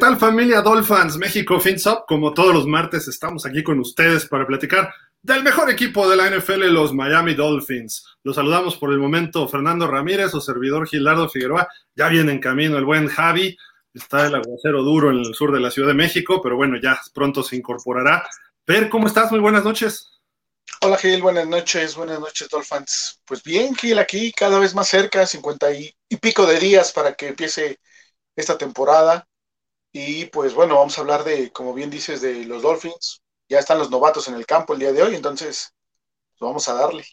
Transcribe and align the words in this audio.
¿Qué 0.00 0.06
tal 0.06 0.16
familia 0.16 0.62
Dolphins 0.62 1.18
México 1.18 1.60
FinSop? 1.60 2.06
Como 2.08 2.32
todos 2.32 2.54
los 2.54 2.66
martes 2.66 3.06
estamos 3.06 3.44
aquí 3.44 3.62
con 3.62 3.78
ustedes 3.80 4.24
para 4.24 4.46
platicar 4.46 4.90
del 5.20 5.42
mejor 5.42 5.68
equipo 5.68 6.08
de 6.08 6.16
la 6.16 6.26
NFL, 6.30 6.72
los 6.72 6.94
Miami 6.94 7.34
Dolphins. 7.34 8.06
Los 8.22 8.36
saludamos 8.36 8.78
por 8.78 8.92
el 8.92 8.98
momento 8.98 9.46
Fernando 9.46 9.86
Ramírez 9.86 10.32
o 10.32 10.40
servidor 10.40 10.88
Gilardo 10.88 11.28
Figueroa. 11.28 11.68
Ya 11.94 12.08
viene 12.08 12.32
en 12.32 12.40
camino 12.40 12.78
el 12.78 12.86
buen 12.86 13.08
Javi. 13.08 13.54
Está 13.92 14.28
el 14.28 14.36
aguacero 14.36 14.82
duro 14.82 15.10
en 15.10 15.18
el 15.18 15.34
sur 15.34 15.52
de 15.52 15.60
la 15.60 15.70
Ciudad 15.70 15.88
de 15.88 15.94
México, 15.94 16.40
pero 16.42 16.56
bueno, 16.56 16.78
ya 16.82 16.98
pronto 17.12 17.42
se 17.42 17.56
incorporará. 17.56 18.26
Per, 18.64 18.88
¿cómo 18.88 19.06
estás? 19.06 19.30
Muy 19.30 19.40
buenas 19.40 19.64
noches. 19.64 20.18
Hola 20.80 20.96
Gil, 20.96 21.20
buenas 21.20 21.46
noches, 21.46 21.94
buenas 21.94 22.18
noches 22.18 22.48
Dolphins. 22.48 23.20
Pues 23.26 23.42
bien, 23.42 23.76
Gil, 23.76 23.98
aquí 23.98 24.32
cada 24.32 24.58
vez 24.58 24.74
más 24.74 24.88
cerca, 24.88 25.26
50 25.26 25.74
y, 25.74 25.94
y 26.08 26.16
pico 26.16 26.46
de 26.46 26.58
días 26.58 26.90
para 26.90 27.12
que 27.12 27.28
empiece 27.28 27.78
esta 28.34 28.56
temporada. 28.56 29.26
Y 29.92 30.26
pues 30.26 30.54
bueno, 30.54 30.76
vamos 30.76 30.96
a 30.96 31.00
hablar 31.00 31.24
de, 31.24 31.50
como 31.50 31.74
bien 31.74 31.90
dices, 31.90 32.20
de 32.20 32.44
los 32.44 32.62
Dolphins. 32.62 33.22
Ya 33.48 33.58
están 33.58 33.78
los 33.78 33.90
novatos 33.90 34.28
en 34.28 34.34
el 34.34 34.46
campo 34.46 34.74
el 34.74 34.80
día 34.80 34.92
de 34.92 35.02
hoy, 35.02 35.14
entonces 35.14 35.74
pues 36.28 36.40
vamos 36.40 36.68
a 36.68 36.74
darle. 36.74 37.04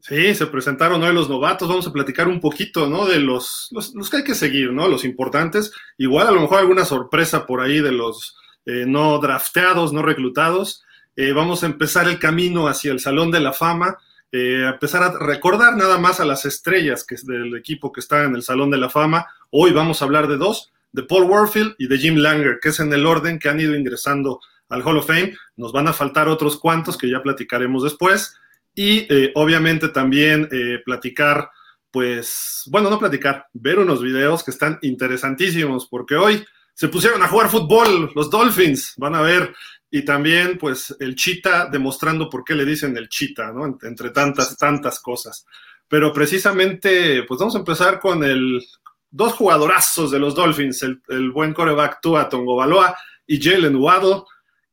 Sí, 0.00 0.34
se 0.34 0.46
presentaron 0.46 1.02
hoy 1.02 1.14
los 1.14 1.28
novatos, 1.28 1.68
vamos 1.68 1.86
a 1.86 1.92
platicar 1.92 2.26
un 2.26 2.40
poquito, 2.40 2.88
¿no? 2.88 3.06
De 3.06 3.20
los, 3.20 3.68
los, 3.70 4.10
que 4.10 4.16
hay 4.16 4.24
que 4.24 4.34
seguir, 4.34 4.72
¿no? 4.72 4.88
Los 4.88 5.04
importantes. 5.04 5.70
Igual 5.96 6.26
a 6.26 6.32
lo 6.32 6.40
mejor 6.40 6.58
alguna 6.58 6.84
sorpresa 6.84 7.46
por 7.46 7.60
ahí 7.60 7.80
de 7.80 7.92
los 7.92 8.36
eh, 8.66 8.84
no 8.86 9.18
drafteados, 9.18 9.92
no 9.92 10.02
reclutados. 10.02 10.82
Eh, 11.14 11.32
vamos 11.32 11.62
a 11.62 11.66
empezar 11.66 12.08
el 12.08 12.18
camino 12.18 12.66
hacia 12.66 12.90
el 12.90 12.98
Salón 12.98 13.30
de 13.30 13.40
la 13.40 13.52
Fama, 13.52 13.98
eh, 14.32 14.64
empezar 14.72 15.02
a 15.02 15.18
recordar 15.18 15.76
nada 15.76 15.98
más 15.98 16.18
a 16.18 16.24
las 16.24 16.46
estrellas 16.46 17.04
que, 17.04 17.16
del 17.22 17.54
equipo 17.54 17.92
que 17.92 18.00
está 18.00 18.24
en 18.24 18.34
el 18.34 18.42
Salón 18.42 18.70
de 18.70 18.78
la 18.78 18.88
Fama. 18.88 19.26
Hoy 19.50 19.72
vamos 19.72 20.02
a 20.02 20.06
hablar 20.06 20.26
de 20.26 20.38
dos 20.38 20.72
de 20.92 21.02
Paul 21.02 21.24
Warfield 21.24 21.74
y 21.78 21.88
de 21.88 21.98
Jim 21.98 22.16
Langer, 22.16 22.58
que 22.60 22.68
es 22.68 22.80
en 22.80 22.92
el 22.92 23.06
orden 23.06 23.38
que 23.38 23.48
han 23.48 23.60
ido 23.60 23.74
ingresando 23.74 24.40
al 24.68 24.82
Hall 24.82 24.98
of 24.98 25.06
Fame. 25.06 25.34
Nos 25.56 25.72
van 25.72 25.88
a 25.88 25.92
faltar 25.92 26.28
otros 26.28 26.58
cuantos 26.58 26.96
que 26.96 27.10
ya 27.10 27.22
platicaremos 27.22 27.82
después. 27.82 28.36
Y 28.74 29.06
eh, 29.12 29.32
obviamente 29.34 29.88
también 29.88 30.48
eh, 30.50 30.80
platicar, 30.84 31.50
pues, 31.90 32.62
bueno, 32.70 32.88
no 32.88 32.98
platicar, 32.98 33.46
ver 33.52 33.78
unos 33.78 34.02
videos 34.02 34.42
que 34.42 34.50
están 34.50 34.78
interesantísimos, 34.82 35.86
porque 35.88 36.16
hoy 36.16 36.44
se 36.74 36.88
pusieron 36.88 37.22
a 37.22 37.28
jugar 37.28 37.50
fútbol 37.50 38.10
los 38.14 38.30
Dolphins, 38.30 38.94
van 38.96 39.14
a 39.14 39.20
ver, 39.20 39.54
y 39.90 40.06
también, 40.06 40.56
pues, 40.56 40.96
el 41.00 41.14
Chita 41.16 41.68
demostrando 41.70 42.30
por 42.30 42.44
qué 42.44 42.54
le 42.54 42.64
dicen 42.64 42.96
el 42.96 43.10
Chita, 43.10 43.52
¿no? 43.52 43.78
Entre 43.82 44.08
tantas, 44.08 44.56
tantas 44.56 44.98
cosas. 45.00 45.44
Pero 45.86 46.14
precisamente, 46.14 47.24
pues 47.24 47.38
vamos 47.38 47.54
a 47.54 47.58
empezar 47.58 48.00
con 48.00 48.24
el, 48.24 48.64
dos 49.12 49.34
jugadorazos 49.34 50.10
de 50.10 50.18
los 50.18 50.34
Dolphins, 50.34 50.82
el, 50.82 51.00
el 51.08 51.30
buen 51.30 51.52
coreback 51.52 52.00
Tua 52.00 52.28
Baloa 52.32 52.96
y 53.26 53.40
Jalen 53.40 53.76
Waddle, 53.76 54.24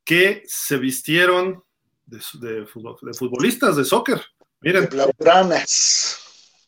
que 0.04 0.44
se 0.48 0.78
vistieron 0.78 1.64
de, 2.06 2.20
de, 2.40 2.62
de 2.62 2.66
futbolistas 2.66 3.76
de 3.76 3.86
soccer. 3.86 4.26
Miren. 4.62 4.88
Blaugranas. 4.90 6.17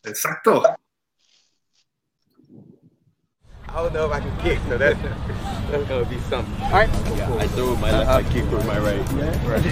Exacto. 0.04 0.62
I 3.68 3.76
don't 3.76 3.94
know 3.94 4.04
if 4.04 4.12
I 4.12 4.20
can 4.20 4.36
kick, 4.42 4.58
so 4.68 4.76
that, 4.76 4.96
that's 5.70 5.88
gonna 5.88 6.04
be 6.04 6.18
something. 6.28 6.62
All 6.64 6.72
right. 6.72 6.90
I 7.40 7.46
threw 7.48 7.74
my 7.78 7.90
left, 7.90 8.10
I 8.10 8.22
kick 8.24 8.50
with 8.50 8.66
my 8.66 8.78
right. 8.78 9.00
right. 9.48 9.62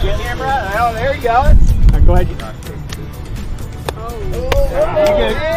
Camera, 0.00 0.70
oh, 0.78 0.94
there 0.94 1.14
you 1.14 1.22
go. 1.22 1.54
Go 4.00 4.06
ahead. 4.06 5.50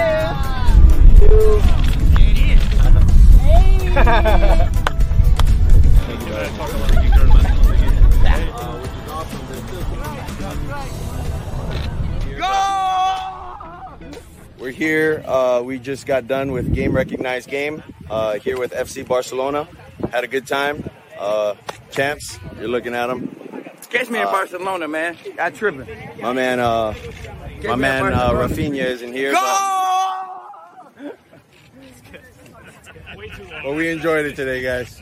We're 14.59 14.71
here. 14.71 15.23
Uh, 15.25 15.61
we 15.63 15.79
just 15.79 16.05
got 16.05 16.27
done 16.27 16.51
with 16.51 16.73
game 16.73 16.93
recognized 16.93 17.49
game 17.49 17.83
uh, 18.09 18.39
here 18.39 18.57
with 18.57 18.71
FC 18.71 19.07
Barcelona. 19.07 19.67
Had 20.11 20.23
a 20.23 20.27
good 20.27 20.47
time. 20.47 20.89
Uh, 21.19 21.55
champs, 21.91 22.39
you're 22.57 22.67
looking 22.67 22.93
at 22.93 23.07
them. 23.07 23.35
Catch 23.89 24.09
me 24.09 24.19
in 24.19 24.25
Barcelona, 24.25 24.87
man. 24.87 25.17
I 25.39 25.49
tripping. 25.49 25.87
My 26.21 26.33
man, 26.33 26.59
uh, 26.59 26.93
my 27.63 27.75
man 27.75 28.13
uh, 28.13 28.31
Rafinha 28.31 28.85
is 28.85 29.01
in 29.01 29.13
here. 29.13 29.33
Well, 33.63 33.75
we 33.75 33.89
enjoyed 33.89 34.25
it 34.25 34.35
today, 34.35 34.61
guys. 34.61 35.01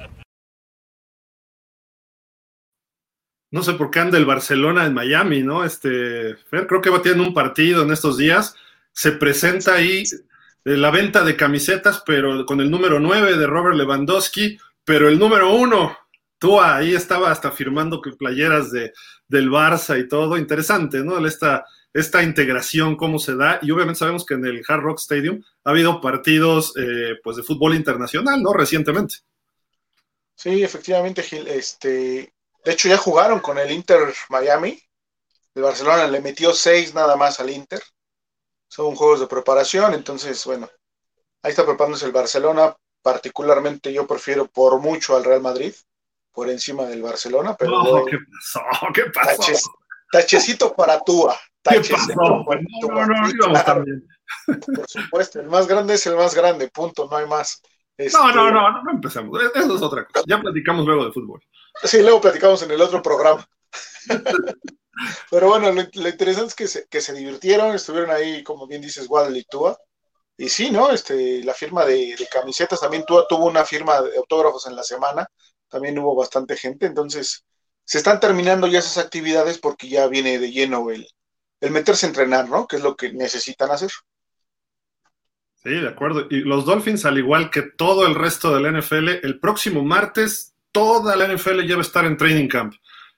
No 3.53 3.63
sé 3.63 3.73
por 3.73 3.91
qué 3.91 3.99
anda 3.99 4.17
el 4.17 4.25
Barcelona 4.25 4.85
en 4.85 4.93
Miami, 4.93 5.43
¿no? 5.43 5.65
Este, 5.65 6.35
Fer, 6.49 6.67
creo 6.67 6.81
que 6.81 6.89
va 6.89 7.01
teniendo 7.01 7.27
un 7.27 7.33
partido 7.33 7.83
en 7.83 7.91
estos 7.91 8.17
días. 8.17 8.55
Se 8.93 9.11
presenta 9.11 9.73
ahí 9.73 10.03
la 10.63 10.89
venta 10.89 11.23
de 11.23 11.35
camisetas, 11.35 12.01
pero 12.05 12.45
con 12.45 12.61
el 12.61 12.71
número 12.71 12.99
9 12.99 13.37
de 13.37 13.47
Robert 13.47 13.75
Lewandowski, 13.75 14.57
pero 14.85 15.09
el 15.09 15.19
número 15.19 15.53
1, 15.53 15.97
Tua, 16.37 16.77
ahí 16.77 16.93
estaba 16.93 17.29
hasta 17.29 17.51
firmando 17.51 18.01
playeras 18.01 18.71
de, 18.71 18.93
del 19.27 19.49
Barça 19.49 19.99
y 19.99 20.07
todo. 20.07 20.37
Interesante, 20.37 21.03
¿no? 21.03 21.25
Esta, 21.25 21.65
esta 21.93 22.23
integración, 22.23 22.95
cómo 22.95 23.19
se 23.19 23.35
da. 23.35 23.59
Y 23.61 23.71
obviamente 23.71 23.99
sabemos 23.99 24.25
que 24.25 24.35
en 24.35 24.45
el 24.45 24.63
Hard 24.67 24.81
Rock 24.81 24.99
Stadium 24.99 25.43
ha 25.63 25.71
habido 25.71 26.01
partidos 26.01 26.73
eh, 26.77 27.15
pues 27.23 27.37
de 27.37 27.43
fútbol 27.43 27.75
internacional, 27.75 28.41
¿no? 28.41 28.53
Recientemente. 28.53 29.15
Sí, 30.35 30.63
efectivamente, 30.63 31.21
Gil. 31.21 31.47
Este, 31.47 32.33
de 32.63 32.71
hecho, 32.71 32.87
ya 32.87 32.97
jugaron 32.97 33.39
con 33.39 33.57
el 33.57 33.71
Inter 33.71 34.13
Miami. 34.29 34.81
El 35.53 35.63
Barcelona 35.63 36.07
le 36.07 36.21
metió 36.21 36.53
seis 36.53 36.93
nada 36.93 37.15
más 37.15 37.39
al 37.39 37.49
Inter. 37.49 37.81
Son 38.67 38.95
juegos 38.95 39.19
de 39.19 39.27
preparación, 39.27 39.93
entonces, 39.93 40.45
bueno, 40.45 40.69
ahí 41.43 41.51
está 41.51 41.65
preparándose 41.65 42.05
el 42.05 42.13
Barcelona. 42.13 42.75
Particularmente 43.01 43.91
yo 43.91 44.07
prefiero 44.07 44.47
por 44.47 44.79
mucho 44.79 45.17
al 45.17 45.23
Real 45.23 45.41
Madrid 45.41 45.73
por 46.31 46.49
encima 46.49 46.85
del 46.85 47.01
Barcelona, 47.01 47.55
pero 47.57 47.83
no, 47.83 48.05
¿qué 48.05 48.17
pasó? 48.17 48.61
¿Qué 48.93 49.03
pasó? 49.13 49.41
Taches, 49.41 49.69
tachecito 50.11 50.73
para 50.73 50.99
Tua. 51.01 51.37
¿Qué 51.63 51.81
pasó? 51.91 52.13
No, 52.15 52.45
no, 52.89 53.05
no, 53.05 53.29
íbamos 53.29 53.65
también. 53.65 54.07
Por 54.45 54.89
supuesto, 54.89 55.39
el 55.39 55.47
más 55.47 55.67
grande 55.67 55.93
es 55.95 56.05
el 56.07 56.15
más 56.15 56.33
grande, 56.33 56.69
punto, 56.69 57.07
no 57.09 57.17
hay 57.17 57.27
más. 57.27 57.61
Este... 57.97 58.17
No, 58.17 58.31
no, 58.33 58.51
no, 58.51 58.71
no, 58.71 58.83
no 58.83 58.91
empezamos. 58.91 59.39
Eso 59.53 59.75
es 59.75 59.81
otra 59.81 60.05
cosa. 60.05 60.25
Ya 60.27 60.39
platicamos 60.39 60.85
luego 60.85 61.05
de 61.05 61.11
fútbol. 61.11 61.41
Sí, 61.83 62.01
luego 62.01 62.21
platicamos 62.21 62.61
en 62.63 62.71
el 62.71 62.81
otro 62.81 63.01
programa. 63.01 63.47
Pero 65.29 65.47
bueno, 65.47 65.71
lo, 65.71 65.81
lo, 65.93 66.09
interesante 66.09 66.49
es 66.49 66.55
que 66.55 66.67
se, 66.67 66.87
que 66.87 67.01
se 67.01 67.13
divirtieron, 67.13 67.73
estuvieron 67.73 68.11
ahí, 68.11 68.43
como 68.43 68.67
bien 68.67 68.81
dices, 68.81 69.07
Waddle 69.09 69.39
y 69.39 69.43
Tua. 69.43 69.77
Y 70.37 70.49
sí, 70.49 70.71
¿no? 70.71 70.91
Este, 70.91 71.43
la 71.43 71.53
firma 71.53 71.85
de, 71.85 72.15
de, 72.17 72.27
camisetas, 72.27 72.79
también 72.79 73.05
Tua 73.05 73.27
tuvo 73.27 73.45
una 73.45 73.63
firma 73.65 74.01
de 74.01 74.17
autógrafos 74.17 74.67
en 74.67 74.75
la 74.75 74.83
semana, 74.83 75.27
también 75.69 75.97
hubo 75.99 76.15
bastante 76.15 76.55
gente, 76.55 76.85
entonces 76.85 77.45
se 77.83 77.97
están 77.97 78.19
terminando 78.19 78.67
ya 78.67 78.79
esas 78.79 78.97
actividades 78.97 79.57
porque 79.57 79.89
ya 79.89 80.07
viene 80.07 80.39
de 80.39 80.51
lleno 80.51 80.89
el, 80.89 81.07
el 81.61 81.71
meterse 81.71 82.05
a 82.05 82.09
entrenar, 82.09 82.49
¿no? 82.49 82.67
Que 82.67 82.75
es 82.75 82.83
lo 82.83 82.95
que 82.95 83.13
necesitan 83.13 83.71
hacer. 83.71 83.91
Sí, 85.63 85.69
de 85.69 85.87
acuerdo. 85.87 86.27
Y 86.29 86.41
los 86.41 86.65
Dolphins, 86.65 87.05
al 87.05 87.19
igual 87.19 87.51
que 87.51 87.61
todo 87.61 88.07
el 88.07 88.15
resto 88.15 88.53
de 88.53 88.61
la 88.61 88.79
NFL, 88.79 89.09
el 89.23 89.39
próximo 89.39 89.83
martes 89.83 90.55
toda 90.71 91.15
la 91.15 91.27
NFL 91.27 91.61
ya 91.67 91.75
va 91.75 91.81
a 91.81 91.85
estar 91.85 92.05
en 92.05 92.17
training 92.17 92.47
camp. 92.47 92.73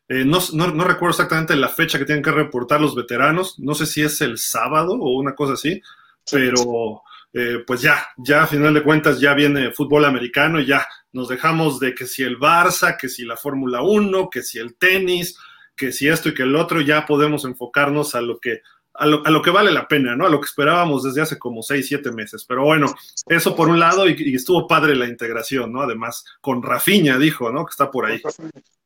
Eh, 0.09 0.25
no, 0.25 0.39
no, 0.53 0.67
no, 0.67 0.83
recuerdo 0.83 1.11
exactamente 1.11 1.55
la 1.55 1.69
fecha 1.69 1.97
que 1.97 2.05
tienen 2.05 2.23
que 2.23 2.31
reportar 2.31 2.81
los 2.81 2.95
veteranos. 2.95 3.59
No 3.59 3.73
sé 3.73 3.85
si 3.85 4.01
es 4.01 4.19
el 4.21 4.37
sábado 4.37 4.93
o 4.93 5.17
una 5.17 5.33
cosa 5.33 5.53
así, 5.53 5.81
pero 6.29 7.03
eh, 7.31 7.63
pues 7.65 7.81
ya, 7.81 8.07
ya 8.17 8.43
a 8.43 8.47
final 8.47 8.73
de 8.73 8.83
cuentas 8.83 9.19
ya 9.19 9.33
viene 9.33 9.71
fútbol 9.71 10.05
americano 10.05 10.59
y 10.59 10.65
ya 10.65 10.85
nos 11.13 11.29
dejamos 11.29 11.79
de 11.79 11.95
que 11.95 12.05
si 12.05 12.23
el 12.23 12.37
Barça, 12.37 12.97
que 12.97 13.07
si 13.07 13.23
la 13.23 13.37
Fórmula 13.37 13.81
1, 13.81 14.29
que 14.29 14.41
si 14.41 14.59
el 14.59 14.75
tenis, 14.75 15.37
que 15.75 15.91
si 15.91 16.07
esto 16.07 16.29
y 16.29 16.33
que 16.33 16.43
el 16.43 16.55
otro, 16.55 16.81
ya 16.81 17.05
podemos 17.05 17.45
enfocarnos 17.45 18.15
a 18.15 18.21
lo 18.21 18.39
que 18.39 18.61
a 18.95 19.07
lo, 19.07 19.25
a 19.25 19.31
lo, 19.31 19.41
que 19.41 19.49
vale 19.49 19.71
la 19.71 19.87
pena, 19.87 20.15
¿no? 20.15 20.27
A 20.27 20.29
lo 20.29 20.39
que 20.39 20.45
esperábamos 20.45 21.03
desde 21.03 21.21
hace 21.21 21.39
como 21.39 21.63
seis, 21.63 21.87
siete 21.87 22.11
meses. 22.11 22.45
Pero 22.47 22.63
bueno, 22.63 22.93
eso 23.25 23.55
por 23.55 23.67
un 23.69 23.79
lado, 23.79 24.07
y, 24.07 24.15
y, 24.19 24.35
estuvo 24.35 24.67
padre 24.67 24.95
la 24.95 25.07
integración, 25.07 25.73
¿no? 25.73 25.81
Además, 25.81 26.23
con 26.41 26.61
Rafiña 26.61 27.17
dijo, 27.17 27.51
¿no? 27.51 27.65
Que 27.65 27.71
está 27.71 27.89
por 27.89 28.05
ahí. 28.05 28.21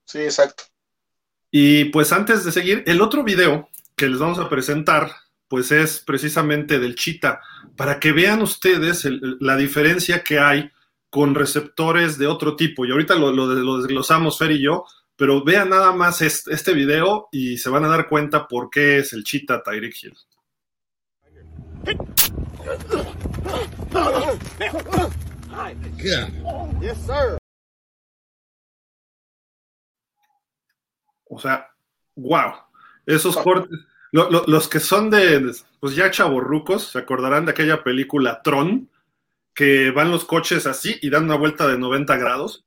Sí, 0.05 0.19
exacto. 0.19 0.63
Y 1.51 1.85
pues 1.85 2.13
antes 2.13 2.45
de 2.45 2.51
seguir, 2.51 2.83
el 2.87 3.01
otro 3.01 3.23
video 3.23 3.69
que 3.95 4.07
les 4.07 4.19
vamos 4.19 4.39
a 4.39 4.47
presentar, 4.47 5.11
pues 5.47 5.71
es 5.71 5.99
precisamente 5.99 6.79
del 6.79 6.95
Chita, 6.95 7.41
para 7.75 7.99
que 7.99 8.11
vean 8.11 8.41
ustedes 8.41 9.05
el, 9.05 9.37
la 9.39 9.57
diferencia 9.57 10.23
que 10.23 10.39
hay 10.39 10.71
con 11.09 11.35
receptores 11.35 12.17
de 12.17 12.27
otro 12.27 12.55
tipo. 12.55 12.85
Y 12.85 12.91
ahorita 12.91 13.15
lo, 13.15 13.31
lo, 13.31 13.47
lo 13.47 13.77
desglosamos 13.77 14.37
Fer 14.37 14.51
y 14.51 14.61
yo, 14.61 14.85
pero 15.17 15.43
vean 15.43 15.69
nada 15.69 15.91
más 15.91 16.21
este, 16.21 16.53
este, 16.53 16.73
video 16.73 17.27
y 17.31 17.57
se 17.57 17.69
van 17.69 17.83
a 17.83 17.89
dar 17.89 18.07
cuenta 18.07 18.47
por 18.47 18.69
qué 18.69 18.99
es 18.99 19.13
el 19.13 19.23
chita 19.23 19.63
Tyreek 19.63 19.95
Hill. 20.03 20.15
O 31.29 31.39
sea, 31.39 31.67
wow. 32.15 32.53
Esos 33.05 33.37
cortes, 33.37 33.79
los 34.11 34.67
que 34.67 34.79
son 34.79 35.09
de, 35.09 35.51
pues 35.79 35.95
ya 35.95 36.11
chaborrucos, 36.11 36.91
se 36.91 36.99
acordarán 36.99 37.45
de 37.45 37.51
aquella 37.51 37.83
película 37.83 38.41
Tron, 38.43 38.89
que 39.55 39.89
van 39.91 40.11
los 40.11 40.25
coches 40.25 40.67
así 40.67 40.97
y 41.01 41.09
dan 41.09 41.23
una 41.23 41.35
vuelta 41.35 41.67
de 41.67 41.79
90 41.79 42.17
grados. 42.17 42.66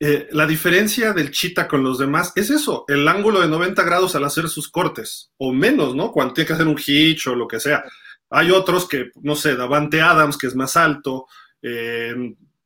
Eh, 0.00 0.28
la 0.30 0.46
diferencia 0.46 1.12
del 1.12 1.32
Chita 1.32 1.66
con 1.66 1.82
los 1.82 1.98
demás 1.98 2.32
es 2.36 2.50
eso, 2.50 2.84
el 2.86 3.08
ángulo 3.08 3.40
de 3.40 3.48
90 3.48 3.82
grados 3.82 4.14
al 4.14 4.24
hacer 4.24 4.48
sus 4.48 4.68
cortes, 4.68 5.32
o 5.38 5.52
menos, 5.52 5.96
¿no? 5.96 6.12
Cuando 6.12 6.34
tiene 6.34 6.46
que 6.46 6.52
hacer 6.52 6.68
un 6.68 6.78
hitch 6.78 7.26
o 7.26 7.34
lo 7.34 7.48
que 7.48 7.58
sea. 7.58 7.84
Hay 8.30 8.50
otros 8.50 8.86
que, 8.86 9.10
no 9.22 9.34
sé, 9.34 9.56
Davante 9.56 10.00
Adams, 10.00 10.36
que 10.36 10.46
es 10.46 10.54
más 10.54 10.76
alto, 10.76 11.26
eh, 11.62 12.14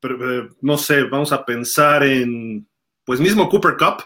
eh, 0.02 0.49
no 0.61 0.76
sé, 0.76 1.05
vamos 1.05 1.32
a 1.32 1.44
pensar 1.44 2.02
en, 2.05 2.69
pues 3.05 3.20
mismo 3.20 3.49
Cooper 3.49 3.76
Cup, 3.78 4.05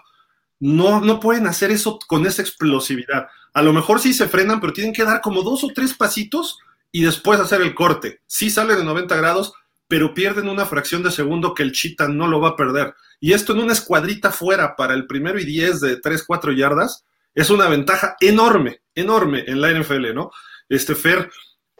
no, 0.60 1.00
no 1.00 1.18
pueden 1.18 1.46
hacer 1.46 1.70
eso 1.70 1.98
con 2.06 2.26
esa 2.26 2.42
explosividad. 2.42 3.26
A 3.52 3.62
lo 3.62 3.72
mejor 3.72 4.00
sí 4.00 4.12
se 4.12 4.28
frenan, 4.28 4.60
pero 4.60 4.72
tienen 4.72 4.92
que 4.92 5.04
dar 5.04 5.20
como 5.20 5.42
dos 5.42 5.64
o 5.64 5.68
tres 5.74 5.94
pasitos 5.94 6.58
y 6.92 7.02
después 7.02 7.40
hacer 7.40 7.60
el 7.60 7.74
corte. 7.74 8.20
Sí 8.26 8.50
sale 8.50 8.76
de 8.76 8.84
90 8.84 9.16
grados, 9.16 9.52
pero 9.88 10.14
pierden 10.14 10.48
una 10.48 10.66
fracción 10.66 11.02
de 11.02 11.10
segundo 11.10 11.54
que 11.54 11.62
el 11.62 11.72
Chita 11.72 12.08
no 12.08 12.26
lo 12.26 12.40
va 12.40 12.50
a 12.50 12.56
perder. 12.56 12.94
Y 13.20 13.32
esto 13.32 13.52
en 13.52 13.60
una 13.60 13.72
escuadrita 13.72 14.30
fuera 14.30 14.76
para 14.76 14.94
el 14.94 15.06
primero 15.06 15.38
y 15.38 15.44
10 15.44 15.80
de 15.80 15.96
3, 15.96 16.24
4 16.26 16.52
yardas 16.52 17.04
es 17.34 17.50
una 17.50 17.68
ventaja 17.68 18.16
enorme, 18.20 18.80
enorme 18.94 19.44
en 19.46 19.60
la 19.60 19.70
NFL, 19.70 20.14
¿no? 20.14 20.30
Este 20.68 20.94
Fer 20.94 21.30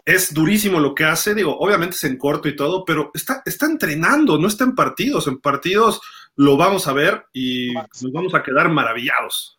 es 0.05 0.33
durísimo 0.33 0.79
lo 0.79 0.95
que 0.95 1.05
hace, 1.05 1.35
digo, 1.35 1.59
obviamente 1.59 1.97
es 1.97 2.05
en 2.05 2.19
corto 2.19 2.49
y 2.49 2.55
todo, 2.55 2.85
pero 2.85 3.11
está, 3.15 3.43
está 3.45 3.67
entrenando, 3.67 4.39
no 4.39 4.47
está 4.47 4.65
en 4.65 4.75
partidos. 4.75 5.27
En 5.27 5.41
partidos 5.41 6.01
lo 6.37 6.57
vamos 6.57 6.87
a 6.87 6.93
ver 6.93 7.25
y 7.33 7.73
nos 7.73 8.13
vamos 8.13 8.35
a 8.35 8.43
quedar 8.43 8.69
maravillados. 8.69 9.59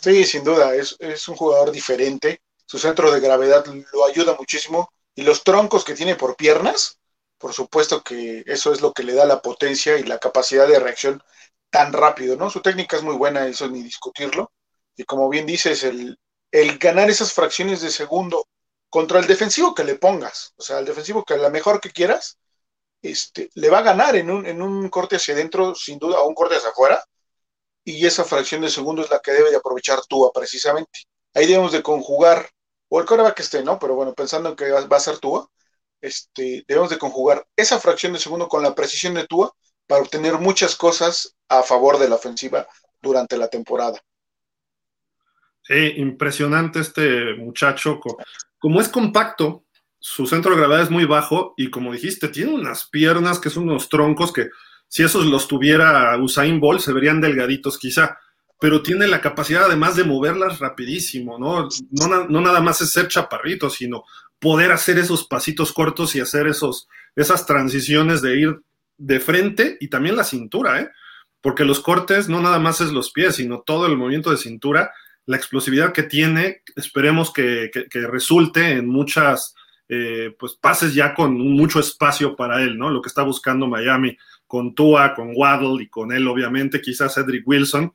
Sí, 0.00 0.24
sin 0.24 0.44
duda, 0.44 0.74
es, 0.74 0.96
es 0.98 1.26
un 1.28 1.36
jugador 1.36 1.70
diferente. 1.70 2.42
Su 2.66 2.78
centro 2.78 3.10
de 3.10 3.20
gravedad 3.20 3.64
lo 3.66 4.04
ayuda 4.04 4.36
muchísimo. 4.38 4.92
Y 5.14 5.22
los 5.22 5.42
troncos 5.42 5.84
que 5.84 5.94
tiene 5.94 6.16
por 6.16 6.36
piernas, 6.36 6.97
por 7.38 7.52
supuesto 7.54 8.02
que 8.02 8.42
eso 8.46 8.72
es 8.72 8.80
lo 8.80 8.92
que 8.92 9.04
le 9.04 9.14
da 9.14 9.24
la 9.26 9.42
potencia 9.42 9.98
y 9.98 10.04
la 10.04 10.18
capacidad 10.18 10.66
de 10.68 10.78
reacción 10.78 11.22
tan 11.70 11.92
rápido, 11.92 12.36
¿no? 12.36 12.50
Su 12.50 12.60
técnica 12.62 12.96
es 12.96 13.02
muy 13.02 13.16
buena, 13.16 13.46
eso 13.46 13.68
ni 13.68 13.82
discutirlo. 13.82 14.52
Y 14.96 15.04
como 15.04 15.28
bien 15.28 15.46
dices, 15.46 15.84
el, 15.84 16.18
el 16.50 16.78
ganar 16.78 17.10
esas 17.10 17.32
fracciones 17.32 17.80
de 17.80 17.90
segundo 17.90 18.46
contra 18.90 19.18
el 19.20 19.26
defensivo 19.26 19.74
que 19.74 19.84
le 19.84 19.96
pongas, 19.96 20.54
o 20.56 20.62
sea, 20.62 20.78
el 20.78 20.86
defensivo 20.86 21.24
que 21.24 21.36
la 21.36 21.50
mejor 21.50 21.80
que 21.80 21.90
quieras, 21.90 22.38
este, 23.02 23.50
le 23.54 23.70
va 23.70 23.78
a 23.78 23.82
ganar 23.82 24.16
en 24.16 24.30
un, 24.30 24.46
en 24.46 24.62
un 24.62 24.88
corte 24.88 25.16
hacia 25.16 25.34
adentro, 25.34 25.74
sin 25.74 25.98
duda, 25.98 26.20
o 26.20 26.28
un 26.28 26.34
corte 26.34 26.56
hacia 26.56 26.70
afuera, 26.70 27.04
y 27.84 28.06
esa 28.06 28.24
fracción 28.24 28.60
de 28.62 28.70
segundo 28.70 29.02
es 29.02 29.10
la 29.10 29.20
que 29.20 29.32
debe 29.32 29.50
de 29.50 29.56
aprovechar 29.56 30.00
Tua, 30.08 30.30
precisamente. 30.32 31.00
Ahí 31.34 31.46
debemos 31.46 31.72
de 31.72 31.82
conjugar, 31.82 32.50
o 32.88 33.00
el 33.00 33.06
coreback 33.06 33.36
que 33.36 33.42
esté, 33.42 33.62
¿no? 33.62 33.78
Pero 33.78 33.94
bueno, 33.94 34.14
pensando 34.14 34.50
en 34.50 34.56
que 34.56 34.70
va, 34.70 34.96
a 34.96 35.00
ser 35.00 35.18
Tua, 35.18 35.48
este, 36.00 36.64
debemos 36.66 36.90
de 36.90 36.98
conjugar 36.98 37.46
esa 37.56 37.78
fracción 37.78 38.12
de 38.12 38.18
segundo 38.18 38.48
con 38.48 38.62
la 38.62 38.74
precisión 38.74 39.14
de 39.14 39.26
Tua 39.26 39.52
para 39.86 40.02
obtener 40.02 40.34
muchas 40.38 40.76
cosas 40.76 41.36
a 41.48 41.62
favor 41.62 41.98
de 41.98 42.08
la 42.08 42.16
ofensiva 42.16 42.66
durante 43.00 43.36
la 43.36 43.48
temporada. 43.48 44.00
Impresionante 45.68 46.80
este 46.80 47.34
muchacho. 47.34 48.00
Como 48.58 48.80
es 48.80 48.88
compacto, 48.88 49.64
su 49.98 50.26
centro 50.26 50.52
de 50.52 50.58
gravedad 50.58 50.82
es 50.82 50.90
muy 50.90 51.04
bajo 51.04 51.54
y 51.56 51.70
como 51.70 51.92
dijiste, 51.92 52.28
tiene 52.28 52.54
unas 52.54 52.88
piernas 52.88 53.38
que 53.38 53.50
son 53.50 53.64
unos 53.64 53.88
troncos 53.88 54.32
que 54.32 54.48
si 54.86 55.02
esos 55.02 55.26
los 55.26 55.46
tuviera 55.46 56.16
Usain 56.16 56.60
Bolt 56.60 56.80
se 56.80 56.92
verían 56.92 57.20
delgaditos 57.20 57.78
quizá, 57.78 58.18
pero 58.58 58.82
tiene 58.82 59.06
la 59.06 59.20
capacidad 59.20 59.64
además 59.64 59.96
de 59.96 60.04
moverlas 60.04 60.58
rapidísimo, 60.58 61.38
¿no? 61.38 61.68
No, 61.90 62.24
no 62.26 62.40
nada 62.40 62.60
más 62.60 62.80
es 62.80 62.92
ser 62.92 63.08
chaparrito, 63.08 63.68
sino 63.68 64.04
poder 64.38 64.72
hacer 64.72 64.98
esos 64.98 65.26
pasitos 65.26 65.72
cortos 65.72 66.14
y 66.14 66.20
hacer 66.20 66.46
esos, 66.46 66.88
esas 67.16 67.46
transiciones 67.46 68.22
de 68.22 68.38
ir 68.38 68.60
de 68.96 69.20
frente 69.20 69.76
y 69.80 69.88
también 69.88 70.16
la 70.16 70.24
cintura, 70.24 70.80
¿eh? 70.80 70.90
Porque 71.40 71.64
los 71.64 71.80
cortes 71.80 72.28
no 72.28 72.40
nada 72.40 72.58
más 72.58 72.80
es 72.80 72.90
los 72.90 73.12
pies, 73.12 73.36
sino 73.36 73.60
todo 73.60 73.86
el 73.86 73.96
movimiento 73.96 74.30
de 74.30 74.36
cintura, 74.36 74.92
la 75.24 75.36
explosividad 75.36 75.92
que 75.92 76.02
tiene, 76.02 76.62
esperemos 76.74 77.32
que, 77.32 77.70
que 77.72 78.00
resulte 78.06 78.72
en 78.72 78.88
muchas 78.88 79.54
eh, 79.90 80.36
pues 80.38 80.52
pases 80.52 80.92
ya 80.92 81.14
con 81.14 81.38
mucho 81.38 81.80
espacio 81.80 82.36
para 82.36 82.60
él, 82.62 82.76
¿no? 82.76 82.90
Lo 82.90 83.00
que 83.00 83.08
está 83.08 83.22
buscando 83.22 83.66
Miami 83.66 84.18
con 84.46 84.74
Tua, 84.74 85.14
con 85.14 85.32
Waddle 85.34 85.82
y 85.82 85.88
con 85.88 86.12
él, 86.12 86.28
obviamente, 86.28 86.82
quizás 86.82 87.14
Cedric 87.14 87.48
Wilson, 87.48 87.94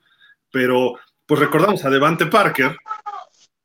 pero 0.52 0.96
pues 1.28 1.40
recordamos 1.40 1.86
a 1.86 1.92
Devante 1.92 2.26
Parker. 2.26 2.76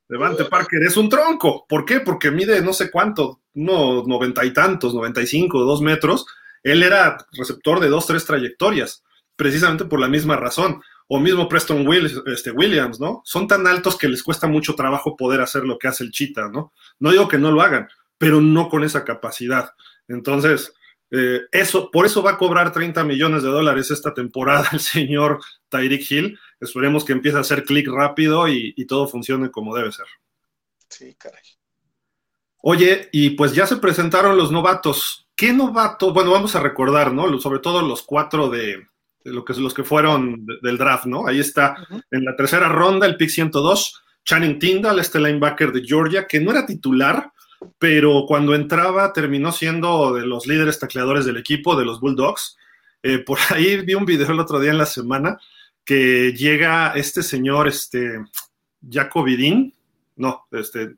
Devante 0.09 0.47
Parker 0.47 0.83
es 0.83 0.97
un 0.97 1.09
tronco. 1.09 1.67
¿Por 1.69 1.85
qué? 1.85 2.01
Porque 2.01 2.31
mide 2.31 2.63
no 2.63 2.73
sé 2.73 2.91
cuánto, 2.91 3.43
unos 3.55 4.07
noventa 4.07 4.45
y 4.45 4.53
tantos, 4.53 4.95
noventa 4.95 5.21
y 5.21 5.27
cinco, 5.27 5.61
dos 5.61 5.83
metros. 5.83 6.27
Él 6.63 6.83
era 6.83 7.19
receptor 7.33 7.79
de 7.81 7.89
dos, 7.89 8.07
tres 8.07 8.25
trayectorias, 8.25 9.05
precisamente 9.37 9.85
por 9.85 10.01
la 10.01 10.09
misma 10.09 10.37
razón. 10.37 10.81
O 11.11 11.21
mismo 11.21 11.49
Preston 11.49 11.87
este, 12.27 12.51
Williams, 12.51 13.01
¿no? 13.01 13.23
Son 13.25 13.47
tan 13.47 13.67
altos 13.67 13.97
que 13.97 14.09
les 14.09 14.23
cuesta 14.23 14.47
mucho 14.47 14.75
trabajo 14.75 15.17
poder 15.17 15.41
hacer 15.41 15.65
lo 15.65 15.79
que 15.79 15.89
hace 15.89 16.05
el 16.05 16.11
Chita, 16.11 16.49
¿no? 16.49 16.73
No 16.99 17.11
digo 17.11 17.29
que 17.29 17.39
no 17.39 17.51
lo 17.51 17.63
hagan, 17.63 17.89
pero 18.19 18.43
no 18.43 18.69
con 18.69 18.85
esa 18.85 19.05
capacidad. 19.05 19.73
Entonces, 20.07 20.75
eh, 21.11 21.41
eso, 21.53 21.91
por 21.91 22.05
eso 22.05 22.23
va 22.23 22.33
a 22.33 22.39
cobrar 22.39 22.73
30 22.73 23.05
millones 23.05 23.43
de 23.43 23.49
dólares 23.49 23.91
esta 23.91 24.13
temporada 24.13 24.69
el 24.73 24.81
señor 24.81 25.41
Tyreek 25.69 26.11
Hill. 26.11 26.39
Esperemos 26.61 27.05
que 27.05 27.13
empiece 27.13 27.37
a 27.37 27.43
hacer 27.43 27.65
clic 27.65 27.88
rápido 27.88 28.49
y, 28.49 28.75
todo 28.87 29.07
funcione 29.07 29.50
como 29.50 29.77
debe 29.77 29.93
ser. 29.93 30.07
Sí, 30.88 31.15
caray. 31.15 31.43
Oye, 32.62 33.09
y 33.12 33.31
pues 33.31 33.55
ya 33.55 33.67
se 33.67 33.77
presentaron 33.77 34.37
los 34.37 34.50
novatos. 34.50 35.29
¿Qué 35.37 35.53
novato? 35.53 36.12
Bueno, 36.12 36.33
vamos 36.33 36.57
a 36.57 36.61
recordar, 36.61 37.12
¿no? 37.12 37.38
Sobre 37.38 37.61
todo 37.61 37.83
los 37.83 38.03
cuatro 38.03 38.50
de, 38.50 38.85
lo 39.23 39.45
que, 39.45 39.55
los 39.55 39.73
que 39.73 39.85
fueron 39.85 40.45
del 40.62 40.79
draft, 40.79 41.07
¿no? 41.07 41.29
Ahí 41.29 41.38
está, 41.38 41.77
en 42.11 42.25
la 42.25 42.35
tercera 42.35 42.69
ronda, 42.69 43.07
el 43.07 43.17
pick 43.17 43.31
102, 43.31 44.03
Channing 44.25 44.59
Tyndall, 44.59 44.99
este 44.99 45.21
linebacker 45.21 45.71
de 45.71 45.85
Georgia, 45.85 46.27
que 46.27 46.41
no 46.41 46.50
era 46.50 46.67
titular, 46.67 47.33
pero 47.79 48.25
cuando 48.27 48.55
entraba 48.57 49.12
terminó 49.12 49.53
siendo 49.53 50.12
de 50.15 50.27
los 50.27 50.47
líderes 50.49 50.81
tacleadores 50.81 51.25
del 51.25 51.37
equipo, 51.37 51.77
de 51.77 51.85
los 51.85 52.00
Bulldogs. 52.00 52.57
Eh, 53.05 53.19
por 53.19 53.38
ahí 53.50 53.81
vi 53.83 53.95
un 53.95 54.05
video 54.05 54.33
el 54.33 54.41
otro 54.41 54.59
día 54.59 54.73
en 54.73 54.79
la 54.79 54.87
semana 54.87 55.38
que 55.88 56.35
llega 56.35 56.92
este 56.97 57.23
señor, 57.23 57.66
este, 57.66 58.23
Jacovidín, 58.87 59.73
no, 60.16 60.45
este, 60.52 60.97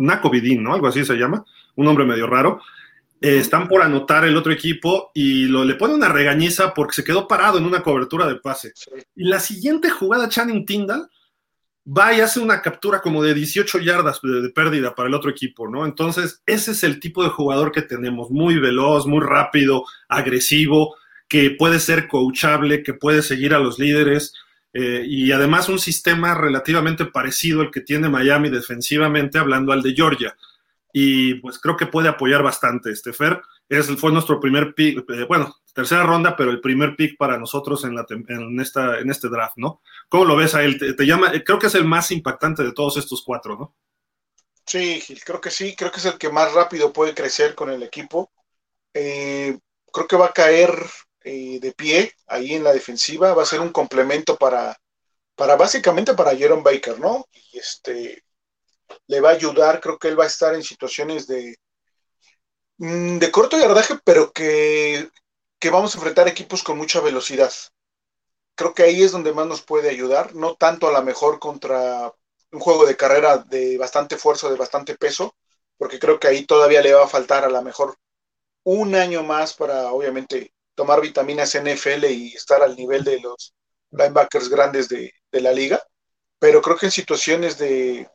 Nacovidín, 0.00 0.62
¿no? 0.62 0.74
Algo 0.74 0.88
así 0.88 1.02
se 1.02 1.16
llama, 1.16 1.42
un 1.76 1.88
hombre 1.88 2.04
medio 2.04 2.26
raro. 2.26 2.60
Eh, 3.22 3.38
están 3.38 3.68
por 3.68 3.80
anotar 3.80 4.26
el 4.26 4.36
otro 4.36 4.52
equipo 4.52 5.12
y 5.14 5.46
lo, 5.46 5.64
le 5.64 5.76
pone 5.76 5.94
una 5.94 6.10
regañiza 6.10 6.74
porque 6.74 6.96
se 6.96 7.04
quedó 7.04 7.26
parado 7.26 7.56
en 7.56 7.64
una 7.64 7.82
cobertura 7.82 8.26
de 8.26 8.34
pase. 8.34 8.74
Y 9.16 9.24
la 9.24 9.40
siguiente 9.40 9.88
jugada, 9.88 10.28
Channing 10.28 10.66
Tyndall 10.66 11.08
va 11.86 12.12
y 12.12 12.20
hace 12.20 12.38
una 12.38 12.60
captura 12.60 13.00
como 13.00 13.22
de 13.22 13.32
18 13.32 13.78
yardas 13.78 14.20
de, 14.22 14.50
pérdida 14.50 14.94
para 14.94 15.08
el 15.08 15.14
otro 15.14 15.30
equipo, 15.30 15.70
¿no? 15.70 15.86
Entonces, 15.86 16.42
ese 16.44 16.72
es 16.72 16.84
el 16.84 17.00
tipo 17.00 17.22
de 17.22 17.30
jugador 17.30 17.72
que 17.72 17.80
tenemos, 17.80 18.30
muy 18.30 18.58
veloz, 18.58 19.06
muy 19.06 19.24
rápido, 19.24 19.84
agresivo, 20.06 20.96
que 21.32 21.52
puede 21.52 21.80
ser 21.80 22.08
coachable, 22.08 22.82
que 22.82 22.92
puede 22.92 23.22
seguir 23.22 23.54
a 23.54 23.58
los 23.58 23.78
líderes. 23.78 24.34
Eh, 24.74 25.06
y 25.08 25.32
además 25.32 25.70
un 25.70 25.78
sistema 25.78 26.34
relativamente 26.34 27.06
parecido 27.06 27.62
al 27.62 27.70
que 27.70 27.80
tiene 27.80 28.10
Miami 28.10 28.50
defensivamente, 28.50 29.38
hablando 29.38 29.72
al 29.72 29.80
de 29.80 29.94
Georgia. 29.94 30.36
Y 30.92 31.36
pues 31.36 31.58
creo 31.58 31.74
que 31.74 31.86
puede 31.86 32.10
apoyar 32.10 32.42
bastante 32.42 32.90
este 32.90 33.14
Fer. 33.14 33.40
Es, 33.66 33.86
fue 33.96 34.12
nuestro 34.12 34.38
primer 34.40 34.74
pick, 34.74 35.08
eh, 35.08 35.24
bueno, 35.26 35.56
tercera 35.72 36.02
ronda, 36.02 36.36
pero 36.36 36.50
el 36.50 36.60
primer 36.60 36.96
pick 36.96 37.16
para 37.16 37.38
nosotros 37.38 37.82
en, 37.84 37.94
la, 37.94 38.04
en, 38.10 38.60
esta, 38.60 38.98
en 38.98 39.10
este 39.10 39.30
draft, 39.30 39.56
¿no? 39.56 39.80
¿Cómo 40.10 40.26
lo 40.26 40.36
ves 40.36 40.54
a 40.54 40.62
él? 40.62 40.78
Te, 40.78 41.06
llama, 41.06 41.32
creo 41.46 41.58
que 41.58 41.68
es 41.68 41.74
el 41.74 41.86
más 41.86 42.10
impactante 42.10 42.62
de 42.62 42.74
todos 42.74 42.98
estos 42.98 43.22
cuatro, 43.24 43.56
¿no? 43.56 43.74
Sí, 44.66 45.00
Gil, 45.00 45.24
creo 45.24 45.40
que 45.40 45.50
sí, 45.50 45.74
creo 45.74 45.90
que 45.90 45.98
es 45.98 46.04
el 46.04 46.18
que 46.18 46.28
más 46.28 46.52
rápido 46.52 46.92
puede 46.92 47.14
crecer 47.14 47.54
con 47.54 47.70
el 47.70 47.82
equipo. 47.82 48.30
Eh, 48.92 49.58
creo 49.90 50.06
que 50.06 50.16
va 50.16 50.26
a 50.26 50.32
caer 50.32 50.74
eh, 51.24 51.58
de 51.60 51.72
pie 51.72 52.12
ahí 52.26 52.54
en 52.54 52.64
la 52.64 52.72
defensiva, 52.72 53.34
va 53.34 53.42
a 53.42 53.46
ser 53.46 53.60
un 53.60 53.72
complemento 53.72 54.36
para, 54.36 54.76
para 55.36 55.56
básicamente 55.56 56.14
para 56.14 56.36
Jerome 56.36 56.62
Baker, 56.62 56.98
¿no? 57.00 57.26
Y 57.32 57.58
este 57.58 58.24
le 59.06 59.20
va 59.20 59.30
a 59.30 59.34
ayudar, 59.34 59.80
creo 59.80 59.98
que 59.98 60.08
él 60.08 60.18
va 60.18 60.24
a 60.24 60.28
estar 60.28 60.54
en 60.54 60.62
situaciones 60.62 61.26
de, 61.26 61.56
mm, 62.78 63.18
de 63.18 63.30
corto 63.30 63.58
yardaje, 63.58 63.98
pero 64.04 64.32
que, 64.32 65.08
que 65.58 65.70
vamos 65.70 65.94
a 65.94 65.98
enfrentar 65.98 66.28
equipos 66.28 66.62
con 66.62 66.76
mucha 66.78 67.00
velocidad 67.00 67.52
creo 68.54 68.74
que 68.74 68.82
ahí 68.84 69.02
es 69.02 69.12
donde 69.12 69.32
más 69.32 69.46
nos 69.46 69.62
puede 69.62 69.90
ayudar, 69.90 70.34
no 70.34 70.54
tanto 70.54 70.88
a 70.88 70.92
lo 70.92 71.02
mejor 71.02 71.38
contra 71.38 72.12
un 72.52 72.60
juego 72.60 72.86
de 72.86 72.96
carrera 72.96 73.38
de 73.38 73.78
bastante 73.78 74.16
fuerza, 74.16 74.50
de 74.50 74.56
bastante 74.56 74.96
peso, 74.96 75.34
porque 75.78 75.98
creo 75.98 76.20
que 76.20 76.28
ahí 76.28 76.46
todavía 76.46 76.82
le 76.82 76.94
va 76.94 77.04
a 77.04 77.08
faltar 77.08 77.44
a 77.44 77.48
lo 77.48 77.62
mejor 77.62 77.96
un 78.64 78.94
año 78.94 79.22
más 79.22 79.54
para, 79.54 79.92
obviamente, 79.92 80.52
tomar 80.74 81.00
vitaminas 81.00 81.54
NFL 81.54 82.04
y 82.06 82.34
estar 82.34 82.62
al 82.62 82.76
nivel 82.76 83.04
de 83.04 83.20
los 83.20 83.54
linebackers 83.90 84.48
grandes 84.48 84.88
de, 84.88 85.12
la 85.32 85.52
liga. 85.52 85.82
Pero 86.38 86.60
creo 86.60 86.76
que 86.76 86.86
en 86.86 86.92
situaciones 86.92 87.58
de, 87.58 88.08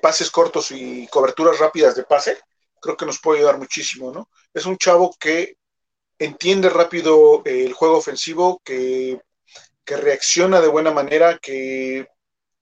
pases 0.00 0.30
cortos 0.30 0.70
y 0.70 1.06
coberturas 1.08 1.58
rápidas 1.58 1.94
de 1.96 2.04
pase, 2.04 2.38
creo 2.80 2.96
que 2.96 3.06
nos 3.06 3.20
puede 3.20 3.38
ayudar 3.40 3.58
muchísimo, 3.58 4.12
¿no? 4.12 4.30
Es 4.54 4.66
un 4.66 4.78
chavo 4.78 5.14
que 5.18 5.56
entiende 6.18 6.70
rápido 6.70 7.42
el 7.44 7.72
juego 7.72 7.98
ofensivo, 7.98 8.60
que, 8.64 9.20
que 9.84 9.96
reacciona 9.96 10.60
de 10.60 10.68
buena 10.68 10.90
manera, 10.92 11.38
que 11.38 12.08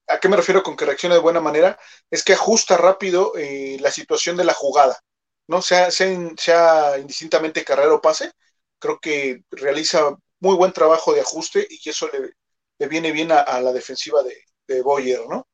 ¿A 0.07 0.19
qué 0.19 0.29
me 0.29 0.37
refiero 0.37 0.61
con 0.63 0.75
que 0.75 0.85
reacciona 0.85 1.15
de 1.15 1.21
buena 1.21 1.41
manera? 1.41 1.79
Es 2.11 2.23
que 2.23 2.33
ajusta 2.33 2.77
rápido 2.77 3.33
eh, 3.35 3.77
la 3.79 3.91
situación 3.91 4.37
de 4.37 4.43
la 4.43 4.53
jugada, 4.53 4.99
¿no? 5.47 5.61
Sea, 5.61 5.89
sea, 5.91 6.97
indistintamente 6.99 7.63
carrera 7.63 7.93
o 7.93 8.01
pase, 8.01 8.31
creo 8.79 8.99
que 8.99 9.43
realiza 9.51 10.15
muy 10.39 10.55
buen 10.55 10.71
trabajo 10.71 11.13
de 11.13 11.21
ajuste 11.21 11.67
y 11.69 11.89
eso 11.89 12.09
le, 12.11 12.87
viene 12.87 13.11
bien 13.11 13.31
a, 13.31 13.59
la 13.61 13.71
defensiva 13.71 14.21
de, 14.23 14.35
de, 14.67 14.81
Boyer, 14.81 15.21
¿no? 15.27 15.47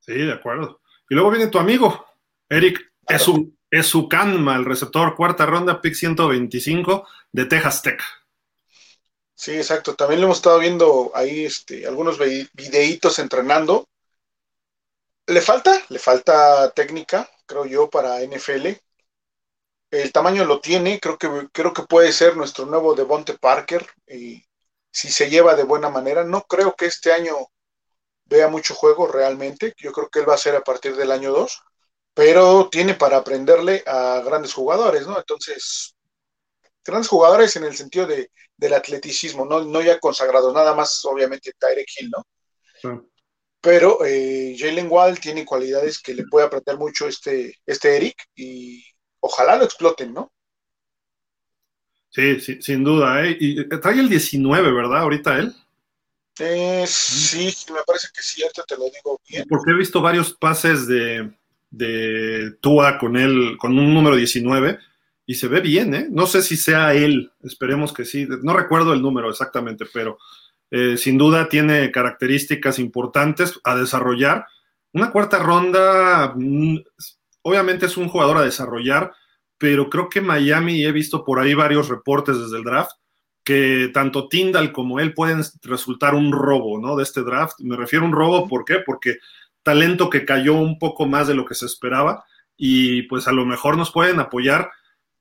Sí, 0.00 0.14
de 0.14 0.32
acuerdo. 0.32 0.80
Y 1.08 1.14
luego 1.14 1.30
viene 1.30 1.48
tu 1.48 1.58
amigo, 1.58 2.06
Eric 2.48 2.92
es 3.08 3.28
un 3.28 3.56
Esucanma, 3.70 4.56
el 4.56 4.64
receptor 4.64 5.14
cuarta 5.16 5.44
ronda, 5.44 5.80
pick 5.80 5.94
125 5.94 7.06
de 7.32 7.44
Texas 7.46 7.82
Tech. 7.82 8.00
Sí, 9.34 9.52
exacto. 9.52 9.94
También 9.94 10.20
lo 10.20 10.26
hemos 10.26 10.38
estado 10.38 10.58
viendo 10.58 11.10
ahí 11.14 11.44
este, 11.44 11.86
algunos 11.86 12.18
videitos 12.18 13.18
entrenando. 13.18 13.88
Le 15.26 15.40
falta, 15.40 15.82
le 15.88 15.98
falta 15.98 16.70
técnica, 16.70 17.28
creo 17.44 17.66
yo, 17.66 17.90
para 17.90 18.22
NFL. 18.22 18.68
El 19.90 20.12
tamaño 20.12 20.44
lo 20.44 20.60
tiene, 20.60 20.98
creo 21.00 21.16
que, 21.16 21.48
creo 21.52 21.72
que 21.72 21.82
puede 21.82 22.12
ser 22.12 22.36
nuestro 22.36 22.66
nuevo 22.66 22.94
Devonte 22.94 23.38
Parker. 23.38 23.86
Y 24.08 24.44
si 24.90 25.10
se 25.10 25.30
lleva 25.30 25.54
de 25.54 25.64
buena 25.64 25.88
manera, 25.88 26.24
no 26.24 26.42
creo 26.42 26.74
que 26.74 26.86
este 26.86 27.12
año 27.12 27.36
vea 28.24 28.48
mucho 28.48 28.74
juego 28.74 29.06
realmente. 29.06 29.74
Yo 29.76 29.92
creo 29.92 30.08
que 30.08 30.20
él 30.20 30.28
va 30.28 30.34
a 30.34 30.38
ser 30.38 30.56
a 30.56 30.64
partir 30.64 30.96
del 30.96 31.10
año 31.10 31.32
2, 31.32 31.62
pero 32.14 32.68
tiene 32.70 32.94
para 32.94 33.18
aprenderle 33.18 33.82
a 33.86 34.20
grandes 34.24 34.52
jugadores, 34.52 35.06
¿no? 35.06 35.18
Entonces, 35.18 35.94
grandes 36.84 37.08
jugadores 37.08 37.54
en 37.56 37.64
el 37.64 37.76
sentido 37.76 38.06
de, 38.06 38.30
del 38.56 38.74
atleticismo, 38.74 39.44
no, 39.44 39.64
no 39.64 39.82
ya 39.82 39.98
consagrados, 39.98 40.52
nada 40.54 40.74
más 40.74 41.04
obviamente 41.04 41.52
Tyreek 41.58 41.88
Hill, 41.98 42.10
¿no? 42.10 43.06
Pero 43.60 44.04
eh, 44.04 44.54
Jalen 44.56 44.90
Wall 44.90 45.18
tiene 45.18 45.44
cualidades 45.44 46.00
que 46.00 46.14
le 46.14 46.24
puede 46.24 46.46
aprender 46.46 46.78
mucho 46.78 47.08
este, 47.08 47.58
este 47.66 47.96
Eric 47.96 48.16
y 48.34 48.84
ojalá 49.20 49.56
lo 49.56 49.64
exploten, 49.64 50.14
¿no? 50.14 50.32
Sí, 52.10 52.40
sí 52.40 52.62
sin 52.62 52.84
duda, 52.84 53.26
¿eh? 53.26 53.36
Y 53.38 53.68
trae 53.68 54.00
el 54.00 54.08
19, 54.08 54.72
¿verdad? 54.72 55.02
Ahorita 55.02 55.38
él. 55.38 55.54
Eh, 56.38 56.84
sí, 56.86 57.52
me 57.72 57.80
parece 57.86 58.08
que 58.14 58.22
sí, 58.22 58.42
ahorita 58.42 58.62
te 58.64 58.76
lo 58.76 58.84
digo 58.84 59.20
bien. 59.28 59.44
Porque 59.48 59.70
he 59.70 59.74
visto 59.74 60.00
varios 60.00 60.34
pases 60.34 60.86
de, 60.86 61.30
de 61.70 62.52
Tua 62.60 62.98
con 62.98 63.16
él, 63.16 63.56
con 63.58 63.78
un 63.78 63.92
número 63.92 64.16
19 64.16 64.78
y 65.26 65.34
se 65.34 65.48
ve 65.48 65.60
bien, 65.60 65.94
¿eh? 65.94 66.06
No 66.08 66.26
sé 66.26 66.40
si 66.40 66.56
sea 66.56 66.94
él, 66.94 67.32
esperemos 67.42 67.92
que 67.92 68.04
sí. 68.04 68.28
No 68.42 68.54
recuerdo 68.54 68.92
el 68.92 69.02
número 69.02 69.28
exactamente, 69.28 69.84
pero 69.92 70.18
eh, 70.70 70.96
sin 70.96 71.18
duda 71.18 71.48
tiene 71.48 71.90
características 71.90 72.78
importantes 72.78 73.58
a 73.64 73.74
desarrollar. 73.76 74.46
Una 74.92 75.10
cuarta 75.10 75.38
ronda, 75.38 76.32
mm, 76.36 76.78
obviamente 77.46 77.86
es 77.86 77.96
un 77.96 78.08
jugador 78.08 78.38
a 78.38 78.42
desarrollar, 78.42 79.12
pero 79.56 79.88
creo 79.88 80.08
que 80.08 80.20
Miami, 80.20 80.80
y 80.80 80.84
he 80.84 80.90
visto 80.90 81.24
por 81.24 81.38
ahí 81.38 81.54
varios 81.54 81.88
reportes 81.88 82.40
desde 82.40 82.56
el 82.56 82.64
draft, 82.64 82.90
que 83.44 83.88
tanto 83.94 84.26
Tyndall 84.26 84.72
como 84.72 84.98
él 84.98 85.14
pueden 85.14 85.44
resultar 85.62 86.16
un 86.16 86.32
robo, 86.32 86.80
¿no? 86.80 86.96
De 86.96 87.04
este 87.04 87.22
draft. 87.22 87.60
Me 87.60 87.76
refiero 87.76 88.04
a 88.04 88.08
un 88.08 88.14
robo, 88.14 88.48
¿por 88.48 88.64
qué? 88.64 88.80
Porque 88.84 89.18
talento 89.62 90.10
que 90.10 90.24
cayó 90.24 90.54
un 90.54 90.80
poco 90.80 91.06
más 91.06 91.28
de 91.28 91.34
lo 91.34 91.44
que 91.44 91.54
se 91.54 91.66
esperaba 91.66 92.24
y 92.56 93.02
pues 93.02 93.28
a 93.28 93.32
lo 93.32 93.46
mejor 93.46 93.76
nos 93.76 93.92
pueden 93.92 94.18
apoyar 94.18 94.72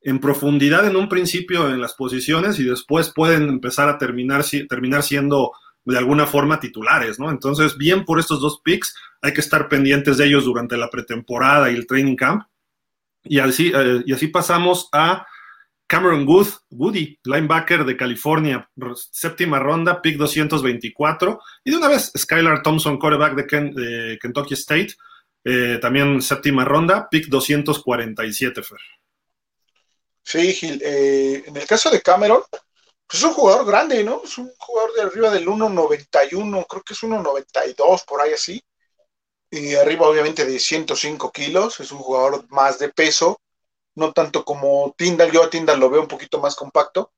en 0.01 0.19
profundidad 0.19 0.87
en 0.87 0.95
un 0.95 1.07
principio 1.07 1.69
en 1.69 1.79
las 1.79 1.93
posiciones 1.93 2.57
y 2.59 2.63
después 2.63 3.11
pueden 3.13 3.49
empezar 3.49 3.87
a 3.87 3.99
terminar, 3.99 4.43
terminar 4.67 5.03
siendo 5.03 5.51
de 5.85 5.97
alguna 5.97 6.25
forma 6.25 6.59
titulares, 6.59 7.19
¿no? 7.19 7.29
Entonces, 7.29 7.77
bien 7.77 8.05
por 8.05 8.19
estos 8.19 8.41
dos 8.41 8.61
picks, 8.63 8.95
hay 9.21 9.33
que 9.33 9.41
estar 9.41 9.69
pendientes 9.69 10.17
de 10.17 10.25
ellos 10.25 10.45
durante 10.45 10.77
la 10.77 10.89
pretemporada 10.89 11.69
y 11.71 11.75
el 11.75 11.87
training 11.87 12.15
camp. 12.15 12.43
Y 13.23 13.39
así, 13.39 13.71
eh, 13.73 14.03
y 14.05 14.13
así 14.13 14.27
pasamos 14.27 14.89
a 14.91 15.25
Cameron 15.87 16.25
Good, 16.25 16.47
Woody, 16.71 17.19
linebacker 17.23 17.85
de 17.85 17.95
California, 17.95 18.69
séptima 19.11 19.59
ronda, 19.59 20.01
pick 20.01 20.17
224. 20.17 21.39
Y 21.63 21.71
de 21.71 21.77
una 21.77 21.87
vez, 21.87 22.11
Skylar 22.17 22.63
Thompson, 22.63 22.97
quarterback 22.97 23.35
de, 23.35 24.17
Kentucky 24.19 24.55
State, 24.55 24.95
eh, 25.43 25.77
también 25.79 26.21
séptima 26.21 26.65
ronda, 26.65 27.07
pick 27.09 27.27
247, 27.27 28.63
Fer. 28.63 28.79
Sí, 30.23 30.53
Gil. 30.53 30.81
Eh, 30.83 31.43
en 31.45 31.55
el 31.55 31.67
caso 31.67 31.91
de 31.91 32.01
Cameron, 32.01 32.41
pues 33.07 33.21
es 33.21 33.23
un 33.23 33.33
jugador 33.33 33.65
grande, 33.65 34.03
¿no? 34.03 34.21
Es 34.23 34.37
un 34.37 34.51
jugador 34.57 34.93
de 34.93 35.01
arriba 35.03 35.29
del 35.29 35.47
1.91, 35.47 36.65
creo 36.67 36.83
que 36.83 36.93
es 36.93 37.03
1.92, 37.03 38.05
por 38.05 38.21
ahí 38.21 38.33
así. 38.33 38.63
Y 39.51 39.75
arriba, 39.75 40.07
obviamente, 40.07 40.45
de 40.45 40.59
105 40.59 41.31
kilos. 41.31 41.79
Es 41.79 41.91
un 41.91 41.99
jugador 41.99 42.45
más 42.49 42.79
de 42.79 42.89
peso, 42.89 43.39
no 43.95 44.11
tanto 44.11 44.43
como 44.43 44.93
Tyndall. 44.97 45.31
Yo 45.31 45.43
a 45.43 45.49
Tyndall 45.49 45.79
lo 45.79 45.89
veo 45.89 46.01
un 46.01 46.07
poquito 46.07 46.39
más 46.39 46.55
compacto. 46.55 47.13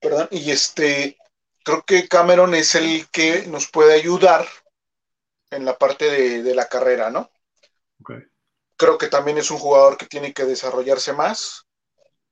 Perdón. 0.00 0.28
Y 0.30 0.50
este, 0.50 1.18
creo 1.62 1.82
que 1.84 2.08
Cameron 2.08 2.54
es 2.54 2.74
el 2.74 3.08
que 3.10 3.46
nos 3.46 3.70
puede 3.70 3.94
ayudar 3.94 4.46
en 5.50 5.64
la 5.64 5.78
parte 5.78 6.10
de, 6.10 6.42
de 6.42 6.54
la 6.54 6.68
carrera, 6.68 7.10
¿no? 7.10 7.30
Okay 8.00 8.28
creo 8.76 8.98
que 8.98 9.08
también 9.08 9.38
es 9.38 9.50
un 9.50 9.58
jugador 9.58 9.96
que 9.96 10.06
tiene 10.06 10.32
que 10.32 10.44
desarrollarse 10.44 11.12
más. 11.12 11.66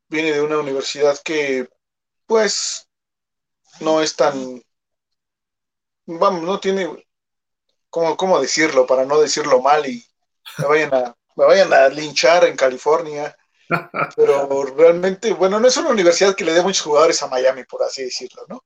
Viene 0.08 0.32
de 0.32 0.42
una 0.42 0.58
universidad 0.58 1.18
que, 1.25 1.68
pues, 2.26 2.88
no 3.81 4.00
es 4.00 4.17
tan, 4.17 4.62
vamos, 6.07 6.43
no 6.43 6.61
tiene, 6.61 7.07
¿cómo, 7.91 8.17
cómo 8.17 8.41
decirlo? 8.41 8.87
Para 8.87 9.05
no 9.05 9.21
decirlo 9.21 9.61
mal 9.61 9.87
y 9.87 10.05
me 10.59 10.67
vayan 10.67 10.95
a, 10.95 11.17
me 11.37 11.45
vayan 11.45 11.73
a 11.73 11.88
linchar 11.88 12.45
en 12.45 12.57
California. 12.57 13.37
Pero 14.17 14.64
realmente, 14.76 15.33
bueno, 15.33 15.59
no 15.59 15.69
es 15.69 15.76
una 15.76 15.91
universidad 15.91 16.35
que 16.35 16.45
le 16.45 16.52
dé 16.52 16.62
muchos 16.62 16.83
jugadores 16.83 17.23
a 17.23 17.29
Miami, 17.29 17.64
por 17.64 17.83
así 17.83 18.02
decirlo, 18.02 18.43
¿no? 18.49 18.64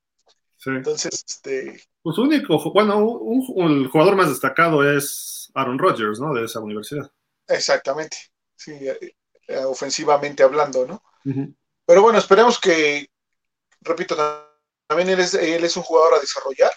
Sí. 0.56 0.70
Entonces, 0.70 1.22
este. 1.26 1.80
Pues 2.02 2.18
único, 2.18 2.58
bueno, 2.72 3.20
el 3.56 3.88
jugador 3.88 4.16
más 4.16 4.28
destacado 4.28 4.88
es 4.88 5.50
Aaron 5.54 5.78
Rodgers, 5.78 6.18
¿no? 6.18 6.34
De 6.34 6.44
esa 6.44 6.60
universidad. 6.60 7.10
Exactamente, 7.46 8.16
sí, 8.56 8.72
eh, 8.72 9.14
eh, 9.48 9.64
ofensivamente 9.64 10.42
hablando, 10.42 10.86
¿no? 10.86 11.02
Pero 11.84 12.02
bueno, 12.02 12.18
esperemos 12.18 12.60
que, 12.60 13.08
repito, 13.86 14.16
también 14.86 15.10
él 15.10 15.20
es, 15.20 15.34
él 15.34 15.64
es 15.64 15.76
un 15.76 15.82
jugador 15.82 16.14
a 16.14 16.20
desarrollar. 16.20 16.72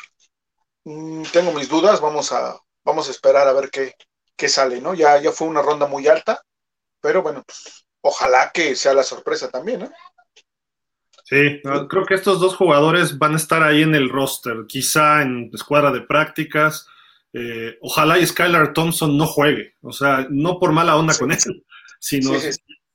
Mm, 0.85 1.23
tengo 1.33 1.51
mis 1.51 1.69
dudas, 1.69 1.99
vamos 2.01 2.31
a, 2.31 2.57
vamos 2.83 3.07
a 3.07 3.11
esperar 3.11 3.47
a 3.47 3.53
ver 3.53 3.69
qué, 3.69 3.93
qué 4.35 4.47
sale, 4.47 4.81
¿no? 4.81 4.93
Ya, 4.93 5.21
ya 5.21 5.31
fue 5.31 5.47
una 5.47 5.61
ronda 5.61 5.87
muy 5.87 6.07
alta, 6.07 6.41
pero 7.01 7.21
bueno, 7.21 7.43
pues, 7.45 7.85
ojalá 8.01 8.51
que 8.53 8.75
sea 8.75 8.93
la 8.93 9.03
sorpresa 9.03 9.49
también, 9.49 9.81
¿no? 9.81 9.91
Sí, 11.25 11.61
creo 11.61 12.05
que 12.07 12.15
estos 12.15 12.39
dos 12.39 12.55
jugadores 12.55 13.19
van 13.19 13.33
a 13.33 13.37
estar 13.37 13.61
ahí 13.61 13.83
en 13.83 13.93
el 13.93 14.09
roster, 14.09 14.65
quizá 14.67 15.21
en 15.21 15.51
escuadra 15.53 15.91
de 15.91 16.01
prácticas, 16.01 16.87
eh, 17.33 17.77
ojalá 17.81 18.17
y 18.17 18.25
Skylar 18.25 18.73
Thompson 18.73 19.15
no 19.15 19.27
juegue, 19.27 19.75
o 19.81 19.91
sea, 19.91 20.25
no 20.31 20.57
por 20.57 20.71
mala 20.71 20.97
onda 20.97 21.15
con 21.15 21.31
él, 21.31 21.63
sino 21.99 22.31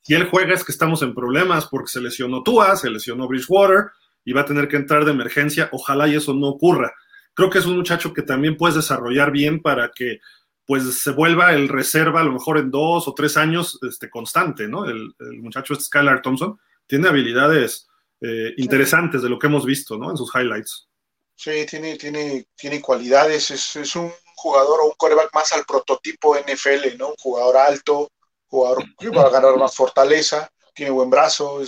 si 0.04 0.14
él 0.14 0.28
juega 0.28 0.52
es 0.52 0.64
que 0.64 0.72
estamos 0.72 1.00
en 1.02 1.14
problemas 1.14 1.66
porque 1.66 1.86
se 1.86 2.00
lesionó 2.00 2.42
Tua, 2.42 2.76
se 2.76 2.90
lesionó 2.90 3.28
Bridgewater 3.28 3.92
y 4.24 4.32
va 4.32 4.42
a 4.42 4.46
tener 4.46 4.68
que 4.68 4.76
entrar 4.76 5.04
de 5.04 5.12
emergencia, 5.12 5.68
ojalá 5.72 6.08
y 6.08 6.16
eso 6.16 6.34
no 6.34 6.48
ocurra. 6.48 6.92
Creo 7.34 7.50
que 7.50 7.58
es 7.58 7.66
un 7.66 7.76
muchacho 7.76 8.12
que 8.12 8.22
también 8.22 8.56
puedes 8.56 8.76
desarrollar 8.76 9.30
bien 9.30 9.60
para 9.60 9.90
que 9.94 10.20
pues 10.66 11.02
se 11.02 11.10
vuelva 11.10 11.52
el 11.52 11.68
reserva 11.68 12.20
a 12.20 12.24
lo 12.24 12.32
mejor 12.32 12.58
en 12.58 12.70
dos 12.70 13.06
o 13.06 13.14
tres 13.14 13.36
años 13.36 13.78
este, 13.86 14.08
constante, 14.08 14.66
¿no? 14.66 14.86
El, 14.86 15.14
muchacho 15.42 15.74
Skylar 15.74 16.22
Thompson 16.22 16.58
tiene 16.86 17.08
habilidades 17.08 17.86
eh, 18.20 18.54
interesantes 18.56 19.20
de 19.22 19.28
lo 19.28 19.38
que 19.38 19.46
hemos 19.46 19.66
visto, 19.66 19.98
¿no? 19.98 20.10
En 20.10 20.16
sus 20.16 20.34
highlights. 20.34 20.88
Sí, 21.36 21.66
tiene, 21.68 21.96
tiene, 21.96 22.46
tiene 22.56 22.80
cualidades, 22.80 23.50
es, 23.50 23.76
es 23.76 23.96
un 23.96 24.10
jugador 24.36 24.80
o 24.80 24.86
un 24.86 24.94
coreback 24.96 25.34
más 25.34 25.52
al 25.52 25.64
prototipo 25.64 26.36
NFL, 26.36 26.96
¿no? 26.96 27.08
Un 27.08 27.16
jugador 27.16 27.56
alto, 27.56 28.10
jugador 28.46 28.84
que 28.98 29.10
va 29.10 29.24
a 29.24 29.30
ganar 29.30 29.56
más 29.56 29.74
fortaleza, 29.74 30.50
tiene 30.74 30.92
buen 30.92 31.10
brazo, 31.10 31.60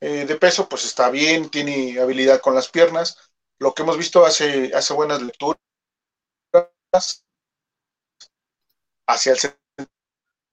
eh, 0.00 0.26
de 0.26 0.36
peso, 0.36 0.68
pues 0.68 0.84
está 0.84 1.10
bien, 1.10 1.50
tiene 1.50 2.00
habilidad 2.00 2.40
con 2.40 2.54
las 2.54 2.68
piernas. 2.68 3.16
Lo 3.58 3.74
que 3.74 3.82
hemos 3.82 3.98
visto 3.98 4.24
hace, 4.24 4.72
hace 4.74 4.94
buenas 4.94 5.22
lecturas 5.22 5.58
hacia 9.06 9.32
el 9.32 9.38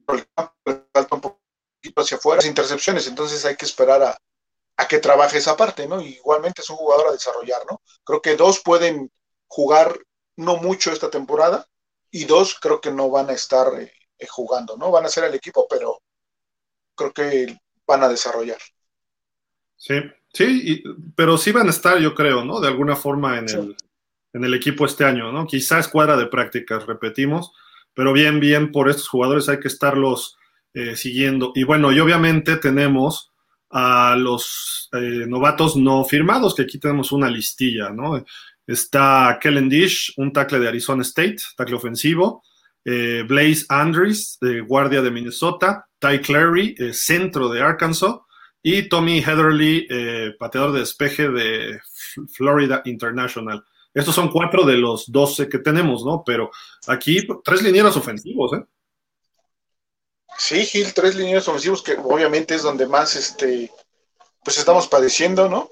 el 0.07 0.27
campo, 0.35 0.53
falta 0.93 1.15
un 1.15 1.21
poquito 1.21 2.01
hacia 2.01 2.17
afuera, 2.17 2.37
las 2.37 2.45
intercepciones, 2.45 3.07
entonces 3.07 3.43
hay 3.45 3.55
que 3.55 3.65
esperar 3.65 4.01
a, 4.03 4.87
que 4.87 4.99
trabaje 4.99 5.37
esa 5.39 5.57
parte, 5.57 5.87
¿no? 5.87 6.01
igualmente 6.01 6.61
es 6.61 6.69
un 6.69 6.77
jugador 6.77 7.09
a 7.09 7.11
desarrollar, 7.13 7.65
¿no? 7.69 7.81
Creo 8.03 8.21
que 8.21 8.35
dos 8.35 8.59
pueden 8.59 9.11
jugar 9.47 9.97
no 10.35 10.57
mucho 10.57 10.91
esta 10.91 11.09
temporada 11.09 11.67
y 12.11 12.25
dos 12.25 12.59
creo 12.59 12.81
que 12.81 12.91
no 12.91 13.09
van 13.09 13.29
a 13.29 13.33
estar 13.33 13.67
eh, 13.81 13.91
jugando, 14.29 14.77
¿no? 14.77 14.91
Van 14.91 15.05
a 15.05 15.09
ser 15.09 15.23
el 15.25 15.33
equipo, 15.33 15.67
pero 15.69 16.01
creo 16.95 17.13
que 17.13 17.57
van 17.87 18.03
a 18.03 18.09
desarrollar. 18.09 18.59
Sí, 19.77 19.95
sí, 20.33 20.83
pero 21.15 21.37
sí 21.37 21.51
van 21.51 21.67
a 21.67 21.71
estar, 21.71 21.99
yo 21.99 22.13
creo, 22.15 22.43
¿no? 22.43 22.59
De 22.59 22.67
alguna 22.67 22.95
forma 22.95 23.37
en, 23.37 23.49
el, 23.49 23.75
en 24.33 24.43
el 24.43 24.53
equipo 24.53 24.85
este 24.85 25.05
año, 25.05 25.31
¿no? 25.31 25.45
Quizás 25.45 25.85
escuadra 25.85 26.17
de 26.17 26.27
prácticas, 26.27 26.85
repetimos, 26.85 27.51
pero 27.93 28.13
bien, 28.13 28.39
bien, 28.39 28.71
por 28.71 28.89
estos 28.89 29.07
jugadores 29.07 29.49
hay 29.49 29.59
que 29.59 29.67
estarlos 29.67 30.37
eh, 30.73 30.95
siguiendo. 30.95 31.51
Y 31.55 31.63
bueno, 31.63 31.91
y 31.91 31.99
obviamente 31.99 32.57
tenemos 32.57 33.31
a 33.69 34.15
los 34.17 34.89
eh, 34.93 35.25
novatos 35.27 35.75
no 35.75 36.03
firmados, 36.05 36.55
que 36.55 36.63
aquí 36.63 36.79
tenemos 36.79 37.11
una 37.11 37.29
listilla, 37.29 37.89
¿no? 37.89 38.23
Está 38.67 39.37
Kellen 39.41 39.69
Dish, 39.69 40.13
un 40.17 40.33
tackle 40.33 40.59
de 40.59 40.67
Arizona 40.67 41.03
State, 41.03 41.37
tackle 41.55 41.75
ofensivo. 41.75 42.43
Eh, 42.83 43.23
Blaze 43.27 43.65
Andrews, 43.69 44.37
de 44.39 44.61
guardia 44.61 45.01
de 45.01 45.11
Minnesota. 45.11 45.85
Ty 45.99 46.19
Clary, 46.19 46.75
eh, 46.77 46.93
centro 46.93 47.49
de 47.49 47.61
Arkansas. 47.61 48.15
Y 48.67 48.89
Tommy 48.89 49.19
Heatherly, 49.19 49.87
pateador 50.39 50.71
de 50.71 50.79
despeje 50.79 51.29
de 51.29 51.79
Florida 52.33 52.81
International. 52.85 53.63
Estos 53.93 54.15
son 54.15 54.31
cuatro 54.31 54.65
de 54.65 54.75
los 54.75 55.11
doce 55.11 55.47
que 55.47 55.59
tenemos, 55.59 56.03
¿no? 56.03 56.23
Pero 56.25 56.49
aquí 56.87 57.27
tres 57.43 57.61
linieros 57.61 57.95
ofensivos, 57.95 58.53
¿eh? 58.53 58.65
Sí, 60.35 60.65
Gil, 60.65 60.95
tres 60.95 61.15
líneas 61.15 61.47
ofensivos 61.47 61.83
que 61.83 61.93
obviamente 61.93 62.55
es 62.55 62.63
donde 62.63 62.87
más 62.87 63.15
este 63.15 63.71
pues 64.43 64.57
estamos 64.57 64.87
padeciendo, 64.87 65.47
¿no? 65.47 65.69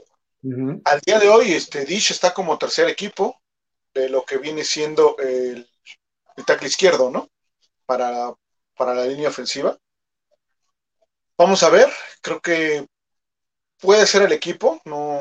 Al 0.85 0.99
día 1.03 1.17
de 1.17 1.29
hoy, 1.29 1.53
este 1.53 1.85
Dish 1.85 2.11
está 2.11 2.31
como 2.31 2.59
tercer 2.59 2.87
equipo 2.89 3.41
de 3.91 4.07
lo 4.07 4.23
que 4.23 4.37
viene 4.37 4.63
siendo 4.63 5.17
el, 5.17 5.67
tackle 6.45 6.67
izquierdo, 6.67 7.09
¿no? 7.09 7.27
Para, 7.87 8.31
para 8.77 8.93
la 8.93 9.05
línea 9.05 9.29
ofensiva. 9.29 9.79
Vamos 11.37 11.63
a 11.63 11.69
ver, 11.69 11.89
creo 12.21 12.41
que 12.41 12.85
puede 13.79 14.05
ser 14.05 14.21
el 14.23 14.31
equipo, 14.31 14.81
no, 14.85 15.19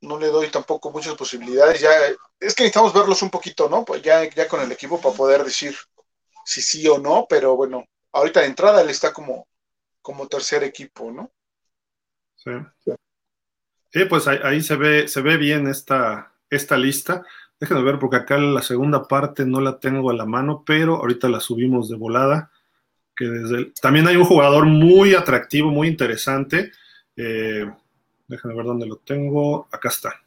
no 0.00 0.18
le 0.18 0.28
doy 0.28 0.48
tampoco 0.48 0.90
muchas 0.90 1.14
posibilidades. 1.14 1.80
Ya, 1.80 1.90
es 2.40 2.54
que 2.54 2.64
necesitamos 2.64 2.94
verlos 2.94 3.22
un 3.22 3.30
poquito, 3.30 3.68
¿no? 3.68 3.84
Pues 3.84 4.02
ya, 4.02 4.28
ya 4.28 4.48
con 4.48 4.60
el 4.60 4.72
equipo 4.72 5.00
para 5.00 5.14
poder 5.14 5.44
decir 5.44 5.76
si 6.44 6.62
sí 6.62 6.86
o 6.88 6.98
no, 6.98 7.26
pero 7.28 7.56
bueno, 7.56 7.84
ahorita 8.12 8.40
de 8.40 8.46
entrada 8.46 8.80
él 8.80 8.90
está 8.90 9.12
como, 9.12 9.46
como 10.00 10.28
tercer 10.28 10.62
equipo, 10.64 11.10
¿no? 11.10 11.30
Sí. 12.36 12.52
Sí, 13.92 14.04
pues 14.04 14.28
ahí, 14.28 14.60
se 14.62 14.76
ve, 14.76 15.08
se 15.08 15.20
ve 15.22 15.36
bien 15.36 15.66
esta, 15.66 16.32
esta 16.50 16.76
lista. 16.76 17.24
Déjenme 17.58 17.82
ver 17.82 17.98
porque 17.98 18.16
acá 18.16 18.36
la 18.36 18.62
segunda 18.62 19.04
parte 19.04 19.46
no 19.46 19.60
la 19.60 19.80
tengo 19.80 20.10
a 20.10 20.14
la 20.14 20.26
mano, 20.26 20.62
pero 20.66 20.96
ahorita 20.96 21.28
la 21.28 21.40
subimos 21.40 21.88
de 21.88 21.96
volada. 21.96 22.50
Que 23.16 23.24
desde 23.26 23.72
También 23.80 24.06
hay 24.06 24.16
un 24.16 24.24
jugador 24.24 24.66
muy 24.66 25.14
atractivo, 25.14 25.70
muy 25.70 25.88
interesante. 25.88 26.72
Eh, 27.16 27.64
déjenme 28.28 28.56
ver 28.56 28.66
dónde 28.66 28.86
lo 28.86 28.96
tengo. 28.96 29.68
Acá 29.72 29.88
está. 29.88 30.20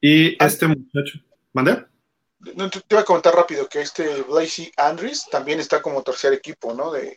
Y 0.00 0.32
ah. 0.42 0.46
este 0.46 0.66
muchacho. 0.68 1.20
¿Mandé? 1.52 1.84
no, 2.56 2.70
te, 2.70 2.80
iba 2.90 3.00
a 3.00 3.04
comentar 3.04 3.34
rápido 3.34 3.68
que 3.68 3.80
este 3.80 4.22
Blasey 4.22 4.72
Andrews 4.76 5.26
también 5.30 5.60
está 5.60 5.80
como 5.80 6.02
tercer 6.02 6.32
equipo, 6.32 6.74
¿no? 6.74 6.92
De, 6.92 7.16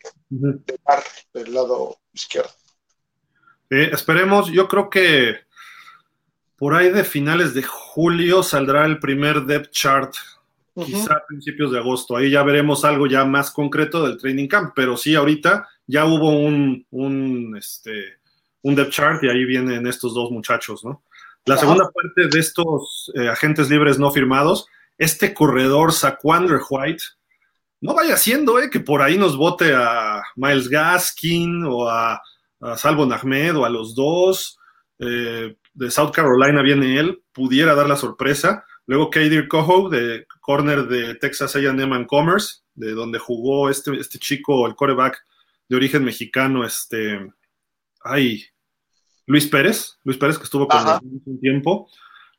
par 0.82 1.02
del 1.32 1.52
lado 1.52 1.98
izquierdo. 2.12 2.50
esperemos, 3.70 4.50
yo 4.50 4.68
creo 4.68 4.88
que 4.88 5.36
por 6.56 6.74
ahí 6.74 6.90
de 6.90 7.04
finales 7.04 7.54
de 7.54 7.62
julio 7.62 8.42
saldrá 8.42 8.86
el 8.86 8.98
primer 8.98 9.42
depth 9.42 9.70
chart, 9.70 10.14
quizá 10.84 11.14
a 11.14 11.26
principios 11.26 11.72
de 11.72 11.78
agosto. 11.78 12.16
Ahí 12.16 12.30
ya 12.30 12.42
veremos 12.42 12.84
algo 12.84 13.06
ya 13.06 13.24
más 13.24 13.50
concreto 13.50 14.06
del 14.06 14.18
training 14.18 14.48
camp, 14.48 14.72
pero 14.74 14.96
sí, 14.96 15.14
ahorita 15.14 15.68
ya 15.86 16.04
hubo 16.04 16.30
un, 16.30 16.86
un, 16.90 17.56
este, 17.56 18.18
un 18.62 18.74
depth 18.74 18.90
chart 18.90 19.24
y 19.24 19.28
ahí 19.28 19.44
vienen 19.44 19.86
estos 19.86 20.14
dos 20.14 20.30
muchachos, 20.30 20.84
¿no? 20.84 21.02
La 21.44 21.56
segunda 21.56 21.88
parte 21.90 22.28
de 22.28 22.40
estos 22.40 23.12
eh, 23.14 23.28
agentes 23.28 23.70
libres 23.70 24.00
no 24.00 24.10
firmados 24.10 24.66
este 24.98 25.34
corredor 25.34 25.92
Saquander 25.92 26.60
White 26.68 27.02
no 27.80 27.94
vaya 27.94 28.16
siendo 28.16 28.58
eh, 28.58 28.70
que 28.70 28.80
por 28.80 29.02
ahí 29.02 29.18
nos 29.18 29.36
vote 29.36 29.74
a 29.74 30.22
Miles 30.34 30.68
Gaskin 30.68 31.64
o 31.64 31.88
a, 31.88 32.22
Salvo 32.76 33.04
Ahmed 33.04 33.56
o 33.56 33.64
a 33.64 33.70
los 33.70 33.94
dos. 33.94 34.58
Eh, 34.98 35.56
de 35.74 35.90
South 35.90 36.10
Carolina 36.10 36.62
viene 36.62 36.98
él, 36.98 37.22
pudiera 37.32 37.74
dar 37.74 37.86
la 37.86 37.96
sorpresa. 37.96 38.64
Luego 38.86 39.10
Kadir 39.10 39.48
Coho, 39.48 39.88
de 39.88 40.26
corner 40.40 40.86
de 40.86 41.16
Texas 41.16 41.56
A&M 41.56 42.06
Commerce, 42.06 42.60
de 42.74 42.92
donde 42.92 43.18
jugó 43.18 43.68
este, 43.68 43.98
este 43.98 44.18
chico, 44.18 44.66
el 44.66 44.76
coreback 44.76 45.22
de 45.68 45.76
origen 45.76 46.04
mexicano, 46.04 46.64
este, 46.64 47.32
ay, 48.02 48.44
Luis 49.26 49.46
Pérez, 49.48 49.98
Luis 50.04 50.18
Pérez 50.18 50.38
que 50.38 50.44
estuvo 50.44 50.68
con 50.68 50.84
nosotros 50.84 51.12
un 51.26 51.40
tiempo. 51.40 51.88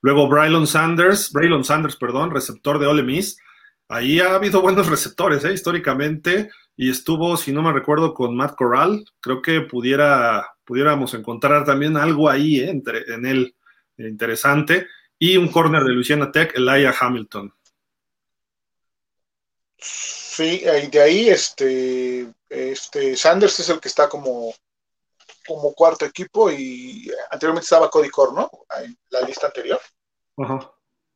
Luego 0.02 0.30
Braylon 0.30 0.68
Sanders, 0.68 1.32
Braylon 1.34 1.64
Sanders, 1.64 1.98
perdón, 1.98 2.32
receptor 2.32 2.80
de 2.80 2.88
Ole 2.88 3.04
Miss. 3.04 3.38
Ahí 3.90 4.20
ha 4.20 4.36
habido 4.36 4.62
buenos 4.62 4.88
receptores, 4.88 5.44
¿eh? 5.44 5.54
históricamente, 5.54 6.50
y 6.76 6.90
estuvo, 6.90 7.36
si 7.38 7.52
no 7.52 7.62
me 7.62 7.74
recuerdo, 7.74 8.14
con 8.14 8.36
Matt 8.36 8.56
Corral. 8.56 9.04
Creo 9.20 9.42
que 9.42 9.62
pudiera, 9.62 10.46
pudiéramos 10.64 11.14
encontrar 11.14 11.66
también 11.66 11.98
algo 11.98 12.30
ahí 12.30 12.60
¿eh? 12.60 12.70
Entre, 12.70 13.14
en 13.14 13.26
él 13.26 13.56
interesante. 13.98 14.88
Y 15.20 15.38
un 15.38 15.48
corner 15.50 15.84
de 15.84 15.94
Louisiana 15.94 16.32
Tech, 16.32 16.56
Elijah 16.56 16.96
Hamilton. 17.00 17.54
Sí, 19.78 20.60
de 20.60 21.02
ahí 21.02 21.30
este, 21.30 22.28
este 22.50 23.16
Sanders 23.16 23.60
es 23.60 23.70
el 23.70 23.80
que 23.80 23.88
está 23.88 24.08
como 24.08 24.54
como 25.48 25.74
cuarto 25.74 26.06
equipo 26.06 26.52
y 26.52 27.10
anteriormente 27.32 27.64
estaba 27.64 27.90
Cody 27.90 28.10
Core, 28.10 28.34
¿no? 28.34 28.52
En 28.84 28.98
la 29.10 29.22
lista 29.22 29.48
anterior. 29.48 29.80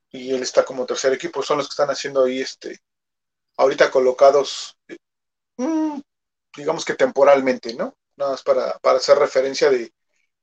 Y 0.09 0.33
él 0.33 0.41
está 0.41 0.63
como 0.63 0.85
tercer 0.85 1.13
equipo, 1.13 1.43
son 1.43 1.57
los 1.57 1.67
que 1.67 1.73
están 1.73 1.89
haciendo 1.89 2.23
ahí, 2.23 2.39
este, 2.39 2.79
ahorita 3.57 3.91
colocados, 3.91 4.77
mm, 5.57 5.99
digamos 6.55 6.85
que 6.85 6.95
temporalmente, 6.95 7.75
¿no? 7.75 7.95
Nada 8.15 8.31
más 8.31 8.43
para, 8.43 8.79
hacer 8.95 9.17
referencia 9.17 9.69
de, 9.69 9.93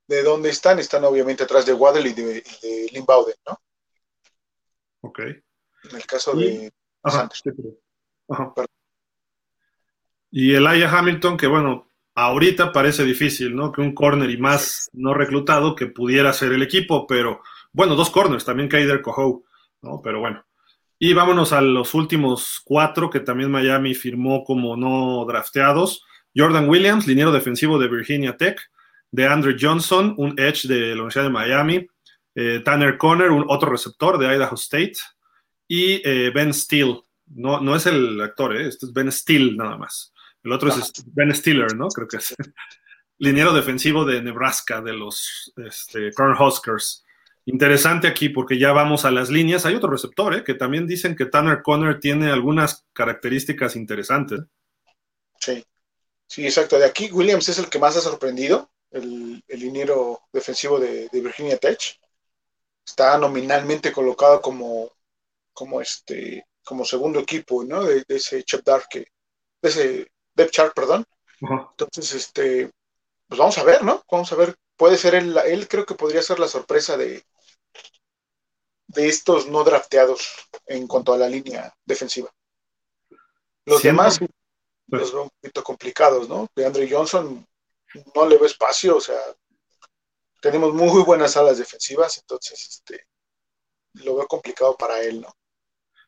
de 0.08 0.22
dónde 0.22 0.48
están, 0.48 0.78
están 0.78 1.04
obviamente 1.04 1.44
atrás 1.44 1.66
de 1.66 1.74
Waddle 1.74 2.08
y 2.08 2.12
de, 2.14 2.42
de 2.92 3.04
Bowden, 3.06 3.36
¿no? 3.46 3.60
Ok. 5.02 5.20
En 5.20 5.96
el 5.96 6.06
caso 6.06 6.34
de 6.34 6.72
Ajá, 7.02 7.28
Ajá. 8.28 8.52
Y 10.30 10.54
Elijah 10.54 10.98
Hamilton, 10.98 11.36
que 11.36 11.46
bueno, 11.46 11.88
ahorita 12.14 12.72
parece 12.72 13.04
difícil, 13.04 13.54
¿no? 13.54 13.70
Que 13.72 13.80
un 13.80 13.94
corner 13.94 14.28
y 14.28 14.36
más 14.36 14.90
no 14.92 15.14
reclutado 15.14 15.74
que 15.74 15.86
pudiera 15.86 16.32
ser 16.32 16.52
el 16.52 16.62
equipo, 16.62 17.06
pero 17.06 17.42
bueno, 17.72 17.94
dos 17.94 18.10
corners, 18.10 18.44
también 18.44 18.68
Kaider 18.68 19.00
Coho, 19.00 19.44
¿no? 19.82 20.00
Pero 20.02 20.20
bueno. 20.20 20.44
Y 20.98 21.14
vámonos 21.14 21.52
a 21.52 21.60
los 21.60 21.94
últimos 21.94 22.60
cuatro 22.64 23.08
que 23.08 23.20
también 23.20 23.52
Miami 23.52 23.94
firmó 23.94 24.42
como 24.42 24.76
no 24.76 25.24
drafteados. 25.26 26.04
Jordan 26.34 26.68
Williams, 26.68 27.06
liniero 27.06 27.30
defensivo 27.30 27.78
de 27.78 27.88
Virginia 27.88 28.36
Tech. 28.36 28.60
De 29.10 29.26
Andrew 29.26 29.56
Johnson, 29.58 30.14
un 30.18 30.38
edge 30.38 30.68
de 30.68 30.88
la 30.88 30.94
Universidad 30.94 31.24
de 31.24 31.30
Miami. 31.30 31.86
Eh, 32.34 32.60
Tanner 32.64 32.98
Conner, 32.98 33.30
un 33.30 33.44
otro 33.48 33.70
receptor 33.70 34.18
de 34.18 34.26
Idaho 34.26 34.54
State. 34.54 34.94
Y 35.66 36.02
eh, 36.04 36.30
Ben 36.34 36.52
Steele. 36.52 37.00
No, 37.26 37.60
no 37.60 37.76
es 37.76 37.86
el 37.86 38.20
actor, 38.20 38.56
¿eh? 38.56 38.68
este 38.68 38.86
es 38.86 38.92
Ben 38.92 39.10
Steele 39.12 39.54
nada 39.54 39.76
más. 39.76 40.12
El 40.42 40.52
otro 40.52 40.70
es 40.70 40.92
Ben 41.06 41.34
Stiller, 41.34 41.74
¿no? 41.76 41.88
Creo 41.88 42.08
que 42.08 42.18
es. 42.18 42.34
Liniero 43.20 43.52
defensivo 43.52 44.04
de 44.04 44.22
Nebraska, 44.22 44.80
de 44.80 44.92
los 44.92 45.52
este, 45.56 46.12
Cornhuskers. 46.12 47.04
Interesante 47.46 48.06
aquí 48.06 48.28
porque 48.28 48.58
ya 48.58 48.72
vamos 48.72 49.04
a 49.04 49.10
las 49.10 49.28
líneas. 49.28 49.66
Hay 49.66 49.74
otro 49.74 49.90
receptor, 49.90 50.34
¿eh? 50.34 50.44
que 50.44 50.54
también 50.54 50.86
dicen 50.86 51.16
que 51.16 51.26
Tanner 51.26 51.62
Conner 51.62 51.98
tiene 51.98 52.30
algunas 52.30 52.86
características 52.92 53.74
interesantes. 53.74 54.40
Sí, 55.40 55.64
sí, 56.28 56.44
exacto. 56.44 56.78
De 56.78 56.84
aquí 56.84 57.10
Williams 57.10 57.48
es 57.48 57.58
el 57.58 57.68
que 57.68 57.80
más 57.80 57.96
ha 57.96 58.00
sorprendido, 58.00 58.70
el, 58.90 59.42
liniero 59.48 60.22
defensivo 60.32 60.78
de, 60.78 61.08
Virginia 61.12 61.58
Tech. 61.58 61.98
Está 62.84 63.18
nominalmente 63.18 63.92
colocado 63.92 64.40
como, 64.40 64.90
como, 65.52 65.80
este, 65.80 66.46
como 66.64 66.84
segundo 66.84 67.20
equipo, 67.20 67.64
¿no? 67.64 67.84
De, 67.84 68.04
ese 68.08 68.42
Chip 68.44 68.64
Dark, 68.64 68.88
de 68.92 69.08
ese 69.62 70.10
depth 70.34 70.52
chart, 70.52 70.74
perdón. 70.74 71.04
Entonces, 71.40 72.14
este, 72.14 72.70
pues 73.26 73.38
vamos 73.38 73.58
a 73.58 73.64
ver, 73.64 73.82
¿no? 73.82 74.02
Vamos 74.10 74.32
a 74.32 74.36
ver. 74.36 74.56
Puede 74.76 74.96
ser 74.96 75.16
él, 75.16 75.36
él 75.46 75.66
creo 75.68 75.84
que 75.84 75.94
podría 75.94 76.22
ser 76.22 76.38
la 76.38 76.46
sorpresa 76.46 76.96
de, 76.96 77.24
de 78.86 79.08
estos 79.08 79.48
no 79.48 79.64
drafteados 79.64 80.48
en 80.66 80.86
cuanto 80.86 81.12
a 81.12 81.18
la 81.18 81.28
línea 81.28 81.74
defensiva. 81.84 82.30
Los 83.64 83.82
demás, 83.82 84.18
pues. 84.18 84.30
los 85.02 85.12
veo 85.12 85.22
un 85.24 85.30
poquito 85.30 85.62
complicados, 85.62 86.28
¿no? 86.28 86.48
De 86.54 86.64
Andre 86.64 86.88
Johnson 86.90 87.46
no 88.14 88.26
le 88.26 88.36
veo 88.36 88.46
espacio, 88.46 88.96
o 88.96 89.00
sea, 89.00 89.18
tenemos 90.40 90.74
muy 90.74 91.02
buenas 91.02 91.36
alas 91.36 91.58
defensivas, 91.58 92.18
entonces 92.18 92.66
este, 92.68 93.06
lo 94.04 94.16
veo 94.16 94.26
complicado 94.26 94.76
para 94.76 95.00
él, 95.00 95.20
¿no? 95.20 95.34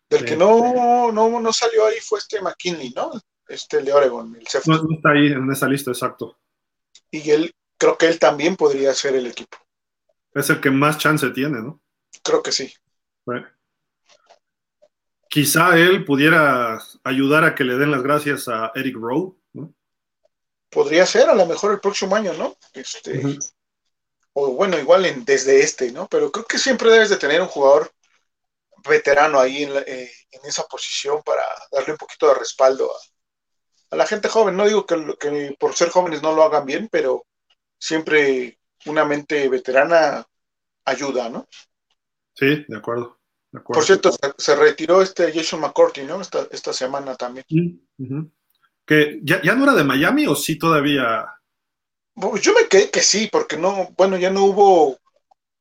Del 0.09 0.25
que 0.25 0.37
no, 0.37 1.13
no, 1.13 1.41
no 1.41 1.53
salió 1.53 1.87
ahí 1.87 2.01
fue 2.01 2.19
este 2.19 2.41
McKinley, 2.41 2.91
¿no? 2.91 3.13
Este 3.47 3.81
de 3.81 3.93
Oregon, 3.93 4.35
el 4.37 4.47
No, 4.67 4.83
no 4.83 4.95
está 4.97 5.11
ahí 5.11 5.27
en 5.27 5.51
esa 5.51 5.69
lista, 5.69 5.91
exacto. 5.91 6.37
Y 7.11 7.31
él, 7.31 7.55
creo 7.79 7.97
que 7.97 8.07
él 8.07 8.19
también 8.19 8.57
podría 8.57 8.93
ser 8.93 9.15
el 9.15 9.27
equipo. 9.27 9.57
Es 10.35 10.51
el 10.51 10.61
que 10.61 10.71
más 10.71 10.99
chance 10.99 11.29
tiene, 11.31 11.61
¿no? 11.61 11.81
Creo 12.23 12.43
que 12.43 12.53
sí. 12.53 12.73
Bueno. 13.25 13.49
Quizá 15.29 15.79
él 15.79 16.05
pudiera 16.05 16.81
ayudar 17.05 17.45
a 17.45 17.55
que 17.55 17.65
le 17.65 17.77
den 17.77 17.93
las 17.93 18.03
gracias 18.03 18.49
a 18.49 18.73
Eric 18.75 18.97
Rowe, 18.97 19.37
¿no? 19.37 19.40
Podría 20.71 21.05
ser, 21.05 21.29
a 21.29 21.35
lo 21.35 21.47
mejor 21.47 21.73
el 21.73 21.81
próximo 21.81 22.15
año, 22.17 22.33
¿no? 22.35 22.57
Este, 22.73 23.39
O 24.33 24.53
bueno, 24.53 24.79
igual 24.79 25.05
en, 25.07 25.25
desde 25.25 25.61
este, 25.61 25.91
¿no? 25.91 26.07
Pero 26.09 26.31
creo 26.31 26.45
que 26.45 26.59
siempre 26.59 26.91
debes 26.91 27.11
de 27.11 27.17
tener 27.17 27.41
un 27.41 27.49
jugador 27.49 27.91
veterano 28.89 29.41
ahí 29.41 29.65
en, 29.65 29.73
eh, 29.87 30.11
en 30.31 30.45
esa 30.45 30.65
posición 30.65 31.23
para 31.23 31.43
darle 31.73 31.93
un 31.93 31.99
poquito 31.99 32.29
de 32.29 32.35
respaldo 32.35 32.91
a, 32.91 32.99
a 33.91 33.97
la 33.97 34.07
gente 34.07 34.29
joven. 34.29 34.57
No 34.57 34.67
digo 34.67 34.87
que, 34.87 35.17
que, 35.19 35.57
por 35.59 35.75
ser 35.75 35.91
jóvenes 35.91 36.23
no 36.23 36.33
lo 36.33 36.45
hagan 36.45 36.65
bien, 36.65 36.89
pero 36.91 37.27
siempre 37.79 38.59
una 38.87 39.05
mente 39.05 39.49
veterana 39.49 40.25
ayuda, 40.85 41.29
¿no? 41.29 41.49
Sí, 42.35 42.65
de 42.67 42.77
acuerdo. 42.77 43.19
De 43.51 43.59
acuerdo. 43.59 43.79
Por 43.79 43.85
cierto, 43.85 44.13
se, 44.13 44.33
se, 44.39 44.57
retiró 44.57 45.03
este 45.03 45.33
Jason 45.33 45.61
McCourty, 45.61 46.05
¿no? 46.05 46.21
Esta, 46.21 46.47
esta 46.51 46.73
semana 46.73 47.17
también. 47.17 47.45
Uh 47.51 48.05
-huh. 48.05 48.31
¿Que 48.91 49.21
ya, 49.23 49.41
ya 49.41 49.55
no 49.55 49.63
era 49.63 49.75
de 49.75 49.85
Miami 49.85 50.27
o 50.27 50.35
sí 50.35 50.59
todavía? 50.59 51.25
Yo 52.43 52.53
me 52.53 52.67
quedé 52.69 52.91
que 52.91 53.03
sí, 53.03 53.29
porque 53.31 53.57
no, 53.57 53.91
bueno, 53.97 54.17
ya 54.17 54.31
no 54.31 54.43
hubo, 54.43 54.99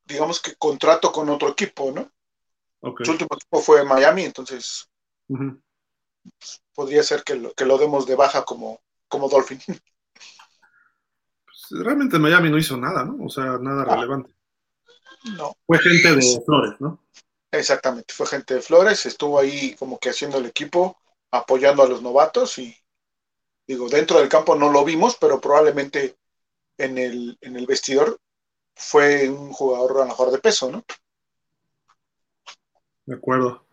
digamos 0.03 0.41
que 0.41 0.55
contrato 0.55 1.11
con 1.11 1.29
otro 1.29 1.49
equipo, 1.49 1.91
¿no? 1.91 2.11
Okay. 2.79 3.05
Su 3.05 3.11
último 3.11 3.29
equipo 3.33 3.61
fue 3.61 3.85
Miami, 3.85 4.23
entonces 4.23 4.89
uh 5.27 5.37
-huh. 5.37 5.61
podría 6.73 7.03
ser 7.03 7.23
que 7.23 7.35
lo, 7.35 7.53
que 7.53 7.65
lo 7.65 7.77
demos 7.77 8.07
de 8.07 8.15
baja 8.15 8.43
como, 8.43 8.81
como 9.07 9.29
Dolphin. 9.29 9.59
Pues, 11.45 11.83
realmente 11.85 12.17
Miami 12.17 12.49
no 12.49 12.57
hizo 12.57 12.77
nada, 12.77 13.05
¿no? 13.05 13.25
O 13.25 13.29
sea, 13.29 13.59
nada 13.59 13.83
ah, 13.87 13.95
relevante. 13.95 14.33
No. 15.37 15.55
Fue 15.67 15.77
gente 15.77 16.15
de 16.15 16.41
Flores, 16.43 16.73
¿no? 16.79 17.05
Exactamente, 17.51 18.11
fue 18.11 18.25
gente 18.25 18.55
de 18.55 18.61
Flores, 18.63 19.05
estuvo 19.05 19.37
ahí 19.37 19.75
como 19.75 19.99
que 19.99 20.09
haciendo 20.09 20.39
el 20.39 20.47
equipo, 20.47 20.97
apoyando 21.29 21.83
a 21.83 21.87
los 21.87 22.01
novatos 22.01 22.57
y 22.57 22.75
digo, 23.69 23.87
dentro 23.87 24.17
del 24.17 24.27
campo 24.27 24.55
no 24.55 24.71
lo 24.71 24.83
vimos, 24.83 25.15
pero 25.21 25.39
probablemente 25.39 26.15
en 26.75 26.97
el, 26.97 27.37
en 27.39 27.55
el 27.55 27.67
vestidor 27.67 28.19
fue 28.75 29.29
un 29.29 29.53
jugador 29.53 29.97
a 29.97 29.99
lo 29.99 30.05
mejor 30.07 30.31
de 30.31 30.39
peso, 30.39 30.71
¿no? 30.71 30.83
De 33.05 33.13
acuerdo. 33.13 33.63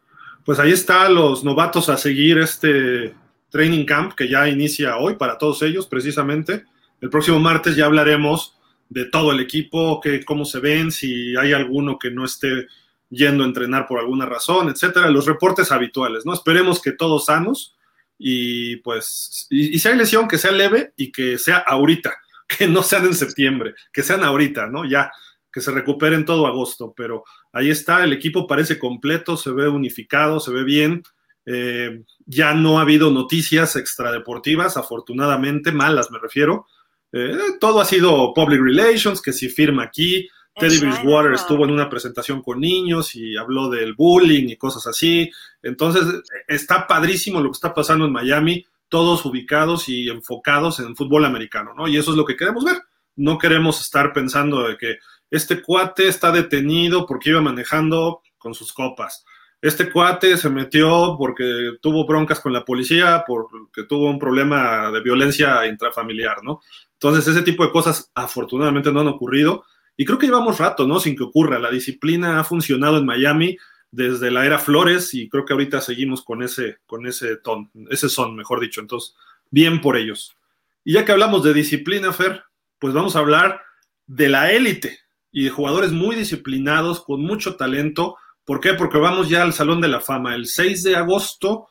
Pues 0.45 0.59
ahí 0.59 0.71
está 0.73 1.09
los 1.09 1.45
novatos 1.45 1.89
a 1.89 1.97
seguir 1.97 2.37
este 2.37 3.15
training 3.49 3.87
camp 3.87 4.13
que 4.13 4.29
ya 4.29 4.47
inicia 4.47 4.99
hoy 4.99 5.15
para 5.15 5.39
todos 5.39 5.63
ellos, 5.63 5.87
precisamente. 5.87 6.67
El 7.01 7.09
próximo 7.09 7.41
martes 7.41 7.75
ya 7.75 7.87
hablaremos 7.87 8.59
de 8.91 9.07
todo 9.07 9.33
el 9.33 9.41
equipo, 9.41 9.99
que, 10.03 10.27
cómo 10.27 10.45
se 10.45 10.61
ven, 10.61 10.93
si 10.93 11.35
hay 11.37 11.55
alguno 11.55 11.99
que 11.99 12.11
no 12.11 12.27
esté 12.27 12.67
yendo 13.09 13.45
a 13.45 13.47
entrenar 13.47 13.87
por 13.87 13.99
alguna 13.99 14.27
razón, 14.27 14.69
etcétera. 14.69 15.09
Los 15.09 15.25
reportes 15.25 15.73
habituales, 15.73 16.27
¿no? 16.27 16.35
Esperemos 16.35 16.83
que 16.83 16.93
todos 16.93 17.25
sanos 17.25 17.76
y 18.19 18.77
pues, 18.77 19.47
y, 19.51 19.77
y 19.77 19.79
si 19.79 19.89
hay 19.89 19.97
lesión, 19.97 20.29
que 20.29 20.39
sea 20.39 20.53
leve 20.53 20.93
y 20.97 21.13
que 21.13 21.39
sea 21.39 21.59
ahorita, 21.59 22.15
que 22.49 22.67
no 22.67 22.83
sean 22.83 23.07
en 23.07 23.15
septiembre, 23.15 23.75
que 23.93 24.03
sean 24.03 24.25
ahorita, 24.25 24.67
¿no? 24.67 24.85
Ya, 24.85 25.11
que 25.57 25.63
se 25.63 25.71
recuperen 25.71 26.27
todo 26.27 26.47
agosto, 26.47 26.93
pero 26.95 27.25
ahí 27.51 27.71
está, 27.71 28.05
el 28.05 28.13
equipo 28.13 28.47
parece 28.47 28.79
completo, 28.79 29.39
se 29.39 29.51
ve 29.51 29.67
unificado, 29.69 30.39
se 30.39 30.53
ve 30.53 30.65
bien. 30.65 31.03
Eh, 31.47 32.03
ya 32.27 32.53
no 32.53 32.79
ha 32.79 32.83
habido 32.83 33.11
noticias 33.11 33.75
extradeportivas, 33.77 34.77
afortunadamente, 34.77 35.73
malas 35.73 36.11
me 36.11 36.19
refiero. 36.19 36.67
Eh, 37.11 37.39
todo 37.59 37.81
ha 37.81 37.87
sido 37.87 38.35
public 38.35 38.61
relations, 38.61 39.23
que 39.23 39.33
si 39.33 39.49
firma 39.49 39.85
aquí, 39.85 40.29
Teddy 40.59 40.79
Bridgewater 40.79 41.35
estuvo 41.35 41.65
en 41.65 41.71
una 41.71 41.91
presentación 41.91 42.43
con 42.43 42.61
niños 42.61 43.15
y 43.15 43.37
habló 43.37 43.69
del 43.69 43.95
bullying 43.95 44.49
y 44.49 44.57
cosas 44.57 44.87
así. 44.87 45.31
Entonces, 45.63 46.23
está 46.49 46.87
padrísimo 46.87 47.41
lo 47.41 47.51
que 47.51 47.57
está 47.57 47.75
pasando 47.75 48.07
en 48.07 48.13
Miami, 48.13 48.65
todos 48.89 49.25
ubicados 49.27 49.89
y 49.89 50.09
enfocados 50.09 50.81
en 50.81 50.97
fútbol 50.97 51.27
americano, 51.27 51.75
¿no? 51.77 51.87
Y 51.89 51.99
eso 51.99 52.13
es 52.13 52.17
lo 52.17 52.25
que 52.25 52.37
queremos 52.37 52.65
ver. 52.65 52.79
No 53.17 53.37
queremos 53.37 53.81
estar 53.83 54.15
pensando 54.15 54.67
de 54.67 54.79
que 54.79 54.97
este 55.31 55.61
cuate 55.61 56.09
está 56.09 56.33
detenido 56.33 57.05
porque 57.07 57.31
iba 57.31 57.43
manejando 57.43 58.23
con 58.39 58.55
sus 58.55 58.73
copas. 58.73 59.27
Este 59.61 59.91
cuate 59.91 60.39
se 60.39 60.49
metió 60.49 61.17
porque 61.19 61.73
tuvo 61.83 62.07
broncas 62.07 62.41
con 62.41 62.53
la 62.53 62.65
policía, 62.65 63.25
porque 63.27 63.85
tuvo 63.85 64.09
un 64.09 64.19
problema 64.19 64.91
de 64.91 65.03
violencia 65.03 65.67
intrafamiliar, 65.67 66.43
¿no? 66.43 66.61
Entonces, 66.93 67.29
ese 67.29 67.43
tipo 67.43 67.63
de 67.63 67.73
cosas 67.73 68.11
afortunadamente 68.15 68.91
no 68.91 69.01
han 69.01 69.09
ocurrido 69.09 69.65
y 69.97 70.05
creo 70.05 70.19
que 70.19 70.27
llevamos 70.27 70.59
rato, 70.59 70.87
¿no? 70.87 71.01
Sin 71.01 71.17
que 71.17 71.25
ocurra. 71.25 71.59
La 71.59 71.71
disciplina 71.71 72.39
ha 72.39 72.45
funcionado 72.45 72.99
en 72.99 73.07
Miami 73.07 73.57
desde 73.91 74.31
la 74.31 74.45
era 74.45 74.59
Flores 74.59 75.15
y 75.15 75.29
creo 75.29 75.45
que 75.45 75.55
ahorita 75.55 75.81
seguimos 75.81 76.23
con 76.23 76.43
ese, 76.43 76.79
con 76.87 77.07
ese 77.07 77.37
ton, 77.37 77.71
ese 77.91 78.09
son, 78.09 78.37
mejor 78.37 78.61
dicho. 78.61 78.81
Entonces, 78.81 79.15
bien 79.51 79.81
por 79.81 79.97
ellos. 79.97 80.37
Y 80.85 80.95
ya 80.95 81.05
que 81.05 81.13
hablamos 81.13 81.43
de 81.43 81.55
disciplina, 81.55 82.13
Fer, 82.13 82.45
pues 82.79 82.93
vamos 82.93 83.17
a 83.17 83.21
hablar 83.21 83.63
de 84.07 84.29
la 84.29 84.53
élite 84.53 85.01
y 85.33 85.45
de 85.45 85.51
jugadores 85.51 85.93
muy 85.93 86.15
disciplinados, 86.15 87.03
con 87.03 87.23
mucho 87.23 87.57
talento. 87.57 88.17
¿Por 88.45 88.61
qué? 88.61 88.75
Porque 88.75 88.99
vamos 88.99 89.29
ya 89.29 89.43
al 89.43 89.53
Salón 89.53 89.81
de 89.81 89.89
la 89.89 90.01
Fama. 90.01 90.35
El 90.35 90.47
6 90.47 90.83
de 90.83 90.97
agosto 90.97 91.69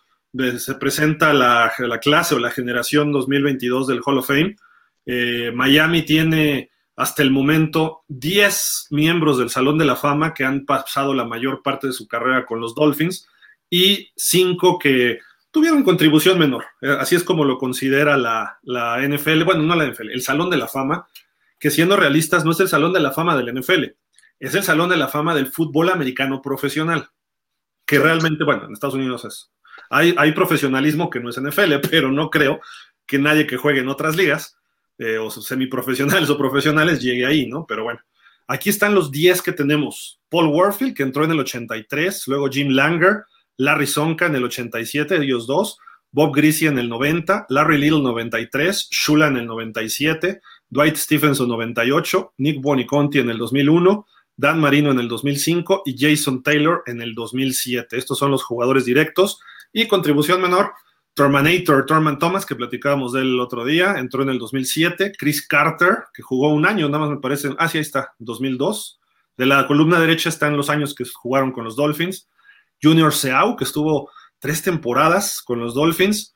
se 0.58 0.76
presenta 0.76 1.34
la, 1.34 1.72
la 1.78 2.00
clase 2.00 2.36
o 2.36 2.40
la 2.40 2.52
generación 2.52 3.12
2022 3.12 3.88
del 3.88 4.02
Hall 4.06 4.18
of 4.18 4.28
Fame. 4.28 4.56
Eh, 5.06 5.52
Miami 5.54 6.02
tiene 6.02 6.72
hasta 6.96 7.22
el 7.22 7.32
momento 7.32 8.04
10 8.08 8.88
miembros 8.92 9.38
del 9.38 9.50
Salón 9.50 9.78
de 9.78 9.86
la 9.86 9.96
Fama 9.96 10.34
que 10.34 10.46
han 10.46 10.66
pasado 10.66 11.14
la 11.14 11.26
mayor 11.26 11.62
parte 11.62 11.88
de 11.88 11.94
su 11.94 12.08
carrera 12.08 12.46
con 12.46 12.60
los 12.62 12.74
Dolphins 12.74 13.28
y 13.70 14.12
5 14.16 14.80
que 14.80 15.20
tuvieron 15.52 15.84
contribución 15.84 16.40
menor. 16.40 16.66
Eh, 16.82 16.96
así 17.00 17.16
es 17.16 17.24
como 17.24 17.44
lo 17.44 17.58
considera 17.58 18.18
la, 18.18 18.60
la, 18.64 19.00
NFL, 19.06 19.44
bueno, 19.44 19.64
no 19.64 19.76
la 19.76 19.86
NFL, 19.86 20.12
el 20.12 20.22
Salón 20.22 20.50
de 20.50 20.58
la 20.58 20.68
Fama, 20.68 21.08
que 21.60 21.72
siendo 21.72 21.98
realistas 21.98 22.46
no 22.46 22.52
es 22.52 22.60
el 22.60 22.70
Salón 22.70 22.94
de 22.94 23.00
la 23.02 23.12
Fama 23.12 23.36
del 23.36 23.54
NFL, 23.54 23.84
es 24.40 24.56
el 24.56 24.64
Salón 24.64 24.90
de 24.90 24.98
la 24.98 25.08
Fama 25.08 25.36
del 25.36 25.48
fútbol 25.48 25.90
americano 25.90 26.42
profesional, 26.42 27.10
que 27.86 28.00
realmente, 28.00 28.44
bueno, 28.44 28.66
en 28.66 28.74
Estados 28.74 28.96
Unidos 28.96 29.26
es. 29.26 29.52
Hay, 29.90 30.16
hay 30.18 30.32
profesionalismo 30.32 31.10
que 31.10 31.20
no 31.20 31.30
es 31.30 31.42
NFL, 31.42 31.76
pero 31.90 32.12
no 32.12 32.30
creo 32.30 32.62
que 33.06 33.20
nadie 33.20 33.48
que 33.48 33.58
juegue 33.58 33.82
en 33.82 33.90
otras 33.90 34.16
ligas 34.16 34.58
eh, 34.98 35.18
o 35.18 35.30
semiprofesionales 35.30 36.30
o 36.32 36.38
profesionales 36.38 37.02
llegue 37.02 37.26
ahí, 37.26 37.48
¿no? 37.48 37.66
Pero 37.68 37.84
bueno, 37.84 38.00
aquí 38.48 38.70
están 38.70 38.96
los 38.96 39.12
10 39.12 39.42
que 39.42 39.52
tenemos. 39.52 40.20
Paul 40.30 40.48
Warfield, 40.48 40.96
que 40.96 41.04
entró 41.04 41.24
en 41.24 41.32
el 41.32 41.40
83, 41.40 42.28
luego 42.28 42.50
Jim 42.50 42.70
Langer, 42.70 43.24
Larry 43.58 43.88
Sonka 43.88 44.26
en 44.26 44.36
el 44.36 44.44
87, 44.44 45.16
ellos 45.18 45.48
dos, 45.48 45.78
Bob 46.12 46.36
Greasy 46.36 46.68
en 46.68 46.80
el 46.80 46.90
90, 46.90 47.48
Larry 47.50 47.78
Little 47.78 48.02
93, 48.02 48.88
Shula 48.90 49.28
en 49.28 49.38
el 49.38 49.46
97, 49.46 50.42
Dwight 50.70 50.96
Stephenson 50.96 51.50
98, 51.50 52.34
Nick 52.38 52.62
Boniconti 52.62 53.20
en 53.20 53.30
el 53.30 53.38
2001, 53.38 54.06
Dan 54.38 54.60
Marino 54.60 54.92
en 54.92 55.00
el 55.00 55.08
2005 55.08 55.84
y 55.86 55.96
Jason 55.98 56.44
Taylor 56.44 56.84
en 56.88 57.02
el 57.02 57.16
2007. 57.16 57.98
Estos 57.98 58.18
son 58.18 58.32
los 58.32 58.44
jugadores 58.44 58.86
directos 58.86 59.40
y 59.72 59.88
contribución 59.88 60.42
menor, 60.42 60.72
Terminator, 61.16 61.86
Thurman 61.86 62.20
Thomas, 62.20 62.46
que 62.46 62.56
platicábamos 62.56 63.14
de 63.14 63.22
él 63.22 63.28
el 63.30 63.40
otro 63.40 63.64
día, 63.64 63.96
entró 63.98 64.22
en 64.24 64.30
el 64.30 64.38
2007. 64.38 65.14
Chris 65.18 65.48
Carter, 65.48 66.00
que 66.14 66.22
jugó 66.22 66.50
un 66.50 66.66
año, 66.66 66.90
nada 66.90 67.06
más 67.06 67.10
me 67.10 67.22
parece. 67.22 67.56
Ah, 67.58 67.70
sí, 67.70 67.78
ahí 67.78 67.84
está, 67.84 68.14
2002. 68.20 69.00
De 69.38 69.46
la 69.46 69.66
columna 69.66 70.00
derecha 70.00 70.28
están 70.28 70.58
los 70.58 70.70
años 70.70 70.94
que 70.94 71.06
jugaron 71.06 71.54
con 71.54 71.64
los 71.64 71.78
Dolphins. 71.78 72.30
Junior 72.84 73.14
Seau, 73.14 73.56
que 73.56 73.64
estuvo 73.64 74.12
tres 74.40 74.62
temporadas 74.62 75.42
con 75.42 75.62
los 75.62 75.74
Dolphins. 75.74 76.36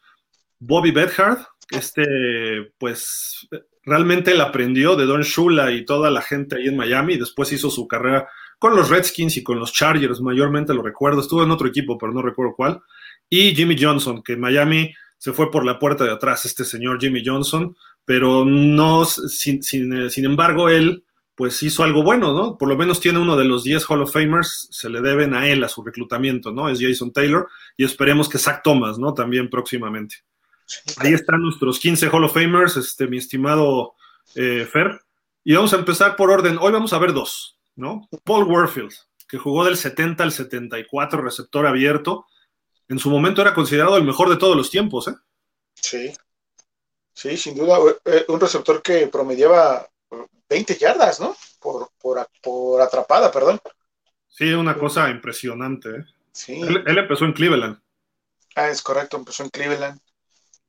Bobby 0.59 0.91
Bedhard, 0.91 1.39
este, 1.71 2.71
pues 2.77 3.49
realmente 3.83 4.31
él 4.31 4.39
aprendió 4.39 4.95
de 4.95 5.05
Don 5.05 5.23
Shula 5.23 5.73
y 5.73 5.83
toda 5.83 6.09
la 6.09 6.21
gente 6.21 6.55
ahí 6.55 6.67
en 6.67 6.77
Miami. 6.77 7.17
Después 7.17 7.51
hizo 7.51 7.69
su 7.69 7.85
carrera 7.85 8.29
con 8.57 8.77
los 8.77 8.89
Redskins 8.89 9.35
y 9.35 9.43
con 9.43 9.59
los 9.59 9.73
Chargers, 9.73 10.21
mayormente 10.21 10.73
lo 10.73 10.81
recuerdo. 10.81 11.19
Estuvo 11.19 11.43
en 11.43 11.51
otro 11.51 11.67
equipo, 11.67 11.97
pero 11.97 12.13
no 12.13 12.21
recuerdo 12.21 12.55
cuál 12.55 12.81
y 13.29 13.55
Jimmy 13.55 13.75
Johnson, 13.79 14.21
que 14.23 14.35
Miami 14.35 14.93
se 15.17 15.33
fue 15.33 15.51
por 15.51 15.65
la 15.65 15.77
puerta 15.77 16.03
de 16.03 16.11
atrás, 16.11 16.45
este 16.45 16.63
señor 16.63 16.99
Jimmy 16.99 17.21
Johnson, 17.25 17.75
pero 18.05 18.45
no, 18.45 19.05
sin, 19.05 19.61
sin, 19.61 20.09
sin, 20.09 20.25
embargo, 20.25 20.69
él 20.69 21.03
pues 21.35 21.61
hizo 21.63 21.83
algo 21.83 22.03
bueno, 22.03 22.33
¿no? 22.33 22.57
Por 22.57 22.67
lo 22.67 22.75
menos 22.75 22.99
tiene 22.99 23.19
uno 23.19 23.37
de 23.37 23.45
los 23.45 23.63
10 23.63 23.89
Hall 23.89 24.01
of 24.01 24.11
Famers, 24.11 24.67
se 24.71 24.89
le 24.89 25.01
deben 25.01 25.33
a 25.33 25.47
él, 25.47 25.63
a 25.63 25.69
su 25.69 25.83
reclutamiento, 25.83 26.51
¿no? 26.51 26.69
Es 26.69 26.79
Jason 26.81 27.13
Taylor, 27.13 27.47
y 27.77 27.85
esperemos 27.85 28.27
que 28.27 28.37
Zach 28.37 28.61
Thomas, 28.63 28.97
¿no? 28.97 29.13
También 29.13 29.49
próximamente. 29.49 30.17
Ahí 30.97 31.13
están 31.13 31.41
nuestros 31.41 31.79
15 31.79 32.09
Hall 32.09 32.23
of 32.23 32.33
Famers, 32.33 32.77
este, 32.77 33.07
mi 33.07 33.17
estimado 33.17 33.95
eh, 34.35 34.67
Fer. 34.71 35.01
Y 35.43 35.53
vamos 35.53 35.73
a 35.73 35.77
empezar 35.77 36.15
por 36.15 36.29
orden. 36.29 36.57
Hoy 36.59 36.71
vamos 36.71 36.93
a 36.93 36.99
ver 36.99 37.13
dos, 37.13 37.57
¿no? 37.75 38.07
Paul 38.23 38.45
Warfield, 38.45 38.93
que 39.27 39.37
jugó 39.37 39.65
del 39.65 39.77
70 39.77 40.23
al 40.23 40.31
74, 40.31 41.21
receptor 41.21 41.65
abierto. 41.65 42.25
En 42.89 42.99
su 42.99 43.09
momento 43.09 43.41
era 43.41 43.53
considerado 43.53 43.97
el 43.97 44.03
mejor 44.03 44.29
de 44.29 44.37
todos 44.37 44.57
los 44.57 44.69
tiempos, 44.69 45.07
¿eh? 45.07 45.15
Sí. 45.75 46.13
Sí, 47.13 47.37
sin 47.37 47.55
duda. 47.55 47.77
Eh, 48.05 48.25
un 48.27 48.39
receptor 48.39 48.81
que 48.81 49.07
promediaba 49.07 49.87
20 50.49 50.75
yardas, 50.75 51.19
¿no? 51.19 51.35
Por, 51.59 51.91
por, 51.99 52.81
atrapada, 52.81 53.31
perdón. 53.31 53.59
Sí, 54.27 54.51
una 54.53 54.77
cosa 54.77 55.09
impresionante. 55.09 55.89
¿eh? 55.89 56.05
Sí. 56.31 56.61
Él, 56.61 56.83
él, 56.85 56.97
empezó 56.97 57.25
en 57.25 57.33
Cleveland. 57.33 57.79
Ah, 58.55 58.69
es 58.69 58.81
correcto, 58.81 59.17
empezó 59.17 59.43
en 59.43 59.49
Cleveland. 59.49 59.99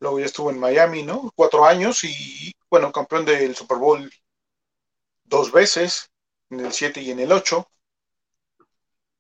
Luego 0.00 0.18
ya 0.18 0.26
estuvo 0.26 0.50
en 0.50 0.59
Miami, 0.59 1.02
¿no? 1.02 1.33
Cuatro 1.35 1.64
años 1.64 2.04
y, 2.04 2.52
bueno, 2.68 2.92
campeón 2.92 3.24
del 3.24 3.54
Super 3.54 3.78
Bowl 3.78 4.11
dos 5.24 5.52
veces, 5.52 6.11
en 6.50 6.61
el 6.61 6.72
7 6.72 7.00
y 7.00 7.11
en 7.12 7.20
el 7.20 7.33
8. 7.33 7.66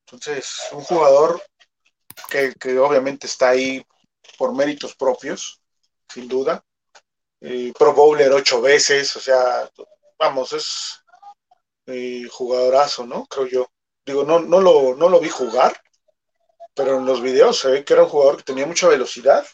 Entonces, 0.06 0.68
un 0.72 0.82
jugador 0.82 1.40
que, 2.28 2.78
obviamente 2.78 3.26
está 3.26 3.50
ahí 3.50 3.84
por 4.38 4.54
méritos 4.54 4.94
propios, 4.94 5.60
sin 6.12 6.28
duda. 6.28 6.64
Eh, 7.40 7.72
Pro 7.78 7.94
Bowler 7.94 8.32
ocho 8.32 8.60
veces, 8.60 9.14
o 9.16 9.20
sea, 9.20 9.70
vamos, 10.18 10.52
es 10.52 11.02
eh, 11.86 12.28
jugadorazo, 12.30 13.06
¿no? 13.06 13.26
Creo 13.26 13.46
yo. 13.46 13.70
Digo, 14.04 14.24
no, 14.24 14.40
no, 14.40 14.60
lo, 14.60 14.94
no 14.96 15.08
lo 15.08 15.20
vi 15.20 15.28
jugar, 15.28 15.80
pero 16.74 16.98
en 16.98 17.06
los 17.06 17.20
videos 17.20 17.58
se 17.58 17.70
ve 17.70 17.84
que 17.84 17.92
era 17.92 18.04
un 18.04 18.08
jugador 18.08 18.38
que 18.38 18.44
tenía 18.44 18.66
mucha 18.66 18.88
velocidad, 18.88 19.46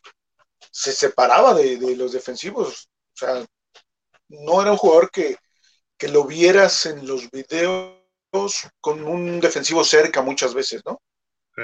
se 0.70 0.92
separaba 0.92 1.54
de, 1.54 1.96
los 1.96 2.12
defensivos, 2.12 2.88
o 3.14 3.16
sea, 3.16 3.46
no 4.28 4.62
era 4.62 4.72
un 4.72 4.78
jugador 4.78 5.10
que, 5.10 5.36
que 5.96 6.08
lo 6.08 6.24
vieras 6.24 6.86
en 6.86 7.06
los 7.06 7.30
videos 7.30 7.96
con 8.80 9.02
un 9.04 9.40
defensivo 9.40 9.84
cerca 9.84 10.22
muchas 10.22 10.52
veces, 10.54 10.82
¿no? 10.84 11.00
Sí. 11.54 11.62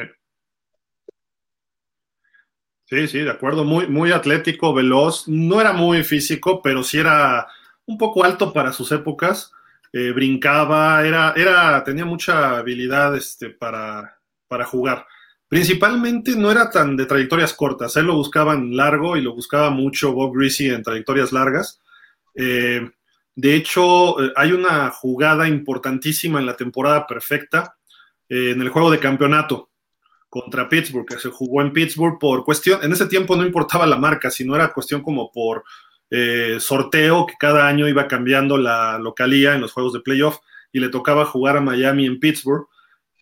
Sí, 2.93 3.21
de 3.21 3.31
acuerdo, 3.31 3.65
muy, 3.65 3.87
muy 3.87 4.13
atlético, 4.13 4.75
veloz, 4.75 5.27
no 5.27 5.63
era 5.63 5.73
muy 5.73 6.05
físico, 6.05 6.61
pero 6.61 6.85
sí 6.85 6.99
era 6.99 7.47
un 7.87 7.97
poco 7.97 8.23
alto 8.23 8.53
para 8.53 8.71
sus 8.75 8.93
épocas, 8.93 9.51
eh, 9.95 10.13
brincaba, 10.13 11.03
era, 11.03 11.33
era, 11.35 11.83
tenía 11.85 12.05
mucha 12.05 12.59
habilidad 12.59 13.17
este, 13.17 13.49
para, 13.49 14.19
para 14.47 14.67
jugar. 14.67 15.07
Principalmente 15.49 16.37
no 16.37 16.51
era 16.51 16.69
tan 16.71 16.95
de 16.95 17.07
trayectorias 17.07 17.55
cortas, 17.55 17.97
él 17.97 18.05
lo 18.05 18.15
buscaban 18.15 18.77
largo 18.77 19.17
y 19.17 19.23
lo 19.23 19.35
buscaba 19.35 19.71
mucho 19.71 20.13
Bob 20.13 20.37
Greasy 20.37 20.69
en 20.69 20.83
trayectorias 20.83 21.33
largas. 21.33 21.81
Eh, 22.35 22.91
de 23.35 23.55
hecho, 23.55 24.23
eh, 24.23 24.33
hay 24.37 24.53
una 24.53 24.91
jugada 24.91 25.49
importantísima 25.49 26.41
en 26.41 26.47
la 26.47 26.57
temporada 26.57 27.07
perfecta, 27.07 27.79
en 28.29 28.61
el 28.61 28.69
juego 28.69 28.91
de 28.91 28.99
campeonato 28.99 29.72
contra 30.33 30.67
Pittsburgh, 30.67 31.05
que 31.05 31.19
se 31.19 31.29
jugó 31.29 31.61
en 31.61 31.75
Pittsburgh 31.75 32.19
por 32.19 32.43
cuestión, 32.43 32.83
en 32.83 32.91
ese 32.91 33.05
tiempo 33.05 33.37
no 33.37 33.45
importaba 33.45 33.87
la 33.87 33.99
marca, 33.99 34.31
sino 34.31 34.57
era 34.57 34.73
cuestión 34.73 35.03
como 35.03 35.31
por 35.31 35.63
eh, 36.09 36.57
sorteo, 36.59 37.27
que 37.27 37.35
cada 37.39 37.69
año 37.69 37.87
iba 37.87 38.09
cambiando 38.09 38.57
la 38.57 38.99
localía 38.99 39.55
en 39.55 39.61
los 39.61 39.73
juegos 39.73 39.93
de 39.93 40.01
playoff 40.01 40.39
y 40.73 40.81
le 40.81 40.89
tocaba 40.89 41.27
jugar 41.27 41.59
a 41.59 41.61
Miami 41.61 42.07
en 42.07 42.19
Pittsburgh 42.19 42.67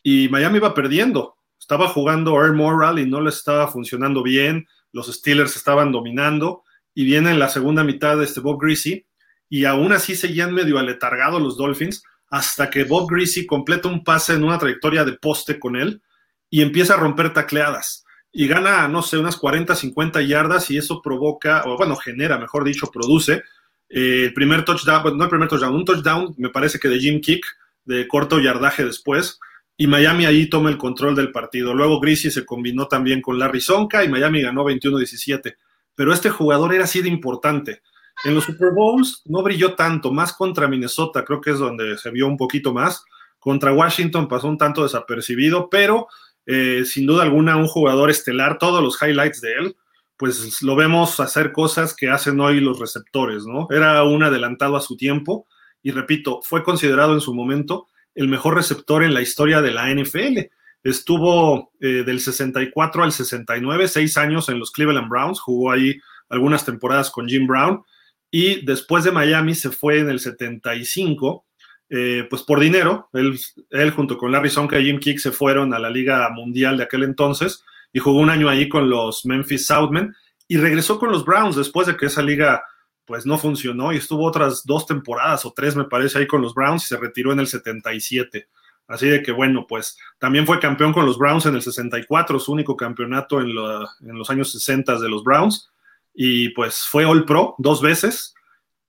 y 0.04 0.28
Miami 0.28 0.58
iba 0.58 0.72
perdiendo. 0.72 1.34
Estaba 1.58 1.88
jugando 1.88 2.40
Air 2.40 2.52
Moral 2.52 3.00
y 3.00 3.06
no 3.06 3.20
le 3.20 3.30
estaba 3.30 3.66
funcionando 3.66 4.22
bien, 4.22 4.68
los 4.92 5.12
Steelers 5.12 5.56
estaban 5.56 5.90
dominando 5.90 6.62
y 6.94 7.04
viene 7.04 7.32
en 7.32 7.40
la 7.40 7.48
segunda 7.48 7.82
mitad 7.82 8.18
de 8.18 8.24
este 8.24 8.38
Bob 8.38 8.62
Greasy 8.62 9.04
y 9.48 9.64
aún 9.64 9.92
así 9.92 10.14
seguían 10.14 10.54
medio 10.54 10.78
aletargados 10.78 11.42
los 11.42 11.56
Dolphins 11.56 12.04
hasta 12.28 12.70
que 12.70 12.84
Bob 12.84 13.10
Greasy 13.10 13.46
completa 13.46 13.88
un 13.88 14.04
pase 14.04 14.34
en 14.34 14.44
una 14.44 14.58
trayectoria 14.58 15.04
de 15.04 15.14
poste 15.14 15.58
con 15.58 15.74
él 15.74 16.00
y 16.50 16.62
empieza 16.62 16.94
a 16.94 16.98
romper 16.98 17.32
tacleadas 17.32 18.04
y 18.32 18.46
gana, 18.46 18.86
no 18.88 19.02
sé, 19.02 19.18
unas 19.18 19.36
40, 19.36 19.74
50 19.74 20.22
yardas 20.22 20.70
y 20.70 20.78
eso 20.78 21.02
provoca, 21.02 21.62
o 21.66 21.76
bueno, 21.76 21.96
genera, 21.96 22.38
mejor 22.38 22.64
dicho, 22.64 22.90
produce 22.90 23.42
eh, 23.88 24.24
el 24.26 24.34
primer 24.34 24.64
touchdown, 24.64 25.16
no 25.16 25.24
el 25.24 25.30
primer 25.30 25.48
touchdown, 25.48 25.74
un 25.74 25.84
touchdown 25.84 26.34
me 26.38 26.50
parece 26.50 26.78
que 26.78 26.88
de 26.88 27.00
Jim 27.00 27.20
Kick, 27.20 27.44
de 27.84 28.06
corto 28.06 28.38
yardaje 28.38 28.84
después, 28.84 29.40
y 29.76 29.86
Miami 29.86 30.26
ahí 30.26 30.48
toma 30.48 30.68
el 30.68 30.76
control 30.76 31.16
del 31.16 31.32
partido. 31.32 31.72
Luego 31.72 32.00
Greasy 32.00 32.30
se 32.30 32.44
combinó 32.44 32.86
también 32.86 33.22
con 33.22 33.38
Larry 33.38 33.62
Zonka 33.62 34.04
y 34.04 34.08
Miami 34.08 34.42
ganó 34.42 34.62
21-17. 34.62 35.56
Pero 35.94 36.12
este 36.12 36.28
jugador 36.28 36.74
era 36.74 36.84
así 36.84 37.00
de 37.00 37.08
importante. 37.08 37.80
En 38.24 38.34
los 38.34 38.44
Super 38.44 38.72
Bowls 38.74 39.22
no 39.24 39.42
brilló 39.42 39.74
tanto, 39.76 40.12
más 40.12 40.34
contra 40.34 40.68
Minnesota, 40.68 41.24
creo 41.24 41.40
que 41.40 41.52
es 41.52 41.58
donde 41.58 41.96
se 41.96 42.10
vio 42.10 42.26
un 42.26 42.36
poquito 42.36 42.74
más. 42.74 43.04
Contra 43.38 43.72
Washington 43.72 44.28
pasó 44.28 44.48
un 44.48 44.58
tanto 44.58 44.82
desapercibido, 44.82 45.70
pero 45.70 46.08
eh, 46.52 46.84
sin 46.84 47.06
duda 47.06 47.22
alguna 47.22 47.56
un 47.56 47.68
jugador 47.68 48.10
estelar, 48.10 48.58
todos 48.58 48.82
los 48.82 49.00
highlights 49.00 49.40
de 49.40 49.52
él, 49.52 49.76
pues 50.16 50.60
lo 50.62 50.74
vemos 50.74 51.20
hacer 51.20 51.52
cosas 51.52 51.94
que 51.94 52.10
hacen 52.10 52.40
hoy 52.40 52.58
los 52.58 52.80
receptores, 52.80 53.44
¿no? 53.46 53.68
Era 53.70 54.02
un 54.02 54.24
adelantado 54.24 54.76
a 54.76 54.80
su 54.80 54.96
tiempo 54.96 55.46
y 55.80 55.92
repito, 55.92 56.40
fue 56.42 56.64
considerado 56.64 57.14
en 57.14 57.20
su 57.20 57.34
momento 57.34 57.86
el 58.16 58.26
mejor 58.26 58.56
receptor 58.56 59.04
en 59.04 59.14
la 59.14 59.22
historia 59.22 59.62
de 59.62 59.70
la 59.70 59.94
NFL. 59.94 60.50
Estuvo 60.82 61.70
eh, 61.80 62.02
del 62.04 62.18
64 62.18 63.04
al 63.04 63.12
69, 63.12 63.86
seis 63.86 64.16
años 64.16 64.48
en 64.48 64.58
los 64.58 64.72
Cleveland 64.72 65.08
Browns, 65.08 65.38
jugó 65.38 65.70
ahí 65.70 66.00
algunas 66.28 66.64
temporadas 66.64 67.10
con 67.10 67.28
Jim 67.28 67.46
Brown 67.46 67.84
y 68.28 68.64
después 68.66 69.04
de 69.04 69.12
Miami 69.12 69.54
se 69.54 69.70
fue 69.70 70.00
en 70.00 70.10
el 70.10 70.18
75, 70.18 71.44
eh, 71.92 72.24
pues 72.30 72.44
por 72.44 72.60
dinero, 72.60 73.08
él, 73.12 73.36
él, 73.70 73.90
junto 73.90 74.16
con 74.16 74.30
Larry 74.30 74.48
Sonka 74.48 74.78
y 74.78 74.84
Jim 74.84 75.00
Kick 75.00 75.18
se 75.18 75.32
fueron 75.32 75.74
a 75.74 75.78
la 75.80 75.90
Liga 75.90 76.30
Mundial 76.30 76.76
de 76.76 76.84
aquel 76.84 77.02
entonces 77.02 77.64
y 77.92 77.98
jugó 77.98 78.20
un 78.20 78.30
año 78.30 78.48
ahí 78.48 78.68
con 78.68 78.88
los 78.88 79.26
Memphis 79.26 79.66
Southmen 79.66 80.14
y 80.46 80.56
regresó 80.56 81.00
con 81.00 81.10
los 81.10 81.24
Browns 81.24 81.56
después 81.56 81.88
de 81.88 81.96
que 81.96 82.06
esa 82.06 82.22
liga 82.22 82.62
pues 83.04 83.26
no 83.26 83.38
funcionó 83.38 83.92
y 83.92 83.96
estuvo 83.96 84.24
otras 84.24 84.64
dos 84.64 84.86
temporadas 84.86 85.44
o 85.44 85.52
tres 85.52 85.74
me 85.74 85.82
parece 85.82 86.18
ahí 86.18 86.28
con 86.28 86.42
los 86.42 86.54
Browns 86.54 86.84
y 86.84 86.86
se 86.86 86.96
retiró 86.96 87.32
en 87.32 87.40
el 87.40 87.48
77. 87.48 88.46
Así 88.86 89.08
de 89.08 89.20
que 89.20 89.32
bueno, 89.32 89.66
pues 89.68 89.98
también 90.20 90.46
fue 90.46 90.60
campeón 90.60 90.92
con 90.92 91.06
los 91.06 91.18
Browns 91.18 91.46
en 91.46 91.56
el 91.56 91.62
64, 91.62 92.38
su 92.38 92.52
único 92.52 92.76
campeonato 92.76 93.40
en, 93.40 93.48
en 93.48 94.16
los 94.16 94.30
años 94.30 94.52
60 94.52 95.00
de 95.00 95.08
los 95.08 95.24
Browns 95.24 95.70
y 96.14 96.50
pues 96.50 96.84
fue 96.88 97.04
All 97.04 97.24
Pro 97.24 97.56
dos 97.58 97.82
veces 97.82 98.34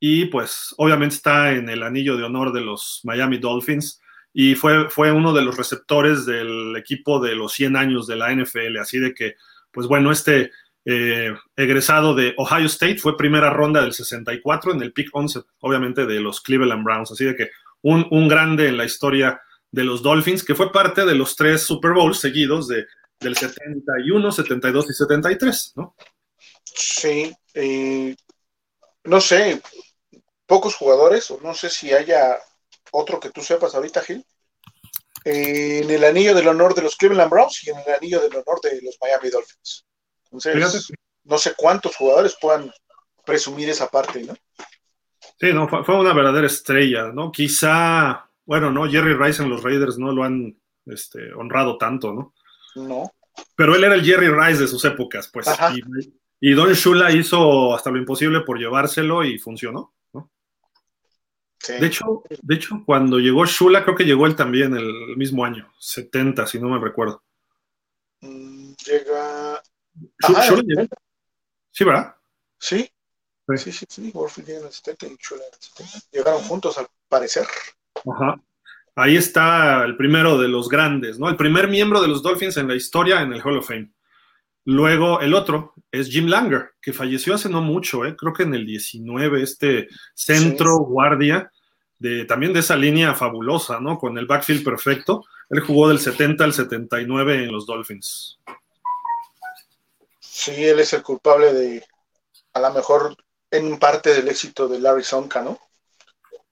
y 0.04 0.26
pues 0.26 0.74
obviamente 0.78 1.16
está 1.16 1.52
en 1.52 1.70
el 1.70 1.84
anillo 1.84 2.18
de 2.18 2.24
honor 2.24 2.52
de 2.52 2.62
los 2.62 3.02
Miami 3.04 3.38
Dolphins 3.38 4.02
y 4.34 4.56
fue, 4.56 4.90
fue 4.90 5.12
uno 5.12 5.32
de 5.32 5.44
los 5.44 5.56
receptores 5.56 6.26
del 6.26 6.76
equipo 6.76 7.20
de 7.20 7.36
los 7.36 7.54
100 7.54 7.76
años 7.76 8.08
de 8.08 8.16
la 8.16 8.34
NFL, 8.34 8.78
así 8.80 8.98
de 8.98 9.14
que 9.14 9.36
pues 9.70 9.86
bueno, 9.86 10.12
este 10.12 10.50
eh, 10.86 11.36
egresado 11.56 12.16
de 12.16 12.34
Ohio 12.38 12.66
State 12.66 12.98
fue 12.98 13.16
primera 13.16 13.52
ronda 13.52 13.82
del 13.82 13.94
64 13.94 14.74
en 14.74 14.82
el 14.82 14.92
pick 14.92 15.10
11, 15.14 15.42
obviamente 15.60 16.08
de 16.08 16.20
los 16.20 16.42
Cleveland 16.42 16.84
Browns, 16.84 17.12
así 17.12 17.24
de 17.24 17.36
que 17.36 17.52
un, 17.84 18.08
un 18.10 18.28
grande 18.28 18.70
en 18.70 18.78
la 18.78 18.86
historia 18.86 19.40
de 19.70 19.84
los 19.84 20.02
Dolphins, 20.02 20.44
que 20.44 20.56
fue 20.56 20.72
parte 20.72 21.06
de 21.06 21.14
los 21.14 21.36
tres 21.36 21.62
Super 21.62 21.92
Bowls 21.92 22.20
seguidos 22.20 22.68
de, 22.68 22.88
del 23.20 23.38
71, 23.38 24.32
72 24.32 24.90
y 24.90 24.94
73, 24.94 25.74
¿no? 25.76 25.96
Sí, 26.64 27.32
eh, 27.54 28.16
no 29.04 29.22
sé, 29.22 29.62
pocos 30.52 30.76
jugadores, 30.76 31.32
o 31.32 31.40
no 31.42 31.54
sé 31.54 31.70
si 31.70 31.94
haya 31.94 32.38
otro 32.92 33.22
que 33.22 33.30
tú 33.30 33.40
sepas 33.40 33.74
ahorita, 33.74 34.02
Gil, 34.02 34.26
en 35.24 35.90
el 35.90 36.04
anillo 36.04 36.36
del 36.36 36.50
honor 36.50 36.76
de 36.76 36.82
los 36.82 36.98
Cleveland 36.98 37.32
Browns 37.32 37.66
y 37.66 37.70
en 37.70 37.78
el 37.78 37.94
anillo 37.94 38.20
del 38.20 38.34
honor 38.34 38.60
de 38.62 38.82
los 38.82 38.98
Miami 39.00 39.30
Dolphins. 39.30 39.86
Entonces, 40.26 40.92
no 41.24 41.38
sé 41.38 41.54
cuántos 41.56 41.96
jugadores 41.96 42.36
puedan 42.42 42.70
presumir 43.26 43.70
esa 43.70 43.88
parte, 43.88 44.26
¿no? 44.26 44.34
Sí, 45.40 45.54
no, 45.54 45.70
fue, 45.70 45.98
una 45.98 46.12
verdadera 46.12 46.48
estrella, 46.48 47.14
¿no? 47.14 47.32
Quizá, 47.32 48.30
bueno, 48.44 48.72
no, 48.72 48.92
Jerry 48.92 49.14
Rice 49.14 49.42
en 49.42 49.50
los 49.50 49.64
Raiders 49.64 49.98
no 49.98 50.12
lo 50.12 50.26
han 50.26 50.60
este, 50.86 51.32
honrado 51.32 51.78
tanto, 51.78 52.12
¿no? 52.12 52.34
No. 52.76 53.10
Pero 53.56 53.74
él 53.74 53.86
era 53.86 53.96
el 53.96 54.04
Jerry 54.04 54.28
Rice 54.28 54.64
de 54.64 54.68
sus 54.68 54.84
épocas, 54.84 55.30
pues. 55.32 55.48
Y 56.42 56.52
Don 56.52 56.74
Shula 56.74 57.10
hizo 57.14 57.74
hasta 57.74 57.90
lo 57.90 58.00
imposible 58.00 58.42
por 58.42 58.60
llevárselo 58.60 59.24
y 59.24 59.40
funcionó. 59.40 59.94
De, 61.68 61.86
hecho, 61.86 62.24
de 62.42 62.56
hecho, 62.56 62.84
cuando 62.86 63.20
llegó 63.20 63.46
Shula, 63.46 63.84
creo 63.84 63.96
que 63.96 64.06
llegó 64.06 64.26
él 64.26 64.36
también 64.36 64.76
el 64.76 65.16
mismo 65.16 65.46
año, 65.46 65.72
70, 65.80 66.48
si 66.48 66.60
no 66.60 66.70
me 66.70 66.80
recuerdo. 66.80 67.24
Mm, 68.22 68.74
llega. 68.86 69.62
Shula 70.28 70.64
llegó. 70.66 70.88
Sí, 71.72 71.84
¿verdad? 71.84 72.16
Sí. 72.58 72.90
Sí, 73.58 73.72
sí, 73.72 73.86
sí. 73.88 74.12
Warfield 74.14 74.48
llega 74.48 74.60
en 74.62 74.66
el 74.68 74.72
70 74.72 75.08
y 75.08 75.18
Shula 75.20 75.44
en 75.44 75.54
el 75.54 75.60
70. 75.60 76.08
Llegaron 76.12 76.42
juntos, 76.42 76.78
al 76.78 76.88
parecer. 77.08 77.46
Ajá. 78.12 78.42
Ahí 78.96 79.16
está 79.16 79.84
el 79.86 79.96
primero 79.96 80.38
de 80.38 80.48
los 80.48 80.68
grandes, 80.68 81.18
¿no? 81.18 81.30
El 81.30 81.38
primer 81.38 81.68
miembro 81.68 82.02
de 82.02 82.08
los 82.08 82.22
Dolphins 82.22 82.58
en 82.58 82.68
la 82.68 82.76
historia 82.76 83.22
en 83.22 83.34
el 83.34 83.42
Hall 83.42 83.58
of 83.58 83.68
Fame. 83.68 83.92
Luego 84.66 85.22
el 85.22 85.34
otro 85.34 85.74
es 85.92 86.10
Jim 86.10 86.28
Langer, 86.28 86.72
que 86.82 86.94
falleció 86.94 87.34
hace 87.34 87.50
no 87.50 87.62
mucho, 87.62 88.06
¿eh? 88.06 88.16
creo 88.16 88.34
que 88.34 88.44
en 88.44 88.54
el 88.54 88.66
19, 88.66 89.42
este 89.42 89.88
centro 90.14 90.78
guardia 90.78 91.52
de, 91.98 92.26
también 92.26 92.54
de 92.54 92.62
esa 92.62 92.76
línea 92.76 93.14
fabulosa, 93.14 93.80
¿no? 93.80 93.98
Con 93.98 94.18
el 94.18 94.26
backfield 94.26 94.64
perfecto. 94.64 95.24
Él 95.50 95.60
jugó 95.60 95.90
del 95.90 96.00
70 96.00 96.44
al 96.44 96.54
79 96.54 97.44
en 97.44 97.52
los 97.52 97.66
Dolphins. 97.66 98.40
Sí, 100.20 100.66
él 100.66 100.80
es 100.80 100.94
el 100.94 101.04
culpable 101.04 101.54
de, 101.54 101.86
a 102.54 102.60
lo 102.60 102.74
mejor, 102.74 103.16
en 103.52 103.78
parte 103.78 104.14
del 104.14 104.28
éxito 104.28 104.68
de 104.68 104.80
Larry 104.80 105.04
Sonka, 105.04 105.42
¿no? 105.42 105.60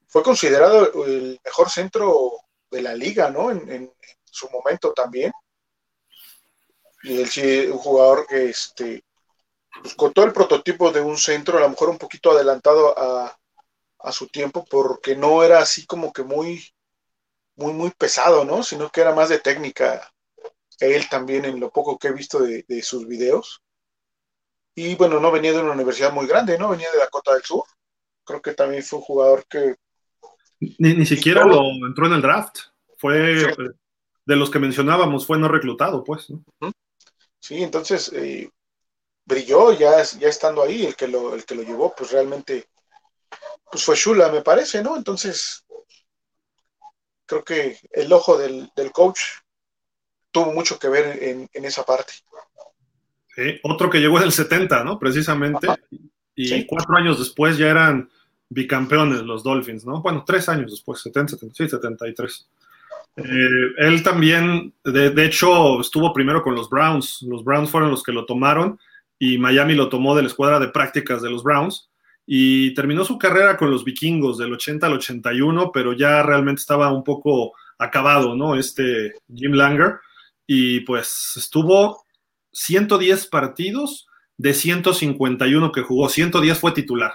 Fue 0.06 0.22
considerado 0.22 1.04
el 1.04 1.40
mejor 1.44 1.70
centro 1.70 2.32
de 2.70 2.82
la 2.82 2.94
liga, 2.94 3.30
¿no? 3.30 3.50
En, 3.50 3.92
su 4.32 4.48
momento 4.50 4.92
también. 4.92 5.32
Y 7.02 7.20
él 7.20 7.28
sí, 7.28 7.66
un 7.66 7.78
jugador 7.78 8.26
que, 8.26 8.50
este, 8.50 9.04
pues, 9.82 9.94
con 9.94 10.12
todo 10.12 10.26
el 10.26 10.32
prototipo 10.32 10.90
de 10.90 11.00
un 11.00 11.16
centro, 11.16 11.58
a 11.58 11.60
lo 11.60 11.70
mejor 11.70 11.88
un 11.88 11.98
poquito 11.98 12.32
adelantado 12.32 12.98
a, 12.98 13.36
a 14.00 14.12
su 14.12 14.28
tiempo, 14.28 14.64
porque 14.68 15.16
no 15.16 15.42
era 15.42 15.60
así 15.60 15.86
como 15.86 16.12
que 16.12 16.22
muy, 16.22 16.62
muy, 17.56 17.72
muy 17.72 17.90
pesado, 17.90 18.44
¿no? 18.44 18.62
Sino 18.62 18.90
que 18.90 19.00
era 19.00 19.14
más 19.14 19.28
de 19.28 19.38
técnica. 19.38 20.10
Él 20.80 21.08
también, 21.08 21.44
en 21.44 21.60
lo 21.60 21.70
poco 21.70 21.98
que 21.98 22.08
he 22.08 22.12
visto 22.12 22.40
de, 22.40 22.82
sus 22.82 23.06
videos. 23.06 23.62
Y 24.74 24.94
bueno, 24.94 25.20
no 25.20 25.30
venía 25.30 25.52
de 25.52 25.60
una 25.60 25.72
universidad 25.72 26.12
muy 26.12 26.26
grande, 26.26 26.58
¿no? 26.58 26.70
Venía 26.70 26.90
de 26.90 26.98
Dakota 26.98 27.34
del 27.34 27.42
Sur. 27.42 27.64
Creo 28.24 28.40
que 28.40 28.54
también 28.54 28.82
fue 28.82 28.98
un 28.98 29.04
jugador 29.04 29.44
que. 29.48 29.76
Ni, 30.78 31.04
siquiera 31.04 31.44
lo 31.44 31.62
entró 31.86 32.06
en 32.06 32.14
el 32.14 32.22
draft. 32.22 32.58
Fue 32.98 33.54
de 34.26 34.36
los 34.36 34.50
que 34.50 34.58
mencionábamos, 34.58 35.26
fue 35.26 35.38
no 35.38 35.48
reclutado, 35.48 36.04
pues. 36.04 36.28
Sí, 37.50 37.64
entonces 37.64 38.12
eh, 38.14 38.48
brilló 39.24 39.72
ya, 39.72 40.00
ya 40.04 40.28
estando 40.28 40.62
ahí, 40.62 40.86
el 40.86 40.94
que 40.94 41.08
lo, 41.08 41.34
el 41.34 41.44
que 41.44 41.56
lo 41.56 41.64
llevó, 41.64 41.92
pues 41.92 42.12
realmente 42.12 42.68
pues 43.72 43.82
fue 43.82 43.96
Shula, 43.96 44.30
me 44.30 44.42
parece, 44.42 44.84
¿no? 44.84 44.96
Entonces, 44.96 45.66
creo 47.26 47.42
que 47.42 47.76
el 47.90 48.12
ojo 48.12 48.38
del, 48.38 48.70
coach 48.92 49.18
tuvo 50.30 50.52
mucho 50.52 50.78
que 50.78 50.88
ver 50.90 51.20
en, 51.20 51.64
esa 51.64 51.82
parte. 51.82 52.12
Sí, 53.34 53.58
otro 53.64 53.90
que 53.90 53.98
llegó 53.98 54.18
en 54.18 54.26
el 54.26 54.32
70, 54.32 54.84
¿no? 54.84 54.96
Precisamente. 55.00 55.66
Y 56.36 56.64
cuatro 56.66 56.96
años 56.98 57.18
después 57.18 57.58
ya 57.58 57.68
eran 57.68 58.08
bicampeones 58.48 59.22
los 59.22 59.42
Dolphins, 59.42 59.84
¿no? 59.84 60.00
Bueno, 60.02 60.22
tres 60.24 60.48
años 60.48 60.70
después, 60.70 61.00
70, 61.00 61.32
70 61.32 61.54
sí, 61.56 61.68
73. 61.68 62.48
Eh, 63.16 63.74
él 63.78 64.02
también, 64.02 64.72
de, 64.84 65.24
hecho, 65.24 65.80
estuvo 65.80 66.12
primero 66.12 66.42
con 66.42 66.54
los 66.54 66.68
Browns. 66.68 67.22
Los 67.22 67.44
Browns 67.44 67.70
fueron 67.70 67.90
los 67.90 68.02
que 68.02 68.12
lo 68.12 68.24
tomaron 68.24 68.78
y 69.18 69.38
Miami 69.38 69.74
lo 69.74 69.88
tomó 69.88 70.14
de 70.14 70.22
la 70.22 70.28
escuadra 70.28 70.58
de 70.58 70.68
prácticas 70.68 71.22
de 71.22 71.30
los 71.30 71.42
Browns 71.42 71.90
y 72.26 72.72
terminó 72.74 73.04
su 73.04 73.18
carrera 73.18 73.56
con 73.56 73.70
los 73.70 73.84
vikingos 73.84 74.38
del 74.38 74.52
80 74.52 74.86
al 74.86 74.94
81, 74.94 75.72
pero 75.72 75.92
ya 75.92 76.22
realmente 76.22 76.60
estaba 76.60 76.92
un 76.92 77.04
poco 77.04 77.52
acabado, 77.78 78.36
¿no? 78.36 78.56
Este 78.56 79.14
Jim 79.34 79.52
Langer. 79.52 79.98
Y 80.46 80.80
pues 80.80 81.34
estuvo 81.36 82.04
110 82.52 83.26
partidos 83.26 84.06
de 84.36 84.54
151 84.54 85.72
que 85.72 85.82
jugó, 85.82 86.08
110 86.08 86.58
fue 86.58 86.72
titular. 86.72 87.14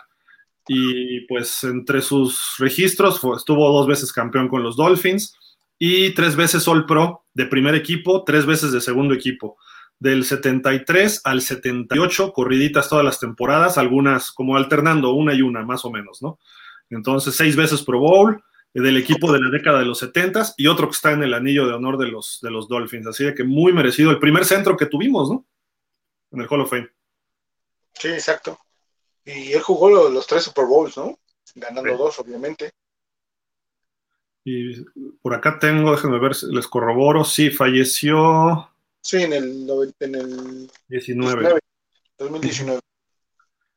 Y 0.67 1.21
pues 1.27 1.63
entre 1.63 2.01
sus 2.01 2.55
registros 2.60 3.21
estuvo 3.38 3.71
dos 3.71 3.88
veces 3.88 4.12
campeón 4.12 4.47
con 4.47 4.63
los 4.63 4.75
Dolphins 4.75 5.36
y 5.78 6.14
tres 6.14 6.36
veces 6.36 6.68
All 6.68 6.86
Pro 6.86 7.26
de 7.34 7.46
primer 7.46 7.76
equipo, 7.76 8.24
tres 8.24 8.46
veces 8.46 8.72
de 8.72 8.82
segundo 8.82 9.14
equipo 9.14 9.58
del 10.00 10.26
73 10.26 11.22
al 11.24 11.42
78, 11.42 12.34
corriditas 12.34 12.90
todas 12.90 13.06
las 13.06 13.20
temporadas, 13.20 13.78
algunas 13.78 14.32
como 14.32 14.58
alternando 14.58 15.14
una 15.14 15.34
y 15.34 15.42
una, 15.42 15.64
más 15.64 15.86
o 15.86 15.92
menos, 15.92 16.22
¿no? 16.22 16.40
Entonces, 16.90 17.36
seis 17.36 17.56
veces 17.56 17.84
Pro 17.84 18.00
Bowl 18.00 18.44
eh, 18.74 18.82
del 18.82 18.98
equipo 18.98 19.32
de 19.32 19.40
la 19.40 19.50
década 19.50 19.80
de 19.80 19.86
los 19.86 20.00
70 20.00 20.54
y 20.58 20.68
otro 20.68 20.88
que 20.88 20.96
está 20.96 21.12
en 21.12 21.24
el 21.24 21.34
anillo 21.34 21.66
de 21.66 21.74
honor 21.74 21.98
de 21.98 22.08
los, 22.08 22.40
de 22.42 22.52
los 22.52 22.68
Dolphins. 22.68 23.08
Así 23.08 23.34
que 23.34 23.44
muy 23.44 23.74
merecido 23.74 24.12
el 24.12 24.20
primer 24.20 24.46
centro 24.46 24.78
que 24.78 24.86
tuvimos, 24.86 25.30
¿no? 25.30 25.46
En 26.32 26.42
el 26.42 26.48
Hall 26.50 26.62
of 26.62 26.70
Fame. 26.70 26.90
Sí, 27.94 28.10
exacto. 28.10 28.60
Y 29.24 29.54
él 29.54 29.62
jugó 29.62 29.90
los, 29.90 30.28
tres 30.28 30.44
Super 30.44 30.66
Bowls, 30.66 30.98
¿no? 30.98 31.18
Ganando 31.56 31.98
dos, 31.98 32.20
obviamente. 32.20 32.72
Y 34.45 34.86
por 35.21 35.34
acá 35.34 35.60
tengo, 35.60 35.91
déjenme 35.91 36.19
ver, 36.19 36.31
les 36.51 36.67
corroboro, 36.67 37.25
sí, 37.25 37.49
falleció 37.49 38.69
Sí, 39.05 39.17
en 39.21 39.34
el, 39.34 39.69
en 39.99 40.15
el 40.15 40.71
19. 40.88 41.60
2019. 42.17 42.79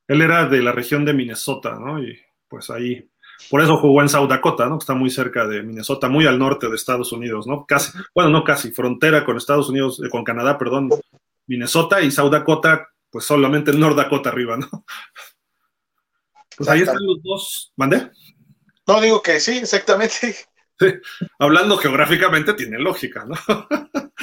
Él 0.07 0.21
era 0.23 0.47
de 0.47 0.59
la 0.63 0.71
región 0.71 1.05
de 1.05 1.13
Minnesota, 1.13 1.77
¿no? 1.79 2.01
Y 2.01 2.19
pues 2.47 2.71
ahí, 2.71 3.07
por 3.51 3.61
eso 3.61 3.77
jugó 3.77 4.01
en 4.01 4.09
South 4.09 4.27
Dakota, 4.27 4.65
¿no? 4.65 4.79
Que 4.79 4.83
está 4.83 4.95
muy 4.95 5.11
cerca 5.11 5.45
de 5.45 5.61
Minnesota, 5.61 6.09
muy 6.09 6.25
al 6.25 6.39
norte 6.39 6.67
de 6.67 6.73
Estados 6.75 7.11
Unidos, 7.11 7.45
¿no? 7.45 7.63
Casi, 7.67 7.91
bueno, 8.15 8.31
no 8.31 8.43
casi, 8.43 8.71
frontera 8.71 9.23
con 9.23 9.37
Estados 9.37 9.69
Unidos, 9.69 10.01
eh, 10.03 10.09
con 10.09 10.23
Canadá, 10.23 10.57
perdón, 10.57 10.89
Minnesota 11.45 12.01
y 12.01 12.09
South 12.09 12.31
Dakota, 12.31 12.87
pues 13.11 13.23
solamente 13.23 13.69
el 13.69 13.79
North 13.79 13.97
Dakota 13.97 14.29
arriba, 14.29 14.57
¿no? 14.57 14.83
Pues 16.57 16.67
ahí 16.69 16.81
están 16.81 17.05
los 17.05 17.21
dos. 17.21 17.71
¿Mandé? 17.75 18.09
No, 18.87 18.99
digo 18.99 19.21
que 19.21 19.39
sí, 19.39 19.59
exactamente. 19.59 20.35
Hablando 21.39 21.77
geográficamente 21.77 22.53
tiene 22.53 22.79
lógica, 22.79 23.25
¿no? 23.25 23.35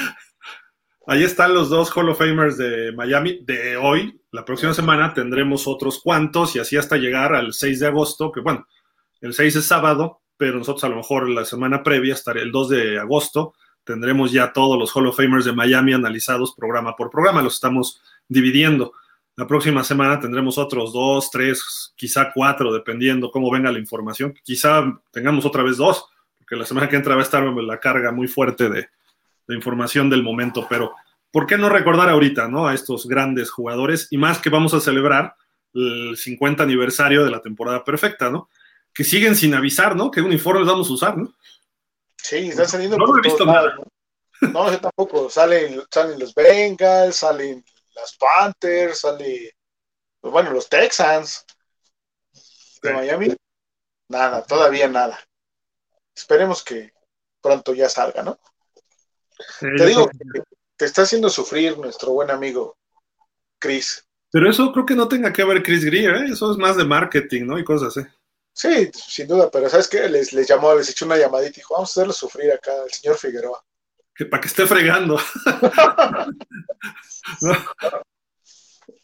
Ahí 1.09 1.23
están 1.23 1.53
los 1.53 1.69
dos 1.69 1.89
Hall 1.95 2.09
of 2.09 2.17
Famers 2.17 2.57
de 2.57 2.91
Miami 2.91 3.39
de 3.45 3.77
hoy. 3.77 4.19
La 4.31 4.43
próxima 4.43 4.73
semana 4.73 5.13
tendremos 5.13 5.65
otros 5.65 6.01
cuantos 6.03 6.55
y 6.55 6.59
así 6.59 6.75
hasta 6.75 6.97
llegar 6.97 7.33
al 7.33 7.53
6 7.53 7.79
de 7.79 7.87
agosto, 7.87 8.29
que 8.29 8.41
bueno, 8.41 8.67
el 9.21 9.33
6 9.33 9.55
es 9.55 9.65
sábado, 9.65 10.21
pero 10.35 10.57
nosotros 10.57 10.83
a 10.83 10.89
lo 10.89 10.97
mejor 10.97 11.29
la 11.29 11.45
semana 11.45 11.81
previa, 11.81 12.13
hasta 12.13 12.33
el 12.33 12.51
2 12.51 12.69
de 12.69 12.99
agosto, 12.99 13.53
tendremos 13.85 14.33
ya 14.33 14.51
todos 14.51 14.77
los 14.77 14.93
Hall 14.93 15.07
of 15.07 15.15
Famers 15.15 15.45
de 15.45 15.53
Miami 15.53 15.93
analizados 15.93 16.53
programa 16.53 16.93
por 16.97 17.09
programa. 17.09 17.41
Los 17.41 17.53
estamos 17.53 18.01
dividiendo. 18.27 18.91
La 19.37 19.47
próxima 19.47 19.85
semana 19.85 20.19
tendremos 20.19 20.57
otros 20.57 20.91
dos, 20.91 21.31
tres, 21.31 21.93
quizá 21.95 22.31
cuatro, 22.33 22.73
dependiendo 22.73 23.31
cómo 23.31 23.49
venga 23.49 23.71
la 23.71 23.79
información. 23.79 24.33
Quizá 24.43 24.83
tengamos 25.11 25.45
otra 25.45 25.63
vez 25.63 25.77
dos, 25.77 26.05
porque 26.47 26.61
la 26.61 26.65
semana 26.65 26.87
que 26.87 26.95
entra 26.95 27.13
va 27.13 27.21
a 27.21 27.25
estar 27.25 27.43
la 27.43 27.79
carga 27.79 28.13
muy 28.13 28.29
fuerte 28.29 28.69
de, 28.69 28.87
información 29.49 30.09
del 30.09 30.23
momento, 30.23 30.65
pero 30.69 30.93
¿por 31.29 31.45
qué 31.45 31.57
no 31.57 31.67
recordar 31.67 32.09
ahorita 32.09 32.47
¿no? 32.47 32.67
a 32.67 32.73
estos 32.73 33.05
grandes 33.05 33.49
jugadores? 33.49 34.07
Y 34.11 34.17
más 34.17 34.39
que 34.39 34.49
vamos 34.49 34.73
a 34.73 34.79
celebrar 34.79 35.35
el 35.73 36.15
50 36.15 36.63
aniversario 36.63 37.25
de 37.25 37.31
la 37.31 37.41
temporada 37.41 37.83
perfecta, 37.83 38.29
¿no? 38.29 38.49
Que 38.93 39.03
siguen 39.03 39.35
sin 39.35 39.53
avisar, 39.55 39.95
¿no? 39.95 40.09
¿Qué 40.09 40.21
uniformes 40.21 40.67
vamos 40.67 40.89
a 40.89 40.93
usar, 40.93 41.17
¿no? 41.17 41.33
Sí, 42.15 42.49
están 42.49 42.67
saliendo. 42.67 42.97
No, 42.97 43.07
lo 43.07 43.17
he 43.17 43.21
visto 43.21 43.45
nada. 43.45 43.75
¿no? 44.41 44.71
yo 44.71 44.79
tampoco. 44.79 45.29
Salen, 45.29 45.81
salen 45.91 46.19
los 46.19 46.33
Bengals, 46.33 47.17
salen 47.17 47.63
las 47.93 48.17
Panthers, 48.17 49.01
salen, 49.01 49.49
pues 50.21 50.31
bueno, 50.31 50.51
los 50.51 50.67
Texans 50.69 51.45
de 52.81 52.93
Miami. 52.93 53.35
Nada, 54.09 54.43
todavía 54.43 54.87
nada. 54.87 55.19
Esperemos 56.17 56.63
que 56.63 56.93
pronto 57.39 57.75
ya 57.75 57.87
salga, 57.87 58.23
¿no? 58.23 58.39
te 59.59 59.85
digo, 59.85 60.09
que 60.09 60.41
te 60.75 60.85
está 60.85 61.03
haciendo 61.03 61.29
sufrir 61.29 61.77
nuestro 61.77 62.11
buen 62.11 62.31
amigo 62.31 62.75
Chris. 63.59 64.03
Pero 64.31 64.49
eso 64.49 64.73
creo 64.73 64.83
que 64.83 64.95
no 64.95 65.07
tenga 65.07 65.31
que 65.31 65.43
ver 65.43 65.61
Chris 65.61 65.85
Greer, 65.85 66.15
¿eh? 66.15 66.25
eso 66.31 66.51
es 66.51 66.57
más 66.57 66.75
de 66.75 66.85
marketing, 66.85 67.45
¿no? 67.45 67.59
Y 67.59 67.63
cosas 67.63 67.95
así. 67.95 68.07
Sí, 68.51 68.89
sin 68.93 69.27
duda, 69.27 69.51
pero 69.51 69.69
¿sabes 69.69 69.87
qué? 69.87 70.09
Les, 70.09 70.33
les 70.33 70.47
llamó, 70.47 70.73
les 70.73 70.89
echó 70.89 71.05
una 71.05 71.17
llamadita 71.17 71.51
y 71.51 71.57
dijo, 71.57 71.75
vamos 71.75 71.91
a 71.91 71.93
hacerlo 71.93 72.13
sufrir 72.13 72.51
acá 72.51 72.71
al 72.81 72.89
señor 72.89 73.15
Figueroa. 73.15 73.63
Que 74.15 74.25
para 74.25 74.41
que 74.41 74.47
esté 74.47 74.65
fregando. 74.65 75.17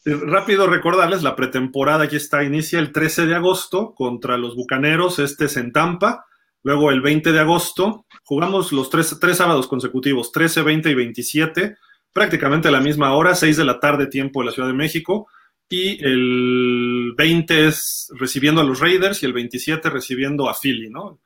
Rápido 0.05 0.65
recordarles, 0.65 1.21
la 1.21 1.35
pretemporada 1.35 2.05
aquí 2.05 2.15
está, 2.15 2.43
inicia 2.43 2.79
el 2.79 2.91
13 2.91 3.27
de 3.27 3.35
agosto 3.35 3.93
contra 3.93 4.37
los 4.37 4.55
Bucaneros, 4.55 5.19
este 5.19 5.45
es 5.45 5.57
en 5.57 5.71
Tampa. 5.71 6.25
Luego 6.63 6.91
el 6.91 7.01
20 7.01 7.31
de 7.31 7.39
agosto 7.39 8.05
jugamos 8.23 8.71
los 8.71 8.89
tres, 8.89 9.17
tres 9.19 9.37
sábados 9.37 9.67
consecutivos, 9.67 10.31
13, 10.31 10.63
20 10.63 10.89
y 10.89 10.93
27, 10.95 11.77
prácticamente 12.13 12.69
a 12.69 12.71
la 12.71 12.79
misma 12.79 13.13
hora, 13.13 13.35
6 13.35 13.57
de 13.57 13.65
la 13.65 13.79
tarde 13.79 14.07
tiempo 14.07 14.39
de 14.39 14.45
la 14.47 14.51
Ciudad 14.53 14.69
de 14.69 14.73
México. 14.73 15.27
Y 15.69 16.03
el 16.03 17.13
20 17.17 17.67
es 17.67 18.09
recibiendo 18.17 18.61
a 18.61 18.63
los 18.63 18.79
Raiders 18.79 19.23
y 19.23 19.25
el 19.25 19.33
27 19.33 19.89
recibiendo 19.89 20.49
a 20.49 20.53
Philly, 20.53 20.89
¿no? 20.89 21.19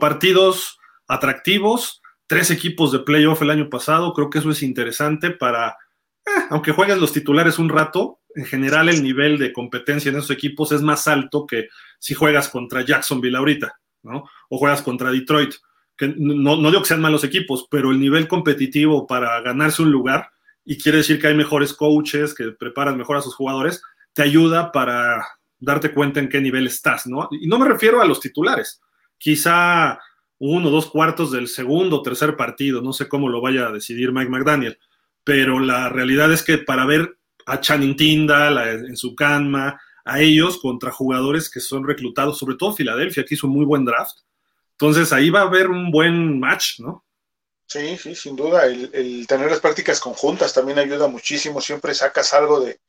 Partidos 0.00 0.78
atractivos, 1.08 2.00
tres 2.26 2.50
equipos 2.50 2.92
de 2.92 3.00
playoff 3.00 3.42
el 3.42 3.50
año 3.50 3.68
pasado, 3.68 4.12
creo 4.14 4.30
que 4.30 4.38
eso 4.38 4.50
es 4.50 4.62
interesante 4.62 5.30
para, 5.30 5.70
eh, 6.24 6.46
aunque 6.50 6.72
juegues 6.72 6.98
los 6.98 7.12
titulares 7.12 7.58
un 7.58 7.68
rato, 7.68 8.20
en 8.34 8.44
general 8.44 8.88
el 8.88 9.02
nivel 9.02 9.38
de 9.38 9.52
competencia 9.52 10.10
en 10.10 10.18
esos 10.18 10.30
equipos 10.30 10.70
es 10.70 10.82
más 10.82 11.08
alto 11.08 11.46
que 11.46 11.68
si 11.98 12.14
juegas 12.14 12.48
contra 12.48 12.84
Jacksonville 12.84 13.36
ahorita. 13.36 13.80
¿no? 14.02 14.24
O 14.50 14.58
juegas 14.58 14.82
contra 14.82 15.10
Detroit, 15.10 15.54
que 15.96 16.14
no, 16.14 16.56
no 16.56 16.70
digo 16.70 16.82
que 16.82 16.88
sean 16.88 17.00
malos 17.00 17.24
equipos, 17.24 17.66
pero 17.70 17.90
el 17.90 17.98
nivel 17.98 18.28
competitivo 18.28 19.06
para 19.06 19.40
ganarse 19.40 19.80
un 19.80 19.90
lugar 19.90 20.30
y 20.64 20.76
quiere 20.76 20.98
decir 20.98 21.18
que 21.18 21.28
hay 21.28 21.34
mejores 21.34 21.72
coaches 21.72 22.34
que 22.34 22.52
preparan 22.52 22.98
mejor 22.98 23.16
a 23.16 23.22
sus 23.22 23.34
jugadores, 23.34 23.82
te 24.12 24.22
ayuda 24.22 24.72
para 24.72 25.24
darte 25.58 25.92
cuenta 25.92 26.20
en 26.20 26.28
qué 26.28 26.40
nivel 26.40 26.66
estás, 26.66 27.06
¿no? 27.06 27.28
Y 27.30 27.46
no 27.46 27.58
me 27.58 27.68
refiero 27.68 28.02
a 28.02 28.06
los 28.06 28.20
titulares, 28.20 28.80
quizá 29.18 29.98
uno 30.38 30.70
dos 30.70 30.90
cuartos 30.90 31.30
del 31.30 31.48
segundo 31.48 31.96
o 31.96 32.02
tercer 32.02 32.36
partido, 32.36 32.80
no 32.82 32.92
sé 32.92 33.08
cómo 33.08 33.28
lo 33.28 33.40
vaya 33.40 33.66
a 33.66 33.72
decidir 33.72 34.12
Mike 34.12 34.30
McDaniel, 34.30 34.78
pero 35.22 35.60
la 35.60 35.88
realidad 35.88 36.32
es 36.32 36.42
que 36.42 36.58
para 36.58 36.86
ver 36.86 37.18
a 37.46 37.60
Channing 37.60 37.96
Tindall 37.96 38.86
en 38.86 38.96
su 38.96 39.14
canma, 39.14 39.78
a 40.04 40.20
ellos 40.20 40.58
contra 40.58 40.90
jugadores 40.90 41.50
que 41.50 41.60
son 41.60 41.86
reclutados, 41.86 42.38
sobre 42.38 42.56
todo 42.56 42.72
Filadelfia, 42.72 43.24
que 43.24 43.34
hizo 43.34 43.46
un 43.46 43.52
muy 43.54 43.64
buen 43.64 43.84
draft. 43.84 44.18
Entonces 44.80 45.12
ahí 45.12 45.28
va 45.28 45.40
a 45.40 45.44
haber 45.44 45.68
un 45.68 45.90
buen 45.90 46.40
match, 46.40 46.80
¿no? 46.80 47.04
Sí, 47.66 47.98
sí, 47.98 48.14
sin 48.14 48.34
duda. 48.34 48.64
El, 48.64 49.26
tener 49.26 49.50
las 49.50 49.60
prácticas 49.60 50.00
conjuntas 50.00 50.54
también 50.54 50.78
ayuda 50.78 51.06
muchísimo. 51.06 51.60
Siempre 51.60 51.92
sacas 51.92 52.32
algo 52.32 52.60
de, 52.60 52.80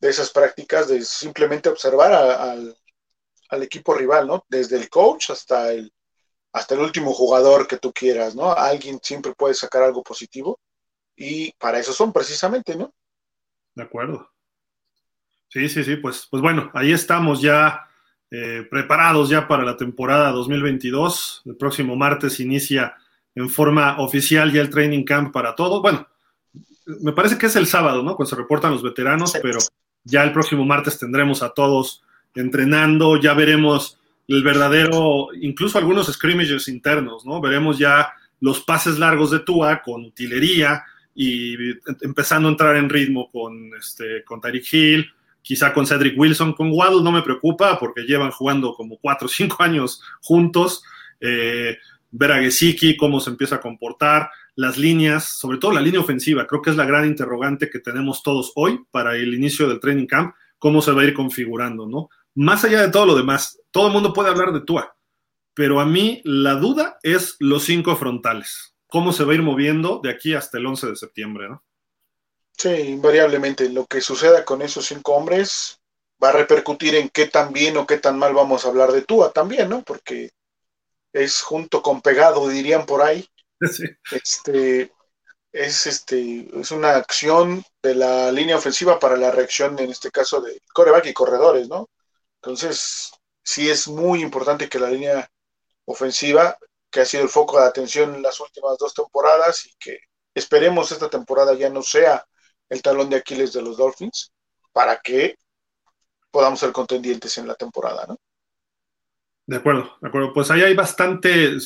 esas 0.00 0.30
prácticas, 0.30 0.88
de 0.88 1.04
simplemente 1.04 1.68
observar 1.68 2.12
al, 2.14 2.74
al, 3.50 3.62
equipo 3.62 3.92
rival, 3.92 4.26
¿no? 4.26 4.46
Desde 4.48 4.78
el 4.78 4.88
coach 4.88 5.30
hasta 5.30 5.70
el, 5.70 5.92
hasta 6.52 6.74
el 6.76 6.80
último 6.80 7.12
jugador 7.12 7.68
que 7.68 7.76
tú 7.76 7.92
quieras, 7.92 8.34
¿no? 8.34 8.50
Alguien 8.52 8.98
siempre 9.02 9.34
puede 9.34 9.52
sacar 9.52 9.82
algo 9.82 10.02
positivo 10.02 10.58
y 11.14 11.52
para 11.52 11.78
eso 11.78 11.92
son 11.92 12.10
precisamente, 12.10 12.74
¿no? 12.74 12.94
De 13.74 13.82
acuerdo. 13.82 14.30
Sí, 15.48 15.68
sí, 15.68 15.84
sí, 15.84 15.96
pues, 15.96 16.26
pues 16.30 16.42
bueno, 16.42 16.70
ahí 16.72 16.92
estamos 16.92 17.42
ya 17.42 17.86
eh, 18.36 18.66
preparados 18.68 19.28
ya 19.28 19.46
para 19.46 19.64
la 19.64 19.76
temporada 19.76 20.32
2022. 20.32 21.42
El 21.46 21.54
próximo 21.54 21.94
martes 21.94 22.40
inicia 22.40 22.96
en 23.36 23.48
forma 23.48 24.00
oficial 24.00 24.50
ya 24.50 24.60
el 24.60 24.70
training 24.70 25.04
camp 25.04 25.32
para 25.32 25.54
todos. 25.54 25.80
Bueno, 25.80 26.08
me 27.00 27.12
parece 27.12 27.38
que 27.38 27.46
es 27.46 27.54
el 27.54 27.66
sábado, 27.66 28.02
¿no? 28.02 28.16
Cuando 28.16 28.30
se 28.30 28.36
reportan 28.36 28.72
los 28.72 28.82
veteranos, 28.82 29.34
pero 29.40 29.60
ya 30.02 30.24
el 30.24 30.32
próximo 30.32 30.64
martes 30.64 30.98
tendremos 30.98 31.44
a 31.44 31.50
todos 31.50 32.02
entrenando, 32.34 33.20
ya 33.20 33.34
veremos 33.34 34.00
el 34.26 34.42
verdadero, 34.42 35.28
incluso 35.40 35.78
algunos 35.78 36.12
scrimmages 36.12 36.66
internos, 36.66 37.24
¿no? 37.24 37.40
Veremos 37.40 37.78
ya 37.78 38.14
los 38.40 38.60
pases 38.60 38.98
largos 38.98 39.30
de 39.30 39.40
Tua 39.40 39.80
con 39.80 40.04
utilería, 40.04 40.82
y 41.14 41.54
empezando 42.00 42.48
a 42.48 42.50
entrar 42.50 42.76
en 42.76 42.90
ritmo 42.90 43.30
con, 43.30 43.70
este, 43.78 44.24
con 44.24 44.40
Tyreek 44.40 44.72
Hill, 44.72 45.12
quizá 45.44 45.72
con 45.72 45.86
Cedric 45.86 46.18
Wilson, 46.18 46.54
con 46.54 46.72
Waddle 46.72 47.04
no 47.04 47.12
me 47.12 47.22
preocupa 47.22 47.78
porque 47.78 48.02
llevan 48.02 48.32
jugando 48.32 48.74
como 48.74 48.98
cuatro 48.98 49.26
o 49.26 49.30
cinco 49.30 49.62
años 49.62 50.02
juntos, 50.20 50.82
eh, 51.20 51.78
ver 52.10 52.32
a 52.32 52.40
Gesicki, 52.40 52.96
cómo 52.96 53.20
se 53.20 53.30
empieza 53.30 53.56
a 53.56 53.60
comportar, 53.60 54.30
las 54.56 54.78
líneas, 54.78 55.38
sobre 55.38 55.58
todo 55.58 55.72
la 55.72 55.80
línea 55.80 56.00
ofensiva, 56.00 56.46
creo 56.46 56.62
que 56.62 56.70
es 56.70 56.76
la 56.76 56.86
gran 56.86 57.06
interrogante 57.06 57.70
que 57.70 57.78
tenemos 57.78 58.22
todos 58.22 58.52
hoy 58.56 58.80
para 58.90 59.14
el 59.14 59.34
inicio 59.34 59.68
del 59.68 59.80
training 59.80 60.06
camp, 60.06 60.34
cómo 60.58 60.80
se 60.80 60.92
va 60.92 61.02
a 61.02 61.04
ir 61.04 61.14
configurando, 61.14 61.86
¿no? 61.86 62.08
Más 62.34 62.64
allá 62.64 62.82
de 62.82 62.90
todo 62.90 63.06
lo 63.06 63.16
demás, 63.16 63.60
todo 63.70 63.88
el 63.88 63.92
mundo 63.92 64.12
puede 64.12 64.30
hablar 64.30 64.52
de 64.52 64.62
Tua, 64.62 64.96
pero 65.54 65.78
a 65.80 65.86
mí 65.86 66.20
la 66.24 66.54
duda 66.54 66.98
es 67.02 67.36
los 67.38 67.64
cinco 67.64 67.94
frontales 67.94 68.74
cómo 68.94 69.12
se 69.12 69.24
va 69.24 69.32
a 69.32 69.34
ir 69.34 69.42
moviendo 69.42 69.98
de 70.00 70.08
aquí 70.08 70.34
hasta 70.34 70.56
el 70.56 70.66
11 70.66 70.86
de 70.90 70.94
septiembre, 70.94 71.48
¿no? 71.48 71.64
Sí, 72.56 72.68
invariablemente. 72.68 73.68
Lo 73.68 73.86
que 73.86 74.00
suceda 74.00 74.44
con 74.44 74.62
esos 74.62 74.86
cinco 74.86 75.14
hombres 75.14 75.80
va 76.22 76.30
a 76.30 76.32
repercutir 76.32 76.94
en 76.94 77.08
qué 77.10 77.26
tan 77.26 77.52
bien 77.52 77.76
o 77.76 77.86
qué 77.86 77.98
tan 77.98 78.18
mal 78.18 78.34
vamos 78.34 78.64
a 78.64 78.68
hablar 78.68 78.92
de 78.92 79.02
Tua 79.02 79.32
también, 79.32 79.68
¿no? 79.68 79.82
Porque 79.82 80.30
es 81.12 81.42
junto 81.42 81.82
con 81.82 82.02
pegado, 82.02 82.48
dirían 82.48 82.86
por 82.86 83.02
ahí. 83.02 83.26
Sí. 83.70 83.84
Este, 84.10 84.92
es, 85.52 85.86
este, 85.86 86.48
es 86.60 86.70
una 86.70 86.96
acción 86.96 87.64
de 87.82 87.94
la 87.94 88.30
línea 88.32 88.58
ofensiva 88.58 88.98
para 88.98 89.16
la 89.16 89.30
reacción, 89.30 89.78
en 89.78 89.90
este 89.90 90.10
caso, 90.10 90.42
de 90.42 90.60
coreback 90.74 91.06
y 91.06 91.14
corredores, 91.14 91.68
¿no? 91.68 91.88
Entonces, 92.42 93.12
sí 93.42 93.70
es 93.70 93.88
muy 93.88 94.22
importante 94.22 94.68
que 94.68 94.78
la 94.80 94.90
línea 94.90 95.30
ofensiva 95.86 96.58
que 96.90 97.00
ha 97.00 97.06
sido 97.06 97.22
el 97.24 97.30
foco 97.30 97.60
de 97.60 97.66
atención 97.66 98.14
en 98.14 98.22
las 98.22 98.40
últimas 98.40 98.76
dos 98.78 98.94
temporadas 98.94 99.66
y 99.66 99.74
que 99.78 99.98
esperemos 100.34 100.92
esta 100.92 101.08
temporada 101.08 101.54
ya 101.54 101.70
no 101.70 101.82
sea 101.82 102.26
el 102.68 102.82
talón 102.82 103.10
de 103.10 103.16
Aquiles 103.16 103.52
de 103.52 103.62
los 103.62 103.76
Dolphins 103.76 104.32
para 104.72 104.98
que 104.98 105.36
podamos 106.30 106.60
ser 106.60 106.72
contendientes 106.72 107.38
en 107.38 107.46
la 107.46 107.54
temporada, 107.54 108.06
¿no? 108.08 108.18
De 109.46 109.56
acuerdo, 109.56 109.96
de 110.00 110.08
acuerdo. 110.08 110.32
Pues 110.32 110.50
ahí 110.50 110.62
hay 110.62 110.74
bastante, 110.74 111.56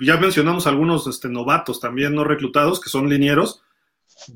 ya 0.00 0.16
mencionamos 0.16 0.66
algunos 0.66 1.06
este, 1.06 1.28
novatos 1.28 1.78
también 1.78 2.14
no 2.14 2.24
reclutados 2.24 2.80
que 2.80 2.88
son 2.88 3.08
linieros. 3.08 3.62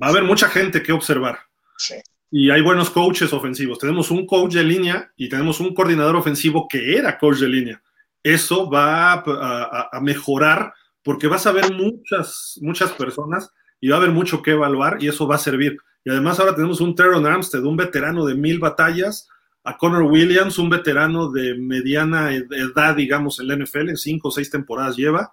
Va 0.00 0.08
a 0.08 0.10
haber 0.10 0.24
mucha 0.24 0.48
gente 0.48 0.82
que 0.82 0.92
observar. 0.92 1.38
Sí. 1.78 1.94
Y 2.30 2.50
hay 2.50 2.60
buenos 2.60 2.90
coaches 2.90 3.32
ofensivos. 3.32 3.78
Tenemos 3.78 4.10
un 4.10 4.26
coach 4.26 4.52
de 4.52 4.64
línea 4.64 5.10
y 5.16 5.30
tenemos 5.30 5.58
un 5.58 5.74
coordinador 5.74 6.16
ofensivo 6.16 6.68
que 6.68 6.96
era 6.96 7.18
coach 7.18 7.38
de 7.38 7.48
línea 7.48 7.82
eso 8.22 8.70
va 8.70 9.12
a, 9.14 10.00
mejorar 10.00 10.72
porque 11.02 11.26
vas 11.26 11.46
a 11.46 11.52
ver 11.52 11.72
muchas, 11.72 12.58
muchas 12.60 12.92
personas 12.92 13.50
y 13.82 13.88
va 13.88 13.96
a 13.96 13.98
haber 13.98 14.12
mucho 14.12 14.40
que 14.40 14.52
evaluar 14.52 15.02
y 15.02 15.08
eso 15.08 15.26
va 15.26 15.34
a 15.34 15.38
servir. 15.38 15.76
Y 16.04 16.10
además 16.10 16.38
ahora 16.38 16.54
tenemos 16.54 16.80
un 16.80 16.94
Teron 16.94 17.26
Armstead, 17.26 17.64
un 17.64 17.76
veterano 17.76 18.24
de 18.24 18.36
mil 18.36 18.60
batallas, 18.60 19.28
a 19.64 19.76
Connor 19.76 20.04
Williams, 20.04 20.56
un 20.58 20.70
veterano 20.70 21.30
de 21.30 21.54
mediana 21.54 22.32
edad, 22.32 22.94
digamos, 22.94 23.40
en 23.40 23.48
la 23.48 23.56
NFL, 23.56 23.90
en 23.90 23.96
cinco 23.96 24.28
o 24.28 24.30
seis 24.30 24.50
temporadas 24.50 24.96
lleva, 24.96 25.32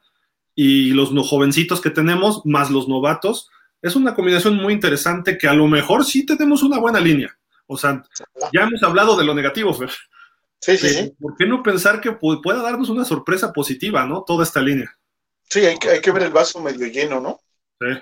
y 0.55 0.91
los 0.91 1.11
no 1.11 1.23
jovencitos 1.23 1.79
que 1.79 1.91
tenemos, 1.91 2.41
más 2.43 2.71
los 2.71 2.87
novatos, 2.87 3.49
es 3.83 3.95
una 3.95 4.15
combinación 4.15 4.55
muy 4.55 4.73
interesante 4.73 5.37
que 5.37 5.47
a 5.47 5.53
lo 5.53 5.67
mejor 5.67 6.03
sí 6.03 6.25
tenemos 6.25 6.63
una 6.63 6.79
buena 6.79 6.99
línea. 6.99 7.37
O 7.67 7.77
sea, 7.77 8.03
ya 8.51 8.63
hemos 8.63 8.81
hablado 8.81 9.15
de 9.15 9.25
lo 9.25 9.35
negativo, 9.35 9.73
Fer. 9.75 9.91
Sí, 10.59 10.75
sí, 10.75 10.89
sí. 10.89 11.13
¿Por 11.19 11.37
qué 11.37 11.45
no 11.45 11.61
pensar 11.61 12.01
que 12.01 12.11
pueda 12.13 12.63
darnos 12.63 12.89
una 12.89 13.05
sorpresa 13.05 13.53
positiva, 13.53 14.05
¿no? 14.05 14.23
Toda 14.25 14.43
esta 14.43 14.59
línea. 14.59 14.91
Sí, 15.43 15.59
hay 15.59 15.77
que, 15.77 15.89
hay 15.89 16.01
que 16.01 16.11
ver 16.11 16.23
el 16.23 16.31
vaso 16.31 16.59
medio 16.61 16.87
lleno, 16.87 17.21
¿no? 17.21 17.39
Sí. 17.79 17.97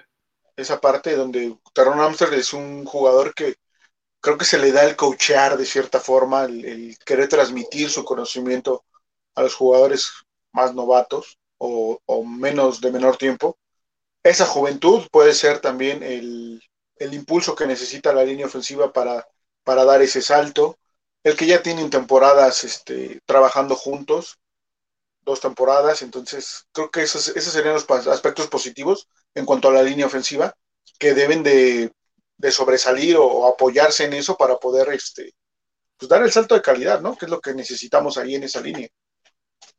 Esa 0.57 0.81
parte 0.81 1.15
donde 1.15 1.57
Taron 1.73 2.01
Amster 2.01 2.33
es 2.33 2.51
un 2.51 2.83
jugador 2.83 3.33
que 3.33 3.55
creo 4.19 4.37
que 4.37 4.45
se 4.45 4.57
le 4.57 4.73
da 4.73 4.83
el 4.83 4.97
coachear 4.97 5.57
de 5.57 5.65
cierta 5.65 6.01
forma, 6.01 6.43
el, 6.43 6.97
querer 7.05 7.29
transmitir 7.29 7.89
su 7.89 8.03
conocimiento 8.03 8.83
a 9.35 9.43
los 9.43 9.55
jugadores 9.55 10.11
más 10.51 10.73
novatos 10.73 11.37
o, 11.59 11.99
menos 12.25 12.81
de 12.81 12.91
menor 12.91 13.17
tiempo. 13.17 13.57
Esa 14.23 14.45
juventud 14.45 15.07
puede 15.11 15.33
ser 15.33 15.59
también 15.61 16.03
el, 16.03 16.61
el 16.97 17.13
impulso 17.13 17.55
que 17.55 17.67
necesita 17.67 18.11
la 18.13 18.25
línea 18.25 18.47
ofensiva 18.47 18.91
para, 18.91 19.25
para 19.63 19.85
dar 19.85 20.01
ese 20.01 20.21
salto 20.21 20.77
el 21.23 21.35
que 21.35 21.45
ya 21.45 21.61
tienen 21.61 21.89
temporadas 21.89 22.63
este, 22.63 23.21
trabajando 23.25 23.75
juntos, 23.75 24.39
dos 25.21 25.41
temporadas, 25.41 26.01
entonces 26.01 26.67
creo 26.71 26.89
que 26.89 27.03
esos, 27.03 27.27
esos 27.29 27.51
serían 27.51 27.73
los 27.73 27.89
aspectos 28.07 28.47
positivos 28.47 29.09
en 29.37 29.45
cuanto 29.45 29.69
a 29.69 29.73
la 29.73 29.83
línea 29.83 30.07
ofensiva, 30.07 30.53
que 30.97 31.13
deben 31.13 31.43
de, 31.43 31.91
sobresalir 32.49 33.15
o, 33.17 33.47
apoyarse 33.47 34.05
en 34.05 34.13
eso 34.13 34.35
para 34.35 34.57
poder 34.57 34.89
este, 34.93 35.33
pues 35.97 36.09
dar 36.09 36.23
el 36.23 36.31
salto 36.31 36.55
de 36.55 36.61
calidad, 36.61 37.01
¿no? 37.01 37.15
Que 37.15 37.25
es 37.25 37.31
lo 37.31 37.39
que 37.39 37.53
necesitamos 37.53 38.17
ahí 38.17 38.35
en 38.35 38.43
esa 38.43 38.61
línea. 38.61 38.87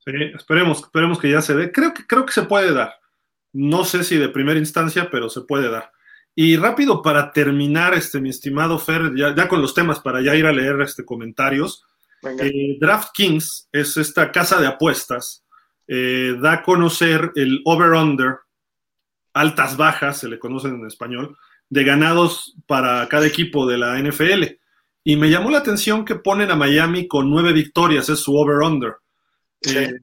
Sí, 0.04 0.12
esperemos, 0.34 0.78
esperemos 0.78 1.18
que 1.18 1.30
ya 1.30 1.42
se 1.42 1.54
dé. 1.54 1.72
Creo 1.72 1.92
que, 1.92 2.06
creo 2.06 2.24
que 2.24 2.32
se 2.32 2.42
puede 2.42 2.72
dar. 2.72 2.94
No 3.52 3.84
sé 3.84 4.04
si 4.04 4.16
de 4.16 4.28
primera 4.28 4.59
instancia, 4.59 5.09
pero 5.11 5.28
se 5.28 5.40
puede 5.40 5.68
dar. 5.70 5.90
Y 6.34 6.56
rápido 6.56 7.02
para 7.02 7.32
terminar, 7.32 7.94
este, 7.94 8.20
mi 8.20 8.30
estimado 8.30 8.78
Fer, 8.78 9.12
ya, 9.16 9.48
con 9.48 9.61
los 9.61 9.74
temas 9.74 9.98
para 9.98 10.22
ya 10.22 10.36
ir 10.36 10.46
a 10.46 10.52
leer 10.52 10.80
este, 10.82 11.04
comentarios. 11.04 11.84
Eh, 12.22 12.76
DraftKings 12.80 13.68
es 13.72 13.96
esta 13.96 14.30
casa 14.30 14.61
de 14.61 14.68
apuestas, 14.68 15.44
eh, 15.88 16.36
da 16.40 16.52
a 16.54 16.62
conocer 16.62 17.32
el 17.34 17.61
over-under, 17.64 18.36
altas 19.39 19.76
bajas, 19.76 20.18
se 20.18 20.28
le 20.28 20.39
conocen 20.39 20.76
en 20.76 20.86
español, 20.86 21.36
de 21.68 21.84
ganados 21.84 22.57
para 22.66 23.07
cada 23.09 23.26
equipo 23.26 23.66
de 23.66 23.78
la 23.78 23.99
NFL. 23.99 24.45
Y 25.05 25.16
me 25.16 25.30
llamó 25.30 25.51
la 25.51 25.59
atención 25.59 26.05
que 26.05 26.16
ponen 26.16 26.51
a 26.51 26.57
Miami 26.57 27.09
con 27.09 27.30
nueve 27.30 27.53
victorias, 27.53 28.09
es 28.09 28.18
su 28.20 28.36
over-under. 28.36 28.97
Eh, 29.62 30.01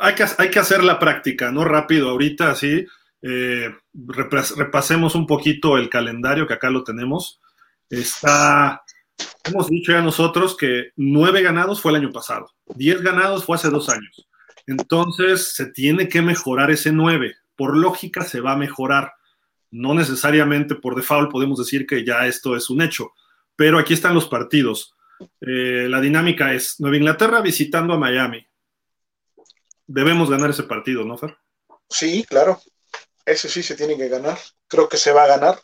hay, 0.00 0.14
que, 0.14 0.24
hay 0.38 0.50
que 0.50 0.58
hacer 0.58 0.84
la 0.84 0.98
práctica, 0.98 1.50
¿no? 1.50 1.64
Rápido, 1.64 2.10
ahorita, 2.10 2.54
sí 2.54 2.86
eh, 3.22 3.74
repasemos 4.56 5.14
un 5.14 5.26
poquito 5.26 5.76
el 5.76 5.88
calendario 5.88 6.46
que 6.46 6.54
acá 6.54 6.70
lo 6.70 6.84
tenemos. 6.84 7.40
Está, 7.90 8.82
hemos 9.44 9.68
dicho 9.68 9.92
ya 9.92 10.02
nosotros 10.02 10.56
que 10.56 10.92
nueve 10.96 11.42
ganados 11.42 11.80
fue 11.80 11.92
el 11.92 11.96
año 11.96 12.12
pasado, 12.12 12.50
diez 12.76 13.00
ganados 13.02 13.44
fue 13.44 13.56
hace 13.56 13.70
dos 13.70 13.88
años. 13.88 14.28
Entonces 14.66 15.54
se 15.54 15.66
tiene 15.66 16.08
que 16.08 16.22
mejorar 16.22 16.70
ese 16.70 16.92
nueve. 16.92 17.36
Por 17.58 17.76
lógica 17.76 18.22
se 18.22 18.40
va 18.40 18.52
a 18.52 18.56
mejorar. 18.56 19.12
No 19.72 19.92
necesariamente 19.92 20.76
por 20.76 20.94
default 20.94 21.30
podemos 21.30 21.58
decir 21.58 21.86
que 21.86 22.04
ya 22.06 22.26
esto 22.26 22.56
es 22.56 22.70
un 22.70 22.80
hecho, 22.80 23.12
pero 23.56 23.78
aquí 23.78 23.92
están 23.92 24.14
los 24.14 24.28
partidos. 24.28 24.94
Eh, 25.40 25.88
la 25.90 26.00
dinámica 26.00 26.54
es 26.54 26.78
Nueva 26.78 26.96
Inglaterra 26.96 27.40
visitando 27.40 27.92
a 27.94 27.98
Miami. 27.98 28.46
Debemos 29.88 30.30
ganar 30.30 30.50
ese 30.50 30.62
partido, 30.62 31.04
¿no, 31.04 31.18
Fer? 31.18 31.36
Sí, 31.88 32.24
claro. 32.28 32.60
Ese 33.26 33.48
sí 33.48 33.62
se 33.62 33.74
tiene 33.74 33.96
que 33.96 34.08
ganar. 34.08 34.38
Creo 34.68 34.88
que 34.88 34.96
se 34.96 35.12
va 35.12 35.24
a 35.24 35.28
ganar. 35.28 35.58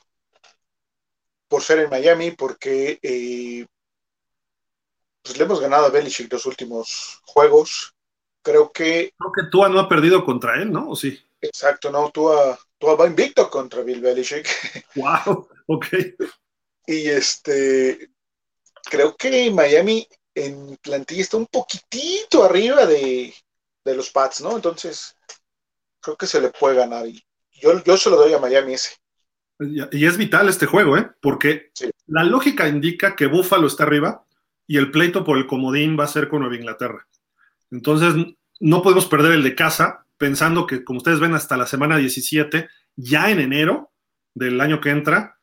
por 1.47 1.63
ser 1.63 1.79
en 1.79 1.91
Miami, 1.91 2.33
porque 2.33 2.99
eh, 3.01 3.65
pues 5.23 5.39
le 5.39 5.45
hemos 5.45 5.61
ganado 5.61 5.87
a 5.87 5.91
Belichick 5.91 6.33
los 6.33 6.47
últimos 6.47 7.21
juegos. 7.25 7.95
Creo 8.43 8.73
que. 8.73 9.15
Creo 9.17 9.33
que 9.33 9.51
Tua 9.51 9.69
no 9.69 9.79
ha 9.79 9.89
perdido 9.89 10.25
contra 10.25 10.61
él, 10.61 10.73
¿no? 10.73 10.91
¿O 10.91 10.97
sí? 10.97 11.23
Exacto, 11.45 11.91
no, 11.91 12.11
Tua, 12.11 12.59
Tua 12.79 12.97
va 12.97 13.07
invicto 13.07 13.49
contra 13.51 13.83
Bill 13.83 14.01
Belichick. 14.01 14.47
Wow, 14.97 15.49
ok. 15.67 15.87
Y 16.87 17.09
este. 17.09 18.11
Creo 18.91 19.17
que 19.17 19.51
Miami 19.51 20.07
en 20.35 20.77
plantilla 20.77 21.23
está 21.23 21.37
un 21.37 21.47
poquitito 21.47 22.45
arriba 22.45 22.87
de, 22.87 23.35
de 23.85 23.95
los 23.95 24.11
Pats, 24.11 24.41
¿no? 24.41 24.55
Entonces, 24.57 25.17
creo 26.01 26.17
que 26.17 26.27
se 26.27 26.41
le 26.41 26.51
puede 26.51 26.77
ganar. 26.77 27.07
Y 27.07 27.25
yo, 27.53 27.83
yo 27.83 27.97
se 27.97 28.11
lo 28.11 28.17
doy 28.17 28.33
a 28.35 28.39
Miami 28.39 28.75
ese. 28.75 28.91
Y 29.61 30.05
es 30.05 30.17
vital 30.17 30.49
este 30.49 30.67
juego, 30.67 30.99
¿eh? 30.99 31.09
Porque 31.23 31.71
Sí. 31.75 31.91
la 32.07 32.25
lógica 32.25 32.69
indica 32.69 33.15
que 33.17 33.27
Buffalo 33.27 33.67
está 33.67 33.85
arriba 33.85 34.25
y 34.67 34.77
el 34.79 34.91
pleito 34.91 35.25
por 35.25 35.39
el 35.39 35.47
comodín 35.47 35.99
va 35.99 36.05
a 36.05 36.09
ser 36.09 36.29
con 36.29 36.41
Nueva 36.41 36.57
Inglaterra. 36.57 37.07
Entonces, 37.71 38.15
no 38.61 38.83
podemos 38.83 39.07
perder 39.07 39.33
el 39.33 39.43
de 39.45 39.55
casa, 39.55 40.04
pensando 40.17 40.67
que, 40.67 40.85
como 40.85 40.99
ustedes 40.99 41.21
ven, 41.21 41.35
hasta 41.35 41.57
la 41.57 41.67
semana 41.67 41.97
17, 41.97 42.69
ya 42.97 43.31
en 43.31 43.41
enero 43.41 43.93
del 44.35 44.61
año 44.61 44.81
que 44.81 44.91
entra, 44.91 45.39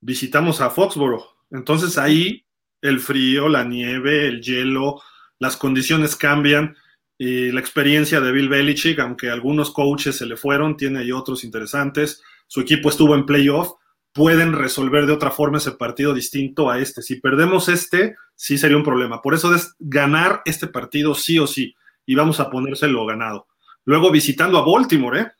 visitamos 0.00 0.60
a 0.60 0.70
Foxboro. 0.70 1.24
Entonces 1.50 1.98
ahí 1.98 2.46
el 2.80 3.00
frío, 3.00 3.48
la 3.48 3.64
nieve, 3.64 4.26
el 4.26 4.42
hielo, 4.42 5.00
las 5.38 5.56
condiciones 5.56 6.16
cambian 6.16 6.76
y 7.16 7.50
la 7.50 7.60
experiencia 7.60 8.20
de 8.20 8.30
Bill 8.30 8.48
Belichick, 8.48 8.98
aunque 9.00 9.30
algunos 9.30 9.72
coaches 9.72 10.16
se 10.16 10.26
le 10.26 10.36
fueron, 10.36 10.76
tiene 10.76 11.00
ahí 11.00 11.12
otros 11.12 11.42
interesantes. 11.42 12.22
Su 12.46 12.60
equipo 12.60 12.88
estuvo 12.88 13.14
en 13.14 13.26
playoff, 13.26 13.72
pueden 14.12 14.52
resolver 14.52 15.06
de 15.06 15.12
otra 15.12 15.30
forma 15.30 15.58
ese 15.58 15.72
partido 15.72 16.14
distinto 16.14 16.70
a 16.70 16.78
este. 16.78 17.02
Si 17.02 17.20
perdemos 17.20 17.68
este, 17.68 18.14
sí 18.36 18.56
sería 18.56 18.76
un 18.76 18.84
problema. 18.84 19.20
Por 19.20 19.34
eso 19.34 19.52
es 19.54 19.74
ganar 19.80 20.42
este 20.44 20.68
partido 20.68 21.14
sí 21.14 21.38
o 21.38 21.46
sí 21.46 21.74
y 22.06 22.14
vamos 22.14 22.38
a 22.38 22.50
ponérselo 22.50 23.04
ganado. 23.04 23.48
Luego 23.88 24.10
visitando 24.10 24.58
a 24.58 24.66
Baltimore, 24.66 25.18
¿eh? 25.18 25.32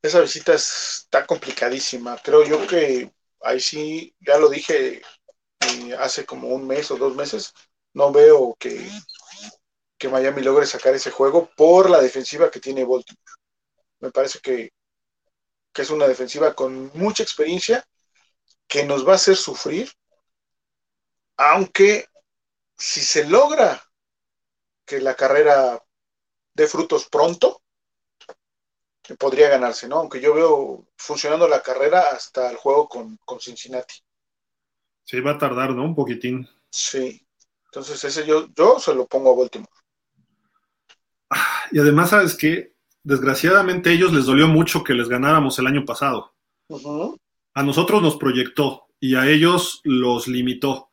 Esa 0.00 0.20
visita 0.20 0.54
está 0.54 1.26
complicadísima. 1.26 2.16
Creo 2.22 2.44
yo 2.44 2.64
que 2.64 3.10
ahí 3.40 3.58
sí, 3.58 4.14
ya 4.20 4.38
lo 4.38 4.48
dije 4.48 5.02
eh, 5.62 5.96
hace 5.98 6.24
como 6.24 6.50
un 6.50 6.64
mes 6.64 6.92
o 6.92 6.96
dos 6.96 7.16
meses, 7.16 7.52
no 7.92 8.12
veo 8.12 8.54
que, 8.56 8.88
que 9.98 10.08
Miami 10.08 10.42
logre 10.42 10.64
sacar 10.64 10.94
ese 10.94 11.10
juego 11.10 11.50
por 11.56 11.90
la 11.90 12.00
defensiva 12.00 12.48
que 12.48 12.60
tiene 12.60 12.84
Baltimore. 12.84 13.20
Me 13.98 14.12
parece 14.12 14.38
que, 14.38 14.70
que 15.72 15.82
es 15.82 15.90
una 15.90 16.06
defensiva 16.06 16.54
con 16.54 16.92
mucha 16.94 17.24
experiencia 17.24 17.84
que 18.68 18.84
nos 18.84 19.04
va 19.04 19.14
a 19.14 19.16
hacer 19.16 19.34
sufrir, 19.34 19.90
aunque 21.36 22.06
si 22.78 23.00
se 23.00 23.24
logra 23.24 23.85
que 24.86 25.00
la 25.00 25.14
carrera 25.14 25.82
dé 26.54 26.66
frutos 26.66 27.08
pronto, 27.08 27.60
podría 29.14 29.48
ganarse, 29.48 29.88
¿no? 29.88 29.98
Aunque 29.98 30.20
yo 30.20 30.34
veo 30.34 30.86
funcionando 30.96 31.46
la 31.46 31.62
carrera 31.62 32.10
hasta 32.12 32.50
el 32.50 32.56
juego 32.56 32.88
con, 32.88 33.18
con 33.24 33.38
Cincinnati. 33.40 33.94
Sí, 35.04 35.20
va 35.20 35.32
a 35.32 35.38
tardar, 35.38 35.70
¿no? 35.70 35.84
Un 35.84 35.94
poquitín. 35.94 36.48
Sí. 36.70 37.24
Entonces 37.66 38.02
ese 38.02 38.26
yo, 38.26 38.48
yo 38.56 38.80
se 38.80 38.94
lo 38.94 39.06
pongo 39.06 39.32
a 39.32 39.36
Baltimore. 39.36 39.70
Y 41.70 41.78
además, 41.78 42.10
¿sabes 42.10 42.34
qué? 42.36 42.74
Desgraciadamente 43.02 43.90
a 43.90 43.92
ellos 43.92 44.12
les 44.12 44.24
dolió 44.24 44.48
mucho 44.48 44.82
que 44.82 44.94
les 44.94 45.08
ganáramos 45.08 45.58
el 45.58 45.66
año 45.66 45.84
pasado. 45.84 46.34
A 47.54 47.62
nosotros 47.62 48.02
nos 48.02 48.16
proyectó 48.16 48.88
y 48.98 49.14
a 49.14 49.28
ellos 49.28 49.80
los 49.84 50.26
limitó. 50.26 50.90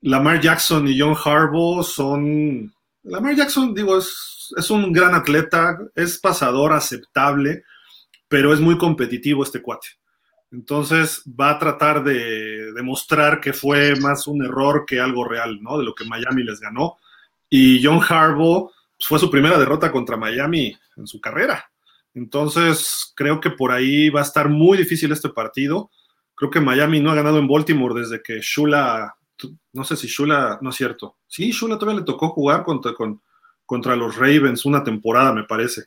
Lamar 0.00 0.40
Jackson 0.40 0.86
y 0.88 0.98
John 0.98 1.16
Harbaugh 1.16 1.82
son... 1.82 2.74
Lamar 3.08 3.34
Jackson, 3.34 3.74
digo, 3.74 3.98
es, 3.98 4.52
es 4.56 4.70
un 4.70 4.92
gran 4.92 5.14
atleta, 5.14 5.78
es 5.94 6.18
pasador 6.18 6.72
aceptable, 6.72 7.64
pero 8.28 8.52
es 8.52 8.60
muy 8.60 8.76
competitivo 8.76 9.42
este 9.42 9.62
cuate. 9.62 9.88
Entonces 10.50 11.22
va 11.38 11.50
a 11.50 11.58
tratar 11.58 12.02
de 12.02 12.72
demostrar 12.72 13.40
que 13.40 13.52
fue 13.52 13.96
más 13.96 14.26
un 14.26 14.44
error 14.44 14.84
que 14.86 15.00
algo 15.00 15.24
real, 15.24 15.62
¿no? 15.62 15.78
De 15.78 15.84
lo 15.84 15.94
que 15.94 16.04
Miami 16.04 16.42
les 16.42 16.60
ganó. 16.60 16.96
Y 17.50 17.84
John 17.84 18.00
Harbaugh 18.06 18.70
pues, 18.96 19.08
fue 19.08 19.18
su 19.18 19.30
primera 19.30 19.58
derrota 19.58 19.92
contra 19.92 20.16
Miami 20.16 20.76
en 20.96 21.06
su 21.06 21.20
carrera. 21.20 21.70
Entonces 22.14 23.12
creo 23.14 23.40
que 23.40 23.50
por 23.50 23.72
ahí 23.72 24.08
va 24.08 24.20
a 24.20 24.24
estar 24.24 24.48
muy 24.48 24.78
difícil 24.78 25.12
este 25.12 25.28
partido. 25.28 25.90
Creo 26.34 26.50
que 26.50 26.60
Miami 26.60 27.00
no 27.00 27.10
ha 27.10 27.14
ganado 27.14 27.38
en 27.38 27.48
Baltimore 27.48 28.00
desde 28.00 28.22
que 28.22 28.40
Shula, 28.40 29.16
no 29.72 29.84
sé 29.84 29.96
si 29.96 30.06
Shula, 30.06 30.58
no 30.60 30.70
es 30.70 30.76
cierto. 30.76 31.16
Sí, 31.26 31.50
Shula 31.50 31.78
todavía 31.78 32.00
le 32.00 32.06
tocó 32.06 32.30
jugar 32.30 32.64
contra, 32.64 32.94
con, 32.94 33.22
contra 33.64 33.96
los 33.96 34.16
Ravens 34.16 34.64
una 34.64 34.82
temporada, 34.82 35.32
me 35.32 35.44
parece. 35.44 35.86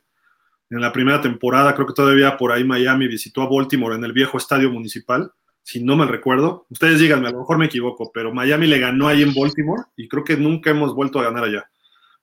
En 0.70 0.80
la 0.80 0.94
primera 0.94 1.20
temporada, 1.22 1.76
creo 1.76 1.88
que 1.88 1.94
todavía 1.94 2.38
por 2.38 2.52
ahí 2.52 2.64
Miami 2.64 3.08
visitó 3.08 3.42
a 3.42 3.50
Baltimore 3.50 3.96
en 3.96 4.04
el 4.04 4.14
viejo 4.14 4.38
estadio 4.38 4.72
municipal, 4.72 5.32
si 5.64 5.84
no 5.84 5.98
me 5.98 6.06
recuerdo. 6.06 6.66
Ustedes 6.70 7.00
díganme, 7.00 7.28
a 7.28 7.32
lo 7.32 7.40
mejor 7.40 7.58
me 7.58 7.66
equivoco, 7.66 8.12
pero 8.14 8.34
Miami 8.34 8.68
le 8.68 8.80
ganó 8.80 9.08
ahí 9.08 9.22
en 9.22 9.34
Baltimore 9.34 9.84
y 9.96 10.08
creo 10.08 10.24
que 10.24 10.38
nunca 10.38 10.70
hemos 10.70 10.96
vuelto 10.96 11.20
a 11.20 11.24
ganar 11.24 11.44
allá. 11.44 11.70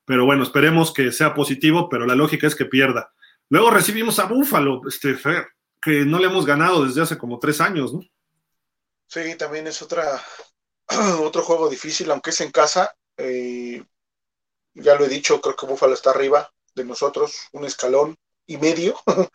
Pero 0.05 0.25
bueno, 0.25 0.41
esperemos 0.41 0.91
que 0.91 1.11
sea 1.11 1.35
positivo, 1.35 1.89
pero 1.89 2.07
la 2.07 2.15
lógica 2.15 2.47
es 2.47 2.55
que 2.55 2.65
pierda. 2.65 3.11
Luego 3.49 3.69
recibimos 3.69 4.17
a 4.19 4.25
Buffalo, 4.25 4.81
este, 4.87 5.15
que 5.81 6.05
no 6.05 6.17
le 6.19 6.25
hemos 6.25 6.45
ganado 6.45 6.85
desde 6.85 7.01
hace 7.01 7.17
como 7.17 7.37
tres 7.37 7.61
años, 7.61 7.93
¿no? 7.93 8.01
Sí, 9.07 9.35
también 9.37 9.67
es 9.67 9.81
otra, 9.81 10.21
otro 11.23 11.43
juego 11.43 11.69
difícil, 11.69 12.09
aunque 12.11 12.31
es 12.31 12.41
en 12.41 12.51
casa. 12.51 12.95
eh, 13.17 13.83
ya 14.73 14.95
lo 14.95 15.05
he 15.05 15.09
dicho, 15.09 15.41
creo 15.41 15.55
que 15.55 15.65
Buffalo 15.65 15.93
está 15.93 16.11
arriba 16.11 16.49
de 16.75 16.85
nosotros, 16.85 17.47
un 17.51 17.65
escalón 17.65 18.17
y 18.45 18.57
medio. 18.57 18.95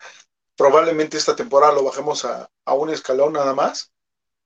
Probablemente 0.57 1.17
esta 1.17 1.35
temporada 1.35 1.73
lo 1.73 1.83
bajemos 1.83 2.25
a, 2.25 2.49
a 2.65 2.73
un 2.73 2.89
escalón 2.89 3.33
nada 3.33 3.53
más, 3.53 3.91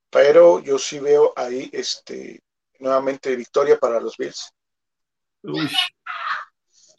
pero 0.10 0.60
yo 0.60 0.80
sí 0.80 1.00
veo 1.00 1.34
ahí 1.36 1.70
este, 1.72 2.42
nuevamente 2.80 3.36
victoria 3.36 3.78
para 3.78 4.00
los 4.00 4.18
Bills. 4.18 4.52
Uy. 5.44 5.70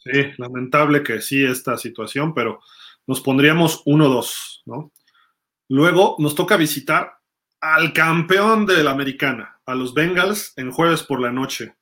Sí, 0.03 0.33
lamentable 0.37 1.03
que 1.03 1.21
sí 1.21 1.43
esta 1.45 1.77
situación, 1.77 2.33
pero 2.33 2.59
nos 3.05 3.21
pondríamos 3.21 3.83
1-2, 3.85 4.61
¿no? 4.65 4.91
Luego 5.67 6.15
nos 6.19 6.33
toca 6.33 6.57
visitar 6.57 7.13
al 7.61 7.93
campeón 7.93 8.65
de 8.65 8.83
la 8.83 8.91
americana, 8.91 9.59
a 9.65 9.75
los 9.75 9.93
Bengals, 9.93 10.53
en 10.57 10.71
jueves 10.71 11.03
por 11.03 11.21
la 11.21 11.31
noche. 11.31 11.75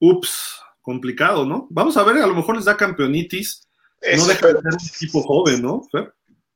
Ups, 0.00 0.60
complicado, 0.82 1.46
¿no? 1.46 1.68
Vamos 1.70 1.96
a 1.98 2.04
ver, 2.04 2.18
a 2.18 2.26
lo 2.28 2.34
mejor 2.34 2.56
les 2.56 2.66
da 2.66 2.76
campeonitis. 2.76 3.68
No 4.10 4.26
Es- 4.26 4.28
deja 4.28 4.48
de 4.48 4.54
ser 4.62 4.74
un 4.74 4.90
equipo 4.94 5.22
joven, 5.22 5.62
¿no? 5.62 5.82
Fer? 5.92 6.14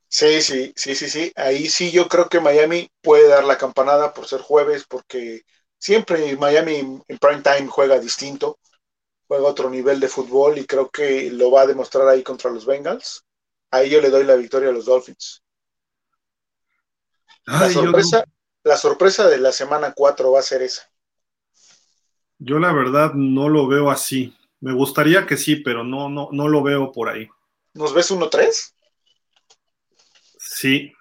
Sí, 0.08 0.40
sí, 0.42 0.72
sí, 0.76 0.94
sí, 0.94 1.08
sí. 1.08 1.32
Ahí 1.36 1.68
sí 1.68 1.90
yo 1.92 2.08
creo 2.08 2.28
que 2.28 2.40
Miami 2.40 2.88
puede 3.02 3.28
dar 3.28 3.44
la 3.44 3.58
campanada 3.58 4.14
por 4.14 4.26
ser 4.26 4.40
jueves, 4.40 4.84
porque 4.88 5.42
siempre 5.78 6.36
Miami 6.36 6.76
en 7.08 7.18
prime 7.18 7.42
time 7.42 7.66
juega 7.68 7.98
distinto, 7.98 8.58
juega 9.28 9.48
otro 9.48 9.70
nivel 9.70 10.00
de 10.00 10.08
fútbol 10.08 10.58
y 10.58 10.66
creo 10.66 10.90
que 10.90 11.30
lo 11.32 11.50
va 11.52 11.62
a 11.62 11.66
demostrar 11.68 12.08
ahí 12.08 12.22
contra 12.24 12.50
los 12.50 12.66
Bengals. 12.66 13.24
Ahí 13.70 13.90
yo 13.90 14.00
le 14.00 14.10
doy 14.10 14.24
la 14.24 14.36
victoria 14.36 14.70
a 14.70 14.72
los 14.72 14.86
Dolphins. 14.86 15.42
La 17.46 17.68
Ay, 17.68 17.80
yo, 17.80 17.92
sorpresa, 17.92 18.24
la 18.66 18.76
sorpresa 18.76 19.28
de 19.28 19.38
la 19.38 19.52
semana 19.52 19.92
4 19.94 20.32
va 20.32 20.40
a 20.40 20.42
ser 20.42 20.60
esa. 20.62 20.90
yo 22.38 22.58
la 22.58 22.72
verdad 22.72 23.14
no 23.14 23.48
lo 23.48 23.68
veo 23.68 23.90
así. 23.90 24.36
Me 24.60 24.72
gustaría 24.72 25.24
que 25.24 25.36
sí, 25.36 25.56
pero 25.56 25.84
no, 25.84 26.08
no, 26.08 26.28
no 26.32 26.48
lo 26.48 26.64
veo 26.64 26.90
por 26.90 27.08
ahí. 27.08 27.28
¿Nos 27.74 27.94
ves 27.94 28.10
1-3? 28.10 28.74
Sí, 30.38 30.92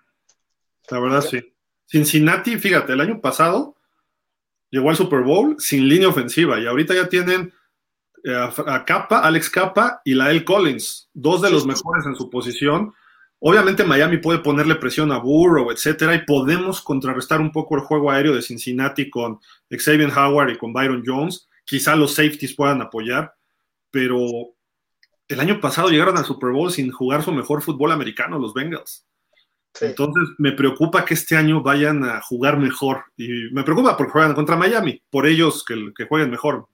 la 0.92 1.00
verdad 1.00 1.22
sí. 1.22 1.42
Cincinnati, 1.88 2.58
fíjate, 2.58 2.94
el 2.94 3.02
año 3.02 3.20
pasado 3.20 3.76
llegó 4.70 4.92
al 4.92 4.96
Super 4.96 5.22
Bowl 5.22 5.56
sin 5.58 5.88
línea 5.88 6.10
ofensiva 6.10 6.60
y 6.60 6.68
ahorita 6.68 6.94
ya 6.94 7.10
tienen 7.10 7.52
eh, 8.24 8.36
a, 8.36 8.86
Capa, 8.86 9.20
Alex 9.20 9.50
Capa 9.50 10.02
y 10.06 10.14
la 10.14 10.30
El 10.30 10.46
Collins, 10.46 11.10
dos 11.14 11.42
de 11.42 11.48
Sí, 11.48 11.54
los 11.56 11.66
mejores 11.66 12.06
en 12.06 12.16
su 12.16 12.30
posición. 12.30 12.94
Obviamente 13.40 13.84
Miami 13.84 14.18
puede 14.18 14.40
ponerle 14.40 14.76
presión 14.76 15.12
a 15.12 15.18
Burrow, 15.18 15.72
etcétera, 15.72 16.16
y 16.16 16.26
podemos 16.26 16.82
contrarrestar 16.82 17.42
un 17.42 17.52
poco 17.52 17.76
el 17.76 17.82
juego 17.82 18.10
aéreo 18.10 18.34
de 18.34 18.42
Cincinnati 18.42 19.10
con 19.10 19.40
Xavier 19.70 20.12
Howard 20.18 20.52
y 20.52 20.58
con 20.58 20.74
Byron 20.74 21.04
Jones. 21.06 21.48
Quizá 21.66 21.96
los 21.96 22.16
safeties 22.16 22.56
puedan 22.56 22.82
apoyar, 22.82 23.34
pero 23.92 24.20
el 25.28 25.40
año 25.40 25.60
pasado 25.60 25.90
llegaron 25.90 26.18
al 26.18 26.26
Super 26.26 26.52
Bowl 26.52 26.72
sin 26.72 26.92
jugar 26.92 27.24
su 27.24 27.32
mejor 27.32 27.62
fútbol 27.62 27.92
americano, 27.92 28.40
los 28.40 28.54
Bengals. 28.54 29.06
Sí. 29.74 29.86
Entonces 29.86 30.30
me 30.38 30.54
preocupa 30.54 31.04
que 31.04 31.16
este 31.16 31.36
año 31.36 31.62
vayan 31.62 32.04
a 32.04 32.22
jugar 32.22 32.58
mejor. 32.58 33.04
Y 33.18 33.50
me 33.52 33.64
preocupa 33.64 33.98
porque 33.98 34.14
juegan 34.14 34.34
contra 34.34 34.56
Miami, 34.56 35.02
por 35.10 35.26
ellos 35.26 35.66
que, 35.66 35.92
que 35.96 36.06
jueguen 36.06 36.32
mejor. 36.32 36.68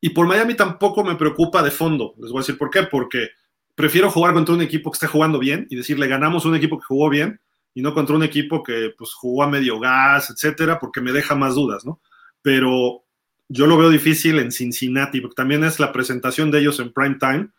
Y 0.00 0.10
por 0.10 0.26
Miami 0.26 0.54
tampoco 0.54 1.02
me 1.02 1.16
preocupa 1.16 1.62
de 1.62 1.70
fondo. 1.70 2.14
Les 2.18 2.30
voy 2.30 2.40
a 2.40 2.42
decir 2.42 2.58
por 2.58 2.70
qué. 2.70 2.82
Porque 2.84 3.30
prefiero 3.78 4.10
jugar 4.10 4.34
contra 4.34 4.56
un 4.56 4.60
equipo 4.60 4.90
que 4.90 4.96
esté 4.96 5.06
jugando 5.06 5.38
bien 5.38 5.68
y 5.70 5.76
decirle 5.76 6.08
ganamos 6.08 6.44
un 6.44 6.56
equipo 6.56 6.80
que 6.80 6.84
jugó 6.84 7.08
bien 7.08 7.40
y 7.74 7.80
no 7.80 7.94
contra 7.94 8.16
un 8.16 8.24
equipo 8.24 8.60
que 8.60 8.92
pues 8.98 9.14
jugó 9.14 9.44
a 9.44 9.48
medio 9.48 9.78
gas, 9.78 10.30
etcétera, 10.30 10.80
porque 10.80 11.00
me 11.00 11.12
deja 11.12 11.36
más 11.36 11.54
dudas, 11.54 11.86
¿no? 11.86 12.00
Pero 12.42 13.04
yo 13.48 13.68
lo 13.68 13.78
veo 13.78 13.88
difícil 13.88 14.40
en 14.40 14.50
Cincinnati, 14.50 15.20
porque 15.20 15.36
también 15.36 15.62
es 15.62 15.78
la 15.78 15.92
presentación 15.92 16.50
de 16.50 16.58
ellos 16.58 16.80
en 16.80 16.92
prime 16.92 17.18
time 17.20 17.50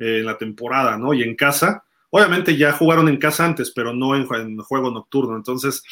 eh, 0.00 0.18
en 0.18 0.26
la 0.26 0.36
temporada, 0.36 0.98
¿no? 0.98 1.14
Y 1.14 1.22
en 1.22 1.36
casa, 1.36 1.84
obviamente 2.10 2.56
ya 2.56 2.72
jugaron 2.72 3.08
en 3.08 3.18
casa 3.18 3.44
antes, 3.44 3.70
pero 3.70 3.94
no 3.94 4.16
en, 4.16 4.26
juego 4.26 4.90
nocturno, 4.90 5.36
entonces 5.36 5.84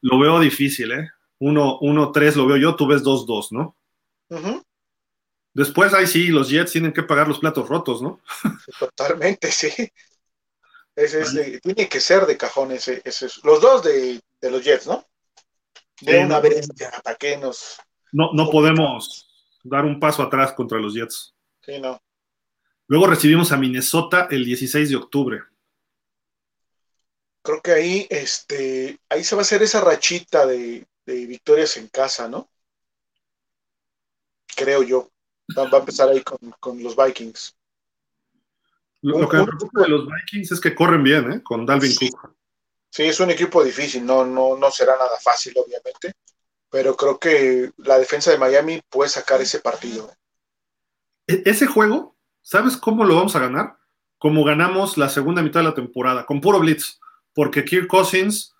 lo 0.00 0.18
veo 0.18 0.40
difícil, 0.40 0.92
¿eh? 0.92 1.10
1-3 1.40 2.36
lo 2.36 2.46
veo 2.46 2.56
yo, 2.56 2.74
tú 2.74 2.86
ves 2.86 3.04
2-2, 3.04 3.48
¿no? 3.50 3.76
Ujú. 4.30 4.62
Después 5.56 5.94
ahí 5.94 6.06
sí, 6.06 6.28
los 6.28 6.50
Jets 6.50 6.72
tienen 6.72 6.92
que 6.92 7.02
pagar 7.02 7.26
los 7.26 7.38
platos 7.38 7.66
rotos, 7.66 8.02
¿no? 8.02 8.20
Totalmente, 8.78 9.50
sí. 9.50 9.70
Es 10.94 11.32
de- 11.34 11.60
tiene 11.60 11.88
que 11.88 11.98
ser 11.98 12.26
de 12.26 12.36
cajón 12.36 12.72
ese, 12.72 13.00
ese 13.04 13.26
es- 13.26 13.42
los 13.42 13.62
dos 13.62 13.82
de, 13.82 14.20
de 14.42 14.50
los 14.50 14.62
Jets, 14.62 14.86
¿no? 14.86 15.06
De 16.02 16.18
una 16.18 16.36
no. 16.36 16.42
vez, 16.42 16.68
¿para 17.02 17.16
qué 17.16 17.38
nos...? 17.38 17.78
No, 18.12 18.32
no 18.34 18.50
podemos 18.50 19.30
dar 19.64 19.86
un 19.86 19.98
paso 19.98 20.22
atrás 20.22 20.52
contra 20.52 20.78
los 20.78 20.92
Jets. 20.92 21.34
Sí, 21.62 21.78
no. 21.80 21.98
Luego 22.86 23.06
recibimos 23.06 23.50
a 23.50 23.56
Minnesota 23.56 24.28
el 24.30 24.44
16 24.44 24.90
de 24.90 24.96
octubre. 24.96 25.40
Creo 27.42 27.62
que 27.62 27.72
ahí, 27.72 28.06
este, 28.10 28.98
ahí 29.08 29.24
se 29.24 29.34
va 29.36 29.40
a 29.40 29.42
hacer 29.44 29.62
esa 29.62 29.80
rachita 29.80 30.46
de, 30.46 30.86
de 31.06 31.26
victorias 31.26 31.78
en 31.78 31.88
casa, 31.88 32.28
¿no? 32.28 32.50
Creo 34.54 34.82
yo. 34.82 35.10
Va, 35.56 35.62
a 35.70 35.80
empezar 35.80 36.08
ahí 36.08 36.22
con, 36.22 36.38
con 36.58 36.82
los 36.82 36.96
Vikings. 36.96 37.54
Lo, 39.02 39.20
lo 39.20 39.28
que 39.28 39.36
me 39.36 39.44
preocupa 39.44 39.82
de 39.82 39.88
los 39.88 40.06
Vikings 40.06 40.52
es 40.52 40.60
que 40.60 40.74
corren 40.74 41.02
bien, 41.02 41.32
¿eh? 41.32 41.42
Con 41.42 41.64
Dalvin 41.64 41.92
Sí. 41.92 42.10
Cook. 42.10 42.34
Sí, 42.90 43.02
es 43.04 43.20
un 43.20 43.30
equipo 43.30 43.62
difícil, 43.62 44.06
no, 44.06 44.24
no, 44.24 44.56
no 44.56 44.70
será 44.70 44.96
nada 44.96 45.18
fácil, 45.22 45.52
obviamente, 45.56 46.14
pero 46.70 46.96
creo 46.96 47.18
que 47.18 47.70
la 47.76 47.98
defensa 47.98 48.30
de 48.30 48.38
Miami 48.38 48.80
puede 48.88 49.10
sacar 49.10 49.40
ese 49.40 49.60
partido. 49.60 50.10
E- 51.26 51.42
ese 51.44 51.66
juego, 51.66 52.16
¿sabes 52.40 52.76
cómo 52.76 53.04
lo 53.04 53.16
vamos 53.16 53.36
a 53.36 53.40
ganar? 53.40 53.76
Como 54.18 54.44
ganamos 54.44 54.96
la 54.96 55.10
segunda 55.10 55.42
mitad 55.42 55.60
de 55.60 55.64
la 55.64 55.74
temporada, 55.74 56.24
con 56.24 56.40
puro 56.40 56.58
blitz, 56.58 56.98
porque 57.34 57.66
Kirk 57.66 57.86
Cousins 57.86 58.54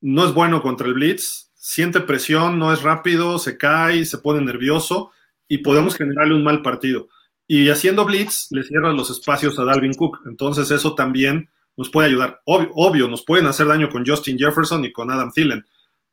no 0.00 0.24
es 0.24 0.32
bueno 0.32 0.62
contra 0.62 0.86
el 0.86 0.94
blitz, 0.94 1.50
siente 1.54 2.00
presión, 2.00 2.58
no 2.58 2.72
es 2.72 2.82
rápido, 2.82 3.38
se 3.38 3.58
cae, 3.58 4.06
se 4.06 4.18
pone 4.18 4.40
nervioso 4.40 5.12
y 5.48 5.58
podemos 5.58 5.96
generarle 5.96 6.34
un 6.34 6.44
mal 6.44 6.62
partido. 6.62 7.08
Y 7.46 7.68
haciendo 7.68 8.04
blitz 8.04 8.48
le 8.50 8.64
cierran 8.64 8.96
los 8.96 9.10
espacios 9.10 9.58
a 9.58 9.64
Dalvin 9.64 9.94
Cook, 9.94 10.20
entonces 10.26 10.70
eso 10.70 10.94
también 10.94 11.48
nos 11.76 11.90
puede 11.90 12.08
ayudar. 12.08 12.40
Obvio, 12.44 13.08
nos 13.08 13.24
pueden 13.24 13.46
hacer 13.46 13.66
daño 13.66 13.88
con 13.88 14.04
Justin 14.04 14.38
Jefferson 14.38 14.84
y 14.84 14.92
con 14.92 15.10
Adam 15.10 15.30
Thielen, 15.30 15.64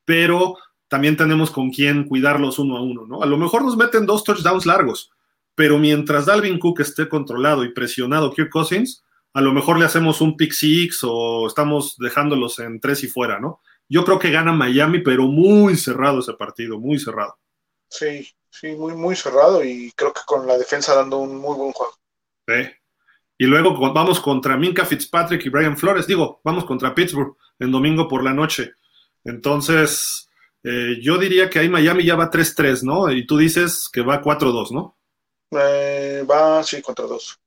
pero 0.06 0.58
también 0.88 1.18
tenemos 1.18 1.50
con 1.50 1.72
quién 1.72 2.04
cuidarlos 2.04 2.60
uno 2.60 2.78
a 2.78 2.82
uno, 2.84 3.08
¿no? 3.08 3.24
A 3.24 3.26
lo 3.26 3.38
mejor 3.38 3.64
nos 3.64 3.78
meten 3.78 4.06
dos 4.06 4.24
touchdowns 4.24 4.66
largos, 4.66 5.10
pero 5.56 5.80
mientras 5.80 6.26
Dalvin 6.26 6.60
Cook 6.60 6.82
esté 6.82 7.10
controlado 7.10 7.64
y 7.64 7.74
presionado 7.74 8.32
Kirk 8.32 8.52
Cousins, 8.52 9.04
a 9.34 9.42
lo 9.42 9.54
mejor 9.54 9.80
le 9.80 9.86
hacemos 9.86 10.22
un 10.22 10.38
pick 10.38 10.52
six 10.52 11.00
o 11.04 11.48
estamos 11.48 11.96
dejándolos 11.98 12.60
en 12.60 12.80
tres 12.80 13.04
y 13.04 13.08
fuera, 13.08 13.40
¿no? 13.40 13.62
Yo 13.90 14.06
creo 14.06 14.20
que 14.20 14.30
gana 14.30 14.54
Miami, 14.54 15.00
pero 15.00 15.28
muy 15.28 15.76
cerrado 15.76 16.20
ese 16.20 16.34
partido, 16.34 16.80
muy 16.80 17.00
cerrado. 17.00 17.38
Sí, 17.94 18.28
sí, 18.50 18.72
muy, 18.76 18.96
muy 18.96 19.16
cerrado 19.16 19.64
y 19.64 19.92
creo 19.92 20.12
que 20.12 20.22
con 20.26 20.48
la 20.48 20.58
defensa 20.58 20.96
dando 20.96 21.20
un 21.20 21.38
muy 21.38 21.56
buen 21.56 21.72
juego. 21.72 21.94
Sí. 22.48 22.72
Y 23.38 23.46
luego 23.46 23.78
vamos 23.94 24.20
contra 24.20 24.58
Minka 24.58 24.84
Fitzpatrick 24.84 25.46
y 25.46 25.50
Brian 25.50 25.78
Flores. 25.78 26.08
Digo, 26.08 26.42
vamos 26.44 26.66
contra 26.66 26.96
Pittsburgh 26.96 27.38
en 27.60 27.72
domingo 27.72 28.08
por 28.08 28.24
la 28.24 28.34
noche. 28.34 28.74
Entonces, 29.24 30.28
eh, 30.64 30.98
yo 31.02 31.20
diría 31.20 31.52
que 31.52 31.60
ahí 31.60 31.70
Miami 31.70 32.04
ya 32.04 32.16
va 32.16 32.32
3-3, 32.32 32.82
¿no? 32.82 33.12
Y 33.12 33.28
tú 33.28 33.38
dices 33.38 33.90
que 33.94 34.02
va 34.02 34.24
4-2, 34.24 34.72
¿no? 34.72 34.98
Eh, 35.52 36.26
va, 36.30 36.64
sí, 36.64 36.82
contra 36.82 37.06
dos. 37.06 37.40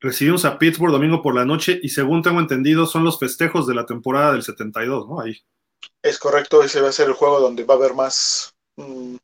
Recibimos 0.00 0.44
a 0.44 0.58
Pittsburgh 0.58 0.92
domingo 0.92 1.22
por 1.22 1.34
la 1.34 1.46
noche 1.46 1.80
y 1.82 1.88
según 1.88 2.22
tengo 2.22 2.40
entendido 2.40 2.84
son 2.84 3.04
los 3.04 3.18
festejos 3.18 3.66
de 3.66 3.74
la 3.74 3.86
temporada 3.86 4.32
del 4.32 4.42
72, 4.42 5.08
¿no? 5.08 5.20
Ahí. 5.20 5.40
Es 6.02 6.18
correcto, 6.18 6.62
ese 6.62 6.82
va 6.82 6.90
a 6.90 6.92
ser 6.92 7.08
el 7.08 7.14
juego 7.14 7.40
donde 7.40 7.64
va 7.64 7.74
a 7.74 7.76
haber 7.78 7.94
más 7.94 8.54
mm, 8.76 9.16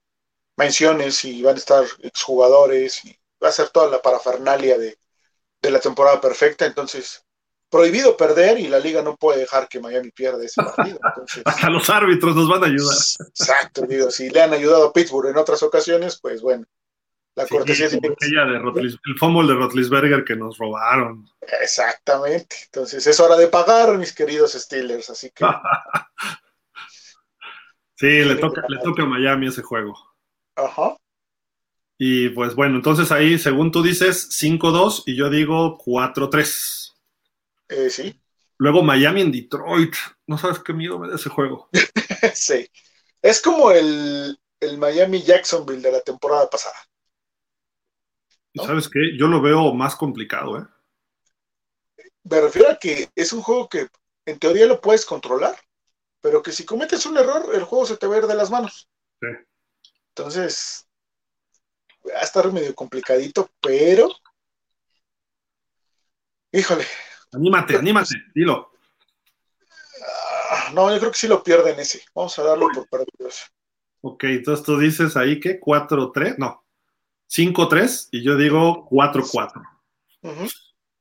menciones 0.58 1.24
y 1.24 1.42
van 1.42 1.56
a 1.56 1.58
estar 1.58 1.84
exjugadores 2.02 3.04
y 3.06 3.18
va 3.42 3.48
a 3.48 3.52
ser 3.52 3.70
toda 3.70 3.88
la 3.90 4.02
parafernalia 4.02 4.78
de, 4.78 4.98
de 5.62 5.70
la 5.70 5.80
temporada 5.80 6.20
perfecta. 6.20 6.66
Entonces, 6.66 7.24
prohibido 7.70 8.16
perder 8.16 8.58
y 8.58 8.68
la 8.68 8.78
liga 8.80 9.02
no 9.02 9.16
puede 9.16 9.40
dejar 9.40 9.68
que 9.68 9.80
Miami 9.80 10.10
pierda 10.10 10.44
ese 10.44 10.62
partido. 10.62 10.98
Entonces, 11.02 11.42
Hasta 11.46 11.70
los 11.70 11.88
árbitros 11.90 12.36
nos 12.36 12.48
van 12.48 12.64
a 12.64 12.66
ayudar. 12.66 12.96
exacto, 12.96 13.82
digo, 13.86 14.10
si 14.10 14.30
le 14.30 14.42
han 14.42 14.52
ayudado 14.52 14.88
a 14.88 14.92
Pittsburgh 14.92 15.30
en 15.30 15.38
otras 15.38 15.62
ocasiones, 15.62 16.18
pues 16.20 16.42
bueno, 16.42 16.64
la 17.36 17.46
Sí, 17.46 17.54
cortesía 17.56 17.86
aquella 17.86 18.44
de 18.46 18.58
Rotlis- 18.58 18.98
el 19.04 19.18
fumble 19.18 19.46
de 19.52 19.54
Rotlisberger 19.58 20.24
que 20.24 20.34
nos 20.34 20.58
robaron. 20.58 21.24
Exactamente. 21.62 22.56
Entonces 22.64 23.06
es 23.06 23.20
hora 23.20 23.36
de 23.36 23.46
pagar, 23.48 23.96
mis 23.96 24.12
queridos 24.12 24.52
Steelers. 24.54 25.10
Así 25.10 25.30
que 25.30 25.44
Sí, 27.96 28.06
le 28.24 28.36
toca, 28.36 28.62
le 28.68 28.78
toca 28.78 29.02
a 29.02 29.06
Miami 29.06 29.48
ese 29.48 29.62
juego. 29.62 29.94
Ajá. 30.58 30.96
Y 31.98 32.28
pues 32.30 32.54
bueno, 32.54 32.76
entonces 32.76 33.10
ahí, 33.12 33.38
según 33.38 33.70
tú 33.72 33.82
dices, 33.82 34.28
5-2 34.30 35.04
y 35.06 35.16
yo 35.16 35.30
digo 35.30 35.78
4-3. 35.78 36.94
Eh, 37.68 37.90
sí, 37.90 38.20
Luego 38.58 38.82
Miami 38.82 39.22
en 39.22 39.32
Detroit. 39.32 39.94
No 40.26 40.36
sabes 40.36 40.58
qué 40.58 40.72
miedo 40.72 40.98
me 40.98 41.08
da 41.08 41.14
ese 41.14 41.28
juego. 41.28 41.68
sí. 42.34 42.68
Es 43.22 43.40
como 43.40 43.70
el, 43.70 44.36
el 44.60 44.78
Miami 44.78 45.22
Jacksonville 45.22 45.80
de 45.82 45.92
la 45.92 46.00
temporada 46.00 46.50
pasada. 46.50 46.76
¿Y 48.52 48.58
¿No? 48.58 48.64
sabes 48.64 48.88
qué? 48.88 49.16
Yo 49.16 49.28
lo 49.28 49.40
veo 49.40 49.72
más 49.74 49.94
complicado, 49.94 50.58
¿eh? 50.58 50.66
Me 52.24 52.40
refiero 52.40 52.70
a 52.70 52.78
que 52.78 53.08
es 53.14 53.32
un 53.32 53.42
juego 53.42 53.68
que 53.68 53.86
en 54.26 54.38
teoría 54.38 54.66
lo 54.66 54.80
puedes 54.80 55.06
controlar, 55.06 55.56
pero 56.20 56.42
que 56.42 56.52
si 56.52 56.64
cometes 56.64 57.06
un 57.06 57.16
error, 57.16 57.54
el 57.54 57.62
juego 57.62 57.86
se 57.86 57.96
te 57.96 58.06
va 58.06 58.16
a 58.16 58.18
ir 58.18 58.26
de 58.26 58.34
las 58.34 58.50
manos. 58.50 58.88
Sí. 59.20 59.28
Entonces, 60.18 60.88
va 62.08 62.18
a 62.18 62.22
estar 62.24 62.52
medio 62.52 62.74
complicadito, 62.74 63.48
pero. 63.60 64.08
Híjole, 66.50 66.84
Anímate, 67.32 67.76
anímate, 67.76 68.14
dilo. 68.34 68.72
ah, 70.50 70.70
no, 70.74 70.90
yo 70.92 70.98
creo 70.98 71.12
que 71.12 71.18
sí 71.18 71.28
lo 71.28 71.42
pierden 71.42 71.78
ese. 71.78 72.02
Vamos 72.14 72.36
a 72.38 72.42
darlo 72.42 72.68
por 72.74 72.88
perdido. 72.88 73.28
ese. 73.28 73.44
Ok, 74.00 74.24
entonces 74.24 74.64
tú 74.64 74.76
dices 74.78 75.16
ahí 75.16 75.38
que 75.38 75.60
4-3, 75.60 76.36
no, 76.38 76.64
5-3 77.28 78.08
y 78.10 78.24
yo 78.24 78.36
digo 78.36 78.88
4-4. 78.90 79.62
Ujú. 80.22 80.48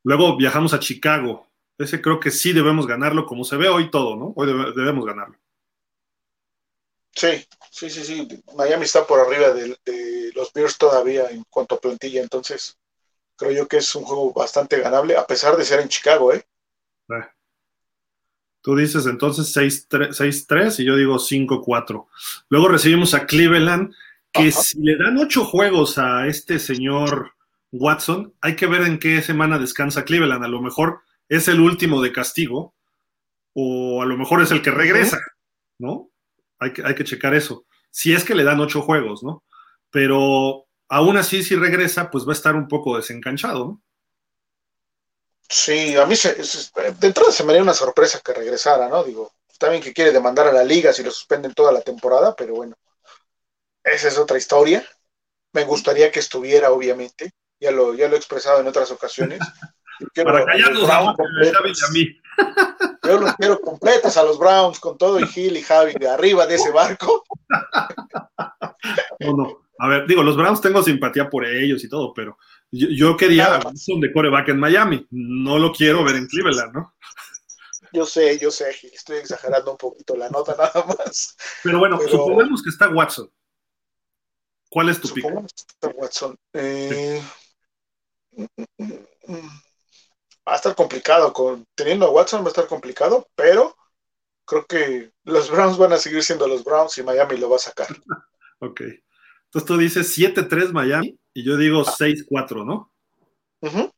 Luego 0.04 0.38
viajamos 0.38 0.74
a 0.74 0.80
Chicago. 0.80 1.48
Ese 1.80 2.02
creo 2.02 2.20
que 2.20 2.30
sí 2.32 2.54
debemos 2.54 2.86
ganarlo, 2.86 3.26
como 3.26 3.44
se 3.44 3.56
ve 3.56 3.68
hoy 3.70 3.90
todo, 3.90 4.16
¿no? 4.16 4.34
Hoy 4.36 4.48
debe- 4.48 4.74
debemos 4.76 5.06
ganarlo. 5.06 5.38
Sí, 7.18 7.48
sí, 7.72 7.90
sí, 7.90 8.04
sí. 8.04 8.44
Miami 8.56 8.84
está 8.84 9.08
por 9.08 9.20
arriba 9.20 9.52
de, 9.52 9.76
de 9.84 10.32
los 10.36 10.54
Bears 10.54 10.78
todavía 10.78 11.28
en 11.32 11.44
cuanto 11.50 11.74
a 11.74 11.80
plantilla, 11.80 12.22
entonces 12.22 12.78
creo 13.36 13.52
yo 13.52 13.68
que 13.68 13.78
es 13.78 13.96
un 13.96 14.04
juego 14.04 14.32
bastante 14.34 14.80
ganable, 14.80 15.18
a 15.18 15.26
pesar 15.26 15.58
de 15.58 15.66
ser 15.66 15.80
en 15.80 15.90
Chicago, 15.90 16.32
¿eh? 16.32 16.46
Eh. 17.10 17.28
Tú 18.62 18.76
dices 18.76 19.08
entonces 19.08 19.56
6-3 19.56 20.10
6-3 20.10 20.80
y 20.80 20.86
yo 20.86 20.96
digo 20.96 21.16
5-4. 21.16 22.06
Luego 22.50 22.68
recibimos 22.68 23.16
a 23.16 23.26
Cleveland, 23.26 23.96
que 24.32 24.50
Ajá. 24.50 24.62
si 24.62 24.80
le 24.80 24.96
dan 24.96 25.18
ocho 25.18 25.44
juegos 25.44 25.98
a 25.98 26.28
este 26.28 26.60
señor 26.60 27.34
Watson, 27.72 28.36
hay 28.42 28.56
que 28.56 28.68
ver 28.68 28.84
en 28.84 29.00
qué 29.00 29.24
semana 29.24 29.58
descansa 29.58 30.06
Cleveland. 30.06 30.44
A 30.44 30.50
lo 30.50 30.62
mejor 30.62 31.02
es 31.30 31.48
el 31.48 31.62
último 31.62 32.00
de 32.04 32.12
castigo 32.12 32.76
o 33.54 34.04
a 34.04 34.06
lo 34.06 34.18
mejor 34.18 34.44
es 34.44 34.52
el 34.52 34.62
que 34.62 34.70
regresa, 34.70 35.20
¿no? 35.80 36.12
Hay 36.60 36.74
que, 36.74 36.84
hay 36.86 36.96
que 36.96 37.04
checar 37.04 37.34
eso. 37.36 37.66
Si 37.92 38.14
es 38.14 38.24
que 38.24 38.36
le 38.36 38.44
dan 38.44 38.60
ocho 38.60 38.82
juegos, 38.82 39.24
¿no? 39.24 39.44
Pero 39.92 40.66
aún 40.90 41.18
así, 41.18 41.44
si 41.44 41.56
regresa, 41.56 42.12
pues 42.12 42.26
va 42.28 42.32
a 42.32 42.36
estar 42.36 42.56
un 42.56 42.68
poco 42.68 42.98
desencanchado, 42.98 43.66
¿no? 43.66 43.82
Sí, 45.50 45.96
a 45.98 46.06
mí 46.06 46.16
se, 46.16 46.40
es- 46.42 46.72
de 47.00 47.08
entrada 47.08 47.32
se 47.32 47.44
me 47.44 47.52
haría 47.52 47.64
una 47.64 47.74
sorpresa 47.74 48.20
que 48.24 48.34
regresara, 48.34 48.88
¿no? 48.90 49.04
Digo, 49.04 49.32
bien 49.70 49.82
que 49.82 49.94
quiere 49.94 50.12
demandar 50.12 50.48
a 50.48 50.54
la 50.54 50.64
liga 50.64 50.94
si 50.94 51.04
lo 51.04 51.12
suspenden 51.12 51.54
toda 51.54 51.72
la 51.72 51.82
temporada, 51.82 52.36
pero 52.36 52.56
bueno, 52.56 52.76
esa 53.84 54.08
es 54.10 54.18
otra 54.18 54.38
historia. 54.38 54.86
Me 55.54 55.66
gustaría 55.66 56.12
que 56.12 56.20
estuviera, 56.22 56.72
obviamente, 56.72 57.32
ya 57.62 57.72
lo, 57.72 57.96
ya 57.96 58.08
lo 58.10 58.16
he 58.16 58.20
expresado 58.20 58.62
en 58.62 58.68
otras 58.68 58.92
ocasiones. 58.92 59.56
Quiero 60.14 60.32
Para 60.32 60.46
callarnos 60.46 60.90
a 60.90 61.16
Javi 61.16 61.72
y 61.72 61.86
a 61.86 61.92
mí. 61.92 62.22
Yo 63.04 63.20
los 63.20 63.36
quiero 63.36 63.60
completos 63.62 64.18
a 64.18 64.24
los 64.24 64.38
Browns 64.38 64.80
con 64.80 64.98
todo 64.98 65.20
y 65.20 65.28
Gil 65.28 65.58
y 65.58 65.62
Javi 65.62 65.94
de 65.94 66.08
arriba 66.08 66.46
de 66.46 66.56
ese 66.56 66.72
barco. 66.72 67.24
No, 69.20 69.34
no. 69.34 69.68
A 69.80 69.88
ver, 69.88 70.08
digo, 70.08 70.24
los 70.24 70.36
Browns 70.36 70.62
tengo 70.62 70.82
simpatía 70.82 71.30
por 71.30 71.46
ellos 71.46 71.84
y 71.84 71.90
todo, 71.90 72.14
pero 72.14 72.38
yo, 72.72 72.88
yo 72.90 73.18
quería 73.18 73.60
Wilson 73.66 74.02
de 74.02 74.12
coreback 74.12 74.50
en 74.50 74.60
Miami. 74.60 75.08
No 75.12 75.60
lo 75.60 75.72
quiero 75.72 76.04
ver 76.04 76.16
en 76.16 76.28
Cleveland, 76.28 76.74
¿no? 76.74 76.96
Yo 77.94 78.06
sé, 78.06 78.38
yo 78.40 78.52
sé, 78.52 78.70
estoy 78.92 79.18
exagerando 79.18 79.72
un 79.72 79.78
poquito 79.78 80.16
la 80.16 80.30
nota 80.30 80.56
nada 80.58 80.86
más. 80.86 81.36
Pero 81.64 81.80
bueno, 81.80 81.98
Pero... 81.98 82.12
supongamos 82.12 82.62
que 82.62 82.70
está 82.70 82.90
Watson. 82.90 83.32
¿Cuál 84.70 84.90
es 84.90 85.00
tu 85.00 85.08
pick? 85.10 85.24
Supongamos 85.24 85.54
que 85.54 85.62
está 85.62 85.88
Watson. 85.90 86.38
Eh... 86.54 87.22
Va 90.48 90.54
a 90.54 90.56
estar 90.56 90.76
complicado. 90.76 91.34
Con... 91.34 91.66
Teniendo 91.76 92.06
a 92.06 92.12
Watson 92.12 92.42
va 92.42 92.46
a 92.46 92.50
estar 92.50 92.68
complicado, 92.68 93.28
pero 93.36 93.76
creo 94.46 94.66
que 94.66 95.12
los 95.26 95.52
Browns 95.52 95.78
van 95.78 95.94
a 95.94 95.98
seguir 95.98 96.24
siendo 96.24 96.48
los 96.48 96.64
Browns 96.64 96.98
y 96.98 97.04
Miami 97.04 97.38
lo 97.38 97.50
va 97.50 97.58
a 97.58 97.60
sacar. 97.60 97.88
ok. 98.60 98.82
Entonces 99.46 99.68
tú 99.68 99.78
dices 99.78 100.18
7-3 100.18 100.72
Miami 100.72 101.18
y 101.34 101.44
yo 101.44 101.58
digo 101.58 101.84
6-4, 101.84 102.66
¿no? 102.66 102.92
Uh 103.62 103.68
-huh. 103.68 103.94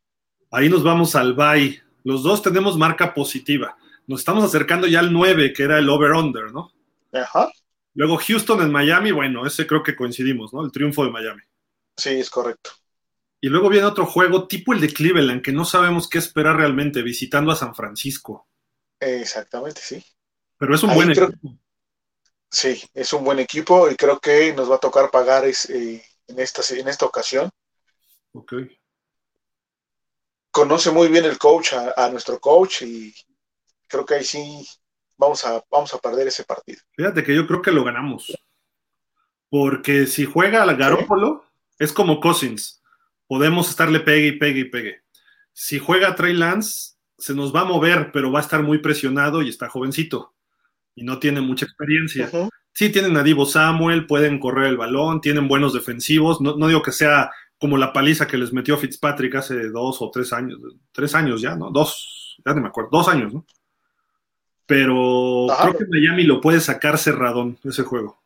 Ahí 0.51 0.69
nos 0.69 0.83
vamos 0.83 1.15
al 1.15 1.33
bye. 1.33 1.81
Los 2.03 2.23
dos 2.23 2.41
tenemos 2.41 2.77
marca 2.77 3.13
positiva. 3.13 3.77
Nos 4.07 4.21
estamos 4.21 4.43
acercando 4.43 4.87
ya 4.87 4.99
al 4.99 5.13
9, 5.13 5.53
que 5.53 5.63
era 5.63 5.77
el 5.77 5.89
over-under, 5.89 6.51
¿no? 6.51 6.71
Ajá. 7.13 7.51
Luego 7.93 8.17
Houston 8.17 8.61
en 8.61 8.71
Miami, 8.71 9.11
bueno, 9.11 9.45
ese 9.45 9.67
creo 9.67 9.83
que 9.83 9.95
coincidimos, 9.95 10.53
¿no? 10.53 10.63
El 10.63 10.71
triunfo 10.71 11.03
de 11.05 11.11
Miami. 11.11 11.41
Sí, 11.97 12.11
es 12.11 12.29
correcto. 12.29 12.71
Y 13.41 13.47
luego 13.49 13.69
viene 13.69 13.85
otro 13.87 14.05
juego 14.05 14.47
tipo 14.47 14.73
el 14.73 14.81
de 14.81 14.91
Cleveland, 14.93 15.41
que 15.41 15.51
no 15.51 15.65
sabemos 15.65 16.09
qué 16.09 16.17
esperar 16.17 16.57
realmente, 16.57 17.01
visitando 17.01 17.51
a 17.51 17.55
San 17.55 17.73
Francisco. 17.75 18.47
Exactamente, 18.99 19.81
sí. 19.81 20.03
Pero 20.57 20.75
es 20.75 20.83
un 20.83 20.91
Ahí 20.91 20.95
buen 20.95 21.13
creo... 21.13 21.29
equipo. 21.29 21.57
Sí, 22.51 22.81
es 22.93 23.13
un 23.13 23.23
buen 23.23 23.39
equipo 23.39 23.89
y 23.89 23.95
creo 23.95 24.19
que 24.19 24.53
nos 24.53 24.69
va 24.69 24.75
a 24.75 24.79
tocar 24.79 25.11
pagar 25.11 25.45
eh, 25.45 26.03
en, 26.27 26.39
esta, 26.39 26.61
en 26.75 26.87
esta 26.87 27.05
ocasión. 27.05 27.49
Ok. 28.33 28.53
Conoce 30.51 30.91
muy 30.91 31.07
bien 31.07 31.25
el 31.25 31.37
coach 31.37 31.73
a, 31.73 31.93
a, 31.95 32.09
nuestro 32.09 32.39
coach 32.39 32.81
y 32.81 33.13
creo 33.87 34.05
que 34.05 34.15
ahí 34.15 34.23
sí 34.23 34.67
vamos 35.17 35.45
a, 35.45 35.63
vamos 35.69 35.93
a 35.93 35.99
perder 35.99 36.27
ese 36.27 36.43
partido. 36.43 36.81
Fíjate 36.95 37.23
que 37.23 37.35
yo 37.35 37.45
creo 37.47 37.61
que 37.61 37.71
lo 37.71 37.83
ganamos. 37.83 38.35
Porque 39.49 40.05
si 40.07 40.25
juega 40.25 40.63
al 40.63 40.75
Garópolo, 40.75 41.43
¿Sí? 41.43 41.85
es 41.85 41.93
como 41.93 42.19
Cousins. 42.19 42.78
Podemos 43.29 43.69
estarle 43.69 43.99
pegue 43.99 44.29
y 44.29 44.31
pegue 44.39 44.59
y 44.61 44.63
pegue. 44.65 45.03
Si 45.53 45.77
juega 45.77 46.15
Trey 46.15 46.33
Lance, 46.33 46.95
se 47.15 47.35
nos 47.35 47.55
va 47.55 47.61
a 47.61 47.65
mover, 47.65 48.11
pero 48.11 48.31
va 48.31 48.39
a 48.39 48.41
estar 48.41 48.63
muy 48.63 48.79
presionado 48.79 49.43
y 49.43 49.49
está 49.49 49.69
jovencito 49.69 50.33
y 50.95 51.03
no 51.03 51.19
tiene 51.19 51.39
mucha 51.39 51.65
experiencia. 51.65 52.27
Uh 52.33 52.37
-huh. 52.37 52.49
Sí, 52.73 52.89
tienen 52.89 53.15
a 53.17 53.21
Divo 53.21 53.45
Samuel, 53.45 54.07
pueden 54.07 54.39
correr 54.39 54.65
el 54.65 54.77
balón, 54.77 55.21
tienen 55.21 55.47
buenos 55.47 55.73
defensivos. 55.73 56.41
No, 56.41 56.57
no, 56.57 56.67
digo 56.67 56.81
que 56.81 56.91
sea 56.91 57.29
como 57.59 57.77
la 57.77 57.93
paliza 57.93 58.27
que 58.27 58.37
les 58.37 58.51
metió 58.51 58.77
Fitzpatrick 58.77 59.35
hace 59.35 59.69
dos 59.69 60.01
o 60.01 60.09
tres 60.09 60.33
años, 60.33 60.59
tres 60.91 61.13
años 61.13 61.39
ya, 61.39 61.55
¿no? 61.55 61.69
Dos, 61.69 62.35
ya 62.43 62.55
no 62.55 62.61
me 62.61 62.69
acuerdo, 62.69 62.89
dos 62.91 63.07
años, 63.09 63.31
¿no? 63.31 63.45
Pero 64.65 65.47
creo 65.61 65.77
que 65.77 65.85
Miami 65.85 66.23
lo 66.23 66.41
puede 66.41 66.61
sacar 66.61 66.97
cerradón 66.97 67.59
ese 67.63 67.83
juego. 67.83 68.23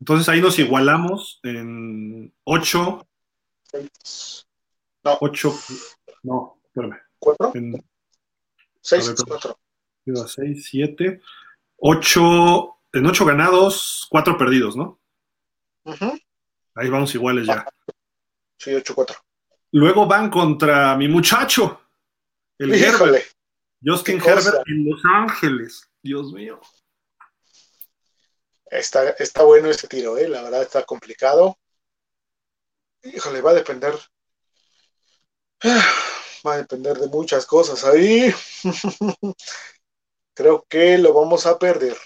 Entonces 0.00 0.28
ahí 0.28 0.42
nos 0.42 0.58
igualamos 0.58 1.38
en 1.44 2.32
8. 2.44 3.06
No. 5.04 5.18
8. 5.20 5.54
No, 6.22 6.60
espérame. 6.64 7.00
¿Cuatro? 7.18 7.52
En, 7.54 7.84
6, 8.80 9.14
4. 9.26 9.58
6, 10.26 10.66
7, 10.70 11.20
8, 11.76 12.76
en 12.92 13.06
8 13.06 13.24
ganados, 13.24 14.06
4 14.10 14.36
perdidos, 14.38 14.76
¿no? 14.76 15.00
Uh 15.84 15.92
-huh. 15.92 16.22
Ahí 16.74 16.88
vamos 16.88 17.14
iguales 17.14 17.46
ya. 17.46 17.66
Sí, 18.56 18.70
8-4. 18.70 19.16
Luego 19.72 20.06
van 20.06 20.30
contra 20.30 20.96
mi 20.96 21.08
muchacho, 21.08 21.80
el 22.58 22.74
Híjole. 22.74 23.18
Herbert. 23.18 23.26
Justin 23.84 24.20
Herbert 24.20 24.62
en 24.66 24.88
Los 24.88 25.00
Ángeles. 25.04 25.90
Dios 26.02 26.32
mío. 26.32 26.60
Está, 28.66 29.10
está 29.10 29.42
bueno 29.42 29.68
ese 29.68 29.88
tiro, 29.88 30.16
¿eh? 30.16 30.28
La 30.28 30.42
verdad 30.42 30.62
está 30.62 30.84
complicado. 30.84 31.58
Híjole, 33.02 33.40
va 33.40 33.50
a 33.50 33.54
depender. 33.54 33.94
Va 36.44 36.54
a 36.54 36.56
depender 36.56 36.96
de 36.98 37.06
muchas 37.06 37.46
cosas 37.46 37.84
ahí. 37.84 38.34
Creo 40.34 40.66
que 40.68 40.98
lo 40.98 41.14
vamos 41.14 41.46
a 41.46 41.56
perder. 41.56 41.96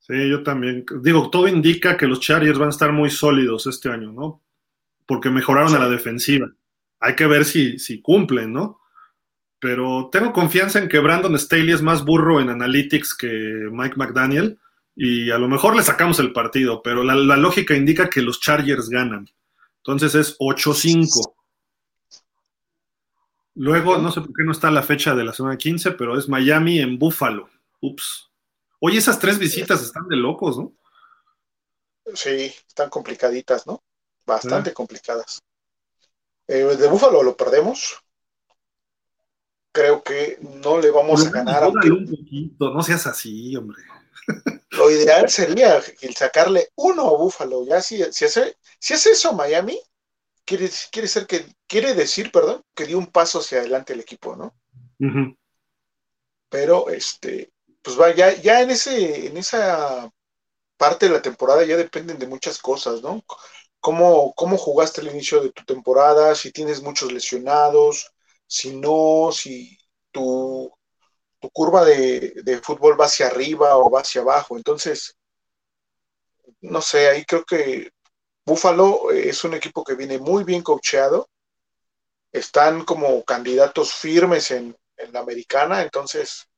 Sí, 0.00 0.28
yo 0.28 0.42
también. 0.42 0.84
Digo, 1.00 1.30
todo 1.30 1.48
indica 1.48 1.96
que 1.96 2.06
los 2.06 2.20
Chargers 2.20 2.58
van 2.58 2.68
a 2.68 2.72
estar 2.72 2.92
muy 2.92 3.08
sólidos 3.08 3.66
este 3.66 3.88
año, 3.88 4.12
¿no? 4.12 4.42
Porque 5.06 5.30
mejoraron 5.30 5.70
sí. 5.70 5.76
a 5.76 5.78
la 5.78 5.88
defensiva. 5.88 6.52
Hay 7.00 7.16
que 7.16 7.26
ver 7.26 7.46
si, 7.46 7.78
si 7.78 8.02
cumplen, 8.02 8.52
¿no? 8.52 8.80
Pero 9.58 10.10
tengo 10.12 10.34
confianza 10.34 10.78
en 10.78 10.90
que 10.90 10.98
Brandon 10.98 11.38
Staley 11.38 11.72
es 11.72 11.80
más 11.80 12.04
burro 12.04 12.38
en 12.38 12.50
analytics 12.50 13.14
que 13.14 13.68
Mike 13.72 13.96
McDaniel 13.96 14.58
y 14.96 15.30
a 15.30 15.38
lo 15.38 15.48
mejor 15.48 15.76
le 15.76 15.82
sacamos 15.82 16.18
el 16.20 16.32
partido, 16.32 16.82
pero 16.82 17.02
la, 17.02 17.14
la 17.14 17.36
lógica 17.36 17.74
indica 17.74 18.08
que 18.08 18.22
los 18.22 18.40
Chargers 18.40 18.88
ganan. 18.88 19.28
Entonces 19.78 20.14
es 20.14 20.38
8-5. 20.38 21.34
Luego, 23.56 23.98
no 23.98 24.10
sé 24.10 24.20
por 24.20 24.34
qué 24.34 24.42
no 24.44 24.52
está 24.52 24.70
la 24.70 24.82
fecha 24.82 25.14
de 25.14 25.24
la 25.24 25.32
semana 25.32 25.56
15, 25.56 25.92
pero 25.92 26.18
es 26.18 26.28
Miami 26.28 26.80
en 26.80 26.98
Buffalo. 26.98 27.48
Ups. 27.80 28.30
Oye, 28.80 28.98
esas 28.98 29.18
tres 29.18 29.38
visitas 29.38 29.82
están 29.82 30.08
de 30.08 30.16
locos, 30.16 30.58
¿no? 30.58 30.72
Sí, 32.14 32.52
están 32.66 32.90
complicaditas, 32.90 33.66
¿no? 33.66 33.82
Bastante 34.26 34.70
sí. 34.70 34.74
complicadas. 34.74 35.42
Eh, 36.48 36.64
de 36.64 36.88
Buffalo 36.88 37.22
lo 37.22 37.36
perdemos. 37.36 37.98
Creo 39.72 40.02
que 40.02 40.38
no 40.62 40.78
le 40.80 40.90
vamos 40.90 41.26
a 41.26 41.30
ganar. 41.30 41.64
Aunque... 41.64 41.90
Un 41.90 42.06
poquito, 42.06 42.72
no 42.72 42.82
seas 42.82 43.06
así, 43.06 43.56
hombre. 43.56 43.82
Lo 44.76 44.90
ideal 44.90 45.28
sería 45.30 45.80
el 46.00 46.14
sacarle 46.14 46.70
uno 46.76 47.08
a 47.08 47.16
Buffalo. 47.16 47.64
Ya 47.66 47.80
si, 47.80 48.02
si, 48.12 48.24
hace, 48.24 48.56
si 48.78 48.94
hace 48.94 49.10
eso 49.10 49.32
Miami, 49.32 49.80
quiere, 50.44 50.70
quiere, 50.90 51.08
ser 51.08 51.26
que, 51.26 51.46
quiere 51.66 51.94
decir, 51.94 52.30
perdón, 52.32 52.62
que 52.74 52.86
dio 52.86 52.98
un 52.98 53.06
paso 53.06 53.38
hacia 53.38 53.58
adelante 53.58 53.92
el 53.92 54.00
equipo, 54.00 54.36
¿no? 54.36 54.54
Uh 55.00 55.06
-huh. 55.06 55.38
Pero 56.48 56.88
este, 56.90 57.52
pues 57.82 57.98
va, 57.98 58.14
ya, 58.14 58.34
ya 58.34 58.62
en 58.62 58.70
ese, 58.70 59.26
en 59.26 59.36
esa 59.36 60.10
parte 60.76 61.06
de 61.06 61.12
la 61.12 61.22
temporada 61.22 61.64
ya 61.64 61.76
dependen 61.76 62.18
de 62.18 62.26
muchas 62.26 62.58
cosas, 62.58 63.02
¿no? 63.02 63.22
Cómo, 63.80 64.32
cómo 64.34 64.56
jugaste 64.56 65.00
el 65.00 65.08
inicio 65.08 65.40
de 65.40 65.52
tu 65.52 65.64
temporada, 65.64 66.34
si 66.34 66.52
tienes 66.52 66.82
muchos 66.82 67.12
lesionados, 67.12 68.12
si 68.46 68.74
no, 68.76 69.30
si 69.32 69.78
tu, 70.10 70.72
tu 71.44 71.50
curva 71.50 71.84
de, 71.84 72.40
de 72.42 72.58
fútbol 72.62 72.98
va 72.98 73.04
hacia 73.04 73.26
arriba 73.26 73.76
o 73.76 73.90
va 73.90 74.00
hacia 74.00 74.22
abajo. 74.22 74.56
Entonces, 74.56 75.14
no 76.62 76.80
sé, 76.80 77.10
ahí 77.10 77.26
creo 77.26 77.44
que 77.44 77.90
Buffalo 78.46 79.10
es 79.10 79.44
un 79.44 79.52
equipo 79.52 79.84
que 79.84 79.94
viene 79.94 80.18
muy 80.18 80.42
bien 80.42 80.62
coacheado. 80.62 81.28
Están 82.32 82.86
como 82.86 83.22
candidatos 83.24 83.92
firmes 83.92 84.52
en, 84.52 84.74
en, 84.96 85.12
la 85.12 85.20
americana, 85.20 85.82
entonces 85.82 86.48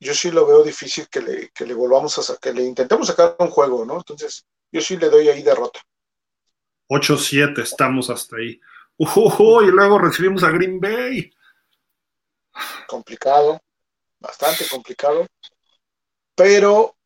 yo 0.00 0.14
sí 0.14 0.30
lo 0.30 0.46
veo 0.46 0.62
difícil 0.62 1.06
que 1.10 1.20
le, 1.20 1.50
que 1.50 1.66
le 1.66 1.74
volvamos 1.74 2.30
a 2.30 2.36
que 2.38 2.54
le 2.54 2.62
intentemos 2.62 3.06
sacar 3.06 3.36
un 3.38 3.50
juego, 3.50 3.84
¿no? 3.84 3.98
Entonces, 3.98 4.46
yo 4.72 4.80
sí 4.80 4.96
le 4.96 5.10
doy 5.10 5.28
ahí 5.28 5.42
derrota. 5.42 5.80
8-7 6.88 7.62
estamos 7.62 8.08
hasta 8.08 8.36
ahí. 8.36 8.58
Y 8.96 9.70
luego 9.70 9.98
recibimos 9.98 10.42
a 10.42 10.50
Green 10.50 10.80
Bay. 10.80 11.30
Complicado, 12.88 13.60
bastante 14.20 14.68
complicado. 14.68 15.26
Pero, 16.34 16.96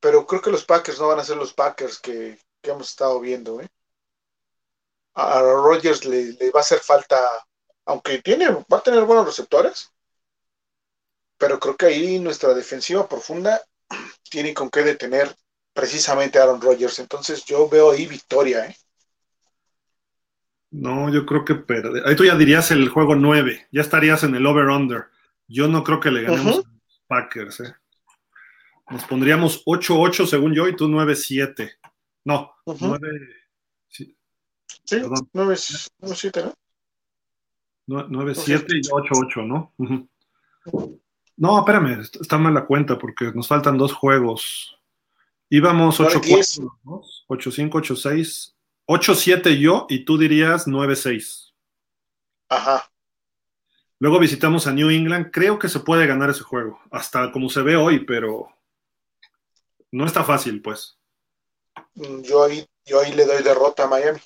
pero 0.00 0.26
creo 0.26 0.42
que 0.42 0.50
los 0.50 0.64
Packers 0.64 0.98
no 0.98 1.08
van 1.08 1.20
a 1.20 1.24
ser 1.24 1.36
los 1.36 1.52
Packers 1.52 1.98
que, 2.00 2.38
que 2.60 2.70
hemos 2.70 2.88
estado 2.90 3.20
viendo. 3.20 3.60
¿eh? 3.60 3.68
A 5.14 5.40
Rogers 5.40 6.04
le, 6.04 6.32
le, 6.32 6.50
va 6.50 6.60
a 6.60 6.62
hacer 6.62 6.80
falta, 6.80 7.18
aunque 7.86 8.20
tiene, 8.20 8.50
va 8.50 8.78
a 8.78 8.82
tener 8.82 9.04
buenos 9.04 9.26
receptores, 9.26 9.92
pero 11.38 11.58
creo 11.58 11.76
que 11.76 11.86
ahí 11.86 12.18
nuestra 12.18 12.54
defensiva 12.54 13.08
profunda 13.08 13.60
tiene 14.30 14.54
con 14.54 14.70
qué 14.70 14.82
detener 14.82 15.34
precisamente 15.72 16.38
a 16.38 16.44
Aaron 16.44 16.60
Rodgers. 16.60 16.98
Entonces 16.98 17.44
yo 17.44 17.68
veo 17.68 17.90
ahí 17.90 18.06
victoria. 18.06 18.66
¿eh? 18.66 18.76
No, 20.70 21.12
yo 21.12 21.26
creo 21.26 21.44
que 21.44 21.54
perder. 21.54 22.06
Ahí 22.06 22.16
tú 22.16 22.24
ya 22.24 22.34
dirías 22.34 22.70
el 22.70 22.88
juego 22.88 23.14
9, 23.14 23.68
ya 23.70 23.82
estarías 23.82 24.22
en 24.24 24.34
el 24.34 24.46
over-under. 24.46 25.06
Yo 25.48 25.68
no 25.68 25.84
creo 25.84 26.00
que 26.00 26.10
le 26.10 26.22
ganemos 26.22 26.58
uh 26.58 26.62
-huh. 26.62 26.66
a 26.66 26.72
los 26.84 27.02
Packers. 27.06 27.60
¿eh? 27.60 27.74
Nos 28.90 29.04
pondríamos 29.04 29.64
8-8 29.64 30.26
según 30.26 30.54
yo 30.54 30.68
y 30.68 30.76
tú 30.76 30.88
9-7. 30.88 31.70
No, 32.24 32.54
uh 32.64 32.74
-huh. 32.74 32.98
9. 33.00 33.08
Sí, 33.88 34.16
sí 34.84 34.96
9-7, 34.96 36.54
¿no? 37.86 38.08
9-7 38.08 38.64
y 38.76 38.88
8-8, 38.88 39.46
¿no? 39.46 39.72
Uh 39.76 39.86
-huh. 39.86 40.08
No, 41.36 41.58
espérame, 41.58 42.00
está 42.00 42.38
mal 42.38 42.54
la 42.54 42.66
cuenta 42.66 42.98
porque 42.98 43.32
nos 43.32 43.48
faltan 43.48 43.76
dos 43.76 43.92
juegos. 43.92 44.78
Íbamos 45.50 46.00
8-4, 46.00 46.70
8-5, 47.28 47.70
8-6. 47.70 48.54
8-7 48.86 49.58
yo 49.58 49.86
y 49.88 50.04
tú 50.04 50.18
dirías 50.18 50.66
9-6. 50.66 51.52
Ajá. 52.48 52.91
Luego 54.02 54.18
visitamos 54.18 54.66
a 54.66 54.72
New 54.72 54.90
England. 54.90 55.30
Creo 55.30 55.60
que 55.60 55.68
se 55.68 55.78
puede 55.78 56.08
ganar 56.08 56.28
ese 56.28 56.42
juego, 56.42 56.80
hasta 56.90 57.30
como 57.30 57.48
se 57.48 57.62
ve 57.62 57.76
hoy, 57.76 58.04
pero 58.04 58.48
no 59.92 60.04
está 60.04 60.24
fácil, 60.24 60.60
pues. 60.60 60.98
Mm, 61.94 62.22
yo 62.22 62.42
ahí, 62.42 62.66
yo 62.84 62.98
ahí 62.98 63.12
le 63.12 63.24
doy 63.24 63.44
derrota 63.44 63.84
a 63.84 63.86
Miami. 63.86 64.18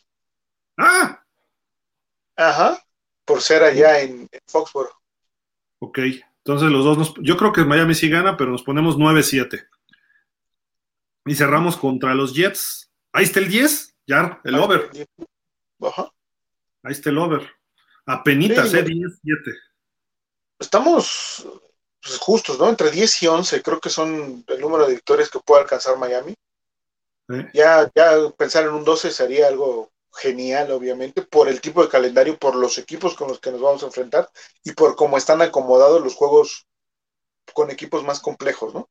¡Ah! 0.78 1.22
Ajá, 2.36 2.82
por 3.26 3.42
ser 3.42 3.64
allá 3.64 4.00
en, 4.00 4.20
en 4.32 4.40
Foxborough. 4.46 4.96
Ok, 5.80 5.98
entonces 6.38 6.70
los 6.70 6.82
dos 6.82 6.96
nos, 6.96 7.14
Yo 7.20 7.36
creo 7.36 7.52
que 7.52 7.66
Miami 7.66 7.94
sí 7.94 8.08
gana, 8.08 8.34
pero 8.38 8.52
nos 8.52 8.62
ponemos 8.62 8.96
9-7. 8.96 9.68
Y 11.26 11.34
cerramos 11.34 11.76
contra 11.76 12.14
los 12.14 12.34
Jets. 12.34 12.90
Ahí 13.12 13.24
está 13.24 13.40
el 13.40 13.48
10, 13.48 13.94
ya, 14.06 14.40
el 14.42 14.54
over. 14.54 14.90
Ajá. 15.82 16.10
Ahí 16.82 16.92
está 16.92 17.10
el 17.10 17.18
over. 17.18 17.46
Apenitas, 18.06 18.70
Sí, 18.70 18.78
eh, 18.78 18.84
10-7. 18.84 19.65
Estamos 20.58 21.46
pues, 22.02 22.18
justos, 22.18 22.58
¿no? 22.58 22.68
Entre 22.68 22.90
10 22.90 23.22
y 23.22 23.26
11 23.26 23.62
creo 23.62 23.80
que 23.80 23.90
son 23.90 24.44
el 24.46 24.60
número 24.60 24.86
de 24.86 24.94
victorias 24.94 25.30
que 25.30 25.40
puede 25.40 25.62
alcanzar 25.62 25.98
Miami. 25.98 26.34
¿eh? 27.28 27.50
Ya, 27.52 27.90
ya 27.94 28.30
pensar 28.36 28.64
en 28.64 28.70
un 28.70 28.84
12 28.84 29.10
sería 29.10 29.48
algo 29.48 29.90
genial, 30.12 30.70
obviamente, 30.70 31.22
por 31.22 31.48
el 31.48 31.60
tipo 31.60 31.82
de 31.82 31.90
calendario, 31.90 32.38
por 32.38 32.56
los 32.56 32.78
equipos 32.78 33.14
con 33.14 33.28
los 33.28 33.38
que 33.38 33.50
nos 33.50 33.60
vamos 33.60 33.82
a 33.82 33.86
enfrentar 33.86 34.28
y 34.64 34.72
por 34.72 34.96
cómo 34.96 35.18
están 35.18 35.42
acomodados 35.42 36.02
los 36.02 36.14
juegos 36.14 36.66
con 37.52 37.70
equipos 37.70 38.02
más 38.02 38.20
complejos, 38.20 38.72
¿no? 38.72 38.88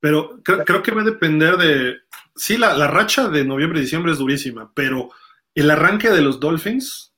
Pero 0.00 0.40
creo, 0.42 0.64
creo 0.64 0.82
que 0.82 0.92
va 0.92 1.02
a 1.02 1.06
depender 1.06 1.56
de. 1.56 1.96
Sí, 2.36 2.58
la, 2.58 2.74
la 2.74 2.88
racha 2.88 3.28
de 3.28 3.44
noviembre 3.44 3.78
y 3.78 3.82
diciembre 3.82 4.12
es 4.12 4.18
durísima, 4.18 4.70
pero 4.74 5.10
el 5.54 5.70
arranque 5.70 6.10
de 6.10 6.20
los 6.20 6.40
Dolphins 6.40 7.12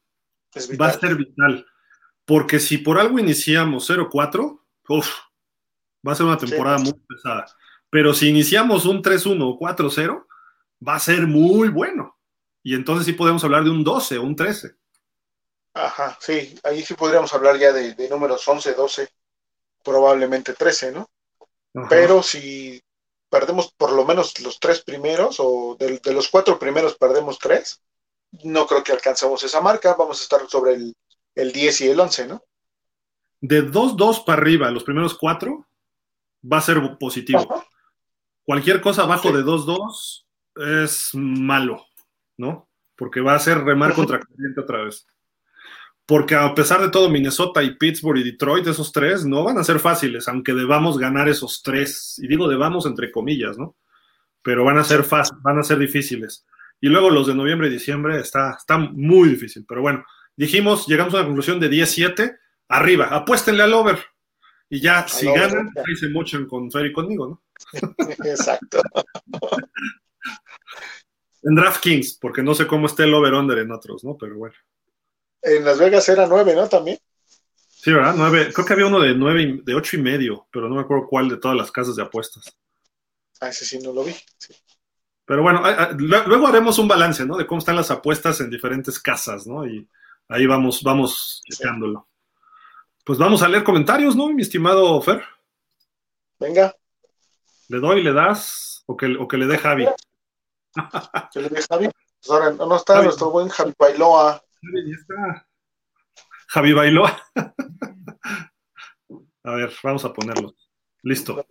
va 0.81 0.89
a 0.89 0.99
ser 0.99 1.17
vital. 1.17 1.67
Porque 2.27 2.61
si 2.61 2.79
por 2.79 2.99
algo 2.99 3.19
iniciamos 3.19 3.87
0-4, 3.87 4.61
uf, 4.89 5.09
va 6.07 6.13
a 6.13 6.17
ser 6.17 6.27
una 6.27 6.39
temporada 6.39 6.79
Sí. 6.79 6.85
muy 6.85 6.95
pesada. 6.95 7.47
Pero 7.91 8.15
si 8.15 8.29
iniciamos 8.29 8.85
un 8.87 9.03
3-1 9.03 9.49
o 9.49 9.59
4-0, 9.59 10.27
va 10.87 10.97
a 10.97 11.01
ser 11.01 11.27
muy 11.27 11.69
bueno. 11.71 12.19
Y 12.63 12.75
entonces 12.75 13.07
sí 13.07 13.15
podemos 13.15 13.45
hablar 13.45 13.65
de 13.65 13.71
un 13.71 13.85
12 13.85 14.19
o 14.19 14.25
un 14.25 14.37
13. 14.37 14.77
Ajá, 15.75 16.17
sí, 16.21 16.59
ahí 16.65 16.83
sí 16.83 16.95
podríamos 16.95 17.33
hablar 17.35 17.59
ya 17.59 17.73
de, 17.73 17.95
de 17.95 18.09
números 18.09 18.47
11, 18.49 18.75
12, 18.75 19.09
probablemente 19.85 20.55
13, 20.55 20.93
¿no? 20.93 21.11
Ajá. 21.75 21.89
Pero 21.89 22.23
si 22.23 22.83
perdemos 23.31 23.73
por 23.73 23.93
lo 23.93 24.05
menos 24.05 24.41
los 24.41 24.59
tres 24.59 24.83
primeros, 24.83 25.37
o 25.39 25.77
de, 25.79 25.99
de 25.99 26.15
los 26.15 26.29
cuatro 26.29 26.59
primeros 26.59 26.97
perdemos 26.97 27.39
tres, 27.39 27.83
no 28.45 28.67
creo 28.67 28.83
que 28.83 28.93
alcancemos 28.93 29.43
esa 29.45 29.61
marca, 29.61 29.95
vamos 29.95 30.21
a 30.21 30.23
estar 30.23 30.49
sobre 30.49 30.75
el, 30.75 30.97
el 31.37 31.53
10 31.53 31.81
y 31.83 31.89
el 31.89 32.01
11, 32.01 32.27
¿no? 32.27 32.43
De 33.41 33.71
2-2 33.71 34.25
para 34.25 34.43
arriba, 34.43 34.71
los 34.71 34.83
primeros 34.83 35.15
cuatro, 35.15 35.69
va 36.51 36.59
a 36.59 36.63
ser 36.63 36.81
positivo. 36.99 37.47
Ajá. 37.49 37.65
Cualquier 38.45 38.81
cosa 38.81 39.03
abajo 39.03 39.29
Sí. 39.29 39.35
de 39.35 39.43
2-2 39.45 40.27
es 40.57 41.11
malo, 41.15 41.85
¿no? 42.37 42.69
Porque 42.97 43.21
va 43.21 43.35
a 43.35 43.39
ser 43.39 43.63
remar 43.63 43.93
contra 43.95 44.21
corriente 44.21 44.61
otra 44.61 44.85
vez. 44.85 45.07
Porque 46.07 46.37
a 46.37 46.55
pesar 46.55 46.81
de 46.81 46.89
todo, 46.89 47.11
Minnesota 47.11 47.63
y 47.65 47.75
Pittsburgh 47.75 48.19
y 48.19 48.23
Detroit, 48.23 48.67
esos 48.69 48.93
tres, 48.93 49.27
no 49.27 49.43
van 49.43 49.59
a 49.59 49.65
ser 49.65 49.81
fáciles, 49.81 50.29
aunque 50.29 50.55
debamos 50.55 50.99
ganar 50.99 51.29
esos 51.29 51.63
tres. 51.63 52.19
Y 52.23 52.29
digo 52.29 52.49
debamos 52.49 52.87
entre 52.87 53.11
comillas, 53.11 53.59
¿no? 53.59 53.77
Pero 54.41 54.65
van 54.65 54.79
a 54.79 54.85
ser 54.85 55.03
fácil, 55.03 55.37
van 55.43 55.59
a 55.59 55.65
ser 55.65 55.79
difíciles. 55.79 56.47
Y 56.81 56.89
luego 56.89 57.11
los 57.11 57.27
de 57.27 57.35
noviembre 57.35 57.67
y 57.67 57.73
diciembre 57.73 58.21
está, 58.21 58.53
está 58.57 58.79
muy 58.79 59.31
difícil. 59.31 59.65
Pero 59.67 59.83
bueno, 59.83 60.05
dijimos, 60.37 60.87
llegamos 60.87 61.15
a 61.15 61.19
una 61.19 61.27
conclusión 61.27 61.59
de 61.61 61.69
10-7, 61.71 62.39
arriba, 62.69 63.07
apuéstenle 63.07 63.63
al 63.63 63.75
over. 63.75 63.99
Y 64.69 64.81
ya, 64.81 65.07
si 65.07 65.27
over, 65.27 65.49
ganan, 65.49 65.71
ya. 65.75 65.83
ahí 65.87 65.95
se 65.97 66.09
mochan 66.09 66.47
con 66.47 66.71
Fer 66.71 66.87
y 66.87 66.93
conmigo, 66.93 67.29
¿no? 67.29 67.43
Exacto. 68.25 68.83
En 71.43 71.55
DraftKings, 71.55 72.19
porque 72.21 72.43
no 72.43 72.55
sé 72.55 72.67
cómo 72.67 72.87
esté 72.87 73.05
el 73.05 73.15
over-under 73.15 73.59
en 73.59 73.71
otros, 73.71 74.03
¿no? 74.03 74.17
Pero 74.19 74.37
bueno. 74.37 74.55
En 75.43 75.65
Las 75.65 75.79
Vegas 75.79 76.09
era 76.09 76.27
9, 76.27 76.55
¿no? 76.55 76.69
También. 76.69 76.99
Sí, 77.69 77.93
¿verdad? 77.93 78.15
Nueve, 78.17 78.51
creo 78.53 78.67
que 78.67 78.73
había 78.73 78.87
uno 78.87 78.99
de 78.99 79.15
nueve, 79.15 79.43
y- 79.43 79.61
de 79.63 79.75
ocho 79.77 79.97
y 79.97 80.03
medio, 80.03 80.49
pero 80.51 80.69
no 80.69 80.75
me 80.75 80.81
acuerdo 80.81 81.07
cuál 81.07 81.29
de 81.29 81.37
todas 81.37 81.57
las 81.57 81.71
casas 81.71 81.95
de 81.95 82.03
apuestas. 82.03 82.57
Ah, 83.41 83.51
ese 83.51 83.65
sí 83.65 83.79
no 83.79 83.93
lo 83.93 84.03
vi. 84.03 84.13
Sí. 84.39 84.55
Pero 85.25 85.43
bueno, 85.43 85.63
luego 85.99 86.49
haremos 86.49 86.79
un 86.81 86.89
balance, 86.89 87.25
¿no? 87.25 87.37
De 87.37 87.47
cómo 87.47 87.61
están 87.61 87.77
las 87.77 87.91
apuestas 87.93 88.41
en 88.41 88.51
diferentes 88.51 88.99
casas, 88.99 89.47
¿no? 89.47 89.65
Y 89.67 89.89
ahí 90.29 90.47
vamos, 90.47 90.83
vamos 90.83 91.43
checándolo. 91.49 92.09
Pues 93.05 93.19
vamos 93.19 93.43
a 93.43 93.49
leer 93.49 93.65
comentarios, 93.65 94.17
¿no, 94.17 94.29
mi 94.29 94.43
estimado 94.43 95.01
Fer? 95.03 95.23
Venga, 96.39 96.75
¿Le 97.69 97.81
doy, 97.81 98.03
le 98.03 98.13
das 98.13 98.83
o 98.87 98.97
que, 98.97 99.17
o 99.17 99.27
que 99.27 99.37
le 99.37 99.47
dé 99.47 99.59
Javi? 99.59 99.87
que 101.33 101.41
le 101.41 101.49
dé 101.49 101.63
Javi. 101.63 101.89
Pues 102.21 102.31
ahora 102.31 102.51
no 102.51 102.67
no 102.67 102.77
está 102.77 102.95
Javi. 102.95 103.07
nuestro 103.07 103.31
buen 103.31 103.49
Javi 103.49 103.73
Bailoa. 103.79 104.41
Javi, 104.63 104.91
ya 104.91 104.97
está. 105.01 105.49
Javi 106.49 106.73
bailó. 106.73 107.05
a 109.45 109.51
ver, 109.53 109.73
vamos 109.83 110.05
a 110.05 110.13
ponerlo. 110.13 110.55
Listo. 111.03 111.45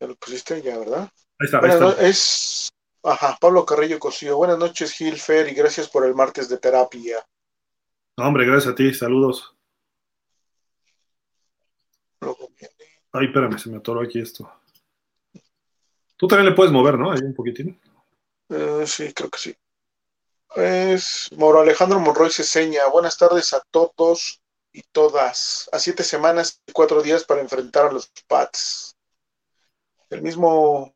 Ya 0.00 0.06
lo 0.06 0.14
pusiste 0.16 0.62
ya, 0.62 0.78
¿verdad? 0.78 1.10
Ahí 1.40 1.46
está, 1.46 1.58
ahí 1.58 1.70
está. 1.70 1.80
no- 1.80 1.90
es. 1.98 2.70
Ajá, 3.02 3.36
Pablo 3.40 3.64
Carrillo 3.64 3.98
Cosío. 3.98 4.36
Buenas 4.36 4.58
noches, 4.58 4.92
Gil 4.92 5.18
Fer, 5.18 5.48
y 5.48 5.54
gracias 5.54 5.88
por 5.88 6.04
el 6.04 6.14
martes 6.14 6.48
de 6.48 6.58
terapia. 6.58 7.26
No, 8.16 8.26
hombre, 8.26 8.46
gracias 8.46 8.72
a 8.72 8.74
ti, 8.74 8.92
saludos. 8.92 9.54
Luego 12.20 12.50
viene. 12.58 12.74
Ay, 13.12 13.26
espérame, 13.26 13.58
se 13.58 13.70
me 13.70 13.78
atoró 13.78 14.00
aquí 14.00 14.20
esto. 14.20 14.50
Tú 16.16 16.26
también 16.26 16.50
le 16.50 16.56
puedes 16.56 16.72
mover, 16.72 16.98
¿no? 16.98 17.12
Ahí 17.12 17.20
un 17.22 17.34
poquitín. 17.34 17.80
Eh, 18.48 18.84
sí, 18.86 19.12
creo 19.12 19.30
que 19.30 19.38
sí. 19.38 19.56
Es 20.56 21.28
Mauro 21.36 21.60
Alejandro 21.60 22.00
Monroy 22.00 22.30
Ceseña. 22.30 22.86
Buenas 22.88 23.16
tardes 23.16 23.52
a 23.52 23.62
todos 23.70 24.42
y 24.72 24.82
todas. 24.90 25.68
A 25.72 25.78
siete 25.78 26.02
semanas 26.02 26.60
y 26.66 26.72
cuatro 26.72 27.02
días 27.02 27.24
para 27.24 27.40
enfrentar 27.40 27.86
a 27.86 27.92
los 27.92 28.10
Pats. 28.26 28.96
El 30.10 30.22
mismo. 30.22 30.94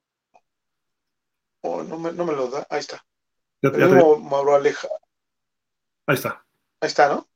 Oh, 1.63 1.83
no, 1.83 1.99
me, 1.99 2.13
no 2.13 2.25
me 2.25 2.33
lo 2.33 2.49
da. 2.49 2.67
Ahí 2.71 2.81
está. 2.81 3.05
Ya- 3.63 3.71
El 3.71 3.79
ya 3.81 3.89
te- 3.89 3.95
mismo 3.95 4.17
Mauro 4.19 4.55
Aleja. 4.55 4.89
Ahí 6.07 6.15
está. 6.17 6.45
Ahí 6.81 6.89
está, 6.89 7.09
¿no? 7.09 7.29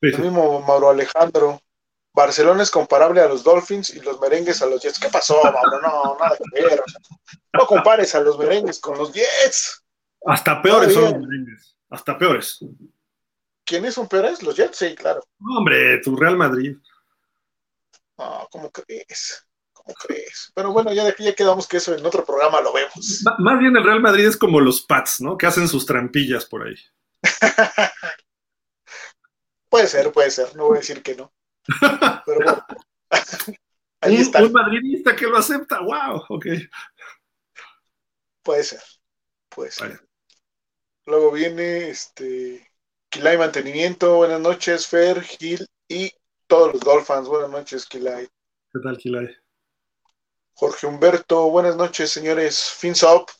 Sí, 0.00 0.08
El 0.08 0.16
sí. 0.16 0.22
mismo 0.22 0.60
Mauro 0.62 0.90
Alejandro. 0.90 1.60
Barcelona 2.14 2.62
es 2.62 2.70
comparable 2.70 3.22
a 3.22 3.26
los 3.28 3.42
Dolphins 3.42 3.88
y 3.90 4.00
los 4.00 4.20
merengues 4.20 4.60
a 4.60 4.66
los 4.66 4.82
Jets. 4.82 4.98
¿Qué 5.00 5.08
pasó, 5.08 5.40
Mauro? 5.42 5.80
No, 5.80 6.16
nada 6.20 6.36
que 6.36 6.62
ver. 6.62 6.82
No 7.54 7.66
compares 7.66 8.14
a 8.14 8.20
los 8.20 8.38
merengues 8.38 8.78
con 8.80 8.98
los 8.98 9.12
Jets. 9.12 9.82
Hasta 10.26 10.60
peores 10.60 10.92
son 10.92 11.04
los 11.04 11.12
merengues. 11.18 11.76
Hasta 11.88 12.18
peores. 12.18 12.58
¿Quiénes 13.64 13.94
son 13.94 14.08
peores? 14.08 14.42
Los 14.42 14.56
Jets, 14.56 14.76
sí, 14.76 14.94
claro. 14.94 15.22
No, 15.38 15.58
hombre, 15.58 15.98
tu 16.02 16.14
Real 16.16 16.36
Madrid. 16.36 16.76
No, 18.18 18.46
¿cómo 18.50 18.70
crees? 18.70 19.46
¿Cómo 19.84 19.94
crees? 19.96 20.52
Pero 20.54 20.72
bueno, 20.72 20.92
ya 20.92 21.14
ya 21.16 21.34
quedamos 21.34 21.66
que 21.66 21.78
eso 21.78 21.94
en 21.94 22.04
otro 22.06 22.24
programa 22.24 22.60
lo 22.60 22.72
vemos. 22.72 23.22
M- 23.26 23.36
más 23.38 23.58
bien 23.58 23.76
el 23.76 23.84
Real 23.84 24.00
Madrid 24.00 24.26
es 24.26 24.36
como 24.36 24.60
los 24.60 24.82
Pats, 24.82 25.20
¿no? 25.20 25.36
Que 25.36 25.46
hacen 25.46 25.68
sus 25.68 25.86
trampillas 25.86 26.46
por 26.46 26.66
ahí. 26.66 26.76
Puede 29.68 29.86
ser, 29.86 30.12
puede 30.12 30.30
ser, 30.30 30.54
no 30.54 30.66
voy 30.66 30.76
a 30.76 30.80
decir 30.80 31.02
que 31.02 31.14
no. 31.14 31.32
Pero 32.26 32.40
bueno, 32.44 32.66
ahí 34.02 34.18
un, 34.18 34.52
madridista 34.52 35.16
que 35.16 35.26
lo 35.26 35.38
acepta, 35.38 35.80
wow, 35.80 36.22
ok. 36.28 36.46
puede 38.42 38.64
ser, 38.64 38.82
puede 39.48 39.70
ser. 39.70 39.88
Vale. 39.88 40.00
Luego 41.06 41.32
viene 41.32 41.88
este 41.88 42.70
Kilay 43.08 43.38
Mantenimiento, 43.38 44.16
buenas 44.16 44.40
noches, 44.40 44.86
Fer, 44.86 45.22
Gil 45.22 45.66
y 45.88 46.12
todos 46.46 46.74
los 46.74 46.82
Dolphins, 46.82 47.28
buenas 47.28 47.50
noches, 47.50 47.86
Kilay. 47.86 48.26
¿Qué 48.26 48.80
tal, 48.82 48.98
Kilay? 48.98 49.41
Jorge 50.54 50.86
Humberto, 50.86 51.50
buenas 51.50 51.76
noches, 51.76 52.10
señores. 52.10 52.70
Finsop, 52.70 53.30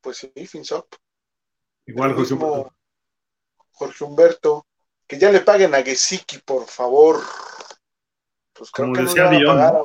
pues 0.00 0.18
sí, 0.18 0.46
Finsop. 0.46 0.94
Igual, 1.86 2.14
José. 2.14 2.34
mismo 2.34 2.72
Jorge 3.72 4.04
Humberto, 4.04 4.66
que 5.06 5.18
ya 5.18 5.30
le 5.30 5.40
paguen 5.40 5.74
a 5.74 5.82
Gesicki, 5.82 6.38
por 6.38 6.66
favor. 6.66 7.20
Pues 8.52 8.70
Como 8.70 8.94
no 8.94 9.02
decía 9.02 9.28
Dion, 9.28 9.84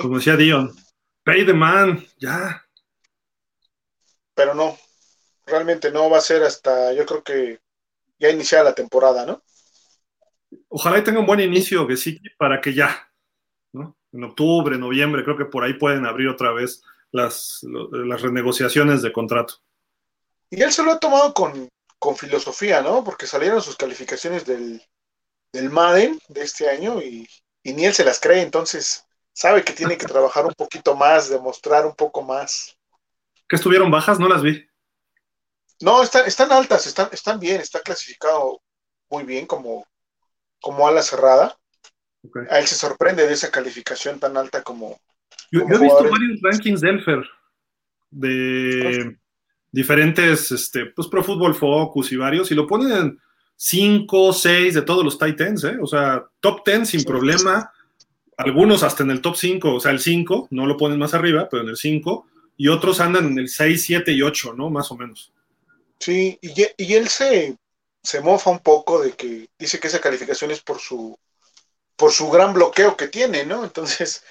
Como 0.00 0.18
decía 0.18 0.36
Dion, 0.36 0.74
pay 1.24 1.44
the 1.44 1.52
man, 1.52 2.06
ya. 2.18 2.64
pero 4.34 4.54
no, 4.54 4.78
realmente 5.46 5.90
no 5.90 6.08
va 6.08 6.18
a 6.18 6.22
ser 6.22 6.42
hasta, 6.42 6.92
yo 6.92 7.04
creo 7.04 7.22
que 7.22 7.60
ya 8.18 8.30
iniciada 8.30 8.64
la 8.64 8.74
temporada, 8.74 9.26
¿no? 9.26 9.42
Ojalá 10.68 10.98
y 10.98 11.04
tenga 11.04 11.20
un 11.20 11.26
buen 11.26 11.40
inicio, 11.40 11.86
sí, 11.96 12.20
para 12.38 12.60
que 12.60 12.72
ya. 12.74 13.11
En 14.12 14.24
octubre, 14.24 14.76
noviembre, 14.78 15.24
creo 15.24 15.36
que 15.36 15.46
por 15.46 15.64
ahí 15.64 15.74
pueden 15.74 16.06
abrir 16.06 16.28
otra 16.28 16.52
vez 16.52 16.82
las, 17.10 17.60
las 17.62 18.22
renegociaciones 18.22 19.02
de 19.02 19.12
contrato. 19.12 19.54
Y 20.50 20.62
él 20.62 20.72
se 20.72 20.82
lo 20.82 20.92
ha 20.92 20.98
tomado 20.98 21.32
con, 21.32 21.68
con 21.98 22.16
filosofía, 22.16 22.82
¿no? 22.82 23.02
Porque 23.04 23.26
salieron 23.26 23.62
sus 23.62 23.76
calificaciones 23.76 24.44
del, 24.44 24.82
del 25.52 25.70
Madden 25.70 26.18
de 26.28 26.42
este 26.42 26.68
año 26.68 27.00
y, 27.00 27.26
y 27.62 27.72
ni 27.72 27.86
él 27.86 27.94
se 27.94 28.04
las 28.04 28.20
cree, 28.20 28.42
entonces 28.42 29.06
sabe 29.32 29.64
que 29.64 29.72
tiene 29.72 29.96
que 29.96 30.06
trabajar 30.06 30.44
un 30.44 30.52
poquito 30.52 30.94
más, 30.94 31.28
demostrar 31.28 31.86
un 31.86 31.94
poco 31.94 32.22
más. 32.22 32.76
¿Que 33.48 33.56
estuvieron 33.56 33.90
bajas? 33.90 34.18
No 34.18 34.28
las 34.28 34.42
vi. 34.42 34.66
No, 35.80 36.02
están, 36.02 36.26
están 36.26 36.52
altas, 36.52 36.86
están, 36.86 37.08
están 37.12 37.40
bien, 37.40 37.60
está 37.60 37.80
clasificado 37.80 38.62
muy 39.10 39.24
bien 39.24 39.46
como, 39.46 39.86
como 40.60 40.86
ala 40.86 41.02
cerrada. 41.02 41.58
Okay. 42.24 42.42
A 42.50 42.60
él 42.60 42.66
se 42.66 42.76
sorprende 42.76 43.26
de 43.26 43.32
esa 43.32 43.50
calificación 43.50 44.18
tan 44.20 44.36
alta 44.36 44.62
como. 44.62 45.00
Yo, 45.50 45.62
como 45.62 45.74
yo 45.74 45.80
he 45.80 45.82
visto 45.82 46.10
varios 46.10 46.40
rankings 46.40 46.80
de 46.80 46.88
Elfer 46.88 47.24
de 48.12 49.16
diferentes, 49.72 50.52
este, 50.52 50.86
pues 50.86 51.08
Pro 51.08 51.24
Football 51.24 51.54
Focus 51.54 52.12
y 52.12 52.16
varios, 52.16 52.50
y 52.50 52.54
lo 52.54 52.66
ponen 52.66 52.92
en 52.92 53.20
5, 53.56 54.32
6 54.32 54.74
de 54.74 54.82
todos 54.82 55.04
los 55.04 55.18
tight 55.18 55.40
ends, 55.40 55.64
¿eh? 55.64 55.78
O 55.80 55.86
sea, 55.86 56.24
top 56.40 56.62
10 56.64 56.88
sin 56.88 57.00
sí, 57.00 57.06
problema. 57.06 57.72
Algunos 58.36 58.82
hasta 58.82 59.02
en 59.02 59.10
el 59.10 59.20
top 59.20 59.36
5, 59.36 59.74
o 59.74 59.80
sea, 59.80 59.92
el 59.92 60.00
5, 60.00 60.48
no 60.50 60.66
lo 60.66 60.76
ponen 60.76 60.98
más 60.98 61.14
arriba, 61.14 61.48
pero 61.50 61.62
en 61.62 61.70
el 61.70 61.76
5, 61.76 62.26
y 62.56 62.68
otros 62.68 63.00
andan 63.00 63.26
en 63.26 63.38
el 63.38 63.48
6, 63.48 63.82
7 63.82 64.12
y 64.12 64.22
8, 64.22 64.54
¿no? 64.54 64.68
Más 64.68 64.90
o 64.90 64.96
menos. 64.96 65.32
Sí, 65.98 66.38
y, 66.42 66.52
y 66.76 66.94
él 66.94 67.08
se, 67.08 67.56
se 68.02 68.20
mofa 68.20 68.50
un 68.50 68.58
poco 68.58 69.00
de 69.00 69.12
que 69.12 69.48
dice 69.58 69.78
que 69.78 69.86
esa 69.86 70.00
calificación 70.00 70.50
es 70.50 70.60
por 70.60 70.78
su 70.78 71.16
por 71.96 72.12
su 72.12 72.30
gran 72.30 72.52
bloqueo 72.52 72.96
que 72.96 73.08
tiene, 73.08 73.44
¿no? 73.44 73.64
Entonces, 73.64 74.24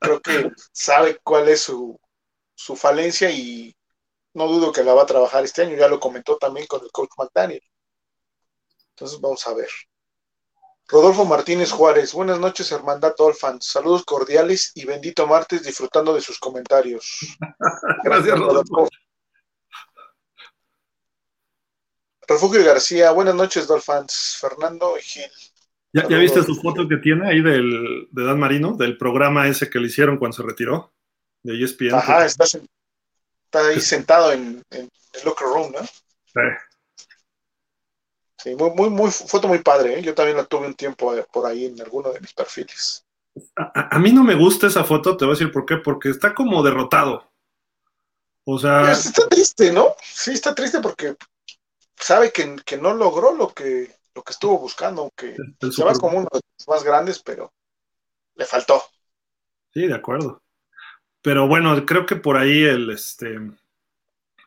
creo 0.00 0.20
que 0.20 0.50
sabe 0.72 1.18
cuál 1.22 1.48
es 1.48 1.62
su, 1.62 1.98
su 2.54 2.76
falencia 2.76 3.30
y 3.30 3.76
no 4.34 4.46
dudo 4.46 4.72
que 4.72 4.84
la 4.84 4.94
va 4.94 5.02
a 5.02 5.06
trabajar 5.06 5.44
este 5.44 5.62
año, 5.62 5.76
ya 5.76 5.88
lo 5.88 6.00
comentó 6.00 6.36
también 6.36 6.66
con 6.66 6.82
el 6.82 6.90
coach 6.92 7.10
McDaniel. 7.18 7.62
Entonces, 8.90 9.20
vamos 9.20 9.46
a 9.46 9.54
ver. 9.54 9.68
Rodolfo 10.90 11.26
Martínez 11.26 11.70
Juárez, 11.70 12.14
buenas 12.14 12.38
noches, 12.38 12.72
Hermandad 12.72 13.14
Dolphins. 13.14 13.66
Saludos 13.66 14.04
cordiales 14.04 14.72
y 14.74 14.86
bendito 14.86 15.26
martes 15.26 15.62
disfrutando 15.62 16.14
de 16.14 16.22
sus 16.22 16.38
comentarios. 16.38 17.18
Gracias, 18.04 18.38
Rodolfo. 18.38 18.88
Refugio 22.26 22.64
García, 22.64 23.10
buenas 23.10 23.34
noches, 23.34 23.66
Dolphins. 23.66 24.38
Fernando 24.40 24.96
Gil. 24.98 25.30
¿Ya, 25.92 26.06
¿Ya, 26.08 26.18
viste 26.18 26.42
su 26.42 26.54
foto 26.54 26.86
que 26.86 26.98
tiene 26.98 27.28
ahí 27.28 27.40
del, 27.40 28.08
de 28.10 28.24
Dan 28.24 28.38
Marino, 28.38 28.76
del 28.76 28.98
programa 28.98 29.48
ese 29.48 29.70
que 29.70 29.78
le 29.78 29.86
hicieron 29.86 30.18
cuando 30.18 30.36
se 30.36 30.42
retiró? 30.42 30.92
De 31.42 31.62
ESPN. 31.62 31.94
Ajá, 31.94 32.26
está, 32.26 32.44
está 32.44 33.66
ahí 33.66 33.80
sentado 33.80 34.32
en, 34.32 34.62
en, 34.70 34.88
el 35.14 35.24
locker 35.24 35.46
room, 35.46 35.72
¿no? 35.72 35.80
Sí. 35.84 36.40
Sí, 38.40 38.54
muy, 38.54 38.70
muy, 38.70 38.90
muy, 38.90 39.10
foto 39.10 39.48
muy 39.48 39.58
padre, 39.58 39.98
¿eh? 39.98 40.02
Yo 40.02 40.14
también 40.14 40.36
la 40.36 40.44
tuve 40.44 40.66
un 40.66 40.74
tiempo 40.74 41.12
por 41.32 41.46
ahí 41.46 41.66
en 41.66 41.80
alguno 41.80 42.12
de 42.12 42.20
mis 42.20 42.34
perfiles. 42.34 43.04
A, 43.56 43.96
a, 43.96 43.98
mí 43.98 44.12
no 44.12 44.22
me 44.22 44.34
gusta 44.34 44.66
esa 44.66 44.84
foto, 44.84 45.16
te 45.16 45.24
voy 45.24 45.32
a 45.32 45.38
decir 45.38 45.52
por 45.52 45.64
qué, 45.64 45.76
porque 45.78 46.10
está 46.10 46.34
como 46.34 46.62
derrotado. 46.62 47.28
O 48.44 48.58
sea. 48.58 48.82
Pues 48.82 49.06
está 49.06 49.28
triste, 49.28 49.72
¿no? 49.72 49.94
Sí, 50.02 50.32
está 50.32 50.54
triste 50.54 50.80
porque 50.80 51.16
sabe 51.96 52.32
que, 52.32 52.56
que 52.64 52.76
no 52.76 52.94
logró 52.94 53.34
lo 53.34 53.52
que, 53.52 53.97
lo 54.18 54.24
que 54.24 54.32
estuvo 54.32 54.58
buscando, 54.58 55.02
aunque 55.02 55.36
se 55.70 55.84
va 55.84 55.92
como 55.94 56.18
uno 56.18 56.28
de 56.32 56.40
los 56.58 56.68
más 56.68 56.82
grandes, 56.82 57.20
pero 57.20 57.52
le 58.34 58.44
faltó. 58.44 58.82
Sí, 59.72 59.86
de 59.86 59.94
acuerdo. 59.94 60.42
Pero 61.22 61.46
bueno, 61.46 61.86
creo 61.86 62.04
que 62.04 62.16
por 62.16 62.36
ahí 62.36 62.64
el, 62.64 62.90
este, 62.90 63.38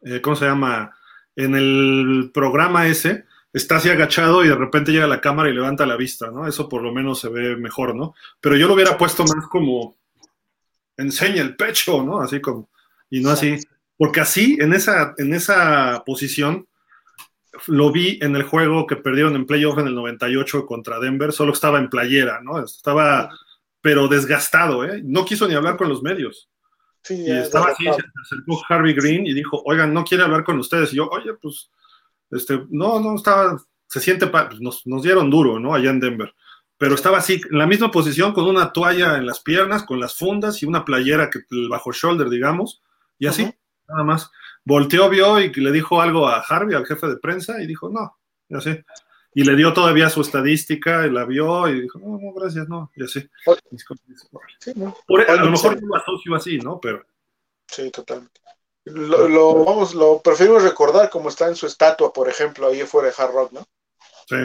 eh, 0.01 0.21
¿cómo 0.21 0.35
se 0.35 0.45
llama? 0.45 0.93
En 1.37 1.55
el 1.55 2.31
programa 2.33 2.87
ese, 2.87 3.23
está 3.53 3.77
así 3.77 3.89
agachado 3.89 4.43
y 4.43 4.49
de 4.49 4.55
repente 4.55 4.91
llega 4.91 5.07
la 5.07 5.21
cámara 5.21 5.49
y 5.49 5.53
levanta 5.53 5.85
la 5.85 5.95
vista, 5.95 6.29
¿no? 6.29 6.45
Eso 6.45 6.67
por 6.67 6.81
lo 6.81 6.91
menos 6.91 7.21
se 7.21 7.29
ve 7.29 7.55
mejor, 7.55 7.95
¿no? 7.95 8.13
Pero 8.41 8.57
yo 8.57 8.67
lo 8.67 8.73
hubiera 8.73 8.97
puesto 8.97 9.23
más 9.23 9.47
como, 9.47 9.95
enseña 10.97 11.41
el 11.41 11.55
pecho, 11.55 12.03
¿no? 12.03 12.19
Así 12.19 12.41
como, 12.41 12.69
y 13.09 13.21
no 13.21 13.29
así. 13.29 13.57
Porque 13.95 14.19
así, 14.19 14.57
en 14.59 14.73
esa, 14.73 15.13
en 15.17 15.33
esa 15.33 16.03
posición, 16.05 16.67
lo 17.67 17.91
vi 17.91 18.19
en 18.21 18.35
el 18.35 18.43
juego 18.43 18.87
que 18.87 18.95
perdieron 18.95 19.35
en 19.35 19.45
playoff 19.45 19.77
en 19.77 19.87
el 19.87 19.95
98 19.95 20.65
contra 20.65 20.99
Denver, 20.99 21.31
solo 21.31 21.53
estaba 21.53 21.79
en 21.79 21.89
playera, 21.89 22.41
¿no? 22.41 22.63
Estaba, 22.63 23.29
pero 23.81 24.07
desgastado, 24.07 24.83
¿eh? 24.85 25.01
No 25.03 25.25
quiso 25.25 25.47
ni 25.47 25.55
hablar 25.55 25.77
con 25.77 25.89
los 25.89 26.01
medios. 26.01 26.49
Sí, 27.03 27.23
y 27.25 27.31
estaba 27.31 27.67
así, 27.67 27.83
se 27.83 27.89
acercó 27.89 28.61
Harvey 28.69 28.93
Green 28.93 29.25
y 29.25 29.33
dijo, 29.33 29.61
oigan, 29.65 29.93
no 29.93 30.03
quiere 30.03 30.23
hablar 30.23 30.43
con 30.43 30.59
ustedes. 30.59 30.93
Y 30.93 30.97
yo, 30.97 31.07
oye, 31.09 31.33
pues, 31.41 31.71
este, 32.29 32.61
no, 32.69 32.99
no, 32.99 33.15
estaba, 33.15 33.57
se 33.87 33.99
siente, 33.99 34.27
pues, 34.27 34.59
nos, 34.59 34.85
nos 34.85 35.01
dieron 35.01 35.29
duro, 35.29 35.59
¿no? 35.59 35.73
Allá 35.73 35.89
en 35.89 35.99
Denver. 35.99 36.33
Pero 36.77 36.95
estaba 36.95 37.19
así, 37.19 37.41
en 37.49 37.57
la 37.57 37.67
misma 37.67 37.91
posición, 37.91 38.33
con 38.33 38.45
una 38.45 38.71
toalla 38.71 39.17
en 39.17 39.25
las 39.25 39.39
piernas, 39.39 39.83
con 39.83 39.99
las 39.99 40.15
fundas 40.15 40.61
y 40.61 40.65
una 40.65 40.85
playera 40.85 41.29
que 41.29 41.39
bajo 41.69 41.91
shoulder, 41.91 42.29
digamos, 42.29 42.81
y 43.19 43.27
así, 43.27 43.43
uh 43.43 43.47
-huh. 43.47 43.55
nada 43.89 44.03
más 44.03 44.31
volteó, 44.63 45.09
vio 45.09 45.39
y 45.39 45.51
le 45.53 45.71
dijo 45.71 46.01
algo 46.01 46.27
a 46.27 46.39
Harvey, 46.39 46.75
al 46.75 46.85
jefe 46.85 47.07
de 47.07 47.17
prensa, 47.17 47.61
y 47.61 47.67
dijo, 47.67 47.89
no, 47.89 48.17
y 48.49 48.55
así. 48.55 48.79
Y 49.33 49.43
le 49.43 49.55
dio 49.55 49.73
todavía 49.73 50.09
su 50.09 50.21
estadística, 50.21 51.05
y 51.07 51.11
la 51.11 51.25
vio, 51.25 51.67
y 51.69 51.81
dijo, 51.81 51.99
no, 51.99 52.19
no, 52.19 52.33
gracias, 52.33 52.67
no, 52.67 52.91
y 52.95 53.03
así. 53.03 53.21
Sí, 54.59 54.73
no. 54.75 54.95
Por, 55.07 55.29
a 55.29 55.35
lo 55.35 55.51
mejor 55.51 55.81
lo 55.81 55.95
asocio 55.95 56.35
así, 56.35 56.57
¿no? 56.59 56.79
Pero. 56.79 57.05
Sí, 57.67 57.89
totalmente. 57.91 58.41
Lo, 58.83 59.27
lo, 59.27 59.63
vamos, 59.63 59.93
lo 59.93 60.21
preferimos 60.21 60.63
recordar 60.63 61.09
como 61.09 61.29
está 61.29 61.47
en 61.47 61.55
su 61.55 61.67
estatua, 61.67 62.11
por 62.11 62.27
ejemplo, 62.27 62.67
ahí 62.67 62.81
afuera 62.81 63.09
de 63.09 63.13
Hard 63.17 63.31
Rock, 63.31 63.51
¿no? 63.53 63.63
Sí. 64.27 64.35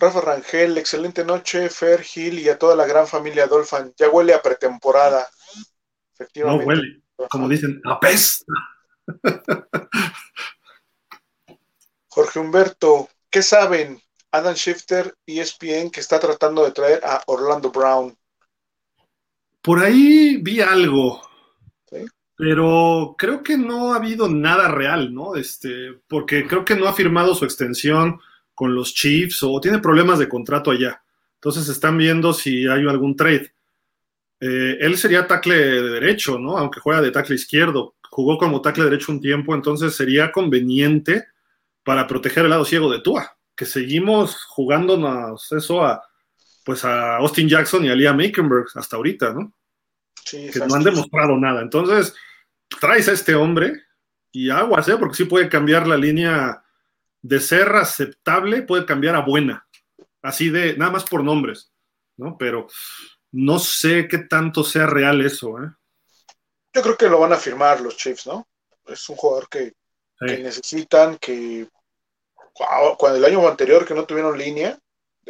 Rafa 0.00 0.20
Rangel, 0.20 0.78
excelente 0.78 1.24
noche, 1.24 1.68
Fer 1.70 2.02
Gil 2.02 2.38
y 2.38 2.48
a 2.48 2.58
toda 2.58 2.76
la 2.76 2.86
gran 2.86 3.06
familia 3.06 3.46
Dolphin. 3.46 3.92
Ya 3.96 4.08
huele 4.08 4.32
a 4.32 4.42
pretemporada. 4.42 5.26
Efectivamente. 6.14 6.64
No 6.64 6.68
huele 6.68 7.02
como 7.30 7.48
dicen, 7.48 7.80
apesta. 7.84 8.52
Jorge 12.08 12.38
Humberto, 12.38 13.08
¿qué 13.30 13.42
saben 13.42 14.00
Adam 14.32 14.54
Shifter 14.54 15.14
y 15.26 15.40
ESPN 15.40 15.90
que 15.90 16.00
está 16.00 16.18
tratando 16.18 16.64
de 16.64 16.72
traer 16.72 17.00
a 17.04 17.22
Orlando 17.26 17.70
Brown? 17.70 18.16
Por 19.62 19.80
ahí 19.80 20.38
vi 20.38 20.60
algo, 20.60 21.20
¿Sí? 21.90 22.06
pero 22.36 23.14
creo 23.18 23.42
que 23.42 23.58
no 23.58 23.92
ha 23.92 23.96
habido 23.96 24.28
nada 24.28 24.68
real, 24.68 25.12
¿no? 25.12 25.36
Este, 25.36 26.00
porque 26.06 26.46
creo 26.46 26.64
que 26.64 26.76
no 26.76 26.86
ha 26.88 26.92
firmado 26.92 27.34
su 27.34 27.44
extensión 27.44 28.20
con 28.54 28.74
los 28.74 28.94
Chiefs 28.94 29.42
o 29.42 29.60
tiene 29.60 29.78
problemas 29.78 30.18
de 30.18 30.28
contrato 30.28 30.70
allá. 30.70 31.02
Entonces 31.34 31.68
están 31.68 31.96
viendo 31.96 32.32
si 32.32 32.66
hay 32.66 32.86
algún 32.88 33.14
trade. 33.14 33.52
Eh, 34.40 34.78
él 34.80 34.96
sería 34.96 35.26
tackle 35.26 35.56
de 35.56 35.90
derecho, 35.90 36.38
¿no? 36.38 36.56
Aunque 36.56 36.80
juega 36.80 37.00
de 37.00 37.10
tackle 37.10 37.34
izquierdo. 37.34 37.96
Jugó 38.10 38.38
como 38.38 38.62
tackle 38.62 38.84
derecho 38.84 39.12
un 39.12 39.20
tiempo, 39.20 39.54
entonces 39.54 39.94
sería 39.94 40.32
conveniente 40.32 41.26
para 41.82 42.06
proteger 42.06 42.44
el 42.44 42.50
lado 42.50 42.64
ciego 42.64 42.90
de 42.90 43.00
Tua, 43.00 43.36
que 43.56 43.64
seguimos 43.64 44.44
jugándonos 44.44 45.50
eso 45.52 45.84
a 45.84 46.02
pues 46.64 46.84
a 46.84 47.16
Austin 47.16 47.48
Jackson 47.48 47.86
y 47.86 47.88
a 47.88 47.94
Liam 47.94 48.18
Aikenberg 48.18 48.66
hasta 48.74 48.96
ahorita, 48.96 49.32
¿no? 49.32 49.54
Sí, 50.22 50.50
que 50.52 50.58
no 50.58 50.74
han 50.74 50.84
demostrado 50.84 51.34
nada. 51.38 51.62
Entonces, 51.62 52.14
traes 52.78 53.08
a 53.08 53.12
este 53.12 53.34
hombre 53.34 53.72
y 54.30 54.50
aguas, 54.50 54.86
¿eh? 54.88 54.98
Porque 54.98 55.16
sí 55.16 55.24
puede 55.24 55.48
cambiar 55.48 55.86
la 55.86 55.96
línea 55.96 56.62
de 57.22 57.40
ser 57.40 57.68
aceptable, 57.68 58.60
puede 58.60 58.84
cambiar 58.84 59.14
a 59.14 59.22
buena. 59.22 59.66
Así 60.20 60.50
de, 60.50 60.76
nada 60.76 60.90
más 60.90 61.04
por 61.04 61.24
nombres, 61.24 61.72
¿no? 62.18 62.36
Pero 62.36 62.66
no 63.32 63.58
sé 63.58 64.08
qué 64.08 64.18
tanto 64.18 64.64
sea 64.64 64.86
real 64.86 65.20
eso, 65.24 65.62
¿eh? 65.62 65.70
Yo 66.72 66.82
creo 66.82 66.96
que 66.96 67.08
lo 67.08 67.20
van 67.20 67.32
a 67.32 67.38
firmar 67.38 67.80
los 67.80 67.96
Chiefs, 67.96 68.26
¿no? 68.26 68.46
Es 68.86 69.08
un 69.08 69.16
jugador 69.16 69.48
que, 69.48 69.66
sí. 69.66 70.26
que 70.26 70.38
necesitan, 70.38 71.18
que 71.18 71.68
cuando 72.96 73.18
el 73.18 73.24
año 73.24 73.46
anterior 73.46 73.86
que 73.86 73.94
no 73.94 74.04
tuvieron 74.04 74.38
línea, 74.38 74.78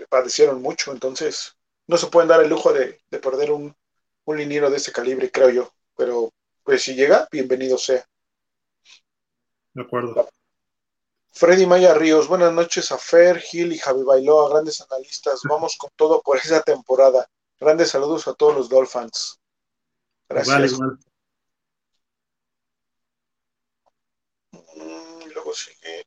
padecieron 0.09 0.62
mucho, 0.62 0.92
entonces 0.92 1.57
no 1.86 1.96
se 1.96 2.07
pueden 2.09 2.28
dar 2.28 2.42
el 2.42 2.49
lujo 2.49 2.72
de, 2.72 3.01
de 3.11 3.18
perder 3.18 3.51
un, 3.51 3.74
un 4.24 4.36
liniero 4.36 4.70
de 4.70 4.76
ese 4.76 4.92
calibre, 4.92 5.30
creo 5.30 5.51
yo. 5.51 5.72
Pero 5.96 6.32
pues 6.62 6.82
si 6.82 6.94
llega, 6.94 7.26
bienvenido 7.32 7.78
sea. 7.78 8.05
De 9.72 9.82
acuerdo. 9.82 10.28
Freddy 11.32 11.66
Maya 11.66 11.94
Ríos, 11.94 12.28
buenas 12.28 12.53
noches 12.53 12.90
a 12.92 12.99
Fer, 12.99 13.38
Gil 13.38 13.72
y 13.72 13.78
Javi 13.78 14.03
Bailoa, 14.03 14.51
grandes 14.51 14.80
analistas. 14.80 15.40
Vamos 15.49 15.76
con 15.78 15.90
todo 15.96 16.20
por 16.20 16.36
esa 16.36 16.62
temporada. 16.62 17.28
Grandes 17.61 17.91
saludos 17.91 18.29
a 18.29 18.35
todos 18.35 18.55
los 18.55 18.69
Dolphins. 18.69 19.41
Gracias. 20.29 20.79
Vale, 20.79 20.99
vale. 24.53 24.69
Mm, 24.77 25.33
luego 25.35 25.53
sigue. 25.55 26.07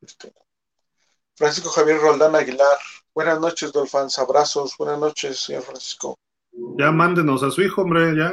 Este. 0.00 0.32
Francisco 1.36 1.70
Javier 1.70 2.00
Roldán 2.00 2.34
Aguilar. 2.34 2.78
Buenas 3.14 3.38
noches, 3.40 3.72
Dolphins. 3.72 4.18
Abrazos. 4.18 4.76
Buenas 4.78 4.98
noches, 4.98 5.38
señor 5.40 5.62
Francisco. 5.62 6.18
Ya 6.52 6.90
mándenos 6.90 7.42
a 7.42 7.50
su 7.50 7.62
hijo, 7.62 7.82
hombre. 7.82 8.16
Ya, 8.16 8.32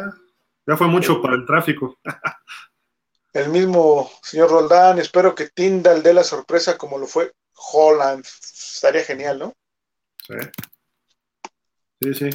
ya 0.65 0.77
fue 0.77 0.87
mucho 0.87 1.21
para 1.21 1.35
el 1.35 1.45
tráfico. 1.45 1.97
El 3.33 3.49
mismo 3.49 4.09
señor 4.23 4.49
Roldán, 4.49 4.97
espero 4.97 5.35
que 5.35 5.49
Tyndall 5.49 6.01
dé 6.01 6.13
la 6.13 6.23
sorpresa 6.23 6.77
como 6.77 6.97
lo 6.97 7.05
fue 7.05 7.33
Holland. 7.73 8.23
Estaría 8.25 9.03
genial, 9.03 9.39
¿no? 9.39 9.53
Sí. 10.25 10.35
Sí, 12.01 12.13
sí. 12.13 12.29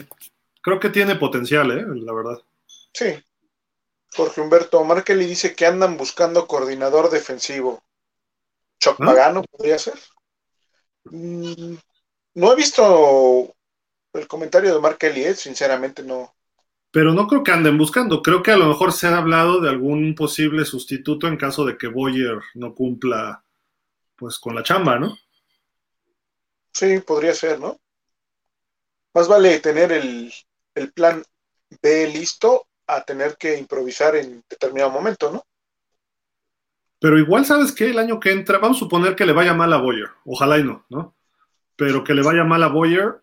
Creo 0.62 0.80
que 0.80 0.90
tiene 0.90 1.16
potencial, 1.16 1.70
¿eh? 1.70 1.84
La 1.86 2.12
verdad. 2.12 2.38
Sí. 2.92 3.22
Jorge 4.12 4.40
Humberto 4.40 4.82
Markelly 4.84 5.26
dice 5.26 5.54
que 5.54 5.66
andan 5.66 5.96
buscando 5.96 6.46
coordinador 6.46 7.10
defensivo. 7.10 7.82
Choc 8.78 8.96
¿Ah? 9.00 9.06
Pagano 9.06 9.42
podría 9.42 9.78
ser. 9.78 9.98
Mm, 11.04 11.74
no 12.34 12.52
he 12.52 12.56
visto 12.56 13.54
el 14.12 14.26
comentario 14.26 14.74
de 14.74 14.80
Markelly, 14.80 15.24
¿eh? 15.24 15.34
sinceramente 15.34 16.02
no. 16.02 16.34
Pero 16.90 17.12
no 17.12 17.28
creo 17.28 17.44
que 17.44 17.52
anden 17.52 17.78
buscando. 17.78 18.20
Creo 18.20 18.42
que 18.42 18.50
a 18.50 18.56
lo 18.56 18.66
mejor 18.66 18.92
se 18.92 19.06
ha 19.06 19.16
hablado 19.16 19.60
de 19.60 19.68
algún 19.68 20.14
posible 20.14 20.64
sustituto 20.64 21.28
en 21.28 21.36
caso 21.36 21.64
de 21.64 21.78
que 21.78 21.86
Boyer 21.86 22.40
no 22.54 22.74
cumpla 22.74 23.44
pues 24.16 24.38
con 24.38 24.54
la 24.54 24.62
chamba, 24.62 24.98
¿no? 24.98 25.16
Sí, 26.72 26.98
podría 27.00 27.32
ser, 27.32 27.60
¿no? 27.60 27.78
Más 29.14 29.28
vale 29.28 29.58
tener 29.60 29.92
el, 29.92 30.32
el 30.74 30.92
plan 30.92 31.22
B 31.82 32.08
listo 32.08 32.66
a 32.86 33.02
tener 33.02 33.36
que 33.36 33.58
improvisar 33.58 34.16
en 34.16 34.44
determinado 34.48 34.90
momento, 34.90 35.32
¿no? 35.32 35.44
Pero 37.00 37.18
igual, 37.18 37.46
¿sabes 37.46 37.72
qué? 37.72 37.90
El 37.90 37.98
año 37.98 38.20
que 38.20 38.30
entra, 38.30 38.58
vamos 38.58 38.76
a 38.76 38.80
suponer 38.80 39.16
que 39.16 39.24
le 39.24 39.32
vaya 39.32 39.54
mal 39.54 39.72
a 39.72 39.78
Boyer. 39.78 40.10
Ojalá 40.24 40.58
y 40.58 40.64
no, 40.64 40.84
¿no? 40.90 41.14
Pero 41.76 42.04
que 42.04 42.14
le 42.14 42.22
vaya 42.22 42.44
mal 42.44 42.62
a 42.62 42.68
Boyer, 42.68 43.22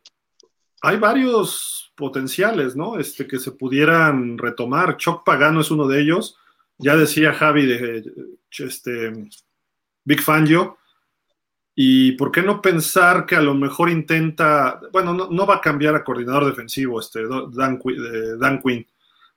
hay 0.81 0.97
varios 0.97 1.91
potenciales, 1.95 2.75
¿no? 2.75 2.99
Este, 2.99 3.27
que 3.27 3.39
se 3.39 3.51
pudieran 3.51 4.37
retomar. 4.37 4.97
Choc 4.97 5.23
Pagano 5.23 5.61
es 5.61 5.69
uno 5.69 5.87
de 5.87 6.01
ellos. 6.01 6.37
Ya 6.79 6.95
decía 6.95 7.33
Javi 7.33 7.65
de 7.65 8.03
este, 8.57 9.29
Big 10.03 10.21
Fangio. 10.21 10.77
¿Y 11.79 12.13
por 12.13 12.31
qué 12.31 12.41
no 12.41 12.59
pensar 12.59 13.27
que 13.27 13.35
a 13.35 13.41
lo 13.41 13.53
mejor 13.53 13.91
intenta, 13.91 14.81
bueno, 14.91 15.13
no, 15.13 15.27
no 15.29 15.45
va 15.45 15.57
a 15.57 15.61
cambiar 15.61 15.93
a 15.93 16.03
coordinador 16.03 16.45
defensivo 16.45 16.99
este 16.99 17.21
Dan, 17.51 17.79
Dan 18.39 18.59
Quinn, 18.63 18.87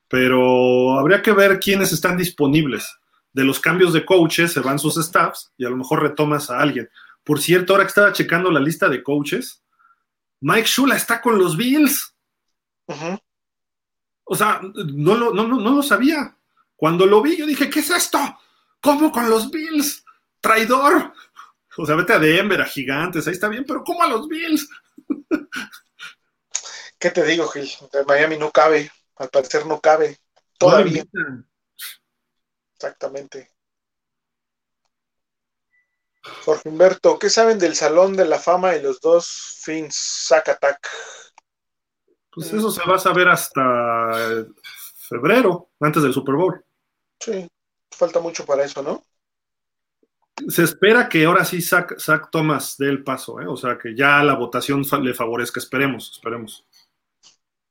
pero 0.09 0.99
habría 0.99 1.21
que 1.21 1.33
ver 1.33 1.61
quiénes 1.61 1.93
están 1.93 2.17
disponibles. 2.17 2.97
De 3.31 3.45
los 3.45 3.61
cambios 3.61 3.93
de 3.93 4.07
coaches 4.07 4.55
se 4.55 4.61
van 4.61 4.79
sus 4.79 4.95
staffs 4.97 5.53
y 5.59 5.67
a 5.67 5.69
lo 5.69 5.77
mejor 5.77 6.03
retomas 6.03 6.49
a 6.49 6.59
alguien. 6.59 6.89
Por 7.23 7.41
cierto, 7.41 7.75
ahora 7.75 7.85
que 7.85 7.89
estaba 7.89 8.15
checando 8.15 8.51
la 8.51 8.59
lista 8.59 8.89
de 8.89 9.03
coaches, 9.03 9.63
Mike 10.41 10.67
Shula 10.67 10.97
está 10.97 11.21
con 11.21 11.39
los 11.39 11.59
Bills. 11.59 12.17
Uh 12.87 12.95
-huh. 12.95 13.23
O 14.25 14.35
sea, 14.35 14.63
no 14.63 15.15
lo, 15.15 15.35
no, 15.35 15.47
no, 15.47 15.61
no 15.61 15.73
lo 15.73 15.83
sabía. 15.83 16.35
Cuando 16.75 17.05
lo 17.05 17.21
vi, 17.21 17.37
yo 17.37 17.45
dije, 17.45 17.69
¿qué 17.69 17.81
es 17.81 17.91
esto? 17.91 18.19
¿Cómo 18.81 19.13
con 19.13 19.29
los 19.29 19.51
Bills? 19.51 20.03
Traidor. 20.41 21.13
O 21.77 21.87
sea, 21.87 21.95
vete 21.95 22.13
a 22.13 22.19
Denver, 22.19 22.61
a 22.61 22.67
Gigantes, 22.67 23.27
ahí 23.27 23.33
está 23.33 23.49
bien, 23.49 23.65
pero 23.67 23.83
¿cómo 23.85 24.03
a 24.03 24.09
los 24.09 24.27
Bills? 24.29 24.69
¿Qué 26.99 27.11
te 27.11 27.25
digo, 27.25 27.49
Gil? 27.49 27.71
De 27.93 28.05
Miami 28.05 28.37
no 28.37 28.51
cabe, 28.51 28.91
al 29.17 29.29
parecer 29.31 29.67
no 29.67 29.81
cabe. 29.81 30.19
Todavía. 30.59 31.05
No 31.13 31.45
Exactamente. 32.75 33.51
Jorge 36.45 36.69
Humberto, 36.69 37.19
¿qué 37.19 37.31
saben 37.31 37.59
del 37.59 37.75
Salón 37.75 38.17
de 38.17 38.27
la 38.27 38.39
Fama 38.39 38.77
y 38.77 38.83
los 38.83 39.01
dos 39.01 39.59
Fins 39.63 40.27
Zacatac? 40.29 40.89
Pues 42.33 42.53
eso 42.53 42.71
se 42.71 42.85
va 42.85 42.97
a 42.97 42.99
saber 42.99 43.29
hasta 43.29 44.47
febrero, 45.09 45.71
antes 45.81 46.03
del 46.03 46.15
Super 46.15 46.37
Bowl. 46.37 46.65
Sí, 47.19 47.49
falta 47.91 48.21
mucho 48.21 48.45
para 48.45 48.65
eso, 48.65 48.83
¿no? 48.83 49.05
Se 50.49 50.63
espera 50.63 51.09
que 51.09 51.25
ahora 51.25 51.45
sí 51.45 51.61
Zach, 51.61 51.99
Zach 51.99 52.29
Thomas 52.31 52.77
dé 52.79 52.89
el 52.89 53.03
paso, 53.05 53.41
¿eh? 53.41 53.47
o 53.47 53.57
sea, 53.57 53.79
que 53.79 53.95
ya 53.95 54.23
la 54.23 54.35
votación 54.35 54.83
le 55.03 55.15
favorezca, 55.15 55.61
esperemos, 55.61 56.13
esperemos. 56.13 56.67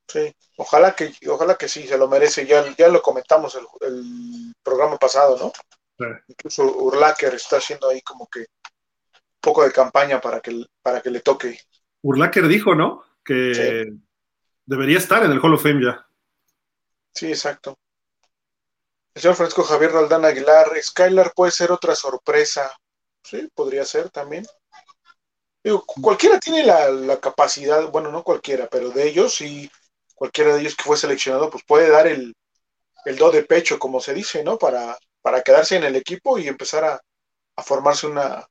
Sí, 0.08 0.34
ojalá 0.56 0.94
que, 0.94 1.12
ojalá 1.28 1.56
que 1.56 1.68
sí, 1.68 1.86
se 1.86 1.96
lo 1.96 2.08
merece, 2.08 2.46
ya, 2.46 2.64
ya 2.76 2.88
lo 2.88 3.00
comentamos 3.00 3.54
el, 3.54 3.64
el 3.86 4.52
programa 4.62 4.96
pasado, 4.96 5.38
¿no? 5.38 5.52
Sí. 5.98 6.04
Incluso 6.28 6.64
Urlacher 6.64 7.34
está 7.34 7.58
haciendo 7.58 7.88
ahí 7.88 8.00
como 8.02 8.26
que 8.28 8.40
un 8.40 9.40
poco 9.40 9.62
de 9.64 9.72
campaña 9.72 10.20
para 10.20 10.40
que, 10.40 10.64
para 10.82 11.00
que 11.00 11.10
le 11.10 11.20
toque. 11.20 11.58
Urlacher 12.02 12.48
dijo, 12.48 12.74
¿no? 12.74 13.04
Que 13.24 13.54
sí. 13.54 14.00
debería 14.66 14.98
estar 14.98 15.22
en 15.24 15.32
el 15.32 15.40
Hall 15.40 15.54
of 15.54 15.62
Fame 15.62 15.84
ya. 15.84 16.06
Sí, 17.14 17.28
exacto. 17.28 17.78
Señor 19.14 19.36
Francisco 19.36 19.64
Javier 19.64 19.92
Roldán 19.92 20.24
Aguilar, 20.24 20.70
Skylar 20.82 21.32
puede 21.34 21.52
ser 21.52 21.72
otra 21.72 21.94
sorpresa. 21.94 22.72
Sí, 23.22 23.48
podría 23.54 23.84
ser 23.84 24.10
también. 24.10 24.46
Digo, 25.62 25.84
cualquiera 25.84 26.38
tiene 26.40 26.64
la, 26.64 26.90
la, 26.90 27.20
capacidad, 27.20 27.90
bueno, 27.90 28.10
no 28.10 28.22
cualquiera, 28.24 28.66
pero 28.68 28.90
de 28.90 29.06
ellos, 29.08 29.34
sí, 29.34 29.70
cualquiera 30.14 30.54
de 30.54 30.60
ellos 30.62 30.74
que 30.74 30.84
fue 30.84 30.96
seleccionado, 30.96 31.50
pues 31.50 31.64
puede 31.64 31.90
dar 31.90 32.06
el, 32.06 32.34
el 33.04 33.16
do 33.16 33.30
de 33.30 33.44
pecho, 33.44 33.78
como 33.78 34.00
se 34.00 34.14
dice, 34.14 34.44
¿no? 34.44 34.58
Para, 34.58 34.98
para 35.22 35.42
quedarse 35.42 35.76
en 35.76 35.84
el 35.84 35.96
equipo 35.96 36.38
y 36.38 36.48
empezar 36.48 36.84
a, 36.84 37.00
a 37.56 37.62
formarse 37.62 38.06
una, 38.06 38.46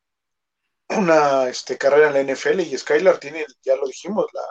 una 0.89 1.49
este, 1.49 1.77
carrera 1.77 2.07
en 2.07 2.13
la 2.13 2.19
NFL. 2.21 2.61
Y 2.61 2.77
Skylar 2.77 3.19
tiene, 3.19 3.45
ya 3.63 3.75
lo 3.75 3.87
dijimos, 3.87 4.27
la, 4.33 4.43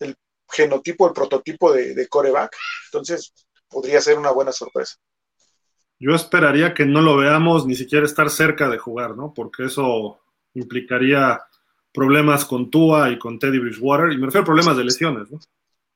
el 0.00 0.16
genotipo, 0.50 1.06
el 1.08 1.14
prototipo 1.14 1.72
de, 1.72 1.94
de 1.94 2.08
coreback. 2.08 2.56
Entonces, 2.86 3.32
podría 3.68 4.00
ser 4.00 4.18
una 4.18 4.30
buena 4.30 4.52
sorpresa. 4.52 4.96
Yo 5.98 6.14
esperaría 6.14 6.74
que 6.74 6.86
no 6.86 7.00
lo 7.00 7.16
veamos 7.16 7.66
ni 7.66 7.74
siquiera 7.74 8.06
estar 8.06 8.30
cerca 8.30 8.68
de 8.68 8.78
jugar, 8.78 9.16
¿no? 9.16 9.34
Porque 9.34 9.64
eso 9.64 10.20
implicaría 10.54 11.40
problemas 11.92 12.44
con 12.44 12.70
Tua 12.70 13.10
y 13.10 13.18
con 13.18 13.38
Teddy 13.38 13.58
Bridgewater, 13.58 14.12
y 14.12 14.18
me 14.18 14.26
refiero 14.26 14.42
a 14.42 14.46
problemas 14.46 14.76
de 14.76 14.84
lesiones, 14.84 15.30
¿no? 15.30 15.38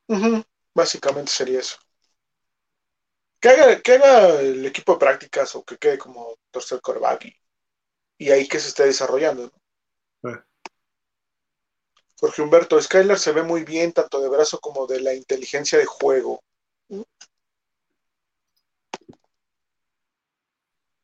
Uh 0.08 0.16
-huh. 0.16 0.44
Básicamente 0.74 1.30
sería 1.30 1.60
eso. 1.60 1.76
Que 3.40 3.48
haga, 3.50 3.80
que 3.80 3.92
haga, 3.92 4.40
el 4.40 4.64
equipo 4.66 4.92
de 4.92 4.98
prácticas 4.98 5.54
o 5.54 5.64
que 5.64 5.76
quede 5.76 5.98
como 5.98 6.36
tercer 6.50 6.80
coreback 6.80 7.26
y, 7.26 7.36
y, 8.18 8.30
ahí 8.30 8.48
que 8.48 8.58
se 8.58 8.68
esté 8.68 8.84
desarrollando, 8.86 9.50
¿no? 10.22 10.30
Eh. 10.30 10.42
Jorge 12.18 12.42
Humberto, 12.42 12.80
Skylar 12.80 13.18
se 13.18 13.32
ve 13.32 13.42
muy 13.42 13.64
bien 13.64 13.92
tanto 13.92 14.20
de 14.20 14.28
brazo 14.28 14.60
como 14.60 14.86
de 14.86 15.00
la 15.00 15.12
inteligencia 15.12 15.78
de 15.78 15.86
juego. 15.86 16.40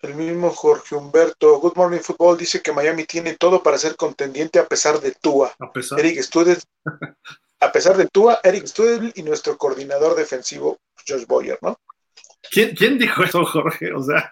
El 0.00 0.14
mismo 0.14 0.50
Jorge 0.50 0.94
Humberto, 0.94 1.58
Good 1.58 1.74
Morning 1.74 1.98
Football, 1.98 2.38
dice 2.38 2.62
que 2.62 2.72
Miami 2.72 3.04
tiene 3.04 3.34
todo 3.34 3.62
para 3.62 3.78
ser 3.78 3.96
contendiente 3.96 4.60
a 4.60 4.66
pesar 4.66 5.00
de 5.00 5.12
Tua. 5.12 5.52
A 5.58 5.72
pesar. 5.72 5.98
Eric 5.98 6.20
Student, 6.22 6.62
a 7.60 7.72
pesar 7.72 7.96
de 7.96 8.06
Tua, 8.06 8.38
Eric 8.44 8.66
Student 8.66 9.18
y 9.18 9.24
nuestro 9.24 9.58
coordinador 9.58 10.14
defensivo, 10.14 10.78
Josh 11.06 11.26
Boyer, 11.26 11.58
¿no? 11.62 11.80
¿Quién, 12.48 12.76
¿Quién, 12.76 12.98
dijo 12.98 13.24
eso, 13.24 13.44
Jorge? 13.44 13.92
O 13.92 14.02
sea, 14.02 14.30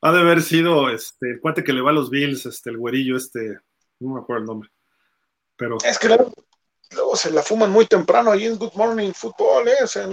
ha 0.00 0.12
de 0.12 0.20
haber 0.20 0.40
sido 0.40 0.88
este, 0.88 1.32
el 1.32 1.40
cuate 1.40 1.64
que 1.64 1.72
le 1.72 1.80
va 1.80 1.90
a 1.90 1.94
los 1.94 2.10
Bills, 2.10 2.46
este, 2.46 2.70
el 2.70 2.78
güerillo, 2.78 3.16
este, 3.16 3.58
no 3.98 4.14
me 4.14 4.20
acuerdo 4.20 4.42
el 4.42 4.46
nombre. 4.46 4.70
Pero... 5.56 5.78
Es 5.84 5.98
que 5.98 6.06
luego, 6.06 6.32
luego 6.92 7.16
se 7.16 7.32
la 7.32 7.42
fuman 7.42 7.72
muy 7.72 7.86
temprano 7.86 8.30
ahí 8.30 8.46
en 8.46 8.56
Good 8.56 8.74
Morning 8.74 9.10
Football, 9.12 9.66
¿eh? 9.66 9.82
O 9.82 9.86
sea, 9.88 10.08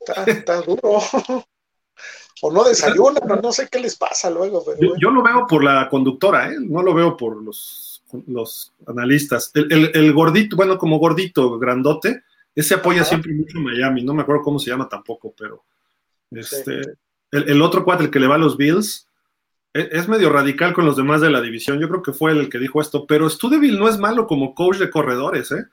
está, 0.00 0.24
está 0.24 0.62
duro. 0.62 1.02
o 2.42 2.52
no 2.52 2.64
desayunan, 2.64 3.22
no, 3.26 3.36
no 3.36 3.52
sé 3.52 3.68
qué 3.70 3.78
les 3.78 3.96
pasa 3.96 4.30
luego. 4.30 4.64
Pero 4.64 4.94
yo, 4.98 5.10
lo 5.10 5.22
veo 5.22 5.46
por 5.46 5.62
la 5.62 5.88
conductora, 5.88 6.52
¿eh? 6.52 6.56
no 6.60 6.82
lo 6.82 6.94
veo 6.94 7.16
por 7.16 7.42
los, 7.42 8.02
los 8.26 8.72
analistas. 8.86 9.50
El, 9.54 9.72
el, 9.72 9.90
el, 9.94 10.12
gordito, 10.12 10.56
bueno, 10.56 10.78
como 10.78 10.98
gordito, 10.98 11.58
grandote, 11.58 12.22
ese 12.54 12.74
apoya 12.74 13.02
Ajá. 13.02 13.10
siempre 13.10 13.32
mucho 13.32 13.58
Miami, 13.58 14.02
no 14.02 14.14
me 14.14 14.22
acuerdo 14.22 14.42
cómo 14.42 14.58
se 14.58 14.70
llama 14.70 14.88
tampoco, 14.88 15.34
pero 15.36 15.64
este, 16.30 16.82
sí. 16.82 16.90
el, 17.30 17.48
el, 17.48 17.62
otro 17.62 17.84
cuate, 17.84 18.04
el 18.04 18.10
que 18.10 18.20
le 18.20 18.26
va 18.26 18.34
a 18.34 18.38
los 18.38 18.56
Bills, 18.56 19.08
es, 19.72 19.88
es, 19.90 20.08
medio 20.08 20.30
radical 20.30 20.72
con 20.72 20.84
los 20.84 20.96
demás 20.96 21.20
de 21.20 21.30
la 21.30 21.40
división, 21.40 21.78
yo 21.78 21.88
creo 21.88 22.02
que 22.02 22.12
fue 22.12 22.32
el 22.32 22.48
que 22.48 22.58
dijo 22.58 22.80
esto, 22.80 23.06
pero 23.06 23.28
Studeville 23.28 23.78
no 23.78 23.88
es 23.88 23.98
malo 23.98 24.26
como 24.26 24.54
coach 24.54 24.78
de 24.78 24.90
corredores, 24.90 25.50
¿eh? 25.52 25.64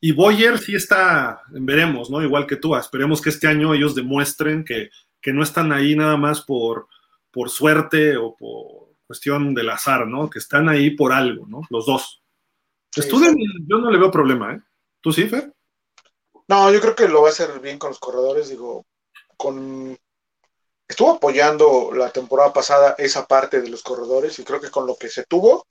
Y 0.00 0.12
Boyer 0.12 0.58
sí 0.58 0.74
está, 0.74 1.40
veremos, 1.48 2.10
¿no? 2.10 2.22
Igual 2.22 2.46
que 2.46 2.56
tú, 2.56 2.76
esperemos 2.76 3.22
que 3.22 3.30
este 3.30 3.46
año 3.46 3.72
ellos 3.72 3.94
demuestren 3.94 4.62
que, 4.62 4.90
que 5.24 5.32
no 5.32 5.42
están 5.42 5.72
ahí 5.72 5.96
nada 5.96 6.18
más 6.18 6.42
por, 6.42 6.86
por 7.30 7.48
suerte 7.48 8.14
o 8.18 8.36
por 8.36 8.90
cuestión 9.06 9.54
del 9.54 9.70
azar, 9.70 10.06
¿no? 10.06 10.28
Que 10.28 10.38
están 10.38 10.68
ahí 10.68 10.90
por 10.90 11.14
algo, 11.14 11.46
¿no? 11.46 11.62
Los 11.70 11.86
dos. 11.86 12.22
Sí, 12.92 13.00
Estuden, 13.00 13.32
sí. 13.32 13.46
yo 13.66 13.78
no 13.78 13.90
le 13.90 13.96
veo 13.96 14.10
problema, 14.10 14.52
¿eh? 14.52 14.60
¿Tú 15.00 15.12
sí, 15.12 15.26
Fer? 15.26 15.50
No, 16.46 16.70
yo 16.70 16.78
creo 16.78 16.94
que 16.94 17.08
lo 17.08 17.22
va 17.22 17.28
a 17.28 17.30
hacer 17.30 17.58
bien 17.60 17.78
con 17.78 17.88
los 17.88 17.98
corredores, 17.98 18.50
digo, 18.50 18.84
con... 19.38 19.98
Estuvo 20.86 21.12
apoyando 21.12 21.92
la 21.94 22.10
temporada 22.10 22.52
pasada 22.52 22.94
esa 22.98 23.26
parte 23.26 23.62
de 23.62 23.70
los 23.70 23.82
corredores 23.82 24.38
y 24.38 24.44
creo 24.44 24.60
que 24.60 24.70
con 24.70 24.86
lo 24.86 24.94
que 24.96 25.08
se 25.08 25.24
tuvo 25.24 25.66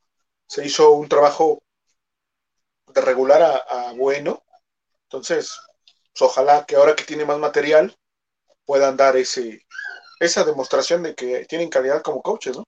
se 0.47 0.65
hizo 0.65 0.93
un 0.93 1.07
trabajo 1.07 1.61
de 2.91 3.01
regular 3.01 3.43
a, 3.43 3.55
a 3.89 3.93
bueno. 3.93 4.43
Entonces, 5.03 5.59
pues 6.11 6.21
ojalá 6.23 6.65
que 6.65 6.75
ahora 6.75 6.95
que 6.95 7.03
tiene 7.03 7.23
más 7.23 7.37
material 7.37 7.95
puedan 8.65 8.97
dar 8.97 9.15
ese, 9.17 9.65
esa 10.19 10.43
demostración 10.43 11.03
de 11.03 11.15
que 11.15 11.45
tienen 11.45 11.69
calidad 11.69 12.01
como 12.01 12.21
coaches, 12.21 12.57
¿no? 12.57 12.63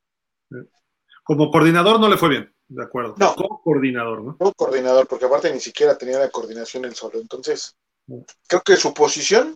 Como 1.24 1.50
coordinador 1.50 2.00
no 2.00 2.08
le 2.08 2.18
fue 2.18 2.30
bien, 2.30 2.54
de 2.68 2.84
acuerdo. 2.84 3.16
No. 3.18 3.36
Como 3.36 3.62
coordinador, 3.62 4.24
¿no? 4.24 4.38
Como 4.38 4.54
coordinador, 4.54 5.08
porque 5.08 5.26
aparte 5.26 5.52
ni 5.52 5.60
siquiera 5.60 5.98
tenía 5.98 6.20
la 6.20 6.30
coordinación 6.30 6.86
él 6.86 6.96
solo. 6.96 7.20
Entonces, 7.20 7.76
creo 8.48 8.62
que 8.62 8.76
su 8.76 8.94
posición 8.94 9.56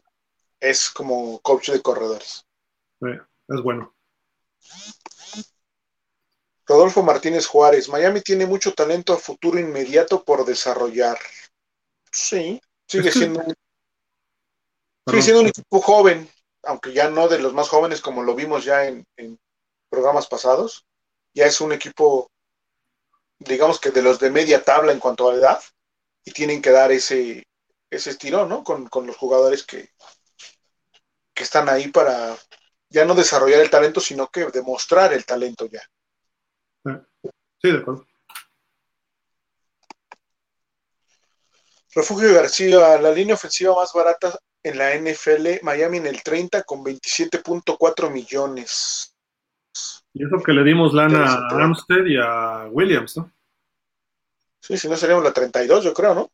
es 0.59 0.89
como 0.89 1.39
coach 1.39 1.69
de 1.69 1.81
corredores. 1.81 2.45
Eh, 3.01 3.19
es 3.49 3.61
bueno. 3.61 3.93
Rodolfo 6.65 7.01
Martínez 7.01 7.47
Juárez, 7.47 7.89
Miami 7.89 8.21
tiene 8.21 8.45
mucho 8.45 8.73
talento 8.73 9.13
a 9.13 9.17
futuro 9.17 9.59
inmediato 9.59 10.23
por 10.23 10.45
desarrollar. 10.45 11.17
Sí, 12.11 12.61
sigue 12.87 13.11
siendo, 13.11 13.39
un- 13.41 13.55
sigue 15.09 15.21
siendo 15.21 15.41
un 15.41 15.47
equipo 15.47 15.81
joven, 15.81 16.29
aunque 16.63 16.93
ya 16.93 17.09
no 17.09 17.27
de 17.27 17.39
los 17.39 17.53
más 17.53 17.69
jóvenes 17.69 18.01
como 18.01 18.23
lo 18.23 18.35
vimos 18.35 18.63
ya 18.65 18.85
en, 18.85 19.05
en 19.17 19.39
programas 19.89 20.27
pasados. 20.27 20.85
Ya 21.33 21.45
es 21.45 21.61
un 21.61 21.71
equipo, 21.71 22.31
digamos 23.39 23.79
que 23.79 23.91
de 23.91 24.01
los 24.01 24.19
de 24.19 24.31
media 24.31 24.63
tabla 24.63 24.91
en 24.91 24.99
cuanto 24.99 25.29
a 25.29 25.35
edad, 25.35 25.61
y 26.25 26.31
tienen 26.31 26.61
que 26.61 26.71
dar 26.71 26.91
ese, 26.91 27.47
ese 27.89 28.09
estirón, 28.09 28.49
¿no? 28.49 28.63
Con, 28.63 28.87
con 28.87 29.07
los 29.07 29.15
jugadores 29.15 29.65
que, 29.65 29.89
que 31.33 31.43
están 31.43 31.69
ahí 31.69 31.87
para 31.89 32.37
ya 32.89 33.05
no 33.05 33.15
desarrollar 33.15 33.61
el 33.61 33.69
talento, 33.69 34.01
sino 34.01 34.27
que 34.27 34.45
demostrar 34.47 35.13
el 35.13 35.25
talento 35.25 35.67
ya. 35.67 35.81
Sí, 37.61 37.71
de 37.71 37.77
acuerdo. 37.77 38.05
Refugio 41.93 42.33
García, 42.33 42.97
la 42.99 43.11
línea 43.11 43.35
ofensiva 43.35 43.75
más 43.75 43.91
barata 43.93 44.37
en 44.63 44.77
la 44.77 44.95
NFL, 44.95 45.63
Miami 45.63 45.97
en 45.97 46.07
el 46.07 46.21
30 46.21 46.63
con 46.63 46.83
27.4 46.83 48.11
millones. 48.11 49.15
Y 50.13 50.25
eso 50.25 50.41
que 50.43 50.53
le 50.53 50.63
dimos 50.63 50.93
lana 50.93 51.25
a. 51.25 51.47
Armstead 51.47 52.05
y 52.05 52.17
a 52.17 52.67
Williams, 52.71 53.17
¿no? 53.17 53.31
Sí, 54.59 54.77
si 54.77 54.89
no 54.89 54.95
seríamos 54.95 55.23
la 55.23 55.31
32, 55.31 55.83
yo 55.83 55.93
creo, 55.93 56.13
¿no? 56.13 56.31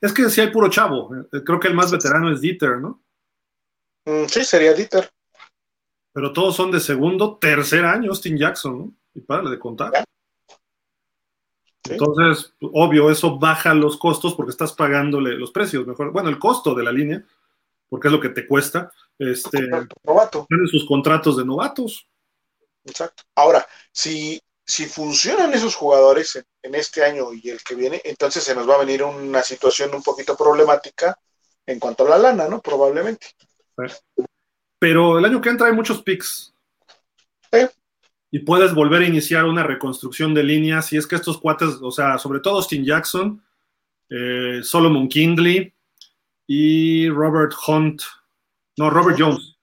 Es 0.00 0.12
que 0.12 0.30
sí 0.30 0.40
hay 0.40 0.50
puro 0.50 0.68
chavo. 0.68 1.14
Eh, 1.16 1.42
Creo 1.44 1.58
que 1.58 1.68
el 1.68 1.74
más 1.74 1.90
veterano 1.90 2.32
es 2.32 2.40
Dieter, 2.40 2.78
¿no? 2.78 3.02
Mm, 4.04 4.26
sí, 4.26 4.44
sería 4.44 4.72
Dieter. 4.72 5.10
Pero 6.12 6.32
todos 6.32 6.54
son 6.54 6.70
de 6.70 6.80
segundo, 6.80 7.38
tercer 7.38 7.84
año, 7.84 8.10
Austin 8.10 8.36
Jackson, 8.36 8.78
¿no? 8.78 8.94
Y 9.14 9.20
para 9.20 9.48
de 9.48 9.58
contar. 9.58 9.92
Ya. 9.92 10.04
Sí. 11.84 11.94
Entonces, 11.94 12.54
obvio, 12.60 13.10
eso 13.10 13.38
baja 13.38 13.74
los 13.74 13.96
costos 13.96 14.34
porque 14.34 14.50
estás 14.50 14.72
pagándole 14.72 15.34
los 15.34 15.50
precios, 15.50 15.86
mejor, 15.86 16.12
bueno, 16.12 16.28
el 16.28 16.38
costo 16.38 16.74
de 16.74 16.84
la 16.84 16.92
línea, 16.92 17.24
porque 17.88 18.08
es 18.08 18.12
lo 18.12 18.20
que 18.20 18.28
te 18.28 18.46
cuesta, 18.46 18.92
este, 19.18 19.68
Novato, 20.04 20.46
tienen 20.48 20.68
sus 20.68 20.86
contratos 20.86 21.36
de 21.36 21.44
novatos. 21.44 22.08
exacto. 22.84 23.24
Ahora, 23.34 23.66
si, 23.90 24.40
si 24.64 24.86
funcionan 24.86 25.52
esos 25.54 25.74
jugadores 25.74 26.36
en, 26.36 26.44
en 26.62 26.74
este 26.76 27.04
año 27.04 27.32
y 27.32 27.50
el 27.50 27.62
que 27.62 27.74
viene, 27.74 28.00
entonces 28.04 28.44
se 28.44 28.54
nos 28.54 28.68
va 28.68 28.76
a 28.76 28.84
venir 28.84 29.02
una 29.02 29.42
situación 29.42 29.94
un 29.94 30.02
poquito 30.02 30.36
problemática 30.36 31.18
en 31.66 31.78
cuanto 31.78 32.06
a 32.06 32.10
la 32.10 32.18
lana, 32.18 32.48
¿no? 32.48 32.60
Probablemente. 32.60 33.28
Pero 34.78 35.18
el 35.18 35.24
año 35.24 35.40
que 35.40 35.48
entra 35.48 35.66
hay 35.66 35.72
muchos 35.72 36.02
picks. 36.02 36.54
Sí. 37.52 37.68
Y 38.32 38.40
puedes 38.40 38.74
volver 38.74 39.02
a 39.02 39.06
iniciar 39.06 39.44
una 39.44 39.62
reconstrucción 39.62 40.32
de 40.32 40.42
líneas. 40.42 40.92
Y 40.92 40.96
es 40.96 41.06
que 41.06 41.14
estos 41.14 41.38
cuates, 41.38 41.78
o 41.80 41.90
sea, 41.92 42.18
sobre 42.18 42.40
todo 42.40 42.56
Austin 42.56 42.84
Jackson, 42.84 43.40
eh, 44.08 44.60
Solomon 44.62 45.06
Kindley 45.06 45.72
y 46.46 47.08
Robert 47.10 47.52
Hunt, 47.68 48.02
no, 48.78 48.90
Robert 48.90 49.18
Jones. 49.20 49.56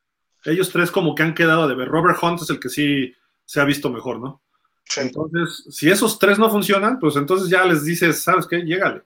Ellos 0.45 0.69
tres 0.69 0.91
como 0.91 1.15
que 1.15 1.23
han 1.23 1.33
quedado 1.33 1.67
de 1.67 1.75
ver. 1.75 1.87
Robert 1.89 2.17
Hunt 2.21 2.41
es 2.41 2.49
el 2.51 2.59
que 2.59 2.69
sí 2.69 3.13
se 3.43 3.59
ha 3.59 3.65
visto 3.65 3.89
mejor, 3.89 4.19
¿no? 4.19 4.41
Sí. 4.85 5.01
Entonces, 5.01 5.65
si 5.69 5.89
esos 5.89 6.17
tres 6.17 6.39
no 6.39 6.49
funcionan, 6.49 6.99
pues 6.99 7.15
entonces 7.15 7.49
ya 7.49 7.65
les 7.65 7.83
dices, 7.83 8.21
¿sabes 8.21 8.47
qué? 8.47 8.61
Llégale. 8.61 9.03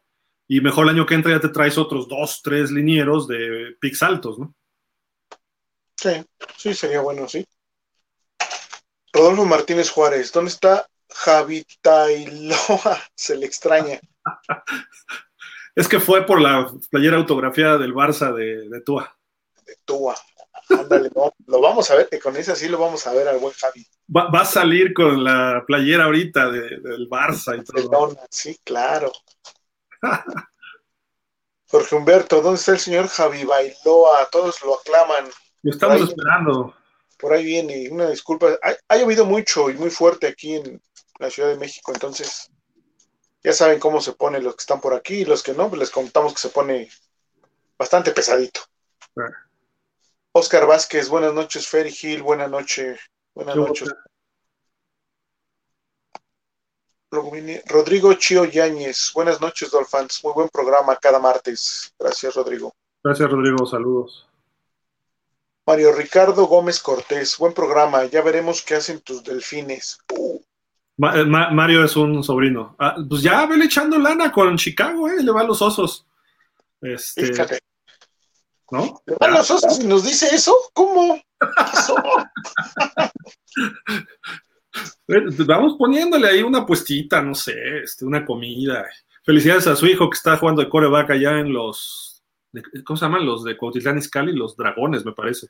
Y 0.48 0.62
mejor 0.62 0.86
el 0.86 0.96
año 0.96 1.06
que 1.06 1.16
entra 1.16 1.32
ya 1.32 1.40
te 1.40 1.50
traes 1.50 1.78
otros 1.78 2.08
dos, 2.08 2.42
tres 2.44 2.70
linieros 2.70 3.28
de 3.28 3.76
picks 3.80 4.04
altos, 4.04 4.40
¿no? 4.40 4.54
Sí, 5.96 6.12
sí, 6.58 6.74
sería 6.74 7.00
bueno, 7.02 7.28
sí. 7.28 7.46
Rodolfo 9.14 9.46
Martínez 9.46 9.90
Juárez, 9.92 10.32
¿dónde 10.32 10.50
está 10.52 10.88
Javi 11.10 11.66
Tailoa? 11.82 13.00
Se 13.16 13.36
le 13.38 13.46
extraña. 13.46 14.00
Es 15.76 15.88
que 15.88 16.00
fue 16.00 16.24
por 16.24 16.40
la 16.40 16.72
playera 16.92 17.18
autografiada 17.18 17.80
del 17.80 17.96
Barça 17.96 18.32
de, 18.32 18.70
de 18.70 18.82
Tua. 18.82 19.18
de 19.66 19.76
Tua. 19.84 20.16
Ándale, 20.70 21.10
no, 21.16 21.34
lo 21.48 21.62
vamos 21.62 21.90
a 21.90 21.96
ver, 21.96 22.08
que 22.10 22.20
con 22.20 22.38
esa 22.38 22.56
sí 22.56 22.70
lo 22.70 22.78
vamos 22.78 23.08
a 23.08 23.12
ver 23.14 23.28
al 23.28 23.40
buen 23.40 23.56
Javi. 23.56 23.84
Va, 24.16 24.30
va 24.30 24.42
a 24.42 24.46
salir 24.46 24.94
con 24.94 25.24
la 25.24 25.64
playera 25.66 26.04
ahorita 26.04 26.52
de- 26.52 26.78
del 26.80 27.10
Barça 27.10 27.60
y 27.60 27.64
todo. 27.64 27.90
Barcelona, 27.90 28.22
sí, 28.30 28.56
claro. 28.64 29.12
Jorge 31.70 31.96
Humberto, 31.96 32.42
¿dónde 32.42 32.60
está 32.60 32.74
el 32.74 32.80
señor 32.80 33.08
Javi 33.08 33.44
Bailoa? 33.44 34.30
Todos 34.32 34.62
lo 34.64 34.76
aclaman. 34.80 35.26
Lo 35.64 35.72
estamos 35.72 35.98
Ay. 35.98 36.04
esperando. 36.04 36.76
Por 37.24 37.32
ahí 37.32 37.46
viene, 37.46 37.88
una 37.90 38.10
disculpa. 38.10 38.60
Ha, 38.62 38.76
ha 38.90 38.98
llovido 38.98 39.24
mucho 39.24 39.70
y 39.70 39.76
muy 39.76 39.90
fuerte 39.90 40.28
aquí 40.28 40.56
en 40.56 40.82
la 41.20 41.30
Ciudad 41.30 41.48
de 41.48 41.58
México, 41.58 41.94
entonces 41.94 42.52
ya 43.42 43.54
saben 43.54 43.80
cómo 43.80 44.02
se 44.02 44.12
pone 44.12 44.42
los 44.42 44.58
que 44.58 44.64
están 44.64 44.82
por 44.82 44.94
aquí 44.94 45.22
y 45.22 45.26
los 45.26 45.42
que 45.42 45.54
no, 45.54 45.70
pues 45.70 45.80
les 45.80 45.90
contamos 45.90 46.34
que 46.34 46.42
se 46.42 46.50
pone 46.50 46.92
bastante 47.80 48.12
pesadito. 48.12 48.60
Oscar 50.34 50.68
Vázquez, 50.68 51.08
buenas 51.08 51.34
noches, 51.34 51.66
Ferry 51.66 51.92
Gil, 51.92 52.22
buenas 52.24 52.50
noches. 52.50 53.00
Buenas 53.34 53.54
¿Qué 53.54 53.60
hubo, 53.62 53.68
noches. 53.70 53.94
Luego 57.10 57.32
viene 57.32 57.64
Rodrigo 57.68 58.14
Chio 58.16 58.44
Yáñez. 58.44 59.12
Buenas 59.14 59.40
noches, 59.40 59.72
Dolphins. 59.72 60.22
Muy 60.26 60.34
buen 60.34 60.50
programa 60.50 60.98
cada 60.98 61.20
martes. 61.20 61.96
Gracias, 61.98 62.36
Rodrigo. 62.36 62.74
Gracias, 63.02 63.32
Rodrigo. 63.32 63.66
Saludos. 63.66 64.28
Mario 65.66 65.94
Ricardo 65.94 66.46
Gómez 66.46 66.80
Cortés. 66.82 67.38
Buen 67.38 67.54
programa. 67.54 68.06
Ya 68.06 68.22
veremos 68.22 68.62
qué 68.62 68.76
hacen 68.76 69.00
tus 69.02 69.24
delfines. 69.24 69.98
Uh, 70.18 70.40
Ma- 70.98 71.18
eh, 71.20 71.26
Ma- 71.26 71.50
Mario 71.52 71.84
es 71.84 71.96
un 71.96 72.24
sobrino. 72.24 72.76
Ah, 72.80 72.96
pues 73.08 73.22
ya 73.22 73.46
vele 73.46 73.66
echando 73.66 73.98
lana 73.98 74.32
con 74.32 74.58
Chicago, 74.58 75.08
¿eh? 75.10 75.24
Le 75.24 75.32
va 75.32 75.42
a 75.42 75.46
los 75.46 75.62
osos. 75.62 76.06
Este, 76.82 77.28
fíjate. 77.28 77.60
¿no? 78.72 79.02
¿Le 79.06 79.16
van 79.20 79.34
los 79.34 79.50
osos 79.52 79.80
y 79.80 79.88
nos 79.88 80.04
dice 80.04 80.34
eso? 80.34 80.54
¿Cómo? 80.74 81.22
Eh, 85.08 85.20
Vamos 85.46 85.76
poniéndole 85.78 86.28
ahí 86.28 86.42
una 86.42 86.66
puestita, 86.66 87.22
no 87.22 87.36
sé, 87.36 87.54
este, 87.84 88.06
una 88.06 88.26
comida. 88.26 88.84
Felicidades 89.24 89.68
a 89.68 89.76
su 89.76 89.86
hijo 89.86 90.10
que 90.10 90.16
está 90.16 90.36
jugando 90.38 90.64
de 90.64 90.70
coreback 90.70 91.12
allá 91.12 91.38
en 91.40 91.54
los. 91.54 92.13
¿Cómo 92.86 92.98
se 92.98 93.06
llaman? 93.06 93.26
Los 93.26 93.44
de 93.44 93.58
Cuautitlán 93.58 93.98
Izcalli, 93.98 94.34
los 94.34 94.56
dragones, 94.56 95.06
me 95.06 95.14
parece. 95.14 95.50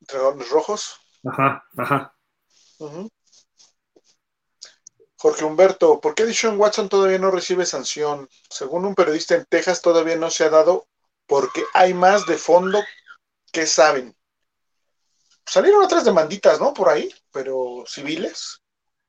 Dragones 0.00 0.48
rojos. 0.50 0.96
Ajá, 1.24 1.64
ajá. 1.76 2.14
Jorge 5.18 5.44
Humberto, 5.44 6.00
¿por 6.00 6.14
qué 6.14 6.26
Deshaun 6.26 6.58
Watson 6.58 6.88
todavía 6.88 7.18
no 7.18 7.30
recibe 7.30 7.64
sanción? 7.64 8.28
Según 8.50 8.84
un 8.84 8.94
periodista 8.94 9.34
en 9.34 9.46
Texas, 9.46 9.80
todavía 9.80 10.16
no 10.16 10.30
se 10.30 10.44
ha 10.44 10.50
dado 10.50 10.86
porque 11.26 11.64
hay 11.72 11.94
más 11.94 12.26
de 12.26 12.36
fondo 12.36 12.82
que 13.50 13.66
saben. 13.66 14.14
Salieron 15.46 15.82
otras 15.82 16.04
demanditas, 16.04 16.60
¿no? 16.60 16.74
Por 16.74 16.88
ahí, 16.88 17.08
pero 17.32 17.84
civiles. 17.86 18.62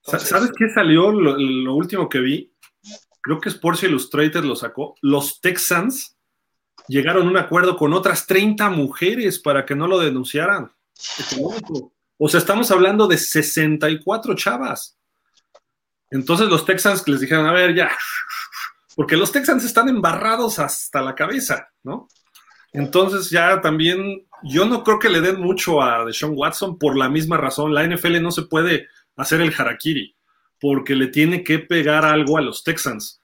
Entonces, 0.05 0.29
¿Sabes 0.29 0.51
qué 0.57 0.69
salió 0.73 1.11
lo, 1.11 1.37
lo 1.37 1.75
último 1.75 2.07
que 2.07 2.19
vi? 2.19 2.53
Creo 3.21 3.41
que 3.41 3.49
Sports 3.49 3.83
Illustrated 3.83 4.43
lo 4.43 4.55
sacó. 4.55 4.95
Los 5.01 5.41
Texans 5.41 6.16
llegaron 6.87 7.27
a 7.27 7.29
un 7.29 7.37
acuerdo 7.37 7.77
con 7.77 7.93
otras 7.93 8.27
30 8.27 8.69
mujeres 8.69 9.39
para 9.39 9.65
que 9.65 9.75
no 9.75 9.87
lo 9.87 9.99
denunciaran. 9.99 10.71
O 12.17 12.29
sea, 12.29 12.39
estamos 12.39 12.71
hablando 12.71 13.07
de 13.07 13.17
64 13.17 14.35
chavas. 14.35 14.97
Entonces 16.09 16.47
los 16.47 16.65
Texans 16.65 17.07
les 17.07 17.19
dijeron, 17.19 17.45
a 17.45 17.51
ver, 17.51 17.75
ya, 17.75 17.91
porque 18.95 19.17
los 19.17 19.31
Texans 19.31 19.63
están 19.63 19.89
embarrados 19.89 20.57
hasta 20.59 21.01
la 21.01 21.13
cabeza, 21.13 21.69
¿no? 21.83 22.07
Entonces 22.73 23.29
ya 23.29 23.61
también, 23.61 24.27
yo 24.43 24.65
no 24.65 24.83
creo 24.83 24.99
que 24.99 25.09
le 25.09 25.21
den 25.21 25.39
mucho 25.39 25.81
a 25.81 26.05
Deshaun 26.05 26.33
Watson 26.35 26.77
por 26.77 26.97
la 26.97 27.09
misma 27.09 27.37
razón. 27.37 27.73
La 27.73 27.85
NFL 27.85 28.21
no 28.21 28.31
se 28.31 28.43
puede 28.43 28.87
hacer 29.15 29.41
el 29.41 29.53
harakiri, 29.55 30.15
porque 30.59 30.95
le 30.95 31.07
tiene 31.07 31.43
que 31.43 31.59
pegar 31.59 32.05
algo 32.05 32.37
a 32.37 32.41
los 32.41 32.63
Texans. 32.63 33.21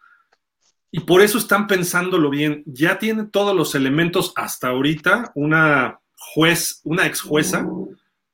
Y 0.96 1.00
por 1.00 1.24
eso 1.24 1.40
están 1.40 1.66
pensándolo 1.66 2.30
bien. 2.30 2.62
Ya 2.68 3.00
tiene 3.00 3.26
todos 3.26 3.56
los 3.56 3.74
elementos 3.74 4.32
hasta 4.36 4.68
ahorita. 4.68 5.32
Una 5.34 6.00
juez, 6.16 6.82
una 6.84 7.08
ex 7.08 7.20
jueza 7.22 7.68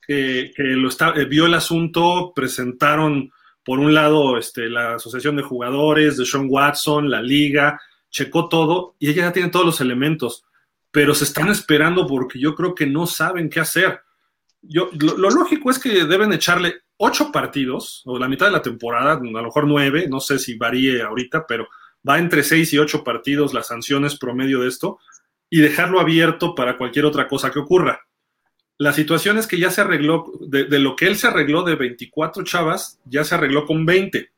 que, 0.05 0.51
lo 0.57 0.89
eh, 0.89 1.25
vio 1.25 1.45
el 1.45 1.53
asunto, 1.53 2.33
presentaron 2.35 3.31
por 3.63 3.79
un 3.79 3.93
lado 3.93 4.37
este, 4.37 4.67
la 4.67 4.95
Asociación 4.95 5.37
de 5.37 5.43
Jugadores, 5.43 6.17
de 6.17 6.25
Sean 6.25 6.47
Watson, 6.49 7.09
la 7.09 7.21
liga, 7.21 7.79
checó 8.09 8.49
todo 8.49 8.95
y 8.99 9.09
ella 9.09 9.27
ya 9.27 9.31
tiene 9.31 9.49
todos 9.49 9.65
los 9.65 9.79
elementos, 9.79 10.43
pero 10.91 11.13
se 11.13 11.23
están 11.23 11.47
esperando 11.47 12.05
porque 12.07 12.39
yo 12.39 12.55
creo 12.55 12.75
que 12.75 12.87
no 12.87 13.07
saben 13.07 13.49
qué 13.49 13.61
hacer. 13.61 14.01
yo, 14.61 14.89
lo, 14.99 15.17
lo, 15.17 15.29
lógico 15.29 15.71
es 15.71 15.79
que 15.79 16.03
deben 16.03 16.33
echarle 16.33 16.81
ocho 16.97 17.31
partidos, 17.31 18.01
o 18.05 18.19
la 18.19 18.27
mitad 18.27 18.47
de 18.47 18.51
la 18.51 18.61
temporada, 18.61 19.13
a 19.13 19.23
lo 19.23 19.43
mejor 19.43 19.65
nueve, 19.65 20.07
no 20.09 20.19
sé 20.19 20.39
si 20.39 20.57
varíe 20.57 21.01
ahorita, 21.01 21.45
pero 21.47 21.69
va 22.07 22.19
entre 22.19 22.43
seis 22.43 22.73
y 22.73 22.77
ocho 22.77 23.03
partidos 23.03 23.53
las 23.53 23.67
sanciones 23.67 24.17
promedio 24.17 24.61
de 24.61 24.69
esto, 24.69 24.99
y 25.49 25.61
dejarlo 25.61 25.99
abierto 25.99 26.53
para 26.53 26.77
cualquier 26.77 27.05
otra 27.05 27.27
cosa 27.27 27.51
que 27.51 27.59
ocurra. 27.59 28.01
La 28.77 28.93
situación 28.93 29.37
es 29.37 29.47
que 29.47 29.59
ya 29.59 29.71
se 29.71 29.81
arregló, 29.81 30.31
de, 30.41 30.67
lo 30.79 30.95
que 30.95 31.07
él 31.07 31.15
se 31.15 31.27
arregló 31.27 31.63
de 31.63 31.75
24 31.75 32.43
chavas, 32.43 32.99
ya 33.05 33.23
se 33.23 33.35
arregló 33.35 33.65
con 33.65 33.85
20, 33.85 34.31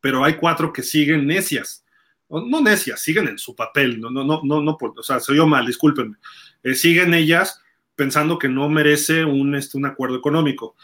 pero 0.00 0.24
hay 0.24 0.34
cuatro 0.34 0.72
que 0.72 0.82
siguen 0.82 1.26
necias 1.26 1.84
no 2.28 2.60
necias, 2.60 3.00
siguen 3.00 3.28
en 3.28 3.38
su 3.38 3.54
papel, 3.54 4.00
no, 4.00 4.10
no, 4.10 4.24
no, 4.24 4.40
no, 4.44 4.60
no 4.60 4.78
o 4.80 5.02
sea, 5.02 5.20
se 5.20 5.32
oyó 5.32 5.46
mal, 5.46 5.66
discúlpenme, 5.66 6.16
eh, 6.62 6.74
siguen 6.74 7.14
ellas 7.14 7.62
pensando 7.96 8.38
que 8.38 8.48
no 8.48 8.68
merece 8.68 9.24
un, 9.24 9.54
este, 9.54 9.76
un 9.76 9.86
acuerdo 9.86 10.16
económico. 10.16 10.76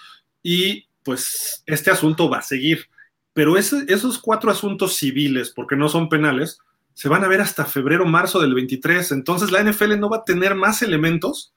Y 0.43 0.87
pues 1.03 1.63
este 1.67 1.91
asunto 1.91 2.29
va 2.29 2.39
a 2.39 2.43
seguir. 2.43 2.89
Pero 3.35 3.59
esos 3.59 4.19
cuatro 4.19 4.51
asuntos 4.51 4.97
civiles, 4.97 5.51
porque 5.51 5.77
no 5.77 5.89
son 5.89 6.09
penales, 6.09 6.61
se 6.95 7.09
van 7.09 7.25
a 7.25 7.29
ver 7.29 7.41
hasta 7.41 7.65
febrero, 7.67 8.07
marzo 8.07 8.41
del 8.41 8.55
23. 8.55 9.13
Entonces 9.13 9.51
la 9.51 9.63
NFL 9.63 9.99
no 9.99 10.09
va 10.09 10.19
a 10.19 10.25
tener 10.25 10.55
más 10.55 10.81
elementos. 10.81 11.53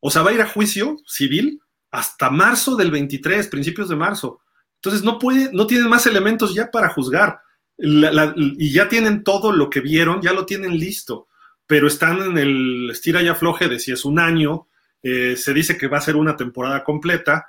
O 0.00 0.10
sea, 0.10 0.22
va 0.22 0.30
a 0.30 0.34
ir 0.34 0.42
a 0.42 0.48
juicio 0.48 0.98
civil 1.06 1.60
hasta 1.90 2.30
marzo 2.30 2.76
del 2.76 2.90
23, 2.90 3.48
principios 3.48 3.88
de 3.88 3.96
marzo. 3.96 4.40
Entonces 4.76 5.02
no 5.02 5.18
puede, 5.18 5.50
no 5.52 5.66
tienen 5.66 5.88
más 5.88 6.06
elementos 6.06 6.54
ya 6.54 6.70
para 6.70 6.90
juzgar. 6.90 7.40
Y 7.78 8.72
ya 8.72 8.88
tienen 8.88 9.24
todo 9.24 9.52
lo 9.52 9.70
que 9.70 9.80
vieron, 9.80 10.20
ya 10.20 10.32
lo 10.32 10.44
tienen 10.44 10.78
listo, 10.78 11.28
pero 11.66 11.86
están 11.86 12.20
en 12.22 12.38
el 12.38 12.90
estira 12.90 13.22
y 13.22 13.28
afloje 13.28 13.68
de 13.68 13.78
si 13.78 13.92
es 13.92 14.04
un 14.04 14.18
año, 14.18 14.66
eh, 15.02 15.36
se 15.36 15.54
dice 15.54 15.78
que 15.78 15.86
va 15.86 15.98
a 15.98 16.02
ser 16.02 16.16
una 16.16 16.36
temporada 16.36 16.82
completa, 16.82 17.46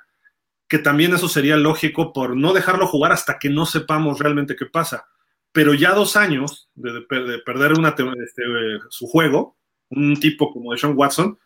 que 0.70 0.78
también 0.78 1.12
eso 1.12 1.28
sería 1.28 1.56
lógico 1.56 2.12
por 2.12 2.36
no 2.36 2.52
dejarlo 2.52 2.86
jugar 2.86 3.10
hasta 3.10 3.40
que 3.40 3.50
no 3.50 3.66
sepamos 3.66 4.20
realmente 4.20 4.54
qué 4.54 4.66
pasa. 4.66 5.08
Pero 5.50 5.74
ya 5.74 5.94
dos 5.94 6.16
años 6.16 6.70
de, 6.76 6.92
de, 6.92 7.24
de 7.24 7.38
perder 7.40 7.72
una, 7.72 7.88
este, 7.88 8.44
su 8.88 9.08
juego, 9.08 9.56
un 9.88 10.14
tipo 10.20 10.52
como 10.52 10.74
Sean 10.76 10.96
Watson, 10.96 11.36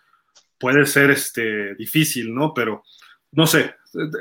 puede 0.59 0.85
ser 0.85 1.11
este, 1.11 1.75
difícil, 1.77 2.35
¿no? 2.35 2.53
Pero 2.53 2.85
no 3.33 3.47
sé, 3.47 3.77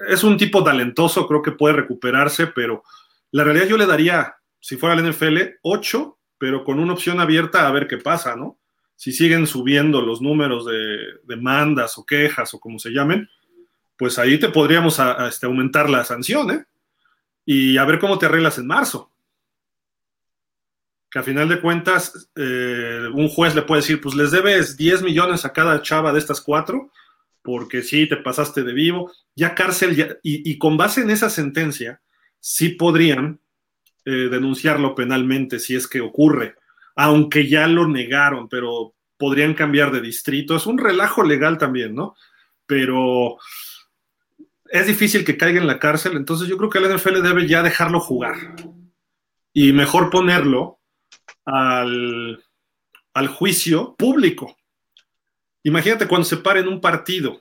es 0.08 0.24
un 0.24 0.38
tipo 0.38 0.64
talentoso, 0.64 1.28
creo 1.28 1.42
que 1.42 1.52
puede 1.52 1.76
recuperarse, 1.76 2.48
pero 2.48 2.84
la 3.32 3.44
realidad 3.44 3.68
yo 3.68 3.76
le 3.76 3.86
daría 3.86 4.38
si 4.62 4.78
fuera 4.78 4.96
el 4.96 5.12
NFL, 5.12 5.58
8, 5.64 6.18
pero 6.38 6.64
con 6.64 6.80
una 6.80 6.94
opción 6.94 7.20
abierta 7.20 7.68
a 7.68 7.72
ver 7.72 7.90
qué 7.90 7.98
pasa, 7.98 8.38
¿no? 8.38 8.58
Si 8.96 9.12
siguen 9.12 9.48
subiendo 9.48 10.02
los 10.02 10.22
números 10.22 10.66
de 10.66 10.98
demandas 11.26 11.98
o 11.98 12.06
quejas 12.06 12.54
o 12.54 12.62
como 12.62 12.80
se 12.80 12.92
llamen, 12.92 13.28
pues 13.98 14.20
ahí 14.20 14.40
te 14.40 14.50
podríamos 14.50 15.00
este, 15.28 15.46
aumentar 15.46 15.90
la 15.90 16.04
sanción, 16.04 16.52
¿eh? 16.52 16.66
Y 17.46 17.78
a 17.78 17.86
ver 17.86 18.00
cómo 18.00 18.18
te 18.18 18.26
arreglas 18.26 18.58
en 18.58 18.68
marzo. 18.68 19.12
Que 21.10 21.20
a 21.20 21.24
final 21.24 21.50
de 21.50 21.62
cuentas, 21.62 22.30
eh, 22.36 23.08
un 23.14 23.28
juez 23.28 23.54
le 23.54 23.62
puede 23.64 23.82
decir, 23.82 24.02
pues 24.02 24.16
les 24.16 24.32
debes 24.32 24.78
10 24.78 25.04
millones 25.04 25.46
a 25.46 25.54
cada 25.54 25.82
chava 25.82 26.14
de 26.14 26.20
estas 26.20 26.42
cuatro, 26.42 26.92
porque 27.42 27.82
sí, 27.84 28.08
te 28.08 28.18
pasaste 28.18 28.64
de 28.64 28.74
vivo, 28.74 29.12
ya 29.36 29.54
cárcel, 29.54 29.96
ya, 29.96 30.18
y, 30.24 30.50
y 30.50 30.58
con 30.58 30.78
base 30.78 31.02
en 31.02 31.12
esa 31.12 31.30
sentencia, 31.30 32.02
sí 32.40 32.70
podrían 32.70 33.40
eh, 34.06 34.28
denunciarlo 34.30 34.96
penalmente 34.96 35.60
si 35.60 35.76
es 35.76 35.88
que 35.88 36.02
ocurre, 36.02 36.56
aunque 36.98 37.48
ya 37.48 37.68
lo 37.68 37.88
negaron, 37.88 38.50
pero 38.50 38.96
podrían 39.18 39.54
cambiar 39.54 39.94
de 39.94 40.02
distrito. 40.02 40.58
Es 40.58 40.66
un 40.66 40.78
relajo 40.78 41.24
legal 41.24 41.58
también, 41.58 41.96
¿no? 41.96 42.18
Pero 42.66 43.38
es 44.74 44.88
difícil 44.88 45.24
que 45.24 45.38
caiga 45.38 45.62
en 45.62 45.68
la 45.68 45.78
cárcel, 45.78 46.18
entonces 46.18 46.48
yo 46.48 46.58
creo 46.58 46.72
que 46.72 46.80
el 46.80 46.96
NFL 46.96 47.22
debe 47.22 47.48
ya 47.48 47.62
dejarlo 47.62 48.00
jugar 48.00 48.56
y 49.54 49.72
mejor 49.72 50.10
ponerlo 50.10 50.80
al, 51.46 52.44
al 53.14 53.28
juicio 53.28 53.96
público. 53.96 54.58
Imagínate 55.62 56.08
cuando 56.08 56.26
se 56.26 56.38
paren 56.38 56.68
un 56.68 56.82
partido 56.82 57.40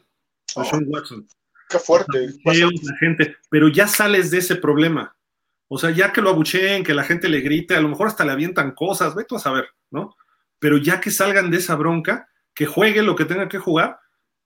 oh, 0.57 0.79
Watson. 0.89 1.27
Qué 1.71 1.79
fuerte. 1.79 2.29
La 2.45 2.97
gente, 3.01 3.37
pero 3.49 3.69
ya 3.69 3.89
sales 3.89 4.31
de 4.31 4.37
ese 4.37 4.57
problema. 4.57 5.17
O 5.69 5.79
sea, 5.79 5.89
ya 5.89 6.13
que 6.13 6.21
lo 6.21 6.29
abucheen, 6.29 6.85
que 6.85 6.93
la 6.93 7.03
gente 7.03 7.31
le 7.31 7.41
grite, 7.41 7.75
a 7.75 7.81
lo 7.81 7.89
mejor 7.89 8.09
hasta 8.09 8.27
le 8.27 8.33
avientan 8.33 8.73
cosas, 8.73 9.15
ve 9.15 9.25
tú 9.25 9.37
a 9.37 9.41
saber, 9.41 9.69
¿no? 9.91 10.15
Pero 10.59 10.77
ya 10.77 11.01
que 11.01 11.11
salgan 11.11 11.51
de 11.51 11.57
esa 11.57 11.77
bronca, 11.77 12.29
que 12.53 12.67
juegue 12.67 13.03
lo 13.03 13.17
que 13.17 13.25
tenga 13.25 13.49
que 13.49 13.59
jugar, 13.59 14.01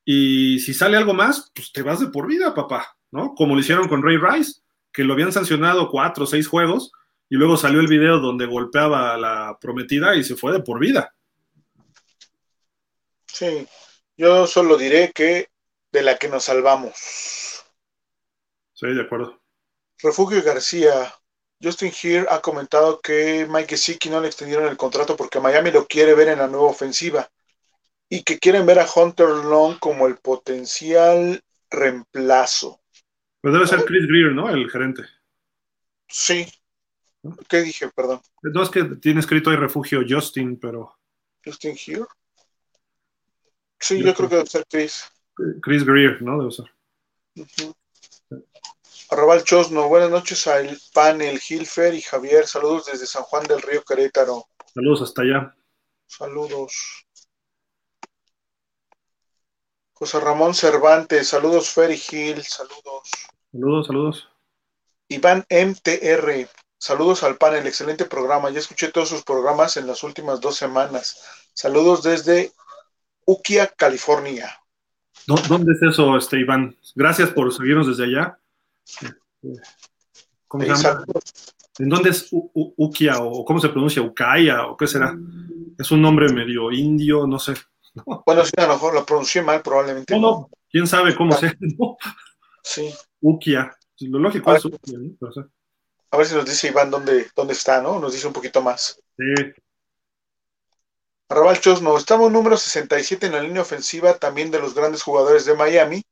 y 0.08 0.60
si 0.60 0.72
sale 0.72 0.96
algo 0.96 1.14
más, 1.14 1.50
pues 1.52 1.72
te 1.72 1.82
vas 1.82 1.98
de 1.98 2.06
por 2.06 2.28
vida, 2.28 2.54
papá, 2.54 2.96
¿no? 3.10 3.34
Como 3.34 3.54
lo 3.54 3.60
hicieron 3.60 3.88
con 3.88 4.04
Ray 4.04 4.18
Rice, 4.18 4.60
que 4.92 5.02
lo 5.02 5.14
habían 5.14 5.32
sancionado 5.32 5.90
cuatro 5.90 6.22
o 6.22 6.26
seis 6.28 6.46
juegos, 6.46 6.92
y 7.28 7.34
luego 7.34 7.56
salió 7.56 7.80
el 7.80 7.88
video 7.88 8.20
donde 8.20 8.46
golpeaba 8.46 9.14
a 9.14 9.18
la 9.18 9.58
prometida 9.60 10.14
y 10.14 10.22
se 10.22 10.36
fue 10.36 10.52
de 10.52 10.60
por 10.60 10.78
vida. 10.78 11.12
Sí, 13.26 13.66
yo 14.16 14.46
solo 14.46 14.76
diré 14.76 15.10
que 15.12 15.48
de 15.90 16.02
la 16.02 16.16
que 16.16 16.28
nos 16.28 16.44
salvamos. 16.44 17.64
Sí, 18.74 18.86
de 18.86 19.02
acuerdo. 19.02 19.42
Refugio 19.98 20.40
García, 20.44 21.12
Justin 21.60 21.92
Here 22.00 22.26
ha 22.30 22.40
comentado 22.40 23.00
que 23.00 23.44
Mike 23.50 23.70
Gesicki 23.70 24.08
no 24.08 24.20
le 24.20 24.28
extendieron 24.28 24.68
el 24.68 24.76
contrato 24.76 25.16
porque 25.16 25.40
Miami 25.40 25.72
lo 25.72 25.84
quiere 25.84 26.14
ver 26.14 26.28
en 26.28 26.38
la 26.38 26.46
nueva 26.46 26.68
ofensiva 26.68 27.28
y 28.08 28.22
que 28.22 28.38
quieren 28.38 28.66
ver 28.66 28.78
a 28.78 28.86
Hunter 28.86 29.28
Long 29.28 29.78
como 29.78 30.06
el 30.06 30.16
potencial 30.16 31.40
reemplazo. 31.70 32.80
Pues 33.40 33.52
debe 33.52 33.66
ser 33.66 33.84
Chris 33.84 34.06
Greer, 34.06 34.32
¿no? 34.32 34.48
El 34.48 34.70
gerente. 34.70 35.02
Sí. 36.08 36.46
¿Qué 37.48 37.62
dije? 37.62 37.88
Perdón. 37.94 38.20
No 38.42 38.62
es 38.62 38.70
que 38.70 38.84
tiene 38.84 39.20
escrito 39.20 39.50
ahí 39.50 39.56
refugio 39.56 40.02
Justin, 40.08 40.58
pero. 40.58 40.96
Justin 41.44 41.72
Here. 41.72 42.04
Sí, 43.78 43.96
Justin. 43.96 44.04
yo 44.04 44.14
creo 44.14 44.28
que 44.28 44.36
debe 44.36 44.48
ser 44.48 44.64
Chris. 44.68 45.12
Chris 45.62 45.84
Greer, 45.84 46.22
¿no? 46.22 46.38
Debe 46.38 46.50
ser. 46.50 46.66
Uh 47.36 47.42
-huh. 47.42 47.74
Arrabal 49.10 49.44
Chosno, 49.44 49.88
buenas 49.88 50.10
noches 50.10 50.46
al 50.48 50.76
panel, 50.92 51.38
Gilfer 51.38 51.94
y 51.94 52.02
Javier, 52.02 52.44
saludos 52.44 52.86
desde 52.86 53.06
San 53.06 53.22
Juan 53.22 53.44
del 53.46 53.62
Río 53.62 53.84
Querétaro. 53.84 54.46
Saludos 54.74 55.02
hasta 55.02 55.22
allá. 55.22 55.56
Saludos. 56.06 57.05
José 59.98 60.20
Ramón 60.20 60.52
Cervantes, 60.52 61.28
saludos 61.28 61.70
Fer 61.70 61.90
y 61.90 61.96
Gil, 61.96 62.42
saludos. 62.42 63.08
Saludos, 63.50 63.86
saludos. 63.86 64.28
Iván 65.08 65.46
MTR, 65.48 66.50
saludos 66.76 67.22
al 67.22 67.38
panel, 67.38 67.66
excelente 67.66 68.04
programa, 68.04 68.50
ya 68.50 68.58
escuché 68.58 68.88
todos 68.92 69.08
sus 69.08 69.22
programas 69.22 69.78
en 69.78 69.86
las 69.86 70.02
últimas 70.02 70.38
dos 70.42 70.54
semanas. 70.54 71.48
Saludos 71.54 72.02
desde 72.02 72.52
Ukia, 73.24 73.68
California. 73.68 74.60
¿Dónde 75.26 75.72
es 75.72 75.82
eso, 75.82 76.14
este, 76.18 76.40
Iván? 76.40 76.76
Gracias 76.94 77.30
por 77.30 77.50
seguirnos 77.54 77.86
desde 77.86 78.04
allá. 78.04 78.38
¿Cómo 80.46 80.62
se 80.62 80.74
llama? 80.74 81.04
¿En 81.78 81.88
dónde 81.88 82.10
es 82.10 82.30
U 82.32 82.50
U 82.52 82.74
Ukia 82.76 83.18
o 83.22 83.46
cómo 83.46 83.60
se 83.60 83.70
pronuncia? 83.70 84.02
Ukaya 84.02 84.66
o 84.66 84.76
qué 84.76 84.86
será? 84.86 85.16
Es 85.78 85.90
un 85.90 86.02
nombre 86.02 86.30
medio 86.30 86.70
indio, 86.70 87.26
no 87.26 87.38
sé. 87.38 87.54
¿no? 88.06 88.22
Bueno, 88.26 88.44
sí, 88.44 88.52
a 88.56 88.66
lo 88.66 88.74
mejor 88.74 88.94
lo 88.94 89.06
pronuncié 89.06 89.42
mal, 89.42 89.62
probablemente. 89.62 90.14
No, 90.14 90.20
no, 90.20 90.50
quién 90.70 90.86
sabe 90.86 91.14
cómo 91.14 91.34
ah. 91.34 91.38
se 91.38 91.56
¿no? 91.60 91.96
Sí. 92.62 92.92
Ukia. 93.20 93.76
Lo 94.00 94.18
lógico 94.18 94.50
a 94.50 94.56
es 94.56 94.64
Ukia, 94.64 94.98
¿no? 94.98 95.14
Pero, 95.18 95.30
o 95.30 95.32
sea. 95.32 95.46
A 96.10 96.16
ver 96.16 96.26
si 96.26 96.34
nos 96.34 96.44
dice 96.44 96.68
Iván 96.68 96.90
dónde, 96.90 97.28
dónde 97.34 97.52
está, 97.52 97.80
¿no? 97.80 97.98
Nos 97.98 98.12
dice 98.12 98.26
un 98.26 98.32
poquito 98.32 98.60
más. 98.62 99.00
Sí. 99.16 99.52
Arrabal 101.28 101.60
Chosno, 101.60 101.96
estamos 101.96 102.30
número 102.30 102.56
67 102.56 103.26
en 103.26 103.32
la 103.32 103.42
línea 103.42 103.62
ofensiva 103.62 104.14
también 104.14 104.52
de 104.52 104.60
los 104.60 104.74
grandes 104.74 105.02
jugadores 105.02 105.44
de 105.44 105.54
Miami 105.54 106.02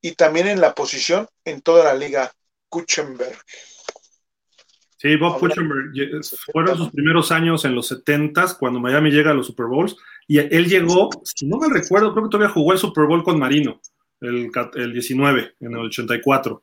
y 0.00 0.12
también 0.12 0.46
en 0.46 0.60
la 0.60 0.74
posición 0.74 1.28
en 1.44 1.60
toda 1.60 1.84
la 1.84 1.94
liga, 1.94 2.32
Kuchenberg. 2.68 3.36
Sí, 5.04 5.16
Bob 5.16 5.38
Kuchenberg 5.38 5.92
fueron 6.50 6.78
sus 6.78 6.88
primeros 6.88 7.30
años 7.30 7.66
en 7.66 7.74
los 7.74 7.88
70 7.88 8.56
cuando 8.58 8.80
Miami 8.80 9.10
llega 9.10 9.32
a 9.32 9.34
los 9.34 9.48
Super 9.48 9.66
Bowls 9.66 9.96
y 10.26 10.38
él 10.38 10.66
llegó, 10.66 11.10
si 11.22 11.46
no 11.46 11.58
me 11.58 11.68
recuerdo, 11.68 12.14
creo 12.14 12.24
que 12.24 12.30
todavía 12.30 12.54
jugó 12.54 12.72
el 12.72 12.78
Super 12.78 13.04
Bowl 13.04 13.22
con 13.22 13.38
Marino, 13.38 13.82
el, 14.22 14.50
el 14.76 14.92
19, 14.94 15.56
en 15.60 15.72
el 15.72 15.78
84. 15.78 16.62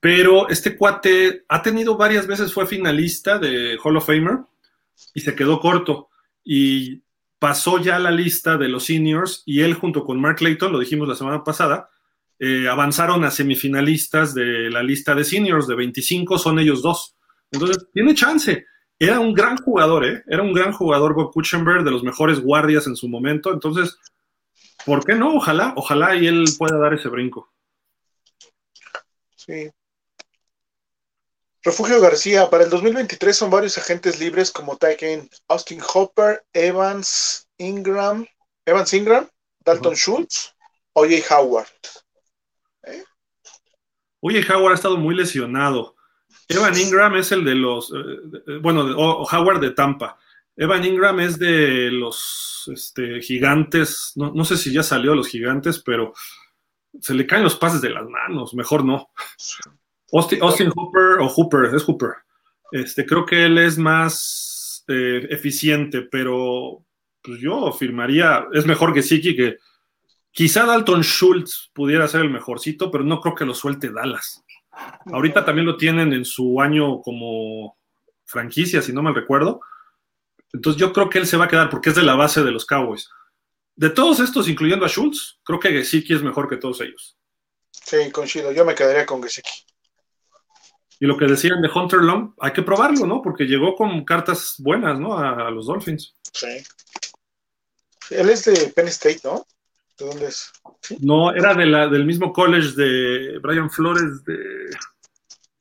Pero 0.00 0.48
este 0.48 0.76
cuate 0.76 1.44
ha 1.46 1.62
tenido 1.62 1.96
varias 1.96 2.26
veces, 2.26 2.52
fue 2.52 2.66
finalista 2.66 3.38
de 3.38 3.78
Hall 3.80 3.96
of 3.96 4.06
Famer 4.06 4.38
y 5.14 5.20
se 5.20 5.36
quedó 5.36 5.60
corto. 5.60 6.08
Y 6.42 7.00
pasó 7.38 7.78
ya 7.78 8.00
la 8.00 8.10
lista 8.10 8.56
de 8.56 8.66
los 8.66 8.86
seniors 8.86 9.44
y 9.46 9.60
él 9.60 9.74
junto 9.74 10.04
con 10.04 10.20
Mark 10.20 10.38
Clayton, 10.38 10.72
lo 10.72 10.80
dijimos 10.80 11.06
la 11.06 11.14
semana 11.14 11.44
pasada, 11.44 11.90
eh, 12.40 12.66
avanzaron 12.68 13.22
a 13.22 13.30
semifinalistas 13.30 14.34
de 14.34 14.68
la 14.68 14.82
lista 14.82 15.14
de 15.14 15.22
seniors, 15.22 15.68
de 15.68 15.76
25 15.76 16.38
son 16.38 16.58
ellos 16.58 16.82
dos. 16.82 17.14
Entonces, 17.52 17.86
tiene 17.92 18.14
chance. 18.14 18.66
Era 18.98 19.20
un 19.20 19.34
gran 19.34 19.56
jugador, 19.58 20.04
¿eh? 20.04 20.22
Era 20.26 20.42
un 20.42 20.52
gran 20.52 20.72
jugador 20.72 21.14
Bob 21.14 21.32
Kuchenberg, 21.32 21.84
de 21.84 21.90
los 21.90 22.02
mejores 22.02 22.40
guardias 22.40 22.86
en 22.86 22.96
su 22.96 23.08
momento. 23.08 23.52
Entonces, 23.52 23.98
¿Por 24.84 25.04
qué 25.04 25.14
no? 25.14 25.36
Ojalá, 25.36 25.74
ojalá 25.76 26.16
y 26.16 26.26
él 26.26 26.44
pueda 26.58 26.78
dar 26.78 26.94
ese 26.94 27.08
brinco. 27.08 27.52
Sí. 29.36 29.70
Refugio 31.62 32.00
García, 32.00 32.50
para 32.50 32.64
el 32.64 32.70
2023 32.70 33.36
son 33.36 33.50
varios 33.50 33.78
agentes 33.78 34.18
libres 34.18 34.50
como 34.50 34.76
Tyken, 34.76 35.30
Austin 35.46 35.80
Hopper, 35.94 36.44
Evans 36.52 37.48
Ingram, 37.58 38.26
Evans 38.66 38.92
Ingram, 38.94 39.28
Dalton 39.64 39.94
Schultz, 39.94 40.56
O.J. 40.94 41.22
Howard. 41.32 41.68
¿Eh? 42.82 43.04
Oye, 44.20 44.44
Howard 44.52 44.72
ha 44.72 44.74
estado 44.74 44.96
muy 44.96 45.14
lesionado. 45.14 45.94
Evan 46.48 46.78
Ingram 46.78 47.16
es 47.16 47.32
el 47.32 47.44
de 47.44 47.54
los, 47.54 47.92
eh, 47.92 48.58
bueno, 48.60 48.82
o 48.96 49.26
Howard 49.30 49.60
de 49.60 49.70
Tampa. 49.70 50.18
Evan 50.56 50.84
Ingram 50.84 51.18
es 51.20 51.38
de 51.38 51.90
los 51.90 52.70
este, 52.72 53.20
gigantes, 53.20 54.12
no, 54.16 54.44
sé 54.44 54.56
si 54.56 54.72
ya 54.72 54.82
salió 54.82 55.12
de 55.12 55.16
los 55.16 55.28
gigantes, 55.28 55.78
pero 55.78 56.12
se 57.00 57.14
le 57.14 57.26
caen 57.26 57.44
los 57.44 57.56
pases 57.56 57.80
de 57.80 57.90
las 57.90 58.06
manos, 58.06 58.54
mejor 58.54 58.84
no. 58.84 59.10
Austin, 60.12 60.70
Hooper 60.70 61.20
o 61.20 61.28
Hooper, 61.28 61.74
es 61.74 61.84
Hooper. 61.84 62.10
Este, 62.70 63.06
creo 63.06 63.24
que 63.24 63.46
él 63.46 63.56
es 63.58 63.78
más 63.78 64.84
eh, 64.88 65.26
eficiente, 65.30 66.02
pero 66.02 66.84
pues 67.22 67.40
yo 67.40 67.72
firmaría, 67.72 68.46
es 68.52 68.66
mejor 68.66 68.92
que 68.92 69.02
Siki, 69.02 69.34
que 69.34 69.56
quizá 70.30 70.66
Dalton 70.66 71.02
Schultz 71.02 71.70
pudiera 71.72 72.08
ser 72.08 72.22
el 72.22 72.30
mejorcito, 72.30 72.90
pero 72.90 73.04
no 73.04 73.20
creo 73.20 73.34
que 73.34 73.46
lo 73.46 73.54
suelte 73.54 73.90
Dallas. 73.90 74.44
Ahorita 75.12 75.44
también 75.44 75.66
lo 75.66 75.76
tienen 75.76 76.12
en 76.12 76.24
su 76.24 76.60
año 76.60 77.00
como 77.02 77.76
franquicia, 78.24 78.82
si 78.82 78.92
no 78.92 79.02
mal 79.02 79.14
recuerdo. 79.14 79.60
Entonces 80.52 80.80
yo 80.80 80.92
creo 80.92 81.08
que 81.08 81.18
él 81.18 81.26
se 81.26 81.36
va 81.36 81.46
a 81.46 81.48
quedar 81.48 81.70
porque 81.70 81.90
es 81.90 81.96
de 81.96 82.02
la 82.02 82.14
base 82.14 82.42
de 82.42 82.50
los 82.50 82.66
Cowboys. 82.66 83.08
De 83.74 83.90
todos 83.90 84.20
estos, 84.20 84.48
incluyendo 84.48 84.84
a 84.84 84.88
Schultz, 84.88 85.40
creo 85.42 85.58
que 85.58 85.70
Gesicki 85.70 86.14
es 86.14 86.22
mejor 86.22 86.48
que 86.48 86.56
todos 86.56 86.80
ellos. 86.80 87.16
Sí, 87.70 88.10
coincido. 88.10 88.52
Yo 88.52 88.64
me 88.64 88.74
quedaría 88.74 89.06
con 89.06 89.22
Gesicki. 89.22 89.66
Y 91.00 91.06
lo 91.06 91.16
que 91.16 91.26
decían 91.26 91.60
de 91.60 91.68
Hunter 91.68 92.00
Long, 92.00 92.32
hay 92.38 92.52
que 92.52 92.62
probarlo, 92.62 93.06
¿no? 93.06 93.22
Porque 93.22 93.44
llegó 93.44 93.74
con 93.74 94.04
cartas 94.04 94.54
buenas, 94.58 95.00
¿no? 95.00 95.18
A, 95.18 95.50
los 95.50 95.66
Dolphins. 95.66 96.14
Sí. 96.32 96.62
Él 98.10 98.30
es 98.30 98.44
de 98.44 98.68
Penn 98.68 98.88
State, 98.88 99.20
¿no? 99.24 99.44
¿De 99.98 100.06
dónde 100.06 100.26
es? 100.26 100.52
No, 101.00 101.34
era 101.34 101.54
de 101.54 101.66
la, 101.66 101.88
del 101.88 102.04
mismo 102.04 102.32
college 102.32 102.72
de 102.76 103.38
Brian 103.40 103.70
Flores, 103.70 104.24
de, 104.24 104.36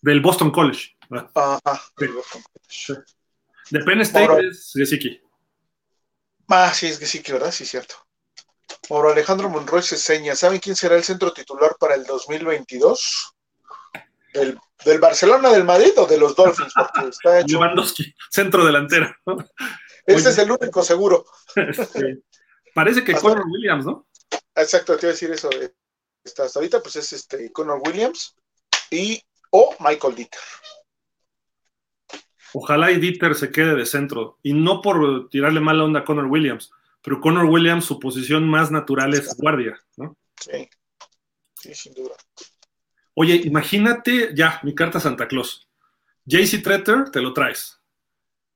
del 0.02 0.22
Boston 0.22 0.52
College. 0.52 0.96
Ajá. 1.36 1.60
De 3.70 3.80
Penn 3.80 4.02
State 4.02 4.48
es 4.48 4.72
Gesicki. 4.74 5.22
Ah, 6.48 6.74
sí, 6.74 6.88
es 6.88 7.00
Gesicki, 7.00 7.32
¿verdad? 7.32 7.52
Sí, 7.52 7.66
cierto. 7.66 7.96
Mauro 8.90 9.12
Alejandro 9.12 9.50
Monroy 9.50 9.82
se 9.82 9.98
seña. 9.98 10.36
¿Saben 10.36 10.60
quién 10.60 10.76
será 10.76 10.96
el 10.96 11.04
centro 11.04 11.32
titular 11.32 11.76
para 11.80 11.96
el 11.96 12.04
2022? 12.04 13.34
¿Del, 14.34 14.58
del 14.86 15.00
Barcelona, 15.00 15.50
del 15.50 15.64
Madrid 15.64 15.92
o 15.98 16.06
de 16.06 16.18
los 16.18 16.36
Dolphins? 16.36 16.74
Porque 16.74 17.10
está 17.10 17.40
hecho. 17.42 17.60
centro 18.30 18.66
delantero. 18.66 19.14
Ese 20.06 20.30
es 20.30 20.38
el 20.38 20.52
único 20.52 20.84
seguro. 20.84 21.26
Parece 22.74 23.04
que 23.04 23.14
Connor 23.14 23.46
Williams, 23.48 23.86
¿no? 23.86 24.08
Exacto, 24.56 24.98
te 24.98 25.06
iba 25.06 25.12
a 25.12 25.14
decir 25.14 25.32
eso. 25.32 25.50
Hasta 26.26 26.60
ahorita, 26.60 26.82
pues 26.82 26.96
es 26.98 27.14
este 27.14 27.52
Connor 27.52 27.82
Williams 27.86 28.36
y 28.90 29.22
o 29.50 29.76
Michael 29.80 30.16
Dieter. 30.16 30.40
Ojalá 32.54 32.92
y 32.92 33.00
Dieter 33.00 33.36
se 33.36 33.52
quede 33.52 33.76
de 33.76 33.86
centro. 33.86 34.38
Y 34.44 34.54
no 34.54 34.82
por 34.82 35.30
tirarle 35.30 35.60
mala 35.60 35.84
onda 35.84 36.02
a 36.02 36.06
Connor 36.06 36.26
Williams, 36.26 36.72
pero 37.02 37.22
Connor 37.22 37.46
Williams, 37.46 37.86
su 37.86 38.00
posición 38.00 38.50
más 38.50 38.72
natural 38.72 39.14
es 39.14 39.36
guardia, 39.38 39.80
¿no? 39.98 40.18
Sí, 40.40 40.70
sí, 41.56 41.74
sin 41.74 41.94
duda. 41.94 42.16
Oye, 43.14 43.36
imagínate, 43.36 44.32
ya, 44.36 44.60
mi 44.64 44.76
carta 44.76 45.00
Santa 45.00 45.28
Claus. 45.28 45.68
JC 46.26 46.62
Tretter, 46.64 47.10
te 47.10 47.22
lo 47.22 47.34
traes. 47.34 47.80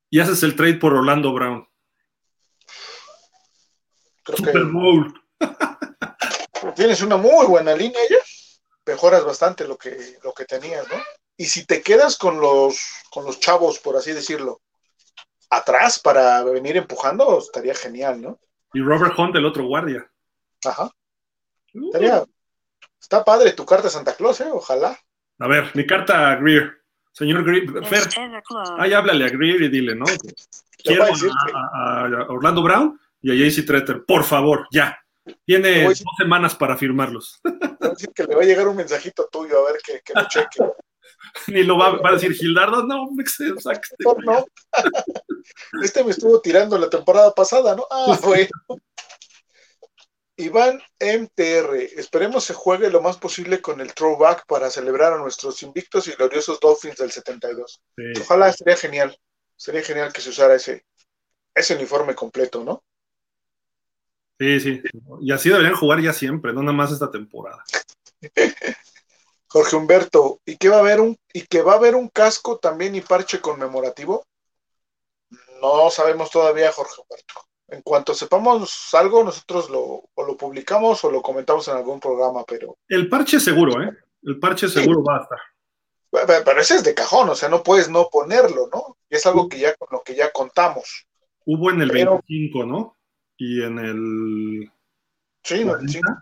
Y 0.10 0.20
haces 0.20 0.44
el 0.44 0.56
trade 0.56 0.76
por 0.76 0.94
Orlando 0.94 1.34
Brown. 1.34 1.68
Super 4.26 4.66
Bowl. 4.66 5.14
Tienes 6.74 7.02
una 7.02 7.18
muy 7.18 7.46
buena 7.46 7.76
línea 7.76 8.02
ya. 8.10 8.18
Mejoras 8.86 9.24
bastante 9.24 9.68
lo 9.68 9.78
que, 9.78 10.18
lo 10.24 10.34
que 10.34 10.46
tenías, 10.46 10.88
¿no? 10.88 10.96
Y 11.38 11.46
si 11.46 11.66
te 11.66 11.82
quedas 11.82 12.18
con 12.18 12.40
los, 12.40 12.80
con 13.12 13.26
los 13.26 13.40
chavos, 13.40 13.80
por 13.80 13.98
así 13.98 14.14
decirlo, 14.14 14.62
atrás 15.50 16.00
para 16.00 16.44
venir 16.44 16.78
empujando, 16.78 17.40
estaría 17.40 17.76
genial, 17.76 18.22
¿no? 18.22 18.40
Y 18.74 18.82
Robert 18.82 19.18
Hunt, 19.18 19.36
el 19.36 19.46
otro 19.46 19.66
guardia. 19.66 20.10
Ajá. 20.64 20.92
Uh. 21.74 21.88
Estaría, 21.88 22.24
está 23.00 23.24
padre 23.24 23.54
tu 23.54 23.66
carta 23.66 23.90
Santa 23.90 24.16
Claus, 24.16 24.40
¿eh? 24.42 24.50
Ojalá. 24.52 24.98
A 25.40 25.48
ver, 25.48 25.72
mi 25.74 25.86
carta 25.86 26.32
a 26.32 26.36
Greer. 26.36 26.74
Señor 27.12 27.46
Greer, 27.46 27.86
Fer, 27.86 28.04
ahí 28.78 28.92
háblale 28.92 29.26
a 29.26 29.30
Greer 29.30 29.62
y 29.62 29.70
dile, 29.70 29.96
¿no? 29.96 30.06
Quiero 30.84 31.06
a, 31.06 32.26
Orlando 32.28 32.62
Brown 32.62 33.00
y 33.22 33.32
a 33.32 33.50
JC 33.50 33.66
Tretter, 33.66 34.04
por 34.06 34.26
favor, 34.26 34.68
ya. 34.70 35.00
Tiene 35.46 35.84
dos 35.84 36.04
semanas 36.18 36.56
para 36.56 36.78
firmarlos. 36.78 37.40
a 37.82 37.90
decir 37.90 38.10
que 38.14 38.24
le 38.24 38.36
va 38.36 38.42
a 38.42 38.46
llegar 38.46 38.68
un 38.68 38.78
mensajito 38.78 39.28
tuyo 39.32 39.60
a 39.60 39.72
ver 39.72 39.82
que, 39.84 40.02
que 40.02 40.14
lo 40.14 40.28
cheque. 40.28 40.60
Ni 41.48 41.64
lo 41.64 41.78
va, 41.78 42.00
a 42.04 42.12
decir 42.14 42.34
Gildardo, 42.36 42.84
no, 42.84 43.08
no. 44.26 44.46
Este 45.82 46.04
me 46.04 46.12
estuvo 46.12 46.42
tirando 46.42 46.78
la 46.78 46.90
temporada 46.90 47.34
pasada, 47.34 47.76
¿no? 47.76 47.88
Ah, 47.90 48.18
bueno. 48.22 48.50
Iván 50.38 50.82
MTR, 51.00 51.76
esperemos 51.96 52.44
se 52.44 52.54
juegue 52.54 52.90
lo 52.90 53.02
más 53.02 53.16
posible 53.18 53.62
con 53.62 53.80
el 53.80 53.94
throwback 53.94 54.46
para 54.46 54.70
celebrar 54.70 55.14
a 55.14 55.18
nuestros 55.18 55.64
invictos 55.64 56.10
y 56.10 56.12
gloriosos 56.12 56.60
Dolphins 56.60 56.98
del 56.98 57.12
72. 57.12 57.82
Ojalá 58.20 58.52
sería 58.52 58.76
genial, 58.76 59.18
sería 59.56 59.82
genial 59.82 60.12
que 60.12 60.20
se 60.20 60.32
usara 60.32 60.56
ese, 60.56 60.86
ese 61.56 61.76
uniforme 61.76 62.16
completo, 62.16 62.66
¿no? 62.66 62.84
Sí, 64.40 64.60
sí. 64.60 64.82
Y 65.22 65.32
así 65.32 65.50
deberían 65.50 65.76
jugar 65.76 66.02
ya 66.02 66.14
siempre, 66.14 66.54
no 66.54 66.62
nada 66.62 66.76
más 66.76 66.92
esta 66.92 67.10
temporada. 67.10 67.64
Jorge 69.48 69.76
Humberto, 69.76 70.42
¿y 70.46 70.58
que 70.58 70.68
va 70.68 70.78
a 70.78 70.80
haber 70.80 71.00
un 71.00 71.18
y 71.32 71.44
que 71.44 71.62
va 71.62 71.74
a 71.74 71.78
haber 71.78 71.96
un 71.96 72.10
casco 72.10 72.58
también 72.58 72.96
y 72.96 73.02
parche 73.02 73.40
conmemorativo? 73.40 74.26
No 75.62 75.90
sabemos 75.90 76.30
todavía, 76.30 76.72
Jorge 76.74 77.02
Humberto. 77.02 77.34
En 77.70 77.82
cuanto 77.82 78.14
sepamos 78.14 78.94
algo, 78.94 79.24
nosotros 79.24 79.70
lo, 79.70 80.04
o 80.14 80.26
lo 80.26 80.38
publicamos 80.38 81.04
o 81.04 81.10
lo 81.10 81.22
comentamos 81.22 81.68
en 81.70 81.78
algún 81.78 82.00
programa, 82.00 82.44
pero. 82.46 82.78
El 82.88 83.08
parche 83.08 83.40
seguro, 83.40 83.82
¿eh? 83.82 83.90
El 84.24 84.40
parche 84.40 84.68
seguro 84.68 85.02
va 85.04 85.20
a 85.20 85.22
estar. 85.22 85.40
Pero 86.46 86.60
ese 86.60 86.76
es 86.76 86.84
de 86.84 86.94
cajón, 86.94 87.30
o 87.30 87.36
sea, 87.36 87.50
no 87.50 87.64
puedes 87.64 87.90
no 87.90 88.10
ponerlo, 88.10 88.70
¿no? 88.72 88.98
Y 89.10 89.16
es 89.16 89.26
algo 89.26 89.50
que 89.50 89.60
ya 89.60 89.74
con 89.76 89.88
lo 89.92 90.02
que 90.04 90.16
ya 90.16 90.32
contamos. 90.32 91.08
Hubo 91.46 91.72
en 91.72 91.82
el 91.82 91.92
25, 91.92 92.66
¿no? 92.66 92.95
Y 93.38 93.62
en 93.62 93.80
el. 93.80 94.72
Sí, 95.44 95.56
en 95.56 95.70
el 95.70 95.78
25. 95.78 96.14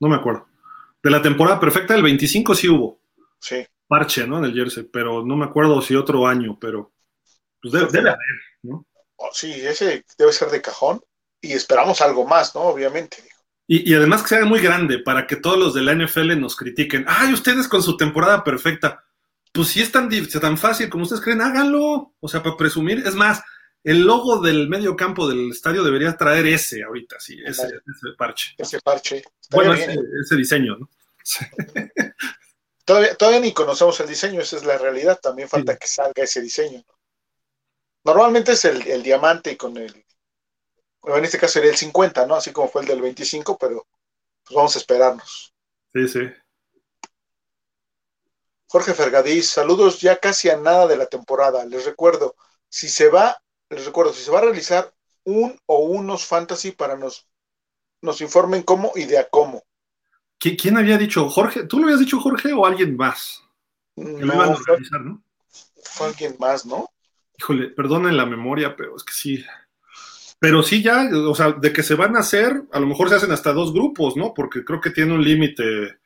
No 0.00 0.08
me 0.08 0.16
acuerdo. 0.16 0.46
De 1.02 1.10
la 1.10 1.22
temporada 1.22 1.60
perfecta 1.60 1.94
del 1.94 2.02
25 2.02 2.54
sí 2.54 2.68
hubo. 2.68 3.00
Sí. 3.38 3.66
Parche, 3.86 4.26
¿no? 4.26 4.38
En 4.38 4.44
el 4.44 4.54
jersey, 4.54 4.84
pero 4.84 5.24
no 5.24 5.36
me 5.36 5.44
acuerdo 5.44 5.80
si 5.80 5.94
otro 5.94 6.26
año, 6.26 6.58
pero 6.60 6.92
pues 7.60 7.72
debe, 7.72 8.00
haber, 8.00 8.16
¿no? 8.62 8.84
Oh, 9.16 9.30
sí, 9.32 9.52
ese 9.52 10.04
debe 10.18 10.32
ser 10.32 10.50
de 10.50 10.60
cajón 10.60 11.00
y 11.40 11.52
esperamos 11.52 12.00
algo 12.00 12.26
más, 12.26 12.54
¿no? 12.54 12.62
Obviamente. 12.62 13.18
Y, 13.68 13.94
además 13.94 14.22
que 14.22 14.28
sea 14.28 14.44
muy 14.44 14.60
grande 14.60 15.00
para 15.00 15.26
que 15.26 15.36
todos 15.36 15.58
los 15.58 15.74
de 15.74 15.82
la 15.82 15.94
NFL 15.94 16.38
nos 16.38 16.54
critiquen. 16.54 17.04
Ay, 17.08 17.32
ustedes 17.32 17.66
con 17.66 17.82
su 17.82 17.96
temporada 17.96 18.44
perfecta. 18.44 19.04
Pues 19.52 19.68
si 19.68 19.80
es 19.80 19.90
tan, 19.90 20.08
tan 20.40 20.58
fácil 20.58 20.88
como 20.88 21.02
ustedes 21.04 21.22
creen, 21.22 21.40
háganlo. 21.40 22.14
O 22.20 22.28
sea, 22.28 22.42
para 22.42 22.56
presumir. 22.56 23.02
Es 23.04 23.14
más, 23.14 23.42
el 23.86 24.00
logo 24.00 24.40
del 24.40 24.68
medio 24.68 24.96
campo 24.96 25.28
del 25.28 25.52
estadio 25.52 25.84
debería 25.84 26.16
traer 26.16 26.44
ese 26.48 26.82
ahorita, 26.82 27.20
sí, 27.20 27.38
ese, 27.46 27.68
parche. 28.18 28.52
Ese 28.58 28.80
parche. 28.80 29.22
bueno, 29.52 29.74
ese, 29.74 30.36
diseño, 30.36 30.76
¿no? 30.76 30.90
todavía, 32.84 33.14
todavía, 33.14 33.38
ni 33.38 33.52
conocemos 33.54 34.00
el 34.00 34.08
diseño, 34.08 34.40
esa 34.40 34.56
es 34.56 34.64
la 34.64 34.76
realidad. 34.76 35.20
También 35.22 35.48
falta 35.48 35.76
que 35.76 35.86
salga 35.86 36.24
ese 36.24 36.40
diseño. 36.40 36.84
Normalmente 38.02 38.52
es 38.52 38.64
el, 38.64 39.04
diamante 39.04 39.56
con 39.56 39.76
el. 39.76 40.04
En 41.04 41.24
este 41.24 41.38
caso 41.38 41.52
sería 41.52 41.70
el 41.70 41.76
50, 41.76 42.26
¿no? 42.26 42.34
Así 42.34 42.50
como 42.50 42.68
fue 42.68 42.82
el 42.82 42.88
del 42.88 43.00
25, 43.00 43.56
pero 43.56 43.86
pues 44.42 44.56
vamos 44.56 44.74
a 44.74 44.80
esperarnos. 44.80 45.54
Sí, 45.94 46.08
sí. 46.08 46.20
Jorge 48.66 48.94
Fergadís, 48.94 49.48
saludos 49.48 50.00
ya 50.00 50.18
casi 50.18 50.50
a 50.50 50.56
nada 50.56 50.88
de 50.88 50.96
la 50.96 51.06
temporada. 51.06 51.64
Les 51.64 51.84
recuerdo, 51.84 52.34
si 52.68 52.88
se 52.88 53.10
va 53.10 53.40
les 53.70 53.84
recuerdo, 53.84 54.12
si 54.12 54.22
se 54.22 54.30
va 54.30 54.38
a 54.38 54.42
realizar 54.42 54.92
un 55.24 55.58
o 55.66 55.78
unos 55.78 56.24
fantasy 56.24 56.72
para 56.72 56.96
nos, 56.96 57.26
nos 58.00 58.20
informen 58.20 58.62
cómo 58.62 58.92
y 58.94 59.04
de 59.04 59.18
a 59.18 59.28
cómo. 59.28 59.62
¿Quién 60.38 60.76
había 60.76 60.98
dicho? 60.98 61.28
¿Jorge? 61.28 61.64
¿Tú 61.64 61.78
lo 61.78 61.84
habías 61.84 62.00
dicho 62.00 62.20
Jorge 62.20 62.52
o 62.52 62.66
alguien 62.66 62.96
más? 62.96 63.42
No, 63.96 64.56
fue, 64.56 64.78
¿no? 65.02 65.22
fue 65.82 66.06
alguien 66.08 66.36
más, 66.38 66.66
¿no? 66.66 66.90
Híjole, 67.38 67.68
perdonen 67.68 68.16
la 68.16 68.26
memoria, 68.26 68.76
pero 68.76 68.96
es 68.96 69.02
que 69.02 69.12
sí. 69.12 69.44
Pero 70.38 70.62
sí 70.62 70.82
ya, 70.82 71.08
o 71.12 71.34
sea, 71.34 71.52
de 71.52 71.72
que 71.72 71.82
se 71.82 71.94
van 71.94 72.16
a 72.16 72.20
hacer, 72.20 72.62
a 72.72 72.78
lo 72.78 72.86
mejor 72.86 73.08
se 73.08 73.16
hacen 73.16 73.32
hasta 73.32 73.52
dos 73.52 73.72
grupos, 73.72 74.16
¿no? 74.16 74.34
Porque 74.34 74.64
creo 74.64 74.80
que 74.80 74.90
tiene 74.90 75.14
un 75.14 75.24
límite 75.24 75.98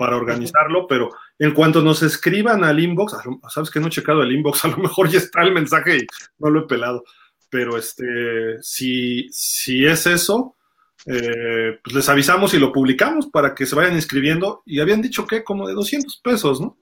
para 0.00 0.16
organizarlo, 0.16 0.86
pero 0.86 1.10
en 1.38 1.52
cuanto 1.52 1.82
nos 1.82 2.02
escriban 2.02 2.64
al 2.64 2.80
inbox, 2.80 3.16
sabes 3.50 3.70
que 3.70 3.80
no 3.80 3.88
he 3.88 3.90
checado 3.90 4.22
el 4.22 4.32
inbox, 4.32 4.64
a 4.64 4.68
lo 4.68 4.78
mejor 4.78 5.10
ya 5.10 5.18
está 5.18 5.42
el 5.42 5.52
mensaje 5.52 5.98
y 5.98 6.06
no 6.38 6.48
lo 6.48 6.60
he 6.60 6.66
pelado, 6.66 7.04
pero 7.50 7.76
este, 7.76 8.56
si, 8.62 9.28
si 9.30 9.84
es 9.84 10.06
eso, 10.06 10.56
eh, 11.04 11.78
pues 11.84 11.94
les 11.94 12.08
avisamos 12.08 12.54
y 12.54 12.58
lo 12.58 12.72
publicamos 12.72 13.26
para 13.26 13.54
que 13.54 13.66
se 13.66 13.74
vayan 13.74 13.92
inscribiendo 13.92 14.62
y 14.64 14.80
habían 14.80 15.02
dicho 15.02 15.26
que 15.26 15.44
como 15.44 15.68
de 15.68 15.74
200 15.74 16.18
pesos, 16.24 16.62
¿no? 16.62 16.78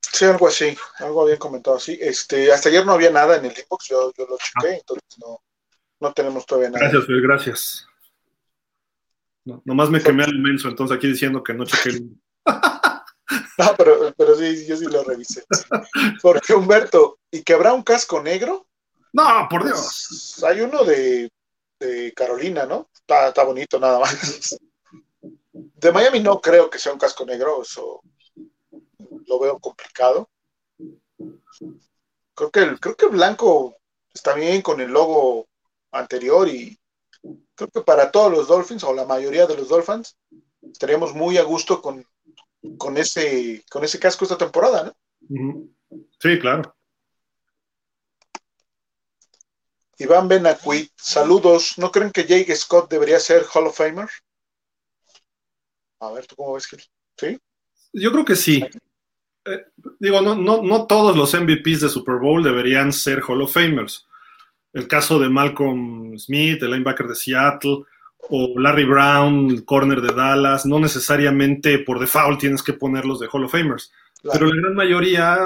Sí, 0.00 0.24
algo 0.24 0.48
así, 0.48 0.74
algo 1.00 1.24
habían 1.24 1.36
comentado 1.36 1.76
así. 1.76 1.98
Este, 2.00 2.50
hasta 2.50 2.70
ayer 2.70 2.86
no 2.86 2.92
había 2.92 3.10
nada 3.10 3.36
en 3.36 3.44
el 3.44 3.52
inbox, 3.52 3.88
yo, 3.90 4.14
yo 4.16 4.26
lo 4.26 4.38
chequé, 4.38 4.76
ah. 4.76 4.78
entonces 4.78 5.18
no, 5.18 5.42
no 6.00 6.12
tenemos 6.14 6.46
todavía 6.46 6.70
nada. 6.70 6.88
Gracias, 6.88 7.04
Phil, 7.04 7.20
gracias. 7.20 7.86
No, 9.44 9.60
nomás 9.66 9.90
me 9.90 10.02
quemé 10.02 10.24
al 10.24 10.34
inmenso, 10.34 10.70
entonces 10.70 10.96
aquí 10.96 11.06
diciendo 11.06 11.42
que 11.42 11.52
no 11.52 11.66
chequé 11.66 11.90
el... 11.90 12.16
no, 13.58 13.74
pero, 13.76 14.14
pero 14.16 14.36
sí, 14.36 14.66
yo 14.66 14.76
sí 14.76 14.86
lo 14.86 15.02
revisé. 15.04 15.44
Porque 16.22 16.54
Humberto, 16.54 17.18
¿y 17.30 17.42
que 17.42 17.54
habrá 17.54 17.72
un 17.72 17.82
casco 17.82 18.22
negro? 18.22 18.66
No, 19.12 19.46
por 19.50 19.64
Dios. 19.64 20.06
Pues, 20.08 20.44
hay 20.44 20.60
uno 20.60 20.84
de, 20.84 21.30
de 21.80 22.12
Carolina, 22.14 22.66
¿no? 22.66 22.88
Está, 22.94 23.28
está, 23.28 23.44
bonito 23.44 23.78
nada 23.78 23.98
más. 23.98 24.58
De 25.52 25.92
Miami 25.92 26.20
no 26.20 26.40
creo 26.40 26.68
que 26.70 26.78
sea 26.78 26.92
un 26.92 26.98
casco 26.98 27.24
negro, 27.24 27.62
eso 27.62 28.02
lo 29.26 29.38
veo 29.38 29.58
complicado. 29.58 30.28
Creo 32.34 32.50
que 32.50 32.60
el, 32.60 32.80
creo 32.80 32.96
que 32.96 33.06
el 33.06 33.12
blanco 33.12 33.76
está 34.12 34.34
bien 34.34 34.62
con 34.62 34.80
el 34.80 34.90
logo 34.90 35.48
anterior 35.92 36.48
y 36.48 36.78
creo 37.54 37.70
que 37.70 37.80
para 37.80 38.10
todos 38.10 38.30
los 38.30 38.48
Dolphins 38.48 38.84
o 38.84 38.92
la 38.92 39.06
mayoría 39.06 39.46
de 39.46 39.56
los 39.56 39.68
Dolphins 39.68 40.16
estaríamos 40.62 41.14
muy 41.14 41.38
a 41.38 41.42
gusto 41.42 41.80
con, 41.80 42.06
con 42.76 42.96
ese 42.96 43.64
con 43.70 43.84
ese 43.84 43.98
casco 43.98 44.24
esta 44.24 44.38
temporada, 44.38 44.94
¿no? 45.28 45.68
Sí, 46.20 46.38
claro. 46.38 46.74
Iván 49.98 50.28
Benacuit, 50.28 50.90
saludos. 50.96 51.78
¿No 51.78 51.90
creen 51.90 52.10
que 52.10 52.24
Jake 52.24 52.54
Scott 52.54 52.90
debería 52.90 53.18
ser 53.18 53.44
Hall 53.44 53.66
of 53.66 53.76
Famer? 53.76 54.08
A 56.00 56.12
ver, 56.12 56.26
¿tú 56.26 56.36
cómo 56.36 56.52
ves 56.54 56.66
que 56.66 56.76
sí? 57.16 57.38
Yo 57.92 58.12
creo 58.12 58.24
que 58.24 58.36
sí. 58.36 58.62
Eh, 59.46 59.64
digo, 59.98 60.20
no, 60.20 60.34
no, 60.34 60.62
no 60.62 60.86
todos 60.86 61.16
los 61.16 61.32
MVPs 61.32 61.80
de 61.80 61.88
Super 61.88 62.16
Bowl 62.16 62.42
deberían 62.42 62.92
ser 62.92 63.22
Hall 63.22 63.40
of 63.42 63.54
Famers 63.54 64.06
el 64.76 64.86
caso 64.88 65.18
de 65.18 65.30
Malcolm 65.30 66.18
Smith, 66.18 66.62
el 66.62 66.70
linebacker 66.70 67.06
de 67.06 67.14
Seattle, 67.14 67.84
o 68.30 68.58
Larry 68.58 68.84
Brown, 68.84 69.50
el 69.50 69.64
corner 69.64 70.00
de 70.00 70.14
Dallas, 70.14 70.66
no 70.66 70.78
necesariamente 70.78 71.78
por 71.80 71.98
default 71.98 72.40
tienes 72.40 72.62
que 72.62 72.72
ponerlos 72.72 73.20
de 73.20 73.28
Hall 73.30 73.44
of 73.44 73.52
Famers, 73.52 73.92
pero 74.22 74.46
la 74.46 74.60
gran 74.60 74.74
mayoría, 74.74 75.38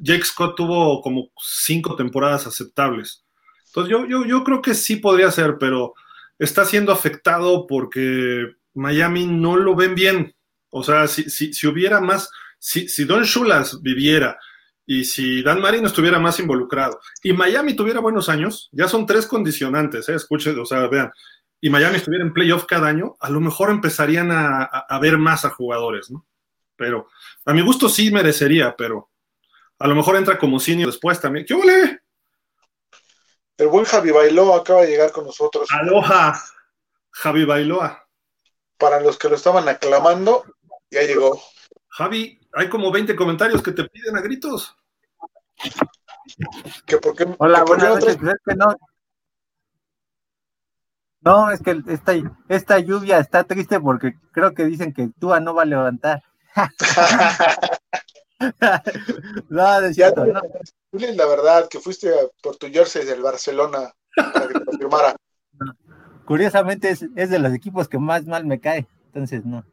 Jake 0.00 0.24
Scott 0.24 0.56
tuvo 0.56 1.00
como 1.00 1.30
cinco 1.38 1.96
temporadas 1.96 2.46
aceptables. 2.46 3.24
Entonces 3.66 3.90
yo, 3.90 4.06
yo, 4.06 4.24
yo 4.24 4.44
creo 4.44 4.60
que 4.60 4.74
sí 4.74 4.96
podría 4.96 5.30
ser, 5.30 5.56
pero 5.58 5.94
está 6.38 6.64
siendo 6.64 6.92
afectado 6.92 7.66
porque 7.66 8.46
Miami 8.74 9.26
no 9.26 9.56
lo 9.56 9.74
ven 9.74 9.94
bien. 9.94 10.34
O 10.70 10.82
sea, 10.82 11.06
si, 11.08 11.24
si, 11.30 11.52
si 11.52 11.66
hubiera 11.66 12.00
más, 12.00 12.30
si, 12.58 12.88
si 12.88 13.04
Don 13.04 13.22
Shulas 13.24 13.80
viviera 13.82 14.38
y 14.86 15.04
si 15.04 15.42
Dan 15.42 15.60
Marino 15.60 15.86
estuviera 15.86 16.18
más 16.18 16.38
involucrado 16.40 17.00
y 17.22 17.32
Miami 17.32 17.74
tuviera 17.74 18.00
buenos 18.00 18.28
años, 18.28 18.68
ya 18.72 18.88
son 18.88 19.06
tres 19.06 19.26
condicionantes, 19.26 20.08
¿eh? 20.08 20.14
escuchen, 20.14 20.58
o 20.58 20.64
sea, 20.64 20.86
vean, 20.88 21.10
y 21.64 21.70
Miami 21.70 21.96
estuviera 21.96 22.24
en 22.24 22.32
playoff 22.32 22.64
cada 22.66 22.88
año, 22.88 23.14
a 23.20 23.30
lo 23.30 23.40
mejor 23.40 23.70
empezarían 23.70 24.30
a, 24.32 24.98
ver 25.00 25.16
más 25.16 25.44
a 25.44 25.50
jugadores, 25.50 26.10
¿no? 26.10 26.26
Pero 26.74 27.08
a 27.44 27.52
mi 27.52 27.62
gusto 27.62 27.88
sí 27.88 28.10
merecería, 28.10 28.74
pero 28.76 29.10
a 29.78 29.86
lo 29.86 29.94
mejor 29.94 30.16
entra 30.16 30.36
como 30.36 30.58
senior 30.58 30.90
después 30.90 31.20
también. 31.20 31.46
¿Qué 31.46 31.54
huele? 31.54 32.00
El 33.56 33.68
buen 33.68 33.84
Javi 33.84 34.10
Bailoa 34.10 34.58
acaba 34.58 34.80
de 34.82 34.88
llegar 34.88 35.12
con 35.12 35.24
nosotros. 35.24 35.68
Aloha, 35.70 36.42
Javi 37.12 37.44
Bailoa. 37.44 38.08
Para 38.76 38.98
los 38.98 39.16
que 39.16 39.28
lo 39.28 39.36
estaban 39.36 39.68
aclamando, 39.68 40.44
ya 40.90 41.02
llegó. 41.02 41.40
Javi, 41.90 42.40
hay 42.54 42.68
como 42.68 42.90
20 42.90 43.14
comentarios 43.14 43.62
que 43.62 43.70
te 43.70 43.84
piden 43.84 44.16
a 44.16 44.20
gritos. 44.20 44.76
Hola, 47.38 47.62
buenas 47.62 47.88
noches. 47.88 48.16
Pues 48.16 48.34
es 48.34 48.40
que 48.44 48.56
no. 48.56 48.74
No, 51.24 51.50
es 51.50 51.62
que 51.62 51.80
esta, 51.86 52.12
esta 52.48 52.78
lluvia 52.80 53.18
está 53.18 53.44
triste 53.44 53.80
porque 53.80 54.14
creo 54.32 54.54
que 54.54 54.64
dicen 54.64 54.92
que 54.92 55.08
Tua 55.20 55.40
no 55.40 55.54
va 55.54 55.62
a 55.62 55.66
levantar. 55.66 56.22
no, 59.48 59.80
decía 59.80 60.12
no. 60.16 60.24
La 60.92 61.26
verdad, 61.26 61.68
que 61.70 61.78
fuiste 61.78 62.10
por 62.42 62.56
tu 62.56 62.68
jersey 62.68 63.04
del 63.04 63.22
Barcelona 63.22 63.92
para 64.16 64.48
que 64.48 64.54
te 64.54 64.64
confirmara. 64.64 65.14
Curiosamente 66.24 66.90
es, 66.90 67.06
es 67.14 67.30
de 67.30 67.38
los 67.38 67.52
equipos 67.52 67.88
que 67.88 67.98
más 67.98 68.26
mal 68.26 68.44
me 68.44 68.60
cae, 68.60 68.88
entonces 69.06 69.44
no. 69.44 69.64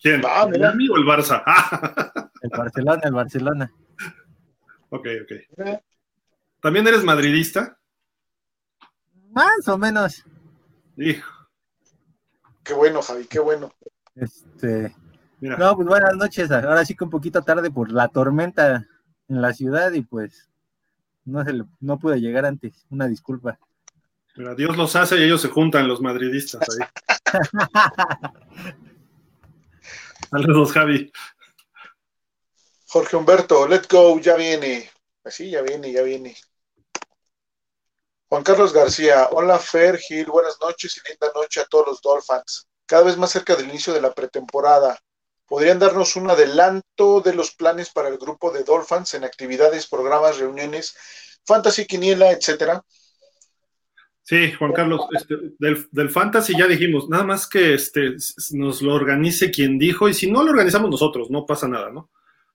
¿Quién? 0.00 0.22
Ah, 0.24 0.48
¿El 0.52 0.64
amigo 0.64 0.94
o 0.94 0.98
el 0.98 1.04
Barça? 1.04 1.42
el 2.42 2.50
Barcelona, 2.50 3.00
el 3.04 3.12
Barcelona. 3.12 3.72
Ok, 4.90 5.06
ok. 5.22 5.80
¿También 6.60 6.86
eres 6.86 7.04
madridista? 7.04 7.78
Más 9.30 9.66
o 9.68 9.78
menos. 9.78 10.24
Hijo. 10.96 11.30
Qué 12.62 12.74
bueno, 12.74 13.02
Javi, 13.02 13.26
qué 13.26 13.40
bueno. 13.40 13.72
Este. 14.14 14.94
No, 15.40 15.74
pues 15.74 15.88
buenas 15.88 16.16
noches. 16.16 16.50
Ahora 16.50 16.84
sí 16.84 16.94
que 16.94 17.04
un 17.04 17.10
poquito 17.10 17.42
tarde 17.42 17.70
por 17.70 17.90
la 17.90 18.08
tormenta 18.08 18.86
en 19.28 19.42
la 19.42 19.52
ciudad 19.52 19.92
y 19.92 20.02
pues 20.02 20.48
no, 21.24 21.44
se 21.44 21.52
no 21.80 21.98
pude 21.98 22.20
llegar 22.20 22.46
antes. 22.46 22.86
Una 22.90 23.08
disculpa. 23.08 23.58
Pero 24.34 24.54
Dios 24.54 24.76
los 24.76 24.94
hace 24.96 25.18
y 25.18 25.24
ellos 25.24 25.40
se 25.40 25.48
juntan, 25.48 25.88
los 25.88 26.00
madridistas 26.00 26.62
ahí. 26.70 26.86
Saludos, 30.30 30.72
Javi. 30.72 31.12
Jorge 32.86 33.16
Humberto, 33.16 33.66
let's 33.66 33.88
go, 33.88 34.18
ya 34.20 34.36
viene. 34.36 34.88
Así, 35.24 35.50
ya 35.50 35.62
viene, 35.62 35.92
ya 35.92 36.02
viene. 36.02 36.36
Juan 38.32 38.44
Carlos 38.44 38.72
García, 38.72 39.28
hola 39.32 39.58
Fer 39.58 39.98
Gil, 39.98 40.24
buenas 40.24 40.56
noches 40.58 40.96
y 40.96 41.06
linda 41.06 41.30
noche 41.34 41.60
a 41.60 41.66
todos 41.66 41.88
los 41.88 42.00
Dolphins. 42.00 42.66
Cada 42.86 43.02
vez 43.02 43.18
más 43.18 43.30
cerca 43.30 43.54
del 43.54 43.68
inicio 43.68 43.92
de 43.92 44.00
la 44.00 44.14
pretemporada. 44.14 44.98
¿Podrían 45.46 45.78
darnos 45.78 46.16
un 46.16 46.30
adelanto 46.30 47.20
de 47.20 47.34
los 47.34 47.54
planes 47.54 47.90
para 47.90 48.08
el 48.08 48.16
grupo 48.16 48.50
de 48.50 48.64
Dolphins 48.64 49.12
en 49.12 49.24
actividades, 49.24 49.86
programas, 49.86 50.38
reuniones, 50.38 50.96
fantasy, 51.44 51.84
quiniela, 51.84 52.30
etcétera? 52.32 52.82
Sí, 54.22 54.50
Juan 54.52 54.72
Carlos, 54.72 55.02
este, 55.14 55.36
del, 55.58 56.08
fantasy 56.08 56.56
ya 56.56 56.66
dijimos, 56.66 57.10
nada 57.10 57.24
más 57.24 57.46
que 57.46 57.74
este, 57.74 58.16
nos 58.52 58.80
lo 58.80 58.94
organice 58.94 59.50
quien 59.50 59.78
dijo, 59.78 60.08
y 60.08 60.14
si 60.14 60.30
no 60.30 60.42
lo 60.42 60.52
organizamos 60.52 60.88
nosotros, 60.88 61.30
no 61.30 61.44
pasa 61.44 61.68
nada, 61.68 61.90
¿no? 61.90 62.08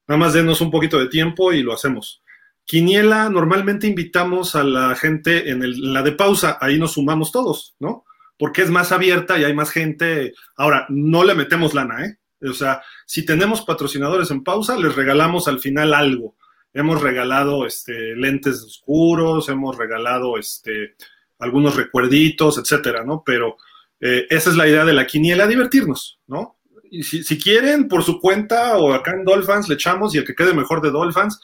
Nada 0.07 0.17
más 0.17 0.33
denos 0.33 0.59
un 0.59 0.71
poquito 0.71 0.97
de 0.97 1.07
tiempo 1.07 1.53
y 1.53 1.61
lo 1.61 1.71
hacemos. 1.71 2.23
Quiniela, 2.67 3.29
normalmente 3.29 3.87
invitamos 3.87 4.53
a 4.53 4.63
la 4.65 4.93
gente 4.95 5.49
en, 5.49 5.93
la 5.93 6.03
de 6.03 6.11
pausa, 6.11 6.57
ahí 6.59 6.77
nos 6.77 6.91
sumamos 6.91 7.31
todos, 7.31 7.77
¿no? 7.79 8.03
Porque 8.37 8.61
es 8.61 8.69
más 8.69 8.91
abierta 8.91 9.39
y 9.39 9.45
hay 9.45 9.53
más 9.53 9.71
gente. 9.71 10.33
Ahora, 10.57 10.85
no 10.89 11.23
le 11.23 11.33
metemos 11.33 11.73
lana, 11.73 12.05
¿eh? 12.05 12.17
O 12.41 12.51
sea, 12.51 12.81
si 13.05 13.25
tenemos 13.25 13.61
patrocinadores 13.61 14.31
en 14.31 14.43
pausa, 14.43 14.77
les 14.77 14.93
regalamos 14.93 15.47
al 15.47 15.59
final 15.59 15.93
algo. 15.93 16.35
Hemos 16.73 17.01
regalado 17.01 17.65
este, 17.65 18.17
lentes 18.17 18.61
oscuros, 18.61 19.47
hemos 19.47 19.77
regalado 19.77 20.37
este, 20.37 20.95
algunos 21.39 21.77
recuerditos, 21.77 22.57
etcétera, 22.57 23.05
¿no? 23.05 23.23
Pero 23.25 23.55
eh, 24.01 24.27
esa 24.29 24.49
es 24.49 24.57
la 24.57 24.67
idea 24.67 24.83
de 24.83 24.93
la 24.93 25.07
quiniela, 25.07 25.47
divertirnos, 25.47 26.19
¿no? 26.27 26.57
Y 26.91 27.03
si, 27.03 27.39
quieren, 27.39 27.87
por 27.87 28.03
su 28.03 28.19
cuenta 28.19 28.77
o 28.77 28.93
acá 28.93 29.11
en 29.11 29.23
Dolphins 29.23 29.69
le 29.69 29.75
echamos 29.75 30.13
y 30.13 30.17
el 30.17 30.25
que 30.25 30.35
quede 30.35 30.53
mejor 30.53 30.81
de 30.81 30.91
Dolphins, 30.91 31.39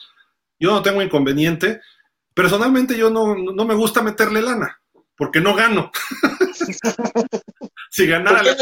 yo 0.58 0.70
no 0.70 0.82
tengo 0.82 1.02
inconveniente. 1.02 1.80
Personalmente 2.32 2.96
yo 2.96 3.10
no, 3.10 3.36
me 3.36 3.74
gusta 3.74 4.02
meterle 4.02 4.42
lana, 4.42 4.80
porque 5.16 5.40
no 5.40 5.54
gano. 5.54 5.90
si 7.90 8.06
ganara... 8.06 8.42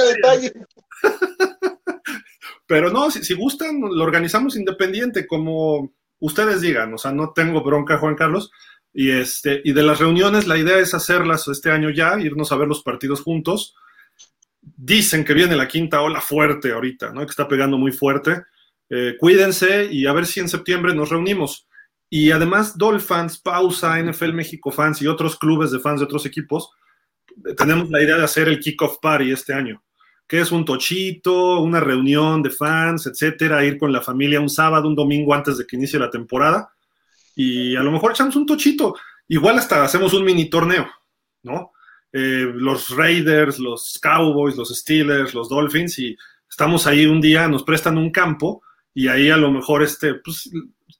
Pero 2.66 2.90
no, 2.90 3.10
si, 3.10 3.22
si, 3.24 3.34
gustan, 3.34 3.80
lo 3.80 4.02
organizamos 4.02 4.56
independiente, 4.56 5.26
como 5.26 5.92
ustedes 6.20 6.60
digan. 6.60 6.94
O 6.94 6.98
sea, 6.98 7.12
no 7.12 7.32
tengo 7.32 7.62
bronca, 7.62 7.98
Juan 7.98 8.14
Carlos. 8.14 8.50
Y, 8.94 9.10
este, 9.10 9.60
y 9.64 9.72
de 9.72 9.82
las 9.82 9.98
reuniones, 9.98 10.46
la 10.46 10.58
idea 10.58 10.78
es 10.78 10.94
hacerlas 10.94 11.48
este 11.48 11.70
año 11.70 11.90
ya, 11.90 12.18
irnos 12.20 12.52
a 12.52 12.56
ver 12.56 12.68
los 12.68 12.82
partidos 12.82 13.22
juntos. 13.22 13.74
Dicen 14.60 15.24
que 15.24 15.34
viene 15.34 15.56
la 15.56 15.68
quinta 15.68 16.02
ola 16.02 16.20
fuerte 16.20 16.72
ahorita, 16.72 17.12
¿no? 17.12 17.20
Que 17.20 17.30
está 17.30 17.48
pegando 17.48 17.78
muy 17.78 17.92
fuerte. 17.92 18.42
Eh, 18.90 19.16
cuídense 19.18 19.86
y 19.90 20.06
a 20.06 20.12
ver 20.12 20.26
si 20.26 20.40
en 20.40 20.48
septiembre 20.48 20.94
nos 20.94 21.08
reunimos. 21.08 21.66
Y 22.14 22.30
además, 22.30 22.76
Dolphins, 22.76 23.38
Pausa, 23.38 23.98
NFL 23.98 24.34
México 24.34 24.70
Fans 24.70 25.00
y 25.00 25.06
otros 25.06 25.38
clubes 25.38 25.70
de 25.70 25.78
fans 25.78 25.98
de 25.98 26.04
otros 26.04 26.26
equipos, 26.26 26.70
tenemos 27.56 27.88
la 27.88 28.02
idea 28.02 28.18
de 28.18 28.24
hacer 28.24 28.48
el 28.48 28.60
kickoff 28.60 28.98
party 29.00 29.32
este 29.32 29.54
año, 29.54 29.82
que 30.26 30.38
es 30.38 30.52
un 30.52 30.66
tochito, 30.66 31.60
una 31.60 31.80
reunión 31.80 32.42
de 32.42 32.50
fans, 32.50 33.06
etcétera, 33.06 33.64
ir 33.64 33.78
con 33.78 33.90
la 33.90 34.02
familia 34.02 34.42
un 34.42 34.50
sábado, 34.50 34.88
un 34.88 34.94
domingo 34.94 35.32
antes 35.32 35.56
de 35.56 35.66
que 35.66 35.76
inicie 35.76 35.98
la 35.98 36.10
temporada 36.10 36.70
y 37.34 37.76
a 37.76 37.82
lo 37.82 37.90
mejor 37.90 38.10
echamos 38.10 38.36
un 38.36 38.44
tochito. 38.44 38.94
Igual 39.28 39.56
hasta 39.56 39.82
hacemos 39.82 40.12
un 40.12 40.26
mini 40.26 40.50
torneo, 40.50 40.86
¿no? 41.44 41.72
Eh, 42.12 42.52
los 42.54 42.94
Raiders, 42.94 43.58
los 43.58 43.98
Cowboys, 44.02 44.54
los 44.58 44.68
Steelers, 44.68 45.32
los 45.32 45.48
Dolphins 45.48 45.98
y 45.98 46.14
estamos 46.46 46.86
ahí 46.86 47.06
un 47.06 47.22
día, 47.22 47.48
nos 47.48 47.62
prestan 47.62 47.96
un 47.96 48.10
campo 48.10 48.62
y 48.92 49.08
ahí 49.08 49.30
a 49.30 49.38
lo 49.38 49.50
mejor 49.50 49.82
este, 49.82 50.16
pues, 50.16 50.50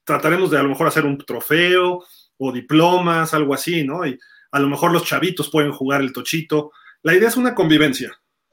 trataremos 0.03 0.51
de 0.51 0.57
a 0.57 0.63
lo 0.63 0.69
mejor 0.69 0.87
hacer 0.87 1.05
un 1.05 1.17
trofeo 1.17 2.03
o 2.37 2.51
diplomas, 2.51 3.33
algo 3.33 3.53
así, 3.53 3.83
¿no? 3.83 4.05
Y 4.05 4.17
a 4.51 4.59
lo 4.59 4.67
mejor 4.67 4.91
los 4.91 5.05
chavitos 5.05 5.49
pueden 5.49 5.71
jugar 5.71 6.01
el 6.01 6.13
tochito. 6.13 6.71
La 7.01 7.13
idea 7.13 7.29
es 7.29 7.37
una 7.37 7.55
convivencia, 7.55 8.11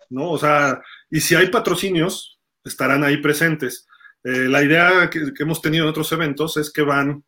¿no? 0.09 0.31
O 0.31 0.39
sea, 0.39 0.81
y 1.11 1.21
si 1.21 1.35
hay 1.35 1.49
patrocinios, 1.49 2.41
estarán 2.65 3.05
ahí 3.05 3.19
presentes. 3.19 3.87
Eh, 4.25 4.49
la 4.49 4.63
idea 4.63 5.09
que, 5.11 5.33
hemos 5.39 5.63
tenido 5.63 5.85
en 5.85 5.91
otros 5.91 6.11
eventos 6.13 6.57
es 6.57 6.73
que 6.73 6.83
van 6.83 7.25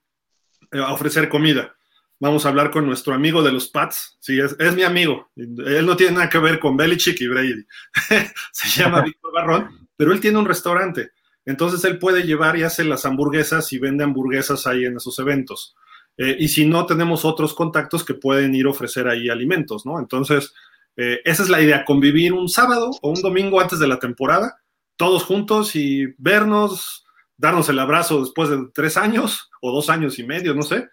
eh, 0.71 0.79
a 0.79 0.93
ofrecer 0.93 1.29
comida. 1.29 1.75
Vamos 2.21 2.47
a 2.47 2.51
hablar 2.51 2.71
con 2.71 2.87
nuestro 2.87 3.15
amigo 3.15 3.43
de 3.43 3.51
los 3.51 3.69
Pats. 3.69 4.17
Sí, 4.21 4.39
es, 4.39 4.55
es 4.59 4.75
mi 4.75 4.85
amigo. 4.85 5.31
Él 5.37 5.85
no 5.85 5.97
tiene 5.97 6.13
nada 6.13 6.29
que 6.29 6.39
ver 6.39 6.61
con 6.61 6.77
Belichick 6.77 7.21
y 7.21 7.27
Brady. 7.27 7.67
Se 8.53 8.81
llama 8.81 9.03
Víctor 9.05 9.33
Barrón, 9.33 9.89
pero 9.97 10.13
él 10.13 10.21
tiene 10.21 10.39
un 10.39 10.47
restaurante. 10.47 11.11
Entonces 11.45 11.85
él 11.85 11.99
puede 11.99 12.23
llevar 12.23 12.57
y 12.57 12.63
hace 12.63 12.85
las 12.85 13.05
hamburguesas 13.05 13.73
y 13.73 13.79
vende 13.79 14.05
hamburguesas 14.05 14.67
ahí 14.67 14.85
en 14.85 14.97
esos 14.97 15.19
eventos. 15.19 15.75
Eh, 16.17 16.37
y 16.39 16.49
si 16.49 16.67
no, 16.67 16.87
tenemos 16.87 17.25
otros 17.25 17.55
contactos 17.55 18.05
que 18.05 18.15
pueden 18.15 18.55
ir 18.55 18.67
a 18.67 18.71
ofrecer 18.71 19.09
ahí 19.09 19.29
alimentos, 19.29 19.87
¿no? 19.87 19.99
Entonces, 19.99 20.53
eh, 20.97 21.21
esa 21.25 21.43
es 21.43 21.49
la 21.49 21.61
idea, 21.61 21.85
convivir 21.85 22.33
un 22.33 22.49
sábado 22.49 22.91
o 23.01 23.11
un 23.11 23.23
domingo 23.23 23.61
antes 23.61 23.79
de 23.79 23.89
la 23.89 23.99
temporada, 23.99 24.59
todos 24.97 25.25
juntos 25.25 25.75
y 25.75 26.07
vernos, 26.19 27.05
darnos 27.37 27.69
el 27.69 27.79
abrazo 27.79 28.21
después 28.21 28.51
de 28.51 28.59
tres 28.75 28.97
años 28.97 29.51
o 29.63 29.73
dos 29.73 29.89
años 29.89 30.19
y 30.19 30.25
medio, 30.25 30.55
no 30.55 30.63
sé, 30.63 30.89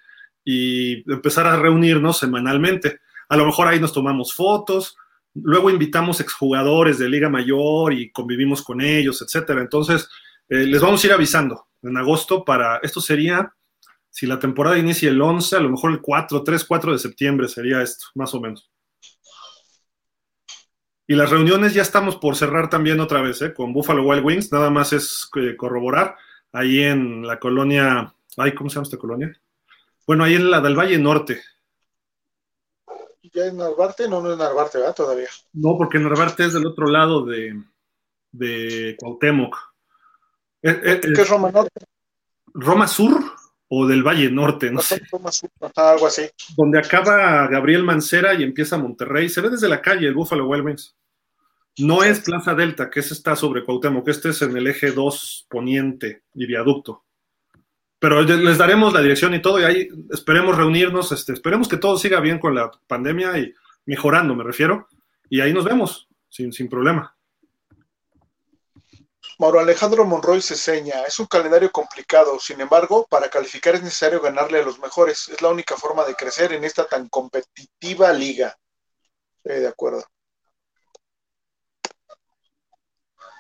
y 0.46 1.10
empezar 1.12 1.48
a 1.48 1.58
reunirnos 1.58 2.18
semanalmente. 2.18 3.02
A 3.28 3.38
lo 3.38 3.46
mejor 3.46 3.68
ahí 3.68 3.80
nos 3.80 3.94
tomamos 3.94 4.34
fotos, 4.34 4.96
luego 5.36 5.70
invitamos 5.70 6.22
exjugadores 6.22 6.98
de 6.98 7.10
Liga 7.10 7.30
Mayor 7.30 7.94
y 7.94 8.10
convivimos 8.12 8.64
con 8.64 8.82
ellos, 8.82 9.22
etcétera. 9.22 9.62
Entonces, 9.62 10.10
eh, 10.50 10.66
les 10.66 10.82
vamos 10.82 11.04
a 11.04 11.08
ir 11.08 11.14
avisando 11.14 11.68
en 11.82 11.96
agosto 11.96 12.44
para, 12.44 12.78
esto 12.78 13.00
sería, 13.02 13.54
si 14.10 14.26
la 14.26 14.40
temporada 14.40 14.78
inicia 14.78 15.10
el 15.10 15.22
11, 15.22 15.56
a 15.56 15.60
lo 15.60 15.70
mejor 15.70 15.92
el 15.92 16.02
4, 16.02 16.44
3, 16.44 16.66
4 16.66 16.92
de 16.94 17.00
septiembre 17.00 17.48
sería 17.48 17.82
esto, 17.82 18.08
más 18.16 18.34
o 18.34 18.42
menos. 18.42 18.72
Y 21.08 21.16
las 21.16 21.30
reuniones 21.30 21.74
ya 21.74 21.82
estamos 21.82 22.18
por 22.18 22.36
cerrar 22.36 22.70
también 22.70 23.00
otra 23.00 23.22
vez, 23.22 23.42
¿eh? 23.42 23.54
con 23.54 23.74
Buffalo 23.74 24.04
Wild 24.04 24.26
Wings, 24.26 24.52
nada 24.52 24.70
más 24.70 24.94
es 24.94 25.30
eh, 25.36 25.56
corroborar, 25.56 26.16
ahí 26.52 26.80
en 26.80 27.26
la 27.26 27.40
colonia, 27.40 28.14
ay, 28.38 28.54
¿cómo 28.54 28.70
se 28.70 28.76
llama 28.76 28.84
esta 28.84 28.98
colonia? 28.98 29.40
Bueno, 30.06 30.24
ahí 30.24 30.36
en 30.36 30.50
la 30.50 30.62
del 30.62 30.78
Valle 30.78 30.98
Norte. 30.98 31.42
¿Ya 33.32 33.46
en 33.46 33.58
Narvarte? 33.58 34.10
No, 34.10 34.22
no 34.22 34.32
es 34.32 34.38
Narvarte, 34.38 34.80
¿verdad? 34.80 34.96
Todavía. 34.96 35.30
No, 35.54 35.78
porque 35.78 36.00
Narvarte 36.00 36.46
es 36.46 36.54
del 36.54 36.66
otro 36.66 36.88
lado 36.88 37.26
de, 37.26 37.64
de 38.32 38.96
Cuauhtémoc. 39.00 39.69
Eh, 40.62 40.82
eh, 40.84 41.00
¿Qué 41.02 41.22
es 41.22 41.30
Roma 41.30 41.52
Norte? 41.52 41.86
¿Roma 42.54 42.88
Sur 42.88 43.24
o 43.68 43.88
del 43.88 44.04
Valle 44.04 44.30
Norte? 44.32 44.72
No 44.72 44.82
sé. 44.82 45.02
Roma 45.12 45.32
Sur, 45.32 45.50
algo 45.76 46.08
así. 46.08 46.24
Donde 46.58 46.80
acaba 46.80 47.48
Gabriel 47.48 47.84
Mancera 47.84 48.34
y 48.34 48.44
empieza 48.44 48.78
Monterrey. 48.78 49.30
Se 49.30 49.42
ve 49.42 49.50
desde 49.50 49.70
la 49.70 49.82
calle 49.82 50.08
el 50.08 50.16
Buffalo 50.16 50.48
Wild 50.48 50.66
Wings. 50.66 50.96
No 51.78 52.04
es 52.04 52.20
Plaza 52.20 52.56
Delta, 52.56 52.90
que 52.90 53.00
ese 53.00 53.14
está 53.14 53.36
sobre 53.36 53.64
Cuauhtémoc, 53.64 54.04
que 54.04 54.12
este 54.12 54.30
es 54.30 54.42
en 54.42 54.56
el 54.58 54.68
eje 54.68 54.92
2 54.92 55.48
poniente 55.50 56.24
y 56.34 56.46
viaducto. 56.46 57.06
Pero 58.00 58.22
les 58.22 58.58
daremos 58.58 58.94
la 58.94 59.02
dirección 59.02 59.34
y 59.34 59.42
todo, 59.42 59.60
y 59.60 59.64
ahí 59.64 59.90
esperemos 60.10 60.58
reunirnos, 60.58 61.12
este, 61.12 61.34
esperemos 61.34 61.68
que 61.68 61.78
todo 61.78 61.98
siga 61.98 62.20
bien 62.20 62.40
con 62.40 62.56
la 62.56 62.72
pandemia 62.88 63.38
y 63.38 63.54
mejorando, 63.86 64.36
me 64.36 64.44
refiero, 64.44 64.88
y 65.30 65.42
ahí 65.42 65.54
nos 65.54 65.66
vemos, 65.66 66.08
sin, 66.30 66.52
sin 66.52 66.70
problema. 66.70 67.16
Mauro 69.40 69.62
Alejandro 69.62 70.04
Monroy 70.04 70.42
se 70.42 70.58
seña, 70.58 71.04
es 71.04 71.18
un 71.18 71.26
calendario 71.26 71.72
complicado, 71.72 72.38
sin 72.42 72.60
embargo, 72.60 73.08
para 73.10 73.30
calificar 73.30 73.74
es 73.74 73.82
necesario 73.82 74.20
ganarle 74.20 74.60
a 74.60 74.64
los 74.64 74.80
mejores, 74.80 75.30
es 75.30 75.42
la 75.42 75.48
única 75.48 75.78
forma 75.78 76.04
de 76.04 76.14
crecer 76.14 76.52
en 76.52 76.66
esta 76.66 76.86
tan 76.86 77.08
competitiva 77.08 78.12
liga. 78.12 78.60
de 79.46 79.66
acuerdo. 79.66 80.04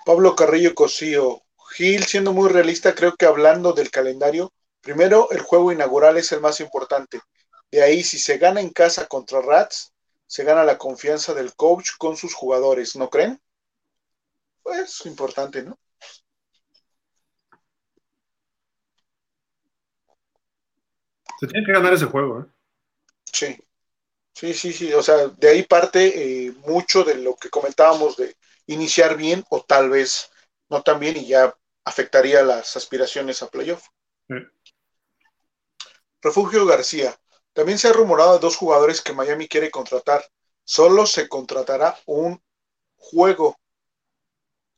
Pablo 0.05 0.38
Carrillo 0.38 0.73
Cosío, 0.73 1.41
Gil, 1.76 2.05
siendo 2.05 2.31
muy 2.31 2.47
realista, 2.47 2.95
creo 2.95 3.15
que 3.17 3.26
hablando 3.26 3.73
del 3.73 3.91
calendario, 3.91 4.53
primero 4.80 5.30
el 5.31 5.41
juego 5.41 5.73
inaugural 5.73 6.15
es 6.15 6.31
el 6.31 6.39
más 6.39 6.61
importante. 6.61 7.19
De 7.71 7.84
ahí, 7.84 8.03
si 8.03 8.17
se 8.17 8.38
gana 8.38 8.61
en 8.61 8.69
casa 8.69 9.05
contra 9.07 9.41
Rats, 9.41 9.91
se 10.26 10.45
gana 10.45 10.63
la 10.63 10.77
confianza 10.77 11.34
del 11.34 11.53
coach 11.55 11.89
con 11.97 12.15
sus 12.15 12.34
jugadores, 12.34 12.95
¿no 12.95 13.09
creen? 13.09 13.41
Pues 14.63 15.05
importante, 15.05 15.61
¿no? 15.63 15.77
Se 21.40 21.48
tiene 21.48 21.66
que 21.66 21.72
ganar 21.72 21.94
ese 21.94 22.06
juego, 22.06 22.41
¿eh? 22.41 22.45
Sí. 23.32 23.57
Sí, 24.34 24.53
sí, 24.53 24.74
sí. 24.74 24.94
O 24.94 25.02
sea, 25.02 25.28
de 25.28 25.49
ahí 25.49 25.64
parte 25.64 26.48
eh, 26.48 26.52
mucho 26.66 27.03
de 27.03 27.16
lo 27.16 27.36
que 27.36 27.49
comentábamos 27.49 28.18
de 28.18 28.36
iniciar 28.68 29.18
bien 29.18 29.44
o 29.49 29.64
tal 29.64 29.90
vez 29.90 30.30
no 30.70 30.82
tan 30.82 30.99
bien 30.99 31.18
y 31.18 31.28
ya 31.28 31.56
afectaría 31.84 32.44
las 32.44 32.76
aspiraciones 32.78 33.41
a 33.41 33.49
playoff. 33.49 33.86
Refugio 36.22 36.66
García. 36.66 37.18
También 37.53 37.78
se 37.78 37.88
ha 37.88 37.94
rumorado 37.94 38.34
de 38.34 38.40
dos 38.40 38.56
jugadores 38.56 39.02
que 39.02 39.14
Miami 39.14 39.48
quiere 39.48 39.72
contratar. 39.72 40.24
Solo 40.64 41.06
se 41.06 41.28
contratará 41.28 41.98
un 42.06 42.41
juego, 42.95 43.57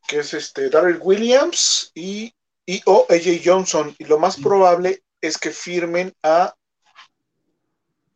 que 0.08 0.20
es 0.20 0.34
este 0.34 0.70
Darrell 0.70 1.00
Williams 1.02 1.92
y, 1.94 2.34
y 2.66 2.82
o 2.86 3.06
AJ 3.10 3.42
Johnson. 3.44 3.94
Y 4.00 4.06
lo 4.06 4.18
más 4.18 4.38
probable 4.38 5.04
es 5.22 5.38
que 5.38 5.52
firmen 5.52 6.14
a, 6.24 6.54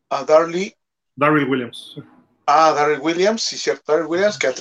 a 0.10 0.24
Darley. 0.24 0.74
Darryl 1.16 1.48
Williams. 1.48 2.00
Ah, 2.48 2.74
Darryl 2.74 3.00
Williams, 3.00 3.44
sí, 3.44 3.58
cierto, 3.58 3.92
Darryl 3.92 4.08
Williams 4.08 4.38
que 4.38 4.48
a. 4.48 4.54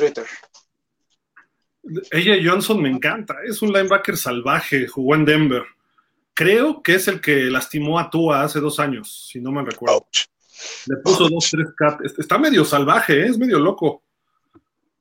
Ella 2.12 2.36
Johnson 2.42 2.80
me 2.80 2.88
encanta, 2.88 3.36
es 3.44 3.60
un 3.60 3.72
linebacker 3.72 4.16
salvaje, 4.16 4.86
jugó 4.86 5.14
en 5.14 5.24
Denver. 5.24 5.64
Creo 6.32 6.82
que 6.82 6.94
es 6.94 7.08
el 7.08 7.20
que 7.20 7.44
lastimó 7.44 7.98
a 7.98 8.10
Tua 8.10 8.42
hace 8.42 8.60
dos 8.60 8.80
años, 8.80 9.28
si 9.30 9.40
no 9.40 9.52
me 9.52 9.62
recuerdo. 9.62 10.06
Le 10.86 10.96
puso 10.96 11.28
dos, 11.28 11.50
tres 11.50 11.68
cat. 11.76 12.00
Está 12.18 12.38
medio 12.38 12.64
salvaje, 12.64 13.20
¿eh? 13.20 13.26
es 13.26 13.38
medio 13.38 13.58
loco. 13.58 14.02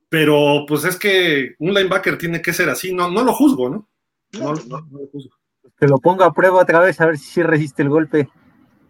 Pero 0.08 0.64
pues 0.68 0.84
es 0.84 0.96
que 0.96 1.54
un 1.58 1.72
linebacker 1.72 2.18
tiene 2.18 2.42
que 2.42 2.52
ser 2.52 2.68
así, 2.68 2.92
no, 2.92 3.10
no 3.10 3.24
lo 3.24 3.32
juzgo, 3.32 3.68
¿no? 3.68 3.88
No, 4.32 4.52
no, 4.52 4.80
no 4.90 4.98
lo 5.00 5.06
juzgo 5.06 5.34
que 5.84 5.90
lo 5.90 5.98
ponga 5.98 6.24
a 6.24 6.32
prueba 6.32 6.62
otra 6.62 6.80
vez 6.80 6.98
a 7.02 7.06
ver 7.06 7.18
si 7.18 7.42
resiste 7.42 7.82
el 7.82 7.90
golpe. 7.90 8.30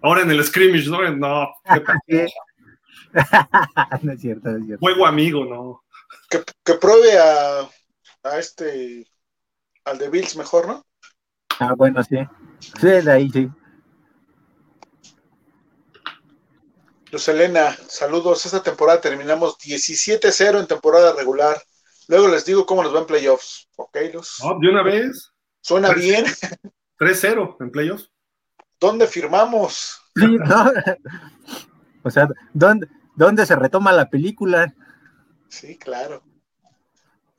Ahora 0.01 0.23
en 0.23 0.31
el 0.31 0.45
scrimmage, 0.45 0.89
¿no? 0.89 1.03
No, 1.11 1.49
no 4.03 4.13
es 4.13 4.21
cierto, 4.21 4.51
no 4.51 4.59
es 4.59 4.65
cierto. 4.65 4.81
Juego 4.81 5.07
amigo, 5.07 5.45
¿no? 5.45 5.83
Que, 6.31 6.75
pruebe 6.75 7.19
a, 7.19 7.69
a, 8.23 8.39
este, 8.39 9.09
al 9.85 9.99
de 9.99 10.09
Bills 10.09 10.37
mejor, 10.37 10.69
¿no? 10.69 10.87
Ah, 11.59 11.75
bueno, 11.77 12.01
sí. 12.05 12.19
Sí, 12.61 12.87
de 12.87 13.11
ahí 13.11 13.29
sí. 13.29 13.51
Luz 17.11 17.29
Elena, 17.29 17.77
saludos. 17.89 18.47
Esta 18.47 18.63
temporada 18.63 19.01
terminamos 19.01 19.59
17-0 19.59 20.61
en 20.61 20.69
temporada 20.69 21.13
regular. 21.13 21.61
Luego 22.07 22.29
les 22.29 22.45
digo 22.45 22.65
cómo 22.67 22.85
nos 22.85 22.95
va 22.95 23.01
en 23.01 23.07
playoffs. 23.07 23.69
¿Ok, 23.75 23.97
Luz? 24.13 24.39
de 24.61 24.69
una 24.69 24.85
vez. 24.85 25.33
Suena 25.61 25.93
bien. 25.93 26.25
3-0 26.99 27.57
en 27.61 27.71
playoffs. 27.71 28.11
¿Dónde 28.81 29.07
firmamos? 29.07 30.01
O 32.07 32.11
sea, 32.11 32.29
¿dónde, 32.53 32.87
¿dónde 33.17 33.47
se 33.47 33.57
retoma 33.57 33.91
la 33.91 34.11
película? 34.11 34.75
Sí, 35.49 35.79
claro. 35.79 36.23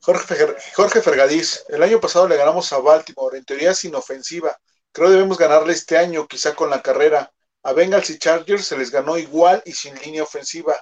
Jorge, 0.00 0.56
Jorge 0.74 1.02
Fergadís, 1.02 1.64
el 1.68 1.84
año 1.84 2.00
pasado 2.00 2.26
le 2.26 2.36
ganamos 2.36 2.72
a 2.72 2.78
Baltimore, 2.78 3.38
en 3.38 3.44
teoría 3.44 3.74
sin 3.74 3.94
ofensiva. 3.94 4.58
Creo 4.90 5.10
debemos 5.10 5.38
ganarle 5.38 5.72
este 5.72 5.96
año, 5.96 6.26
quizá 6.26 6.54
con 6.54 6.68
la 6.68 6.82
carrera. 6.82 7.30
A 7.62 7.72
Bengals 7.72 8.10
y 8.10 8.18
Chargers 8.18 8.64
se 8.66 8.76
les 8.76 8.90
ganó 8.90 9.18
igual 9.18 9.62
y 9.64 9.72
sin 9.72 9.94
línea 9.96 10.22
ofensiva. 10.22 10.74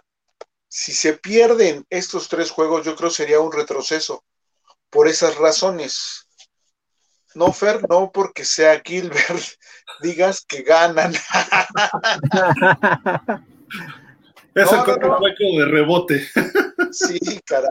Si 0.69 0.93
se 0.93 1.15
pierden 1.15 1.87
estos 1.91 2.29
tres 2.29 2.51
juegos, 2.51 2.85
yo 2.85 2.97
creo 2.97 3.11
sería 3.11 3.41
un 3.41 3.53
retroceso. 3.53 4.25
Por 4.91 5.09
esas 5.09 5.37
razones, 5.37 6.24
no, 7.35 7.52
Fer, 7.52 7.81
no 7.89 8.11
porque 8.12 8.44
sea 8.44 8.81
Gilbert, 8.85 9.43
digas 10.02 10.44
que 10.47 10.62
ganan. 10.62 11.15
Es 14.55 14.70
el 14.70 14.78
no, 14.78 15.19
de 15.19 15.65
rebote. 15.65 16.24
Sí, 16.93 17.19
caray. 17.47 17.70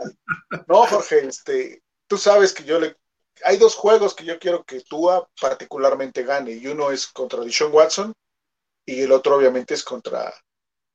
No, 0.68 0.86
Jorge, 0.86 1.26
este, 1.26 1.82
tú 2.06 2.18
sabes 2.18 2.52
que 2.52 2.64
yo 2.64 2.78
le. 2.78 2.96
Hay 3.44 3.56
dos 3.56 3.74
juegos 3.74 4.14
que 4.14 4.24
yo 4.24 4.38
quiero 4.38 4.64
que 4.64 4.82
Tua 4.82 5.26
particularmente 5.40 6.24
gane, 6.24 6.52
y 6.52 6.66
uno 6.66 6.90
es 6.90 7.06
contra 7.06 7.40
Dishon 7.40 7.72
Watson, 7.72 8.12
y 8.86 9.00
el 9.00 9.12
otro, 9.12 9.36
obviamente, 9.36 9.74
es 9.74 9.82
contra 9.82 10.32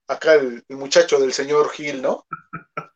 acá 0.08 0.36
el, 0.36 0.64
muchacho 0.70 1.20
del 1.20 1.34
señor 1.34 1.70
Gil, 1.72 2.02
¿no? 2.02 2.26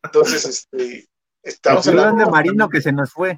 Entonces, 0.04 0.46
este. 0.46 1.08
Estamos 1.42 1.86
el 1.88 2.00
en 2.00 2.18
la 2.18 2.24
de 2.26 2.32
Marino 2.32 2.70
que 2.70 2.80
se 2.80 2.94
nos 2.94 3.12
fue. 3.12 3.38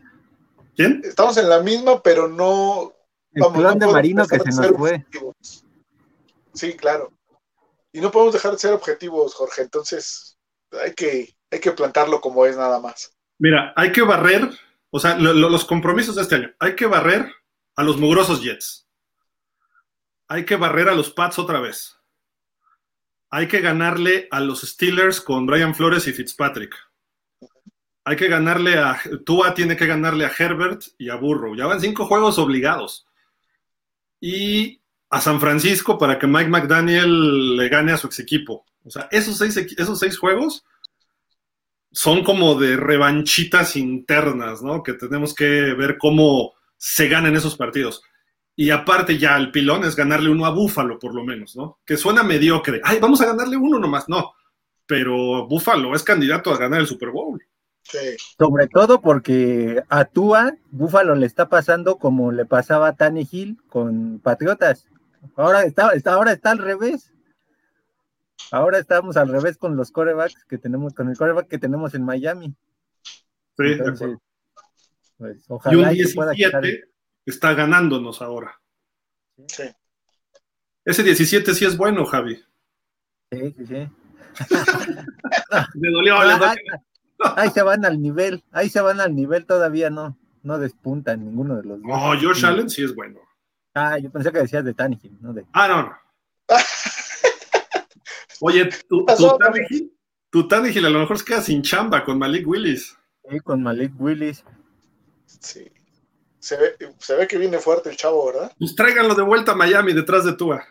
¿Quién? 0.75 1.01
Estamos 1.03 1.37
en 1.37 1.49
la 1.49 1.61
misma, 1.61 2.01
pero 2.01 2.27
no. 2.27 2.93
El 3.33 3.41
vamos, 3.41 3.79
de 3.79 3.87
Marino 3.87 4.25
que 4.27 4.39
se 4.39 4.49
nos 4.49 4.77
fue. 4.77 5.05
Sí, 6.53 6.73
claro. 6.73 7.11
Y 7.91 8.01
no 8.01 8.11
podemos 8.11 8.33
dejar 8.33 8.51
de 8.53 8.59
ser 8.59 8.73
objetivos, 8.73 9.33
Jorge. 9.35 9.61
Entonces, 9.61 10.37
hay 10.83 10.93
que, 10.93 11.35
hay 11.51 11.59
que 11.59 11.71
plantarlo 11.71 12.21
como 12.21 12.45
es 12.45 12.57
nada 12.57 12.79
más. 12.79 13.13
Mira, 13.37 13.73
hay 13.75 13.91
que 13.91 14.01
barrer, 14.01 14.49
o 14.89 14.99
sea, 14.99 15.17
los 15.17 15.65
compromisos 15.65 16.15
de 16.15 16.21
este 16.21 16.35
año. 16.35 16.53
Hay 16.59 16.75
que 16.75 16.85
barrer 16.85 17.31
a 17.75 17.83
los 17.83 17.97
mugrosos 17.97 18.41
Jets. 18.41 18.87
Hay 20.27 20.45
que 20.45 20.55
barrer 20.55 20.89
a 20.89 20.95
los 20.95 21.11
Pats 21.11 21.37
otra 21.39 21.59
vez. 21.59 21.97
Hay 23.29 23.47
que 23.47 23.59
ganarle 23.59 24.27
a 24.31 24.39
los 24.39 24.61
Steelers 24.61 25.19
con 25.21 25.45
Brian 25.45 25.75
Flores 25.75 26.07
y 26.07 26.13
Fitzpatrick. 26.13 26.75
Hay 28.05 28.15
que 28.15 28.27
ganarle 28.27 28.77
a. 28.77 28.99
Tua 29.25 29.53
tiene 29.53 29.75
que 29.75 29.87
ganarle 29.87 30.25
a 30.25 30.31
Herbert 30.37 30.83
y 30.97 31.09
a 31.09 31.15
Burrow. 31.15 31.55
Ya 31.55 31.65
van 31.65 31.81
cinco 31.81 32.05
juegos 32.05 32.37
obligados. 32.37 33.05
Y 34.21 34.81
a 35.09 35.19
San 35.21 35.41
Francisco 35.41 35.97
para 35.97 36.17
que 36.19 36.27
Mike 36.27 36.49
McDaniel 36.49 37.57
le 37.57 37.67
gane 37.67 37.91
a 37.91 37.97
su 37.97 38.07
ex 38.07 38.19
equipo. 38.19 38.65
O 38.83 38.91
sea, 38.91 39.07
esos 39.11 39.37
seis, 39.37 39.57
esos 39.57 39.99
seis 39.99 40.17
juegos 40.17 40.63
son 41.91 42.23
como 42.23 42.55
de 42.55 42.77
revanchitas 42.77 43.75
internas, 43.75 44.61
¿no? 44.61 44.83
Que 44.83 44.93
tenemos 44.93 45.33
que 45.33 45.73
ver 45.73 45.97
cómo 45.97 46.53
se 46.77 47.07
ganan 47.07 47.35
esos 47.35 47.55
partidos. 47.55 48.03
Y 48.55 48.69
aparte 48.69 49.17
ya 49.17 49.35
el 49.35 49.51
pilón 49.51 49.83
es 49.83 49.95
ganarle 49.95 50.29
uno 50.29 50.45
a 50.45 50.51
Búfalo, 50.51 50.99
por 50.99 51.15
lo 51.15 51.23
menos, 51.23 51.55
¿no? 51.55 51.79
Que 51.85 51.97
suena 51.97 52.21
mediocre. 52.21 52.81
Ay, 52.83 52.99
vamos 52.99 53.19
a 53.21 53.25
ganarle 53.25 53.57
uno 53.57 53.79
nomás. 53.79 54.07
No, 54.07 54.33
pero 54.85 55.47
Búfalo 55.47 55.95
es 55.95 56.03
candidato 56.03 56.53
a 56.53 56.57
ganar 56.57 56.81
el 56.81 56.87
Super 56.87 57.09
Bowl. 57.09 57.41
Sobre 58.37 58.67
todo 58.67 59.01
porque 59.01 59.83
a 59.89 60.05
Tua, 60.05 60.55
Búfalo 60.71 61.15
le 61.15 61.25
está 61.25 61.49
pasando 61.49 61.97
como 61.97 62.31
le 62.31 62.45
pasaba 62.45 62.89
a 62.89 62.95
Tani 62.95 63.27
Hill 63.29 63.57
con 63.69 64.19
Patriotas. 64.19 64.87
Ahora 65.35 65.63
está, 65.63 65.91
está, 65.91 66.13
ahora 66.13 66.31
está 66.31 66.51
al 66.51 66.59
revés. 66.59 67.13
Ahora 68.51 68.79
estamos 68.79 69.17
al 69.17 69.29
revés 69.29 69.57
con 69.57 69.75
los 69.75 69.91
corebacks 69.91 70.45
que 70.45 70.57
tenemos, 70.57 70.93
con 70.93 71.09
el 71.09 71.17
coreback 71.17 71.47
que 71.47 71.57
tenemos 71.57 71.93
en 71.95 72.03
Miami. 72.03 72.55
Sí, 73.57 73.63
Entonces, 73.63 74.17
pues, 75.17 75.45
ojalá 75.47 75.75
y 75.75 75.79
un 75.79 75.89
17 75.89 76.83
está 77.25 77.53
ganándonos 77.53 78.21
ahora. 78.21 78.59
Sí. 79.47 79.63
Ese 80.83 81.03
17 81.03 81.53
sí 81.55 81.65
es 81.65 81.77
bueno, 81.77 82.05
Javi. 82.05 82.43
Sí, 83.31 83.55
sí, 83.57 83.65
sí. 83.65 83.89
le 85.75 85.91
dolió, 85.91 86.23
le 86.23 86.33
dolió. 86.33 86.55
Ahí 87.35 87.49
se 87.49 87.61
van 87.61 87.85
al 87.85 88.01
nivel, 88.01 88.43
ahí 88.51 88.69
se 88.69 88.81
van 88.81 88.99
al 89.01 89.15
nivel, 89.15 89.45
todavía 89.45 89.89
no, 89.89 90.17
no 90.43 90.59
despuntan 90.59 91.25
ninguno 91.25 91.55
de 91.57 91.63
los 91.63 91.81
dos. 91.81 91.91
Oh, 91.91 92.13
Josh 92.21 92.45
Allen 92.45 92.69
sí 92.69 92.83
es 92.83 92.93
bueno. 92.93 93.19
Ah, 93.73 93.97
yo 93.97 94.09
pensé 94.09 94.31
que 94.31 94.39
decías 94.39 94.63
de 94.63 94.73
Tannehill, 94.73 95.17
¿no? 95.21 95.33
De... 95.33 95.45
Ah, 95.51 95.67
no, 95.67 95.83
no. 95.83 95.97
Oye, 98.41 98.69
tu, 98.87 99.05
tu, 100.29 100.47
Tannehill, 100.47 100.85
a 100.85 100.89
lo 100.89 100.99
mejor 100.99 101.19
se 101.19 101.25
queda 101.25 101.41
sin 101.41 101.61
chamba 101.61 102.03
con 102.03 102.17
Malik 102.17 102.47
Willis. 102.47 102.97
Sí, 103.29 103.39
con 103.39 103.63
Malik 103.63 103.93
Willis. 103.99 104.43
Sí. 105.25 105.71
Se 106.39 106.57
ve, 106.57 106.75
se 106.99 107.15
ve 107.15 107.27
que 107.27 107.37
viene 107.37 107.57
fuerte 107.57 107.89
el 107.89 107.97
chavo, 107.97 108.27
¿verdad? 108.27 108.51
Pues 108.59 108.75
tráiganlo 108.75 109.15
de 109.15 109.23
vuelta 109.23 109.53
a 109.53 109.55
Miami 109.55 109.93
detrás 109.93 110.25
de 110.25 110.33
Tua. 110.33 110.63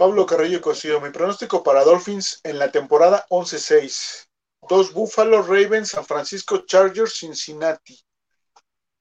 Pablo 0.00 0.24
Carrillo 0.24 0.62
Cosío, 0.62 0.98
mi 0.98 1.10
pronóstico 1.10 1.62
para 1.62 1.84
Dolphins 1.84 2.40
en 2.44 2.58
la 2.58 2.72
temporada 2.72 3.26
11-6. 3.28 4.30
Dos 4.66 4.94
Buffalo, 4.94 5.42
Ravens, 5.42 5.90
San 5.90 6.06
Francisco 6.06 6.64
Chargers, 6.64 7.18
Cincinnati. 7.18 8.00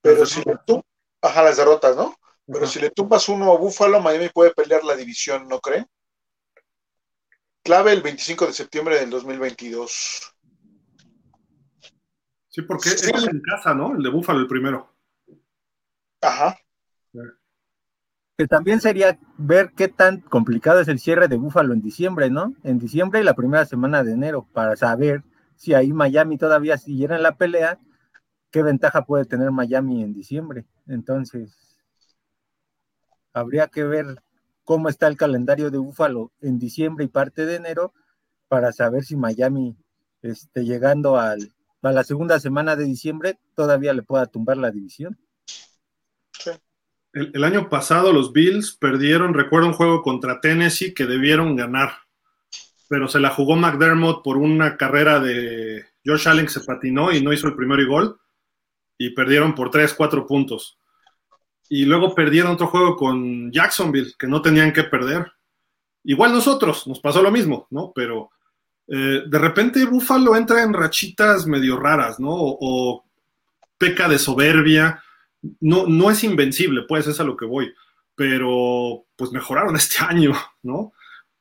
Pero 0.01 0.25
si 0.25 0.41
le 0.43 0.57
tumbas, 0.67 0.85
ajá, 1.21 1.43
las 1.43 1.55
derrotas, 1.55 1.95
¿no? 1.95 2.17
Pero 2.45 2.67
si 2.67 2.81
le 2.81 2.89
tumbas 2.89 3.29
uno 3.29 3.53
a 3.53 3.57
Buffalo, 3.57 4.01
Miami 4.01 4.27
puede 4.27 4.53
pelear 4.53 4.83
la 4.83 4.97
división, 4.97 5.47
¿no 5.47 5.61
creen? 5.61 5.87
Clave 7.63 7.93
el 7.93 8.01
25 8.01 8.47
de 8.47 8.51
septiembre 8.51 8.99
del 8.99 9.09
2022. 9.09 10.33
Sí, 12.49 12.61
porque 12.63 12.89
es 12.89 13.07
en 13.07 13.39
casa, 13.39 13.73
¿no? 13.73 13.95
El 13.95 14.03
de 14.03 14.09
Buffalo, 14.09 14.39
el 14.41 14.47
primero. 14.47 14.93
Ajá 16.19 16.59
que 18.39 18.47
también 18.47 18.79
sería 18.79 19.19
ver 19.37 19.73
qué 19.75 19.89
tan 19.89 20.21
complicado 20.21 20.79
es 20.79 20.87
el 20.87 20.99
cierre 20.99 21.27
de 21.27 21.35
Búfalo 21.35 21.73
en 21.73 21.81
diciembre, 21.81 22.29
¿no? 22.29 22.53
En 22.63 22.79
diciembre 22.79 23.19
y 23.19 23.25
la 23.25 23.33
primera 23.33 23.65
semana 23.65 24.01
de 24.01 24.13
enero, 24.13 24.47
para 24.53 24.77
saber 24.77 25.25
si 25.57 25.73
ahí 25.73 25.91
Miami 25.91 26.37
todavía 26.37 26.77
siguiera 26.77 27.17
en 27.17 27.23
la 27.23 27.35
pelea, 27.35 27.79
qué 28.49 28.63
ventaja 28.63 29.03
puede 29.03 29.25
tener 29.25 29.51
Miami 29.51 30.03
en 30.03 30.13
diciembre. 30.13 30.63
Entonces, 30.87 31.51
habría 33.33 33.67
que 33.67 33.83
ver 33.83 34.23
cómo 34.63 34.87
está 34.87 35.07
el 35.07 35.17
calendario 35.17 35.69
de 35.69 35.79
Búfalo 35.79 36.31
en 36.39 36.59
diciembre 36.59 37.03
y 37.03 37.09
parte 37.09 37.45
de 37.45 37.55
enero 37.55 37.93
para 38.47 38.71
saber 38.71 39.03
si 39.03 39.17
Miami, 39.17 39.75
este, 40.21 40.63
llegando 40.63 41.17
al, 41.17 41.51
a 41.81 41.91
la 41.91 42.05
segunda 42.05 42.39
semana 42.39 42.77
de 42.77 42.85
diciembre, 42.85 43.37
todavía 43.53 43.93
le 43.93 44.03
pueda 44.03 44.27
tumbar 44.27 44.55
la 44.55 44.71
división. 44.71 45.17
El, 47.11 47.43
año 47.43 47.69
pasado 47.69 48.13
los 48.13 48.33
Bills 48.33 48.77
perdieron, 48.79 49.33
recuerdo 49.33 49.67
un 49.67 49.73
juego 49.73 50.03
contra 50.03 50.39
Tennessee 50.41 50.93
que 50.93 51.07
debieron 51.07 51.55
ganar, 51.55 51.93
pero 52.87 53.07
se 53.07 53.19
la 53.19 53.31
jugó 53.31 53.55
McDermott 53.55 54.23
por 54.23 54.37
una 54.37 54.77
carrera 54.77 55.19
de 55.19 55.85
Josh 56.05 56.27
Allen 56.27 56.47
se 56.47 56.61
patinó 56.61 57.11
y 57.11 57.21
no 57.21 57.33
hizo 57.33 57.47
el 57.47 57.55
primer 57.55 57.85
gol 57.85 58.19
y 58.97 59.09
perdieron 59.11 59.55
por 59.55 59.71
3, 59.71 59.93
4 59.93 60.27
puntos. 60.27 60.77
Y 61.67 61.85
luego 61.85 62.13
perdieron 62.13 62.53
otro 62.53 62.67
juego 62.67 62.95
con 62.95 63.51
Jacksonville 63.51 64.13
que 64.17 64.27
no 64.27 64.41
tenían 64.41 64.71
que 64.71 64.83
perder. 64.83 65.31
Igual 66.03 66.31
nosotros, 66.31 66.87
nos 66.87 66.99
pasó 66.99 67.21
lo 67.21 67.31
mismo, 67.31 67.67
¿no? 67.71 67.91
Pero 67.93 68.31
eh, 68.87 69.23
de 69.27 69.39
repente 69.39 69.85
Buffalo 69.85 70.35
entra 70.35 70.63
en 70.63 70.73
rachitas 70.73 71.45
medio 71.45 71.77
raras, 71.77 72.19
¿no? 72.19 72.29
o 72.31 73.05
peca 73.77 74.09
de 74.09 74.19
soberbia 74.19 75.01
no, 75.59 75.87
no 75.87 76.11
es 76.11 76.23
invencible, 76.23 76.83
pues 76.87 77.07
es 77.07 77.19
a 77.19 77.23
lo 77.23 77.37
que 77.37 77.45
voy, 77.45 77.73
pero 78.15 79.05
pues 79.15 79.31
mejoraron 79.31 79.75
este 79.75 79.97
año, 80.03 80.33
¿no? 80.63 80.93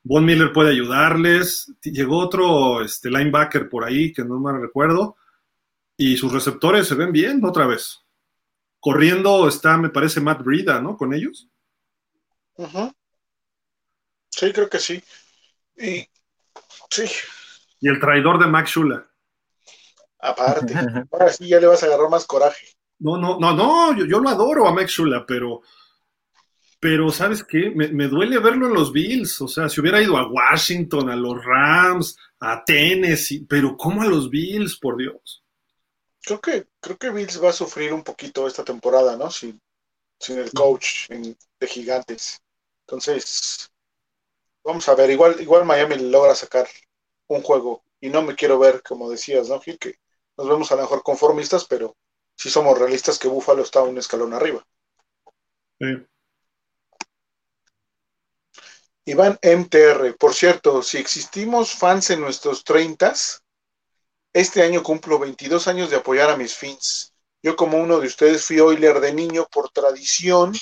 Von 0.02 0.24
Miller 0.24 0.52
puede 0.52 0.70
ayudarles, 0.70 1.72
llegó 1.82 2.18
otro 2.18 2.82
este, 2.82 3.10
linebacker 3.10 3.68
por 3.68 3.84
ahí 3.84 4.12
que 4.12 4.24
no 4.24 4.38
me 4.40 4.56
recuerdo, 4.58 5.16
y 5.96 6.16
sus 6.16 6.32
receptores 6.32 6.86
se 6.86 6.94
ven 6.94 7.12
bien 7.12 7.44
otra 7.44 7.66
vez. 7.66 8.04
Corriendo 8.80 9.48
está, 9.48 9.76
me 9.76 9.90
parece, 9.90 10.20
Matt 10.20 10.42
Brida, 10.42 10.80
¿no? 10.80 10.96
Con 10.96 11.12
ellos. 11.12 11.48
Sí, 14.30 14.52
creo 14.52 14.68
que 14.68 14.78
sí. 14.78 15.02
Y 15.76 16.06
sí. 16.88 17.04
Y 17.80 17.88
el 17.88 17.98
traidor 17.98 18.38
de 18.38 18.46
Max 18.46 18.70
Shula. 18.70 19.08
Aparte, 20.20 20.74
ahora 21.12 21.32
sí 21.32 21.48
ya 21.48 21.60
le 21.60 21.66
vas 21.66 21.82
a 21.82 21.86
agarrar 21.86 22.08
más 22.08 22.24
coraje. 22.24 22.77
No, 23.00 23.16
no, 23.16 23.38
no, 23.38 23.54
no, 23.54 23.96
yo, 23.96 24.18
lo 24.18 24.28
adoro 24.28 24.66
a 24.66 24.72
Max 24.72 24.92
Shula, 24.92 25.24
pero, 25.26 25.62
pero 26.80 27.10
¿sabes 27.10 27.44
qué? 27.44 27.70
Me, 27.70 28.08
duele 28.08 28.38
verlo 28.38 28.66
en 28.66 28.74
los 28.74 28.92
Bills. 28.92 29.40
O 29.40 29.48
sea, 29.48 29.68
si 29.68 29.80
hubiera 29.80 30.02
ido 30.02 30.16
a 30.16 30.28
Washington, 30.28 31.08
a 31.08 31.16
los 31.16 31.44
Rams, 31.44 32.16
a 32.40 32.64
Tennessee, 32.64 33.46
pero 33.48 33.76
¿cómo 33.76 34.02
a 34.02 34.06
los 34.06 34.28
Bills, 34.28 34.76
por 34.78 34.96
Dios? 34.96 35.44
Creo 36.22 36.40
que, 36.40 36.66
creo 36.80 36.98
que 36.98 37.10
Bills 37.10 37.42
va 37.42 37.50
a 37.50 37.52
sufrir 37.52 37.92
un 37.92 38.02
poquito 38.02 38.46
esta 38.48 38.64
temporada, 38.64 39.16
¿no? 39.16 39.30
Sin, 39.30 39.60
sin 40.18 40.38
el 40.38 40.50
coach 40.52 41.08
de 41.08 41.66
gigantes. 41.66 42.40
Entonces, 42.86 43.70
vamos 44.64 44.88
a 44.88 44.94
ver, 44.94 45.10
igual, 45.10 45.40
igual 45.40 45.64
Miami 45.64 45.96
logra 45.98 46.34
sacar 46.34 46.66
un 47.28 47.42
juego. 47.42 47.84
Y 48.00 48.08
no 48.08 48.22
me 48.22 48.34
quiero 48.34 48.58
ver, 48.58 48.82
como 48.82 49.10
decías, 49.10 49.48
¿no, 49.48 49.60
Gil? 49.60 49.78
Que 49.78 49.98
nos 50.36 50.48
vemos 50.48 50.70
a 50.72 50.76
lo 50.76 50.82
mejor 50.82 51.02
conformistas, 51.02 51.64
pero 51.64 51.96
si 52.38 52.50
somos 52.50 52.78
realistas 52.78 53.18
que 53.18 53.26
Búfalo 53.26 53.62
está 53.62 53.82
un 53.82 53.98
escalón 53.98 54.32
arriba. 54.32 54.64
Iván 59.04 59.38
MTR, 59.42 60.14
por 60.16 60.34
cierto, 60.34 60.82
si 60.82 60.98
existimos 60.98 61.72
fans 61.72 62.10
en 62.10 62.20
nuestros 62.20 62.62
30, 62.62 63.12
este 64.32 64.62
año 64.62 64.84
cumplo 64.84 65.18
22 65.18 65.66
años 65.66 65.90
de 65.90 65.96
apoyar 65.96 66.30
a 66.30 66.36
mis 66.36 66.54
fins. 66.54 67.12
Yo 67.42 67.56
como 67.56 67.78
uno 67.78 67.98
de 67.98 68.06
ustedes 68.06 68.44
fui 68.44 68.60
Oiler 68.60 69.00
de 69.00 69.12
niño 69.12 69.46
por 69.50 69.70
tradición, 69.70 70.52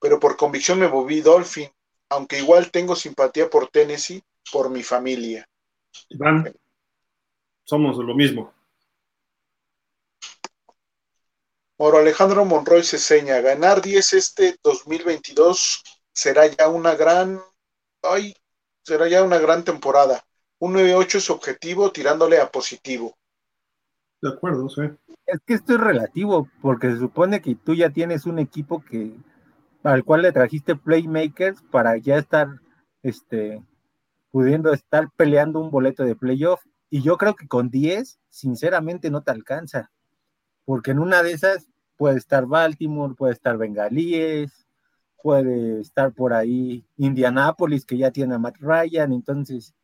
pero 0.00 0.20
por 0.20 0.36
convicción 0.36 0.78
me 0.78 0.86
volví 0.86 1.20
Dolphin. 1.22 1.70
aunque 2.08 2.38
igual 2.38 2.70
tengo 2.70 2.94
simpatía 2.94 3.50
por 3.50 3.66
Tennessee 3.66 4.22
por 4.52 4.70
mi 4.70 4.84
familia. 4.84 5.48
Iván, 6.08 6.54
somos 7.64 7.96
lo 7.96 8.14
mismo. 8.14 8.55
Moro 11.78 11.98
Alejandro 11.98 12.44
Monroy 12.46 12.82
se 12.82 12.98
seña, 12.98 13.40
ganar 13.40 13.82
10 13.82 14.14
este 14.14 14.56
2022 14.62 15.82
será 16.12 16.46
ya 16.46 16.68
una 16.68 16.94
gran, 16.94 17.38
ay, 18.02 18.34
será 18.82 19.08
ya 19.08 19.22
una 19.22 19.38
gran 19.38 19.62
temporada. 19.62 20.24
Un 20.58 20.72
9-8 20.74 21.16
es 21.16 21.28
objetivo 21.28 21.92
tirándole 21.92 22.40
a 22.40 22.50
positivo. 22.50 23.14
De 24.22 24.30
acuerdo, 24.30 24.70
sí. 24.70 24.82
Es 25.26 25.40
que 25.44 25.52
esto 25.52 25.74
es 25.74 25.80
relativo, 25.80 26.48
porque 26.62 26.90
se 26.90 26.98
supone 26.98 27.42
que 27.42 27.54
tú 27.56 27.74
ya 27.74 27.90
tienes 27.90 28.24
un 28.24 28.38
equipo 28.38 28.82
que 28.82 29.14
al 29.82 30.02
cual 30.02 30.22
le 30.22 30.32
trajiste 30.32 30.76
playmakers 30.76 31.60
para 31.70 31.98
ya 31.98 32.16
estar 32.16 32.48
este 33.02 33.62
pudiendo 34.30 34.72
estar 34.72 35.10
peleando 35.16 35.60
un 35.60 35.70
boleto 35.70 36.04
de 36.04 36.16
playoff. 36.16 36.62
Y 36.88 37.02
yo 37.02 37.18
creo 37.18 37.34
que 37.34 37.48
con 37.48 37.68
10, 37.68 38.18
sinceramente, 38.30 39.10
no 39.10 39.22
te 39.22 39.32
alcanza. 39.32 39.90
Porque 40.66 40.90
en 40.90 40.98
una 40.98 41.22
de 41.22 41.32
esas 41.32 41.70
puede 41.96 42.18
estar 42.18 42.44
Baltimore, 42.44 43.14
puede 43.14 43.32
estar 43.32 43.56
Bengalíes, 43.56 44.66
puede 45.22 45.80
estar 45.80 46.12
por 46.12 46.34
ahí 46.34 46.84
Indianápolis, 46.98 47.86
que 47.86 47.96
ya 47.96 48.10
tiene 48.10 48.34
a 48.34 48.38
Matt 48.38 48.56
Ryan. 48.60 49.12
Entonces, 49.12 49.74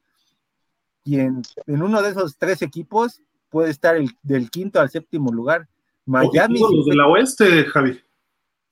y 1.05 1.21
en, 1.21 1.43
uno 1.67 2.03
de 2.03 2.11
esos 2.11 2.37
tres 2.37 2.61
equipos 2.61 3.23
puede 3.49 3.71
estar 3.71 3.97
el, 3.97 4.11
del 4.23 4.51
quinto 4.51 4.81
al 4.81 4.91
séptimo 4.91 5.33
lugar. 5.33 5.69
Miami. 6.05 6.61
Los 6.61 6.87
de 6.87 6.97
la 6.97 7.07
oeste, 7.07 7.65
Javi. 7.65 8.01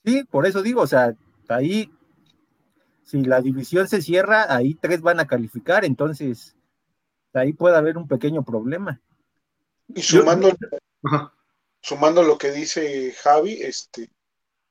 Sí, 0.04 0.24
por 0.24 0.46
eso 0.46 0.62
digo, 0.62 0.82
o 0.82 0.86
sea, 0.86 1.14
ahí, 1.48 1.90
si 3.04 3.22
la 3.22 3.40
división 3.40 3.86
se 3.86 4.02
cierra, 4.02 4.54
ahí 4.54 4.74
tres 4.74 5.00
van 5.00 5.20
a 5.20 5.26
calificar, 5.26 5.84
entonces 5.84 6.56
ahí 7.34 7.52
puede 7.52 7.76
haber 7.76 7.98
un 7.98 8.08
pequeño 8.08 8.42
problema. 8.42 9.00
Y 9.88 10.02
sumando, 10.02 10.50
sumando 11.80 12.22
lo 12.22 12.38
que 12.38 12.52
dice 12.52 13.14
Javi, 13.22 13.62
este, 13.62 14.10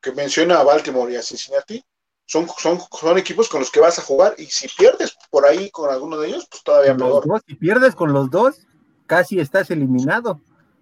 que 0.01 0.11
menciona 0.11 0.59
a 0.59 0.63
Baltimore 0.63 1.11
y 1.11 1.15
a 1.15 1.21
Cincinnati, 1.21 1.83
son, 2.25 2.47
son, 2.57 2.79
son 2.91 3.17
equipos 3.17 3.49
con 3.49 3.59
los 3.59 3.71
que 3.71 3.79
vas 3.79 3.97
a 3.97 4.03
jugar 4.03 4.35
y 4.37 4.45
si 4.45 4.67
pierdes 4.77 5.17
por 5.31 5.45
ahí 5.45 5.71
con 5.71 5.89
alguno 5.89 6.17
de 6.17 6.27
ellos, 6.29 6.47
pues 6.49 6.63
todavía 6.63 6.93
mejor. 6.93 7.25
si 7.47 7.55
pierdes 7.55 7.95
con 7.95 8.13
los 8.13 8.29
dos, 8.29 8.67
casi 9.07 9.39
estás 9.39 9.71
eliminado. 9.71 10.39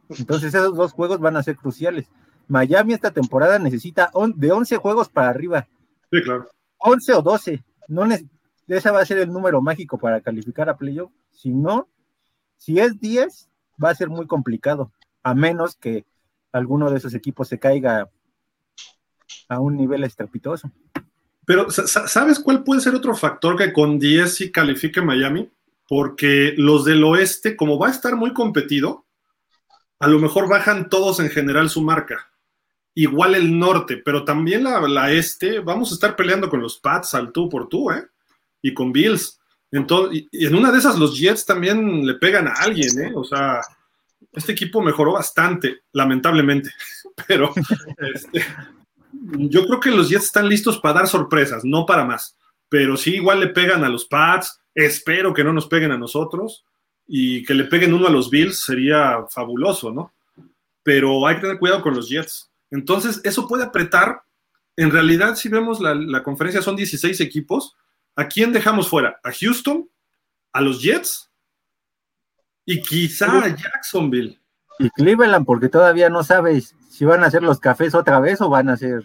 Entonces 0.10 0.54
esos 0.54 0.76
dos 0.76 0.92
juegos 0.92 1.20
van 1.20 1.38
a 1.38 1.44
ser 1.44 1.56
cruciales. 1.56 2.08
Miami 2.48 2.94
esta 2.94 3.12
temporada 3.12 3.60
necesita 3.60 4.12
de 4.36 4.52
11 4.52 4.78
juegos 4.78 5.10
para 5.10 5.30
arriba. 5.30 5.68
Sí, 6.12 6.22
claro. 6.22 6.50
11 6.80 7.14
o 7.14 7.22
12. 7.22 7.64
No 7.88 8.06
esa 8.68 8.92
va 8.92 9.00
a 9.00 9.06
ser 9.06 9.20
el 9.20 9.32
número 9.32 9.62
mágico 9.62 9.98
para 9.98 10.22
calificar 10.22 10.70
a 10.70 10.78
playoff. 10.78 11.12
Si 11.32 11.52
no, 11.52 11.88
si 12.58 12.80
es 12.80 13.00
10, 13.00 13.50
va 13.82 13.92
a 13.92 13.96
ser 13.96 14.10
muy 14.10 14.28
complicado, 14.28 14.92
a 15.24 15.34
menos 15.34 15.76
que 15.76 16.06
alguno 16.58 16.90
de 16.90 16.98
esos 16.98 17.14
equipos 17.14 17.48
se 17.48 17.60
caiga 17.60 18.10
a 19.50 19.60
un 19.60 19.78
nivel 19.78 20.04
estrepitoso. 20.04 20.72
Pero, 21.46 21.70
¿sabes 21.70 22.40
cuál 22.40 22.64
puede 22.64 22.82
ser 22.82 22.94
otro 22.94 23.16
factor 23.16 23.58
que 23.58 23.72
con 23.72 24.00
10 24.00 24.34
sí 24.34 24.52
califique 24.52 25.02
Miami? 25.02 25.50
Porque 25.88 26.54
los 26.58 26.84
del 26.84 27.04
oeste, 27.06 27.56
como 27.56 27.80
va 27.80 27.88
a 27.88 27.92
estar 27.92 28.18
muy 28.18 28.34
competido, 28.34 29.06
a 30.00 30.08
lo 30.08 30.20
mejor 30.20 30.50
bajan 30.50 30.90
todos 30.90 31.22
en 31.22 31.30
general 31.30 31.70
su 31.70 31.82
marca. 31.82 32.30
Igual 32.94 33.36
el 33.36 33.58
norte, 33.58 33.98
pero 33.98 34.26
también 34.26 34.64
la, 34.64 35.12
este, 35.12 35.60
vamos 35.60 35.92
a 35.92 35.94
estar 35.94 36.16
peleando 36.16 36.50
con 36.50 36.62
los 36.62 36.80
Pats 36.80 37.14
al 37.14 37.32
tú 37.32 37.48
por 37.48 37.70
tú, 37.70 37.92
¿eh? 37.92 38.06
Y 38.62 38.74
con 38.74 38.92
Bills. 38.92 39.40
Entonces, 39.72 40.26
y 40.32 40.46
en 40.46 40.56
una 40.56 40.72
de 40.72 40.80
esas 40.80 40.98
los 40.98 41.18
Jets 41.18 41.46
también 41.46 42.06
le 42.06 42.16
pegan 42.16 42.48
a 42.48 42.54
alguien, 42.54 43.00
¿eh? 43.00 43.12
O 43.16 43.24
sea, 43.24 43.62
este 44.38 44.52
equipo 44.52 44.82
mejoró 44.82 45.14
bastante, 45.14 45.82
lamentablemente. 45.92 46.70
Pero 47.28 47.54
este, 47.98 48.46
yo 49.12 49.66
creo 49.66 49.80
que 49.80 49.92
los 49.92 50.10
Jets 50.10 50.26
están 50.26 50.48
listos 50.48 50.80
para 50.80 51.00
dar 51.00 51.08
sorpresas, 51.08 51.66
no 51.66 51.86
para 51.86 52.06
más. 52.06 52.38
Pero 52.70 52.98
sí, 52.98 53.16
igual 53.16 53.40
le 53.40 53.48
pegan 53.48 53.84
a 53.84 53.90
los 53.90 54.06
Pats. 54.06 54.60
Espero 54.76 55.34
que 55.34 55.44
no 55.44 55.54
nos 55.54 55.68
peguen 55.68 55.92
a 55.92 55.98
nosotros. 55.98 56.66
Y 57.08 57.44
que 57.46 57.54
le 57.54 57.64
peguen 57.64 57.94
uno 57.94 58.08
a 58.08 58.12
los 58.12 58.30
Bills 58.30 58.60
sería 58.60 59.26
fabuloso, 59.30 59.92
¿no? 59.92 60.14
Pero 60.84 61.26
hay 61.26 61.36
que 61.36 61.42
tener 61.42 61.58
cuidado 61.58 61.82
con 61.82 61.96
los 61.96 62.10
Jets. 62.10 62.52
Entonces, 62.70 63.22
eso 63.24 63.48
puede 63.48 63.64
apretar. 63.64 64.22
En 64.76 64.92
realidad, 64.92 65.36
si 65.36 65.50
vemos 65.50 65.80
la, 65.80 65.96
la 65.96 66.22
conferencia, 66.22 66.62
son 66.62 66.76
16 66.76 67.22
equipos. 67.22 67.76
¿A 68.16 68.28
quién 68.28 68.52
dejamos 68.52 68.90
fuera? 68.90 69.20
¿A 69.24 69.32
Houston? 69.32 69.90
¿A 70.52 70.62
los 70.62 70.82
Jets? 70.82 71.27
Y 72.70 72.82
quizá 72.82 73.46
a 73.46 73.56
Jacksonville. 73.56 74.38
Y 74.78 74.90
Cleveland, 74.90 75.46
porque 75.46 75.70
todavía 75.70 76.10
no 76.10 76.22
sabes 76.22 76.76
si 76.90 77.06
van 77.06 77.24
a 77.24 77.32
ser 77.32 77.42
los 77.42 77.62
cafés 77.62 77.96
otra 77.96 78.20
vez 78.20 78.42
o 78.42 78.50
van 78.50 78.68
a 78.68 78.76
ser. 78.76 79.04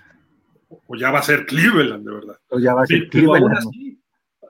O 0.88 0.96
ya 0.96 1.12
va 1.12 1.20
a 1.20 1.22
ser 1.22 1.46
Cleveland, 1.46 2.04
de 2.04 2.12
verdad. 2.12 2.40
O 2.48 2.58
ya 2.58 2.74
va 2.74 2.82
a 2.82 2.86
ser 2.86 3.08
Cleveland. 3.08 3.70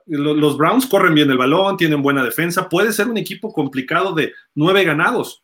los 0.07 0.57
Browns 0.57 0.87
corren 0.87 1.13
bien 1.13 1.29
el 1.29 1.37
balón, 1.37 1.77
tienen 1.77 2.01
buena 2.01 2.23
defensa. 2.23 2.67
Puede 2.67 2.91
ser 2.91 3.07
un 3.07 3.17
equipo 3.17 3.53
complicado 3.53 4.13
de 4.13 4.33
nueve 4.55 4.83
ganados. 4.83 5.43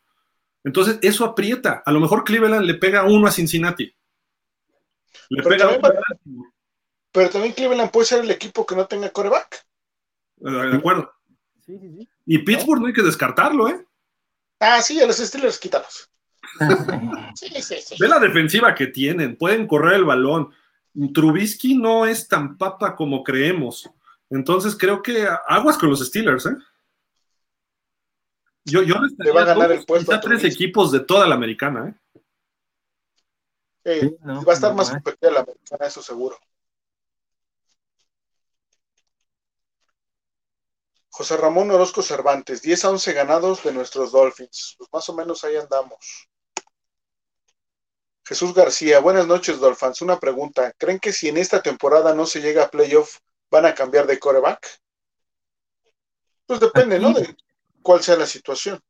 Entonces, 0.64 0.98
eso 1.00 1.24
aprieta. 1.24 1.80
A 1.86 1.92
lo 1.92 2.00
mejor 2.00 2.24
Cleveland 2.24 2.66
le 2.66 2.74
pega 2.74 3.04
uno 3.04 3.28
a 3.28 3.30
Cincinnati. 3.30 3.94
Le 5.28 5.42
pero, 5.44 5.48
pega 5.48 5.80
también, 5.80 6.52
pero 7.12 7.30
también 7.30 7.54
Cleveland 7.54 7.92
puede 7.92 8.06
ser 8.06 8.24
el 8.24 8.30
equipo 8.32 8.66
que 8.66 8.74
no 8.74 8.86
tenga 8.86 9.10
coreback. 9.10 9.64
Eh, 10.44 10.50
de 10.50 10.76
acuerdo. 10.76 11.12
Sí, 11.64 11.78
sí, 11.78 11.92
sí. 11.98 12.08
Y 12.32 12.38
Pittsburgh 12.38 12.80
no 12.80 12.86
hay 12.86 12.92
que 12.92 13.02
descartarlo, 13.02 13.68
¿eh? 13.68 13.84
Ah, 14.60 14.80
sí, 14.80 15.00
a 15.00 15.06
los 15.08 15.16
Steelers 15.16 15.58
quítalos. 15.58 16.08
Ve 17.98 18.06
la 18.06 18.20
defensiva 18.20 18.72
que 18.72 18.86
tienen, 18.86 19.36
pueden 19.36 19.66
correr 19.66 19.94
el 19.94 20.04
balón. 20.04 20.54
Trubisky 21.12 21.76
no 21.76 22.06
es 22.06 22.28
tan 22.28 22.56
papa 22.56 22.94
como 22.94 23.24
creemos. 23.24 23.90
Entonces 24.28 24.76
creo 24.78 25.02
que 25.02 25.26
aguas 25.48 25.76
con 25.76 25.90
los 25.90 26.06
Steelers, 26.06 26.46
¿eh? 26.46 26.56
Yo, 28.64 28.84
yo 28.84 28.94
le 29.18 29.32
va 29.32 29.42
a 29.42 29.46
ganar 29.46 29.72
el 29.72 29.84
puesto. 29.84 30.14
A 30.14 30.20
tres 30.20 30.44
equipos 30.44 30.92
de 30.92 31.00
toda 31.00 31.26
la 31.26 31.34
americana, 31.34 31.98
¿eh? 33.84 34.16
va 34.24 34.52
a 34.52 34.54
estar 34.54 34.72
más 34.72 34.90
competida 34.90 35.32
la 35.32 35.40
americana, 35.40 35.84
eso 35.84 36.00
seguro. 36.00 36.38
José 41.20 41.36
Ramón 41.36 41.70
Orozco 41.70 42.00
Cervantes, 42.00 42.62
10 42.62 42.86
a 42.86 42.90
11 42.92 43.12
ganados 43.12 43.62
de 43.62 43.74
nuestros 43.74 44.10
Dolphins. 44.10 44.74
Pues 44.78 44.88
más 44.90 45.06
o 45.10 45.14
menos 45.14 45.44
ahí 45.44 45.54
andamos. 45.54 46.30
Jesús 48.24 48.54
García, 48.54 49.00
buenas 49.00 49.26
noches, 49.26 49.60
Dolphins. 49.60 50.00
Una 50.00 50.18
pregunta. 50.18 50.72
¿Creen 50.78 50.98
que 50.98 51.12
si 51.12 51.28
en 51.28 51.36
esta 51.36 51.60
temporada 51.60 52.14
no 52.14 52.24
se 52.24 52.40
llega 52.40 52.64
a 52.64 52.70
playoff, 52.70 53.18
van 53.50 53.66
a 53.66 53.74
cambiar 53.74 54.06
de 54.06 54.18
coreback? 54.18 54.66
Pues 56.46 56.58
depende, 56.58 56.98
¿no? 56.98 57.12
De 57.12 57.36
cuál 57.82 58.02
sea 58.02 58.16
la 58.16 58.24
situación. 58.24 58.80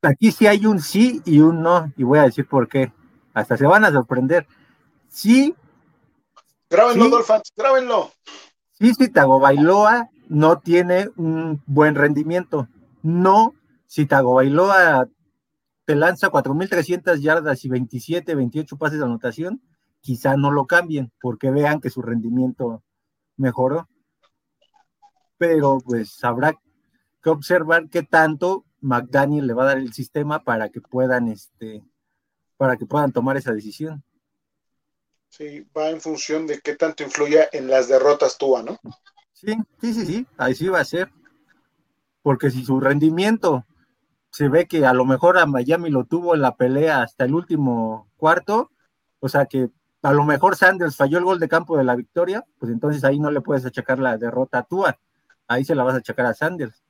Aquí 0.00 0.32
sí 0.32 0.46
hay 0.46 0.64
un 0.64 0.80
sí 0.80 1.20
y 1.26 1.40
un 1.40 1.60
no, 1.60 1.92
y 1.98 2.04
voy 2.04 2.20
a 2.20 2.22
decir 2.22 2.48
por 2.48 2.70
qué. 2.70 2.90
Hasta 3.34 3.58
se 3.58 3.66
van 3.66 3.84
a 3.84 3.92
sorprender. 3.92 4.46
Sí. 5.10 5.54
Grábenlo, 6.70 7.10
Dolphins, 7.10 7.52
grábenlo. 7.54 8.12
Sí, 8.78 8.94
si 8.94 9.10
Tagovailoa 9.10 10.08
no 10.28 10.60
tiene 10.60 11.10
un 11.16 11.62
buen 11.66 11.94
rendimiento. 11.94 12.68
No, 13.02 13.54
si 13.86 14.06
Tagovailoa 14.06 15.08
te 15.84 15.94
lanza 15.94 16.30
4.300 16.30 17.20
yardas 17.20 17.64
y 17.64 17.68
27, 17.68 18.34
28 18.34 18.76
pases 18.76 18.98
de 18.98 19.04
anotación, 19.04 19.62
quizá 20.00 20.36
no 20.36 20.50
lo 20.50 20.66
cambien 20.66 21.12
porque 21.20 21.50
vean 21.50 21.80
que 21.80 21.90
su 21.90 22.02
rendimiento 22.02 22.82
mejoró. 23.36 23.88
Pero 25.38 25.78
pues 25.84 26.22
habrá 26.24 26.58
que 27.22 27.30
observar 27.30 27.88
qué 27.88 28.02
tanto 28.02 28.64
McDaniel 28.80 29.46
le 29.46 29.54
va 29.54 29.64
a 29.64 29.66
dar 29.66 29.78
el 29.78 29.92
sistema 29.92 30.42
para 30.42 30.70
que 30.70 30.80
puedan, 30.80 31.28
este, 31.28 31.82
para 32.56 32.76
que 32.76 32.86
puedan 32.86 33.12
tomar 33.12 33.36
esa 33.36 33.52
decisión. 33.52 34.02
Sí, 35.28 35.66
va 35.76 35.90
en 35.90 36.00
función 36.00 36.46
de 36.46 36.60
qué 36.60 36.76
tanto 36.76 37.02
influya 37.02 37.48
en 37.52 37.68
las 37.68 37.88
derrotas 37.88 38.38
Tua, 38.38 38.62
¿no? 38.62 38.78
Sí, 39.36 39.54
sí, 39.82 39.92
sí, 39.92 40.06
sí, 40.06 40.26
ahí 40.38 40.54
sí 40.54 40.66
va 40.68 40.80
a 40.80 40.84
ser. 40.84 41.12
Porque 42.22 42.50
si 42.50 42.64
su 42.64 42.80
rendimiento 42.80 43.66
se 44.30 44.48
ve 44.48 44.66
que 44.66 44.86
a 44.86 44.94
lo 44.94 45.04
mejor 45.04 45.36
a 45.36 45.44
Miami 45.44 45.90
lo 45.90 46.04
tuvo 46.04 46.34
en 46.34 46.40
la 46.40 46.56
pelea 46.56 47.02
hasta 47.02 47.26
el 47.26 47.34
último 47.34 48.08
cuarto, 48.16 48.70
o 49.20 49.28
sea 49.28 49.44
que 49.44 49.68
a 50.02 50.12
lo 50.14 50.24
mejor 50.24 50.56
Sanders 50.56 50.96
falló 50.96 51.18
el 51.18 51.24
gol 51.24 51.38
de 51.38 51.48
campo 51.48 51.76
de 51.76 51.84
la 51.84 51.96
victoria, 51.96 52.46
pues 52.58 52.72
entonces 52.72 53.04
ahí 53.04 53.20
no 53.20 53.30
le 53.30 53.42
puedes 53.42 53.66
achacar 53.66 53.98
la 53.98 54.16
derrota 54.16 54.58
a 54.60 54.62
Tua, 54.62 54.98
ahí 55.48 55.64
se 55.66 55.74
la 55.74 55.84
vas 55.84 55.94
a 55.94 55.98
achacar 55.98 56.24
a 56.26 56.34
Sanders. 56.34 56.82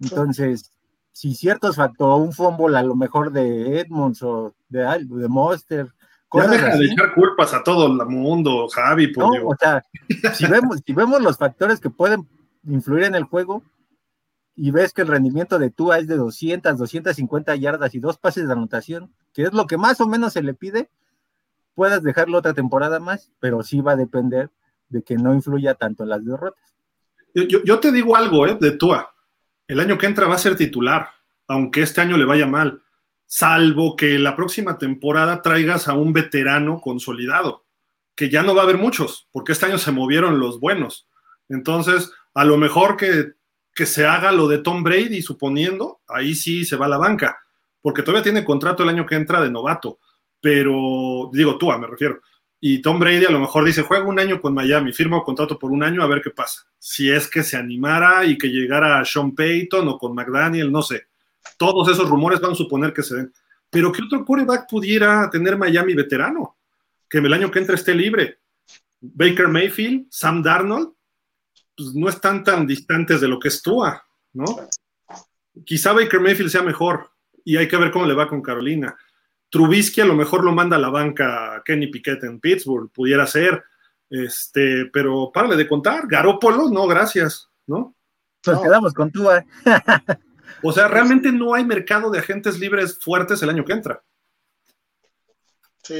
Entonces, 0.00 0.72
si 1.12 1.34
ciertos 1.34 1.76
factores, 1.76 2.26
un 2.26 2.32
fumble 2.32 2.78
a 2.78 2.82
lo 2.82 2.94
mejor 2.94 3.32
de 3.32 3.80
Edmonds 3.80 4.22
o 4.22 4.54
de, 4.70 4.80
de 4.80 5.28
Monster, 5.28 5.92
ya 6.34 6.48
deja 6.48 6.76
de 6.76 6.86
echar 6.86 7.14
culpas 7.14 7.54
a 7.54 7.62
todo 7.62 7.86
el 7.86 8.06
mundo, 8.08 8.68
Javi, 8.68 9.08
por 9.08 9.24
no, 9.24 9.48
O 9.48 9.56
sea, 9.56 9.82
si 10.34 10.46
vemos, 10.46 10.80
si 10.84 10.92
vemos 10.92 11.20
los 11.22 11.38
factores 11.38 11.80
que 11.80 11.90
pueden 11.90 12.28
influir 12.64 13.04
en 13.04 13.14
el 13.14 13.24
juego 13.24 13.62
y 14.54 14.70
ves 14.70 14.92
que 14.92 15.02
el 15.02 15.08
rendimiento 15.08 15.58
de 15.58 15.70
Tua 15.70 15.98
es 15.98 16.06
de 16.06 16.16
200, 16.16 16.78
250 16.78 17.56
yardas 17.56 17.94
y 17.94 18.00
dos 18.00 18.18
pases 18.18 18.46
de 18.46 18.52
anotación, 18.52 19.12
que 19.32 19.42
es 19.42 19.52
lo 19.52 19.66
que 19.66 19.78
más 19.78 20.00
o 20.00 20.06
menos 20.06 20.34
se 20.34 20.42
le 20.42 20.54
pide, 20.54 20.90
puedas 21.74 22.02
dejarlo 22.02 22.38
otra 22.38 22.54
temporada 22.54 23.00
más, 23.00 23.32
pero 23.40 23.62
sí 23.62 23.80
va 23.80 23.92
a 23.92 23.96
depender 23.96 24.50
de 24.88 25.02
que 25.02 25.16
no 25.16 25.34
influya 25.34 25.74
tanto 25.74 26.02
en 26.02 26.10
las 26.10 26.24
derrotas. 26.24 26.74
Yo, 27.34 27.80
te 27.80 27.90
digo 27.92 28.14
algo, 28.14 28.46
¿eh? 28.46 28.58
De 28.60 28.72
Tua. 28.72 29.14
El 29.66 29.80
año 29.80 29.96
que 29.96 30.06
entra 30.06 30.26
va 30.26 30.34
a 30.34 30.38
ser 30.38 30.54
titular, 30.54 31.08
aunque 31.48 31.82
este 31.82 32.02
año 32.02 32.18
le 32.18 32.26
vaya 32.26 32.46
mal, 32.46 32.82
salvo 33.32 33.96
que 33.96 34.18
la 34.18 34.36
próxima 34.36 34.76
temporada 34.76 35.40
traigas 35.40 35.88
a 35.88 35.94
un 35.94 36.12
veterano 36.12 36.82
consolidado, 36.82 37.64
que 38.14 38.28
ya 38.28 38.42
no 38.42 38.54
va 38.54 38.60
a 38.60 38.64
haber 38.64 38.76
muchos, 38.76 39.26
porque 39.32 39.52
este 39.52 39.64
año 39.64 39.78
se 39.78 39.90
movieron 39.90 40.38
los 40.38 40.60
buenos. 40.60 41.08
Entonces, 41.48 42.12
a 42.34 42.44
lo 42.44 42.58
mejor 42.58 42.98
que, 42.98 43.32
que 43.74 43.86
se 43.86 44.04
haga 44.04 44.32
lo 44.32 44.48
de 44.48 44.58
Tom 44.58 44.82
Brady, 44.82 45.22
suponiendo, 45.22 46.02
ahí 46.08 46.34
sí 46.34 46.66
se 46.66 46.76
va 46.76 46.84
a 46.84 46.90
la 46.90 46.98
banca, 46.98 47.38
porque 47.80 48.02
todavía 48.02 48.22
tiene 48.22 48.44
contrato 48.44 48.82
el 48.82 48.90
año 48.90 49.06
que 49.06 49.14
entra 49.14 49.40
de 49.40 49.50
novato, 49.50 49.98
pero 50.38 51.30
digo 51.32 51.56
Tua, 51.56 51.78
me 51.78 51.86
refiero 51.86 52.20
y 52.64 52.80
Tom 52.80 53.00
Brady 53.00 53.24
a 53.24 53.30
lo 53.32 53.40
mejor 53.40 53.64
dice, 53.64 53.82
juega 53.82 54.04
un 54.04 54.20
año 54.20 54.40
con 54.40 54.54
Miami, 54.54 54.92
firma 54.92 55.20
contrato 55.24 55.58
por 55.58 55.72
un 55.72 55.82
año 55.82 56.00
a 56.00 56.06
ver 56.06 56.22
qué 56.22 56.30
pasa. 56.30 56.64
Si 56.78 57.10
es 57.10 57.26
que 57.26 57.42
se 57.42 57.56
animara 57.56 58.24
y 58.24 58.38
que 58.38 58.46
llegara 58.50 59.00
a 59.00 59.04
Sean 59.04 59.34
Payton 59.34 59.88
o 59.88 59.98
con 59.98 60.14
McDaniel, 60.14 60.70
no 60.70 60.80
sé. 60.80 61.08
Todos 61.56 61.88
esos 61.88 62.08
rumores 62.08 62.40
van 62.40 62.52
a 62.52 62.56
suponer 62.56 62.92
que 62.92 63.02
se 63.02 63.16
den. 63.16 63.32
Pero 63.70 63.90
¿qué 63.90 64.02
otro 64.02 64.24
quarterback 64.24 64.68
pudiera 64.68 65.30
tener 65.30 65.56
Miami 65.56 65.94
veterano? 65.94 66.56
Que 67.08 67.18
el 67.18 67.32
año 67.32 67.50
que 67.50 67.58
entra 67.58 67.74
esté 67.74 67.94
libre. 67.94 68.38
Baker 69.00 69.48
Mayfield, 69.48 70.06
Sam 70.10 70.42
Darnold, 70.42 70.92
pues 71.76 71.94
no 71.94 72.08
están 72.08 72.44
tan 72.44 72.66
distantes 72.66 73.20
de 73.20 73.28
lo 73.28 73.38
que 73.38 73.48
es 73.48 73.62
Tua, 73.62 74.02
¿no? 74.32 74.44
Quizá 75.64 75.92
Baker 75.92 76.20
Mayfield 76.20 76.50
sea 76.50 76.62
mejor 76.62 77.10
y 77.44 77.56
hay 77.56 77.68
que 77.68 77.76
ver 77.76 77.90
cómo 77.90 78.06
le 78.06 78.14
va 78.14 78.28
con 78.28 78.42
Carolina. 78.42 78.96
Trubisky 79.50 80.00
a 80.00 80.06
lo 80.06 80.14
mejor 80.14 80.44
lo 80.44 80.52
manda 80.52 80.76
a 80.76 80.80
la 80.80 80.88
banca 80.88 81.62
Kenny 81.64 81.88
Piquet 81.88 82.22
en 82.24 82.40
Pittsburgh, 82.40 82.90
pudiera 82.90 83.26
ser, 83.26 83.62
este, 84.08 84.86
pero 84.92 85.30
párale 85.32 85.56
de 85.56 85.68
contar, 85.68 86.06
Garópolo, 86.06 86.70
no, 86.70 86.86
gracias, 86.86 87.50
¿no? 87.66 87.94
Nos 88.46 88.62
quedamos 88.62 88.94
con 88.94 89.10
tú, 89.10 89.28
o 90.62 90.72
sea, 90.72 90.88
realmente 90.88 91.32
no 91.32 91.54
hay 91.54 91.64
mercado 91.64 92.10
de 92.10 92.18
agentes 92.18 92.58
libres 92.58 92.98
fuertes 92.98 93.42
el 93.42 93.50
año 93.50 93.64
que 93.64 93.72
entra. 93.72 94.02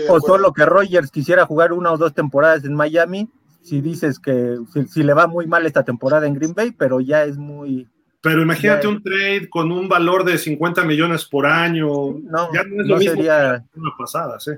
o 0.08 0.20
solo 0.20 0.52
que 0.52 0.64
Rogers 0.64 1.10
quisiera 1.10 1.46
jugar 1.46 1.72
una 1.72 1.92
o 1.92 1.98
dos 1.98 2.14
temporadas 2.14 2.64
en 2.64 2.74
Miami, 2.74 3.28
si 3.62 3.80
dices 3.80 4.18
que 4.18 4.58
si, 4.90 5.02
le 5.02 5.14
va 5.14 5.26
muy 5.26 5.46
mal 5.46 5.66
esta 5.66 5.84
temporada 5.84 6.26
en 6.26 6.34
Green 6.34 6.54
Bay, 6.54 6.72
pero 6.72 7.00
ya 7.00 7.24
es 7.24 7.36
muy 7.36 7.88
pero 8.22 8.40
imagínate 8.40 8.86
un 8.86 9.02
trade 9.02 9.50
con 9.50 9.72
un 9.72 9.88
valor 9.88 10.24
de 10.24 10.38
50 10.38 10.84
millones 10.84 11.24
por 11.24 11.44
año. 11.44 11.88
No, 12.22 12.54
ya 12.54 12.62
no 12.62 12.80
es 12.80 12.88
lo 12.88 12.96
mismo 12.96 13.16
sería... 13.16 13.64
una 13.74 13.90
pasada, 13.98 14.38
sí. 14.38 14.52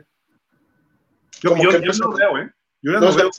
Yo, 1.41 1.57
yo, 1.57 1.81
no 1.81 2.09
lo 2.09 2.13
veo, 2.13 2.39
¿eh? 2.39 2.53
Yo 2.83 2.93
ya 2.93 3.01
no, 3.01 3.15
veo. 3.15 3.31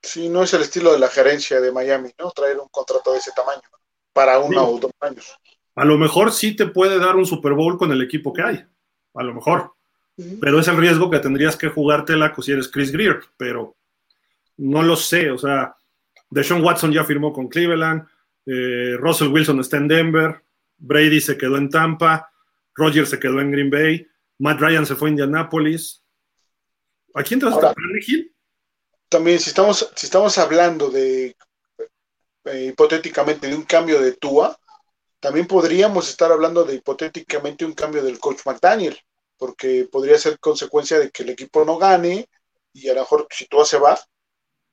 Sí, 0.00 0.28
no 0.28 0.44
es 0.44 0.54
el 0.54 0.62
estilo 0.62 0.92
de 0.92 1.00
la 1.00 1.08
gerencia 1.08 1.60
de 1.60 1.72
Miami, 1.72 2.12
¿no? 2.20 2.30
Traer 2.30 2.60
un 2.60 2.68
contrato 2.68 3.12
de 3.12 3.18
ese 3.18 3.32
tamaño 3.32 3.60
para 4.12 4.38
uno 4.38 4.64
o 4.64 4.78
dos 4.78 4.92
años. 5.00 5.36
A 5.74 5.84
lo 5.84 5.98
mejor 5.98 6.32
sí 6.32 6.54
te 6.54 6.66
puede 6.66 6.98
dar 6.98 7.16
un 7.16 7.26
Super 7.26 7.52
Bowl 7.52 7.78
con 7.78 7.92
el 7.92 8.02
equipo 8.02 8.32
que 8.32 8.42
hay. 8.42 8.64
A 9.14 9.22
lo 9.22 9.34
mejor. 9.34 9.72
Pero 10.40 10.60
es 10.60 10.68
el 10.68 10.76
riesgo 10.76 11.10
que 11.10 11.18
tendrías 11.18 11.56
que 11.56 11.68
jugártela 11.68 12.34
si 12.42 12.52
eres 12.52 12.68
Chris 12.68 12.92
Greer. 12.92 13.20
Pero 13.36 13.76
no 14.58 14.82
lo 14.82 14.96
sé. 14.96 15.30
O 15.30 15.38
sea, 15.38 15.74
Deshaun 16.28 16.62
Watson 16.62 16.92
ya 16.92 17.04
firmó 17.04 17.32
con 17.32 17.48
Cleveland. 17.48 18.06
Eh, 18.46 18.96
Russell 18.98 19.28
Wilson 19.28 19.60
está 19.60 19.76
en 19.76 19.88
Denver, 19.88 20.42
Brady 20.78 21.20
se 21.20 21.36
quedó 21.36 21.56
en 21.56 21.68
Tampa, 21.68 22.32
Roger 22.74 23.06
se 23.06 23.18
quedó 23.18 23.40
en 23.40 23.52
Green 23.52 23.70
Bay, 23.70 24.06
Matt 24.38 24.60
Ryan 24.60 24.86
se 24.86 24.96
fue 24.96 25.08
a 25.08 25.10
Indianapolis. 25.10 26.02
¿A 27.14 27.22
quién 27.22 27.40
te 27.40 27.46
vas 27.46 27.62
a 27.62 27.74
También, 29.08 29.38
si 29.38 29.50
estamos, 29.50 29.90
si 29.94 30.06
estamos 30.06 30.38
hablando 30.38 30.90
de 30.90 31.36
eh, 32.44 32.66
hipotéticamente 32.72 33.48
de 33.48 33.56
un 33.56 33.64
cambio 33.64 34.00
de 34.00 34.12
Tua, 34.12 34.58
también 35.20 35.46
podríamos 35.46 36.08
estar 36.08 36.32
hablando 36.32 36.64
de 36.64 36.76
hipotéticamente 36.76 37.64
un 37.64 37.74
cambio 37.74 38.02
del 38.02 38.18
coach 38.18 38.40
McDaniel, 38.46 38.98
porque 39.36 39.88
podría 39.90 40.18
ser 40.18 40.38
consecuencia 40.38 40.98
de 40.98 41.10
que 41.10 41.22
el 41.22 41.30
equipo 41.30 41.64
no 41.64 41.78
gane 41.78 42.28
y 42.72 42.88
a 42.88 42.94
lo 42.94 43.00
mejor 43.00 43.26
si 43.30 43.46
Tua 43.46 43.64
se 43.64 43.78
va, 43.78 43.98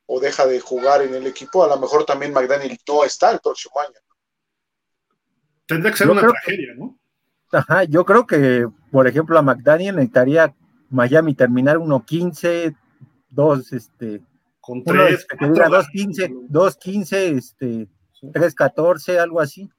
o 0.05 0.19
deja 0.19 0.45
de 0.45 0.59
jugar 0.61 1.01
en 1.01 1.13
el 1.13 1.27
equipo, 1.27 1.63
a 1.63 1.67
lo 1.67 1.77
mejor 1.77 2.05
también 2.05 2.33
McDaniel 2.33 2.77
no 2.87 3.03
está 3.03 3.31
el 3.31 3.39
próximo 3.39 3.79
año. 3.81 3.99
Tendría 5.65 5.91
que 5.91 5.97
ser 5.97 6.09
una 6.09 6.21
tragedia, 6.21 6.73
¿no? 6.77 6.97
Ajá, 7.51 7.83
yo 7.83 8.05
creo 8.05 8.25
que, 8.25 8.67
por 8.91 9.07
ejemplo, 9.07 9.37
a 9.37 9.41
McDaniel 9.41 9.95
necesitaría 9.95 10.55
Miami 10.89 11.33
terminar 11.33 11.77
1-15, 11.77 12.75
2, 13.29 13.73
este. 13.73 14.21
Con 14.61 14.83
3, 14.83 15.27
2-15, 15.27 16.49
2-15, 16.49 17.37
este, 17.37 17.87
3-14, 18.21 19.17
algo 19.17 19.39
así. 19.39 19.69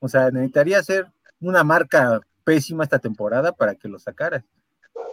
O 0.00 0.08
sea, 0.08 0.30
necesitaría 0.30 0.78
hacer 0.78 1.06
una 1.40 1.62
marca 1.62 2.20
pésima 2.42 2.84
esta 2.84 2.98
temporada 2.98 3.52
para 3.52 3.74
que 3.74 3.88
lo 3.88 3.98
sacara. 3.98 4.44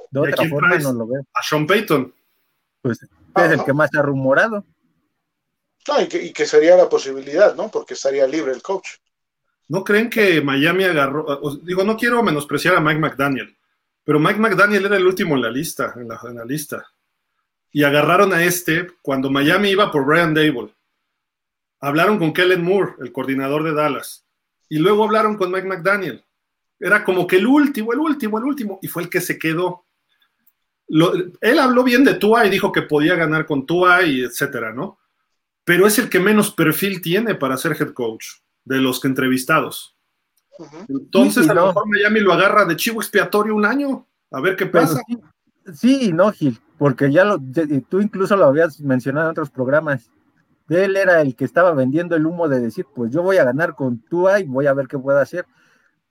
De 0.10 0.20
otra 0.20 0.48
forma 0.48 0.78
no 0.80 0.94
lo 0.94 1.08
veo. 1.08 1.28
A 1.34 1.44
Sean 1.44 1.68
Payton. 1.68 2.14
Pues 2.82 3.00
es 3.02 3.52
el 3.52 3.64
que 3.64 3.74
más 3.74 3.90
ha 3.96 4.02
rumorado. 4.02 4.66
No, 5.88 6.02
y 6.02 6.34
que, 6.34 6.46
sería 6.46 6.76
la 6.76 6.90
posibilidad, 6.90 7.56
¿no? 7.56 7.70
Porque 7.70 7.94
estaría 7.94 8.28
libre 8.28 8.52
el 8.52 8.62
coach. 8.62 8.90
¿No 9.70 9.84
creen 9.84 10.10
que 10.10 10.42
Miami 10.42 10.84
agarró? 10.84 11.40
digo, 11.64 11.84
no 11.84 11.96
quiero 11.96 12.24
menospreciar 12.24 12.76
a 12.76 12.82
Mike 12.82 13.00
McDaniel, 13.00 13.58
pero 14.04 14.20
Mike 14.20 14.40
McDaniel 14.40 14.86
era 14.86 14.98
el 14.98 15.06
último 15.06 15.36
en 15.36 15.42
la 15.42 15.50
lista, 15.50 15.94
en 15.96 16.08
la, 16.08 16.46
lista. 16.46 16.86
Y 17.72 17.84
agarraron 17.84 18.34
a 18.34 18.44
este 18.44 18.88
cuando 19.02 19.30
Miami 19.30 19.70
iba 19.70 19.92
por 19.92 20.06
Brian 20.06 20.34
Dable. 20.34 20.74
Hablaron 21.80 22.18
con 22.18 22.34
Kellen 22.34 22.64
Moore, 22.64 22.96
el 23.00 23.12
coordinador 23.12 23.64
de 23.64 23.74
Dallas. 23.74 24.27
Y 24.70 24.80
luego 24.80 25.04
hablaron 25.04 25.38
con 25.38 25.52
Mike 25.52 25.68
McDaniel. 25.68 26.24
Era 26.80 27.04
como 27.04 27.26
que 27.26 27.38
el 27.38 27.48
último, 27.48 27.94
el 27.94 28.00
último, 28.00 28.38
el 28.38 28.44
último. 28.44 28.80
Y 28.82 28.88
fue 28.88 29.04
el 29.04 29.10
que 29.10 29.22
se 29.22 29.40
quedó 29.40 29.88
él 30.88 31.60
habló 31.60 31.84
bien 31.84 32.04
de 32.04 32.16
Tua 32.16 32.46
y 32.46 32.50
dijo 32.50 32.72
que 32.72 32.82
podía 32.82 33.16
ganar 33.16 33.46
con 33.46 33.66
Tua 33.66 34.04
y 34.04 34.24
etcétera, 34.24 34.74
¿no? 34.74 35.00
Pero 35.64 35.86
es 35.86 36.00
el 36.00 36.10
que 36.10 36.20
menos 36.20 36.52
perfil 36.52 37.02
tiene 37.02 37.36
para 37.36 37.58
ser 37.58 37.74
head 37.74 37.92
coach 37.94 38.26
de 38.64 38.78
los 38.78 39.00
que 39.00 39.08
entrevistados. 39.08 39.96
Entonces, 40.88 41.48
a 41.50 41.54
lo 41.54 41.68
mejor 41.68 41.88
Miami 41.88 42.22
lo 42.22 42.34
agarra 42.34 42.66
de 42.66 42.76
chivo 42.76 43.02
expiatorio 43.02 43.54
un 43.54 43.66
año, 43.66 44.08
a 44.32 44.40
ver 44.40 44.56
qué 44.56 44.66
pasa. 44.66 45.02
Sí, 45.74 46.12
no, 46.14 46.32
Gil, 46.32 46.60
porque 46.78 47.12
ya 47.12 47.26
lo, 47.26 47.38
tú 47.90 48.00
incluso 48.00 48.36
lo 48.38 48.46
habías 48.46 48.80
mencionado 48.80 49.28
en 49.28 49.32
otros 49.32 49.50
programas. 49.50 50.10
Él 50.70 50.98
era 50.98 51.22
el 51.22 51.36
que 51.36 51.46
estaba 51.46 51.74
vendiendo 51.74 52.16
el 52.16 52.26
humo 52.26 52.48
de 52.48 52.60
decir, 52.60 52.86
pues 52.94 53.12
yo 53.12 53.24
voy 53.24 53.38
a 53.38 53.44
ganar 53.44 53.76
con 53.76 54.00
Tua 54.02 54.40
y 54.40 54.44
voy 54.44 54.68
a 54.68 54.74
ver 54.74 54.88
qué 54.88 55.00
puedo 55.00 55.20
hacer 55.20 55.46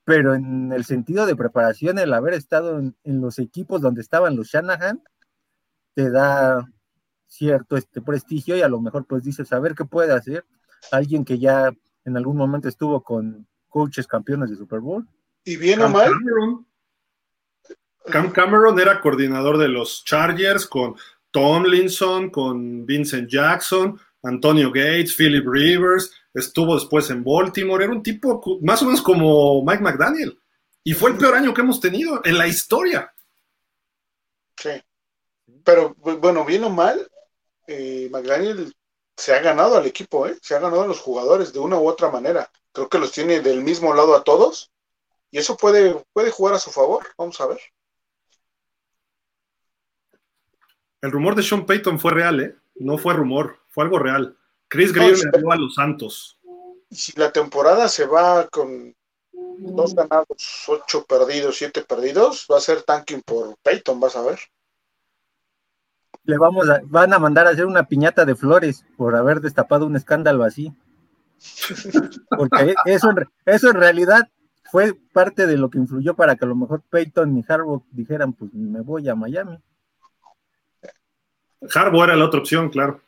pero 0.07 0.35
en 0.35 0.71
el 0.71 0.85
sentido 0.85 1.25
de 1.25 1.35
preparación, 1.35 1.99
el 1.99 2.13
haber 2.13 2.33
estado 2.33 2.79
en, 2.79 2.95
los 3.03 3.39
equipos 3.39 3.81
donde 3.81 3.99
estaban 3.99 4.37
los 4.37 4.47
Shanahan, 4.47 5.03
te 5.95 6.09
da 6.09 6.65
cierto 7.27 7.75
este 7.75 8.01
prestigio 8.01 8.55
y 8.55 8.61
a 8.61 8.69
lo 8.69 8.79
mejor 8.79 9.05
pues 9.05 9.21
dices, 9.21 9.51
a 9.51 9.59
ver 9.59 9.75
qué 9.75 9.83
puede 9.83 10.13
hacer 10.13 10.45
alguien 10.93 11.25
que 11.25 11.39
ya 11.39 11.73
en 12.05 12.15
algún 12.15 12.37
momento 12.37 12.69
estuvo 12.69 13.03
con 13.03 13.45
coaches 13.67 14.07
campeones 14.07 14.49
de 14.49 14.55
Super 14.55 14.79
Bowl. 14.79 15.05
Y 15.43 15.57
bien 15.57 15.81
o 15.81 15.89
mal. 15.89 16.09
Cam 18.05 18.31
Cameron 18.31 18.79
era 18.79 19.01
coordinador 19.01 19.57
de 19.57 19.67
los 19.67 20.05
Chargers 20.05 20.67
con 20.67 20.95
Tomlinson, 21.31 22.29
con 22.29 22.85
Vincent 22.85 23.29
Jackson, 23.29 23.99
Antonio 24.23 24.71
Gates, 24.71 25.15
Philip 25.15 25.45
Rivers, 25.47 26.11
estuvo 26.33 26.75
después 26.75 27.09
en 27.09 27.23
Baltimore, 27.23 27.83
era 27.83 27.93
un 27.93 28.03
tipo 28.03 28.41
más 28.61 28.81
o 28.81 28.85
menos 28.85 29.01
como 29.01 29.63
Mike 29.63 29.81
McDaniel. 29.81 30.39
Y 30.83 30.93
fue 30.93 31.11
el 31.11 31.17
peor 31.17 31.35
año 31.35 31.53
que 31.53 31.61
hemos 31.61 31.79
tenido 31.79 32.21
en 32.23 32.37
la 32.37 32.47
historia. 32.47 33.13
Sí. 34.55 34.69
Pero 35.63 35.95
bueno, 35.95 36.45
bien 36.45 36.63
o 36.63 36.69
mal, 36.69 37.09
eh, 37.67 38.07
McDaniel 38.11 38.73
se 39.15 39.33
ha 39.33 39.41
ganado 39.41 39.77
al 39.77 39.85
equipo, 39.85 40.27
¿eh? 40.27 40.37
se 40.41 40.55
ha 40.55 40.59
ganado 40.59 40.83
a 40.83 40.87
los 40.87 40.99
jugadores 40.99 41.51
de 41.51 41.59
una 41.59 41.77
u 41.77 41.87
otra 41.87 42.09
manera. 42.09 42.49
Creo 42.71 42.87
que 42.87 42.99
los 42.99 43.11
tiene 43.11 43.41
del 43.41 43.63
mismo 43.63 43.93
lado 43.93 44.15
a 44.15 44.23
todos 44.23 44.71
y 45.31 45.39
eso 45.39 45.57
puede, 45.57 46.03
puede 46.13 46.31
jugar 46.31 46.55
a 46.55 46.59
su 46.59 46.71
favor. 46.71 47.05
Vamos 47.17 47.39
a 47.41 47.47
ver. 47.47 47.59
El 51.01 51.11
rumor 51.11 51.35
de 51.35 51.43
Sean 51.43 51.65
Payton 51.65 51.99
fue 51.99 52.11
real, 52.11 52.39
¿eh? 52.39 52.55
No 52.75 52.97
fue 52.97 53.13
rumor, 53.13 53.59
fue 53.77 53.83
algo 53.83 53.99
real. 53.99 54.35
Chris 54.69 54.91
Greer 54.91 55.15
le 55.15 55.53
a 55.53 55.55
los 55.55 55.75
Santos. 55.75 56.39
Si 56.89 57.11
la 57.15 57.31
temporada 57.31 57.87
se 57.87 58.07
va 58.07 58.47
con 58.47 58.95
dos 59.31 59.93
ganados, 59.93 60.65
ocho 60.67 61.05
perdidos, 61.05 61.57
siete 61.57 61.83
perdidos, 61.83 62.47
va 62.51 62.57
a 62.57 62.61
ser 62.61 62.81
tanking 62.81 63.21
por 63.21 63.55
Peyton, 63.61 63.99
vas 63.99 64.15
a 64.15 64.23
ver. 64.23 64.39
Le 66.23 66.39
vamos 66.39 66.67
a, 66.67 66.81
van 66.85 67.13
a 67.13 67.19
mandar 67.19 67.45
a 67.45 67.51
hacer 67.51 67.67
una 67.67 67.87
piñata 67.87 68.25
de 68.25 68.33
flores 68.33 68.83
por 68.97 69.15
haber 69.15 69.41
destapado 69.41 69.85
un 69.85 69.95
escándalo 69.95 70.43
así. 70.43 70.73
Porque 72.35 72.73
eso, 72.85 73.11
eso 73.45 73.69
en 73.69 73.75
realidad 73.75 74.27
fue 74.71 74.95
parte 75.13 75.45
de 75.45 75.55
lo 75.55 75.69
que 75.69 75.77
influyó 75.77 76.15
para 76.15 76.35
que 76.35 76.45
a 76.45 76.47
lo 76.47 76.55
mejor 76.55 76.81
Peyton 76.89 77.37
y 77.37 77.45
Harbaugh 77.47 77.83
dijeran, 77.91 78.33
pues 78.33 78.51
me 78.55 78.81
voy 78.81 79.07
a 79.07 79.13
Miami. 79.13 79.59
Harbaugh 81.71 82.05
era 82.05 82.15
la 82.15 82.25
otra 82.25 82.39
opción, 82.39 82.69
claro. 82.69 83.01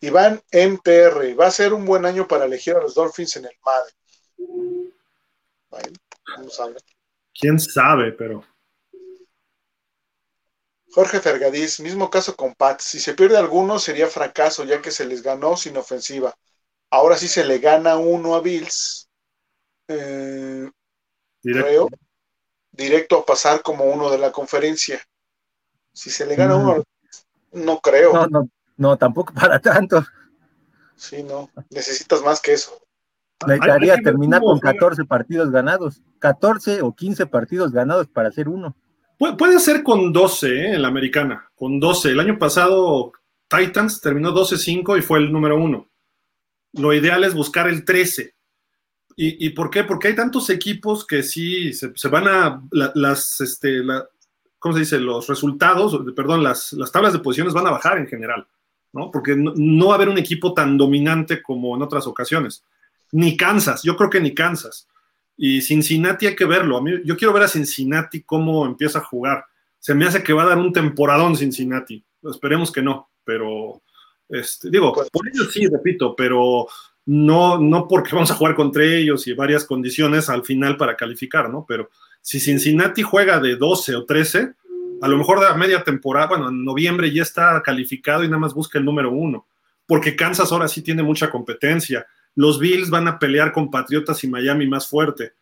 Iván 0.00 0.42
MTR, 0.50 1.34
va 1.34 1.46
a 1.46 1.50
ser 1.50 1.74
un 1.74 1.84
buen 1.84 2.06
año 2.06 2.26
para 2.26 2.46
elegir 2.46 2.74
a 2.74 2.80
los 2.80 2.94
Dolphins 2.94 3.36
en 3.36 3.44
el 3.44 3.56
MADE. 3.64 3.92
¿Quién 7.38 7.60
sabe? 7.60 8.12
Pero. 8.12 8.44
Jorge 10.92 11.20
Fergadís, 11.20 11.80
mismo 11.80 12.10
caso 12.10 12.34
con 12.34 12.54
Pat. 12.54 12.80
Si 12.80 12.98
se 12.98 13.14
pierde 13.14 13.36
alguno 13.36 13.78
sería 13.78 14.08
fracaso, 14.08 14.64
ya 14.64 14.82
que 14.82 14.90
se 14.90 15.04
les 15.04 15.22
ganó 15.22 15.56
sin 15.56 15.76
ofensiva. 15.76 16.34
Ahora 16.90 17.16
sí 17.16 17.28
se 17.28 17.44
le 17.44 17.58
gana 17.58 17.96
uno 17.96 18.34
a 18.34 18.40
Bills. 18.40 19.08
Eh, 19.86 20.68
directo. 21.42 21.68
Creo, 21.68 21.88
directo 22.72 23.18
a 23.18 23.26
pasar 23.26 23.62
como 23.62 23.84
uno 23.84 24.10
de 24.10 24.18
la 24.18 24.32
conferencia. 24.32 25.00
Si 25.92 26.10
se 26.10 26.26
le 26.26 26.34
gana 26.36 26.56
uno, 26.56 26.82
no 27.52 27.80
creo. 27.80 28.12
No, 28.12 28.26
no, 28.26 28.50
no, 28.80 28.96
tampoco 28.96 29.34
para 29.34 29.58
tanto. 29.60 30.02
Sí, 30.96 31.22
no. 31.22 31.50
Necesitas 31.68 32.22
más 32.22 32.40
que 32.40 32.54
eso. 32.54 32.72
Necesitaría 33.46 33.98
terminar 33.98 34.40
con 34.40 34.58
14 34.58 35.04
partidos 35.04 35.50
ganados. 35.50 36.02
14 36.18 36.80
o 36.80 36.94
15 36.94 37.26
partidos 37.26 37.72
ganados 37.72 38.08
para 38.08 38.30
hacer 38.30 38.48
uno. 38.48 38.74
puede 39.36 39.60
ser 39.60 39.82
con 39.82 40.14
12 40.14 40.48
¿eh? 40.48 40.74
en 40.74 40.82
la 40.82 40.88
americana, 40.88 41.50
con 41.54 41.78
12. 41.78 42.08
El 42.08 42.20
año 42.20 42.38
pasado 42.38 43.12
Titans 43.48 44.00
terminó 44.00 44.32
12-5 44.32 44.98
y 44.98 45.02
fue 45.02 45.18
el 45.18 45.30
número 45.30 45.56
uno. 45.56 45.90
Lo 46.72 46.94
ideal 46.94 47.22
es 47.24 47.34
buscar 47.34 47.68
el 47.68 47.84
13. 47.84 48.34
¿Y, 49.22 49.50
por 49.50 49.68
qué? 49.68 49.84
Porque 49.84 50.08
hay 50.08 50.16
tantos 50.16 50.48
equipos 50.48 51.06
que 51.06 51.22
sí 51.22 51.74
se, 51.74 52.08
van 52.08 52.26
a 52.26 52.62
las, 52.72 53.38
este, 53.42 53.82
¿cómo 54.58 54.72
se 54.72 54.80
dice? 54.80 54.98
Los 54.98 55.26
resultados, 55.26 56.00
perdón, 56.16 56.42
las, 56.42 56.72
las 56.72 56.90
tablas 56.90 57.12
de 57.12 57.18
posiciones 57.18 57.52
van 57.52 57.66
a 57.66 57.72
bajar 57.72 57.98
en 57.98 58.06
general, 58.06 58.46
¿no? 58.92 59.10
Porque 59.10 59.34
no 59.36 59.86
va 59.86 59.92
a 59.92 59.96
haber 59.96 60.08
un 60.08 60.18
equipo 60.18 60.54
tan 60.54 60.76
dominante 60.76 61.42
como 61.42 61.76
en 61.76 61.82
otras 61.82 62.06
ocasiones 62.06 62.64
ni 63.12 63.36
Kansas, 63.36 63.82
yo 63.82 63.96
creo 63.96 64.10
que 64.10 64.20
ni 64.20 64.34
Kansas. 64.34 64.88
Y 65.36 65.62
Cincinnati 65.62 66.26
hay 66.26 66.36
que 66.36 66.44
verlo. 66.44 66.76
A 66.76 66.82
mí, 66.82 66.92
yo 67.04 67.16
quiero 67.16 67.32
ver 67.32 67.44
a 67.44 67.48
Cincinnati 67.48 68.22
cómo 68.22 68.66
empieza 68.66 68.98
a 68.98 69.04
jugar. 69.04 69.44
Se 69.78 69.94
me 69.94 70.04
hace 70.04 70.22
que 70.22 70.32
va 70.32 70.42
a 70.42 70.48
dar 70.48 70.58
un 70.58 70.72
temporadón 70.72 71.36
Cincinnati. 71.36 72.04
Esperemos 72.22 72.70
que 72.70 72.82
no, 72.82 73.10
pero 73.24 73.82
este, 74.28 74.70
digo, 74.70 74.92
pues 74.92 75.08
por 75.10 75.26
ellos 75.26 75.50
sí, 75.52 75.66
repito, 75.66 76.14
pero 76.14 76.66
no, 77.06 77.58
no 77.58 77.88
porque 77.88 78.14
vamos 78.14 78.30
a 78.30 78.34
jugar 78.34 78.54
contra 78.54 78.84
ellos 78.84 79.26
y 79.26 79.32
varias 79.32 79.64
condiciones 79.64 80.28
al 80.28 80.44
final 80.44 80.76
para 80.76 80.96
calificar, 80.96 81.48
¿no? 81.48 81.64
Pero 81.66 81.88
si 82.20 82.38
Cincinnati 82.38 83.02
juega 83.02 83.40
de 83.40 83.56
12 83.56 83.96
o 83.96 84.04
13, 84.04 84.52
a 85.00 85.08
lo 85.08 85.16
mejor 85.16 85.40
de 85.40 85.54
media 85.56 85.82
temporada, 85.82 86.28
bueno, 86.28 86.48
en 86.48 86.64
noviembre 86.64 87.12
ya 87.12 87.22
está 87.22 87.62
calificado 87.62 88.24
y 88.24 88.28
nada 88.28 88.38
más 88.38 88.54
busca 88.54 88.78
el 88.78 88.84
número 88.84 89.10
uno, 89.10 89.46
porque 89.86 90.16
Kansas 90.16 90.52
ahora 90.52 90.68
sí 90.68 90.82
tiene 90.82 91.02
mucha 91.02 91.30
competencia 91.30 92.06
los 92.34 92.58
Bills 92.58 92.90
van 92.90 93.08
a 93.08 93.18
pelear 93.18 93.52
con 93.52 93.70
Patriotas 93.70 94.22
y 94.24 94.28
Miami 94.28 94.66
más 94.66 94.86
fuerte. 94.86 95.34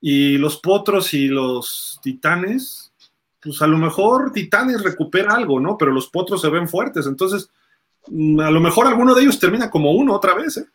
Y 0.00 0.36
los 0.36 0.58
Potros 0.58 1.14
y 1.14 1.28
los 1.28 1.98
Titanes, 2.02 2.92
pues 3.40 3.62
a 3.62 3.66
lo 3.66 3.78
mejor 3.78 4.32
Titanes 4.32 4.82
recupera 4.82 5.34
algo, 5.34 5.60
¿no? 5.60 5.78
Pero 5.78 5.92
los 5.92 6.08
Potros 6.08 6.42
se 6.42 6.50
ven 6.50 6.68
fuertes. 6.68 7.06
Entonces, 7.06 7.48
mm, 8.08 8.40
a 8.40 8.50
lo 8.50 8.60
mejor 8.60 8.86
alguno 8.86 9.14
de 9.14 9.22
ellos 9.22 9.38
termina 9.38 9.70
como 9.70 9.92
uno 9.92 10.14
otra 10.14 10.34
vez, 10.34 10.58
¿eh? 10.58 10.66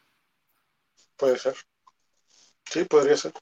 Puede 1.15 1.37
ser. 1.37 1.53
Sí, 2.65 2.85
podría 2.85 3.17
ser. 3.17 3.33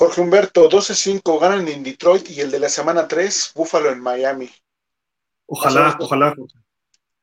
Jorge 0.00 0.22
Humberto, 0.22 0.66
12-5 0.66 1.38
ganan 1.38 1.68
en 1.68 1.82
Detroit 1.82 2.30
y 2.30 2.40
el 2.40 2.50
de 2.50 2.58
la 2.58 2.70
semana 2.70 3.06
3, 3.06 3.52
Búfalo 3.54 3.90
en 3.90 4.00
Miami. 4.00 4.50
Ojalá, 5.44 5.94
ojalá. 6.00 6.34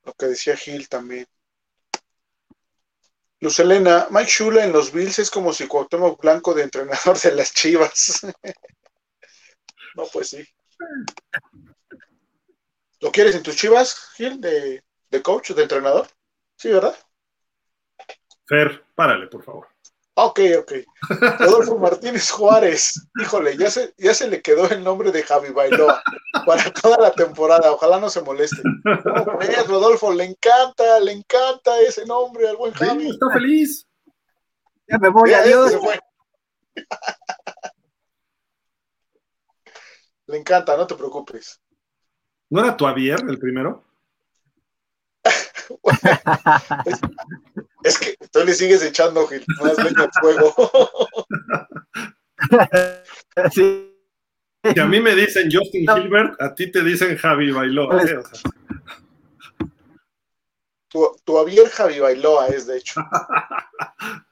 Lo 0.03 0.13
que 0.13 0.27
decía 0.27 0.55
Gil 0.55 0.87
también. 0.87 1.25
Luz 3.39 3.57
Elena, 3.57 4.05
Mike 4.11 4.29
Shula 4.29 4.63
en 4.63 4.73
los 4.73 4.91
Bills 4.91 5.17
es 5.17 5.31
como 5.31 5.53
si 5.53 5.65
Cuauhtémoc 5.65 6.21
Blanco 6.21 6.53
de 6.53 6.61
entrenador 6.61 7.19
de 7.19 7.31
las 7.31 7.51
Chivas. 7.51 8.21
no, 9.95 10.03
pues 10.13 10.29
sí. 10.29 10.47
¿Lo 12.99 13.11
quieres 13.11 13.33
en 13.33 13.41
tus 13.41 13.55
Chivas, 13.55 14.11
Gil, 14.17 14.39
de, 14.39 14.83
de 15.09 15.21
coach, 15.23 15.49
de 15.49 15.63
entrenador? 15.63 16.07
Sí, 16.55 16.69
¿verdad? 16.69 16.95
Fer, 18.45 18.85
párale, 18.93 19.25
por 19.25 19.43
favor. 19.43 19.67
Ok, 20.19 20.39
ok. 20.57 20.71
Rodolfo 21.39 21.77
Martínez 21.77 22.31
Juárez. 22.31 23.07
Híjole, 23.21 23.55
ya 23.55 23.69
se, 23.69 23.93
ya 23.99 24.15
se 24.15 24.27
le 24.27 24.41
quedó 24.41 24.67
el 24.67 24.83
nombre 24.83 25.11
de 25.11 25.21
Javi 25.21 25.51
Bailoa 25.51 26.01
para 26.43 26.73
toda 26.73 26.97
la 26.97 27.11
temporada. 27.11 27.71
Ojalá 27.71 27.99
no 27.99 28.09
se 28.09 28.23
moleste. 28.23 28.63
Rodolfo? 29.67 30.11
Le 30.11 30.23
encanta, 30.23 30.99
le 31.01 31.11
encanta 31.11 31.79
ese 31.81 32.03
nombre 32.07 32.49
al 32.49 32.57
buen 32.57 32.73
Javi. 32.73 33.11
está 33.11 33.29
feliz. 33.31 33.87
Ya 34.87 34.97
me 34.97 35.09
voy, 35.09 35.33
adiós. 35.33 35.73
le 40.25 40.37
encanta, 40.37 40.75
no 40.75 40.87
te 40.87 40.95
preocupes. 40.95 41.61
¿No 42.49 42.61
era 42.61 42.75
tu 42.75 42.87
Avier 42.87 43.19
el 43.29 43.37
primero? 43.37 43.83
es, 46.85 46.99
que 47.95 48.17
tú 48.31 48.43
le 48.43 48.53
sigues 48.53 48.83
echando 48.83 49.27
más 49.61 49.77
leña 49.77 50.03
al 50.03 50.11
fuego. 50.19 50.53
sí. 53.53 53.93
Si 54.73 54.79
a 54.79 54.85
mí 54.85 54.99
me 54.99 55.15
dicen 55.15 55.49
Justin 55.51 55.85
Gilbert, 55.87 56.41
a 56.41 56.53
ti 56.53 56.71
te 56.71 56.83
dicen 56.83 57.15
Javi 57.17 57.51
Bailoa. 57.51 58.03
¿eh? 58.03 58.19
tu, 60.89 61.15
tu 61.23 61.37
Javier 61.37 61.69
Javi 61.69 61.99
Bailoa 61.99 62.47
es, 62.47 62.67
de 62.67 62.77
hecho. 62.77 63.01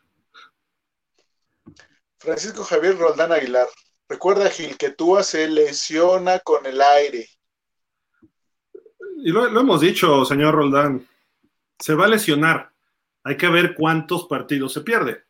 Francisco 2.20 2.64
Javier 2.64 2.98
Roldán 2.98 3.32
Aguilar. 3.32 3.68
Recuerda, 4.10 4.50
Gil, 4.50 4.76
que 4.78 4.90
tú 4.90 5.18
se 5.22 5.48
lesiona 5.48 6.40
con 6.40 6.66
el 6.66 6.82
aire. 6.82 7.30
Y 9.18 9.32
lo, 9.32 9.48
lo 9.48 9.62
hemos 9.62 9.80
dicho, 9.82 10.26
señor 10.26 10.56
Roldán 10.56 11.08
se 11.80 11.94
va 11.94 12.06
a 12.06 12.10
lesionar. 12.10 12.72
Hay 13.26 13.38
que 13.38 13.50
ver 13.50 13.74
cuántos 13.74 14.28
partidos 14.28 14.72
se 14.72 14.82
pierde. 14.82 15.24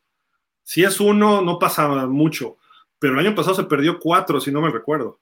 Si 0.62 0.84
es 0.84 1.00
uno, 1.00 1.42
no 1.42 1.58
pasa 1.58 1.88
mucho, 2.08 2.58
pero 3.00 3.14
el 3.14 3.26
año 3.26 3.34
pasado 3.34 3.56
se 3.56 3.64
perdió 3.64 4.00
cuatro, 4.00 4.42
si 4.42 4.52
no 4.52 4.62
me 4.62 4.70
recuerdo, 4.70 5.22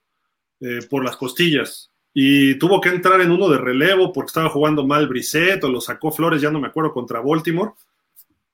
eh, 0.60 0.80
por 0.90 1.06
las 1.06 1.16
costillas. 1.16 1.92
Y 2.16 2.56
tuvo 2.56 2.82
que 2.82 2.90
entrar 2.90 3.22
en 3.22 3.32
uno 3.32 3.48
de 3.48 3.60
relevo 3.60 4.12
porque 4.12 4.30
estaba 4.30 4.50
jugando 4.50 4.88
mal 4.88 5.08
Brisset 5.08 5.64
o 5.64 5.70
lo 5.70 5.82
sacó 5.82 6.12
Flores, 6.12 6.42
ya 6.42 6.50
no 6.50 6.60
me 6.60 6.68
acuerdo, 6.68 6.92
contra 6.92 7.22
Baltimore. 7.22 7.74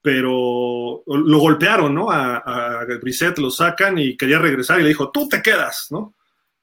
Pero 0.02 1.04
lo 1.06 1.40
golpearon, 1.40 1.96
¿no? 1.96 2.12
A, 2.12 2.38
a 2.38 2.86
Brisset 3.02 3.38
lo 3.38 3.50
sacan 3.50 3.98
y 3.98 4.18
quería 4.18 4.40
regresar 4.40 4.80
y 4.80 4.84
le 4.84 4.90
dijo, 4.90 5.12
tú 5.12 5.30
te 5.30 5.42
quedas, 5.42 5.88
¿no? 5.92 6.14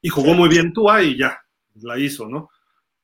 Y 0.02 0.10
jugó 0.10 0.34
muy 0.34 0.50
bien 0.50 0.74
tú 0.74 0.90
ahí, 0.90 1.16
ya, 1.16 1.40
la 1.80 1.98
hizo, 1.98 2.28
¿no? 2.28 2.50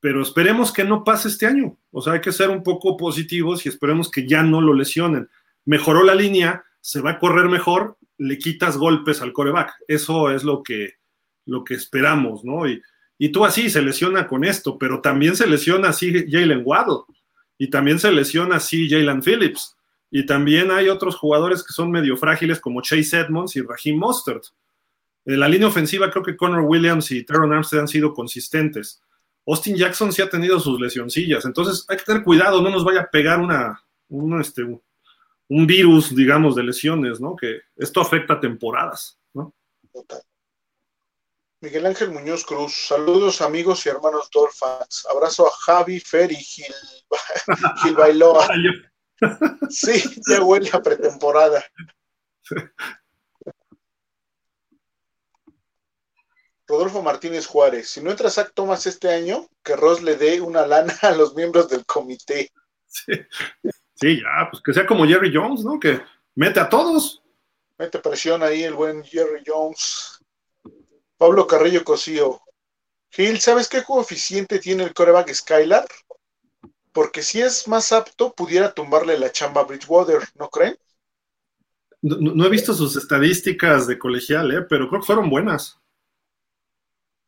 Pero 0.02 0.20
esperemos 0.20 0.72
que 0.72 0.82
no 0.82 1.04
pase 1.04 1.28
este 1.28 1.46
año. 1.46 1.78
O 1.92 2.02
sea, 2.02 2.14
hay 2.14 2.20
que 2.20 2.32
ser 2.32 2.50
un 2.50 2.64
poco 2.64 2.96
positivos 2.96 3.64
y 3.64 3.68
esperemos 3.68 4.10
que 4.10 4.26
ya 4.26 4.42
no 4.42 4.60
lo 4.60 4.74
lesionen. 4.74 5.28
Mejoró 5.64 6.02
la 6.02 6.16
línea, 6.16 6.64
se 6.80 7.00
va 7.00 7.12
a 7.12 7.18
correr 7.20 7.48
mejor, 7.48 7.96
le 8.18 8.36
quitas 8.36 8.76
golpes 8.76 9.22
al 9.22 9.32
coreback. 9.32 9.76
Eso 9.86 10.32
es 10.32 10.42
lo 10.42 10.64
que, 10.64 10.94
lo 11.46 11.62
que 11.62 11.74
esperamos, 11.74 12.44
¿no? 12.44 12.68
Y, 12.68 12.82
y 13.16 13.28
tú 13.28 13.44
así 13.44 13.70
se 13.70 13.80
lesiona 13.80 14.26
con 14.26 14.44
esto, 14.44 14.76
pero 14.76 15.00
también 15.00 15.36
se 15.36 15.46
lesiona 15.46 15.90
así 15.90 16.12
Jalen 16.28 16.62
Waddle 16.64 17.04
y 17.56 17.70
también 17.70 18.00
se 18.00 18.10
lesiona 18.10 18.56
así 18.56 18.90
Jalen 18.90 19.22
Phillips. 19.22 19.76
Y 20.10 20.26
también 20.26 20.72
hay 20.72 20.88
otros 20.88 21.14
jugadores 21.14 21.62
que 21.62 21.72
son 21.72 21.92
medio 21.92 22.16
frágiles 22.16 22.58
como 22.58 22.82
Chase 22.82 23.20
Edmonds 23.20 23.54
y 23.54 23.60
Raheem 23.60 23.98
Mostert. 23.98 24.46
En 25.24 25.38
la 25.38 25.48
línea 25.48 25.68
ofensiva 25.68 26.10
creo 26.10 26.24
que 26.24 26.36
Connor 26.36 26.62
Williams 26.62 27.08
y 27.12 27.22
Teron 27.22 27.52
Armstead 27.52 27.82
han 27.82 27.88
sido 27.88 28.12
consistentes. 28.12 29.00
Austin 29.46 29.76
Jackson 29.76 30.12
sí 30.12 30.22
ha 30.22 30.30
tenido 30.30 30.60
sus 30.60 30.80
lesioncillas, 30.80 31.44
entonces 31.44 31.84
hay 31.88 31.96
que 31.96 32.04
tener 32.04 32.22
cuidado, 32.22 32.62
no 32.62 32.70
nos 32.70 32.84
vaya 32.84 33.00
a 33.00 33.10
pegar 33.10 33.40
una, 33.40 33.82
un, 34.08 34.40
este, 34.40 34.62
un 34.62 35.66
virus, 35.66 36.14
digamos, 36.14 36.54
de 36.54 36.62
lesiones, 36.62 37.20
¿no? 37.20 37.34
Que 37.36 37.60
esto 37.76 38.00
afecta 38.00 38.38
temporadas, 38.40 39.18
¿no? 39.34 39.54
Total. 39.92 40.22
Miguel 41.60 41.86
Ángel 41.86 42.10
Muñoz 42.10 42.44
Cruz, 42.44 42.86
saludos 42.88 43.40
amigos 43.40 43.86
y 43.86 43.88
hermanos 43.88 44.28
Dolphins, 44.32 45.06
abrazo 45.08 45.46
a 45.46 45.50
Javi, 45.50 46.00
Fer 46.00 46.32
y 46.32 46.36
Gil, 46.36 46.74
Gil 47.82 47.94
Bailoa. 47.94 48.48
sí, 49.70 50.02
ya 50.28 50.42
huele 50.42 50.70
a 50.72 50.82
pretemporada. 50.82 51.64
Rodolfo 56.72 57.02
Martínez 57.02 57.46
Juárez, 57.46 57.90
si 57.90 58.00
no 58.00 58.10
entra 58.10 58.30
Zach 58.30 58.52
Thomas 58.54 58.86
este 58.86 59.10
año, 59.10 59.46
que 59.62 59.76
Ross 59.76 60.02
le 60.02 60.16
dé 60.16 60.40
una 60.40 60.66
lana 60.66 60.94
a 61.02 61.10
los 61.10 61.34
miembros 61.34 61.68
del 61.68 61.84
comité. 61.84 62.50
Sí. 62.86 63.12
sí, 63.94 64.20
ya, 64.22 64.48
pues 64.50 64.62
que 64.62 64.72
sea 64.72 64.86
como 64.86 65.06
Jerry 65.06 65.30
Jones, 65.34 65.64
¿no? 65.64 65.78
Que 65.78 66.00
mete 66.34 66.60
a 66.60 66.70
todos. 66.70 67.22
Mete 67.76 67.98
presión 67.98 68.42
ahí 68.42 68.62
el 68.62 68.72
buen 68.72 69.04
Jerry 69.04 69.42
Jones. 69.46 70.18
Pablo 71.18 71.46
Carrillo 71.46 71.84
Cosío. 71.84 72.40
Gil, 73.10 73.38
¿sabes 73.38 73.68
qué 73.68 73.82
coeficiente 73.82 74.58
tiene 74.58 74.84
el 74.84 74.94
coreback 74.94 75.30
Skylar? 75.30 75.86
Porque 76.90 77.22
si 77.22 77.42
es 77.42 77.68
más 77.68 77.92
apto, 77.92 78.32
pudiera 78.32 78.72
tumbarle 78.72 79.18
la 79.18 79.30
chamba 79.30 79.60
a 79.60 79.64
Bridgewater, 79.64 80.22
¿no 80.36 80.48
creen? 80.48 80.78
No, 82.00 82.16
no 82.34 82.46
he 82.46 82.48
visto 82.48 82.72
sus 82.72 82.96
estadísticas 82.96 83.86
de 83.86 83.98
colegial, 83.98 84.50
¿eh? 84.52 84.62
pero 84.66 84.88
creo 84.88 85.02
que 85.02 85.06
fueron 85.06 85.28
buenas. 85.28 85.81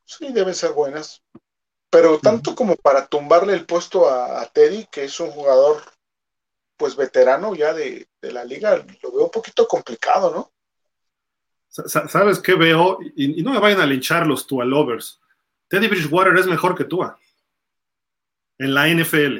Sí, 0.04 0.32
deben 0.32 0.54
ser 0.54 0.72
buenas. 0.72 1.22
Pero 1.90 2.18
tanto 2.18 2.54
como 2.54 2.76
para 2.76 3.06
tumbarle 3.06 3.54
el 3.54 3.66
puesto 3.66 4.08
a, 4.08 4.40
a 4.42 4.46
Teddy, 4.46 4.86
que 4.90 5.04
es 5.04 5.20
un 5.20 5.30
jugador 5.30 5.80
pues 6.76 6.96
veterano 6.96 7.54
ya 7.54 7.72
de, 7.72 8.08
de, 8.20 8.32
la 8.32 8.44
liga, 8.44 8.84
lo 9.02 9.12
veo 9.12 9.24
un 9.24 9.30
poquito 9.30 9.68
complicado, 9.68 10.32
¿no? 10.32 10.52
¿Sabes 11.68 12.40
qué 12.40 12.54
veo? 12.54 12.98
Y, 13.16 13.40
y 13.40 13.42
no 13.42 13.52
me 13.52 13.60
vayan 13.60 13.80
a 13.80 13.86
linchar 13.86 14.26
los 14.26 14.46
Tua 14.46 14.64
Lovers. 14.64 15.20
Teddy 15.68 15.88
Bridgewater 15.88 16.36
es 16.36 16.46
mejor 16.46 16.76
que 16.76 16.84
Tua 16.84 17.18
en 18.58 18.74
la 18.74 18.88
NFL 18.88 19.38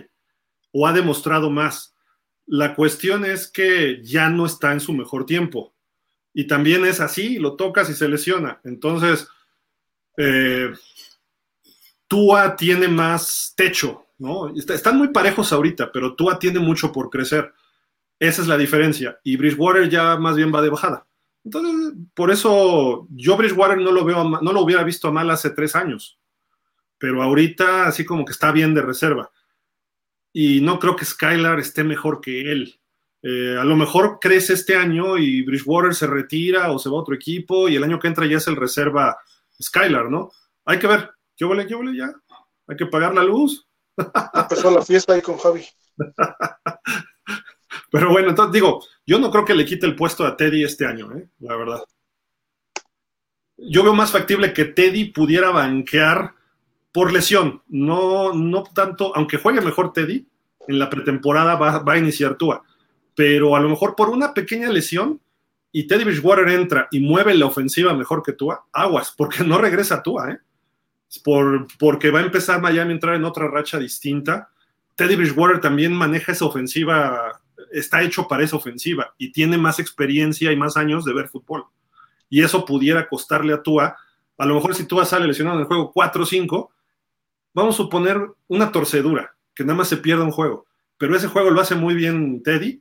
o 0.72 0.86
ha 0.86 0.92
demostrado 0.92 1.50
más. 1.50 1.94
La 2.46 2.74
cuestión 2.74 3.24
es 3.24 3.48
que 3.48 4.02
ya 4.02 4.28
no 4.28 4.46
está 4.46 4.72
en 4.72 4.80
su 4.80 4.92
mejor 4.92 5.26
tiempo. 5.26 5.74
Y 6.32 6.46
también 6.46 6.84
es 6.84 7.00
así, 7.00 7.38
lo 7.38 7.56
tocas 7.56 7.88
y 7.88 7.94
se 7.94 8.08
lesiona. 8.08 8.60
Entonces, 8.64 9.28
eh, 10.16 10.72
Tua 12.06 12.56
tiene 12.56 12.88
más 12.88 13.54
techo, 13.56 14.06
¿no? 14.18 14.54
Están 14.54 14.98
muy 14.98 15.08
parejos 15.08 15.52
ahorita, 15.52 15.90
pero 15.92 16.14
Tua 16.14 16.38
tiene 16.38 16.60
mucho 16.60 16.92
por 16.92 17.10
crecer. 17.10 17.52
Esa 18.18 18.42
es 18.42 18.48
la 18.48 18.56
diferencia. 18.56 19.18
Y 19.24 19.36
Bridgewater 19.36 19.88
ya 19.88 20.16
más 20.16 20.36
bien 20.36 20.54
va 20.54 20.62
de 20.62 20.70
bajada. 20.70 21.06
Entonces, 21.44 21.92
por 22.14 22.30
eso 22.30 23.06
yo 23.10 23.36
Bridgewater 23.36 23.78
no 23.78 23.92
lo 23.92 24.04
veo, 24.04 24.24
no 24.24 24.52
lo 24.52 24.60
hubiera 24.60 24.82
visto 24.84 25.12
mal 25.12 25.30
hace 25.30 25.50
tres 25.50 25.74
años. 25.74 26.18
Pero 26.98 27.22
ahorita 27.22 27.86
así 27.86 28.04
como 28.04 28.24
que 28.24 28.32
está 28.32 28.52
bien 28.52 28.74
de 28.74 28.82
reserva. 28.82 29.30
Y 30.32 30.60
no 30.60 30.78
creo 30.78 30.96
que 30.96 31.04
Skylar 31.04 31.60
esté 31.60 31.84
mejor 31.84 32.20
que 32.20 32.52
él. 32.52 32.80
Eh, 33.22 33.56
a 33.58 33.64
lo 33.64 33.76
mejor 33.76 34.18
crece 34.20 34.52
este 34.52 34.76
año 34.76 35.16
y 35.16 35.42
Bridgewater 35.42 35.94
se 35.94 36.06
retira 36.06 36.70
o 36.70 36.78
se 36.78 36.90
va 36.90 36.96
a 36.96 37.00
otro 37.00 37.14
equipo 37.14 37.68
y 37.68 37.76
el 37.76 37.84
año 37.84 37.98
que 37.98 38.08
entra 38.08 38.26
ya 38.26 38.36
es 38.36 38.46
el 38.48 38.56
reserva 38.56 39.16
Skylar, 39.60 40.10
¿no? 40.10 40.30
Hay 40.64 40.78
que 40.78 40.86
ver, 40.86 41.10
¿qué 41.36 41.44
huele, 41.44 41.66
qué 41.66 41.74
huele 41.74 41.96
ya? 41.96 42.12
Hay 42.66 42.76
que 42.76 42.86
pagar 42.86 43.14
la 43.14 43.22
luz. 43.22 43.66
Empezó 44.34 44.70
la 44.70 44.82
fiesta 44.82 45.14
ahí 45.14 45.22
con 45.22 45.36
Javi. 45.38 45.64
Pero 47.90 48.10
bueno, 48.10 48.30
entonces 48.30 48.52
digo, 48.52 48.84
yo 49.06 49.18
no 49.18 49.30
creo 49.30 49.44
que 49.44 49.54
le 49.54 49.64
quite 49.64 49.86
el 49.86 49.96
puesto 49.96 50.24
a 50.24 50.36
Teddy 50.36 50.64
este 50.64 50.86
año, 50.86 51.12
¿eh? 51.16 51.28
la 51.40 51.56
verdad. 51.56 51.84
Yo 53.56 53.84
veo 53.84 53.94
más 53.94 54.10
factible 54.10 54.52
que 54.52 54.64
Teddy 54.64 55.12
pudiera 55.12 55.50
banquear 55.50 56.34
por 56.92 57.12
lesión, 57.12 57.62
no, 57.68 58.32
no 58.32 58.62
tanto, 58.64 59.14
aunque 59.16 59.38
juegue 59.38 59.60
mejor 59.60 59.92
Teddy, 59.92 60.26
en 60.66 60.78
la 60.78 60.90
pretemporada 60.90 61.56
va, 61.56 61.78
va 61.80 61.92
a 61.94 61.98
iniciar 61.98 62.36
Tua, 62.36 62.62
pero 63.14 63.54
a 63.56 63.60
lo 63.60 63.68
mejor 63.68 63.94
por 63.94 64.10
una 64.10 64.34
pequeña 64.34 64.70
lesión 64.70 65.20
y 65.76 65.88
Teddy 65.88 66.04
Bridgewater 66.04 66.48
entra 66.50 66.86
y 66.92 67.00
mueve 67.00 67.34
la 67.34 67.46
ofensiva 67.46 67.92
mejor 67.94 68.22
que 68.22 68.32
Tua, 68.32 68.64
aguas, 68.72 69.12
porque 69.16 69.42
no 69.42 69.58
regresa 69.58 70.04
Tua, 70.04 70.30
¿eh? 70.30 70.38
Por, 71.24 71.66
porque 71.80 72.12
va 72.12 72.20
a 72.20 72.22
empezar 72.22 72.62
Miami 72.62 72.92
a 72.92 72.94
entrar 72.94 73.16
en 73.16 73.24
otra 73.24 73.48
racha 73.48 73.76
distinta. 73.80 74.50
Teddy 74.94 75.16
Bridgewater 75.16 75.60
también 75.60 75.92
maneja 75.92 76.30
esa 76.30 76.44
ofensiva, 76.44 77.40
está 77.72 78.02
hecho 78.02 78.28
para 78.28 78.44
esa 78.44 78.54
ofensiva 78.54 79.14
y 79.18 79.32
tiene 79.32 79.58
más 79.58 79.80
experiencia 79.80 80.52
y 80.52 80.56
más 80.56 80.76
años 80.76 81.04
de 81.04 81.12
ver 81.12 81.28
fútbol. 81.28 81.64
Y 82.30 82.44
eso 82.44 82.64
pudiera 82.64 83.08
costarle 83.08 83.52
a 83.52 83.60
Tua. 83.60 83.96
A 84.38 84.46
lo 84.46 84.54
mejor 84.54 84.76
si 84.76 84.86
Tua 84.86 85.04
sale 85.04 85.26
lesionado 85.26 85.56
en 85.56 85.62
el 85.62 85.66
juego 85.66 85.92
4-5, 85.92 86.68
vamos 87.52 87.74
a 87.74 87.78
suponer 87.78 88.20
una 88.46 88.70
torcedura, 88.70 89.34
que 89.56 89.64
nada 89.64 89.78
más 89.78 89.88
se 89.88 89.96
pierda 89.96 90.22
un 90.22 90.30
juego. 90.30 90.66
Pero 90.98 91.16
ese 91.16 91.26
juego 91.26 91.50
lo 91.50 91.60
hace 91.60 91.74
muy 91.74 91.96
bien 91.96 92.44
Teddy 92.44 92.80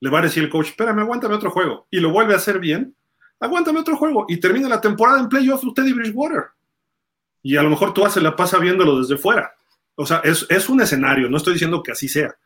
le 0.00 0.10
va 0.10 0.18
a 0.18 0.22
decir 0.22 0.42
el 0.42 0.50
coach, 0.50 0.68
espérame, 0.68 1.00
aguántame 1.00 1.34
otro 1.34 1.50
juego, 1.50 1.86
y 1.90 2.00
lo 2.00 2.10
vuelve 2.10 2.34
a 2.34 2.36
hacer 2.36 2.58
bien, 2.58 2.94
aguántame 3.40 3.80
otro 3.80 3.96
juego, 3.96 4.26
y 4.28 4.38
termina 4.38 4.68
la 4.68 4.80
temporada 4.80 5.20
en 5.20 5.28
playoff 5.28 5.62
Teddy 5.74 5.92
Bridgewater. 5.92 6.44
Y 7.42 7.56
a 7.56 7.62
lo 7.62 7.70
mejor 7.70 7.94
tú 7.94 8.08
se 8.10 8.20
la 8.20 8.34
pasa 8.34 8.58
viéndolo 8.58 8.98
desde 8.98 9.16
fuera. 9.16 9.54
O 9.94 10.04
sea, 10.04 10.20
es, 10.24 10.46
es, 10.50 10.68
un 10.68 10.80
escenario, 10.80 11.30
no 11.30 11.36
estoy 11.36 11.54
diciendo 11.54 11.82
que 11.82 11.92
así 11.92 12.08
sea, 12.08 12.36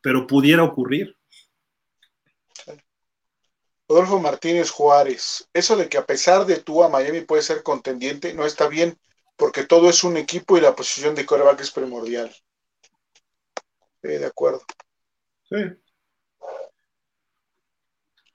pero 0.00 0.26
pudiera 0.26 0.62
ocurrir. 0.62 1.16
Rodolfo 3.88 4.20
Martínez 4.20 4.70
Juárez, 4.70 5.48
eso 5.54 5.74
de 5.76 5.88
que 5.88 5.96
a 5.96 6.04
pesar 6.04 6.44
de 6.44 6.58
tú 6.58 6.84
a 6.84 6.90
Miami 6.90 7.22
puede 7.22 7.40
ser 7.40 7.62
contendiente, 7.62 8.34
no 8.34 8.44
está 8.44 8.68
bien, 8.68 8.98
porque 9.36 9.64
todo 9.64 9.88
es 9.88 10.04
un 10.04 10.18
equipo 10.18 10.58
y 10.58 10.60
la 10.60 10.76
posición 10.76 11.14
de 11.14 11.24
coreback 11.24 11.60
es 11.60 11.70
primordial. 11.70 12.30
Sí, 14.02 14.08
de 14.08 14.26
acuerdo. 14.26 14.62
Sí. 15.48 15.56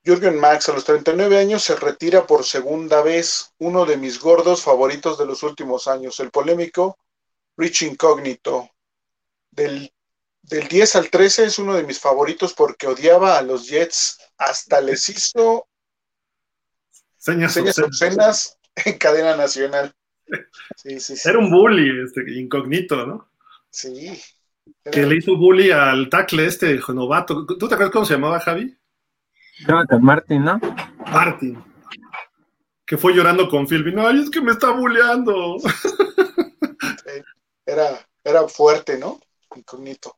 Jürgen 0.06 0.38
Max, 0.38 0.68
a 0.68 0.74
los 0.74 0.84
39 0.84 1.38
años, 1.38 1.64
se 1.64 1.76
retira 1.76 2.28
por 2.28 2.44
segunda 2.44 3.02
vez, 3.02 3.54
uno 3.60 3.86
de 3.86 3.98
mis 3.98 4.20
gordos 4.20 4.62
favoritos 4.62 5.18
de 5.18 5.26
los 5.26 5.44
últimos 5.44 5.88
años, 5.88 6.20
el 6.20 6.30
polémico 6.30 6.98
Rich 7.56 7.84
Incógnito. 7.84 8.70
Del, 9.52 9.94
del 10.42 10.68
10 10.68 10.96
al 10.96 11.10
13 11.10 11.46
es 11.46 11.60
uno 11.60 11.76
de 11.76 11.84
mis 11.84 12.00
favoritos 12.00 12.54
porque 12.54 12.88
odiaba 12.88 13.38
a 13.38 13.42
los 13.42 13.68
Jets, 13.68 14.20
hasta 14.38 14.82
les 14.82 15.08
hizo 15.08 15.68
señas, 17.18 17.54
señas 17.54 17.80
obscenas 17.80 18.58
en 18.76 18.98
cadena 18.98 19.38
nacional. 19.38 19.94
Sí, 20.76 21.00
sí, 21.00 21.16
sí. 21.16 21.30
Era 21.30 21.40
un 21.40 21.50
bully, 21.50 22.04
este, 22.04 22.24
incógnito, 22.34 23.06
¿no? 23.06 23.30
Sí. 23.70 24.22
Era... 24.84 24.92
Que 24.92 25.06
le 25.06 25.18
hizo 25.18 25.38
bully 25.38 25.72
al 25.72 26.10
tackle 26.10 26.46
este 26.46 26.78
novato. 26.90 27.46
¿Tú 27.46 27.68
te 27.68 27.76
acuerdas 27.76 27.92
cómo 27.92 28.06
se 28.06 28.16
llamaba, 28.16 28.40
Javi? 28.40 28.76
Jonathan 29.60 30.04
Martin, 30.04 30.44
¿no? 30.44 30.60
Martin. 31.12 31.64
Que 32.86 32.98
fue 32.98 33.14
llorando 33.14 33.50
con 33.50 33.68
Philby. 33.68 33.94
No, 33.94 34.10
es 34.10 34.30
que 34.30 34.42
me 34.42 34.52
está 34.52 34.72
bulleando. 34.72 35.58
Era, 37.66 38.06
era 38.24 38.48
fuerte, 38.48 38.98
¿no? 38.98 39.20
Incógnito. 39.56 40.18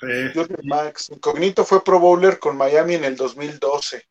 Sí. 0.00 0.40
Max. 0.64 1.10
Incógnito 1.10 1.64
fue 1.64 1.84
Pro 1.84 1.98
Bowler 1.98 2.38
con 2.38 2.56
Miami 2.56 2.94
en 2.94 3.04
el 3.04 3.16
2012. 3.16 4.06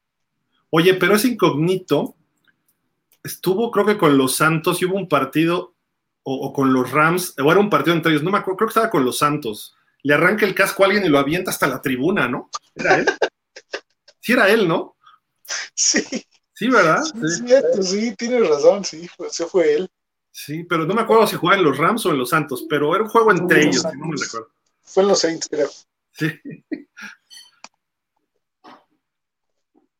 Oye, 0.69 0.93
pero 0.95 1.15
ese 1.15 1.29
Incógnito 1.29 2.15
estuvo, 3.23 3.71
creo 3.71 3.85
que 3.85 3.97
con 3.97 4.17
los 4.17 4.35
Santos 4.35 4.81
y 4.81 4.85
hubo 4.85 4.95
un 4.95 5.07
partido, 5.07 5.73
o, 6.23 6.35
o, 6.35 6.53
con 6.53 6.73
los 6.73 6.91
Rams, 6.91 7.33
o 7.39 7.51
era 7.51 7.59
un 7.59 7.69
partido 7.69 7.95
entre 7.95 8.11
ellos, 8.11 8.23
no 8.23 8.31
me 8.31 8.37
acuerdo, 8.37 8.57
creo 8.57 8.67
que 8.67 8.71
estaba 8.71 8.89
con 8.89 9.05
los 9.05 9.17
Santos. 9.17 9.75
Le 10.03 10.13
arranca 10.13 10.45
el 10.45 10.53
casco 10.53 10.83
a 10.83 10.87
alguien 10.87 11.05
y 11.05 11.09
lo 11.09 11.19
avienta 11.19 11.51
hasta 11.51 11.67
la 11.67 11.81
tribuna, 11.81 12.27
¿no? 12.27 12.49
Era 12.75 12.99
él. 12.99 13.07
Sí 14.27 14.33
era 14.33 14.49
él, 14.49 14.67
¿no? 14.67 14.97
Sí. 15.73 16.03
Sí, 16.53 16.67
¿verdad? 16.67 17.01
Sí, 17.01 17.45
cierto, 17.45 17.81
sí, 17.81 18.13
tienes 18.17 18.49
razón, 18.49 18.83
sí, 18.83 19.07
ese 19.25 19.45
fue 19.45 19.73
él. 19.75 19.89
Sí, 20.31 20.65
pero 20.65 20.85
no 20.85 20.93
me 20.93 21.01
acuerdo 21.01 21.25
si 21.25 21.37
jugaba 21.37 21.57
en 21.57 21.63
los 21.63 21.77
Rams 21.77 22.05
o 22.05 22.09
en 22.09 22.17
los 22.17 22.31
Santos, 22.31 22.65
pero 22.67 22.93
era 22.93 23.05
un 23.05 23.09
juego 23.09 23.31
entre 23.31 23.61
ellos, 23.61 23.83
si 23.83 23.97
no 23.97 24.07
me 24.07 24.17
recuerdo. 24.21 24.49
Fue 24.81 25.03
en 25.03 25.09
los 25.09 25.19
Saints, 25.19 25.47
creo. 25.49 25.69
Sí. 26.11 26.41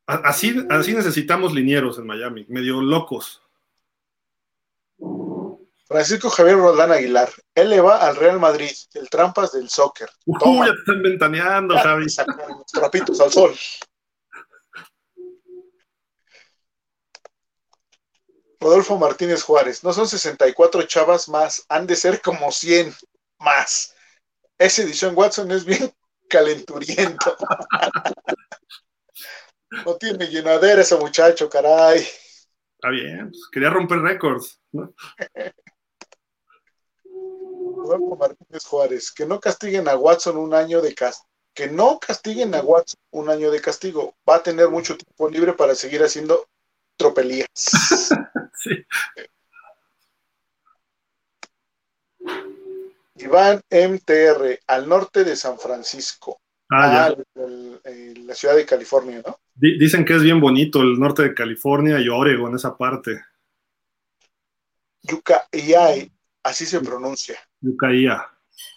Así, 0.07 0.55
así 0.69 0.93
necesitamos 0.93 1.53
linieros 1.53 1.97
en 1.97 2.07
Miami, 2.07 2.45
medio 2.49 2.81
locos. 2.81 3.41
Francisco 5.85 6.29
Javier 6.29 6.57
Roldán 6.57 6.91
Aguilar, 6.91 7.29
él 7.55 7.69
le 7.69 7.79
va 7.79 8.05
al 8.05 8.17
Real 8.17 8.41
Madrid, 8.41 8.75
el 8.95 9.09
trampas 9.09 9.53
del 9.53 9.69
soccer. 9.69 10.09
Uy, 10.25 10.37
uh, 10.41 10.65
ya 10.65 10.73
te 10.73 10.79
están 10.79 11.01
ventaneando, 11.01 11.77
Javi. 11.77 12.07
Trapitos 12.73 13.21
al 13.21 13.31
sol. 13.31 13.55
Rodolfo 18.67 18.97
Martínez 18.97 19.43
Juárez, 19.43 19.81
no 19.85 19.93
son 19.93 20.09
64 20.09 20.83
chavas 20.83 21.29
más, 21.29 21.65
han 21.69 21.87
de 21.87 21.95
ser 21.95 22.21
como 22.21 22.51
100 22.51 22.93
más. 23.39 23.95
Esa 24.57 24.81
edición 24.81 25.13
Watson 25.15 25.49
es 25.51 25.63
bien 25.63 25.89
calenturiento. 26.29 27.37
no 29.85 29.95
tiene 29.95 30.27
llenadera 30.27 30.81
ese 30.81 30.97
muchacho, 30.97 31.49
caray. 31.49 32.05
Está 32.75 32.89
bien, 32.89 33.29
pues 33.29 33.41
quería 33.53 33.69
romper 33.69 33.99
récords. 33.99 34.59
¿no? 34.73 34.93
Rodolfo 37.05 38.17
Martínez 38.17 38.65
Juárez, 38.65 39.13
que 39.13 39.25
no 39.25 39.39
castiguen 39.39 39.87
a 39.87 39.95
Watson 39.95 40.35
un 40.35 40.53
año 40.53 40.81
de 40.81 40.93
castigo. 40.93 41.29
Que 41.53 41.69
no 41.69 41.99
castiguen 41.99 42.53
a 42.53 42.59
Watson 42.59 42.99
un 43.11 43.29
año 43.29 43.49
de 43.49 43.61
castigo. 43.61 44.17
Va 44.29 44.35
a 44.35 44.43
tener 44.43 44.67
mucho 44.67 44.97
tiempo 44.97 45.29
libre 45.29 45.53
para 45.53 45.73
seguir 45.73 46.03
haciendo 46.03 46.49
tropelías. 46.97 47.47
sí. 48.57 48.85
Iván 53.15 53.61
MTR, 53.69 54.59
al 54.67 54.87
norte 54.87 55.23
de 55.23 55.35
San 55.35 55.57
Francisco. 55.57 56.39
Ah, 56.69 56.91
ya. 56.91 57.05
Ah, 57.07 57.15
el- 57.35 57.79
el- 57.83 58.27
la 58.27 58.35
ciudad 58.35 58.55
de 58.55 58.65
California, 58.65 59.21
¿no? 59.25 59.39
Di- 59.55 59.77
Dicen 59.79 60.05
que 60.05 60.15
es 60.15 60.21
bien 60.21 60.39
bonito 60.39 60.81
el 60.81 60.99
norte 60.99 61.23
de 61.23 61.33
California 61.33 61.99
y 61.99 62.09
Oregon, 62.09 62.53
esa 62.55 62.77
parte. 62.77 63.23
Yucaiai, 65.01 66.11
así 66.43 66.65
se 66.65 66.79
pronuncia. 66.81 67.39
Yucaía. 67.61 68.27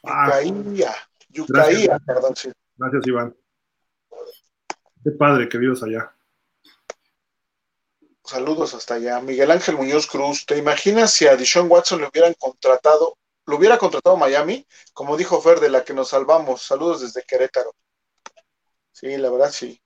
Ah, 0.05 0.41
Yucaía, 0.43 0.95
Yucaía, 1.29 1.99
perdón, 2.07 2.37
sí. 2.37 2.51
gracias, 2.77 3.07
Iván. 3.07 3.37
Qué 5.03 5.11
padre 5.13 5.49
que 5.49 5.59
vives 5.59 5.83
allá. 5.83 6.15
Saludos 8.31 8.75
hasta 8.75 8.95
allá. 8.95 9.21
Miguel 9.21 9.51
Ángel 9.51 9.77
Muñoz 9.77 10.07
Cruz, 10.07 10.47
¿te 10.47 10.57
imaginas 10.57 11.13
si 11.13 11.27
a 11.27 11.35
Dishon 11.35 11.69
Watson 11.69 12.01
le 12.01 12.07
hubieran 12.07 12.33
contratado, 12.35 13.19
lo 13.45 13.57
hubiera 13.57 13.77
contratado 13.77 14.17
Miami? 14.17 14.65
Como 14.93 15.17
dijo 15.17 15.41
Fer, 15.43 15.59
de 15.59 15.69
la 15.69 15.83
que 15.83 15.95
nos 15.95 16.11
salvamos. 16.11 16.63
Saludos 16.63 17.01
desde 17.01 17.25
Querétaro. 17.25 17.75
Sí, 18.93 19.17
la 19.17 19.31
verdad 19.31 19.51
sí. 19.51 19.83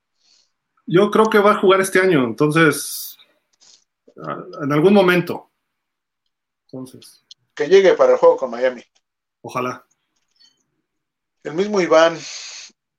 Yo 0.85 1.11
creo 1.11 1.31
que 1.31 1.39
va 1.39 1.53
a 1.53 1.59
jugar 1.59 1.81
este 1.81 2.01
año, 2.01 2.23
entonces, 2.23 3.17
en 4.15 4.71
algún 4.71 4.93
momento. 4.93 5.51
Entonces, 6.67 7.25
Que 7.55 7.67
llegue 7.67 7.95
para 7.95 8.13
el 8.13 8.19
juego 8.19 8.37
con 8.37 8.51
Miami. 8.51 8.83
ojalá. 9.41 9.87
El 11.45 11.55
mismo 11.55 11.81
Iván. 11.81 12.19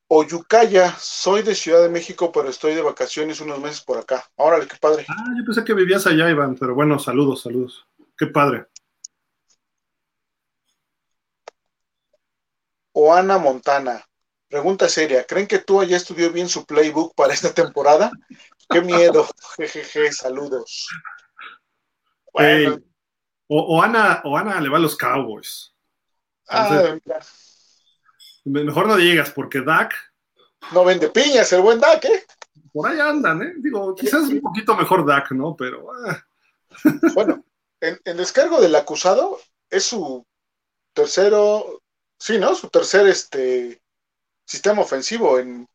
Oyucaya, 0.07 0.95
soy 0.99 1.41
de 1.41 1.56
Ciudad 1.56 1.82
de 1.82 1.90
México, 1.90 2.32
pero 2.32 2.49
estoy 2.49 2.76
de 2.76 2.82
vacaciones 2.84 3.41
unos 3.41 3.60
meses 3.60 3.82
por 3.82 3.98
acá. 3.98 4.23
Órale, 4.36 4.68
qué 4.68 4.77
padre. 4.77 5.06
Ah, 5.10 5.34
yo 5.36 5.44
pensé 5.44 5.64
que 5.64 5.73
vivías 5.73 6.06
allá, 6.06 6.30
Iván, 6.30 6.56
pero 6.56 6.76
bueno, 6.76 6.99
saludos, 6.99 7.41
saludos. 7.41 7.88
Qué 8.15 8.27
padre. 8.27 8.68
Oana 12.94 13.38
Montana. 13.40 14.06
Pregunta 14.48 14.88
seria. 14.88 15.26
¿Creen 15.26 15.48
que 15.48 15.60
tú 15.60 15.84
ya 15.84 15.98
estudió 15.98 16.32
bien 16.32 16.48
su 16.48 16.65
playbook 16.65 17.15
para 17.15 17.34
esta 17.34 17.53
temporada? 17.53 18.11
Qué 18.69 18.82
miedo. 18.82 19.27
Jejeje, 19.57 20.11
saludos. 20.11 20.88
Bueno, 22.32 22.72
Ey, 22.72 22.86
o, 23.48 23.77
o 23.77 23.82
Ana, 23.82 24.22
o 24.23 24.38
Ana 24.38 24.61
le 24.61 24.69
va 24.69 24.77
a 24.77 24.82
los 24.82 24.95
Cowboys. 24.95 25.73
ah, 26.48 26.95
mira, 27.03 27.19
Mejor 28.46 28.88
no 28.88 28.96
digas, 28.96 29.32
porque 29.32 29.62
Dak, 29.62 29.94
no 30.72 30.86
vende 30.86 31.10
piñas 31.10 31.52
el 31.54 31.62
buen 31.62 31.80
Dak, 31.80 32.06
¿eh? 32.06 32.24
por 32.72 32.90
ahí 32.90 33.00
andan, 33.00 33.42
¿eh? 33.42 33.54
Digo, 33.58 33.96
quizás 33.96 34.24
un 34.24 34.42
poquito 34.42 34.76
mejor 34.76 35.06
Dak, 35.06 35.32
¿no? 35.32 35.56
Pero 35.56 35.88
ah, 36.08 36.26
Bueno, 37.14 37.44
en, 37.80 38.00
en 38.04 38.18
descargo 38.18 38.60
del 38.62 38.76
acusado 38.76 39.40
es 39.70 39.86
su 39.86 40.26
tercero, 40.94 41.82
sí, 42.20 42.38
¿no? 42.38 42.54
Su 42.56 42.70
tercer 42.70 43.08
este 43.08 43.82
sistema 44.46 44.82
ofensivo 44.82 45.40
en, 45.40 45.68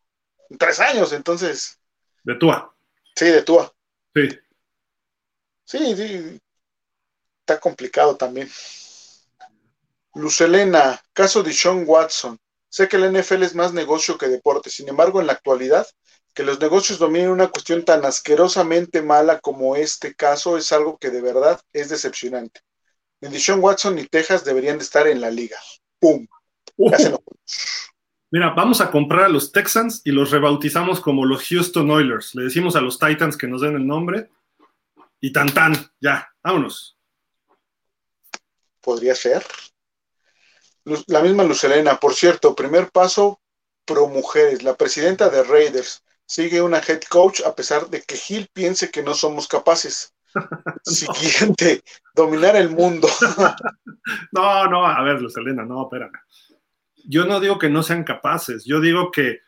en 0.49 0.59
tres 0.59 0.79
años, 0.81 1.13
entonces, 1.13 1.79
de 2.23 2.35
Tua. 2.37 2.75
sí, 3.17 3.27
de 3.27 3.43
Tua. 3.43 3.73
Sí. 4.15 4.29
Sí, 5.65 5.97
sí, 5.97 6.41
está 7.41 7.61
complicado 7.61 8.17
también. 8.17 8.51
Lucelena, 10.15 11.01
caso 11.13 11.43
de 11.43 11.53
Sean 11.53 11.85
Watson. 11.87 12.39
Sé 12.71 12.89
que 12.89 12.97
el 12.97 13.13
NFL 13.13 13.43
es 13.43 13.55
más 13.55 13.75
negocio 13.75 14.17
que 14.17 14.29
deporte, 14.29 14.71
sin 14.71 14.89
embargo, 14.89 15.21
en 15.21 15.27
la 15.27 15.33
actualidad, 15.35 15.87
que 16.35 16.45
los 16.45 16.61
negocios 16.61 16.99
dominen 16.99 17.31
una 17.31 17.49
cuestión 17.49 17.85
tan 17.85 18.05
asquerosamente 18.05 19.03
mala 19.03 19.41
como 19.41 19.75
este 19.77 20.15
caso 20.15 20.57
es 20.57 20.73
algo 20.73 20.97
que 20.97 21.11
de 21.11 21.21
verdad 21.21 21.61
es 21.73 21.89
decepcionante. 21.89 22.61
Deshaun 23.21 23.61
Watson 23.61 23.97
ni 23.97 24.07
Texas 24.07 24.45
deberían 24.45 24.79
de 24.79 24.85
estar 24.85 25.07
en 25.07 25.21
la 25.21 25.31
liga. 25.31 25.59
¡Pum! 25.99 26.27
Uh, 26.77 26.91
mira, 28.31 28.51
vamos 28.51 28.81
a 28.81 28.91
comprar 28.91 29.25
a 29.25 29.29
los 29.29 29.53
Texans 29.53 30.01
y 30.05 30.13
los 30.13 30.31
rebautizamos 30.31 31.01
como 31.01 31.27
los 31.27 31.47
Houston 31.49 31.91
Oilers. 31.91 32.35
Le 32.35 32.45
decimos 32.45 32.77
a 32.77 32.81
los 32.81 32.99
Titans 32.99 33.37
que 33.37 33.49
nos 33.49 33.61
den 33.61 33.75
el 33.75 33.87
nombre 33.87 34.31
y 35.21 35.33
tan 35.33 35.53
tan, 35.53 35.75
ya, 36.01 36.33
vámonos. 36.43 36.97
Podría 38.81 39.15
ser. 39.15 39.45
La 41.07 41.23
misma 41.23 41.45
Lucelena, 41.45 41.99
por 41.99 42.15
cierto, 42.15 42.55
primer 42.55 42.91
paso 42.91 43.41
pro 43.85 44.09
mujeres. 44.09 44.63
La 44.63 44.75
presidenta 44.75 45.29
de 45.29 45.43
Raiders 45.43 46.05
sigue 46.27 46.63
una 46.63 46.79
head 46.79 47.03
coach 47.09 47.41
a 47.45 47.55
pesar 47.55 47.89
de 47.91 48.03
que 48.03 48.17
Gil 48.17 48.49
piense 48.53 48.91
que 48.91 49.03
no 49.03 49.15
somos 49.15 49.49
capaces. 49.49 50.15
Siguiente, 50.85 51.83
dominar 52.15 52.57
el 52.57 52.71
mundo. 52.71 53.09
No, 54.33 54.67
no, 54.67 54.87
a 54.87 55.03
ver, 55.03 55.21
Lucelena, 55.21 55.65
no, 55.65 55.83
espérame. 55.83 56.19
Yo 57.05 57.27
no 57.27 57.39
digo 57.39 57.59
que 57.59 57.69
no 57.69 57.83
sean 57.83 58.03
capaces, 58.03 58.65
yo 58.65 58.81
digo 58.81 59.11
que 59.11 59.41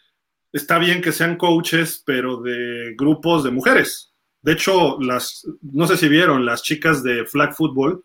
está 0.53 0.79
bien 0.79 1.01
que 1.01 1.11
sean 1.11 1.37
coaches, 1.37 2.03
pero 2.05 2.37
de 2.43 2.95
grupos 2.97 3.43
de 3.43 3.51
mujeres. 3.51 4.13
De 4.41 4.53
hecho, 4.53 5.01
las, 5.01 5.47
no 5.63 5.87
sé 5.87 5.97
si 5.97 6.09
vieron, 6.09 6.45
las 6.45 6.63
chicas 6.63 7.03
de 7.03 7.25
flag 7.25 7.55
football 7.55 8.05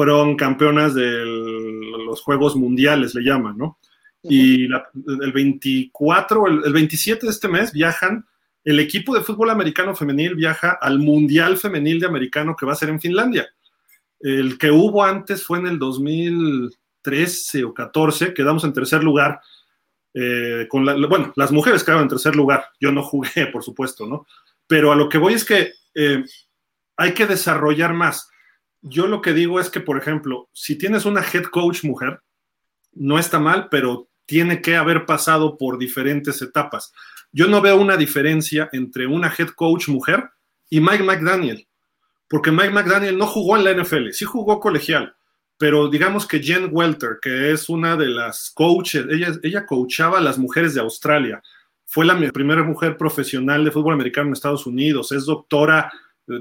fueron 0.00 0.34
campeonas 0.34 0.94
de 0.94 1.24
los 2.06 2.22
Juegos 2.22 2.56
Mundiales, 2.56 3.14
le 3.14 3.22
llaman, 3.22 3.58
¿no? 3.58 3.78
Y 4.22 4.66
la- 4.66 4.88
el 5.20 5.30
24, 5.30 6.46
el, 6.46 6.62
el 6.64 6.72
27 6.72 7.26
de 7.26 7.32
este 7.32 7.48
mes 7.48 7.70
viajan, 7.70 8.24
el 8.64 8.80
equipo 8.80 9.14
de 9.14 9.20
fútbol 9.20 9.50
americano 9.50 9.94
femenil 9.94 10.36
viaja 10.36 10.78
al 10.80 11.00
Mundial 11.00 11.58
Femenil 11.58 12.00
de 12.00 12.06
Americano 12.06 12.56
que 12.56 12.64
va 12.64 12.72
a 12.72 12.76
ser 12.76 12.88
en 12.88 12.98
Finlandia. 12.98 13.46
El 14.20 14.56
que 14.56 14.70
hubo 14.70 15.04
antes 15.04 15.44
fue 15.44 15.58
en 15.58 15.66
el 15.66 15.78
2013 15.78 17.64
o 17.64 17.74
14, 17.74 18.32
quedamos 18.32 18.64
en 18.64 18.72
tercer 18.72 19.04
lugar. 19.04 19.40
eh, 20.14 20.66
con 20.70 20.84
la- 20.86 20.94
bueno, 21.06 21.32
las 21.36 21.52
mujeres 21.52 21.84
quedaron 21.84 22.04
en 22.04 22.08
tercer 22.08 22.34
lugar. 22.34 22.64
Yo 22.80 22.90
no 22.90 23.02
jugué, 23.02 23.46
por 23.52 23.62
supuesto, 23.62 24.06
¿no? 24.06 24.26
Pero 24.66 24.92
a 24.92 24.96
lo 24.96 25.10
que 25.10 25.18
voy 25.18 25.34
es 25.34 25.44
que 25.44 25.72
eh, 25.94 26.24
hay 26.96 27.12
que 27.12 27.26
desarrollar 27.26 27.92
más. 27.92 28.29
Yo 28.82 29.06
lo 29.06 29.20
que 29.20 29.32
digo 29.32 29.60
es 29.60 29.70
que, 29.70 29.80
por 29.80 29.98
ejemplo, 29.98 30.48
si 30.52 30.76
tienes 30.76 31.04
una 31.04 31.22
head 31.22 31.44
coach 31.44 31.84
mujer, 31.84 32.20
no 32.92 33.18
está 33.18 33.38
mal, 33.38 33.68
pero 33.70 34.08
tiene 34.26 34.62
que 34.62 34.76
haber 34.76 35.06
pasado 35.06 35.58
por 35.58 35.78
diferentes 35.78 36.40
etapas. 36.42 36.92
Yo 37.32 37.46
no 37.46 37.60
veo 37.60 37.76
una 37.76 37.96
diferencia 37.96 38.68
entre 38.72 39.06
una 39.06 39.32
head 39.36 39.50
coach 39.50 39.88
mujer 39.88 40.30
y 40.68 40.80
Mike 40.80 41.02
McDaniel 41.02 41.66
porque 42.30 42.52
Mike 42.52 42.70
McDaniel 42.70 43.18
no 43.18 43.26
jugó 43.26 43.56
en 43.56 43.64
la 43.64 43.74
NFL, 43.74 44.10
sí 44.12 44.24
jugó 44.24 44.60
colegial, 44.60 45.16
pero 45.58 45.88
digamos 45.88 46.26
que 46.26 46.38
Jen 46.38 46.68
Welter, 46.70 47.18
que 47.20 47.50
es 47.50 47.68
una 47.68 47.96
de 47.96 48.06
las 48.06 48.52
coaches, 48.54 49.04
ella, 49.10 49.32
ella 49.42 49.66
coachaba 49.66 50.18
a 50.18 50.22
las 50.22 50.38
mujeres 50.38 50.72
de 50.74 50.80
Australia, 50.80 51.42
fue 51.86 52.06
la 52.06 52.16
primera 52.30 52.62
mujer 52.62 52.96
profesional 52.96 53.64
de 53.64 53.72
fútbol 53.72 53.94
americano 53.94 54.28
en 54.28 54.34
Estados 54.34 54.64
Unidos, 54.64 55.10
es 55.10 55.26
doctora 55.26 55.92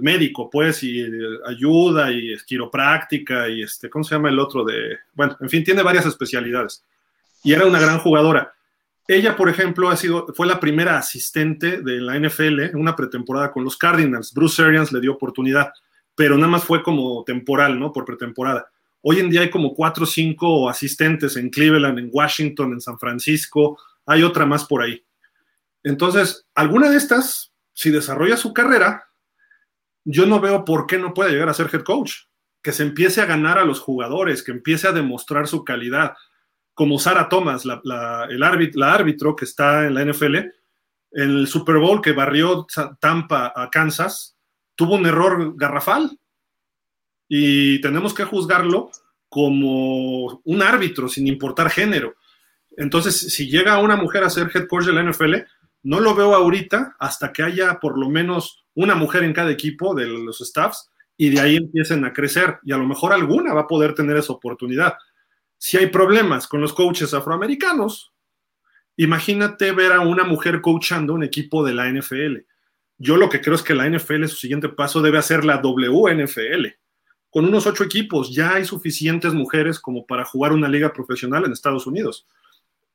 médico, 0.02 0.50
pues, 0.50 0.84
y 0.84 1.02
eh, 1.02 1.10
ayuda 1.46 2.12
y 2.12 2.34
es 2.34 2.44
quiropráctica 2.44 3.50
y 3.50 3.64
este, 3.64 3.90
¿cómo 3.90 4.04
se 4.04 4.16
llama 4.16 4.30
el 4.30 4.40
otro 4.40 4.64
de? 4.64 4.98
Bueno, 5.14 5.38
en 5.40 5.50
fin, 5.50 5.64
tiene 5.64 5.84
varias 5.84 6.06
especialidades 6.06 6.84
y 7.44 7.54
era 7.54 7.66
una 7.66 7.80
gran 7.80 8.00
jugadora. 8.00 8.54
Ella, 9.08 9.36
por 9.36 9.50
ejemplo, 9.50 9.90
ha 9.90 9.96
sido, 9.96 10.28
fue 10.36 10.46
la 10.46 10.60
primera 10.60 10.98
asistente 10.98 11.82
de 11.82 12.00
la 12.00 12.20
NFL 12.20 12.60
en 12.60 12.76
una 12.76 12.96
pretemporada 12.96 13.52
con 13.52 13.64
los 13.64 13.76
Cardinals. 13.76 14.34
Bruce 14.34 14.62
Arians 14.62 14.92
le 14.92 15.02
dio 15.02 15.14
oportunidad, 15.14 15.72
pero 16.14 16.36
nada 16.36 16.50
más 16.50 16.64
fue 16.64 16.84
como 16.84 17.24
temporal, 17.24 17.80
¿no? 17.80 17.92
Por 17.92 18.06
pretemporada. 18.06 18.70
Hoy 19.02 19.20
en 19.20 19.30
día 19.30 19.42
hay 19.42 19.50
como 19.50 19.74
cuatro 19.74 20.04
o 20.04 20.08
cinco 20.08 20.70
asistentes 20.70 21.38
en 21.38 21.50
Cleveland, 21.50 21.98
en 21.98 22.10
Washington, 22.12 22.74
en 22.74 22.82
San 22.82 23.00
Francisco. 23.00 23.80
Hay 24.06 24.22
otra 24.22 24.46
más 24.46 24.66
por 24.66 24.84
ahí. 24.84 25.04
Entonces, 25.84 26.46
alguna 26.54 26.90
de 26.90 26.98
estas, 26.98 27.52
si 27.74 27.90
desarrolla 27.90 28.38
su 28.38 28.54
carrera, 28.54 29.09
yo 30.06 30.26
no 30.26 30.40
veo 30.40 30.66
por 30.66 30.88
qué 30.88 30.98
no 30.98 31.14
puede 31.14 31.32
llegar 31.32 31.50
a 31.50 31.54
ser 31.54 31.70
head 31.74 31.84
coach. 31.84 32.14
Que 32.62 32.74
se 32.74 32.84
empiece 32.84 33.22
a 33.22 33.26
ganar 33.26 33.58
a 33.58 33.64
los 33.64 33.80
jugadores, 33.80 34.44
que 34.44 34.52
empiece 34.52 34.88
a 34.88 34.92
demostrar 34.92 35.48
su 35.48 35.64
calidad 35.64 36.14
como 36.74 36.98
Sarah 37.00 37.28
Thomas, 37.30 37.66
la, 37.66 37.82
la, 37.84 38.26
el 38.30 38.42
árbitro, 38.42 38.80
la 38.80 38.94
árbitro 38.94 39.36
que 39.36 39.46
está 39.46 39.86
en 39.86 39.94
la 39.94 40.06
NFL, 40.06 40.36
en 40.36 40.50
el 41.12 41.48
Super 41.48 41.78
Bowl 41.78 42.02
que 42.02 42.14
barrió 42.14 42.66
Tampa 43.02 43.52
a 43.56 43.70
Kansas, 43.70 44.38
tuvo 44.76 44.96
un 44.96 45.06
error 45.06 45.56
garrafal 45.58 46.18
y 47.28 47.82
tenemos 47.82 48.14
que 48.14 48.24
juzgarlo 48.24 48.92
como 49.28 50.42
un 50.44 50.62
árbitro 50.62 51.10
sin 51.10 51.28
importar 51.28 51.70
género. 51.70 52.16
Entonces, 52.78 53.34
si 53.34 53.50
llega 53.50 53.80
una 53.80 53.98
mujer 53.98 54.24
a 54.24 54.30
ser 54.30 54.50
head 54.54 54.68
coach 54.68 54.86
de 54.86 54.94
la 54.94 55.04
NFL, 55.04 55.36
no 55.84 56.00
lo 56.00 56.16
veo 56.16 56.34
ahorita 56.34 56.96
hasta 56.98 57.34
que 57.34 57.44
haya 57.44 57.80
por 57.80 57.98
lo 58.00 58.10
menos 58.10 58.66
una 58.82 58.96
mujer 58.96 59.24
en 59.24 59.34
cada 59.34 59.52
equipo 59.52 59.94
de 59.94 60.08
los 60.08 60.40
staffs 60.40 60.90
y 61.18 61.30
de 61.30 61.40
ahí 61.40 61.58
empiecen 61.58 62.06
a 62.06 62.14
crecer 62.14 62.60
y 62.64 62.72
a 62.72 62.78
lo 62.78 62.88
mejor 62.88 63.14
alguna 63.14 63.54
va 63.54 63.62
a 63.62 63.68
poder 63.68 63.94
tener 63.94 64.18
esa 64.18 64.34
oportunidad 64.34 64.94
si 65.60 65.78
hay 65.78 65.88
problemas 65.88 66.48
con 66.48 66.62
los 66.62 66.74
coaches 66.74 67.14
afroamericanos, 67.14 68.14
imagínate 68.96 69.74
ver 69.74 69.92
a 69.92 70.00
una 70.00 70.24
mujer 70.24 70.62
coachando 70.62 71.14
un 71.14 71.24
equipo 71.24 71.64
de 71.66 71.74
la 71.74 71.92
NFL. 71.92 72.38
Yo 72.98 73.18
lo 73.18 73.30
que 73.30 73.42
creo 73.42 73.56
es 73.56 73.62
que 73.62 73.76
la 73.76 73.88
NFL, 73.88 74.26
su 74.26 74.38
siguiente 74.38 74.70
paso, 74.70 75.02
debe 75.02 75.18
hacer 75.18 75.44
la 75.44 75.58
WNFL, 75.58 76.68
con 77.30 77.46
unos 77.46 77.68
ocho 77.68 77.84
equipos. 77.84 78.34
Ya 78.34 78.56
hay 78.56 78.66
suficientes 78.66 79.34
mujeres 79.34 79.80
como 79.80 80.06
para 80.06 80.26
jugar 80.26 80.54
una 80.54 80.70
liga 80.70 80.94
profesional 80.94 81.44
en 81.46 81.52
Estados 81.52 81.86
Unidos. 81.86 82.26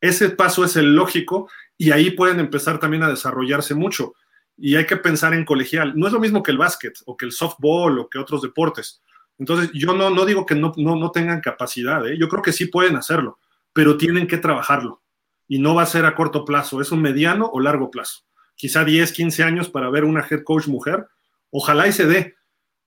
Ese 0.00 0.30
paso 0.30 0.64
es 0.64 0.76
el 0.76 0.96
lógico 0.96 1.50
y 1.76 1.90
ahí 1.90 2.12
pueden 2.12 2.40
empezar 2.40 2.80
también 2.80 3.02
a 3.02 3.10
desarrollarse 3.10 3.74
mucho. 3.74 4.14
Y 4.56 4.76
hay 4.76 4.86
que 4.86 4.96
pensar 4.96 5.34
en 5.34 5.44
colegial. 5.44 5.92
No 5.96 6.06
es 6.06 6.12
lo 6.12 6.20
mismo 6.20 6.42
que 6.42 6.52
el 6.52 6.58
básquet 6.58 6.94
o 7.06 7.16
que 7.16 7.26
el 7.26 7.32
softball 7.32 7.98
o 7.98 8.08
que 8.08 8.18
otros 8.18 8.42
deportes. 8.42 9.02
Entonces, 9.38 9.70
yo 9.74 9.94
no, 9.94 10.10
no 10.10 10.24
digo 10.24 10.46
que 10.46 10.54
no, 10.54 10.72
no, 10.76 10.96
no 10.96 11.10
tengan 11.10 11.40
capacidad, 11.40 12.06
¿eh? 12.06 12.16
yo 12.18 12.28
creo 12.28 12.42
que 12.42 12.52
sí 12.52 12.66
pueden 12.66 12.96
hacerlo, 12.96 13.38
pero 13.72 13.96
tienen 13.96 14.26
que 14.26 14.38
trabajarlo. 14.38 15.02
Y 15.48 15.58
no 15.58 15.74
va 15.74 15.82
a 15.82 15.86
ser 15.86 16.06
a 16.06 16.14
corto 16.14 16.44
plazo, 16.44 16.80
es 16.80 16.92
un 16.92 17.02
mediano 17.02 17.50
o 17.52 17.60
largo 17.60 17.90
plazo. 17.90 18.22
Quizá 18.54 18.84
10, 18.84 19.12
15 19.12 19.42
años 19.42 19.68
para 19.68 19.90
ver 19.90 20.04
una 20.04 20.24
head 20.28 20.44
coach 20.44 20.68
mujer. 20.68 21.06
Ojalá 21.50 21.88
y 21.88 21.92
se 21.92 22.06
dé. 22.06 22.36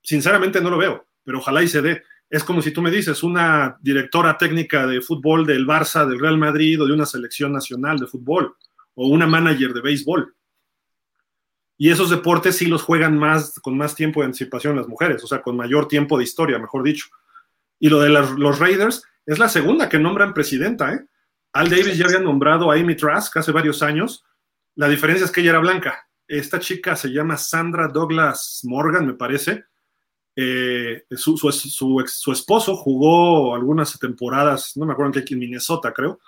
Sinceramente 0.02 0.62
no 0.62 0.70
lo 0.70 0.78
veo, 0.78 1.06
pero 1.24 1.40
ojalá 1.40 1.62
y 1.62 1.68
se 1.68 1.82
dé. 1.82 2.04
Es 2.30 2.44
como 2.44 2.62
si 2.62 2.72
tú 2.72 2.82
me 2.82 2.92
dices, 2.92 3.24
una 3.24 3.78
directora 3.82 4.38
técnica 4.38 4.88
de 4.88 5.02
fútbol 5.02 5.46
del 5.46 5.68
Barça, 5.68 6.08
del 6.08 6.20
Real 6.20 6.38
Madrid 6.38 6.82
o 6.82 6.86
de 6.86 6.94
una 6.94 7.06
selección 7.06 7.52
nacional 7.52 8.00
de 8.00 8.08
fútbol, 8.08 8.56
o 8.96 9.08
una 9.08 9.28
manager 9.28 9.74
de 9.74 9.82
béisbol. 9.82 10.36
Y 11.78 11.92
esos 11.92 12.10
deportes 12.10 12.58
sí 12.58 12.66
los 12.66 12.82
juegan 12.82 13.18
más, 13.18 13.60
con 13.60 13.78
más 13.78 13.96
tiempo 13.96 14.22
de 14.22 14.28
anticipación 14.28 14.76
las 14.76 14.88
mujeres, 14.88 15.24
o 15.24 15.28
sea, 15.28 15.42
con 15.42 15.56
mayor 15.56 15.88
tiempo 15.88 16.18
de 16.18 16.24
historia, 16.24 16.58
mejor 16.58 16.84
dicho. 16.84 17.08
Y 17.80 17.90
lo 17.90 18.00
de 18.00 18.10
los 18.10 18.60
Raiders 18.60 19.04
es 19.26 19.38
la 19.38 19.48
segunda 19.48 19.88
que 19.88 20.00
nombran 20.00 20.34
presidenta, 20.34 20.94
¿eh? 20.94 21.06
Al 21.54 21.70
Davis 21.70 21.98
ya 21.98 22.06
había 22.06 22.20
nombrado 22.20 22.72
a 22.72 22.76
Amy 22.76 22.96
Trask 22.96 23.36
hace 23.38 23.52
varios 23.52 23.82
años. 23.82 24.24
La 24.76 24.88
diferencia 24.88 25.26
es 25.26 25.32
que 25.32 25.42
ella 25.42 25.52
era 25.52 25.60
blanca. 25.60 26.08
Esta 26.28 26.60
chica 26.60 26.96
se 26.96 27.10
llama 27.10 27.38
Sandra 27.38 27.88
Douglas 27.88 28.62
Morgan, 28.64 29.08
me 29.08 29.14
parece. 29.14 29.66
Eh, 30.36 31.06
su, 31.12 31.36
su, 31.38 32.32
esposo 32.32 32.76
jugó 32.76 33.56
algunas 33.56 33.98
temporadas, 33.98 34.78
no 34.78 34.86
me 34.86 34.94
acuerdo 34.94 35.18
en 35.18 35.26
qué, 35.26 35.34
en 35.34 35.40
Minnesota, 35.40 35.94
creo, 35.94 36.20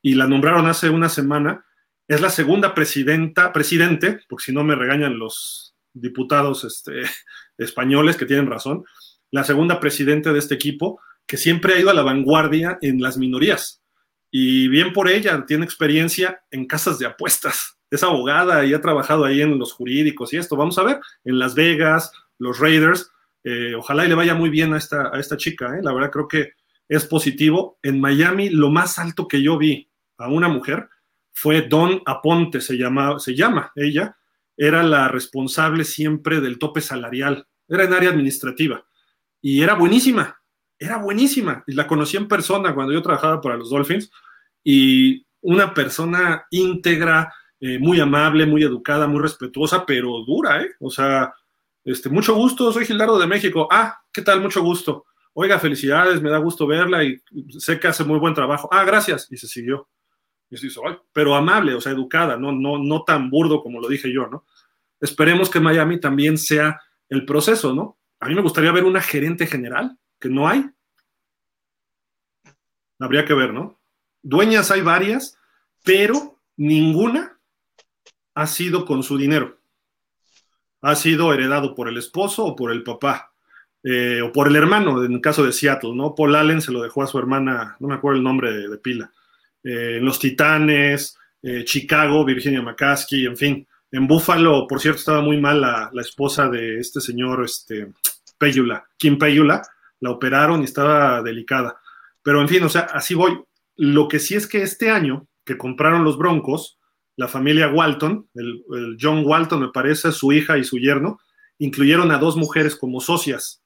y 0.00 0.14
la 0.14 0.26
nombraron 0.26 0.66
hace 0.68 0.88
una 0.88 1.10
semana 1.10 1.66
es 2.08 2.22
la 2.22 2.30
segunda 2.30 2.74
presidenta, 2.74 3.52
presidente, 3.52 4.20
porque 4.28 4.46
si 4.46 4.52
no 4.52 4.64
me 4.64 4.74
regañan 4.74 5.18
los 5.18 5.76
diputados 5.92 6.64
este, 6.64 7.02
españoles 7.58 8.16
que 8.16 8.26
tienen 8.26 8.46
razón, 8.46 8.84
la 9.30 9.44
segunda 9.44 9.78
presidente 9.78 10.32
de 10.32 10.38
este 10.38 10.54
equipo 10.54 11.00
que 11.26 11.36
siempre 11.36 11.74
ha 11.74 11.78
ido 11.78 11.90
a 11.90 11.94
la 11.94 12.02
vanguardia 12.02 12.78
en 12.80 13.02
las 13.02 13.18
minorías. 13.18 13.82
Y 14.30 14.68
bien 14.68 14.94
por 14.94 15.08
ella, 15.08 15.44
tiene 15.46 15.66
experiencia 15.66 16.42
en 16.50 16.66
casas 16.66 16.98
de 16.98 17.06
apuestas. 17.06 17.78
Es 17.90 18.02
abogada 18.02 18.64
y 18.64 18.72
ha 18.72 18.80
trabajado 18.80 19.24
ahí 19.24 19.42
en 19.42 19.58
los 19.58 19.72
jurídicos 19.72 20.32
y 20.32 20.38
esto. 20.38 20.56
Vamos 20.56 20.78
a 20.78 20.84
ver, 20.84 21.00
en 21.24 21.38
Las 21.38 21.54
Vegas, 21.54 22.12
los 22.38 22.58
Raiders. 22.58 23.10
Eh, 23.44 23.74
ojalá 23.74 24.04
le 24.04 24.14
vaya 24.14 24.34
muy 24.34 24.48
bien 24.48 24.72
a 24.72 24.78
esta, 24.78 25.10
a 25.14 25.20
esta 25.20 25.36
chica. 25.36 25.76
¿eh? 25.76 25.80
La 25.82 25.92
verdad 25.92 26.10
creo 26.10 26.28
que 26.28 26.52
es 26.88 27.04
positivo. 27.04 27.78
En 27.82 28.00
Miami, 28.00 28.48
lo 28.48 28.70
más 28.70 28.98
alto 28.98 29.28
que 29.28 29.42
yo 29.42 29.58
vi 29.58 29.90
a 30.16 30.28
una 30.28 30.48
mujer 30.48 30.88
fue 31.40 31.62
Don 31.62 32.02
Aponte, 32.04 32.60
se, 32.60 32.76
llama, 32.76 33.20
se 33.20 33.36
llama 33.36 33.70
ella, 33.76 34.16
era 34.56 34.82
la 34.82 35.06
responsable 35.06 35.84
siempre 35.84 36.40
del 36.40 36.58
tope 36.58 36.80
salarial, 36.80 37.46
era 37.68 37.84
en 37.84 37.92
área 37.92 38.10
administrativa 38.10 38.84
y 39.40 39.62
era 39.62 39.74
buenísima, 39.74 40.36
era 40.76 40.96
buenísima. 40.96 41.62
Y 41.68 41.74
la 41.74 41.86
conocí 41.86 42.16
en 42.16 42.26
persona 42.26 42.74
cuando 42.74 42.92
yo 42.92 43.02
trabajaba 43.02 43.40
para 43.40 43.56
los 43.56 43.70
Dolphins 43.70 44.10
y 44.64 45.24
una 45.40 45.72
persona 45.72 46.44
íntegra, 46.50 47.32
eh, 47.60 47.78
muy 47.78 48.00
amable, 48.00 48.44
muy 48.44 48.64
educada, 48.64 49.06
muy 49.06 49.20
respetuosa, 49.20 49.86
pero 49.86 50.24
dura, 50.26 50.60
¿eh? 50.62 50.70
O 50.80 50.90
sea, 50.90 51.32
este, 51.84 52.08
mucho 52.08 52.34
gusto, 52.34 52.72
soy 52.72 52.84
Gildardo 52.84 53.16
de 53.16 53.28
México. 53.28 53.68
Ah, 53.70 54.00
¿qué 54.12 54.22
tal? 54.22 54.40
Mucho 54.40 54.60
gusto. 54.60 55.06
Oiga, 55.34 55.60
felicidades, 55.60 56.20
me 56.20 56.30
da 56.30 56.38
gusto 56.38 56.66
verla 56.66 57.04
y 57.04 57.22
sé 57.60 57.78
que 57.78 57.86
hace 57.86 58.02
muy 58.02 58.18
buen 58.18 58.34
trabajo. 58.34 58.68
Ah, 58.72 58.82
gracias. 58.82 59.28
Y 59.30 59.36
se 59.36 59.46
siguió 59.46 59.88
pero 61.12 61.34
amable, 61.34 61.74
o 61.74 61.80
sea, 61.80 61.92
educada, 61.92 62.36
no, 62.36 62.52
no, 62.52 62.78
no 62.78 63.04
tan 63.04 63.30
burdo 63.30 63.62
como 63.62 63.80
lo 63.80 63.88
dije 63.88 64.12
yo, 64.12 64.26
¿no? 64.28 64.46
Esperemos 65.00 65.50
que 65.50 65.60
Miami 65.60 66.00
también 66.00 66.38
sea 66.38 66.80
el 67.08 67.24
proceso, 67.24 67.74
¿no? 67.74 67.98
A 68.20 68.28
mí 68.28 68.34
me 68.34 68.42
gustaría 68.42 68.72
ver 68.72 68.84
una 68.84 69.00
gerente 69.00 69.46
general, 69.46 69.96
que 70.18 70.28
no 70.28 70.48
hay. 70.48 70.68
Habría 72.98 73.24
que 73.24 73.34
ver, 73.34 73.52
¿no? 73.52 73.80
Dueñas 74.22 74.70
hay 74.70 74.80
varias, 74.80 75.38
pero 75.84 76.40
ninguna 76.56 77.38
ha 78.34 78.46
sido 78.46 78.84
con 78.84 79.02
su 79.02 79.16
dinero. 79.16 79.60
Ha 80.80 80.96
sido 80.96 81.32
heredado 81.32 81.74
por 81.74 81.88
el 81.88 81.96
esposo 81.96 82.44
o 82.44 82.56
por 82.56 82.72
el 82.72 82.82
papá, 82.82 83.32
eh, 83.84 84.20
o 84.22 84.32
por 84.32 84.48
el 84.48 84.56
hermano, 84.56 85.04
en 85.04 85.12
el 85.12 85.20
caso 85.20 85.44
de 85.44 85.52
Seattle, 85.52 85.94
¿no? 85.94 86.14
Paul 86.14 86.34
Allen 86.34 86.60
se 86.60 86.72
lo 86.72 86.82
dejó 86.82 87.02
a 87.02 87.06
su 87.06 87.18
hermana, 87.18 87.76
no 87.78 87.88
me 87.88 87.94
acuerdo 87.94 88.18
el 88.18 88.24
nombre 88.24 88.52
de 88.52 88.78
pila. 88.78 89.12
Eh, 89.62 89.98
Los 90.00 90.18
Titanes, 90.18 91.16
eh, 91.42 91.64
Chicago, 91.64 92.24
Virginia 92.24 92.62
McCaskey, 92.62 93.26
en 93.26 93.36
fin. 93.36 93.68
En 93.90 94.06
Buffalo, 94.06 94.66
por 94.68 94.80
cierto, 94.80 94.98
estaba 94.98 95.22
muy 95.22 95.38
mal 95.38 95.60
la, 95.60 95.90
esposa 96.00 96.48
de 96.48 96.78
este 96.78 97.00
señor, 97.00 97.44
este, 97.44 97.92
Peyula, 98.36 98.86
Kim 98.96 99.18
Peyula, 99.18 99.62
la 100.00 100.10
operaron 100.10 100.60
y 100.60 100.64
estaba 100.64 101.22
delicada. 101.22 101.80
Pero 102.22 102.40
en 102.40 102.48
fin, 102.48 102.62
o 102.64 102.68
sea, 102.68 102.82
así 102.82 103.14
voy. 103.14 103.40
Lo 103.76 104.08
que 104.08 104.18
sí 104.18 104.34
es 104.34 104.46
que 104.46 104.62
este 104.62 104.90
año 104.90 105.26
que 105.44 105.56
compraron 105.56 106.04
los 106.04 106.18
Broncos, 106.18 106.78
la 107.16 107.28
familia 107.28 107.68
Walton, 107.68 108.28
el, 108.34 108.62
el 108.74 108.96
John 109.00 109.22
Walton 109.24 109.60
me 109.60 109.68
parece, 109.68 110.12
su 110.12 110.32
hija 110.32 110.58
y 110.58 110.64
su 110.64 110.78
yerno, 110.78 111.18
incluyeron 111.58 112.10
a 112.10 112.18
dos 112.18 112.36
mujeres 112.36 112.76
como 112.76 113.00
socias. 113.00 113.62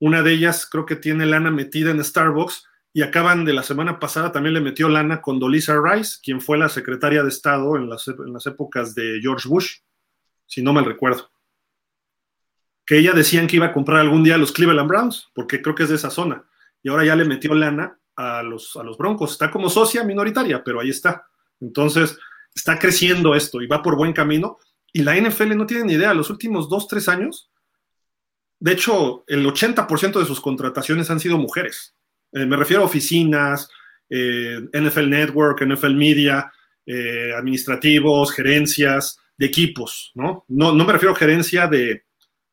Una 0.00 0.22
de 0.22 0.32
ellas 0.32 0.66
creo 0.68 0.86
que 0.86 0.96
tiene 0.96 1.26
lana 1.26 1.50
metida 1.50 1.90
en 1.90 2.02
Starbucks 2.02 2.66
y 2.92 3.02
acaban 3.02 3.44
de 3.44 3.52
la 3.52 3.62
semana 3.62 3.98
pasada 3.98 4.32
también 4.32 4.54
le 4.54 4.60
metió 4.60 4.88
lana 4.88 5.22
con 5.22 5.38
Dolisa 5.38 5.80
Rice, 5.82 6.18
quien 6.22 6.40
fue 6.40 6.58
la 6.58 6.68
secretaria 6.68 7.22
de 7.22 7.28
Estado 7.28 7.76
en 7.76 7.88
las, 7.88 8.06
en 8.08 8.32
las 8.32 8.46
épocas 8.46 8.94
de 8.94 9.18
George 9.22 9.48
Bush, 9.48 9.78
si 10.46 10.62
no 10.62 10.72
mal 10.72 10.84
recuerdo. 10.84 11.30
Que 12.84 12.98
ella 12.98 13.12
decían 13.12 13.46
que 13.46 13.56
iba 13.56 13.66
a 13.66 13.72
comprar 13.72 14.00
algún 14.00 14.24
día 14.24 14.36
los 14.36 14.52
Cleveland 14.52 14.88
Browns, 14.88 15.30
porque 15.34 15.62
creo 15.62 15.74
que 15.74 15.84
es 15.84 15.88
de 15.88 15.96
esa 15.96 16.10
zona. 16.10 16.44
Y 16.82 16.90
ahora 16.90 17.04
ya 17.04 17.16
le 17.16 17.24
metió 17.24 17.54
lana 17.54 17.98
a 18.16 18.42
los, 18.42 18.76
a 18.76 18.82
los 18.82 18.98
Broncos. 18.98 19.32
Está 19.32 19.50
como 19.50 19.70
socia 19.70 20.04
minoritaria, 20.04 20.62
pero 20.62 20.80
ahí 20.80 20.90
está. 20.90 21.26
Entonces, 21.60 22.18
está 22.54 22.78
creciendo 22.78 23.34
esto 23.34 23.62
y 23.62 23.66
va 23.66 23.82
por 23.82 23.96
buen 23.96 24.12
camino. 24.12 24.58
Y 24.92 25.02
la 25.02 25.16
NFL 25.16 25.56
no 25.56 25.66
tiene 25.66 25.84
ni 25.84 25.92
idea, 25.94 26.12
los 26.12 26.28
últimos 26.28 26.68
dos, 26.68 26.88
tres 26.88 27.08
años, 27.08 27.52
de 28.62 28.70
hecho, 28.70 29.24
el 29.26 29.44
80% 29.44 30.20
de 30.20 30.24
sus 30.24 30.40
contrataciones 30.40 31.10
han 31.10 31.18
sido 31.18 31.36
mujeres. 31.36 31.96
Eh, 32.32 32.46
me 32.46 32.56
refiero 32.56 32.82
a 32.82 32.86
oficinas, 32.86 33.68
eh, 34.08 34.60
NFL 34.72 35.08
Network, 35.08 35.62
NFL 35.62 35.94
Media, 35.94 36.52
eh, 36.84 37.32
administrativos, 37.36 38.32
gerencias 38.32 39.18
de 39.36 39.46
equipos, 39.46 40.12
¿no? 40.14 40.44
¿no? 40.48 40.74
me 40.74 40.92
refiero 40.92 41.14
a 41.14 41.16
gerencia 41.16 41.66
de, 41.66 42.04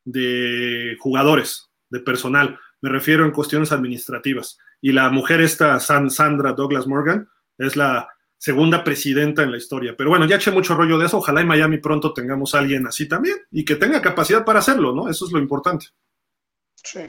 de, 0.06 0.96
jugadores, 1.00 1.70
de 1.90 2.00
personal, 2.00 2.60
me 2.82 2.90
refiero 2.90 3.26
en 3.26 3.32
cuestiones 3.32 3.72
administrativas. 3.72 4.58
Y 4.82 4.92
la 4.92 5.10
mujer 5.10 5.42
esta, 5.42 5.80
Sandra 5.80 6.54
Douglas 6.54 6.88
Morgan, 6.88 7.28
es 7.58 7.76
la 7.76 8.08
segunda 8.38 8.84
presidenta 8.84 9.44
en 9.44 9.52
la 9.52 9.58
historia. 9.58 9.96
Pero 9.98 10.10
bueno, 10.10 10.26
ya 10.26 10.38
eché 10.38 10.52
mucho 10.52 10.76
rollo 10.76 10.98
de 10.98 11.08
eso. 11.08 11.18
Ojalá 11.18 11.42
en 11.42 11.48
Miami 11.48 11.78
pronto 11.78 12.14
tengamos 12.14 12.56
alguien 12.56 12.88
así 12.88 13.08
también 13.08 13.36
y 13.52 13.66
que 13.66 13.76
tenga 13.76 14.02
capacidad 14.02 14.46
para 14.46 14.60
hacerlo, 14.60 14.94
¿no? 14.96 15.10
Eso 15.10 15.26
es 15.26 15.32
lo 15.32 15.40
importante. 15.40 15.88
Sí. 16.76 17.02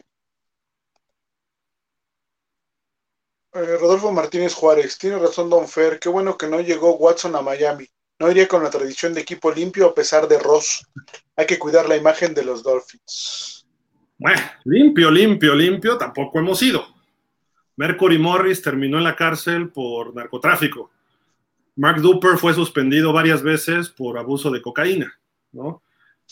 Eh, 3.52 3.76
Rodolfo 3.80 4.12
Martínez 4.12 4.54
Juárez, 4.54 4.96
tiene 4.96 5.18
razón 5.18 5.50
Don 5.50 5.66
Fer, 5.66 5.98
qué 5.98 6.08
bueno 6.08 6.36
que 6.38 6.46
no 6.46 6.60
llegó 6.60 6.96
Watson 6.96 7.34
a 7.34 7.42
Miami. 7.42 7.86
No 8.18 8.30
iría 8.30 8.46
con 8.46 8.62
la 8.62 8.70
tradición 8.70 9.14
de 9.14 9.22
equipo 9.22 9.50
limpio 9.50 9.86
a 9.86 9.94
pesar 9.94 10.28
de 10.28 10.38
Ross. 10.38 10.86
Hay 11.36 11.46
que 11.46 11.58
cuidar 11.58 11.88
la 11.88 11.96
imagen 11.96 12.34
de 12.34 12.44
los 12.44 12.62
Dolphins. 12.62 13.66
Bueno, 14.18 14.40
limpio, 14.64 15.10
limpio, 15.10 15.54
limpio, 15.54 15.96
tampoco 15.96 16.38
hemos 16.38 16.62
ido. 16.62 16.84
Mercury 17.76 18.18
Morris 18.18 18.60
terminó 18.60 18.98
en 18.98 19.04
la 19.04 19.16
cárcel 19.16 19.70
por 19.70 20.14
narcotráfico. 20.14 20.90
Mark 21.76 22.02
Duper 22.02 22.36
fue 22.36 22.52
suspendido 22.52 23.12
varias 23.12 23.42
veces 23.42 23.88
por 23.88 24.18
abuso 24.18 24.50
de 24.50 24.60
cocaína, 24.60 25.18
¿no? 25.52 25.82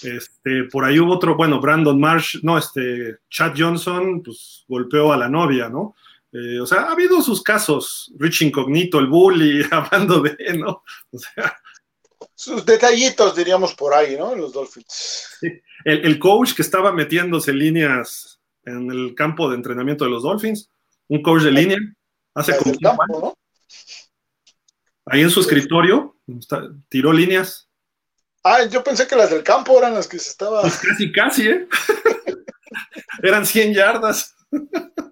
Este, 0.03 0.65
por 0.71 0.85
ahí 0.85 1.01
hubo 1.01 1.15
otro, 1.15 1.37
bueno, 1.37 1.59
Brandon 1.59 1.99
Marsh, 1.99 2.41
no, 2.43 2.59
este, 2.59 3.17
Chad 3.31 3.55
Johnson, 3.57 4.23
pues 4.23 4.65
golpeó 4.69 5.13
a 5.13 5.17
la 5.17 5.29
novia, 5.29 5.71
¿no? 5.71 5.97
Eh, 6.33 6.61
o 6.61 6.67
sea, 6.67 6.83
ha 6.83 6.93
habido 6.93 7.23
sus 7.23 7.43
casos, 7.43 8.13
Rich 8.19 8.43
Incognito, 8.43 8.99
el 8.99 9.07
bully, 9.07 9.63
hablando 9.71 10.21
de, 10.21 10.37
¿no? 10.57 10.83
O 11.11 11.19
sea. 11.19 11.57
Sus 12.35 12.65
detallitos, 12.65 13.35
diríamos 13.35 13.75
por 13.75 13.95
ahí, 13.95 14.17
¿no? 14.17 14.35
Los 14.35 14.53
Dolphins. 14.53 15.39
El, 15.85 16.19
coach 16.19 16.55
que 16.55 16.63
estaba 16.63 16.93
metiéndose 16.93 17.53
líneas 17.53 18.41
en 18.65 18.91
el 18.91 19.15
campo 19.15 19.49
de 19.49 19.57
entrenamiento 19.57 20.05
de 20.05 20.11
los 20.11 20.23
Dolphins, 20.23 20.71
un 21.09 21.23
coach 21.23 21.43
de 21.43 21.51
línea, 21.51 21.79
hace 22.35 22.57
como 22.57 22.75
campo, 22.79 23.37
Ahí 25.07 25.23
en 25.23 25.31
su 25.31 25.41
escritorio, 25.41 26.17
tiró 26.89 27.13
líneas. 27.13 27.69
Ah, 28.45 28.65
yo 28.67 28.85
pensé 28.85 29.07
que 29.07 29.17
las 29.17 29.31
del 29.31 29.43
campo 29.43 29.79
eran 29.79 29.95
las 29.95 30.07
que 30.07 30.19
se 30.19 30.31
estaba. 30.31 30.61
Pues 30.61 30.79
casi, 30.79 31.13
casi, 31.13 31.49
¿eh? 31.49 31.69
Eran 33.23 33.47
100 33.47 33.75
yardas. 33.75 34.37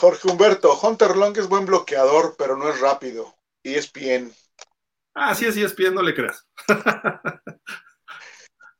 Jorge 0.00 0.28
Humberto, 0.28 0.80
Hunter 0.80 1.14
Long 1.14 1.36
es 1.36 1.46
buen 1.46 1.66
bloqueador, 1.66 2.34
pero 2.38 2.56
no 2.56 2.70
es 2.70 2.80
rápido. 2.80 3.34
Y 3.62 3.74
es 3.74 3.92
bien. 3.92 4.32
Ah, 5.14 5.34
sí, 5.34 5.52
sí, 5.52 5.62
es 5.62 5.76
bien, 5.76 5.94
no 5.94 6.00
le 6.00 6.14
creas. 6.14 6.46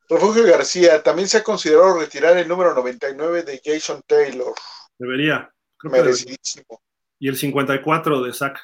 Refugio 0.09 0.45
García, 0.45 1.03
también 1.03 1.29
se 1.29 1.37
ha 1.37 1.45
considerado 1.45 1.99
retirar 1.99 2.39
el 2.39 2.49
número 2.49 2.75
99 2.75 3.43
de 3.43 3.61
Jason 3.63 4.03
Taylor. 4.07 4.55
Debería. 4.99 5.53
Creo 5.77 5.93
Merecidísimo. 5.93 6.81
Y 7.19 7.29
el 7.29 7.37
54 7.37 8.23
de 8.23 8.33
Zach. 8.33 8.59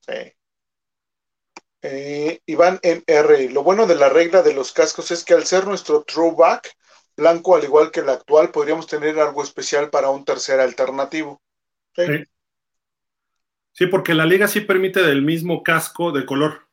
Sí. 0.00 0.32
Eh, 1.82 2.40
Iván 2.46 2.80
MR, 2.82 3.50
lo 3.50 3.62
bueno 3.62 3.86
de 3.86 3.96
la 3.96 4.08
regla 4.08 4.42
de 4.42 4.54
los 4.54 4.72
cascos 4.72 5.10
es 5.10 5.22
que 5.22 5.34
al 5.34 5.44
ser 5.44 5.66
nuestro 5.66 6.04
throwback 6.04 6.74
blanco, 7.16 7.56
al 7.56 7.64
igual 7.64 7.90
que 7.90 8.00
el 8.00 8.08
actual, 8.08 8.50
podríamos 8.50 8.86
tener 8.86 9.18
algo 9.18 9.42
especial 9.42 9.90
para 9.90 10.10
un 10.10 10.24
tercer 10.24 10.60
alternativo. 10.60 11.40
Sí. 11.94 12.24
sí. 13.72 13.86
porque 13.86 14.14
la 14.14 14.26
liga 14.26 14.48
sí 14.48 14.60
permite 14.60 15.02
del 15.02 15.22
mismo 15.22 15.62
casco 15.62 16.10
de 16.10 16.26
color, 16.26 16.66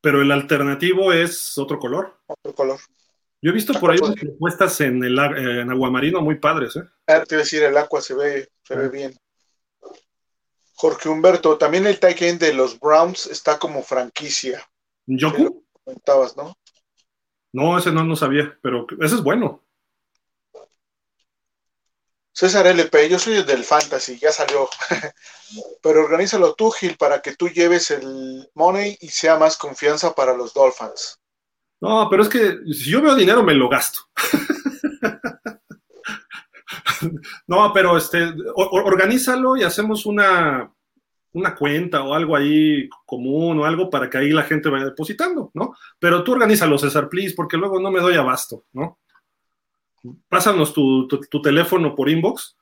pero 0.00 0.22
el 0.22 0.32
alternativo 0.32 1.12
es 1.12 1.58
otro 1.58 1.78
color. 1.78 2.18
Otro 2.26 2.54
color. 2.54 2.80
Yo 3.42 3.50
he 3.50 3.54
visto 3.54 3.74
por 3.74 3.90
ahí 3.90 3.98
unas 4.02 4.16
propuestas 4.16 4.80
en, 4.80 5.04
el, 5.04 5.18
en 5.18 5.70
aguamarino 5.70 6.20
muy 6.20 6.36
padres. 6.36 6.76
¿eh? 6.76 6.82
Ah, 7.06 7.22
te 7.22 7.34
iba 7.34 7.42
a 7.42 7.44
decir, 7.44 7.62
el 7.62 7.76
agua 7.76 8.00
se 8.00 8.14
ve, 8.14 8.48
se 8.62 8.74
ve 8.74 8.88
bien. 8.88 9.14
Jorge 10.74 11.08
Humberto, 11.08 11.56
también 11.56 11.86
el 11.86 11.98
tight 11.98 12.20
end 12.22 12.40
de 12.40 12.52
los 12.52 12.78
Browns 12.78 13.26
está 13.26 13.58
como 13.58 13.82
franquicia. 13.82 14.62
¿Yoku? 15.06 15.64
Comentabas, 15.84 16.36
¿no? 16.36 16.54
No, 17.52 17.78
ese 17.78 17.92
no, 17.92 18.04
no 18.04 18.16
sabía, 18.16 18.58
pero 18.62 18.86
ese 19.00 19.14
es 19.14 19.22
bueno. 19.22 19.65
César 22.36 22.66
LP, 22.66 23.08
yo 23.08 23.18
soy 23.18 23.36
el 23.36 23.46
del 23.46 23.64
Fantasy, 23.64 24.18
ya 24.18 24.30
salió. 24.30 24.68
pero 25.82 26.04
organízalo 26.04 26.54
tú, 26.54 26.70
Gil, 26.70 26.98
para 26.98 27.22
que 27.22 27.34
tú 27.34 27.48
lleves 27.48 27.90
el 27.90 28.46
money 28.52 28.94
y 29.00 29.08
sea 29.08 29.38
más 29.38 29.56
confianza 29.56 30.14
para 30.14 30.36
los 30.36 30.52
Dolphins. 30.52 31.18
No, 31.80 32.08
pero 32.10 32.22
es 32.22 32.28
que 32.28 32.58
si 32.74 32.90
yo 32.90 33.00
veo 33.00 33.14
dinero 33.14 33.42
me 33.42 33.54
lo 33.54 33.70
gasto. 33.70 34.00
no, 37.46 37.72
pero 37.72 37.96
este, 37.96 38.34
organízalo 38.54 39.56
y 39.56 39.62
hacemos 39.62 40.04
una, 40.04 40.70
una 41.32 41.54
cuenta 41.54 42.02
o 42.02 42.12
algo 42.12 42.36
ahí 42.36 42.86
común 43.06 43.60
o 43.60 43.64
algo 43.64 43.88
para 43.88 44.10
que 44.10 44.18
ahí 44.18 44.28
la 44.28 44.42
gente 44.42 44.68
vaya 44.68 44.84
depositando, 44.84 45.50
¿no? 45.54 45.74
Pero 45.98 46.22
tú 46.22 46.32
organízalo, 46.32 46.76
César, 46.76 47.08
please, 47.08 47.34
porque 47.34 47.56
luego 47.56 47.80
no 47.80 47.90
me 47.90 48.00
doy 48.00 48.16
abasto, 48.16 48.66
¿no? 48.74 48.98
Pásanos 50.28 50.72
tu, 50.72 51.08
teléfono 51.42 51.94
por 51.94 52.08
inbox 52.08 52.56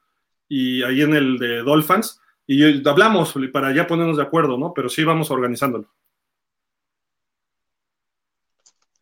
y 0.49 0.83
ahí 0.83 1.03
en 1.03 1.15
el 1.15 1.39
de 1.39 1.63
Dolphins 1.63 2.21
y 2.47 2.87
hablamos 2.87 3.35
para 3.53 3.75
ya 3.75 3.87
ponernos 3.87 4.17
de 4.17 4.23
acuerdo, 4.23 4.59
¿no? 4.59 4.75
Pero 4.75 4.89
sí 4.89 5.05
vamos 5.05 5.31
organizándolo. 5.31 5.89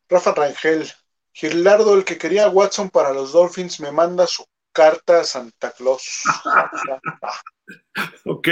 Rafa 0.09 0.35
Rangel, 0.35 0.87
Gilardo, 1.33 1.95
el 1.95 2.05
que 2.05 2.19
quería 2.19 2.49
Watson 2.49 2.91
para 2.91 3.13
los 3.13 3.33
Dolphins, 3.33 3.81
me 3.81 3.91
manda 3.91 4.27
su 4.27 4.45
carta 4.73 5.21
a 5.21 5.25
Santa 5.25 5.73
Claus. 5.73 6.23
ok. 8.27 8.49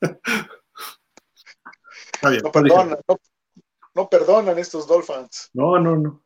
no, 2.42 2.52
perdonan, 2.52 2.98
no, 3.94 4.08
perdonan 4.08 4.58
estos 4.58 4.86
Dolphins. 4.86 5.50
No, 5.52 5.78
no, 5.78 5.96
no. 5.96 6.24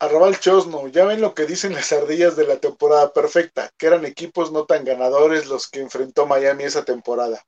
Arrabal 0.00 0.38
Chosno, 0.38 0.86
ya 0.88 1.04
ven 1.04 1.20
lo 1.20 1.34
que 1.34 1.46
dicen 1.46 1.72
las 1.72 1.92
ardillas 1.92 2.36
de 2.36 2.46
la 2.46 2.58
temporada 2.58 3.12
perfecta, 3.12 3.70
que 3.76 3.86
eran 3.86 4.04
equipos 4.04 4.52
no 4.52 4.64
tan 4.64 4.84
ganadores 4.84 5.48
los 5.48 5.68
que 5.68 5.80
enfrentó 5.80 6.26
Miami 6.26 6.64
esa 6.64 6.84
temporada. 6.84 7.42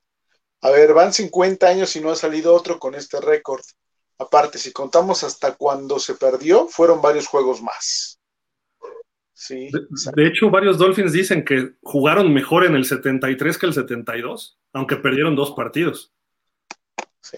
A 0.61 0.69
ver, 0.69 0.93
van 0.93 1.13
50 1.13 1.67
años 1.67 1.95
y 1.95 2.01
no 2.01 2.11
ha 2.11 2.15
salido 2.15 2.53
otro 2.53 2.77
con 2.77 2.93
este 2.93 3.21
récord. 3.21 3.61
Aparte, 4.17 4.57
si 4.57 4.71
contamos 4.71 5.23
hasta 5.23 5.55
cuando 5.55 5.97
se 5.97 6.15
perdió, 6.15 6.67
fueron 6.67 7.01
varios 7.01 7.27
juegos 7.27 7.61
más. 7.61 8.19
De, 9.49 10.27
hecho, 10.27 10.51
varios 10.51 10.77
Dolphins 10.77 11.13
dicen 11.13 11.43
que 11.43 11.71
jugaron 11.81 12.31
mejor 12.31 12.65
en 12.65 12.75
el 12.75 12.85
73 12.85 13.57
que 13.57 13.65
el 13.65 13.73
72, 13.73 14.59
aunque 14.73 14.97
perdieron 14.97 15.35
dos 15.35 15.51
partidos. 15.51 16.13
Sí. 17.21 17.37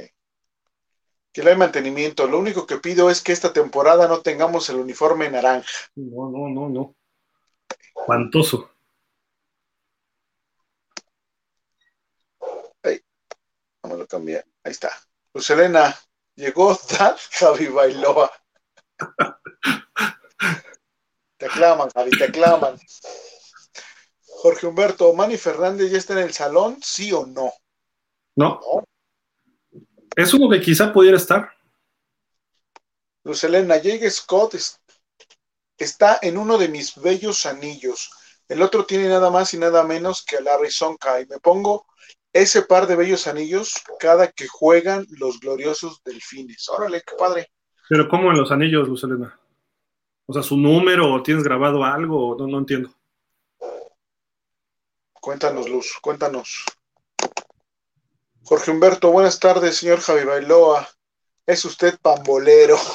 Que 1.33 1.41
no 1.41 1.49
hay 1.49 1.57
mantenimiento. 1.57 2.27
Lo 2.27 2.37
único 2.37 2.67
que 2.67 2.77
pido 2.77 3.09
es 3.09 3.21
que 3.21 3.31
esta 3.31 3.51
temporada 3.51 4.07
no 4.07 4.21
tengamos 4.21 4.69
el 4.69 4.77
uniforme 4.77 5.29
naranja. 5.29 5.67
No, 5.95 6.29
no, 6.29 6.47
no, 6.47 6.69
no. 6.69 6.95
Espantoso. 7.95 8.69
Ahí. 12.83 13.01
Vamos 13.81 14.01
a 14.01 14.05
cambiar. 14.05 14.45
Ahí 14.63 14.71
está. 14.71 14.91
Luz 15.33 15.49
Elena, 15.49 15.97
llegó 16.35 16.77
Dan 16.99 17.15
Javi 17.31 17.67
Bailoa. 17.67 18.31
Te 21.37 21.47
aclaman, 21.47 21.89
Javi, 21.89 22.11
te 22.11 22.25
aclaman. 22.25 22.77
Jorge 24.43 24.67
Humberto, 24.67 25.13
¿Manny 25.13 25.37
Fernández 25.37 25.91
ya 25.91 25.97
está 25.97 26.13
en 26.13 26.19
el 26.19 26.33
salón? 26.33 26.77
¿Sí 26.81 27.11
o 27.11 27.25
no? 27.25 27.51
No. 28.35 28.59
Es 30.15 30.33
uno 30.33 30.49
que 30.49 30.61
quizá 30.61 30.91
pudiera 30.93 31.17
estar. 31.17 31.51
Luz 33.23 33.43
Elena, 33.43 33.77
Jake 33.77 34.09
Scott 34.09 34.55
está 35.77 36.19
en 36.21 36.37
uno 36.37 36.57
de 36.57 36.67
mis 36.67 36.95
bellos 37.01 37.45
anillos. 37.45 38.11
El 38.47 38.61
otro 38.61 38.85
tiene 38.85 39.07
nada 39.07 39.29
más 39.29 39.53
y 39.53 39.57
nada 39.57 39.83
menos 39.83 40.23
que 40.23 40.37
a 40.37 40.41
Larry 40.41 40.69
Sonka. 40.69 41.21
Y 41.21 41.25
me 41.25 41.39
pongo 41.39 41.85
ese 42.31 42.63
par 42.63 42.87
de 42.87 42.95
bellos 42.95 43.27
anillos 43.27 43.73
cada 43.99 44.27
que 44.31 44.47
juegan 44.47 45.05
los 45.09 45.39
gloriosos 45.39 46.03
delfines. 46.03 46.67
Órale, 46.69 47.01
qué 47.01 47.15
padre. 47.17 47.51
Pero 47.89 48.07
¿cómo 48.09 48.31
en 48.31 48.37
los 48.37 48.51
anillos, 48.51 48.87
Luz 48.87 49.03
Elena? 49.03 49.39
O 50.25 50.33
sea, 50.33 50.43
su 50.43 50.57
número, 50.57 51.11
o 51.11 51.23
tienes 51.23 51.43
grabado 51.43 51.83
algo, 51.83 52.35
no, 52.37 52.47
no 52.47 52.59
entiendo. 52.59 52.89
Cuéntanos, 55.13 55.69
Luz, 55.69 55.97
cuéntanos. 56.01 56.65
Jorge 58.45 58.71
Humberto, 58.71 59.11
buenas 59.11 59.39
tardes, 59.39 59.77
señor 59.77 60.01
Javi 60.01 60.25
Bailoa. 60.25 60.85
Es 61.45 61.63
usted 61.63 61.97
pambolero. 62.01 62.77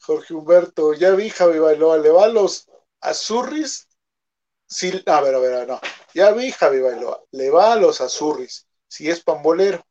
Jorge 0.00 0.34
Humberto, 0.34 0.94
ya 0.94 1.12
vi 1.12 1.30
Javi 1.30 1.60
Bailoa, 1.60 1.98
le 1.98 2.10
va 2.10 2.24
a 2.24 2.28
los 2.28 2.68
Azurris. 3.00 3.86
Sí, 4.66 5.00
a 5.06 5.20
ver, 5.20 5.36
a 5.36 5.38
ver, 5.38 5.68
no. 5.68 5.80
Ya 6.14 6.32
vi 6.32 6.50
Javi 6.50 6.80
Bailoa, 6.80 7.22
le 7.30 7.50
va 7.50 7.74
a 7.74 7.76
los 7.76 8.00
Azurris, 8.00 8.66
si 8.88 9.08
es 9.08 9.22
pambolero. 9.22 9.86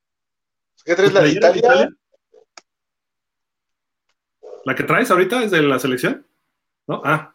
¿Qué 0.83 0.93
traes 0.95 1.13
la 1.13 1.21
de 1.21 1.29
Italia? 1.29 1.87
¿La 4.65 4.75
que 4.75 4.83
traes 4.83 5.09
ahorita 5.09 5.41
es 5.43 5.51
de 5.51 5.61
la 5.61 5.79
selección? 5.79 6.27
¿No? 6.85 7.01
Ah. 7.05 7.31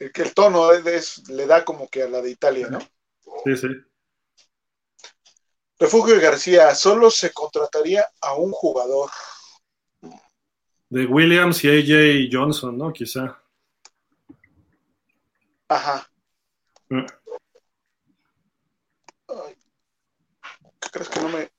El 0.00 0.10
que 0.12 0.22
el 0.22 0.32
tono 0.32 0.70
le 0.72 1.46
da 1.46 1.62
como 1.62 1.88
que 1.88 2.02
a 2.02 2.08
la 2.08 2.22
de 2.22 2.30
Italia, 2.30 2.68
¿no? 2.68 2.80
Sí, 3.44 3.54
sí. 3.54 3.68
Refugio 5.78 6.18
García, 6.20 6.74
solo 6.74 7.10
se 7.10 7.32
contrataría 7.32 8.06
a 8.22 8.34
un 8.34 8.50
jugador. 8.50 9.10
De 10.88 11.04
Williams 11.04 11.62
y 11.64 11.68
AJ 11.68 12.30
Johnson, 12.32 12.78
¿no? 12.78 12.92
Quizá. 12.92 13.40
Ajá. 15.68 16.10
¿Qué 16.88 17.06
crees 20.90 21.08
que 21.10 21.20
no 21.20 21.28
me 21.28 21.50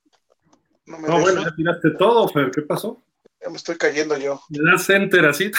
no, 0.85 1.19
bueno, 1.21 1.43
ya 1.43 1.55
tiraste 1.55 1.91
todo, 1.91 2.27
Fer. 2.27 2.51
¿Qué 2.51 2.63
pasó? 2.63 3.01
Ya 3.39 3.49
me 3.49 3.55
estoy 3.55 3.77
cayendo 3.77 4.17
yo. 4.17 4.41
Le 4.49 4.71
das 4.71 4.89
enter 4.89 5.25
así. 5.25 5.51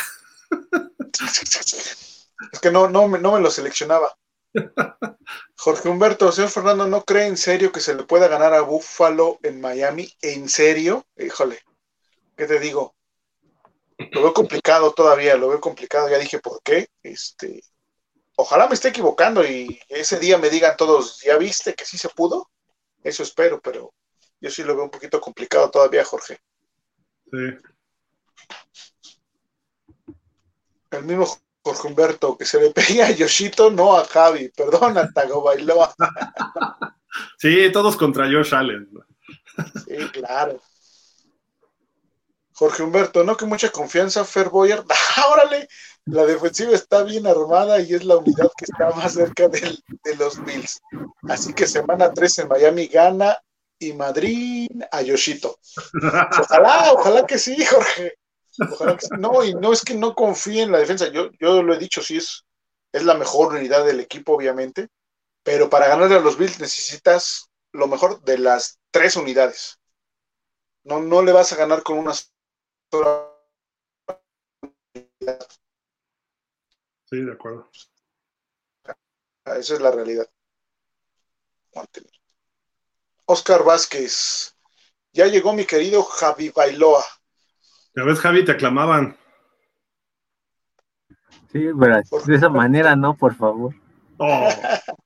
es 2.51 2.60
que 2.60 2.70
no, 2.70 2.89
no, 2.89 3.09
no 3.09 3.32
me 3.32 3.40
lo 3.40 3.51
seleccionaba. 3.51 4.16
Jorge 5.56 5.89
Humberto, 5.89 6.31
señor 6.32 6.51
Fernando, 6.51 6.86
¿no 6.86 7.05
cree 7.05 7.27
en 7.27 7.36
serio 7.36 7.73
que 7.73 7.81
se 7.81 7.94
le 7.94 8.05
pueda 8.05 8.28
ganar 8.28 8.55
a 8.55 8.62
Buffalo 8.62 9.39
en 9.43 9.60
Miami? 9.60 10.12
¿En 10.20 10.48
serio? 10.48 11.06
Híjole, 11.16 11.60
¿qué 12.36 12.47
te 12.47 12.59
digo? 12.59 12.94
Lo 14.10 14.23
veo 14.23 14.35
complicado 14.35 14.93
todavía, 14.93 15.36
lo 15.36 15.48
veo 15.48 15.60
complicado. 15.60 16.09
Ya 16.09 16.19
dije 16.19 16.39
por 16.40 16.60
qué. 16.62 16.89
Este, 17.02 17.62
ojalá 18.36 18.66
me 18.66 18.74
esté 18.74 18.89
equivocando 18.89 19.47
y 19.47 19.81
ese 19.89 20.19
día 20.19 20.39
me 20.39 20.51
digan 20.51 20.77
todos, 20.77 21.20
¿ya 21.23 21.36
viste 21.36 21.74
que 21.74 21.85
sí 21.85 21.98
se 21.98 22.09
pudo? 22.09 22.51
Eso 23.02 23.23
espero, 23.23 23.60
pero 23.60 23.94
yo 24.40 24.51
sí 24.51 24.62
lo 24.64 24.74
veo 24.74 24.85
un 24.85 24.90
poquito 24.90 25.20
complicado 25.20 25.70
todavía, 25.70 26.05
Jorge. 26.05 26.40
Sí. 27.31 27.39
El 30.90 31.05
mismo 31.05 31.27
Jorge 31.65 31.89
Humberto, 31.89 32.37
que 32.37 32.45
se 32.45 32.61
le 32.61 32.71
pedía 32.71 33.07
a 33.07 33.11
Yoshito, 33.11 33.71
no 33.71 33.97
a 33.97 34.05
Javi, 34.05 34.49
perdón, 34.49 34.99
a 34.99 35.11
Bailoa. 35.45 35.95
sí, 37.39 37.71
todos 37.73 37.97
contra 37.97 38.27
Josh 38.27 38.55
Allen. 38.55 38.89
sí, 39.87 39.97
claro. 40.13 40.61
Jorge 42.55 42.83
Humberto, 42.83 43.25
no 43.25 43.37
que 43.37 43.47
mucha 43.47 43.71
confianza, 43.71 44.25
Fer 44.25 44.49
Boyer. 44.51 44.85
¡Órale! 45.33 45.69
La 46.05 46.27
defensiva 46.27 46.73
está 46.73 47.05
bien 47.05 47.27
armada 47.27 47.81
y 47.81 47.95
es 47.95 48.05
la 48.05 48.17
unidad 48.17 48.51
que 48.57 48.65
está 48.65 48.91
más 48.91 49.15
cerca 49.15 49.49
de 49.49 50.17
los 50.19 50.45
Bills. 50.45 50.81
Así 51.29 51.53
que 51.55 51.67
semana 51.67 52.13
3 52.13 52.39
en 52.39 52.49
Miami 52.49 52.87
gana 52.89 53.39
y 53.79 53.93
Madrid 53.93 54.69
a 54.91 55.03
Yoshito. 55.03 55.59
Ojalá, 56.41 56.93
ojalá 56.93 57.27
que 57.27 57.39
sí, 57.39 57.65
Jorge. 57.65 58.15
Ojalá 58.59 58.97
que 58.97 59.07
sí. 59.07 59.15
No, 59.19 59.45
y 59.45 59.55
no 59.55 59.73
es 59.73 59.83
que 59.83 59.95
no 59.95 60.15
confíe 60.15 60.62
en 60.62 60.73
la 60.73 60.79
defensa. 60.79 61.09
Yo, 61.09 61.31
yo 61.41 61.62
lo 61.62 61.74
he 61.74 61.79
dicho, 61.79 62.03
sí 62.03 62.16
es, 62.16 62.45
es 62.93 63.05
la 63.05 63.15
mejor 63.15 63.55
unidad 63.55 63.85
del 63.85 64.01
equipo, 64.01 64.35
obviamente. 64.35 64.89
Pero 65.43 65.69
para 65.69 65.89
ganarle 65.89 66.16
a 66.16 66.20
los 66.20 66.39
Bills 66.39 66.61
necesitas 66.61 67.51
lo 67.73 67.87
mejor 67.89 68.23
de 68.23 68.39
las 68.39 68.79
tres 68.91 69.16
unidades. 69.16 69.79
No, 70.85 71.01
no 71.01 71.23
le 71.23 71.33
vas 71.33 71.53
a 71.53 71.57
ganar 71.57 71.83
con 71.83 71.99
una 71.99 72.12
sola 72.91 73.29
unidad. 74.93 75.47
Sí, 77.05 77.20
de 77.20 77.33
acuerdo. 77.33 77.70
Esa 79.45 79.74
es 79.74 79.81
la 79.81 79.91
realidad. 79.91 80.31
Oscar 83.27 83.65
Vázquez. 83.65 84.57
Ya 85.12 85.27
llegó 85.27 85.53
mi 85.53 85.65
querido 85.65 86.03
Javi 86.03 86.51
Bailoa. 86.51 87.05
Ya 87.94 88.05
ves, 88.05 88.20
Javi, 88.20 88.44
te 88.44 88.52
aclamaban. 88.52 89.16
Sí, 91.52 91.69
pero 91.78 92.01
de 92.27 92.35
esa 92.35 92.48
manera 92.48 92.97
no, 92.97 93.14
por 93.14 93.35
favor. 93.35 93.74
Oh. 94.16 94.48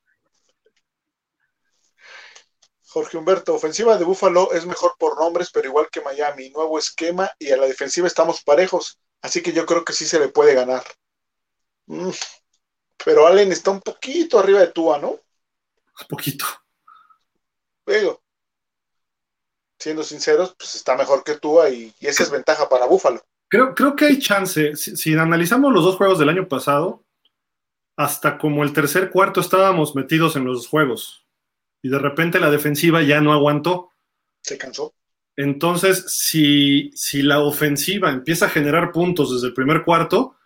Jorge 2.97 3.19
Humberto, 3.19 3.55
ofensiva 3.55 3.99
de 3.99 4.05
Búfalo 4.05 4.53
es 4.53 4.65
mejor 4.65 4.95
por 4.99 5.19
nombres, 5.19 5.51
pero 5.53 5.69
igual 5.69 5.89
que 5.93 6.01
Miami, 6.01 6.49
nuevo 6.49 6.79
esquema 6.79 7.31
y 7.39 7.51
a 7.51 7.59
la 7.59 7.67
defensiva 7.67 8.07
estamos 8.07 8.43
parejos, 8.43 8.99
así 9.21 9.43
que 9.43 9.53
yo 9.53 9.67
creo 9.67 9.85
que 9.85 9.93
sí 9.93 10.07
se 10.07 10.19
le 10.19 10.29
puede 10.29 10.55
ganar. 10.55 10.83
Mm, 11.87 12.09
pero 13.05 13.27
Allen 13.27 13.53
está 13.53 13.71
un 13.71 13.81
poquito 13.81 14.39
arriba 14.39 14.61
de 14.61 14.69
Tua, 14.69 14.99
¿no? 14.99 15.11
Un 15.11 16.09
poquito. 16.09 16.47
Pero, 17.85 18.23
siendo 19.79 20.03
sinceros, 20.03 20.55
pues 20.59 20.75
está 20.75 20.97
mejor 20.97 21.25
que 21.25 21.37
Tua 21.37 21.71
y, 21.71 21.93
y 22.01 22.07
esa 22.07 22.23
es 22.23 22.31
ventaja 22.31 22.69
para 22.69 22.87
Búfalo. 22.87 23.21
Creo, 23.49 23.75
creo 23.75 23.95
que 23.95 24.07
hay 24.07 24.19
chance. 24.19 24.75
Si, 24.77 24.97
si, 24.97 25.15
analizamos 25.15 25.73
los 25.73 25.85
dos 25.85 25.97
juegos 25.97 26.19
del 26.19 26.29
año 26.29 26.49
pasado, 26.49 27.05
hasta 27.97 28.39
como 28.39 28.65
el 28.65 28.73
tercer 28.73 29.11
cuarto 29.11 29.41
estábamos 29.41 29.95
metidos 29.95 30.37
en 30.37 30.45
los 30.45 30.67
juegos. 30.67 31.27
Y 31.83 31.89
de 31.89 31.99
repente 31.99 32.41
la 32.41 32.51
defensiva 32.51 33.03
ya 33.03 33.21
no 33.21 33.33
aguantó. 33.33 33.91
Se 34.43 34.59
cansó. 34.59 34.95
Entonces, 35.37 36.05
si, 36.09 36.91
si 36.95 37.23
la 37.23 37.41
ofensiva 37.41 38.11
empieza 38.11 38.47
a 38.47 38.51
generar 38.51 38.91
puntos 38.91 39.33
desde 39.33 39.49
el 39.49 39.55
primer 39.55 39.85
cuarto, 39.85 40.37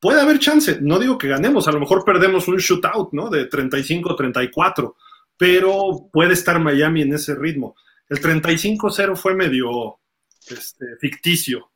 puede 0.00 0.20
haber 0.20 0.38
chance. 0.38 0.78
No 0.80 0.98
digo 0.98 1.18
que 1.18 1.28
ganemos, 1.28 1.68
a 1.68 1.72
lo 1.72 1.80
mejor 1.80 2.04
perdemos 2.04 2.48
un 2.48 2.56
shootout, 2.56 3.12
¿no? 3.12 3.28
De 3.28 3.48
35-34, 3.48 4.94
pero 5.36 6.08
puede 6.12 6.32
estar 6.32 6.58
Miami 6.58 7.02
en 7.02 7.14
ese 7.14 7.34
ritmo. 7.34 7.76
El 8.08 8.20
35-0 8.20 9.16
fue 9.16 9.34
medio 9.34 9.98
este, 10.48 10.96
ficticio. 11.00 11.70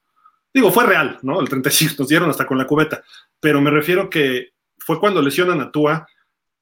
Digo, 0.52 0.70
fue 0.70 0.86
real, 0.86 1.18
¿no? 1.22 1.40
El 1.40 1.48
35 1.48 1.94
nos 1.98 2.08
dieron 2.08 2.30
hasta 2.30 2.46
con 2.46 2.58
la 2.58 2.66
cubeta, 2.66 3.02
pero 3.40 3.60
me 3.60 3.70
refiero 3.70 4.08
que 4.08 4.50
fue 4.78 4.98
cuando 4.98 5.20
lesionan 5.20 5.60
a 5.60 5.70
Tua, 5.70 6.06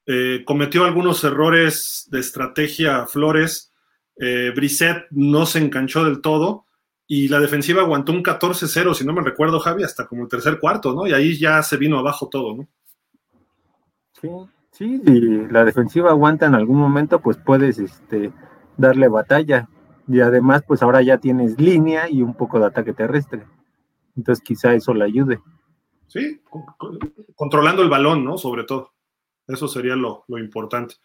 eh, 0.05 0.43
cometió 0.45 0.83
algunos 0.83 1.23
errores 1.23 2.07
de 2.11 2.19
estrategia 2.19 3.05
Flores, 3.07 3.73
eh, 4.17 4.51
Brissett 4.55 5.07
no 5.11 5.45
se 5.45 5.59
enganchó 5.59 6.03
del 6.03 6.21
todo 6.21 6.65
y 7.07 7.27
la 7.27 7.39
defensiva 7.39 7.81
aguantó 7.81 8.11
un 8.11 8.23
14-0, 8.23 8.93
si 8.93 9.05
no 9.05 9.13
me 9.13 9.21
recuerdo, 9.21 9.59
Javi, 9.59 9.83
hasta 9.83 10.07
como 10.07 10.23
el 10.23 10.29
tercer 10.29 10.59
cuarto, 10.59 10.93
¿no? 10.93 11.05
Y 11.07 11.13
ahí 11.13 11.37
ya 11.37 11.61
se 11.61 11.77
vino 11.77 11.99
abajo 11.99 12.29
todo, 12.29 12.55
¿no? 12.55 12.67
Sí, 14.19 14.29
sí, 14.71 15.01
si 15.05 15.19
la 15.51 15.63
defensiva 15.65 16.09
aguanta 16.09 16.47
en 16.47 16.55
algún 16.55 16.77
momento, 16.77 17.19
pues 17.19 17.37
puedes 17.37 17.77
este, 17.77 18.31
darle 18.77 19.07
batalla. 19.07 19.69
Y 20.07 20.21
además, 20.21 20.63
pues 20.67 20.83
ahora 20.83 21.01
ya 21.01 21.17
tienes 21.17 21.59
línea 21.59 22.09
y 22.09 22.21
un 22.21 22.35
poco 22.35 22.59
de 22.59 22.67
ataque 22.67 22.93
terrestre. 22.93 23.45
Entonces 24.15 24.43
quizá 24.43 24.73
eso 24.73 24.93
le 24.93 25.05
ayude. 25.05 25.41
Sí, 26.07 26.41
controlando 27.35 27.81
el 27.81 27.89
balón, 27.89 28.23
¿no? 28.23 28.37
Sobre 28.37 28.63
todo. 28.63 28.93
Eso 29.47 29.67
sería 29.67 29.95
lo, 29.95 30.23
lo 30.27 30.37
importante. 30.37 30.95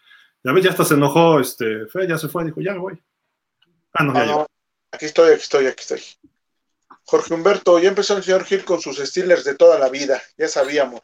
Ya 0.42 0.52
ves, 0.52 0.64
ya 0.64 0.70
hasta 0.70 0.84
se 0.84 0.94
enojó, 0.94 1.40
este, 1.40 1.86
Fe, 1.86 2.08
ya 2.08 2.16
se 2.16 2.28
fue, 2.28 2.44
dijo, 2.44 2.60
ya 2.60 2.74
voy. 2.74 3.02
Ah, 3.92 4.04
no, 4.04 4.14
ya, 4.14 4.24
no, 4.24 4.46
aquí 4.90 5.04
estoy, 5.04 5.32
aquí 5.32 5.42
estoy, 5.42 5.66
aquí 5.66 5.80
estoy. 5.80 6.00
Jorge 7.04 7.34
Humberto, 7.34 7.78
ya 7.78 7.88
empezó 7.88 8.16
el 8.16 8.22
señor 8.22 8.44
Gil 8.44 8.64
con 8.64 8.80
sus 8.80 8.98
Steelers 8.98 9.44
de 9.44 9.56
toda 9.56 9.78
la 9.78 9.90
vida, 9.90 10.22
ya 10.38 10.48
sabíamos. 10.48 11.00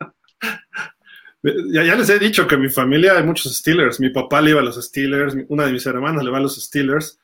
Ya, 1.42 1.94
les 1.94 2.08
he 2.08 2.18
dicho 2.18 2.46
que 2.46 2.56
en 2.56 2.62
mi 2.62 2.68
familia 2.68 3.16
hay 3.16 3.22
muchos 3.22 3.56
Steelers. 3.56 4.00
Mi 4.00 4.10
papá 4.10 4.40
le 4.40 4.50
iba 4.50 4.60
a 4.60 4.64
los 4.64 4.82
Steelers, 4.84 5.34
una 5.48 5.66
de 5.66 5.72
mis 5.72 5.86
hermanas 5.86 6.24
le 6.24 6.30
va 6.30 6.38
a 6.38 6.40
los 6.40 6.56
Steelers. 6.56 7.18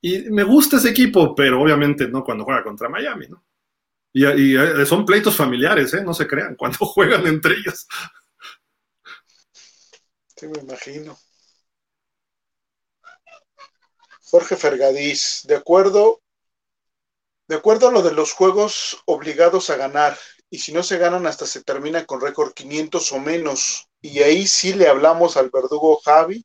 Y 0.00 0.30
me 0.30 0.44
gusta 0.44 0.76
ese 0.76 0.90
equipo, 0.90 1.34
pero 1.34 1.60
obviamente 1.60 2.08
no 2.08 2.24
cuando 2.24 2.44
juega 2.44 2.62
contra 2.62 2.88
Miami, 2.88 3.26
¿no? 3.28 3.44
Y, 4.12 4.24
y 4.24 4.56
eh, 4.56 4.86
son 4.86 5.04
pleitos 5.04 5.36
familiares, 5.36 5.92
¿eh? 5.94 6.02
No 6.02 6.14
se 6.14 6.26
crean, 6.26 6.54
cuando 6.56 6.78
juegan 6.78 7.26
entre 7.26 7.54
ellos. 7.54 7.86
Sí, 10.36 10.46
me 10.46 10.60
imagino. 10.60 11.18
Jorge 14.30 14.56
Fergadís, 14.56 15.42
de 15.48 15.56
acuerdo, 15.56 16.22
de 17.48 17.56
acuerdo 17.56 17.88
a 17.88 17.92
lo 17.92 18.02
de 18.02 18.12
los 18.12 18.32
juegos 18.32 19.02
obligados 19.06 19.70
a 19.70 19.76
ganar, 19.76 20.16
y 20.50 20.58
si 20.58 20.72
no 20.72 20.82
se 20.82 20.98
ganan 20.98 21.26
hasta 21.26 21.46
se 21.46 21.62
termina 21.62 22.04
con 22.04 22.20
récord 22.20 22.52
500 22.52 23.12
o 23.12 23.18
menos, 23.20 23.88
y 24.00 24.20
ahí 24.20 24.46
sí 24.46 24.74
le 24.74 24.88
hablamos 24.88 25.36
al 25.36 25.50
verdugo 25.50 26.00
Javi 26.04 26.44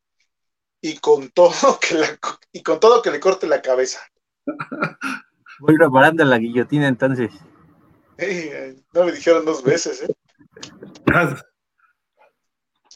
y 0.81 0.97
con 0.97 1.29
todo 1.33 1.79
que 1.79 1.95
la, 1.95 2.19
y 2.51 2.61
con 2.61 2.79
todo 2.79 3.01
que 3.01 3.11
le 3.11 3.19
corte 3.19 3.47
la 3.47 3.61
cabeza. 3.61 3.99
Voy 5.59 5.75
preparando 5.77 6.25
la 6.25 6.37
guillotina 6.37 6.87
entonces. 6.87 7.31
Hey, 8.17 8.83
no 8.93 9.05
me 9.05 9.11
dijeron 9.11 9.45
dos 9.45 9.63
veces, 9.63 10.03
¿eh? 10.03 10.13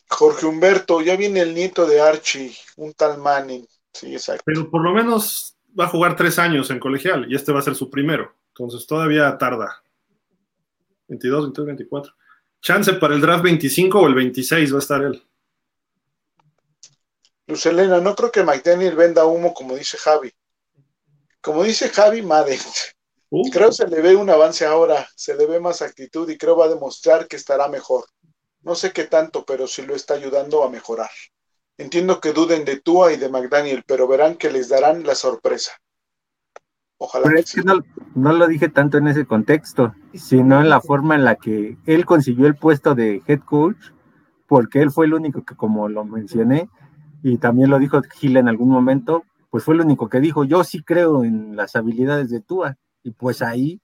Jorge 0.09 0.45
Humberto, 0.45 1.01
ya 1.01 1.15
viene 1.15 1.41
el 1.41 1.53
nieto 1.53 1.85
de 1.85 1.99
Archie, 1.99 2.55
un 2.77 2.93
tal 2.93 3.17
Manning. 3.17 3.67
Sí, 3.93 4.13
exacto. 4.13 4.43
Pero 4.45 4.69
por 4.69 4.81
lo 4.81 4.93
menos 4.93 5.57
va 5.77 5.85
a 5.85 5.89
jugar 5.89 6.15
tres 6.15 6.39
años 6.39 6.69
en 6.69 6.79
colegial 6.79 7.25
y 7.29 7.35
este 7.35 7.51
va 7.51 7.59
a 7.59 7.63
ser 7.63 7.75
su 7.75 7.89
primero. 7.89 8.33
Entonces 8.49 8.87
todavía 8.87 9.37
tarda. 9.37 9.83
22, 11.07 11.43
22, 11.43 11.65
24. 11.65 12.13
Chance 12.61 12.93
para 12.93 13.15
el 13.15 13.21
draft 13.21 13.43
25 13.43 13.99
o 13.99 14.07
el 14.07 14.15
26 14.15 14.73
va 14.73 14.77
a 14.77 14.79
estar 14.79 15.01
él. 15.03 15.23
Luz 17.47 17.65
Elena, 17.65 18.01
no 18.01 18.13
creo 18.15 18.31
que 18.31 18.43
McDaniel 18.43 18.95
venda 18.95 19.25
humo 19.25 19.53
como 19.53 19.75
dice 19.75 19.97
Javi. 19.97 20.31
Como 21.39 21.63
dice 21.63 21.89
Javi 21.89 22.21
Madden. 22.21 22.59
Uh. 23.29 23.49
Creo 23.51 23.71
se 23.71 23.87
le 23.87 24.01
ve 24.01 24.15
un 24.15 24.29
avance 24.29 24.65
ahora, 24.65 25.07
se 25.15 25.35
le 25.35 25.45
ve 25.45 25.59
más 25.59 25.81
actitud 25.81 26.29
y 26.29 26.37
creo 26.37 26.57
va 26.57 26.65
a 26.65 26.69
demostrar 26.69 27.27
que 27.27 27.37
estará 27.37 27.67
mejor. 27.67 28.05
No 28.61 28.75
sé 28.75 28.91
qué 28.91 29.05
tanto, 29.05 29.45
pero 29.45 29.67
sí 29.67 29.83
lo 29.83 29.95
está 29.95 30.15
ayudando 30.15 30.63
a 30.63 30.69
mejorar. 30.69 31.09
Entiendo 31.77 32.19
que 32.19 32.33
duden 32.33 32.65
de 32.65 32.81
Tua 32.81 33.13
y 33.13 33.17
de 33.17 33.29
McDaniel, 33.29 33.83
pero 33.85 34.07
verán 34.07 34.35
que 34.35 34.49
les 34.49 34.67
darán 34.67 35.05
la 35.05 35.15
sorpresa. 35.15 35.71
Ojalá. 36.99 37.25
Pero 37.25 37.39
es 37.39 37.53
que 37.53 37.61
no, 37.61 37.79
no, 38.15 38.33
lo 38.33 38.47
dije 38.47 38.69
tanto 38.69 38.97
en 38.97 39.07
ese 39.07 39.25
contexto, 39.25 39.93
sino 40.13 40.59
en 40.61 40.69
la 40.69 40.81
forma 40.81 41.15
en 41.15 41.25
la 41.25 41.35
que 41.35 41.77
él 41.85 42.05
consiguió 42.05 42.47
el 42.47 42.55
puesto 42.55 42.95
de 42.95 43.21
head 43.27 43.41
coach, 43.41 43.77
porque 44.47 44.81
él 44.81 44.91
fue 44.91 45.05
el 45.05 45.13
único 45.13 45.43
que, 45.43 45.55
como 45.55 45.89
lo 45.89 46.05
mencioné, 46.05 46.69
y 47.21 47.37
también 47.37 47.69
lo 47.69 47.77
dijo 47.77 48.01
Gil 48.01 48.37
en 48.37 48.47
algún 48.47 48.69
momento, 48.69 49.25
pues 49.49 49.63
fue 49.63 49.75
el 49.75 49.81
único 49.81 50.09
que 50.09 50.19
dijo, 50.19 50.43
yo 50.43 50.63
sí 50.63 50.81
creo 50.81 51.23
en 51.23 51.55
las 51.55 51.75
habilidades 51.75 52.29
de 52.29 52.41
Tua, 52.41 52.77
y 53.03 53.11
pues 53.11 53.41
ahí, 53.41 53.79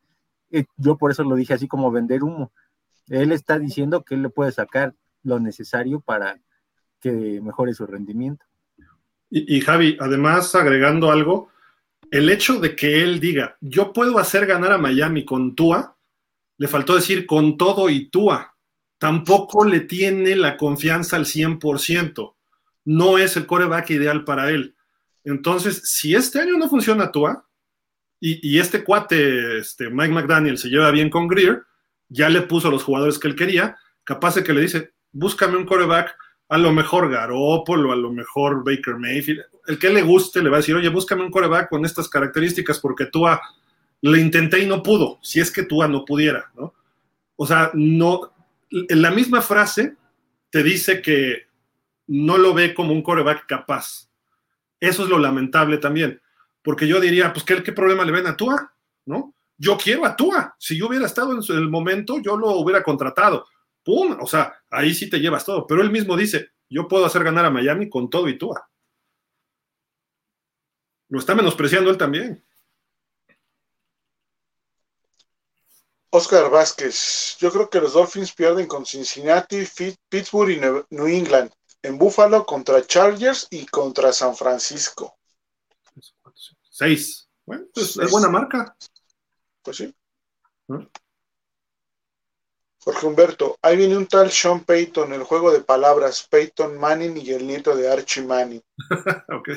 eh, 0.51 0.65
yo 0.77 0.97
por 0.97 1.11
eso 1.11 1.23
lo 1.23 1.35
dije 1.35 1.53
así 1.53 1.67
como 1.67 1.91
vender 1.91 2.23
humo. 2.23 2.51
Él 3.07 3.31
está 3.31 3.59
diciendo 3.59 4.03
que 4.03 4.15
él 4.15 4.23
le 4.23 4.29
puede 4.29 4.51
sacar 4.51 4.95
lo 5.23 5.39
necesario 5.39 5.99
para 5.99 6.39
que 6.99 7.41
mejore 7.41 7.73
su 7.73 7.85
rendimiento. 7.85 8.45
Y, 9.29 9.57
y 9.57 9.61
Javi, 9.61 9.97
además 9.99 10.53
agregando 10.55 11.11
algo, 11.11 11.49
el 12.13 12.29
hecho 12.29 12.59
de 12.59 12.75
que 12.75 13.01
él 13.01 13.19
diga, 13.19 13.57
yo 13.59 13.91
puedo 13.91 14.19
hacer 14.19 14.45
ganar 14.45 14.71
a 14.71 14.77
Miami 14.77 15.25
con 15.25 15.55
Tua, 15.55 15.97
le 16.57 16.67
faltó 16.67 16.93
decir 16.93 17.25
con 17.25 17.57
todo 17.57 17.89
y 17.89 18.07
Tua. 18.09 18.55
Tampoco 18.99 19.65
le 19.65 19.79
tiene 19.79 20.35
la 20.35 20.55
confianza 20.55 21.15
al 21.15 21.25
100%. 21.25 22.35
No 22.85 23.17
es 23.17 23.35
el 23.35 23.47
coreback 23.47 23.89
ideal 23.89 24.23
para 24.25 24.51
él. 24.51 24.75
Entonces, 25.23 25.81
si 25.85 26.13
este 26.13 26.39
año 26.39 26.55
no 26.55 26.69
funciona 26.69 27.11
Tua, 27.11 27.47
y, 28.19 28.47
y 28.47 28.59
este 28.59 28.83
cuate, 28.83 29.57
este, 29.57 29.89
Mike 29.89 30.13
McDaniel, 30.13 30.59
se 30.59 30.69
lleva 30.69 30.91
bien 30.91 31.09
con 31.09 31.27
Greer, 31.27 31.63
ya 32.09 32.29
le 32.29 32.43
puso 32.43 32.67
a 32.67 32.71
los 32.71 32.83
jugadores 32.83 33.17
que 33.17 33.27
él 33.27 33.35
quería, 33.35 33.75
capaz 34.03 34.35
de 34.35 34.43
que 34.43 34.53
le 34.53 34.61
dice, 34.61 34.93
búscame 35.11 35.57
un 35.57 35.65
coreback, 35.65 36.15
a 36.49 36.57
lo 36.57 36.71
mejor 36.71 37.09
Garoppolo, 37.09 37.91
a 37.91 37.95
lo 37.95 38.11
mejor 38.11 38.63
Baker 38.63 38.97
Mayfield, 38.97 39.41
el 39.67 39.79
que 39.79 39.89
le 39.89 40.01
guste 40.01 40.41
le 40.43 40.49
va 40.49 40.57
a 40.57 40.59
decir, 40.59 40.75
oye, 40.75 40.89
búscame 40.89 41.23
un 41.23 41.31
coreback 41.31 41.69
con 41.69 41.85
estas 41.85 42.09
características 42.09 42.79
porque 42.79 43.05
tú 43.05 43.25
le 44.01 44.19
intenté 44.19 44.59
y 44.59 44.67
no 44.67 44.83
pudo, 44.83 45.19
si 45.21 45.39
es 45.39 45.51
que 45.51 45.63
Tua 45.63 45.87
no 45.87 46.05
pudiera, 46.05 46.51
¿no? 46.55 46.73
O 47.35 47.47
sea, 47.47 47.71
no, 47.73 48.33
en 48.69 49.01
la 49.01 49.11
misma 49.11 49.41
frase 49.41 49.95
te 50.49 50.61
dice 50.61 51.01
que 51.01 51.47
no 52.07 52.37
lo 52.37 52.53
ve 52.53 52.73
como 52.73 52.91
un 52.91 53.01
coreback 53.01 53.47
capaz. 53.47 54.09
Eso 54.79 55.03
es 55.03 55.09
lo 55.09 55.17
lamentable 55.17 55.77
también, 55.77 56.21
porque 56.61 56.87
yo 56.87 56.99
diría, 56.99 57.31
pues, 57.31 57.45
¿qué, 57.45 57.63
qué 57.63 57.71
problema 57.71 58.03
le 58.03 58.11
ven 58.11 58.27
a 58.27 58.35
Tua? 58.35 58.73
¿No? 59.05 59.33
Yo 59.57 59.77
quiero 59.77 60.05
a 60.05 60.15
Tua. 60.15 60.55
Si 60.59 60.77
yo 60.77 60.87
hubiera 60.87 61.05
estado 61.05 61.31
en 61.31 61.57
el 61.57 61.69
momento, 61.69 62.19
yo 62.21 62.35
lo 62.35 62.51
hubiera 62.57 62.83
contratado. 62.83 63.45
¡Pum! 63.83 64.17
O 64.21 64.27
sea, 64.27 64.53
ahí 64.69 64.93
sí 64.93 65.09
te 65.09 65.19
llevas 65.19 65.45
todo. 65.45 65.67
Pero 65.67 65.81
él 65.81 65.91
mismo 65.91 66.15
dice, 66.15 66.49
yo 66.69 66.87
puedo 66.87 67.05
hacer 67.05 67.23
ganar 67.23 67.45
a 67.45 67.49
Miami 67.49 67.89
con 67.89 68.09
todo 68.09 68.27
y 68.27 68.37
Tua. 68.37 68.69
Lo 71.09 71.19
está 71.19 71.35
menospreciando 71.35 71.91
él 71.91 71.97
también. 71.97 72.43
Oscar 76.09 76.49
Vázquez, 76.51 77.37
yo 77.39 77.51
creo 77.51 77.69
que 77.69 77.81
los 77.81 77.93
Dolphins 77.93 78.33
pierden 78.33 78.67
con 78.67 78.85
Cincinnati, 78.85 79.67
Pittsburgh 80.09 80.51
y 80.51 80.59
New 80.59 81.07
England, 81.07 81.51
en 81.81 81.97
Buffalo 81.97 82.45
contra 82.45 82.85
Chargers 82.85 83.47
y 83.49 83.65
contra 83.65 84.13
San 84.13 84.35
Francisco. 84.35 85.17
Seis. 86.69 87.27
Bueno, 87.45 87.65
pues 87.73 87.97
es 87.97 88.11
buena 88.11 88.29
marca. 88.29 88.75
Pues 89.63 89.77
sí. 89.77 89.95
Jorge 92.83 93.07
Humberto, 93.07 93.57
ahí 93.61 93.77
viene 93.77 93.95
un 93.95 94.07
tal 94.07 94.29
Sean 94.29 94.65
Payton, 94.65 95.13
el 95.13 95.23
juego 95.23 95.51
de 95.51 95.61
palabras, 95.61 96.27
Peyton 96.29 96.77
Manning 96.77 97.17
y 97.17 97.31
el 97.31 97.47
nieto 97.47 97.75
de 97.75 97.89
Archie 97.89 98.23
Manning. 98.23 98.61
ok. 99.29 99.49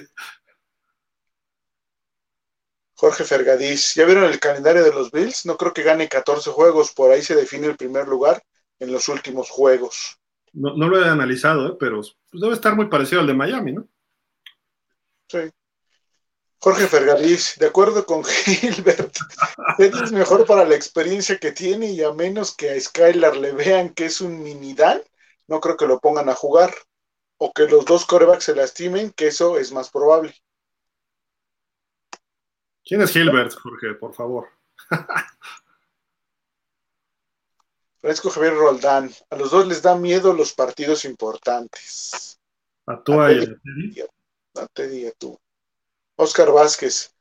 Jorge 2.94 3.24
Fergadís, 3.24 3.94
¿ya 3.94 4.06
vieron 4.06 4.24
el 4.24 4.38
calendario 4.38 4.84
de 4.84 4.92
los 4.92 5.10
Bills? 5.10 5.44
No 5.44 5.56
creo 5.56 5.74
que 5.74 5.82
gane 5.82 6.08
14 6.08 6.50
juegos, 6.50 6.92
por 6.92 7.10
ahí 7.10 7.20
se 7.20 7.34
define 7.34 7.66
el 7.66 7.76
primer 7.76 8.06
lugar 8.06 8.42
en 8.78 8.92
los 8.92 9.08
últimos 9.08 9.50
juegos. 9.50 10.18
No, 10.52 10.74
lo 10.74 11.04
he 11.04 11.08
analizado, 11.08 11.68
¿eh? 11.68 11.76
pero 11.78 11.96
pues, 11.96 12.16
debe 12.32 12.54
estar 12.54 12.74
muy 12.74 12.88
parecido 12.88 13.20
al 13.20 13.26
de 13.26 13.34
Miami, 13.34 13.72
¿no? 13.72 13.88
Sí. 15.28 15.50
Jorge 16.66 16.88
Fergadís, 16.88 17.54
de 17.60 17.66
acuerdo 17.68 18.04
con 18.04 18.24
Gilbert, 18.44 19.16
es 19.78 20.10
mejor 20.10 20.44
para 20.46 20.64
la 20.64 20.74
experiencia 20.74 21.38
que 21.38 21.52
tiene 21.52 21.92
y 21.92 22.02
a 22.02 22.12
menos 22.12 22.56
que 22.56 22.70
a 22.70 22.80
Skylar 22.80 23.36
le 23.36 23.52
vean 23.52 23.90
que 23.90 24.06
es 24.06 24.20
un 24.20 24.42
mini 24.42 24.74
Dan, 24.74 25.00
no 25.46 25.60
creo 25.60 25.76
que 25.76 25.86
lo 25.86 26.00
pongan 26.00 26.28
a 26.28 26.34
jugar. 26.34 26.74
O 27.38 27.52
que 27.52 27.68
los 27.68 27.84
dos 27.84 28.04
corebacks 28.04 28.42
se 28.42 28.56
lastimen, 28.56 29.12
que 29.12 29.28
eso 29.28 29.58
es 29.58 29.70
más 29.70 29.90
probable. 29.90 30.34
¿Quién 32.84 33.00
es 33.00 33.12
Gilbert, 33.12 33.54
Jorge, 33.54 33.94
por 33.94 34.12
favor? 34.12 34.48
Francisco 38.00 38.30
Javier 38.30 38.54
Roldán. 38.54 39.12
A 39.30 39.36
los 39.36 39.52
dos 39.52 39.68
les 39.68 39.82
da 39.82 39.94
miedo 39.94 40.32
los 40.32 40.52
partidos 40.52 41.04
importantes. 41.04 42.40
A 42.86 43.00
tú 43.04 43.20
a, 43.20 43.28
a 43.28 44.66
Teddy 44.74 45.06
a 45.06 45.12
tú. 45.12 45.38
Oscar 46.16 46.52
Vázquez. 46.52 47.14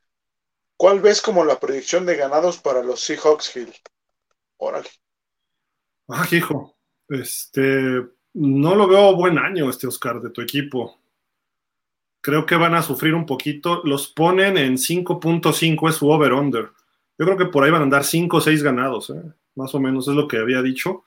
¿Cuál 0.76 1.00
ves 1.00 1.22
como 1.22 1.44
la 1.44 1.58
proyección 1.58 2.04
de 2.04 2.16
ganados 2.16 2.58
para 2.58 2.82
los 2.82 3.00
Seahawks, 3.00 3.56
Hill? 3.56 3.72
Órale. 4.58 4.88
Ah, 6.08 6.26
hijo. 6.30 6.76
Este, 7.08 8.02
no 8.34 8.74
lo 8.74 8.88
veo 8.88 9.16
buen 9.16 9.38
año, 9.38 9.70
este 9.70 9.86
Oscar, 9.86 10.20
de 10.20 10.30
tu 10.30 10.42
equipo 10.42 10.98
creo 12.26 12.44
que 12.44 12.56
van 12.56 12.74
a 12.74 12.82
sufrir 12.82 13.14
un 13.14 13.24
poquito. 13.24 13.82
Los 13.84 14.08
ponen 14.08 14.58
en 14.58 14.78
5.5 14.78 15.88
es 15.88 15.94
su 15.94 16.10
over-under. 16.10 16.72
Yo 17.16 17.24
creo 17.24 17.36
que 17.36 17.46
por 17.46 17.62
ahí 17.62 17.70
van 17.70 17.82
a 17.82 17.84
andar 17.84 18.02
5 18.02 18.38
o 18.38 18.40
6 18.40 18.64
ganados, 18.64 19.10
¿eh? 19.10 19.22
más 19.54 19.72
o 19.76 19.78
menos 19.78 20.08
es 20.08 20.14
lo 20.16 20.26
que 20.26 20.38
había 20.38 20.60
dicho. 20.60 21.04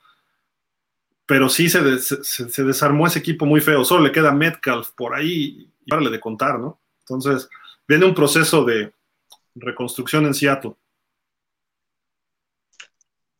Pero 1.26 1.50
sí 1.50 1.68
se, 1.68 1.82
desarmó 2.64 3.06
ese 3.06 3.18
equipo 3.18 3.44
muy 3.44 3.60
feo. 3.60 3.84
Solo 3.84 4.04
le 4.04 4.12
queda 4.12 4.32
Metcalf 4.32 4.92
por 4.92 5.14
ahí 5.14 5.70
y 5.84 5.90
párale 5.90 6.08
de 6.08 6.20
contar, 6.20 6.58
¿no? 6.58 6.80
Entonces, 7.00 7.50
viene 7.90 8.06
un 8.06 8.14
proceso 8.14 8.64
de 8.64 8.94
reconstrucción 9.56 10.24
en 10.24 10.32
Seattle. 10.32 10.76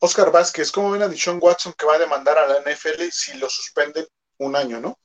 Oscar 0.01 0.33
Vázquez, 0.33 0.73
¿cómo 0.73 0.91
ven 0.91 1.03
a 1.03 1.09
Dishon 1.09 1.39
Watson 1.41 1.73
que 1.79 1.87
va 1.87 1.95
a 1.95 1.99
demandar 2.01 2.37
a 2.37 2.49
la 2.49 2.55
NFL 2.59 3.01
si 3.13 3.39
lo 3.39 3.49
suspenden 3.49 4.07
un 4.39 4.57
año, 4.57 4.81
no? 4.81 4.99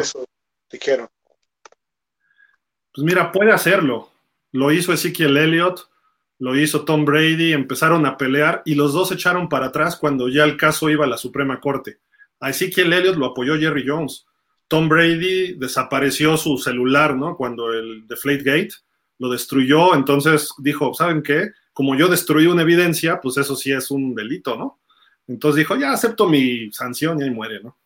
Eso 0.00 0.24
dijeron. 0.68 1.08
Pues 2.92 3.04
mira, 3.04 3.30
puede 3.30 3.52
hacerlo. 3.52 4.10
Lo 4.50 4.72
hizo 4.72 4.92
Ezekiel 4.92 5.36
Elliott, 5.36 5.88
lo 6.40 6.56
hizo 6.56 6.84
Tom 6.84 7.04
Brady, 7.04 7.52
empezaron 7.52 8.04
a 8.04 8.16
pelear 8.16 8.62
y 8.64 8.74
los 8.74 8.92
dos 8.92 9.12
echaron 9.12 9.48
para 9.48 9.66
atrás 9.66 9.94
cuando 9.94 10.28
ya 10.28 10.42
el 10.42 10.56
caso 10.56 10.90
iba 10.90 11.04
a 11.04 11.08
la 11.08 11.18
Suprema 11.18 11.60
Corte. 11.60 12.00
A 12.40 12.50
Ezekiel 12.50 12.92
Elliott 12.92 13.16
lo 13.16 13.26
apoyó 13.26 13.56
Jerry 13.56 13.84
Jones. 13.86 14.26
Tom 14.68 14.88
Brady 14.88 15.54
desapareció 15.54 16.36
su 16.36 16.58
celular, 16.58 17.16
¿no? 17.16 17.36
Cuando 17.36 17.72
el 17.72 18.06
Deflategate 18.06 18.74
lo 19.18 19.30
destruyó, 19.30 19.94
entonces 19.94 20.50
dijo, 20.58 20.92
¿saben 20.94 21.22
qué? 21.22 21.50
Como 21.72 21.96
yo 21.96 22.08
destruí 22.08 22.46
una 22.46 22.62
evidencia, 22.62 23.20
pues 23.20 23.36
eso 23.36 23.54
sí 23.56 23.72
es 23.72 23.90
un 23.90 24.14
delito, 24.14 24.56
¿no? 24.56 24.80
Entonces 25.28 25.58
dijo, 25.58 25.76
ya 25.76 25.92
acepto 25.92 26.28
mi 26.28 26.70
sanción 26.72 27.20
y 27.20 27.24
ahí 27.24 27.30
muere, 27.30 27.60
¿no? 27.62 27.76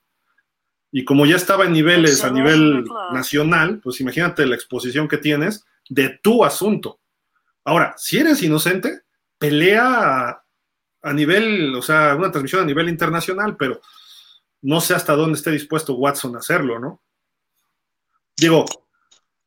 Y 0.92 1.04
como 1.04 1.24
ya 1.24 1.36
estaba 1.36 1.66
en 1.66 1.72
niveles 1.72 2.24
a 2.24 2.30
nivel 2.30 2.84
nacional, 3.12 3.80
pues 3.80 4.00
imagínate 4.00 4.44
la 4.46 4.56
exposición 4.56 5.06
que 5.06 5.18
tienes 5.18 5.64
de 5.88 6.18
tu 6.20 6.44
asunto. 6.44 6.98
Ahora, 7.64 7.94
si 7.96 8.18
eres 8.18 8.42
inocente, 8.42 9.02
pelea 9.38 10.42
a, 11.02 11.12
nivel, 11.12 11.74
o 11.76 11.82
sea, 11.82 12.16
una 12.16 12.30
transmisión 12.30 12.62
a 12.62 12.66
nivel 12.66 12.88
internacional, 12.88 13.56
pero 13.56 13.80
no 14.62 14.80
sé 14.80 14.94
hasta 14.94 15.14
dónde 15.14 15.38
esté 15.38 15.50
dispuesto 15.50 15.94
Watson 15.94 16.36
a 16.36 16.40
hacerlo, 16.40 16.78
¿no? 16.78 17.00
Digo, 18.36 18.64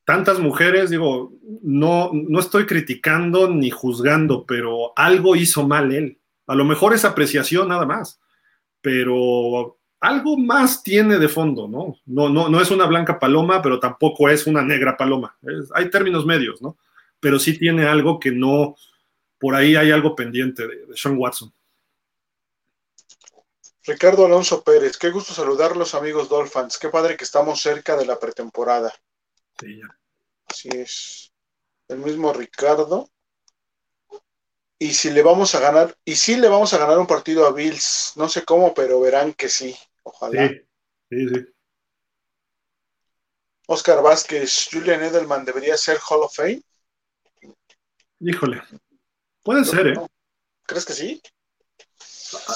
tantas 0.06 0.40
mujeres, 0.40 0.90
digo, 0.90 1.33
no, 1.61 2.11
no 2.14 2.40
estoy 2.40 2.66
criticando 2.66 3.50
ni 3.50 3.69
juzgando, 3.69 4.45
pero 4.45 4.93
algo 4.95 5.35
hizo 5.35 5.67
mal 5.67 5.93
él. 5.93 6.19
A 6.48 6.56
lo 6.56 6.66
mejor 6.66 6.93
es 6.93 7.06
apreciación 7.06 7.69
nada 7.69 7.85
más, 7.85 8.19
pero 8.82 9.77
algo 10.00 10.38
más 10.38 10.83
tiene 10.83 11.17
de 11.17 11.30
fondo, 11.30 11.67
¿no? 11.67 11.95
No, 12.06 12.27
no, 12.27 12.50
no 12.50 12.59
es 12.59 12.72
una 12.72 12.85
blanca 12.85 13.19
paloma, 13.19 13.61
pero 13.61 13.80
tampoco 13.80 14.27
es 14.27 14.45
una 14.45 14.61
negra 14.61 14.98
paloma. 14.98 15.38
hay 15.74 15.90
términos 15.90 16.25
medios, 16.25 16.61
¿no? 16.61 16.77
Pero 17.22 17.40
sí 17.40 17.58
tiene 17.58 17.85
algo 17.85 18.19
que 18.19 18.32
no, 18.32 18.75
por 19.40 19.56
ahí 19.56 19.77
hay 19.77 19.92
algo 19.92 20.14
pendiente 20.16 20.67
de, 20.67 20.85
Sean 20.95 21.17
Watson. 21.17 21.53
Ricardo 23.85 24.25
Alonso 24.25 24.63
Pérez, 24.63 24.97
qué 24.97 25.09
gusto 25.09 25.33
saludarlos 25.33 25.93
amigos 25.93 26.29
Dolphins, 26.29 26.77
qué 26.77 26.89
padre 26.89 27.17
que 27.17 27.25
estamos 27.25 27.61
cerca 27.61 27.97
de 27.97 28.05
la 28.05 28.17
pretemporada. 28.17 28.93
Sí, 29.59 29.79
ya. 29.79 29.99
Así 30.45 30.69
es. 30.71 31.33
El 31.87 31.97
mismo 31.97 32.31
Ricardo. 32.31 33.09
Y 34.79 34.93
si 34.93 35.11
le 35.11 35.21
vamos 35.21 35.53
a 35.55 35.59
ganar, 35.59 35.97
y 36.05 36.15
si 36.15 36.35
le 36.37 36.47
vamos 36.47 36.73
a 36.73 36.77
ganar 36.77 36.97
un 36.97 37.07
partido 37.07 37.45
a 37.45 37.51
Bills, 37.51 38.13
no 38.15 38.27
sé 38.29 38.43
cómo, 38.43 38.73
pero 38.73 38.99
verán 38.99 39.33
que 39.33 39.49
sí. 39.49 39.75
Ojalá. 40.03 40.47
Sí, 40.47 40.65
sí, 41.09 41.29
sí. 41.29 41.45
Oscar 43.67 44.01
Vázquez, 44.01 44.67
Julian 44.71 45.03
Edelman 45.03 45.45
debería 45.45 45.77
ser 45.77 45.97
Hall 46.09 46.23
of 46.23 46.35
Fame. 46.35 46.61
Híjole, 48.19 48.61
puede 49.41 49.63
ser, 49.65 49.87
¿eh? 49.87 49.93
¿Crees 50.65 50.85
que 50.85 50.93
sí? 50.93 51.21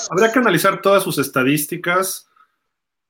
Habría 0.09 0.31
que 0.31 0.39
analizar 0.39 0.81
todas 0.81 1.03
sus 1.03 1.17
estadísticas. 1.17 2.29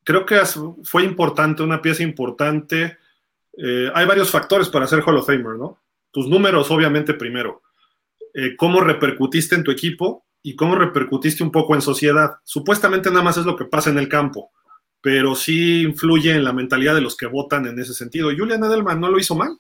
Creo 0.04 0.26
que 0.26 0.40
fue 0.84 1.04
importante, 1.04 1.64
una 1.64 1.82
pieza 1.82 2.04
importante. 2.04 2.98
Eh, 3.58 3.92
hay 3.94 4.06
varios 4.06 4.30
factores 4.30 4.70
para 4.70 4.88
ser 4.88 5.02
Hall 5.02 5.18
of 5.18 5.26
Famer, 5.26 5.58
¿no? 5.58 5.82
Tus 6.12 6.28
números, 6.28 6.72
obviamente, 6.72 7.14
primero. 7.14 7.62
Eh, 8.34 8.56
cómo 8.56 8.82
repercutiste 8.82 9.56
en 9.56 9.64
tu 9.64 9.72
equipo 9.72 10.26
y 10.44 10.56
cómo 10.56 10.76
repercutiste 10.76 11.44
un 11.44 11.52
poco 11.52 11.76
en 11.76 11.82
sociedad. 11.82 12.36
Supuestamente 12.44 13.10
nada 13.10 13.24
más 13.24 13.38
es 13.38 13.46
lo 13.46 13.56
que 13.56 13.66
pasa 13.66 13.90
en 13.90 13.98
el 13.98 14.08
campo, 14.08 14.52
pero 15.02 15.36
sí 15.36 15.82
influye 15.82 16.34
en 16.34 16.44
la 16.44 16.54
mentalidad 16.54 16.96
de 16.96 17.02
los 17.02 17.18
que 17.18 17.26
votan 17.26 17.66
en 17.66 17.80
ese 17.80 17.94
sentido. 17.94 18.30
Julian 18.30 18.64
Edelman 18.64 19.02
no 19.02 19.10
lo 19.10 19.20
hizo 19.20 19.36
mal. 19.36 19.58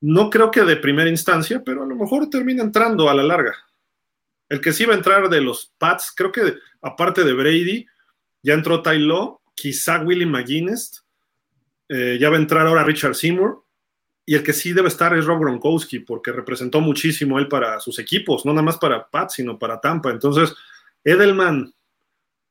No 0.00 0.30
creo 0.30 0.50
que 0.50 0.62
de 0.62 0.76
primera 0.76 1.10
instancia, 1.10 1.62
pero 1.64 1.82
a 1.82 1.86
lo 1.86 1.94
mejor 1.94 2.30
termina 2.30 2.62
entrando 2.62 3.10
a 3.10 3.14
la 3.14 3.22
larga. 3.22 3.54
El 4.50 4.60
que 4.60 4.72
sí 4.72 4.84
va 4.84 4.92
a 4.94 4.96
entrar 4.96 5.28
de 5.30 5.40
los 5.40 5.72
Pats, 5.78 6.12
creo 6.14 6.32
que 6.32 6.56
aparte 6.82 7.24
de 7.24 7.32
Brady, 7.32 7.86
ya 8.42 8.54
entró 8.54 8.82
Ty 8.82 9.08
quizá 9.54 10.00
Willie 10.00 10.26
McGuinness, 10.26 11.06
eh, 11.88 12.18
ya 12.20 12.28
va 12.30 12.36
a 12.36 12.40
entrar 12.40 12.66
ahora 12.66 12.84
Richard 12.84 13.14
Seymour, 13.14 13.64
y 14.26 14.34
el 14.34 14.42
que 14.42 14.52
sí 14.52 14.72
debe 14.72 14.88
estar 14.88 15.16
es 15.16 15.24
Rob 15.24 15.40
Gronkowski, 15.40 16.00
porque 16.00 16.32
representó 16.32 16.80
muchísimo 16.80 17.38
él 17.38 17.48
para 17.48 17.80
sus 17.80 17.98
equipos, 18.00 18.44
no 18.44 18.52
nada 18.52 18.64
más 18.64 18.78
para 18.78 19.08
Pat, 19.08 19.30
sino 19.30 19.58
para 19.58 19.80
Tampa. 19.80 20.10
Entonces, 20.10 20.54
Edelman, 21.04 21.72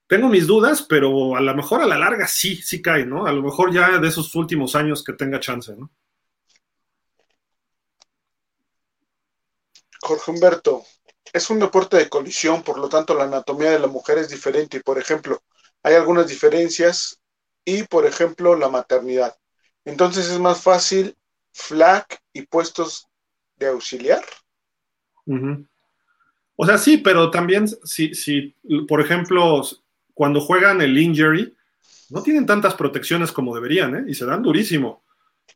tengo 0.07 0.29
mis 0.29 0.47
dudas, 0.47 0.81
pero 0.81 1.35
a 1.35 1.41
lo 1.41 1.55
mejor 1.55 1.81
a 1.81 1.85
la 1.85 1.97
larga 1.97 2.27
sí, 2.27 2.55
sí 2.55 2.81
cae, 2.81 3.05
¿no? 3.05 3.25
A 3.25 3.31
lo 3.31 3.41
mejor 3.41 3.73
ya 3.73 3.99
de 3.99 4.07
esos 4.07 4.33
últimos 4.35 4.75
años 4.75 5.03
que 5.03 5.13
tenga 5.13 5.39
chance, 5.39 5.75
¿no? 5.75 5.91
Jorge 10.01 10.31
Humberto, 10.31 10.83
es 11.33 11.49
un 11.49 11.59
deporte 11.59 11.97
de 11.97 12.09
colisión, 12.09 12.63
por 12.63 12.77
lo 12.77 12.89
tanto 12.89 13.13
la 13.13 13.25
anatomía 13.25 13.71
de 13.71 13.79
la 13.79 13.87
mujer 13.87 14.17
es 14.17 14.29
diferente 14.29 14.81
por 14.81 14.97
ejemplo, 14.97 15.41
hay 15.83 15.95
algunas 15.95 16.27
diferencias 16.27 17.19
y, 17.65 17.83
por 17.83 18.05
ejemplo, 18.05 18.55
la 18.55 18.69
maternidad. 18.69 19.35
Entonces 19.85 20.29
es 20.29 20.39
más 20.39 20.61
fácil 20.61 21.15
flag 21.53 22.05
y 22.33 22.43
puestos 22.43 23.07
de 23.55 23.67
auxiliar. 23.67 24.23
O 26.55 26.65
sea, 26.65 26.77
sí, 26.77 26.97
pero 26.97 27.29
también 27.29 27.67
si, 27.67 28.13
si, 28.13 28.55
por 28.87 29.01
ejemplo, 29.01 29.61
cuando 30.13 30.41
juegan 30.41 30.81
el 30.81 30.97
injury, 30.97 31.55
no 32.09 32.23
tienen 32.23 32.45
tantas 32.45 32.73
protecciones 32.73 33.31
como 33.31 33.53
deberían, 33.53 33.95
¿eh? 33.95 34.03
Y 34.07 34.15
se 34.15 34.25
dan 34.25 34.41
durísimo. 34.41 35.03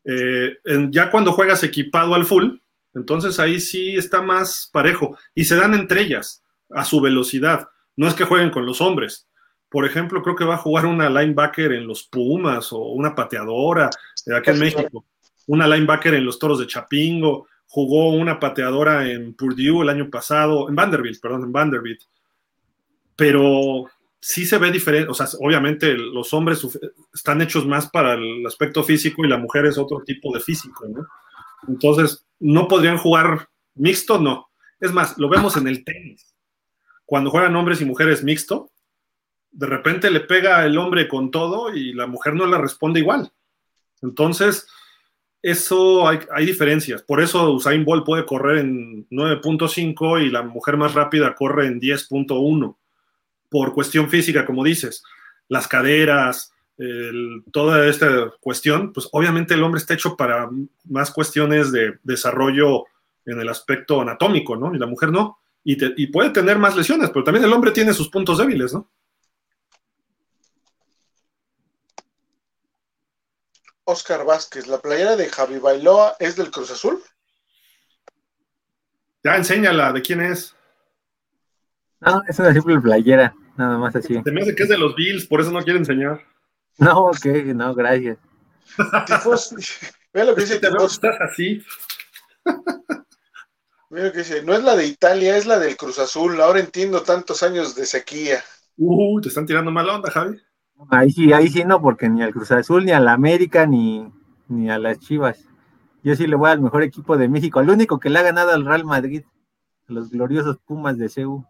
Eh, 0.05 0.57
ya 0.89 1.09
cuando 1.09 1.31
juegas 1.31 1.63
equipado 1.63 2.13
al 2.13 2.25
full, 2.25 2.57
entonces 2.93 3.39
ahí 3.39 3.59
sí 3.59 3.95
está 3.95 4.21
más 4.21 4.69
parejo. 4.71 5.17
Y 5.33 5.45
se 5.45 5.55
dan 5.55 5.73
entre 5.73 6.01
ellas, 6.01 6.43
a 6.69 6.85
su 6.85 7.01
velocidad. 7.01 7.69
No 7.95 8.07
es 8.07 8.13
que 8.13 8.25
jueguen 8.25 8.49
con 8.49 8.65
los 8.65 8.81
hombres. 8.81 9.27
Por 9.69 9.85
ejemplo, 9.85 10.21
creo 10.21 10.35
que 10.35 10.45
va 10.45 10.55
a 10.55 10.59
jugar 10.59 10.85
una 10.85 11.09
linebacker 11.09 11.73
en 11.73 11.87
los 11.87 12.03
Pumas 12.03 12.71
o 12.71 12.79
una 12.79 13.15
pateadora 13.15 13.89
de 14.25 14.37
aquí 14.37 14.51
en 14.51 14.59
México. 14.59 15.05
Una 15.47 15.67
linebacker 15.67 16.13
en 16.13 16.25
los 16.25 16.37
Toros 16.37 16.59
de 16.59 16.67
Chapingo. 16.67 17.47
Jugó 17.65 18.09
una 18.09 18.39
pateadora 18.39 19.09
en 19.09 19.33
Purdue 19.33 19.81
el 19.81 19.89
año 19.89 20.09
pasado, 20.09 20.69
en 20.69 20.75
Vanderbilt, 20.75 21.19
perdón, 21.19 21.43
en 21.45 21.51
Vanderbilt. 21.51 22.01
Pero 23.15 23.85
sí 24.19 24.45
se 24.45 24.57
ve 24.57 24.71
diferente, 24.71 25.09
o 25.09 25.13
sea, 25.13 25.27
obviamente 25.39 25.93
los 25.95 26.33
hombres 26.33 26.65
están 27.13 27.41
hechos 27.41 27.65
más 27.65 27.89
para 27.89 28.13
el 28.13 28.45
aspecto 28.45 28.81
físico 28.81 29.25
y 29.25 29.27
la 29.27 29.37
mujer 29.37 29.65
es 29.65 29.77
otro 29.77 30.01
tipo 30.05 30.33
de 30.33 30.39
físico, 30.39 30.85
¿no? 30.87 31.05
Entonces, 31.67 32.25
no 32.43 32.67
podrían 32.67 32.97
jugar 32.97 33.47
mixto, 33.75 34.19
no. 34.19 34.49
Es 34.79 34.91
más, 34.91 35.17
lo 35.17 35.29
vemos 35.29 35.55
en 35.55 35.67
el 35.67 35.83
tenis. 35.85 36.35
Cuando 37.05 37.31
juegan 37.31 37.55
hombres 37.55 37.79
y 37.81 37.85
mujeres 37.85 38.23
mixto, 38.23 38.69
de 39.51 39.65
repente 39.65 40.11
le 40.11 40.19
pega 40.19 40.65
el 40.65 40.77
hombre 40.77 41.07
con 41.07 41.31
todo 41.31 41.73
y 41.73 41.93
la 41.93 42.05
mujer 42.05 42.33
no 42.33 42.45
le 42.45 42.57
responde 42.57 42.99
igual. 42.99 43.31
Entonces, 44.01 44.67
eso 45.41 46.07
hay, 46.07 46.19
hay 46.33 46.45
diferencias. 46.45 47.01
Por 47.01 47.21
eso 47.21 47.51
Usain 47.51 47.85
Bolt 47.85 48.05
puede 48.05 48.25
correr 48.25 48.57
en 48.57 49.07
9.5 49.09 50.25
y 50.25 50.29
la 50.29 50.41
mujer 50.41 50.75
más 50.75 50.93
rápida 50.93 51.35
corre 51.35 51.67
en 51.67 51.79
10.1 51.79 52.75
por 53.49 53.73
cuestión 53.73 54.09
física, 54.09 54.45
como 54.45 54.63
dices, 54.63 55.03
las 55.47 55.67
caderas, 55.67 56.52
toda 57.51 57.87
esta 57.87 58.33
cuestión, 58.39 58.93
pues 58.93 59.07
obviamente 59.11 59.53
el 59.53 59.63
hombre 59.63 59.79
está 59.79 59.93
hecho 59.93 60.17
para 60.17 60.49
más 60.85 61.11
cuestiones 61.11 61.71
de 61.71 61.99
desarrollo 62.03 62.85
en 63.25 63.39
el 63.39 63.49
aspecto 63.49 64.01
anatómico, 64.01 64.55
¿no? 64.55 64.73
Y 64.73 64.79
la 64.79 64.87
mujer 64.87 65.11
no. 65.11 65.39
Y, 65.63 66.07
puede 66.07 66.31
tener 66.31 66.57
más 66.57 66.75
lesiones, 66.75 67.09
pero 67.09 67.23
también 67.23 67.45
el 67.45 67.53
hombre 67.53 67.71
tiene 67.71 67.93
sus 67.93 68.09
puntos 68.09 68.37
débiles, 68.37 68.73
¿no? 68.73 68.89
Oscar 73.85 74.25
Vázquez, 74.25 74.67
¿la 74.67 74.79
playera 74.79 75.15
de 75.15 75.29
Javi 75.29 75.59
Bailoa 75.59 76.15
es 76.19 76.35
del 76.35 76.51
Cruz 76.51 76.71
Azul? 76.71 77.01
Ya, 79.23 79.37
enséñala, 79.37 79.93
¿de 79.93 80.01
quién 80.01 80.21
es? 80.21 80.55
No, 82.01 82.21
es 82.27 82.39
una 82.39 82.53
simple 82.53 82.79
playera. 82.81 83.33
Nada 83.55 83.77
más 83.77 83.95
así. 83.95 84.19
Se 84.21 84.31
me 84.31 84.41
hace 84.41 84.55
que 84.55 84.63
es 84.63 84.69
de 84.69 84.77
los 84.77 84.95
Bills, 84.95 85.25
por 85.25 85.39
eso 85.39 85.51
no 85.51 85.61
quiere 85.63 85.79
enseñar. 85.79 86.21
No, 86.77 87.05
ok, 87.05 87.25
no, 87.55 87.73
gracias. 87.75 88.17
Ve 90.13 90.25
lo 90.25 90.35
que 90.35 90.41
dice 90.41 90.59
te 90.59 90.67
estás 90.67 91.15
así. 91.21 91.63
Mira 93.89 94.05
lo 94.05 94.11
que 94.11 94.19
dice, 94.19 94.41
no 94.43 94.53
es 94.53 94.63
la 94.63 94.75
de 94.75 94.87
Italia, 94.87 95.37
es 95.37 95.45
la 95.45 95.59
del 95.59 95.77
Cruz 95.77 95.99
Azul. 95.99 96.41
Ahora 96.41 96.59
entiendo 96.59 97.03
tantos 97.03 97.43
años 97.43 97.75
de 97.75 97.85
sequía. 97.85 98.43
Uh, 98.77 99.21
te 99.21 99.29
están 99.29 99.45
tirando 99.45 99.69
mala 99.69 99.95
onda, 99.95 100.09
Javi. 100.09 100.41
Ahí 100.89 101.11
sí, 101.11 101.31
ahí 101.31 101.47
sí 101.47 101.63
no, 101.63 101.81
porque 101.81 102.09
ni 102.09 102.23
al 102.23 102.33
Cruz 102.33 102.51
Azul, 102.51 102.85
ni 102.85 102.91
a 102.91 102.99
la 102.99 103.13
América, 103.13 103.67
ni, 103.67 104.11
ni 104.47 104.69
a 104.69 104.79
las 104.79 104.99
Chivas. 104.99 105.45
Yo 106.03 106.15
sí 106.15 106.25
le 106.27 106.35
voy 106.35 106.49
al 106.49 106.59
mejor 106.59 106.83
equipo 106.83 107.17
de 107.17 107.29
México, 107.29 107.59
al 107.59 107.69
único 107.69 107.99
que 107.99 108.09
le 108.09 108.19
ha 108.19 108.23
ganado 108.23 108.51
al 108.51 108.65
Real 108.65 108.83
Madrid, 108.83 109.23
los 109.87 110.09
gloriosos 110.09 110.57
Pumas 110.57 110.97
de 110.97 111.07
CEU. 111.07 111.45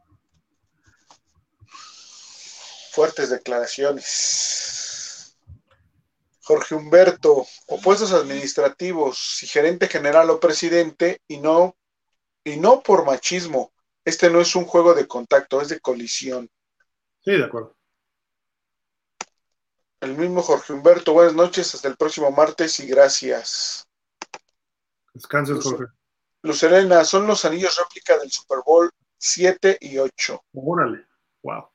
Fuertes 2.92 3.30
declaraciones. 3.30 4.83
Jorge 6.44 6.76
Humberto, 6.76 7.46
opuestos 7.68 8.12
administrativos, 8.12 9.42
y 9.44 9.48
gerente 9.48 9.88
general 9.88 10.30
o 10.30 10.40
presidente, 10.40 11.22
y 11.28 11.38
no, 11.38 11.78
y 12.44 12.58
no 12.58 12.82
por 12.82 13.06
machismo. 13.06 13.72
Este 14.04 14.30
no 14.30 14.42
es 14.42 14.54
un 14.56 14.66
juego 14.66 14.94
de 14.94 15.08
contacto, 15.08 15.62
es 15.62 15.70
de 15.70 15.80
colisión. 15.80 16.50
Sí, 17.22 17.32
de 17.32 17.46
acuerdo. 17.46 17.78
El 20.02 20.18
mismo 20.18 20.42
Jorge 20.42 20.74
Humberto, 20.74 21.14
buenas 21.14 21.34
noches, 21.34 21.74
hasta 21.76 21.88
el 21.88 21.96
próximo 21.96 22.30
martes 22.30 22.78
y 22.82 22.88
gracias. 22.88 23.88
Descanses, 25.14 25.64
Jorge. 25.64 25.86
Lucerena, 26.42 27.06
son 27.06 27.26
los 27.26 27.46
anillos 27.46 27.80
réplica 27.80 28.18
del 28.18 28.30
Super 28.30 28.60
Bowl 28.66 28.92
7 29.18 29.78
y 29.80 29.98
8. 29.98 30.44
Órale, 30.56 31.06
wow. 31.42 31.70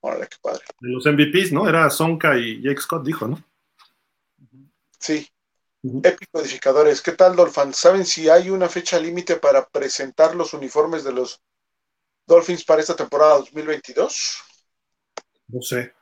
Órale, 0.00 0.26
qué 0.26 0.36
padre. 0.42 0.64
De 0.80 0.88
los 0.90 1.06
MVPs, 1.06 1.52
¿no? 1.52 1.68
Era 1.68 1.88
Sonka 1.90 2.36
y 2.36 2.60
Jake 2.60 2.80
Scott, 2.80 3.04
dijo, 3.04 3.28
¿no? 3.28 3.40
Sí. 4.98 5.28
Épico 6.02 6.40
Edificadores. 6.40 7.00
¿Qué 7.00 7.12
tal, 7.12 7.36
Dolphins? 7.36 7.76
¿Saben 7.76 8.04
si 8.04 8.28
hay 8.28 8.50
una 8.50 8.68
fecha 8.68 8.98
límite 8.98 9.36
para 9.36 9.66
presentar 9.66 10.34
los 10.34 10.52
uniformes 10.52 11.04
de 11.04 11.12
los 11.12 11.40
Dolphins 12.26 12.64
para 12.64 12.80
esta 12.80 12.96
temporada 12.96 13.38
2022? 13.38 14.38
No 15.48 15.62
sé. 15.62 15.94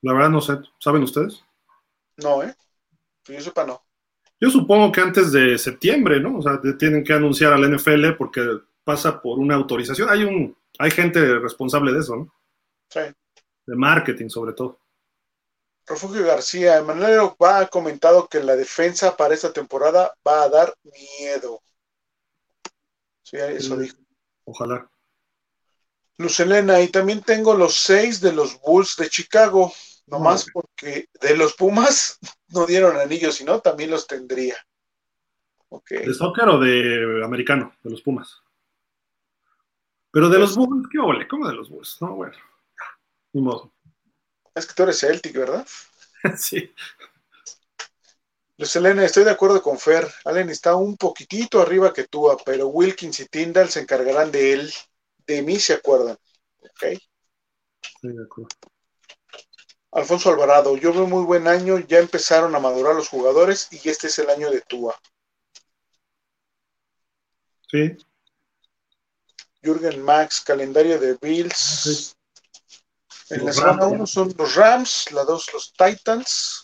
La 0.00 0.14
verdad 0.14 0.30
no 0.30 0.40
sé. 0.40 0.58
¿Saben 0.78 1.02
ustedes? 1.02 1.44
No, 2.16 2.42
¿eh? 2.42 2.54
Que 3.22 3.34
yo 3.34 3.40
sepa, 3.40 3.64
no. 3.64 3.82
Yo 4.40 4.50
supongo 4.50 4.90
que 4.90 5.00
antes 5.00 5.30
de 5.30 5.56
septiembre, 5.58 6.18
¿no? 6.18 6.38
O 6.38 6.42
sea, 6.42 6.60
tienen 6.78 7.04
que 7.04 7.12
anunciar 7.12 7.52
al 7.52 7.70
NFL 7.70 8.14
porque 8.18 8.42
pasa 8.82 9.20
por 9.20 9.38
una 9.38 9.54
autorización. 9.54 10.08
Hay 10.08 10.24
un, 10.24 10.56
hay 10.78 10.90
gente 10.90 11.38
responsable 11.38 11.92
de 11.92 12.00
eso, 12.00 12.16
¿no? 12.16 12.34
Sí 12.88 13.00
de 13.66 13.76
marketing 13.76 14.28
sobre 14.28 14.52
todo. 14.52 14.78
Refugio 15.86 16.24
García, 16.24 16.78
Emanuel 16.78 17.32
va 17.42 17.60
ha 17.60 17.66
comentado 17.66 18.28
que 18.28 18.42
la 18.42 18.56
defensa 18.56 19.16
para 19.16 19.34
esta 19.34 19.52
temporada 19.52 20.14
va 20.26 20.44
a 20.44 20.48
dar 20.48 20.74
miedo. 20.84 21.60
Sí, 23.22 23.36
eso 23.36 23.76
dijo. 23.76 23.96
Ojalá. 24.44 24.88
Luz 26.18 26.38
Elena, 26.40 26.80
y 26.80 26.88
también 26.88 27.22
tengo 27.22 27.54
los 27.54 27.74
seis 27.74 28.20
de 28.20 28.32
los 28.32 28.60
Bulls 28.60 28.96
de 28.96 29.08
Chicago, 29.08 29.72
nomás 30.06 30.46
porque 30.52 31.08
de 31.20 31.36
los 31.36 31.54
Pumas 31.54 32.18
no 32.48 32.66
dieron 32.66 32.96
anillos, 32.96 33.34
sino 33.34 33.60
también 33.60 33.90
los 33.90 34.06
tendría. 34.06 34.56
Okay. 35.68 36.06
¿De 36.06 36.14
soccer 36.14 36.48
o 36.48 36.58
de 36.58 37.24
americano? 37.24 37.74
De 37.82 37.90
los 37.90 38.02
Pumas. 38.02 38.42
Pero 40.10 40.28
de 40.28 40.38
los 40.38 40.54
pues 40.54 40.68
Bulls, 40.68 40.88
¿qué 40.92 40.98
ole? 40.98 41.26
¿Cómo 41.26 41.48
de 41.48 41.54
los 41.54 41.70
Bulls? 41.70 41.96
No, 42.02 42.14
bueno. 42.14 42.36
Es 44.54 44.66
que 44.66 44.74
tú 44.74 44.82
eres 44.82 44.98
Celtic, 44.98 45.36
¿verdad? 45.36 45.66
sí. 46.38 46.72
Luis 48.58 48.76
Elena, 48.76 49.04
estoy 49.04 49.24
de 49.24 49.30
acuerdo 49.30 49.62
con 49.62 49.78
Fer. 49.78 50.06
Allen 50.24 50.50
está 50.50 50.76
un 50.76 50.96
poquitito 50.96 51.60
arriba 51.60 51.92
que 51.92 52.04
tú, 52.04 52.28
pero 52.44 52.68
Wilkins 52.68 53.20
y 53.20 53.26
Tyndall 53.26 53.70
se 53.70 53.80
encargarán 53.80 54.30
de 54.30 54.52
él. 54.52 54.72
De 55.26 55.42
mí 55.42 55.58
se 55.58 55.74
acuerdan. 55.74 56.16
¿Ok? 56.60 56.98
Sí, 58.00 58.08
de 58.08 58.22
acuerdo. 58.22 58.48
Alfonso 59.92 60.30
Alvarado, 60.30 60.76
yo 60.76 60.92
veo 60.92 61.06
muy 61.06 61.24
buen 61.24 61.46
año, 61.46 61.78
ya 61.78 61.98
empezaron 61.98 62.54
a 62.54 62.58
madurar 62.58 62.94
los 62.94 63.08
jugadores 63.08 63.68
y 63.70 63.88
este 63.88 64.06
es 64.06 64.18
el 64.18 64.30
año 64.30 64.50
de 64.50 64.62
Tua. 64.62 64.98
Sí. 67.70 67.96
Jürgen 69.62 70.02
Max, 70.02 70.40
calendario 70.40 70.98
de 70.98 71.18
Bills. 71.20 72.16
En 73.32 73.46
la 73.46 73.52
semana 73.52 73.86
1 73.86 74.06
son 74.06 74.34
los 74.36 74.54
Rams, 74.56 75.10
la 75.12 75.24
2 75.24 75.52
los 75.54 75.72
Titans, 75.72 76.62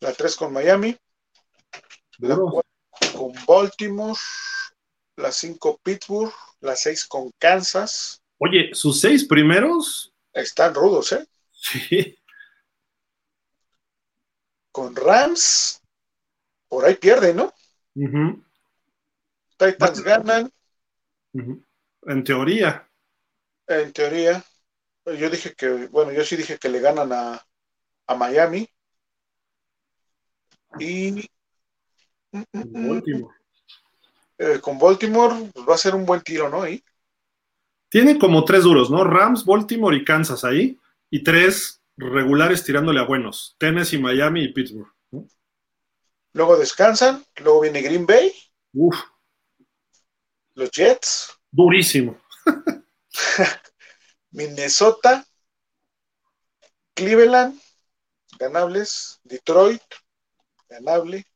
la 0.00 0.12
3 0.12 0.36
con 0.36 0.52
Miami, 0.52 0.94
la 2.18 2.36
4 2.36 2.62
con 3.16 3.32
Baltimore, 3.46 4.20
la 5.16 5.32
5 5.32 5.80
Pittsburgh, 5.82 6.32
la 6.60 6.76
6 6.76 7.06
con 7.06 7.30
Kansas. 7.38 8.22
Oye, 8.36 8.74
sus 8.74 9.00
seis 9.00 9.24
primeros 9.24 10.12
están 10.34 10.74
rudos, 10.74 11.12
¿eh? 11.12 11.26
Sí. 11.52 12.18
Con 14.70 14.94
Rams, 14.94 15.82
por 16.68 16.84
ahí 16.84 16.96
pierden, 16.96 17.36
¿no? 17.36 17.54
Titans 19.56 20.00
ganan. 20.02 20.52
En 21.32 22.24
teoría. 22.24 22.86
En 23.66 23.92
teoría. 23.92 24.44
Yo 25.06 25.30
dije 25.30 25.54
que, 25.54 25.88
bueno, 25.88 26.12
yo 26.12 26.24
sí 26.24 26.36
dije 26.36 26.58
que 26.58 26.68
le 26.68 26.80
ganan 26.80 27.12
a, 27.12 27.44
a 28.06 28.14
Miami. 28.14 28.68
Y. 30.78 31.28
Último. 32.52 33.32
eh, 34.38 34.60
con 34.60 34.78
Baltimore 34.78 35.50
pues, 35.52 35.68
va 35.68 35.74
a 35.74 35.78
ser 35.78 35.94
un 35.94 36.06
buen 36.06 36.20
tiro, 36.22 36.48
¿no? 36.48 36.62
Ahí. 36.62 36.82
Tiene 37.88 38.18
como 38.18 38.44
tres 38.44 38.62
duros, 38.62 38.88
¿no? 38.90 39.02
Rams, 39.02 39.44
Baltimore 39.44 39.96
y 39.96 40.04
Kansas 40.04 40.44
ahí, 40.44 40.78
y 41.10 41.24
tres 41.24 41.82
regulares 41.96 42.62
tirándole 42.64 43.00
a 43.00 43.04
buenos, 43.04 43.56
Tennessee, 43.58 43.98
Miami 43.98 44.44
y 44.44 44.52
Pittsburgh. 44.52 44.92
¿no? 45.10 45.26
Luego 46.32 46.56
descansan, 46.56 47.24
luego 47.42 47.60
viene 47.60 47.82
Green 47.82 48.06
Bay, 48.06 48.32
Uf, 48.72 48.96
los 50.54 50.70
Jets, 50.70 51.36
durísimo. 51.50 52.16
Minnesota, 54.30 55.24
Cleveland, 56.94 57.60
ganables, 58.38 59.20
Detroit, 59.24 59.82
ganable, 60.68 61.26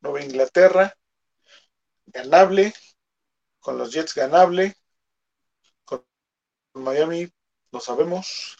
Nueva 0.00 0.22
Inglaterra, 0.22 0.94
ganable, 2.06 2.74
con 3.60 3.78
los 3.78 3.92
Jets 3.92 4.14
ganable, 4.14 4.74
con 5.84 6.04
Miami, 6.74 7.28
lo 7.72 7.80
sabemos, 7.80 8.56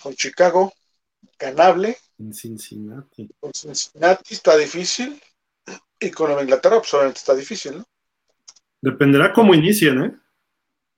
con 0.00 0.14
Chicago, 0.14 0.72
ganable, 1.38 1.98
En 2.18 2.32
Cincinnati. 2.32 3.28
con 3.40 3.52
Cincinnati 3.52 4.34
está 4.34 4.56
difícil, 4.56 5.20
y 5.98 6.10
con 6.10 6.26
Nueva 6.26 6.42
Inglaterra, 6.42 6.78
pues 6.78 6.92
obviamente 6.94 7.18
está 7.18 7.34
difícil, 7.34 7.78
¿no? 7.78 7.84
Dependerá 8.80 9.32
cómo 9.32 9.54
inicien, 9.54 10.04
¿eh? 10.04 10.16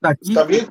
Aquí, 0.01 0.29
Está 0.29 0.43
bien. 0.43 0.67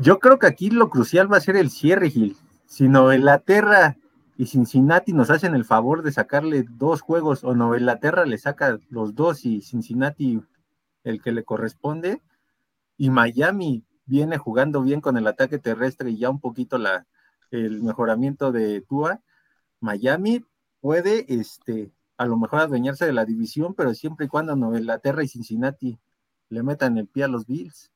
Yo 0.00 0.18
creo 0.18 0.38
que 0.38 0.46
aquí 0.46 0.70
lo 0.70 0.88
crucial 0.88 1.32
va 1.32 1.36
a 1.36 1.40
ser 1.40 1.56
el 1.56 1.70
cierre, 1.70 2.10
Gil. 2.10 2.36
Si 2.66 2.84
Inglaterra 2.84 3.96
y 4.36 4.46
Cincinnati 4.46 5.12
nos 5.12 5.30
hacen 5.30 5.54
el 5.54 5.64
favor 5.64 6.02
de 6.02 6.12
sacarle 6.12 6.64
dos 6.68 7.02
juegos, 7.02 7.44
o 7.44 7.52
Inglaterra 7.52 8.24
le 8.24 8.38
saca 8.38 8.78
los 8.88 9.14
dos 9.14 9.44
y 9.44 9.60
Cincinnati 9.60 10.40
el 11.04 11.20
que 11.20 11.32
le 11.32 11.44
corresponde, 11.44 12.22
y 12.96 13.10
Miami 13.10 13.84
viene 14.06 14.38
jugando 14.38 14.82
bien 14.82 15.00
con 15.00 15.16
el 15.16 15.26
ataque 15.26 15.58
terrestre 15.58 16.10
y 16.10 16.18
ya 16.18 16.30
un 16.30 16.40
poquito 16.40 16.78
el 17.50 17.82
mejoramiento 17.82 18.52
de 18.52 18.80
Tua, 18.80 19.20
Miami 19.80 20.44
puede 20.80 21.26
este, 21.28 21.92
a 22.16 22.26
lo 22.26 22.36
mejor 22.36 22.60
adueñarse 22.60 23.06
de 23.06 23.12
la 23.12 23.24
división, 23.24 23.74
pero 23.74 23.94
siempre 23.94 24.26
y 24.26 24.28
cuando 24.28 24.56
Nueva 24.56 24.78
Inglaterra 24.78 25.22
y 25.22 25.28
Cincinnati 25.28 25.98
le 26.48 26.62
metan 26.62 26.98
el 26.98 27.06
pie 27.06 27.24
a 27.24 27.28
los 27.28 27.46
Bills. 27.46 27.90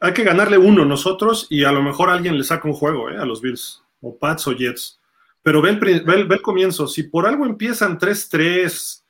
Hay 0.00 0.12
que 0.12 0.24
ganarle 0.24 0.58
uno 0.58 0.84
nosotros 0.84 1.46
y 1.50 1.64
a 1.64 1.72
lo 1.72 1.82
mejor 1.82 2.10
alguien 2.10 2.36
le 2.36 2.44
saca 2.44 2.66
un 2.68 2.74
juego, 2.74 3.10
¿eh? 3.10 3.16
A 3.16 3.24
los 3.24 3.40
Bills, 3.40 3.82
o 4.00 4.16
Pats 4.16 4.46
o 4.48 4.52
Jets. 4.52 5.00
Pero 5.42 5.62
ve 5.62 5.70
el, 5.70 5.78
ve 5.78 6.14
el- 6.14 6.26
ve 6.26 6.34
el 6.36 6.42
comienzo. 6.42 6.88
Si 6.88 7.04
por 7.04 7.26
algo 7.26 7.46
empiezan 7.46 7.96
3-3 7.98 9.04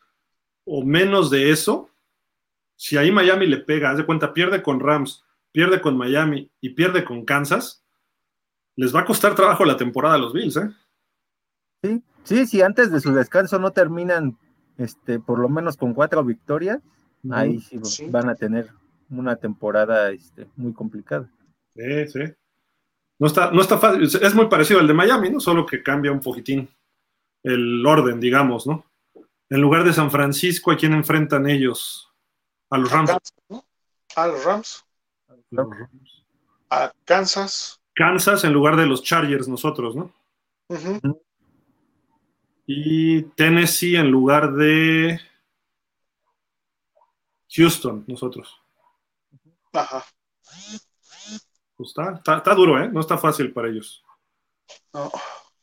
o 0.65 0.85
menos 0.85 1.31
de 1.31 1.51
eso, 1.51 1.89
si 2.77 2.97
ahí 2.99 3.11
Miami 3.11 3.47
le 3.47 3.57
pega, 3.59 3.91
haz 3.91 3.97
de 3.97 4.05
cuenta, 4.07 4.35
pierde 4.35 4.63
con 4.63 4.79
Rams, 4.79 5.25
pierde 5.53 5.81
con 5.81 5.97
Miami 5.97 6.51
y 6.61 6.71
pierde 6.71 7.03
con 7.05 7.25
Kansas, 7.25 7.83
les 8.77 8.95
va 8.95 9.01
a 9.01 9.05
costar 9.07 9.35
trabajo 9.35 9.65
la 9.65 9.77
temporada 9.77 10.15
a 10.17 10.19
los 10.19 10.33
Bills, 10.35 10.57
¿eh? 10.59 10.71
Sí, 11.83 12.03
sí, 12.25 12.47
si 12.47 12.61
antes 12.63 12.93
de 12.93 13.01
su 13.01 13.13
descanso 13.15 13.59
no 13.59 13.71
terminan, 13.73 14.37
este, 14.77 15.19
por 15.19 15.39
lo 15.39 15.49
menos 15.49 15.77
con 15.77 15.95
cuatro 15.95 16.23
victorias, 16.23 16.81
ahí 17.31 17.59
sí, 17.61 17.81
Sí. 17.83 18.07
van 18.11 18.29
a 18.29 18.35
tener 18.35 18.69
una 19.11 19.37
temporada 19.37 20.11
este, 20.11 20.47
muy 20.57 20.73
complicada. 20.73 21.31
Sí, 21.75 22.09
sí. 22.09 22.20
No 23.19 23.27
está, 23.27 23.51
no 23.51 23.61
está 23.61 23.78
fácil. 23.78 24.03
Es 24.03 24.35
muy 24.35 24.47
parecido 24.47 24.81
al 24.81 24.87
de 24.87 24.95
Miami, 24.95 25.31
¿no? 25.31 25.41
Solo 25.41 25.67
que 25.67 25.83
cambia 25.83 26.12
un 26.12 26.20
poquitín 26.20 26.69
el 27.43 27.85
orden, 27.87 28.20
digamos, 28.20 28.67
¿no? 28.67 28.85
En 29.51 29.61
lugar 29.61 29.85
de 29.85 29.93
San 29.93 30.11
Francisco, 30.11 30.70
¿a 30.70 30.77
quién 30.77 30.93
enfrentan 30.93 31.49
ellos? 31.49 32.12
A 32.70 32.78
los 32.78 32.91
Rams. 32.91 33.11
Kansas, 33.11 33.35
¿no? 33.49 33.65
A 34.17 34.27
los 34.27 34.45
Rams, 34.45 34.85
a 36.70 36.93
Kansas, 37.05 37.81
Kansas 37.99 38.45
en 38.45 38.53
lugar 38.53 38.77
de 38.77 38.87
los 38.87 39.03
Chargers, 39.03 39.49
nosotros, 39.49 39.97
¿no? 39.97 40.15
Y 42.65 43.23
Tennessee 43.23 43.97
en 43.97 44.09
lugar 44.09 44.53
de 44.53 45.20
Houston, 47.51 48.05
nosotros. 48.07 48.62
Ajá. 49.73 50.05
Pues 51.77 51.91
está, 51.91 52.15
está, 52.15 52.37
está 52.39 52.55
duro, 52.55 52.83
¿eh? 52.83 52.89
No 52.89 53.01
está 53.01 53.19
fácil 53.19 53.53
para 53.53 53.69
ellos. 53.69 54.03
No. 54.93 55.11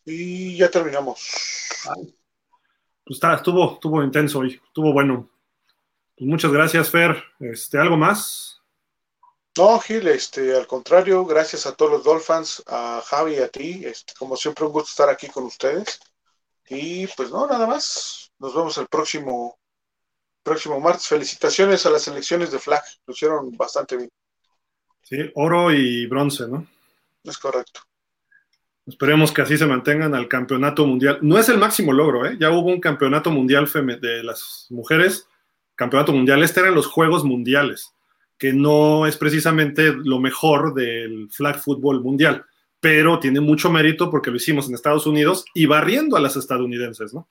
Y 0.05 0.57
ya 0.57 0.69
terminamos. 0.69 1.19
Pues 3.03 3.17
está, 3.17 3.35
estuvo, 3.35 3.73
estuvo 3.73 4.03
intenso 4.03 4.39
hoy, 4.39 4.61
estuvo 4.65 4.93
bueno. 4.93 5.29
Pues 6.17 6.29
muchas 6.29 6.51
gracias, 6.51 6.89
Fer. 6.89 7.21
Este, 7.39 7.77
¿Algo 7.77 7.97
más? 7.97 8.61
No, 9.57 9.79
Gil, 9.79 10.07
este, 10.07 10.55
al 10.55 10.67
contrario, 10.67 11.25
gracias 11.25 11.65
a 11.65 11.75
todos 11.75 11.91
los 11.91 12.03
Dolphins, 12.03 12.63
a 12.67 13.01
Javi 13.05 13.35
y 13.35 13.39
a 13.39 13.47
ti. 13.47 13.85
Este, 13.85 14.13
como 14.17 14.35
siempre, 14.35 14.65
un 14.65 14.71
gusto 14.71 14.89
estar 14.89 15.09
aquí 15.09 15.27
con 15.27 15.43
ustedes. 15.45 15.99
Y 16.67 17.07
pues 17.07 17.31
no, 17.31 17.47
nada 17.47 17.65
más. 17.65 18.31
Nos 18.39 18.53
vemos 18.53 18.77
el 18.77 18.87
próximo, 18.87 19.57
próximo 20.45 20.79
martes. 20.79 21.07
Felicitaciones 21.07 21.85
a 21.85 21.89
las 21.89 22.03
selecciones 22.03 22.51
de 22.51 22.59
flag. 22.59 22.81
Lo 23.05 23.13
hicieron 23.13 23.51
bastante 23.57 23.97
bien. 23.97 24.09
Sí, 25.01 25.17
oro 25.33 25.73
y 25.73 26.05
bronce, 26.07 26.47
¿no? 26.47 26.65
Es 27.23 27.37
correcto. 27.37 27.81
Esperemos 28.87 29.31
que 29.31 29.41
así 29.41 29.57
se 29.57 29.65
mantengan 29.65 30.13
al 30.13 30.27
campeonato 30.27 30.85
mundial. 30.85 31.17
No 31.21 31.39
es 31.39 31.49
el 31.49 31.57
máximo 31.57 31.91
logro, 31.91 32.25
¿eh? 32.25 32.37
Ya 32.39 32.51
hubo 32.51 32.69
un 32.69 32.79
campeonato 32.79 33.31
mundial 33.31 33.69
de 33.99 34.23
las 34.23 34.67
mujeres, 34.69 35.27
campeonato 35.75 36.13
mundial. 36.13 36.43
Este 36.43 36.59
eran 36.59 36.75
los 36.75 36.85
Juegos 36.85 37.23
Mundiales, 37.23 37.93
que 38.37 38.53
no 38.53 39.07
es 39.07 39.17
precisamente 39.17 39.91
lo 39.91 40.19
mejor 40.19 40.75
del 40.75 41.29
flag 41.31 41.59
fútbol 41.59 42.01
mundial, 42.01 42.45
pero 42.79 43.17
tiene 43.17 43.39
mucho 43.39 43.71
mérito 43.71 44.11
porque 44.11 44.29
lo 44.29 44.37
hicimos 44.37 44.67
en 44.67 44.75
Estados 44.75 45.07
Unidos 45.07 45.45
y 45.55 45.65
barriendo 45.65 46.15
a 46.15 46.19
las 46.19 46.35
estadounidenses, 46.35 47.11
¿no? 47.11 47.27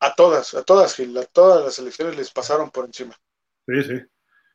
A 0.00 0.14
todas, 0.14 0.54
a 0.54 0.62
todas, 0.62 0.94
Gil, 0.94 1.16
a 1.18 1.24
todas 1.24 1.64
las 1.64 1.74
selecciones 1.74 2.16
les 2.16 2.30
pasaron 2.30 2.70
por 2.70 2.84
encima. 2.86 3.14
Sí, 3.66 3.82
sí. 3.82 4.00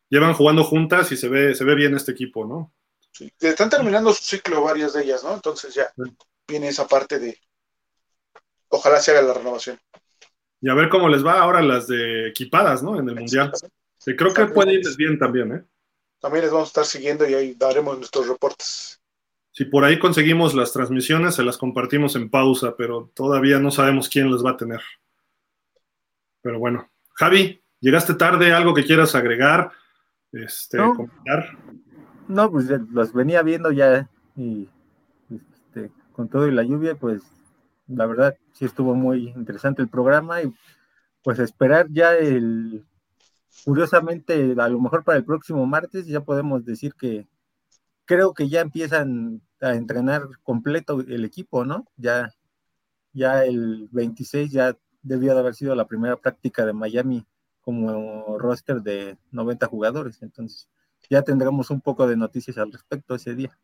Llevan 0.09 0.33
jugando 0.33 0.63
juntas 0.63 1.11
y 1.11 1.17
se 1.17 1.27
ve, 1.27 1.53
se 1.55 1.63
ve 1.63 1.75
bien 1.75 1.95
este 1.95 2.11
equipo, 2.11 2.45
¿no? 2.45 2.73
Sí. 3.11 3.31
Están 3.39 3.69
terminando 3.69 4.13
su 4.13 4.23
ciclo 4.23 4.63
varias 4.63 4.93
de 4.93 5.03
ellas, 5.03 5.23
¿no? 5.23 5.33
Entonces 5.33 5.73
ya 5.73 5.91
Sí. 5.95 6.15
viene 6.47 6.69
esa 6.69 6.87
parte 6.87 7.19
de. 7.19 7.37
Ojalá 8.69 8.99
se 8.99 9.11
haga 9.11 9.21
la 9.21 9.33
renovación. 9.33 9.79
Y 10.61 10.69
a 10.69 10.73
ver 10.73 10.89
cómo 10.89 11.09
les 11.09 11.25
va 11.25 11.39
ahora 11.41 11.61
las 11.61 11.87
de 11.87 12.29
equipadas, 12.29 12.81
¿no? 12.81 12.97
En 12.99 13.07
el 13.09 13.15
mundial. 13.15 13.51
Sí, 13.97 14.15
creo 14.15 14.33
que 14.33 14.45
puede 14.45 14.73
irles 14.73 14.95
bien 14.97 15.19
también, 15.19 15.51
¿eh? 15.53 15.63
También 16.19 16.43
les 16.45 16.51
vamos 16.53 16.67
a 16.67 16.71
estar 16.71 16.85
siguiendo 16.85 17.27
y 17.27 17.33
ahí 17.33 17.53
daremos 17.55 17.97
nuestros 17.97 18.27
reportes. 18.27 19.01
Si 19.51 19.65
por 19.65 19.83
ahí 19.83 19.99
conseguimos 19.99 20.55
las 20.55 20.71
transmisiones, 20.71 21.35
se 21.35 21.43
las 21.43 21.57
compartimos 21.57 22.15
en 22.15 22.29
pausa, 22.29 22.75
pero 22.77 23.11
todavía 23.13 23.59
no 23.59 23.69
sabemos 23.71 24.09
quién 24.09 24.31
las 24.31 24.43
va 24.43 24.51
a 24.51 24.57
tener. 24.57 24.81
Pero 26.43 26.59
bueno, 26.59 26.87
Javi, 27.13 27.63
llegaste 27.79 28.13
tarde, 28.13 28.53
algo 28.53 28.75
que 28.75 28.83
quieras 28.83 29.15
agregar, 29.15 29.71
este, 30.31 30.77
No. 30.77 30.93
comentar. 30.93 31.57
No, 32.27 32.51
pues 32.51 32.67
los 32.91 33.13
venía 33.13 33.41
viendo 33.41 33.71
ya 33.71 34.09
y 34.35 34.69
este, 35.29 35.91
con 36.11 36.29
todo 36.29 36.47
y 36.47 36.51
la 36.51 36.63
lluvia, 36.63 36.95
pues 36.95 37.23
la 37.87 38.05
verdad 38.05 38.35
sí 38.53 38.65
estuvo 38.65 38.93
muy 38.93 39.29
interesante 39.29 39.81
el 39.81 39.89
programa 39.89 40.41
y 40.41 40.53
pues 41.23 41.39
esperar 41.39 41.87
ya 41.89 42.15
el, 42.15 42.85
curiosamente, 43.65 44.55
a 44.57 44.69
lo 44.69 44.79
mejor 44.79 45.03
para 45.03 45.17
el 45.17 45.25
próximo 45.25 45.65
martes 45.65 46.05
ya 46.05 46.21
podemos 46.21 46.65
decir 46.65 46.93
que 46.95 47.27
creo 48.05 48.33
que 48.33 48.49
ya 48.49 48.61
empiezan 48.61 49.41
a 49.61 49.75
entrenar 49.75 50.23
completo 50.43 50.99
el 51.01 51.23
equipo, 51.23 51.63
¿no? 51.63 51.85
Ya, 51.95 52.33
ya 53.13 53.45
el 53.45 53.87
26 53.91 54.51
ya 54.51 54.75
debió 55.03 55.33
de 55.33 55.39
haber 55.39 55.53
sido 55.53 55.75
la 55.75 55.85
primera 55.85 56.15
práctica 56.15 56.65
de 56.65 56.73
Miami 56.73 57.25
como 57.61 58.37
roster 58.39 58.81
de 58.81 59.17
90 59.31 59.67
jugadores, 59.67 60.21
entonces 60.21 60.67
ya 61.09 61.21
tendremos 61.21 61.69
un 61.69 61.81
poco 61.81 62.07
de 62.07 62.17
noticias 62.17 62.57
al 62.57 62.71
respecto 62.71 63.15
ese 63.15 63.35
día. 63.35 63.57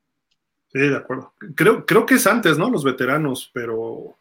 Sí, 0.71 0.79
de 0.79 0.95
acuerdo. 0.95 1.33
Creo, 1.55 1.85
creo 1.85 2.05
que 2.05 2.15
es 2.15 2.27
antes, 2.27 2.57
¿no? 2.57 2.69
Los 2.69 2.83
veteranos, 2.83 3.49
pero 3.53 4.17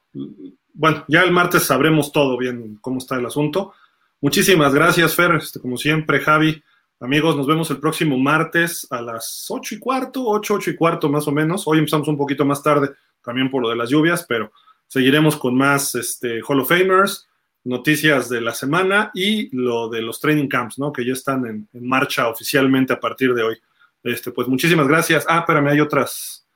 bueno, 0.72 1.04
ya 1.08 1.22
el 1.22 1.30
martes 1.30 1.64
sabremos 1.64 2.10
todo 2.10 2.38
bien 2.38 2.78
cómo 2.80 2.98
está 2.98 3.16
el 3.16 3.26
asunto. 3.26 3.74
Muchísimas 4.20 4.72
gracias, 4.74 5.14
Fer, 5.14 5.32
este, 5.32 5.60
como 5.60 5.76
siempre, 5.76 6.20
Javi. 6.20 6.62
Amigos, 7.00 7.36
nos 7.36 7.46
vemos 7.46 7.70
el 7.70 7.78
próximo 7.78 8.18
martes 8.18 8.86
a 8.90 9.00
las 9.00 9.46
ocho 9.50 9.74
y 9.74 9.78
cuarto, 9.78 10.24
ocho, 10.26 10.54
ocho 10.54 10.70
y 10.70 10.76
cuarto 10.76 11.08
más 11.08 11.28
o 11.28 11.32
menos. 11.32 11.68
Hoy 11.68 11.78
empezamos 11.78 12.08
un 12.08 12.16
poquito 12.16 12.44
más 12.44 12.62
tarde, 12.62 12.90
también 13.22 13.50
por 13.50 13.62
lo 13.62 13.68
de 13.68 13.76
las 13.76 13.90
lluvias, 13.90 14.24
pero 14.26 14.50
seguiremos 14.88 15.36
con 15.36 15.56
más 15.56 15.94
este, 15.94 16.40
Hall 16.42 16.60
of 16.60 16.68
Famers, 16.68 17.28
noticias 17.64 18.28
de 18.28 18.40
la 18.40 18.54
semana 18.54 19.10
y 19.14 19.54
lo 19.54 19.88
de 19.88 20.02
los 20.02 20.20
training 20.20 20.48
camps, 20.48 20.78
¿no? 20.78 20.92
Que 20.92 21.04
ya 21.04 21.12
están 21.12 21.46
en, 21.46 21.68
marcha 21.72 22.28
oficialmente 22.28 22.92
a 22.92 23.00
partir 23.00 23.34
de 23.34 23.42
hoy. 23.42 23.56
Este, 24.02 24.32
pues 24.32 24.48
muchísimas 24.48 24.88
gracias. 24.88 25.24
Ah, 25.28 25.40
espérame, 25.40 25.68
hay 25.68 25.80
otras, 25.80 26.46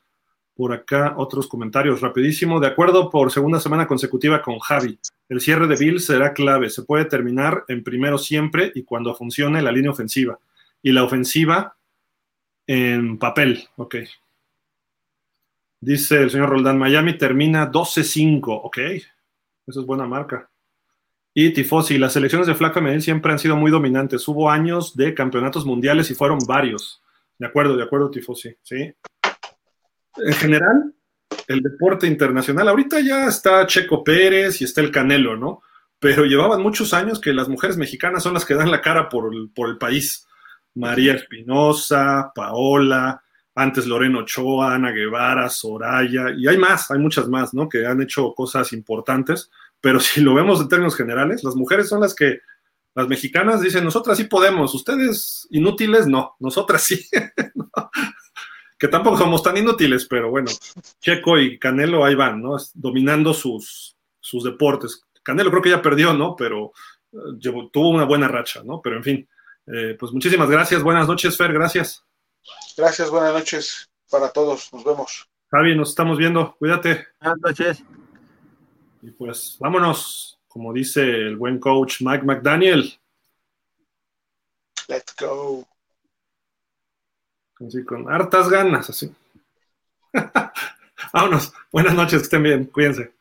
Por 0.55 0.73
acá 0.73 1.15
otros 1.17 1.47
comentarios 1.47 2.01
rapidísimo. 2.01 2.61
De 2.61 2.67
acuerdo 2.67 3.11
por 3.11 3.31
segunda 3.31 3.61
semana 3.61 3.86
consecutiva 3.86 4.43
con 4.43 4.59
Javi. 4.59 4.99
El 5.28 5.41
cierre 5.41 5.67
de 5.67 5.77
Bill 5.77 6.01
será 6.01 6.33
clave. 6.33 6.70
Se 6.70 6.83
puede 6.83 7.05
terminar 7.05 7.65
en 7.69 7.83
primero 7.83 8.19
siempre 8.19 8.73
y 8.75 8.83
cuando 8.83 9.15
funcione 9.15 9.62
la 9.62 9.73
línea 9.73 9.91
ofensiva. 9.91 10.39
Y 10.83 10.93
la 10.93 11.05
ofensiva 11.05 11.77
en 12.67 13.19
papel. 13.19 13.69
Ok. 13.77 13.97
Dice 15.83 16.23
el 16.23 16.31
señor 16.31 16.49
Roldán, 16.49 16.78
Miami 16.78 17.19
termina 17.19 17.70
12-5. 17.70 18.61
Ok. 18.65 18.78
Esa 18.78 19.81
es 19.81 19.85
buena 19.85 20.07
marca. 20.07 20.49
Y 21.35 21.51
Tifosi, 21.51 21.99
las 21.99 22.15
selecciones 22.15 22.47
de 22.47 22.55
Flaca 22.55 22.81
Medellín 22.81 23.02
siempre 23.02 23.33
han 23.33 23.39
sido 23.39 23.57
muy 23.57 23.70
dominantes. 23.70 24.27
Hubo 24.27 24.51
años 24.51 24.97
de 24.97 25.12
campeonatos 25.12 25.67
mundiales 25.67 26.11
y 26.11 26.15
fueron 26.15 26.39
varios. 26.47 27.02
De 27.39 27.47
acuerdo, 27.47 27.77
de 27.77 27.85
acuerdo, 27.85 28.11
Tifosi. 28.11 28.57
Sí 28.62 28.94
en 30.17 30.33
general, 30.35 30.94
el 31.49 31.61
deporte 31.61 32.07
internacional, 32.07 32.69
ahorita 32.69 33.01
ya 33.01 33.27
está 33.27 33.67
Checo 33.67 34.05
Pérez 34.05 34.61
y 34.61 34.65
está 34.65 34.81
el 34.81 34.91
Canelo, 34.91 35.36
¿no? 35.36 35.62
Pero 35.99 36.25
llevaban 36.25 36.62
muchos 36.62 36.93
años 36.94 37.20
que 37.20 37.33
las 37.33 37.49
mujeres 37.49 37.77
mexicanas 37.77 38.23
son 38.23 38.35
las 38.35 38.44
que 38.44 38.55
dan 38.55 38.70
la 38.70 38.81
cara 38.81 39.09
por 39.09 39.33
el, 39.33 39.51
por 39.55 39.69
el 39.69 39.78
país. 39.78 40.27
María 40.75 41.15
Espinosa, 41.15 42.33
Paola, 42.35 43.23
antes 43.55 43.86
Loreno 43.86 44.20
Ochoa, 44.20 44.74
Ana 44.74 44.90
Guevara, 44.90 45.48
Soraya, 45.48 46.31
y 46.36 46.48
hay 46.48 46.56
más, 46.56 46.90
hay 46.90 46.98
muchas 46.98 47.28
más, 47.28 47.52
¿no? 47.52 47.68
Que 47.68 47.86
han 47.86 48.00
hecho 48.02 48.32
cosas 48.34 48.72
importantes, 48.72 49.50
pero 49.81 50.00
si 50.00 50.20
lo 50.20 50.34
vemos 50.34 50.60
en 50.60 50.68
términos 50.68 50.97
generales, 50.97 51.44
las 51.44 51.56
mujeres 51.56 51.89
son 51.89 52.00
las 52.00 52.14
que, 52.14 52.40
las 52.94 53.08
mexicanas 53.08 53.62
dicen, 53.62 53.84
nosotras 53.84 54.18
sí 54.18 54.24
podemos, 54.24 54.74
ustedes 54.74 55.47
inútiles, 55.50 56.06
no, 56.06 56.36
nosotras 56.40 56.82
sí. 56.82 57.06
que 58.78 58.89
tampoco 58.89 59.16
somos 59.16 59.42
tan 59.42 59.56
inútiles, 59.56 60.06
pero 60.06 60.31
bueno, 60.31 60.50
Checo 61.00 61.39
y 61.39 61.58
Canelo 61.58 62.05
ahí 62.05 62.14
van, 62.14 62.42
¿no? 62.42 62.56
Dominando 62.74 63.32
sus, 63.32 63.97
sus 64.18 64.44
deportes. 64.44 65.05
Canelo 65.22 65.50
creo 65.50 65.62
que 65.62 65.70
ya 65.70 65.81
perdió, 65.81 66.12
¿no? 66.12 66.34
Pero 66.36 66.72
eh, 67.12 67.16
tuvo 67.72 67.90
una 67.90 68.05
buena 68.05 68.28
racha, 68.28 68.62
¿no? 68.64 68.81
Pero 68.82 68.97
en 68.97 69.05
fin, 69.05 69.28
eh, 69.68 69.97
pues 69.98 70.12
muchísimas 70.12 70.50
gracias. 70.50 70.82
Buenas 70.82 71.06
noches, 71.06 71.36
Fer, 71.36 71.52
gracias. 71.52 72.05
Gracias, 72.76 73.10
buenas 73.10 73.33
noches 73.33 73.91
para 74.10 74.31
todos. 74.31 74.73
Nos 74.73 74.84
vemos. 74.84 75.28
Javi, 75.51 75.76
nos 75.76 75.91
estamos 75.91 76.18
viendo. 76.18 76.55
Cuídate. 76.57 77.09
Buenas 77.20 77.39
noches. 77.41 77.84
Y 79.02 79.10
pues 79.10 79.57
vámonos, 79.59 80.41
como 80.49 80.73
dice 80.73 81.02
el 81.02 81.36
buen 81.36 81.59
coach 81.59 82.01
Mike 82.01 82.25
McDaniel. 82.25 82.99
Let's 84.89 85.15
go. 85.18 85.67
Así 87.67 87.84
con 87.84 88.10
hartas 88.10 88.49
ganas, 88.49 88.91
así. 88.91 89.15
Vámonos. 91.12 91.52
Buenas 91.70 91.94
noches, 91.94 92.20
que 92.20 92.25
estén 92.25 92.42
bien. 92.42 92.65
Cuídense. 92.67 93.12